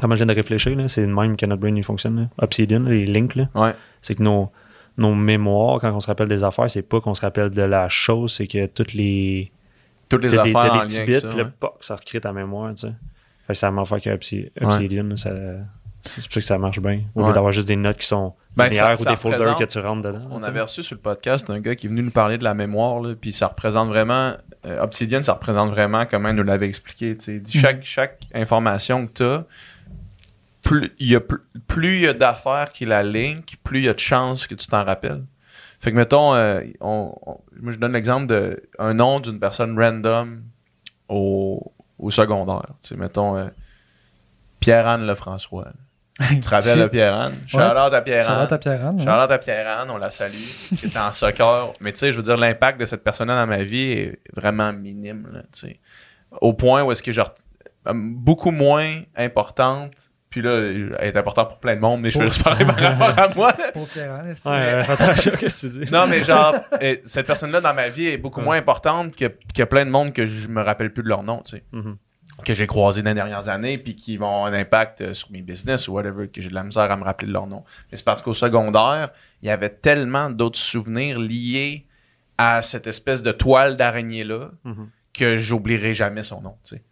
Comment 0.00 0.14
je 0.14 0.24
viens 0.24 0.26
de 0.26 0.34
réfléchir, 0.34 0.76
c'est 0.88 1.02
le 1.06 1.14
même 1.14 1.36
que 1.36 1.46
notre 1.46 1.60
brain 1.60 1.74
il 1.74 1.84
fonctionne. 1.84 2.16
là. 2.20 2.26
Obsidian, 2.38 2.80
les 2.80 3.06
links, 3.06 3.36
Ouais. 3.54 3.74
c'est 4.02 4.14
que 4.14 4.22
nos, 4.22 4.50
nos 4.96 5.14
mémoires, 5.14 5.80
quand 5.80 5.92
on 5.92 6.00
se 6.00 6.06
rappelle 6.06 6.28
des 6.28 6.42
affaires, 6.44 6.70
c'est 6.70 6.82
pas 6.82 7.00
qu'on 7.00 7.14
se 7.14 7.20
rappelle 7.20 7.50
de 7.50 7.62
la 7.62 7.88
chose, 7.88 8.32
c'est 8.34 8.46
que 8.46 8.66
toutes 8.66 8.92
les. 8.94 9.52
Toutes 10.08 10.22
les 10.24 10.30
des, 10.30 10.38
affaires 10.38 10.56
en 10.56 10.62
des 10.64 10.68
lien 10.70 10.84
petits 10.86 11.00
avec 11.00 11.46
bits, 11.46 11.52
ça. 11.80 11.94
recrée 11.96 12.20
ta 12.20 12.32
mémoire, 12.32 12.74
tu 12.74 12.86
sais. 12.88 12.92
Fait 13.46 13.52
que 13.52 13.58
ça 13.58 13.70
m'a 13.70 13.84
fait 13.84 14.00
que 14.00 14.10
Obsi- 14.10 14.50
Obsidian, 14.60 15.16
ça, 15.16 15.30
c'est 16.02 16.14
pour 16.24 16.32
ça 16.32 16.40
que 16.40 16.40
ça 16.40 16.58
marche 16.58 16.80
bien. 16.80 17.02
Au 17.14 17.26
lieu 17.26 17.32
d'avoir 17.32 17.52
juste 17.52 17.68
des 17.68 17.76
notes 17.76 17.98
qui 17.98 18.06
sont 18.06 18.34
Ben, 18.56 18.70
ça- 18.70 18.94
ou 18.98 19.04
des 19.04 19.16
folders 19.16 19.54
que 19.56 19.64
tu 19.64 19.78
rentres 19.78 20.02
dedans. 20.08 20.22
On 20.30 20.42
avait 20.42 20.60
reçu 20.62 20.82
sur 20.82 20.96
le 20.96 21.00
podcast 21.00 21.48
un 21.50 21.60
gars 21.60 21.74
qui 21.76 21.86
est 21.86 21.90
venu 21.90 22.02
nous 22.02 22.10
parler 22.10 22.38
de 22.38 22.44
la 22.44 22.54
mémoire, 22.54 23.00
là, 23.00 23.14
puis 23.20 23.32
ça 23.32 23.46
représente 23.48 23.88
vraiment. 23.88 24.34
euh, 24.66 24.82
Obsidian, 24.82 25.22
ça 25.22 25.32
représente 25.34 25.70
vraiment 25.70 26.04
comment 26.06 26.28
il 26.30 26.34
nous 26.34 26.42
l'avait 26.42 26.66
expliqué. 26.66 27.16
chaque, 27.54 27.82
chaque 27.84 28.18
information 28.34 29.06
que 29.06 29.12
tu 29.14 29.22
as, 29.22 29.44
plus 30.70 30.92
il 31.00 31.10
y 31.10 31.16
a, 31.16 31.20
plus, 31.20 31.94
il 31.96 32.00
y 32.02 32.06
a 32.06 32.12
d'affaires 32.12 32.70
qui 32.72 32.84
la 32.86 33.02
link, 33.02 33.56
plus 33.64 33.80
il 33.80 33.84
y 33.86 33.88
a 33.88 33.94
de 33.94 33.98
chances 33.98 34.46
que 34.46 34.54
tu 34.54 34.66
t'en 34.68 34.84
rappelles. 34.84 35.24
Fait 35.80 35.90
que, 35.90 35.96
mettons, 35.96 36.34
euh, 36.34 36.60
on, 36.80 37.12
on- 37.26 37.40
moi 37.60 37.72
je 37.72 37.78
donne 37.78 37.92
l'exemple 37.92 38.26
de 38.28 38.62
un 38.78 38.94
nom 38.94 39.18
d'une 39.18 39.40
personne 39.40 39.76
random 39.78 40.42
au, 41.08 41.72
au 41.98 42.10
secondaire. 42.10 42.66
Tu 42.82 42.88
sais, 42.88 42.96
mettons, 42.96 43.36
euh, 43.36 43.48
Pierre-Anne 44.60 45.06
Lefrançois. 45.06 45.68
Tu 46.28 46.40
te 46.40 46.48
rappelles 46.50 46.78
de 46.82 46.86
Pierre-Anne? 46.88 47.34
Shout-out 47.46 47.94
à 47.94 48.02
Pierre-Anne. 48.02 48.26
Charlotte 48.26 48.52
à 48.52 48.58
Pierre-Anne. 48.58 49.00
Charlotte 49.02 49.30
à 49.30 49.38
Pierre-Anne, 49.38 49.90
on 49.90 49.96
la 49.96 50.10
salue, 50.10 50.34
qui 50.76 50.86
est 50.86 50.96
en 50.98 51.12
soccer. 51.12 51.72
Mais 51.80 51.92
tu 51.92 51.98
sais, 52.00 52.12
je 52.12 52.16
veux 52.18 52.22
dire, 52.22 52.36
l'impact 52.36 52.78
de 52.78 52.84
cette 52.86 53.02
personne-là 53.02 53.34
dans 53.34 53.46
ma 53.46 53.62
vie 53.62 53.90
est 53.92 54.18
vraiment 54.36 54.72
minime, 54.72 55.28
là. 55.32 55.40
Au 56.42 56.52
point 56.52 56.82
où 56.84 56.92
est-ce 56.92 57.02
que 57.02 57.10
genre 57.10 57.32
beaucoup 57.94 58.50
moins 58.50 59.00
importante. 59.16 59.92
Puis 60.30 60.42
là, 60.42 60.52
elle 60.58 60.94
est 61.00 61.16
importante 61.16 61.48
pour 61.48 61.58
plein 61.58 61.74
de 61.74 61.80
monde, 61.80 62.00
mais 62.02 62.10
je 62.12 62.18
veux 62.20 62.28
juste 62.28 62.44
parler 62.44 62.64
par 62.64 62.76
rapport 62.76 63.18
à 63.18 63.28
moi. 63.34 63.52
Non, 65.90 66.06
mais 66.08 66.22
genre, 66.22 66.54
euh, 66.82 66.96
cette 67.04 67.26
personne-là 67.26 67.60
dans 67.60 67.74
ma 67.74 67.88
vie 67.88 68.06
est 68.06 68.16
beaucoup 68.16 68.38
Ouais. 68.40 68.46
moins 68.46 68.56
importante 68.56 69.16
que, 69.16 69.24
que 69.54 69.62
plein 69.64 69.84
de 69.84 69.90
monde 69.90 70.12
que 70.12 70.26
je 70.26 70.46
me 70.46 70.62
rappelle 70.62 70.92
plus 70.92 71.02
de 71.02 71.08
leur 71.08 71.22
nom, 71.24 71.42
tu 71.44 71.56
sais. 71.56 71.64
Mhm. 71.72 71.96
Que 72.44 72.54
j'ai 72.54 72.66
croisé 72.68 73.02
dans 73.02 73.10
les 73.10 73.14
dernières 73.14 73.48
années, 73.48 73.76
puis 73.76 73.96
qui 73.96 74.16
vont 74.16 74.28
avoir 74.28 74.44
un 74.46 74.52
impact 74.54 75.00
euh, 75.00 75.12
sur 75.14 75.30
mes 75.32 75.42
business 75.42 75.88
ou 75.88 75.94
whatever, 75.94 76.28
que 76.28 76.40
j'ai 76.40 76.48
de 76.48 76.54
la 76.54 76.62
misère 76.62 76.90
à 76.90 76.96
me 76.96 77.02
rappeler 77.04 77.26
de 77.28 77.32
leur 77.32 77.46
nom. 77.48 77.64
Mais 77.90 77.96
c'est 77.98 78.04
parce 78.04 78.22
qu'au 78.22 78.32
secondaire, 78.32 79.10
il 79.42 79.48
y 79.48 79.50
avait 79.50 79.68
tellement 79.68 80.30
d'autres 80.30 80.58
souvenirs 80.60 81.18
liés 81.18 81.86
à 82.38 82.62
cette 82.62 82.86
espèce 82.86 83.22
de 83.24 83.32
toile 83.32 83.76
d'araignée-là 83.76 84.52
Mhm. 84.64 84.88
que 85.12 85.36
j'oublierai 85.38 85.92
jamais 85.92 86.22
son 86.22 86.40
nom, 86.40 86.54
tu 86.64 86.76
sais. 86.76 86.82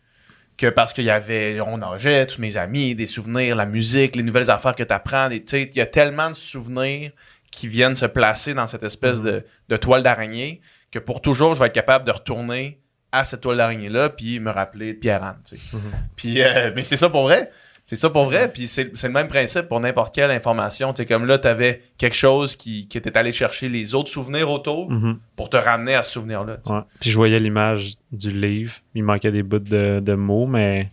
Que 0.58 0.66
parce 0.66 0.92
qu'il 0.92 1.04
y 1.04 1.10
avait, 1.10 1.60
on 1.60 1.78
nageait, 1.78 2.26
tous 2.26 2.40
mes 2.40 2.56
amis, 2.58 2.94
des 2.94 3.06
souvenirs, 3.06 3.56
la 3.56 3.64
musique, 3.64 4.16
les 4.16 4.22
nouvelles 4.22 4.50
affaires 4.50 4.74
que 4.74 4.82
tu 4.82 4.92
apprends, 4.92 5.30
il 5.30 5.42
y 5.74 5.80
a 5.80 5.86
tellement 5.86 6.28
de 6.30 6.34
souvenirs 6.36 7.12
qui 7.50 7.68
viennent 7.68 7.94
se 7.96 8.04
placer 8.06 8.52
dans 8.54 8.66
cette 8.66 8.82
espèce 8.82 9.18
Mhm. 9.20 9.24
de, 9.24 9.44
de 9.70 9.76
toile 9.76 10.02
d'araignée 10.02 10.60
que 10.90 10.98
pour 10.98 11.20
toujours, 11.22 11.54
je 11.54 11.60
vais 11.60 11.66
être 11.66 11.72
capable 11.72 12.04
de 12.04 12.10
retourner 12.10 12.80
à 13.12 13.24
cette 13.24 13.40
toile 13.40 13.56
d'araignée-là 13.56 14.10
puis 14.10 14.40
me 14.40 14.50
rappeler 14.50 14.92
de 14.94 14.98
Pierre-Anne. 14.98 15.38
Mhm. 15.72 15.80
Puis, 16.16 16.42
euh, 16.42 16.72
mais 16.74 16.82
c'est 16.82 16.96
ça 16.98 17.08
pour 17.08 17.22
vrai. 17.22 17.50
C'est 17.90 17.96
ça 17.96 18.10
pour 18.10 18.26
vrai. 18.26 18.52
Puis 18.52 18.68
c'est 18.68 18.92
le 19.02 19.08
même 19.08 19.28
principe 19.28 19.62
pour 19.62 19.80
n'importe 19.80 20.14
quelle 20.14 20.30
information. 20.30 20.92
Tu 20.92 20.98
sais, 21.02 21.06
comme 21.06 21.24
là, 21.24 21.38
tu 21.38 21.48
avais 21.48 21.80
quelque 21.96 22.14
chose 22.16 22.54
qui, 22.54 22.86
qui 22.86 22.98
était 22.98 23.16
allé 23.16 23.32
chercher 23.32 23.70
les 23.70 23.94
autres 23.94 24.10
souvenirs 24.10 24.50
autour 24.50 24.90
Mhm. 24.90 25.18
pour 25.36 25.48
te 25.48 25.56
ramener 25.56 25.94
à 25.94 26.02
ce 26.02 26.12
souvenir-là. 26.12 26.58
Ouais. 26.66 26.80
Puis 27.00 27.08
je 27.10 27.16
voyais 27.16 27.40
l'image 27.40 27.92
du 28.12 28.30
livre. 28.30 28.74
Il 28.94 29.04
manquait 29.04 29.32
des 29.32 29.42
bouts 29.42 29.58
de, 29.58 30.00
de 30.04 30.12
mots, 30.12 30.46
mais 30.46 30.90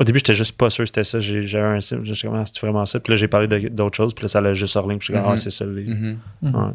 au 0.00 0.04
début, 0.04 0.20
j'étais 0.20 0.32
juste 0.34 0.56
pas 0.56 0.70
sûr 0.70 0.84
que 0.84 0.88
c'était 0.88 1.04
ça. 1.04 1.20
J'ai- 1.20 1.46
J'avais 1.46 1.76
un 1.76 1.80
site, 1.82 1.98
j'étais 2.04 2.28
comme, 2.28 2.36
ah, 2.38 2.44
c'est 2.46 2.58
vraiment 2.60 2.86
ça? 2.86 2.98
Puis 2.98 3.12
là, 3.12 3.16
j'ai 3.16 3.28
parlé 3.28 3.46
d'autres 3.68 3.96
choses, 3.96 4.14
puis 4.14 4.22
là, 4.22 4.28
ça 4.28 4.40
l'a 4.40 4.54
juste 4.54 4.74
hors 4.76 4.88
ligne. 4.88 4.98
Puis 4.98 5.08
je 5.08 5.12
suis 5.12 5.20
comme, 5.20 5.28
Mhm. 5.28 5.34
ah, 5.34 5.36
c'est 5.36 5.50
ça. 5.50 5.66
le 5.66 5.74
livre. 5.80 5.94
Mhm. 6.42 6.54
Ouais. 6.54 6.72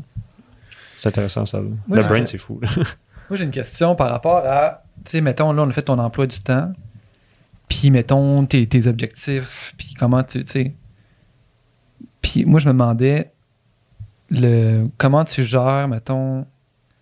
C'est 0.97 1.09
intéressant, 1.09 1.47
ça. 1.47 1.59
le 1.59 2.03
brain, 2.03 2.25
c'est 2.27 2.37
fou. 2.37 2.59
Moi, 3.29 3.37
j'ai 3.37 3.45
une 3.45 3.51
question 3.51 3.95
par 3.95 4.09
rapport 4.11 4.43
à, 4.45 4.83
tu 5.03 5.11
sais, 5.11 5.21
mettons, 5.21 5.51
là, 5.53 5.63
on 5.63 5.69
a 5.69 5.71
fait 5.71 5.81
ton 5.83 5.97
emploi 5.97 6.27
du 6.27 6.39
temps, 6.39 6.73
puis 7.69 7.89
mettons 7.91 8.45
tes, 8.45 8.67
tes 8.67 8.87
objectifs, 8.87 9.73
puis 9.77 9.93
comment 9.97 10.23
tu, 10.23 10.43
tu 10.43 10.51
sais. 10.51 10.73
Puis 12.21 12.43
moi, 12.45 12.59
je 12.59 12.67
me 12.67 12.73
demandais, 12.73 13.31
le, 14.29 14.87
comment 14.97 15.23
tu 15.23 15.43
gères, 15.45 15.87
mettons, 15.87 16.45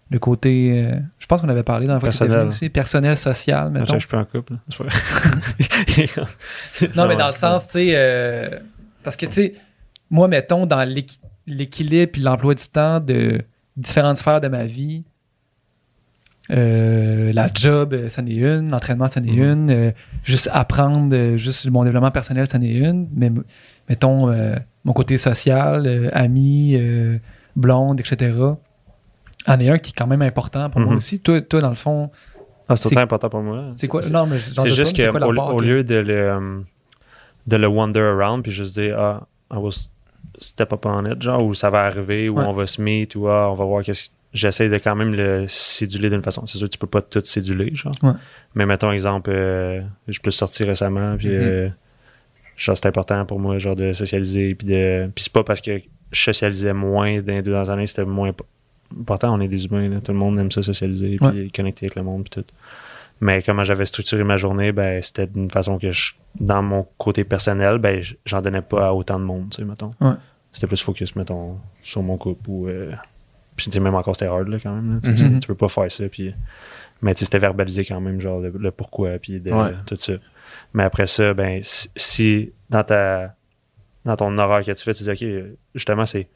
le 0.09 0.19
côté, 0.19 0.85
euh, 0.85 0.99
je 1.19 1.25
pense 1.25 1.41
qu'on 1.41 1.49
avait 1.49 1.63
parlé 1.63 1.87
dans 1.87 1.97
étais 1.97 2.05
Personnel. 2.05 2.47
aussi, 2.47 2.69
personnel, 2.69 3.17
social, 3.17 3.67
Je 3.73 3.79
mettons. 3.79 3.93
je 3.95 3.99
suis 3.99 4.07
pas 4.07 4.19
en 4.19 4.25
couple. 4.25 4.53
Non, 6.95 7.07
mais 7.07 7.15
dans 7.15 7.27
le 7.27 7.33
sens, 7.33 7.65
tu 7.67 7.71
sais, 7.73 7.87
euh, 7.95 8.59
parce 9.03 9.17
que, 9.17 9.25
tu 9.25 9.31
sais, 9.33 9.53
moi, 10.09 10.27
mettons, 10.27 10.65
dans 10.65 10.87
l'équi- 10.87 11.19
l'équilibre 11.45 12.11
puis 12.11 12.21
l'emploi 12.21 12.53
du 12.55 12.67
temps 12.69 12.99
de 12.99 13.41
différentes 13.75 14.17
sphères 14.17 14.41
de 14.41 14.47
ma 14.47 14.63
vie, 14.65 15.03
euh, 16.51 17.31
la 17.33 17.49
job, 17.53 17.93
euh, 17.93 18.09
ça 18.09 18.21
n'est 18.21 18.35
une, 18.35 18.71
l'entraînement, 18.71 19.07
ça 19.07 19.19
n'est 19.19 19.31
Mhm. 19.31 19.51
une, 19.51 19.69
euh, 19.71 19.91
juste 20.23 20.49
apprendre, 20.53 21.13
euh, 21.15 21.37
juste 21.37 21.69
mon 21.69 21.83
développement 21.83 22.11
personnel, 22.11 22.47
ça 22.47 22.57
n'est 22.59 22.73
une, 22.73 23.07
mais 23.13 23.31
mettons, 23.89 24.29
euh, 24.29 24.55
mon 24.85 24.93
côté 24.93 25.17
social, 25.17 25.85
euh, 25.85 26.09
ami, 26.13 26.75
euh, 26.75 27.17
blonde, 27.55 27.99
etc., 27.99 28.33
en 29.47 29.59
est 29.59 29.69
un 29.69 29.77
qui 29.77 29.91
est 29.91 29.95
quand 29.97 30.07
même 30.07 30.21
important 30.21 30.69
pour 30.69 30.81
moi 30.81 30.91
Mhm. 30.91 30.97
aussi. 30.97 31.19
Toi, 31.19 31.41
toi, 31.41 31.61
dans 31.61 31.69
le 31.69 31.75
fond, 31.75 32.09
Ah, 32.69 32.75
c'est 32.75 32.87
autant 32.87 32.99
important 33.01 33.29
pour 33.29 33.41
moi. 33.41 33.71
c'est 33.75 33.87
quoi? 33.87 34.01
Non, 34.11 34.25
mais 34.27 34.39
C'est 34.39 34.69
juste 34.69 34.95
qu'au 34.95 35.17
au 35.53 35.59
lieu 35.61 35.83
de 35.85 35.95
le, 35.95 36.13
euh, 36.13 36.59
de 37.47 37.55
le 37.55 37.67
wonder 37.67 38.01
around, 38.01 38.43
puis 38.43 38.51
juste 38.51 38.75
dire, 38.77 38.97
ah, 38.99 39.25
I 39.53 39.57
will 39.57 39.71
step 40.39 40.73
up 40.73 40.85
on 40.85 41.05
it, 41.05 41.21
genre, 41.21 41.41
où 41.43 41.53
ça 41.53 41.69
va 41.69 41.83
arriver, 41.85 42.27
où 42.29 42.37
Ouais. 42.39 42.45
on 42.45 42.51
va 42.53 42.67
se 42.67 42.81
meet, 42.81 43.15
ou 43.15 43.27
ah, 43.29 43.49
on 43.51 43.55
va 43.55 43.63
voir 43.65 43.83
qu'est-ce 43.83 44.09
J'essaie 44.33 44.69
de 44.69 44.77
quand 44.77 44.95
même 44.95 45.15
le 45.15 45.45
céduler 45.47 46.09
d'une 46.09 46.21
façon. 46.21 46.45
C'est 46.45 46.57
sûr 46.57 46.67
que 46.67 46.73
tu 46.73 46.77
peux 46.77 46.85
pas 46.87 47.01
tout 47.01 47.21
céduler, 47.23 47.73
genre. 47.73 47.95
Ouais. 48.03 48.11
Mais 48.55 48.65
mettons, 48.65 48.91
exemple, 48.91 49.29
euh, 49.33 49.81
je 50.07 50.19
peux 50.19 50.31
sortir 50.31 50.67
récemment, 50.67 51.15
puis 51.17 51.29
Mhm. 51.29 51.33
euh, 51.35 51.69
genre, 52.57 52.77
c'est 52.77 52.87
important 52.87 53.25
pour 53.25 53.39
moi, 53.39 53.57
genre, 53.57 53.75
de 53.75 53.93
socialiser, 53.93 54.53
puis 54.55 54.67
de... 54.67 55.09
Puis 55.15 55.23
c'est 55.25 55.33
pas 55.33 55.43
parce 55.43 55.61
que 55.61 55.79
je 56.11 56.21
socialisais 56.21 56.73
moins 56.73 57.21
dans 57.21 57.33
les 57.33 57.41
deux 57.41 57.51
dernières 57.51 57.69
années, 57.69 57.87
c'était 57.87 58.05
moins 58.05 58.29
imp- 58.29 58.41
important, 58.99 59.33
on 59.33 59.39
est 59.41 59.47
des 59.47 59.65
humains, 59.65 59.89
là. 59.89 60.01
tout 60.01 60.11
le 60.11 60.17
monde 60.17 60.37
aime 60.39 60.51
ça 60.51 60.61
socialiser, 60.61 61.17
puis 61.19 61.51
connecter 61.51 61.85
avec 61.85 61.95
le 61.95 62.03
monde, 62.03 62.23
puis 62.29 62.41
tout. 62.41 62.47
Mais 63.19 63.41
comment 63.41 63.63
j'avais 63.63 63.85
structuré 63.85 64.23
ma 64.23 64.37
journée, 64.37 64.71
ben, 64.71 65.01
c'était 65.01 65.25
d'une 65.25 65.49
façon 65.49 65.79
que 65.79 65.91
je, 65.91 66.13
dans 66.39 66.61
mon 66.61 66.85
côté 66.97 67.23
personnel, 67.23 67.77
ben, 67.79 68.03
j'en 68.25 68.41
donnais 68.41 68.61
pas 68.61 68.87
à 68.89 68.93
autant 68.93 69.19
de 69.19 69.23
monde, 69.25 69.49
tu 69.51 69.57
sais, 69.57 69.63
mettons. 69.63 69.91
Ouais. 70.01 70.13
C'était 70.53 70.67
plus 70.67 70.81
focus, 70.81 71.15
mettons, 71.15 71.57
sur 71.81 72.03
mon 72.03 72.17
couple 72.17 72.49
ou. 72.49 72.67
euh, 72.67 72.91
puis, 73.57 73.65
tu 73.65 73.71
sais, 73.71 73.79
même 73.81 73.95
encore, 73.95 74.15
c'était 74.15 74.27
hard, 74.31 74.47
là, 74.47 74.57
quand 74.63 74.73
même. 74.73 74.93
là, 74.95 74.99
tu. 75.03 75.39
Tu 75.39 75.47
peux 75.47 75.55
pas 75.55 75.67
faire 75.67 75.91
ça, 75.91 76.07
puis. 76.07 76.33
Mais, 77.01 77.13
tu 77.13 77.25
c'était 77.25 77.39
verbalisé 77.39 77.83
quand 77.83 77.99
même, 77.99 78.21
genre, 78.21 78.39
le, 78.39 78.49
le 78.57 78.71
pourquoi, 78.71 79.17
puis 79.19 79.39
de- 79.41 79.51
Ouais. 79.51 79.73
tout 79.85 79.97
ça. 79.97 80.13
Mais 80.73 80.83
après 80.83 81.07
ça, 81.07 81.33
ben, 81.33 81.59
si, 81.63 81.89
si 81.95 82.51
dans 82.69 82.83
ta. 82.83 83.35
Dans 84.05 84.15
ton 84.15 84.37
horaire 84.37 84.63
que 84.65 84.71
tu 84.71 84.83
fais, 84.83 84.93
tu 84.93 85.03
dis, 85.03 85.09
OK, 85.11 85.57
justement, 85.75 86.05
c'est. 86.05 86.27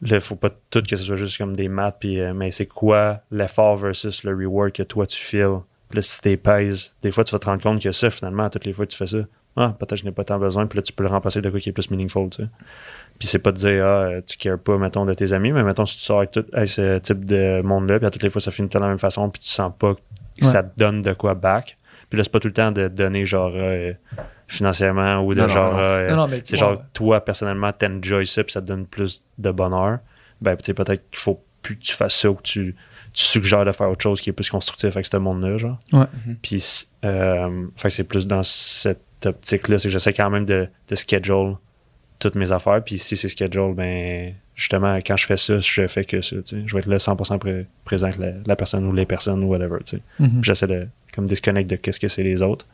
Là, 0.00 0.20
faut 0.20 0.36
pas 0.36 0.50
tout 0.70 0.80
que 0.82 0.94
ce 0.96 1.02
soit 1.04 1.16
juste 1.16 1.36
comme 1.38 1.56
des 1.56 1.68
maths, 1.68 1.96
puis, 2.00 2.20
euh, 2.20 2.32
mais 2.32 2.50
c'est 2.52 2.66
quoi 2.66 3.20
l'effort 3.32 3.76
versus 3.76 4.22
le 4.24 4.32
reward 4.34 4.70
que 4.72 4.84
toi 4.84 5.06
tu 5.06 5.20
feels. 5.20 5.58
Puis 5.88 5.96
là, 5.96 6.02
si 6.02 6.20
t'es 6.20 6.36
pèse, 6.36 6.94
des 7.02 7.10
fois, 7.10 7.24
tu 7.24 7.32
vas 7.32 7.38
te 7.40 7.46
rendre 7.46 7.62
compte 7.62 7.82
que 7.82 7.90
ça, 7.92 8.08
finalement, 8.10 8.48
toutes 8.48 8.64
les 8.64 8.72
fois 8.72 8.86
que 8.86 8.92
tu 8.92 8.96
fais 8.96 9.06
ça, 9.08 9.18
ah, 9.56 9.74
peut-être 9.76 9.90
que 9.90 9.96
je 9.96 10.04
n'ai 10.04 10.12
pas 10.12 10.22
tant 10.22 10.38
besoin, 10.38 10.66
puis 10.68 10.76
là, 10.76 10.82
tu 10.82 10.92
peux 10.92 11.02
le 11.02 11.08
remplacer 11.08 11.40
de 11.40 11.50
quoi 11.50 11.58
qui 11.58 11.70
est 11.70 11.72
plus 11.72 11.90
meaningful, 11.90 12.30
tu 12.30 12.42
sais. 12.44 12.48
Puis 13.18 13.26
c'est 13.28 13.40
pas 13.40 13.50
de 13.52 13.56
dire, 13.56 13.84
ah, 13.84 14.02
euh, 14.04 14.20
tu 14.26 14.36
cares 14.36 14.58
pas, 14.58 14.78
mettons, 14.78 15.04
de 15.04 15.12
tes 15.14 15.32
amis, 15.32 15.50
mais 15.52 15.62
mettons, 15.64 15.86
si 15.86 15.98
tu 15.98 16.04
sors 16.04 16.18
avec, 16.18 16.30
tout, 16.30 16.44
avec 16.52 16.68
ce 16.68 16.98
type 16.98 17.24
de 17.24 17.60
monde-là, 17.62 17.98
puis 17.98 18.06
à 18.06 18.10
toutes 18.10 18.22
les 18.22 18.30
fois, 18.30 18.40
ça 18.40 18.50
finit 18.50 18.68
de 18.68 18.78
la 18.78 18.86
même 18.88 18.98
façon, 18.98 19.28
puis 19.30 19.40
tu 19.40 19.48
sens 19.48 19.72
pas 19.78 19.94
que 19.94 20.00
Ouais. 20.40 20.46
ça 20.52 20.62
te 20.62 20.70
donne 20.78 21.02
de 21.02 21.12
quoi 21.14 21.34
back. 21.34 21.76
Puis 22.08 22.16
là, 22.16 22.22
c'est 22.22 22.30
pas 22.30 22.38
tout 22.38 22.46
le 22.46 22.54
temps 22.54 22.70
de 22.70 22.86
donner, 22.86 23.26
genre, 23.26 23.50
euh, 23.56 23.92
financièrement 24.46 25.20
ou 25.24 25.34
de 25.34 25.40
Non, 25.40 25.48
genre, 25.48 25.72
non. 25.74 25.78
euh, 25.80 26.08
Non, 26.10 26.16
non, 26.16 26.28
mais 26.28 26.40
c'est 26.44 26.52
ouais, 26.52 26.58
genre, 26.58 26.82
toi, 26.92 27.20
personnellement, 27.24 27.72
t'enjoy 27.72 28.26
ça, 28.26 28.44
puis 28.44 28.52
ça 28.52 28.60
te 28.62 28.66
donne 28.66 28.86
plus 28.86 29.22
de 29.38 29.50
bonheur. 29.50 29.98
Ben, 30.40 30.56
tu 30.56 30.64
sais, 30.64 30.74
peut-être 30.74 31.10
qu'il 31.10 31.18
faut 31.18 31.42
plus 31.62 31.76
que 31.76 31.82
tu 31.82 31.92
fasses 31.94 32.14
ça 32.16 32.30
ou 32.30 32.34
que 32.34 32.42
tu, 32.42 32.76
tu 33.12 33.24
suggères 33.24 33.64
de 33.64 33.72
faire 33.72 33.90
autre 33.90 34.02
chose 34.02 34.20
qui 34.20 34.30
est 34.30 34.32
plus 34.32 34.48
constructif 34.48 34.90
avec 34.94 35.06
ce 35.06 35.16
monde-là, 35.16 35.56
genre. 35.58 35.78
Ouais. 35.92 36.06
Puis, 36.40 36.86
euh, 37.04 37.66
fait 37.76 37.88
que 37.88 37.94
c'est 37.94 38.04
plus 38.04 38.26
dans 38.26 38.42
cette 38.42 39.26
optique-là, 39.26 39.78
c'est 39.80 39.88
que 39.88 39.92
j'essaie 39.92 40.12
quand 40.14 40.30
même 40.30 40.44
de, 40.44 40.68
de 40.88 40.94
schedule 40.94 41.56
toutes 42.18 42.34
mes 42.34 42.52
affaires. 42.52 42.82
Puis 42.84 42.98
si 42.98 43.16
c'est 43.16 43.28
schedule, 43.28 43.74
ben, 43.74 44.34
justement, 44.54 44.96
quand 44.96 45.16
je 45.16 45.26
fais 45.26 45.36
ça, 45.36 45.58
je 45.58 45.86
fais 45.86 46.04
que 46.04 46.20
ça, 46.20 46.36
tu 46.36 46.42
sais. 46.44 46.62
Je 46.66 46.72
vais 46.74 46.80
être 46.80 46.86
là 46.86 46.98
100% 46.98 47.38
pré- 47.38 47.66
présent 47.84 48.06
avec 48.08 48.18
la, 48.18 48.32
la 48.46 48.56
personne 48.56 48.84
ou 48.86 48.92
les 48.92 49.06
personnes 49.06 49.42
ou 49.44 49.48
whatever, 49.48 49.78
tu 49.84 49.96
sais. 49.96 50.02
Mhm. 50.18 50.28
Puis 50.40 50.42
j'essaie 50.42 50.66
de 50.66 50.86
comme 51.14 51.26
disconnect 51.26 51.68
de 51.70 51.76
qu'est-ce 51.76 52.00
que 52.00 52.08
c'est 52.08 52.22
les 52.22 52.42
autres. 52.42 52.66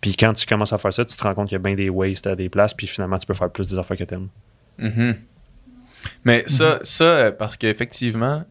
Puis 0.00 0.14
quand 0.16 0.32
tu 0.34 0.46
commences 0.46 0.72
à 0.72 0.78
faire 0.78 0.92
ça, 0.92 1.04
tu 1.04 1.16
te 1.16 1.22
rends 1.22 1.34
compte 1.34 1.48
qu'il 1.48 1.56
y 1.56 1.60
a 1.60 1.62
bien 1.62 1.74
des 1.74 1.88
wastes 1.88 2.26
à 2.26 2.36
des 2.36 2.48
places, 2.48 2.74
puis 2.74 2.86
finalement, 2.86 3.18
tu 3.18 3.26
peux 3.26 3.34
faire 3.34 3.50
plus 3.50 3.68
des 3.68 3.78
affaires 3.78 3.96
que 3.96 4.04
t'aimes. 4.04 4.28
Mhm. 4.78 5.16
Mais 6.24 6.44
ça, 6.46 6.78
ça, 6.82 7.32
parce 7.32 7.56
qu'effectivement, 7.56 8.44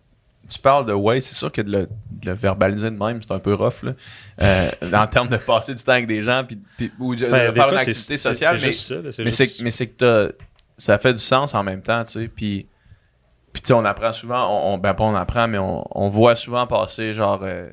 tu 0.49 0.59
parles 0.59 0.85
de 0.85 0.93
ouais, 0.93 1.19
c'est 1.21 1.35
sûr 1.35 1.51
que 1.51 1.61
de 1.61 1.71
le, 1.71 1.81
de 2.11 2.29
le 2.29 2.33
verbaliser 2.33 2.89
de 2.91 2.97
même, 2.97 3.21
c'est 3.21 3.31
un 3.33 3.39
peu 3.39 3.53
rough, 3.53 3.83
là. 3.83 3.93
Euh, 4.41 4.69
en 4.93 5.07
termes 5.07 5.29
de 5.29 5.37
passer 5.37 5.73
du 5.73 5.83
temps 5.83 5.93
avec 5.93 6.07
des 6.07 6.21
gens, 6.23 6.43
puis, 6.47 6.59
puis- 6.77 6.91
ou 6.99 7.15
de, 7.15 7.25
de 7.25 7.31
Ben, 7.31 7.49
des 7.49 7.55
faire 7.55 7.63
fois, 7.65 7.73
une 7.73 7.79
activité 7.79 8.17
sociale, 8.17 8.55
mais, 8.55 8.59
juste 8.59 8.87
ça, 8.87 8.95
là, 8.95 9.11
c'est 9.11 9.23
mais 9.23 9.31
juste- 9.31 9.55
c'est 9.57 9.63
mais 9.63 9.71
c'est 9.71 9.87
que 9.87 10.35
ça 10.77 10.97
fait 10.97 11.13
du 11.13 11.19
sens 11.21 11.53
en 11.55 11.63
même 11.63 11.81
temps, 11.81 12.03
tu 12.03 12.11
sais. 12.13 12.27
Puis, 12.27 12.67
puis 13.53 13.61
tu 13.61 13.67
sais, 13.67 13.73
on 13.73 13.85
apprend 13.85 14.11
souvent, 14.11 14.47
on, 14.49 14.73
on- 14.73 14.77
ben 14.77 14.93
pas 14.93 15.03
on 15.05 15.15
apprend, 15.15 15.47
mais 15.47 15.57
on, 15.57 15.85
on 15.97 16.09
voit 16.09 16.35
souvent 16.35 16.67
passer 16.67 17.13
genre 17.13 17.39
euh, 17.43 17.69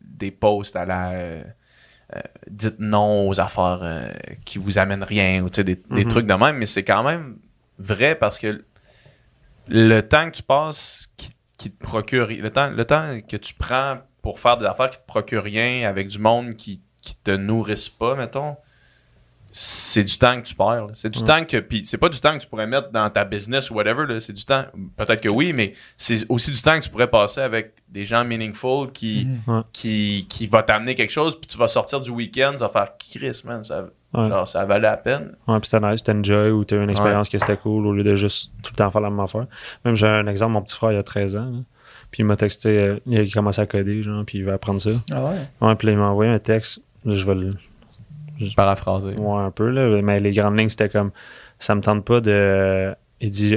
des 0.00 0.30
posts 0.30 0.76
à 0.76 0.84
la. 0.86 1.10
euh, 1.12 1.42
dites 2.48 2.78
non 2.78 3.28
aux 3.28 3.40
affaires 3.40 3.80
qui 4.44 4.58
vous 4.58 4.78
amènent 4.78 5.02
rien 5.02 5.42
ou 5.42 5.50
tu 5.50 5.56
sais, 5.56 5.64
des, 5.64 5.74
des 5.90 6.04
Mhm. 6.04 6.08
trucs 6.10 6.26
de 6.26 6.34
même, 6.34 6.56
mais 6.58 6.66
c'est 6.66 6.84
quand 6.84 7.02
même 7.02 7.38
vrai 7.80 8.14
parce 8.14 8.38
que 8.38 8.62
le 9.66 10.00
temps 10.02 10.26
que 10.30 10.36
tu 10.36 10.42
passes 10.44 11.08
qui, 11.16 11.33
qui 11.64 11.70
te 11.70 11.82
procure 11.82 12.26
le 12.28 12.50
temps, 12.50 12.70
le 12.70 12.84
temps 12.84 13.20
que 13.28 13.36
tu 13.36 13.54
prends 13.54 13.98
pour 14.22 14.38
faire 14.38 14.56
des 14.58 14.66
affaires 14.66 14.90
qui 14.90 14.98
te 14.98 15.06
procurent 15.06 15.42
rien 15.44 15.88
avec 15.88 16.08
du 16.08 16.18
monde 16.18 16.54
qui, 16.54 16.80
qui 17.00 17.14
te 17.16 17.30
nourrissent 17.30 17.88
pas, 17.88 18.14
mettons, 18.14 18.56
c'est 19.56 20.02
du 20.02 20.18
temps 20.18 20.40
que 20.40 20.46
tu 20.46 20.54
perds. 20.56 20.88
C'est 20.94 21.10
du 21.10 21.22
temps 21.22 21.44
que. 21.44 21.58
Puis 21.58 21.86
c'est 21.86 21.96
pas 21.98 22.08
du 22.08 22.18
temps 22.18 22.36
que 22.36 22.42
tu 22.42 22.48
pourrais 22.48 22.66
mettre 22.66 22.90
dans 22.90 23.08
ta 23.08 23.24
business 23.24 23.70
ou 23.70 23.74
whatever. 23.74 24.18
C'est 24.18 24.32
du 24.32 24.44
temps. 24.44 24.64
Peut-être 24.96 25.20
que 25.20 25.28
oui, 25.28 25.52
mais 25.52 25.74
c'est 25.96 26.26
aussi 26.28 26.50
du 26.50 26.60
temps 26.60 26.76
que 26.76 26.84
tu 26.84 26.90
pourrais 26.90 27.08
passer 27.08 27.40
avec 27.40 27.74
des 27.88 28.04
gens 28.04 28.24
meaningful 28.24 28.90
qui, 28.92 29.28
Mhm. 29.46 29.62
qui, 29.72 30.26
qui 30.28 30.48
va 30.48 30.64
t'amener 30.64 30.96
quelque 30.96 31.12
chose. 31.12 31.38
Puis 31.40 31.46
tu 31.46 31.56
vas 31.56 31.68
sortir 31.68 32.00
du 32.00 32.10
week-end, 32.10 32.52
tu 32.52 32.58
vas 32.58 32.68
faire 32.68 32.90
Chris, 32.98 33.42
man. 33.44 33.62
Ça, 33.62 33.86
Ouais. 34.14 34.28
genre, 34.28 34.46
ça 34.48 34.64
valait 34.64 34.82
la 34.82 34.96
peine. 34.96 35.32
Ouais, 35.48 35.58
puis 35.60 35.68
c'était 35.68 35.86
nice, 35.90 36.02
t'enjoy 36.02 36.50
ou 36.50 36.64
t'as 36.64 36.76
eu 36.76 36.82
une 36.82 36.90
expérience 36.90 37.28
qui 37.28 37.36
était 37.36 37.56
cool 37.56 37.86
au 37.86 37.92
lieu 37.92 38.04
de 38.04 38.14
juste 38.14 38.52
tout 38.62 38.70
le 38.72 38.76
temps 38.76 38.90
faire 38.90 39.00
la 39.00 39.10
même 39.10 39.20
affaire. 39.20 39.46
Même 39.84 39.94
j'ai 39.96 40.06
un 40.06 40.26
exemple, 40.26 40.52
mon 40.52 40.62
petit 40.62 40.76
frère 40.76 40.92
il 40.92 40.96
y 40.96 40.98
a 40.98 41.02
13 41.02 41.36
ans, 41.36 41.44
là. 41.50 41.58
puis 42.10 42.22
il 42.22 42.24
m'a 42.26 42.36
texté, 42.36 42.78
euh, 42.78 42.98
il 43.06 43.18
a 43.20 43.26
commencé 43.32 43.60
à 43.60 43.66
coder, 43.66 44.02
genre, 44.02 44.24
puis 44.24 44.38
il 44.38 44.44
va 44.44 44.54
apprendre 44.54 44.80
ça. 44.80 44.90
Ah 45.12 45.24
ouais? 45.24 45.48
Ouais, 45.60 45.74
puis 45.74 45.88
il 45.88 45.96
m'a 45.96 46.06
envoyé 46.08 46.30
un 46.30 46.38
texte, 46.38 46.80
là, 47.04 47.14
je 47.14 47.24
vais 47.24 47.34
le. 47.34 47.50
Paraphraser. 48.56 49.14
Ouais, 49.16 49.38
un 49.42 49.50
peu, 49.50 49.68
là, 49.70 50.00
mais 50.02 50.20
les 50.20 50.32
grandes 50.32 50.58
lignes 50.58 50.68
c'était 50.68 50.88
comme, 50.88 51.10
ça 51.58 51.74
me 51.74 51.80
tente 51.80 52.04
pas 52.04 52.20
de. 52.20 52.94
Il 53.20 53.30
dit, 53.30 53.56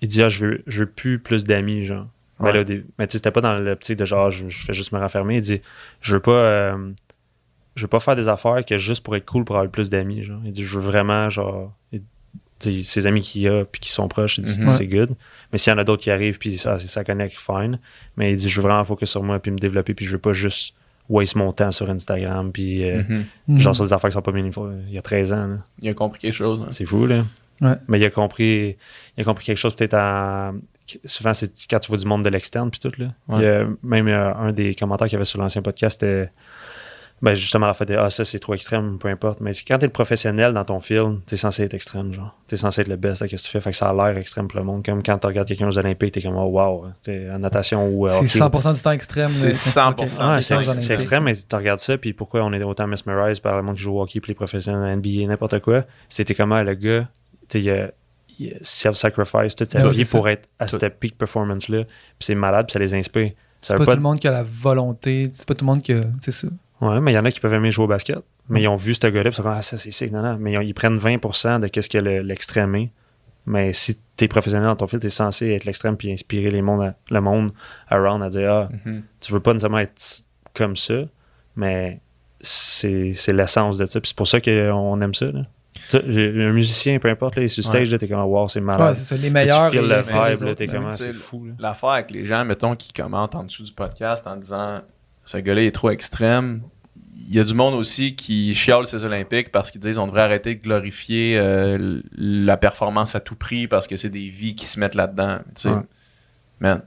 il 0.00 0.08
dit, 0.08 0.22
ah, 0.22 0.28
je 0.28 0.46
veux, 0.46 0.62
je 0.66 0.80
veux 0.80 0.86
plus 0.90 1.18
plus 1.18 1.44
d'amis, 1.44 1.84
genre. 1.84 2.06
Mais 2.40 2.50
Ouais. 2.50 2.64
là, 2.64 2.74
mais 2.98 3.06
tu 3.06 3.12
sais, 3.12 3.18
c'était 3.18 3.30
pas 3.30 3.40
dans 3.40 3.54
l'optique 3.58 3.98
de 3.98 4.04
genre, 4.04 4.30
je, 4.30 4.48
je 4.48 4.64
fais 4.66 4.74
juste 4.74 4.92
me 4.92 4.98
renfermer. 4.98 5.36
Il 5.36 5.40
dit, 5.42 5.60
je 6.00 6.14
veux 6.14 6.20
pas. 6.20 6.30
euh, 6.32 6.90
je 7.74 7.82
veux 7.82 7.88
pas 7.88 8.00
faire 8.00 8.16
des 8.16 8.28
affaires 8.28 8.64
que 8.64 8.76
juste 8.78 9.02
pour 9.04 9.16
être 9.16 9.24
cool 9.26 9.44
pour 9.44 9.56
avoir 9.56 9.70
plus 9.70 9.88
d'amis. 9.90 10.22
Genre. 10.22 10.40
Il 10.44 10.52
dit, 10.52 10.64
je 10.64 10.78
veux 10.78 10.84
vraiment, 10.84 11.28
genre, 11.30 11.72
il- 11.92 12.02
ses 12.84 13.06
amis 13.08 13.22
qu'il 13.22 13.48
a 13.48 13.64
puis 13.64 13.80
qui 13.80 13.88
sont 13.90 14.06
proches, 14.06 14.38
il 14.38 14.44
dit, 14.44 14.60
Mhm. 14.60 14.68
c'est 14.68 14.86
good. 14.86 15.10
Mais 15.50 15.58
s'il 15.58 15.72
y 15.72 15.74
en 15.74 15.78
a 15.78 15.84
d'autres 15.84 16.02
qui 16.02 16.10
arrivent 16.12 16.38
puis 16.38 16.58
ça, 16.58 16.78
ça 16.78 17.02
connecte, 17.02 17.36
fine. 17.40 17.80
Mais 18.16 18.30
il 18.32 18.36
dit, 18.36 18.48
je 18.48 18.60
veux 18.60 18.68
vraiment 18.68 18.84
focus 18.84 19.10
sur 19.10 19.22
moi 19.24 19.40
puis 19.40 19.50
me 19.50 19.58
développer 19.58 19.94
puis 19.94 20.06
je 20.06 20.12
veux 20.12 20.18
pas 20.18 20.32
juste 20.32 20.74
waste 21.08 21.34
mon 21.34 21.52
temps 21.52 21.72
sur 21.72 21.90
Instagram 21.90 22.52
puis 22.52 22.84
euh, 22.88 23.02
Mhm. 23.08 23.24
Mhm. 23.48 23.58
genre 23.58 23.74
sur 23.74 23.84
des 23.84 23.92
affaires 23.92 24.10
qui 24.10 24.14
sont 24.14 24.22
pas 24.22 24.30
meaningful. 24.30 24.70
Il 24.86 24.94
y 24.94 24.98
a 24.98 25.02
13 25.02 25.32
ans, 25.32 25.46
là. 25.48 25.56
Il 25.82 25.88
a 25.88 25.94
compris 25.94 26.20
quelque 26.20 26.34
chose. 26.36 26.60
hein. 26.62 26.68
C'est 26.70 26.86
fou, 26.86 27.04
là. 27.06 27.24
Ouais. 27.60 27.74
Mais 27.88 27.98
il 27.98 28.04
a 28.04 28.10
compris, 28.10 28.76
il 29.16 29.20
a 29.20 29.24
compris 29.24 29.44
quelque 29.44 29.58
chose 29.58 29.74
peut-être 29.74 29.94
en. 29.94 30.54
Souvent, 31.04 31.32
c'est 31.34 31.50
quand 31.70 31.78
tu 31.80 31.88
vois 31.88 31.96
du 31.98 32.04
monde 32.06 32.24
de 32.24 32.28
l'externe, 32.28 32.70
puis 32.70 32.78
tout, 32.80 32.92
là. 32.98 33.06
Ouais. 33.28 33.38
Il 33.40 33.42
y 33.42 33.46
a 33.46 33.66
même 33.82 34.06
euh, 34.08 34.34
un 34.34 34.52
des 34.52 34.74
commentaires 34.76 35.06
qu'il 35.08 35.14
y 35.14 35.16
avait 35.16 35.24
sur 35.24 35.40
l'ancien 35.40 35.62
podcast, 35.62 36.00
c'était 36.00 36.30
Ben 37.22 37.34
justement, 37.34 37.68
en 37.68 37.74
fait, 37.74 37.88
ah, 37.92 38.10
ça 38.10 38.24
c'est 38.24 38.40
trop 38.40 38.52
extrême, 38.54 38.98
peu 38.98 39.06
importe. 39.08 39.40
Mais 39.40 39.52
quand 39.66 39.78
t'es 39.78 39.86
le 39.86 39.92
professionnel 39.92 40.52
dans 40.52 40.64
ton 40.64 40.80
film, 40.80 41.20
t'es 41.24 41.36
censé 41.36 41.62
être 41.62 41.74
extrême, 41.74 42.12
genre. 42.12 42.36
T'es 42.48 42.56
censé 42.56 42.80
être 42.80 42.88
le 42.88 42.96
best 42.96 43.22
à 43.22 43.28
ce 43.28 43.36
que 43.36 43.40
tu 43.40 43.48
fais. 43.48 43.60
Fait 43.60 43.70
que 43.70 43.76
ça 43.76 43.90
a 43.90 43.94
l'air 43.94 44.18
extrême 44.18 44.48
pour 44.48 44.58
le 44.58 44.64
monde. 44.66 44.84
Comme 44.84 45.04
quand 45.04 45.18
tu 45.18 45.26
regardes 45.28 45.46
quelqu'un 45.46 45.68
aux 45.68 45.78
Olympiques, 45.78 46.12
t'es 46.12 46.20
comme, 46.20 46.36
oh, 46.36 46.46
wow, 46.48 46.86
t'es 47.02 47.28
en 47.30 47.38
natation 47.38 47.86
ou. 47.88 48.06
euh, 48.06 48.10
C'est 48.24 48.42
hockey. 48.42 48.58
100% 48.58 48.74
du 48.74 48.82
temps 48.82 48.90
extrême. 48.90 49.28
C'est 49.28 49.46
le- 49.46 49.52
100%. 49.52 49.90
ok. 50.04 50.10
Ah, 50.18 50.34
Ouais, 50.34 50.42
c'est 50.82 50.94
extrême, 50.94 51.22
mais 51.22 51.36
tu 51.36 51.54
regardes 51.56 51.78
ça, 51.80 51.96
puis 51.96 52.12
pourquoi 52.12 52.42
on 52.42 52.52
est 52.52 52.62
autant 52.64 52.88
mesmerized 52.88 53.40
par 53.40 53.56
le 53.56 53.62
monde 53.62 53.76
qui 53.76 53.82
joue 53.82 53.96
au 53.96 54.02
hockey, 54.02 54.18
puis 54.20 54.30
les 54.30 54.34
professionnels 54.34 54.80
de 54.82 54.86
la 54.86 54.96
NBA, 54.96 55.28
n'importe 55.28 55.60
quoi. 55.60 55.84
C'était 56.08 56.34
comment 56.34 56.60
le 56.62 56.74
gars, 56.74 57.06
tu 57.48 57.60
il 57.60 57.70
a, 57.70 57.88
self-sacrifice 58.62 59.54
toute 59.54 59.70
sa 59.70 59.84
Ouais, 59.86 59.92
vie 59.92 60.04
pour 60.04 60.24
ça. 60.24 60.32
être 60.32 60.48
à 60.58 60.66
cette 60.68 60.98
peak 60.98 61.16
performance-là. 61.16 61.84
Puis 61.84 61.92
c'est 62.20 62.34
malade, 62.34 62.66
puis 62.66 62.72
ça 62.72 62.78
les 62.78 62.94
inspire. 62.94 63.32
C'est 63.60 63.74
pas 63.76 63.84
pas 63.84 63.92
tout 63.92 63.96
le 63.98 64.02
monde 64.02 64.18
qui 64.18 64.26
a 64.26 64.32
la 64.32 64.42
volonté. 64.42 65.28
C'est 65.32 65.46
pas 65.46 65.54
tout 65.54 65.64
le 65.64 65.70
monde 65.70 65.82
qui 65.82 65.92
a. 65.92 66.02
C'est 66.20 66.32
ça. 66.32 66.48
Ouais, 66.82 67.00
mais 67.00 67.12
il 67.12 67.14
y 67.14 67.18
en 67.18 67.24
a 67.24 67.30
qui 67.30 67.40
peuvent 67.40 67.54
aimer 67.54 67.70
jouer 67.70 67.84
au 67.84 67.88
basket, 67.88 68.18
mais 68.48 68.60
ils 68.62 68.68
ont 68.68 68.76
vu 68.76 68.94
ce 68.94 69.06
gars-là, 69.06 69.22
puis 69.22 69.30
ils 69.30 69.34
sont 69.36 69.42
comme, 69.44 69.52
ah, 69.56 69.62
ça, 69.62 69.78
c'est 69.78 69.90
sick, 69.92 70.10
non, 70.12 70.20
non. 70.20 70.36
Mais 70.38 70.52
ils, 70.66 70.74
prennent 70.74 70.98
20% 70.98 71.60
de 71.60 71.68
qu'est-ce 71.68 71.88
que 71.88 71.98
le- 71.98 72.22
l'extrême 72.22 72.74
est. 72.74 72.90
Mais 73.46 73.72
si 73.72 73.98
t'es 74.16 74.28
professionnel 74.28 74.66
dans 74.66 74.76
ton 74.76 74.86
fil, 74.86 74.98
t'es 74.98 75.08
censé 75.10 75.48
être 75.50 75.64
l'extrême 75.64 75.96
puis 75.96 76.12
inspirer 76.12 76.50
les 76.50 76.60
mondes 76.62 76.82
à- 76.82 76.94
le 77.10 77.20
monde 77.20 77.52
around 77.88 78.22
à 78.22 78.28
dire, 78.28 78.50
ah, 78.52 78.68
Mhm. 78.84 79.02
tu 79.20 79.32
veux 79.32 79.40
pas 79.40 79.52
nécessairement 79.52 79.78
être 79.78 80.24
comme 80.54 80.76
ça, 80.76 80.94
mais 81.56 82.00
c'est 82.40 83.12
c'est 83.14 83.32
l'essence 83.32 83.78
de 83.78 83.86
ça. 83.86 84.00
Puis 84.00 84.08
c'est 84.08 84.16
pour 84.16 84.26
ça 84.28 84.40
qu'on 84.40 85.00
aime 85.00 85.14
ça. 85.14 85.26
Là. 85.26 85.46
Tu 85.90 85.96
Un 85.96 86.52
musicien, 86.52 86.98
peu 86.98 87.08
importe, 87.08 87.36
là, 87.36 87.48
sur 87.48 87.64
stage, 87.64 87.90
là, 87.90 87.98
t'es 87.98 88.06
comme, 88.08 88.20
wow, 88.22 88.46
c'est 88.48 88.60
Ouais, 88.60 88.66
malade. 88.66 88.94
c'est 88.96 89.04
ça. 89.04 89.16
Les 89.16 89.30
meilleurs. 89.30 89.70
tu 89.70 89.76
le 89.76 89.82
vibe, 89.82 90.54
t'es 90.56 90.66
tu 90.66 90.72
sais, 90.72 90.92
c'est 90.94 91.12
fou. 91.14 91.46
L'affaire 91.58 91.90
avec 91.90 92.10
les 92.10 92.24
gens, 92.24 92.44
mettons, 92.44 92.76
qui 92.76 92.92
commentent 92.92 93.34
en 93.34 93.44
dessous 93.44 93.62
du 93.64 93.72
podcast 93.72 94.26
en 94.26 94.36
disant 94.36 94.80
ce 95.24 95.38
gars-là 95.38 95.62
est 95.62 95.72
trop 95.72 95.90
extrême. 95.90 96.62
Il 97.28 97.34
y 97.36 97.40
a 97.40 97.44
du 97.44 97.54
monde 97.54 97.74
aussi 97.74 98.14
qui 98.16 98.54
chiale 98.54 98.86
ces 98.86 99.04
Olympiques 99.04 99.50
parce 99.52 99.70
qu'ils 99.70 99.80
disent 99.80 99.96
on 99.98 100.06
devrait 100.06 100.22
arrêter 100.22 100.54
de 100.54 100.62
glorifier 100.62 101.38
euh, 101.38 102.00
la 102.16 102.56
performance 102.56 103.14
à 103.14 103.20
tout 103.20 103.36
prix 103.36 103.68
parce 103.68 103.86
que 103.86 103.96
c'est 103.96 104.10
des 104.10 104.28
vies 104.28 104.54
qui 104.54 104.66
se 104.66 104.78
mettent 104.80 104.94
là-dedans. 104.96 105.38
Tu 105.54 105.62
sais, 105.62 105.68
Ouais. 105.70 105.80
man, 106.60 106.82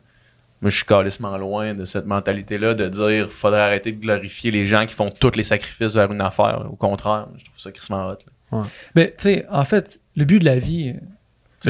moi 0.62 0.70
je 0.70 0.76
suis 0.76 0.86
calissement 0.86 1.36
loin 1.38 1.74
de 1.74 1.86
cette 1.86 2.06
mentalité-là 2.06 2.74
de 2.76 2.88
dire 2.90 3.32
faudrait 3.32 3.62
arrêter 3.62 3.92
de 3.92 3.98
glorifier 3.98 4.52
les 4.52 4.66
gens 4.68 4.86
qui 4.86 4.94
font 4.94 5.10
tous 5.10 5.36
les 5.36 5.44
sacrifices 5.44 5.96
vers 5.96 6.12
une 6.12 6.22
affaire. 6.22 6.68
Au 6.72 6.76
contraire, 6.76 7.28
je 7.38 7.46
trouve 7.46 7.58
ça 7.60 7.72
crissement 7.72 8.08
hot. 8.10 8.62
Mais 8.94 9.08
tu 9.18 9.24
sais, 9.24 9.46
en 9.50 9.66
fait, 9.66 10.00
le 10.16 10.26
but 10.26 10.40
de 10.40 10.46
la 10.46 10.60
vie. 10.60 10.96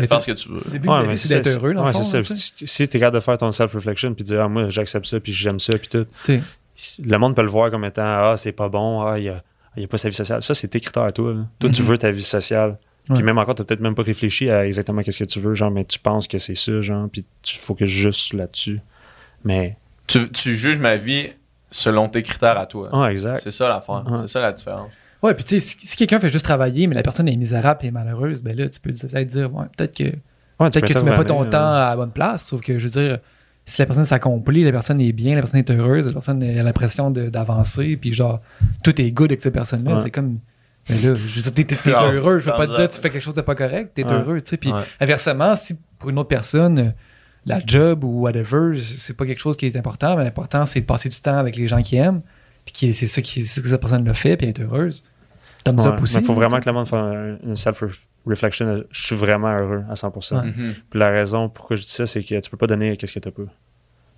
De 0.02 0.08
faire 0.08 0.18
t'es- 0.18 0.24
ce 0.24 0.28
que 0.28 0.32
tu 0.38 0.50
veux. 0.50 0.62
Le 0.72 0.80
but 0.80 0.88
Ouais, 0.90 0.96
de 0.98 1.02
la 1.02 1.08
mais 1.08 1.14
vie, 1.14 1.18
c'est 1.20 1.42
d'être 1.42 1.58
heureux, 1.58 1.74
dans 1.74 1.82
ouais, 1.82 1.88
le 1.88 1.94
fond. 1.94 2.04
c'est 2.04 2.18
là, 2.18 2.24
ça. 2.24 2.34
tu 2.36 2.40
sais. 2.40 2.52
Si 2.60 2.68
si 2.68 2.88
t'es 2.88 3.00
capable 3.00 3.16
de 3.18 3.22
faire 3.24 3.38
ton 3.38 3.52
self-reflection 3.52 4.14
puis 4.14 4.24
dire, 4.24 4.42
ah, 4.42 4.48
moi, 4.48 4.70
j'accepte 4.70 5.06
ça, 5.06 5.20
puis 5.20 5.34
j'aime 5.34 5.60
ça, 5.60 5.78
puis 5.78 5.88
tout. 5.88 6.06
Tu 6.24 6.42
le 7.06 7.18
monde 7.18 7.36
peut 7.36 7.42
le 7.42 7.48
voir 7.50 7.72
comme 7.72 7.86
étant 7.86 8.04
ah 8.04 8.34
c'est 8.36 8.52
pas 8.52 8.68
bon 8.68 9.02
ah 9.04 9.18
il 9.18 9.30
a, 9.30 9.42
il 9.78 9.86
a 9.86 9.88
pas 9.88 9.98
sa 9.98 10.10
vie 10.10 10.16
sociale 10.16 10.44
ça 10.44 10.54
c'est 10.54 10.68
tes 10.68 10.82
critères 10.82 11.04
à 11.04 11.14
toi 11.14 11.34
là. 11.34 11.46
toi 11.58 11.70
tu 11.70 11.82
Mhm. 11.82 11.88
veux 11.88 11.98
ta 11.98 12.12
vie 12.12 12.22
sociale 12.22 12.78
Ouais. 13.08 13.16
puis 13.16 13.24
même 13.24 13.38
encore 13.38 13.56
t'as 13.56 13.64
peut-être 13.64 13.80
même 13.80 13.96
pas 13.96 14.02
réfléchi 14.04 14.50
à 14.50 14.66
exactement 14.68 15.02
qu'est-ce 15.02 15.20
que 15.20 15.24
tu 15.24 15.40
veux 15.40 15.54
genre 15.54 15.72
mais 15.72 15.86
tu 15.86 16.00
penses 16.00 16.28
que 16.28 16.38
c'est 16.38 16.54
ça 16.56 16.82
genre 16.82 17.08
puis 17.10 17.24
tu 17.44 17.58
focuses 17.60 17.88
juste 17.88 18.34
là-dessus 18.34 18.82
mais 19.46 19.78
Tu, 20.08 20.30
tu 20.32 20.54
juges 20.56 20.78
ma 20.78 20.98
vie 20.98 21.30
selon 21.72 22.10
tes 22.10 22.24
critères 22.24 22.58
à 22.58 22.66
toi. 22.66 22.90
ah 22.92 23.10
exact 23.10 23.38
C'est 23.42 23.52
ça 23.52 23.70
l'affaire. 23.70 24.04
C'est 24.24 24.28
ça 24.28 24.42
la 24.42 24.52
différence. 24.52 24.92
Ouais, 25.26 25.34
puis 25.34 25.44
tu 25.44 25.60
sais, 25.60 25.60
si, 25.80 25.88
si 25.88 25.98
quelqu'un 25.98 26.20
fait 26.20 26.30
juste 26.30 26.46
travailler, 26.46 26.88
mais 26.88 26.96
la 26.96 27.02
personne 27.04 27.28
est 27.28 27.36
misérable 27.36 27.80
et 27.86 27.92
malheureuse, 27.92 28.44
ben 28.44 28.56
là, 28.56 28.68
tu 28.70 28.80
peux 28.80 28.92
peut-être 28.94 29.28
dire, 29.28 29.54
ouais, 29.56 29.66
peut-être 29.76 29.96
que, 29.98 30.04
ouais, 30.04 30.70
peut-être 30.70 30.86
que 30.88 30.94
tu 31.00 31.04
mets 31.06 31.16
pas 31.16 31.26
ton 31.26 31.44
temps 31.46 31.74
à 31.74 31.90
la 31.90 31.96
bonne 31.96 32.12
place. 32.12 32.46
Sauf 32.46 32.62
que, 32.62 32.78
je 32.80 32.88
veux 32.88 33.02
dire, 33.02 33.20
si 33.66 33.82
la 33.82 33.86
personne 33.88 34.06
s'accomplit, 34.06 34.64
la 34.64 34.72
personne 34.72 35.02
est 35.02 35.12
bien, 35.12 35.34
la 35.36 35.42
personne 35.42 35.60
est 35.60 35.72
heureuse, 35.72 36.06
la 36.08 36.14
personne 36.14 36.44
a 36.44 36.64
l'impression 36.64 37.10
de- 37.12 37.30
d'avancer, 37.30 37.98
puis 37.98 38.14
genre, 38.14 38.40
tout 38.84 39.02
est 39.02 39.12
good 39.12 39.32
avec 39.32 39.42
cette 39.42 39.54
personne-là, 39.54 39.96
Ouais. 39.96 40.02
c'est 40.04 40.12
comme. 40.12 40.40
Mais 40.90 40.96
là, 40.98 41.16
je 41.16 41.36
veux 41.36 41.42
dire, 41.42 41.52
t'es, 41.54 41.64
t'es- 41.64 41.76
t'es 41.76 41.90
heureux. 41.92 42.38
Je 42.40 42.46
veux 42.46 42.56
pas 42.56 42.68
te 42.68 42.76
dire, 42.76 42.88
tu 42.88 43.02
fais 43.02 43.10
quelque 43.10 43.24
chose 43.24 43.34
de 43.34 43.42
pas 43.42 43.56
correct, 43.56 43.92
t'es 43.96 44.04
Ouais. 44.06 44.12
heureux, 44.14 44.40
tu 44.42 44.52
sais. 44.52 44.58
Puis 44.58 44.72
Ouais. 44.72 44.82
inversement, 45.00 45.56
si 45.56 45.76
pour 45.98 46.12
une 46.12 46.20
autre 46.20 46.28
personne, 46.30 46.94
la 47.48 47.60
job 47.66 48.04
ou 48.04 48.22
whatever, 48.22 48.78
c'est 48.80 49.18
pas 49.18 49.26
quelque 49.26 49.40
chose 49.42 49.58
qui 49.58 49.66
est 49.66 49.76
important, 49.76 50.16
mais 50.16 50.24
l'important, 50.24 50.68
c'est 50.68 50.82
de 50.82 50.86
passer 50.86 51.10
du 51.10 51.20
temps 51.20 51.38
avec 51.40 51.56
les 51.56 51.68
gens 51.68 51.82
qui 51.82 51.96
aiment, 51.96 52.22
puis 52.66 52.74
qui- 52.74 52.94
c'est 52.94 53.08
ça 53.08 53.22
qui, 53.24 53.40
que 53.42 53.46
cette 53.48 53.80
personne 53.82 54.06
le 54.06 54.14
fait, 54.14 54.38
puis 54.38 54.48
être 54.48 54.62
heureuse. 54.62 55.04
Thumbs 55.66 55.80
Ouais, 55.80 55.88
up 55.88 56.02
aussi. 56.02 56.16
mais 56.18 56.24
faut 56.24 56.34
vraiment 56.34 56.60
que 56.60 56.66
le 56.70 56.74
monde 56.74 56.88
fasse 56.88 57.02
un- 57.02 57.38
une 57.44 57.56
self-reflection 57.56 58.84
je 58.92 59.06
suis 59.06 59.16
vraiment 59.16 59.50
heureux 59.58 59.84
à 59.90 59.96
100% 59.96 60.38
Ouais. 60.40 60.48
Mhm. 60.48 60.76
Puis 60.90 61.00
la 61.00 61.10
raison 61.10 61.50
pourquoi 61.50 61.76
je 61.76 61.82
dis 61.84 61.90
ça, 61.92 62.06
c'est 62.06 62.24
que 62.24 62.40
tu 62.40 62.50
peux 62.50 62.58
pas 62.58 62.68
donner 62.68 62.96
qu'est-ce 62.98 63.14
que 63.14 63.20
tu 63.20 63.32
peux. 63.32 63.48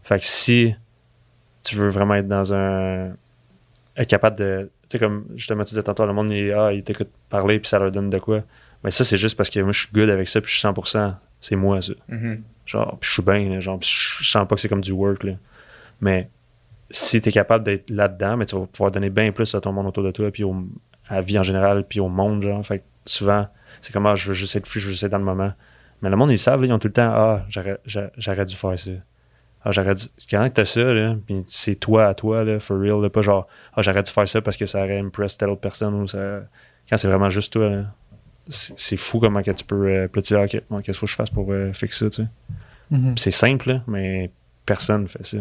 Fait 0.03 0.19
que 0.19 0.25
si 0.25 0.75
tu 1.63 1.75
veux 1.75 1.89
vraiment 1.89 2.15
être 2.15 2.27
dans 2.27 2.53
un. 2.53 3.11
être 3.95 4.07
capable 4.09 4.37
de. 4.37 4.69
Tu 4.83 4.89
sais, 4.93 4.99
comme 4.99 5.25
justement, 5.35 5.63
tu 5.63 5.69
disais 5.69 5.83
tantôt, 5.83 6.05
le 6.05 6.13
monde, 6.13 6.31
il, 6.31 6.51
ah, 6.53 6.71
il 6.71 6.83
t'écoute 6.83 7.09
parler, 7.29 7.59
puis 7.59 7.67
ça 7.67 7.77
leur 7.79 7.91
donne 7.91 8.09
de 8.09 8.19
quoi. 8.19 8.43
Mais 8.83 8.91
ça, 8.91 9.03
c'est 9.03 9.17
juste 9.17 9.35
parce 9.35 9.49
que 9.49 9.59
moi, 9.59 9.71
je 9.73 9.79
suis 9.79 9.89
good 9.91 10.09
avec 10.09 10.27
ça, 10.29 10.39
puis 10.39 10.49
je 10.51 10.57
suis 10.57 10.61
100%. 10.61 11.15
C'est 11.41 11.55
moi, 11.57 11.81
ça. 11.81 11.93
Mhm. 12.07 12.41
Genre, 12.65 12.97
puis 12.99 13.07
je 13.09 13.13
suis 13.13 13.21
bien, 13.23 13.59
genre, 13.59 13.79
puis 13.79 13.89
je 13.89 14.23
je 14.23 14.29
sens 14.29 14.47
pas 14.47 14.55
que 14.55 14.61
c'est 14.61 14.69
comme 14.69 14.81
du 14.81 14.91
work, 14.91 15.23
là. 15.23 15.33
Mais 15.99 16.29
si 16.89 17.19
tu 17.21 17.27
es 17.29 17.31
capable 17.33 17.65
d'être 17.65 17.89
là-dedans, 17.89 18.37
mais 18.37 18.45
tu 18.45 18.55
vas 18.55 18.65
pouvoir 18.65 18.91
donner 18.91 19.09
bien 19.09 19.31
plus 19.33 19.53
à 19.55 19.59
ton 19.61 19.71
monde 19.73 19.87
autour 19.87 20.03
de 20.03 20.11
toi, 20.11 20.31
puis 20.31 20.43
au- 20.43 20.55
à 21.09 21.15
la 21.15 21.21
vie 21.21 21.37
en 21.39 21.43
général, 21.43 21.83
puis 21.87 21.99
au 21.99 22.09
monde, 22.09 22.41
genre. 22.43 22.65
Fait 22.65 22.79
que 22.79 22.83
souvent, 23.05 23.47
c'est 23.81 23.93
comme, 23.93 24.05
ah, 24.05 24.15
je 24.15 24.27
veux 24.29 24.33
juste 24.33 24.55
être 24.55 24.67
fou, 24.67 24.79
je 24.79 24.85
veux 24.85 24.91
juste 24.91 25.03
être 25.03 25.11
dans 25.11 25.17
le 25.17 25.23
moment. 25.23 25.51
Mais 26.01 26.09
le 26.09 26.15
monde, 26.15 26.31
ils 26.31 26.37
savent, 26.37 26.61
là, 26.61 26.67
ils 26.67 26.73
ont 26.73 26.79
tout 26.79 26.87
le 26.87 26.93
temps, 26.93 27.11
ah, 27.13 27.45
j'aurais 27.49 27.79
j'a- 27.85 28.11
j'aurais 28.17 28.45
dû 28.45 28.55
faire 28.55 28.77
ça. 28.79 28.91
Ah, 29.63 29.71
j'aurais 29.71 29.95
dû. 29.95 30.05
Quand 30.29 30.49
t'as 30.53 30.65
ça, 30.65 30.83
là, 30.83 31.15
puis 31.25 31.43
c'est 31.47 31.75
toi 31.75 32.07
à 32.07 32.13
toi, 32.13 32.43
là, 32.43 32.59
for 32.59 32.79
real, 32.79 33.01
là, 33.01 33.09
pas 33.09 33.21
genre, 33.21 33.47
ah, 33.75 33.81
j'aurais 33.81 34.03
dû 34.03 34.11
faire 34.11 34.27
ça 34.29 34.41
parce 34.41 34.57
que 34.57 34.65
ça 34.65 34.79
aurait 34.83 34.99
impress 34.99 35.37
telle 35.37 35.49
autre 35.49 35.61
personne, 35.61 35.93
ou 35.95 36.07
ça. 36.07 36.41
Quand 36.89 36.97
c'est 36.97 37.07
vraiment 37.07 37.29
juste 37.29 37.51
toi, 37.53 37.69
là, 37.69 37.83
c'est 38.49 38.95
fou 38.97 39.19
comment 39.19 39.41
que 39.43 39.51
tu 39.51 39.63
peux. 39.65 39.87
Euh, 39.87 40.07
puis 40.07 40.19
là, 40.21 40.23
tu 40.23 40.33
dis, 40.33 40.39
ah, 40.39 40.43
ok, 40.43 40.63
bon, 40.69 40.77
qu'est-ce 40.77 40.85
qu'il 40.85 40.93
faut 40.99 41.05
que 41.05 41.11
je 41.11 41.15
fasse 41.15 41.29
pour 41.29 41.51
euh, 41.51 41.73
fixer 41.73 42.05
ça, 42.05 42.09
tu 42.09 42.21
sais. 42.23 42.27
Puis 42.89 43.23
c'est 43.23 43.31
simple, 43.31 43.69
là, 43.73 43.81
mais 43.87 44.31
personne 44.65 45.07
fait 45.07 45.25
ça. 45.25 45.37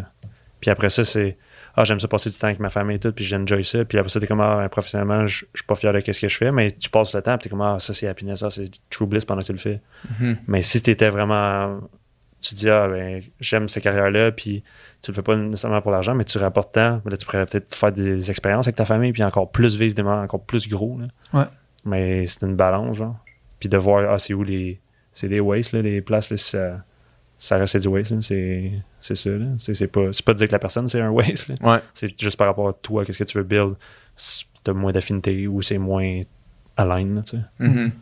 Puis 0.61 0.71
après 0.71 0.91
ça, 0.91 1.05
c'est 1.05 1.37
Ah, 1.78 1.85
j'aime 1.85 2.01
ça 2.01 2.09
passer 2.09 2.31
du 2.31 2.39
temps 2.39 2.47
avec 2.47 2.59
ma 2.59 2.70
famille 2.70 2.97
et 2.97 2.98
tout, 2.98 3.12
puis 3.12 3.24
j'enjoy 3.24 3.62
ça. 3.62 3.85
Puis 3.85 3.98
après 3.98 4.09
ça, 4.09 4.19
t'es 4.19 4.27
comme 4.27 4.40
Ah, 4.40 4.66
professionnellement, 4.70 5.27
je 5.27 5.44
suis 5.55 5.65
pas 5.66 5.77
fier 5.77 5.93
de 5.93 6.01
ce 6.01 6.20
que 6.20 6.28
je 6.28 6.36
fais, 6.36 6.51
mais 6.51 6.73
tu 6.73 6.89
passes 6.89 7.15
le 7.15 7.20
temps, 7.20 7.36
puis 7.36 7.44
t'es 7.44 7.51
comme 7.51 7.61
Ah, 7.61 7.77
ça 7.78 7.93
c'est 7.93 8.09
happiness, 8.09 8.40
ça 8.40 8.51
c'est 8.51 8.70
true 8.89 9.07
bliss 9.07 9.27
pendant 9.27 9.43
que 9.43 9.47
tu 9.47 9.53
le 9.53 9.59
fais. 9.59 9.81
Mhm. 10.19 10.39
Mais 10.48 10.62
si 10.62 10.81
t'étais 10.81 11.11
vraiment. 11.11 11.81
Tu 12.40 12.55
dis 12.55 12.70
Ah, 12.70 12.89
ben, 12.89 13.23
j'aime 13.40 13.69
cette 13.69 13.82
carrière-là, 13.82 14.32
puis 14.32 14.62
tu 15.03 15.11
le 15.11 15.15
fais 15.15 15.23
pas 15.23 15.36
nécessairement 15.36 15.82
pour 15.82 15.90
l'argent, 15.90 16.15
mais 16.15 16.24
tu 16.24 16.39
rapportes 16.39 16.73
tant, 16.74 17.03
mais 17.05 17.11
là, 17.11 17.16
tu 17.19 17.27
pourrais 17.27 17.44
peut-être 17.44 17.74
faire 17.74 17.93
des 17.93 18.31
expériences 18.31 18.66
avec 18.66 18.77
ta 18.77 18.86
famille, 18.86 19.12
puis 19.12 19.23
encore 19.23 19.51
plus 19.51 19.77
vivre 19.77 19.94
des 19.94 20.03
moments 20.03 20.23
encore 20.23 20.44
plus 20.44 20.69
gros. 20.69 20.98
Là. 20.98 21.39
Ouais. 21.39 21.47
Mais 21.85 22.27
c'est 22.27 22.43
une 22.43 22.57
balance, 22.57 22.97
genre. 22.97 23.16
Puis 23.61 23.69
de 23.69 23.77
voir, 23.77 24.11
ah, 24.11 24.19
c'est 24.19 24.32
où 24.32 24.43
les. 24.43 24.81
C'est 25.12 25.28
les 25.28 25.40
wastes, 25.40 25.73
là, 25.73 25.81
les 25.82 26.03
places, 26.03 26.31
là, 26.31 26.36
si 26.36 26.51
ça, 26.51 26.85
ça 27.47 27.59
reste 27.59 27.77
du 27.77 27.89
waste. 27.89 28.20
C'est, 28.23 28.73
c'est 29.01 29.16
ça. 29.16 29.31
C'est, 29.59 29.74
c'est 29.74 29.86
pas, 29.86 30.12
c'est 30.12 30.24
pas 30.24 30.32
de 30.32 30.39
dire 30.39 30.48
que 30.48 30.52
la 30.52 30.59
personne, 30.59 30.89
c'est 30.89 31.01
un 31.01 31.10
waste. 31.10 31.52
Ouais. 31.62 31.78
C'est 31.94 32.20
juste 32.20 32.36
par 32.36 32.48
rapport 32.48 32.68
à 32.68 32.73
toi, 32.73 33.05
qu'est-ce 33.05 33.18
que 33.18 33.24
tu 33.24 33.39
veux 33.39 33.44
build. 33.44 33.74
Si 34.16 34.47
T'as 34.64 34.73
moins 34.73 34.90
d'affinité 34.90 35.47
ou 35.47 35.62
c'est 35.62 35.78
moins 35.78 36.23
align, 36.77 37.14
là, 37.14 37.23
tu 37.23 37.36
sais. 37.36 37.43
Mhm. 37.60 37.93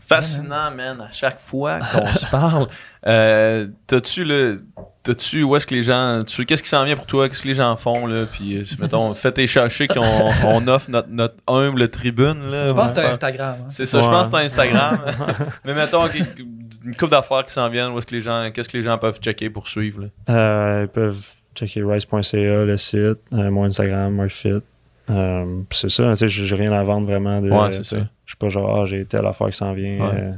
Fascinant, 0.00 0.70
man, 0.70 1.00
à 1.00 1.10
chaque 1.12 1.40
fois 1.40 1.78
qu'on 1.92 2.06
se 2.12 2.26
parle. 2.30 2.66
Euh, 3.06 3.66
t'as-tu 3.86 4.24
le. 4.24 4.62
T'as-tu. 5.02 5.42
Où 5.44 5.56
est-ce 5.56 5.66
que 5.66 5.74
les 5.74 5.82
gens. 5.82 6.22
Tu, 6.26 6.44
qu'est-ce 6.44 6.62
qui 6.62 6.68
s'en 6.68 6.84
vient 6.84 6.96
pour 6.96 7.06
toi? 7.06 7.28
Qu'est-ce 7.28 7.42
que 7.42 7.48
les 7.48 7.54
gens 7.54 7.74
font, 7.76 8.06
là? 8.06 8.24
Puis, 8.30 8.56
euh, 8.58 8.64
mettons, 8.80 9.14
fais 9.14 9.32
tes 9.32 9.46
chachés 9.46 9.86
qu'on 9.88 10.00
on 10.44 10.66
offre 10.68 10.90
notre, 10.90 11.08
notre 11.08 11.36
humble 11.46 11.88
tribune, 11.88 12.50
là. 12.50 12.68
Je 12.68 12.72
pense 12.72 12.88
que 12.90 12.94
c'est 12.96 13.04
Ouais. 13.04 13.10
Instagram. 13.12 13.56
hein. 13.60 13.66
C'est 13.70 13.86
ça, 13.86 14.00
je 14.00 14.04
Ouais. 14.06 14.10
pense 14.10 14.28
que 14.28 14.36
c'est 14.38 14.44
Instagram. 14.44 14.98
Mais 15.64 15.74
mettons, 15.74 16.06
une 16.84 16.94
coupe 16.96 17.10
d'affaires 17.10 17.46
qui 17.46 17.52
s'en 17.54 17.68
viennent, 17.68 17.92
où 17.92 17.98
est-ce 17.98 18.06
que 18.06 18.14
les 18.16 18.20
gens. 18.22 18.50
Qu'est-ce 18.52 18.68
que 18.68 18.76
les 18.76 18.82
gens 18.84 18.98
peuvent 18.98 19.18
checker 19.20 19.48
pour 19.50 19.68
suivre, 19.68 20.02
là? 20.02 20.34
Euh, 20.34 20.82
ils 20.84 20.88
peuvent 20.88 21.24
checker 21.54 21.82
rice.ca, 21.82 22.64
le 22.64 22.76
site, 22.76 22.98
euh, 23.32 23.50
mon 23.50 23.64
Instagram, 23.64 24.12
MurphyFit. 24.14 24.62
Euh, 25.10 25.62
c'est 25.70 25.90
ça, 25.90 26.10
tu 26.10 26.16
sais, 26.16 26.28
j'ai 26.28 26.56
rien 26.56 26.72
à 26.72 26.82
vendre 26.84 27.06
vraiment. 27.06 27.40
De, 27.40 27.50
Ouais, 27.50 27.72
c'est 27.72 27.84
ça. 27.84 27.96
Je 28.26 28.32
suis 28.32 28.36
pas 28.38 28.48
genre, 28.48 28.80
ah, 28.80 28.84
j'ai 28.84 29.04
telle 29.06 29.26
affaire 29.26 29.48
qui 29.48 29.56
s'en 29.56 29.72
vient. 29.72 29.98
Ouais. 30.06 30.14
euh, 30.14 30.32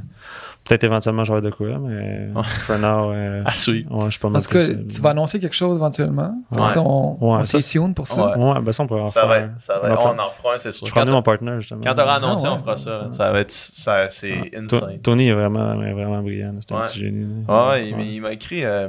Peut-être 0.65 0.85
éventuellement, 0.85 1.25
j'aurai 1.25 1.41
de 1.41 1.49
quoi, 1.49 1.77
mais 1.77 2.29
Ouais. 2.33 2.43
for 2.43 2.79
now, 2.79 3.11
euh, 3.11 3.43
À 3.45 3.51
suivre. 3.51 3.93
ouais, 3.97 4.05
je 4.05 4.11
suis 4.11 4.19
pas 4.21 4.29
En 4.29 4.31
mal 4.31 4.41
tout 4.43 4.47
cas, 4.49 4.63
plus, 4.63 4.73
euh, 4.73 4.87
tu 4.95 5.01
vas 5.01 5.09
annoncer 5.09 5.37
quelque 5.41 5.55
chose 5.57 5.75
éventuellement? 5.75 6.33
Que 6.53 6.59
Ouais. 6.61 6.65
ça, 6.67 6.81
on, 6.81 7.11
Ouais, 7.19 7.37
on 7.39 7.43
ça, 7.43 7.59
pour 7.93 8.07
ça. 8.07 8.37
Ouais. 8.37 8.43
Ouais, 8.53 8.61
ben 8.61 8.71
ça, 8.71 8.83
on 8.83 8.87
pourrait 8.87 9.01
en 9.01 9.07
Ça 9.09 9.19
faire. 9.19 9.29
va 9.29 9.37
être. 9.39 9.49
Ça 9.59 9.77
va 9.79 9.89
être- 9.91 9.99
On 9.99 10.05
va 10.05 10.13
on 10.15 10.19
en 10.19 10.27
refera 10.29 10.53
un, 10.53 10.57
c'est 10.57 10.71
sûr. 10.71 10.87
Je 10.87 10.93
Quand 10.93 11.01
prends 11.01 11.11
mon 11.11 11.21
partner, 11.21 11.51
justement. 11.59 11.81
quand 11.83 11.93
t'auras 11.93 12.13
annoncé, 12.15 12.45
Ah 12.47 12.51
ouais. 12.51 12.57
on 12.57 12.61
fera 12.63 12.77
ça. 12.77 13.07
Ça 13.11 13.31
va 13.33 13.39
être. 13.41 13.51
Ça, 13.51 14.09
c'est 14.09 14.51
insane. 14.57 14.99
Tony 15.03 15.27
est 15.27 15.33
vraiment, 15.33 15.83
est 15.83 15.91
vraiment 15.91 16.21
brillant. 16.21 16.53
C'est 16.61 16.73
un 16.73 16.79
Ouais. 16.79 16.85
petit 16.85 16.99
génie. 16.99 17.43
Ouais, 17.45 17.89
il, 17.89 17.99
il 17.99 18.21
m'a 18.21 18.31
écrit. 18.31 18.63
euh, 18.63 18.87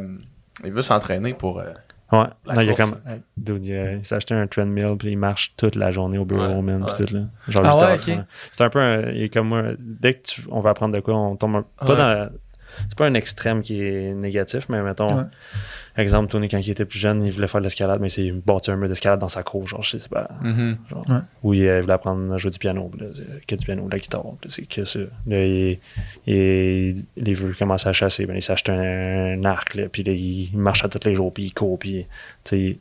il 0.64 0.70
veut 0.72 0.80
s'entraîner 0.82 1.34
pour. 1.34 1.60
Ouais. 2.22 2.26
La 2.46 2.54
Non, 2.54 2.60
il, 2.62 2.70
a 2.70 2.74
course. 2.74 2.90
comme, 2.90 3.00
dude, 3.36 3.66
il, 3.66 3.74
a- 3.74 3.92
il 3.94 4.04
s'est 4.04 4.14
acheté 4.14 4.34
un 4.34 4.46
treadmill, 4.46 4.96
puis 4.98 5.10
il 5.12 5.16
marche 5.18 5.54
toute 5.56 5.74
la 5.76 5.90
journée 5.90 6.18
au 6.18 6.24
bureau, 6.24 6.46
Ouais, 6.46 6.62
man, 6.62 6.84
puis 6.86 7.02
ouais. 7.02 7.06
tout, 7.06 7.14
là. 7.14 7.20
Genre 7.48 7.62
Ah 7.64 7.72
8 7.74 7.76
ouais, 7.76 7.84
heures, 7.84 7.94
ok. 8.00 8.06
ouais. 8.08 8.24
C'est 8.52 8.64
un 8.64 8.70
peu 8.70 8.78
un- 8.80 9.10
il 9.12 9.22
est 9.22 9.28
comme 9.32 9.48
moi. 9.48 9.62
Dès 9.78 10.14
que 10.14 10.22
tu, 10.22 10.42
on 10.50 10.60
va 10.60 10.70
apprendre 10.70 10.94
de 10.94 11.00
quoi, 11.00 11.14
on 11.16 11.36
tombe 11.36 11.56
un- 11.56 11.64
pas 11.86 11.94
dans 11.96 12.06
la- 12.08 12.30
c'est 12.88 12.98
pas 12.98 13.06
un 13.06 13.14
extrême 13.14 13.62
qui 13.62 13.80
est 13.82 14.12
négatif, 14.14 14.68
mais 14.68 14.82
mettons. 14.82 15.26
Exemple, 16.02 16.28
Tony, 16.30 16.48
quand 16.48 16.58
il 16.58 16.70
était 16.70 16.84
plus 16.84 16.98
jeune, 16.98 17.22
il 17.22 17.30
voulait 17.32 17.46
faire 17.46 17.60
de 17.60 17.64
l'escalade, 17.66 18.00
mais 18.00 18.08
c'est 18.08 18.30
bâti 18.32 18.70
un 18.70 18.76
mur 18.76 18.88
d'escalade 18.88 19.20
dans 19.20 19.28
sa 19.28 19.42
cour, 19.42 19.66
genre, 19.66 19.82
je 19.82 19.98
sais 19.98 20.08
pas. 20.08 20.28
Mhm. 20.42 20.76
Genre, 20.90 21.04
Ouais. 21.08 21.18
Ou 21.42 21.54
il 21.54 21.68
euh, 21.68 21.80
voulait 21.82 21.92
apprendre 21.92 22.32
à 22.32 22.36
jouer 22.38 22.50
du 22.50 22.58
piano, 22.58 22.90
là, 22.98 23.06
que 23.46 23.54
du 23.54 23.64
piano, 23.64 23.86
de 23.86 23.92
la 23.92 23.98
guitare, 23.98 24.24
c'est 24.48 24.66
que 24.66 24.84
ça. 24.84 24.98
Là, 25.26 25.44
il, 25.46 25.78
il, 26.26 27.04
il 27.16 27.34
veut 27.36 27.54
commencer 27.58 27.88
à 27.88 27.92
chasser, 27.92 28.26
ben, 28.26 28.34
il 28.36 28.42
s'achète 28.42 28.70
un, 28.70 29.38
un 29.38 29.44
arc, 29.44 29.74
là, 29.74 29.88
puis 29.88 30.02
là, 30.02 30.12
il 30.12 30.50
marche 30.54 30.84
à 30.84 30.88
tous 30.88 31.06
les 31.06 31.14
jours, 31.14 31.32
puis 31.32 31.44
il 31.44 31.52
court, 31.54 31.78
puis 31.78 32.06
tu 32.42 32.56
sais, 32.72 32.78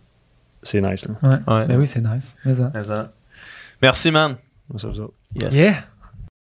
c'est 0.62 0.82
nice, 0.82 1.06
là. 1.08 1.16
Ouais. 1.22 1.54
Ouais. 1.54 1.66
Ben 1.68 1.78
oui, 1.78 1.88
c'est 1.88 2.02
nice. 2.02 2.36
Mais 2.46 2.56
ça. 2.56 2.72
Mais 2.74 2.84
ça. 2.84 3.12
Merci, 3.82 4.12
man. 4.12 4.38
Yes. 5.36 5.52
Yeah! 5.52 5.84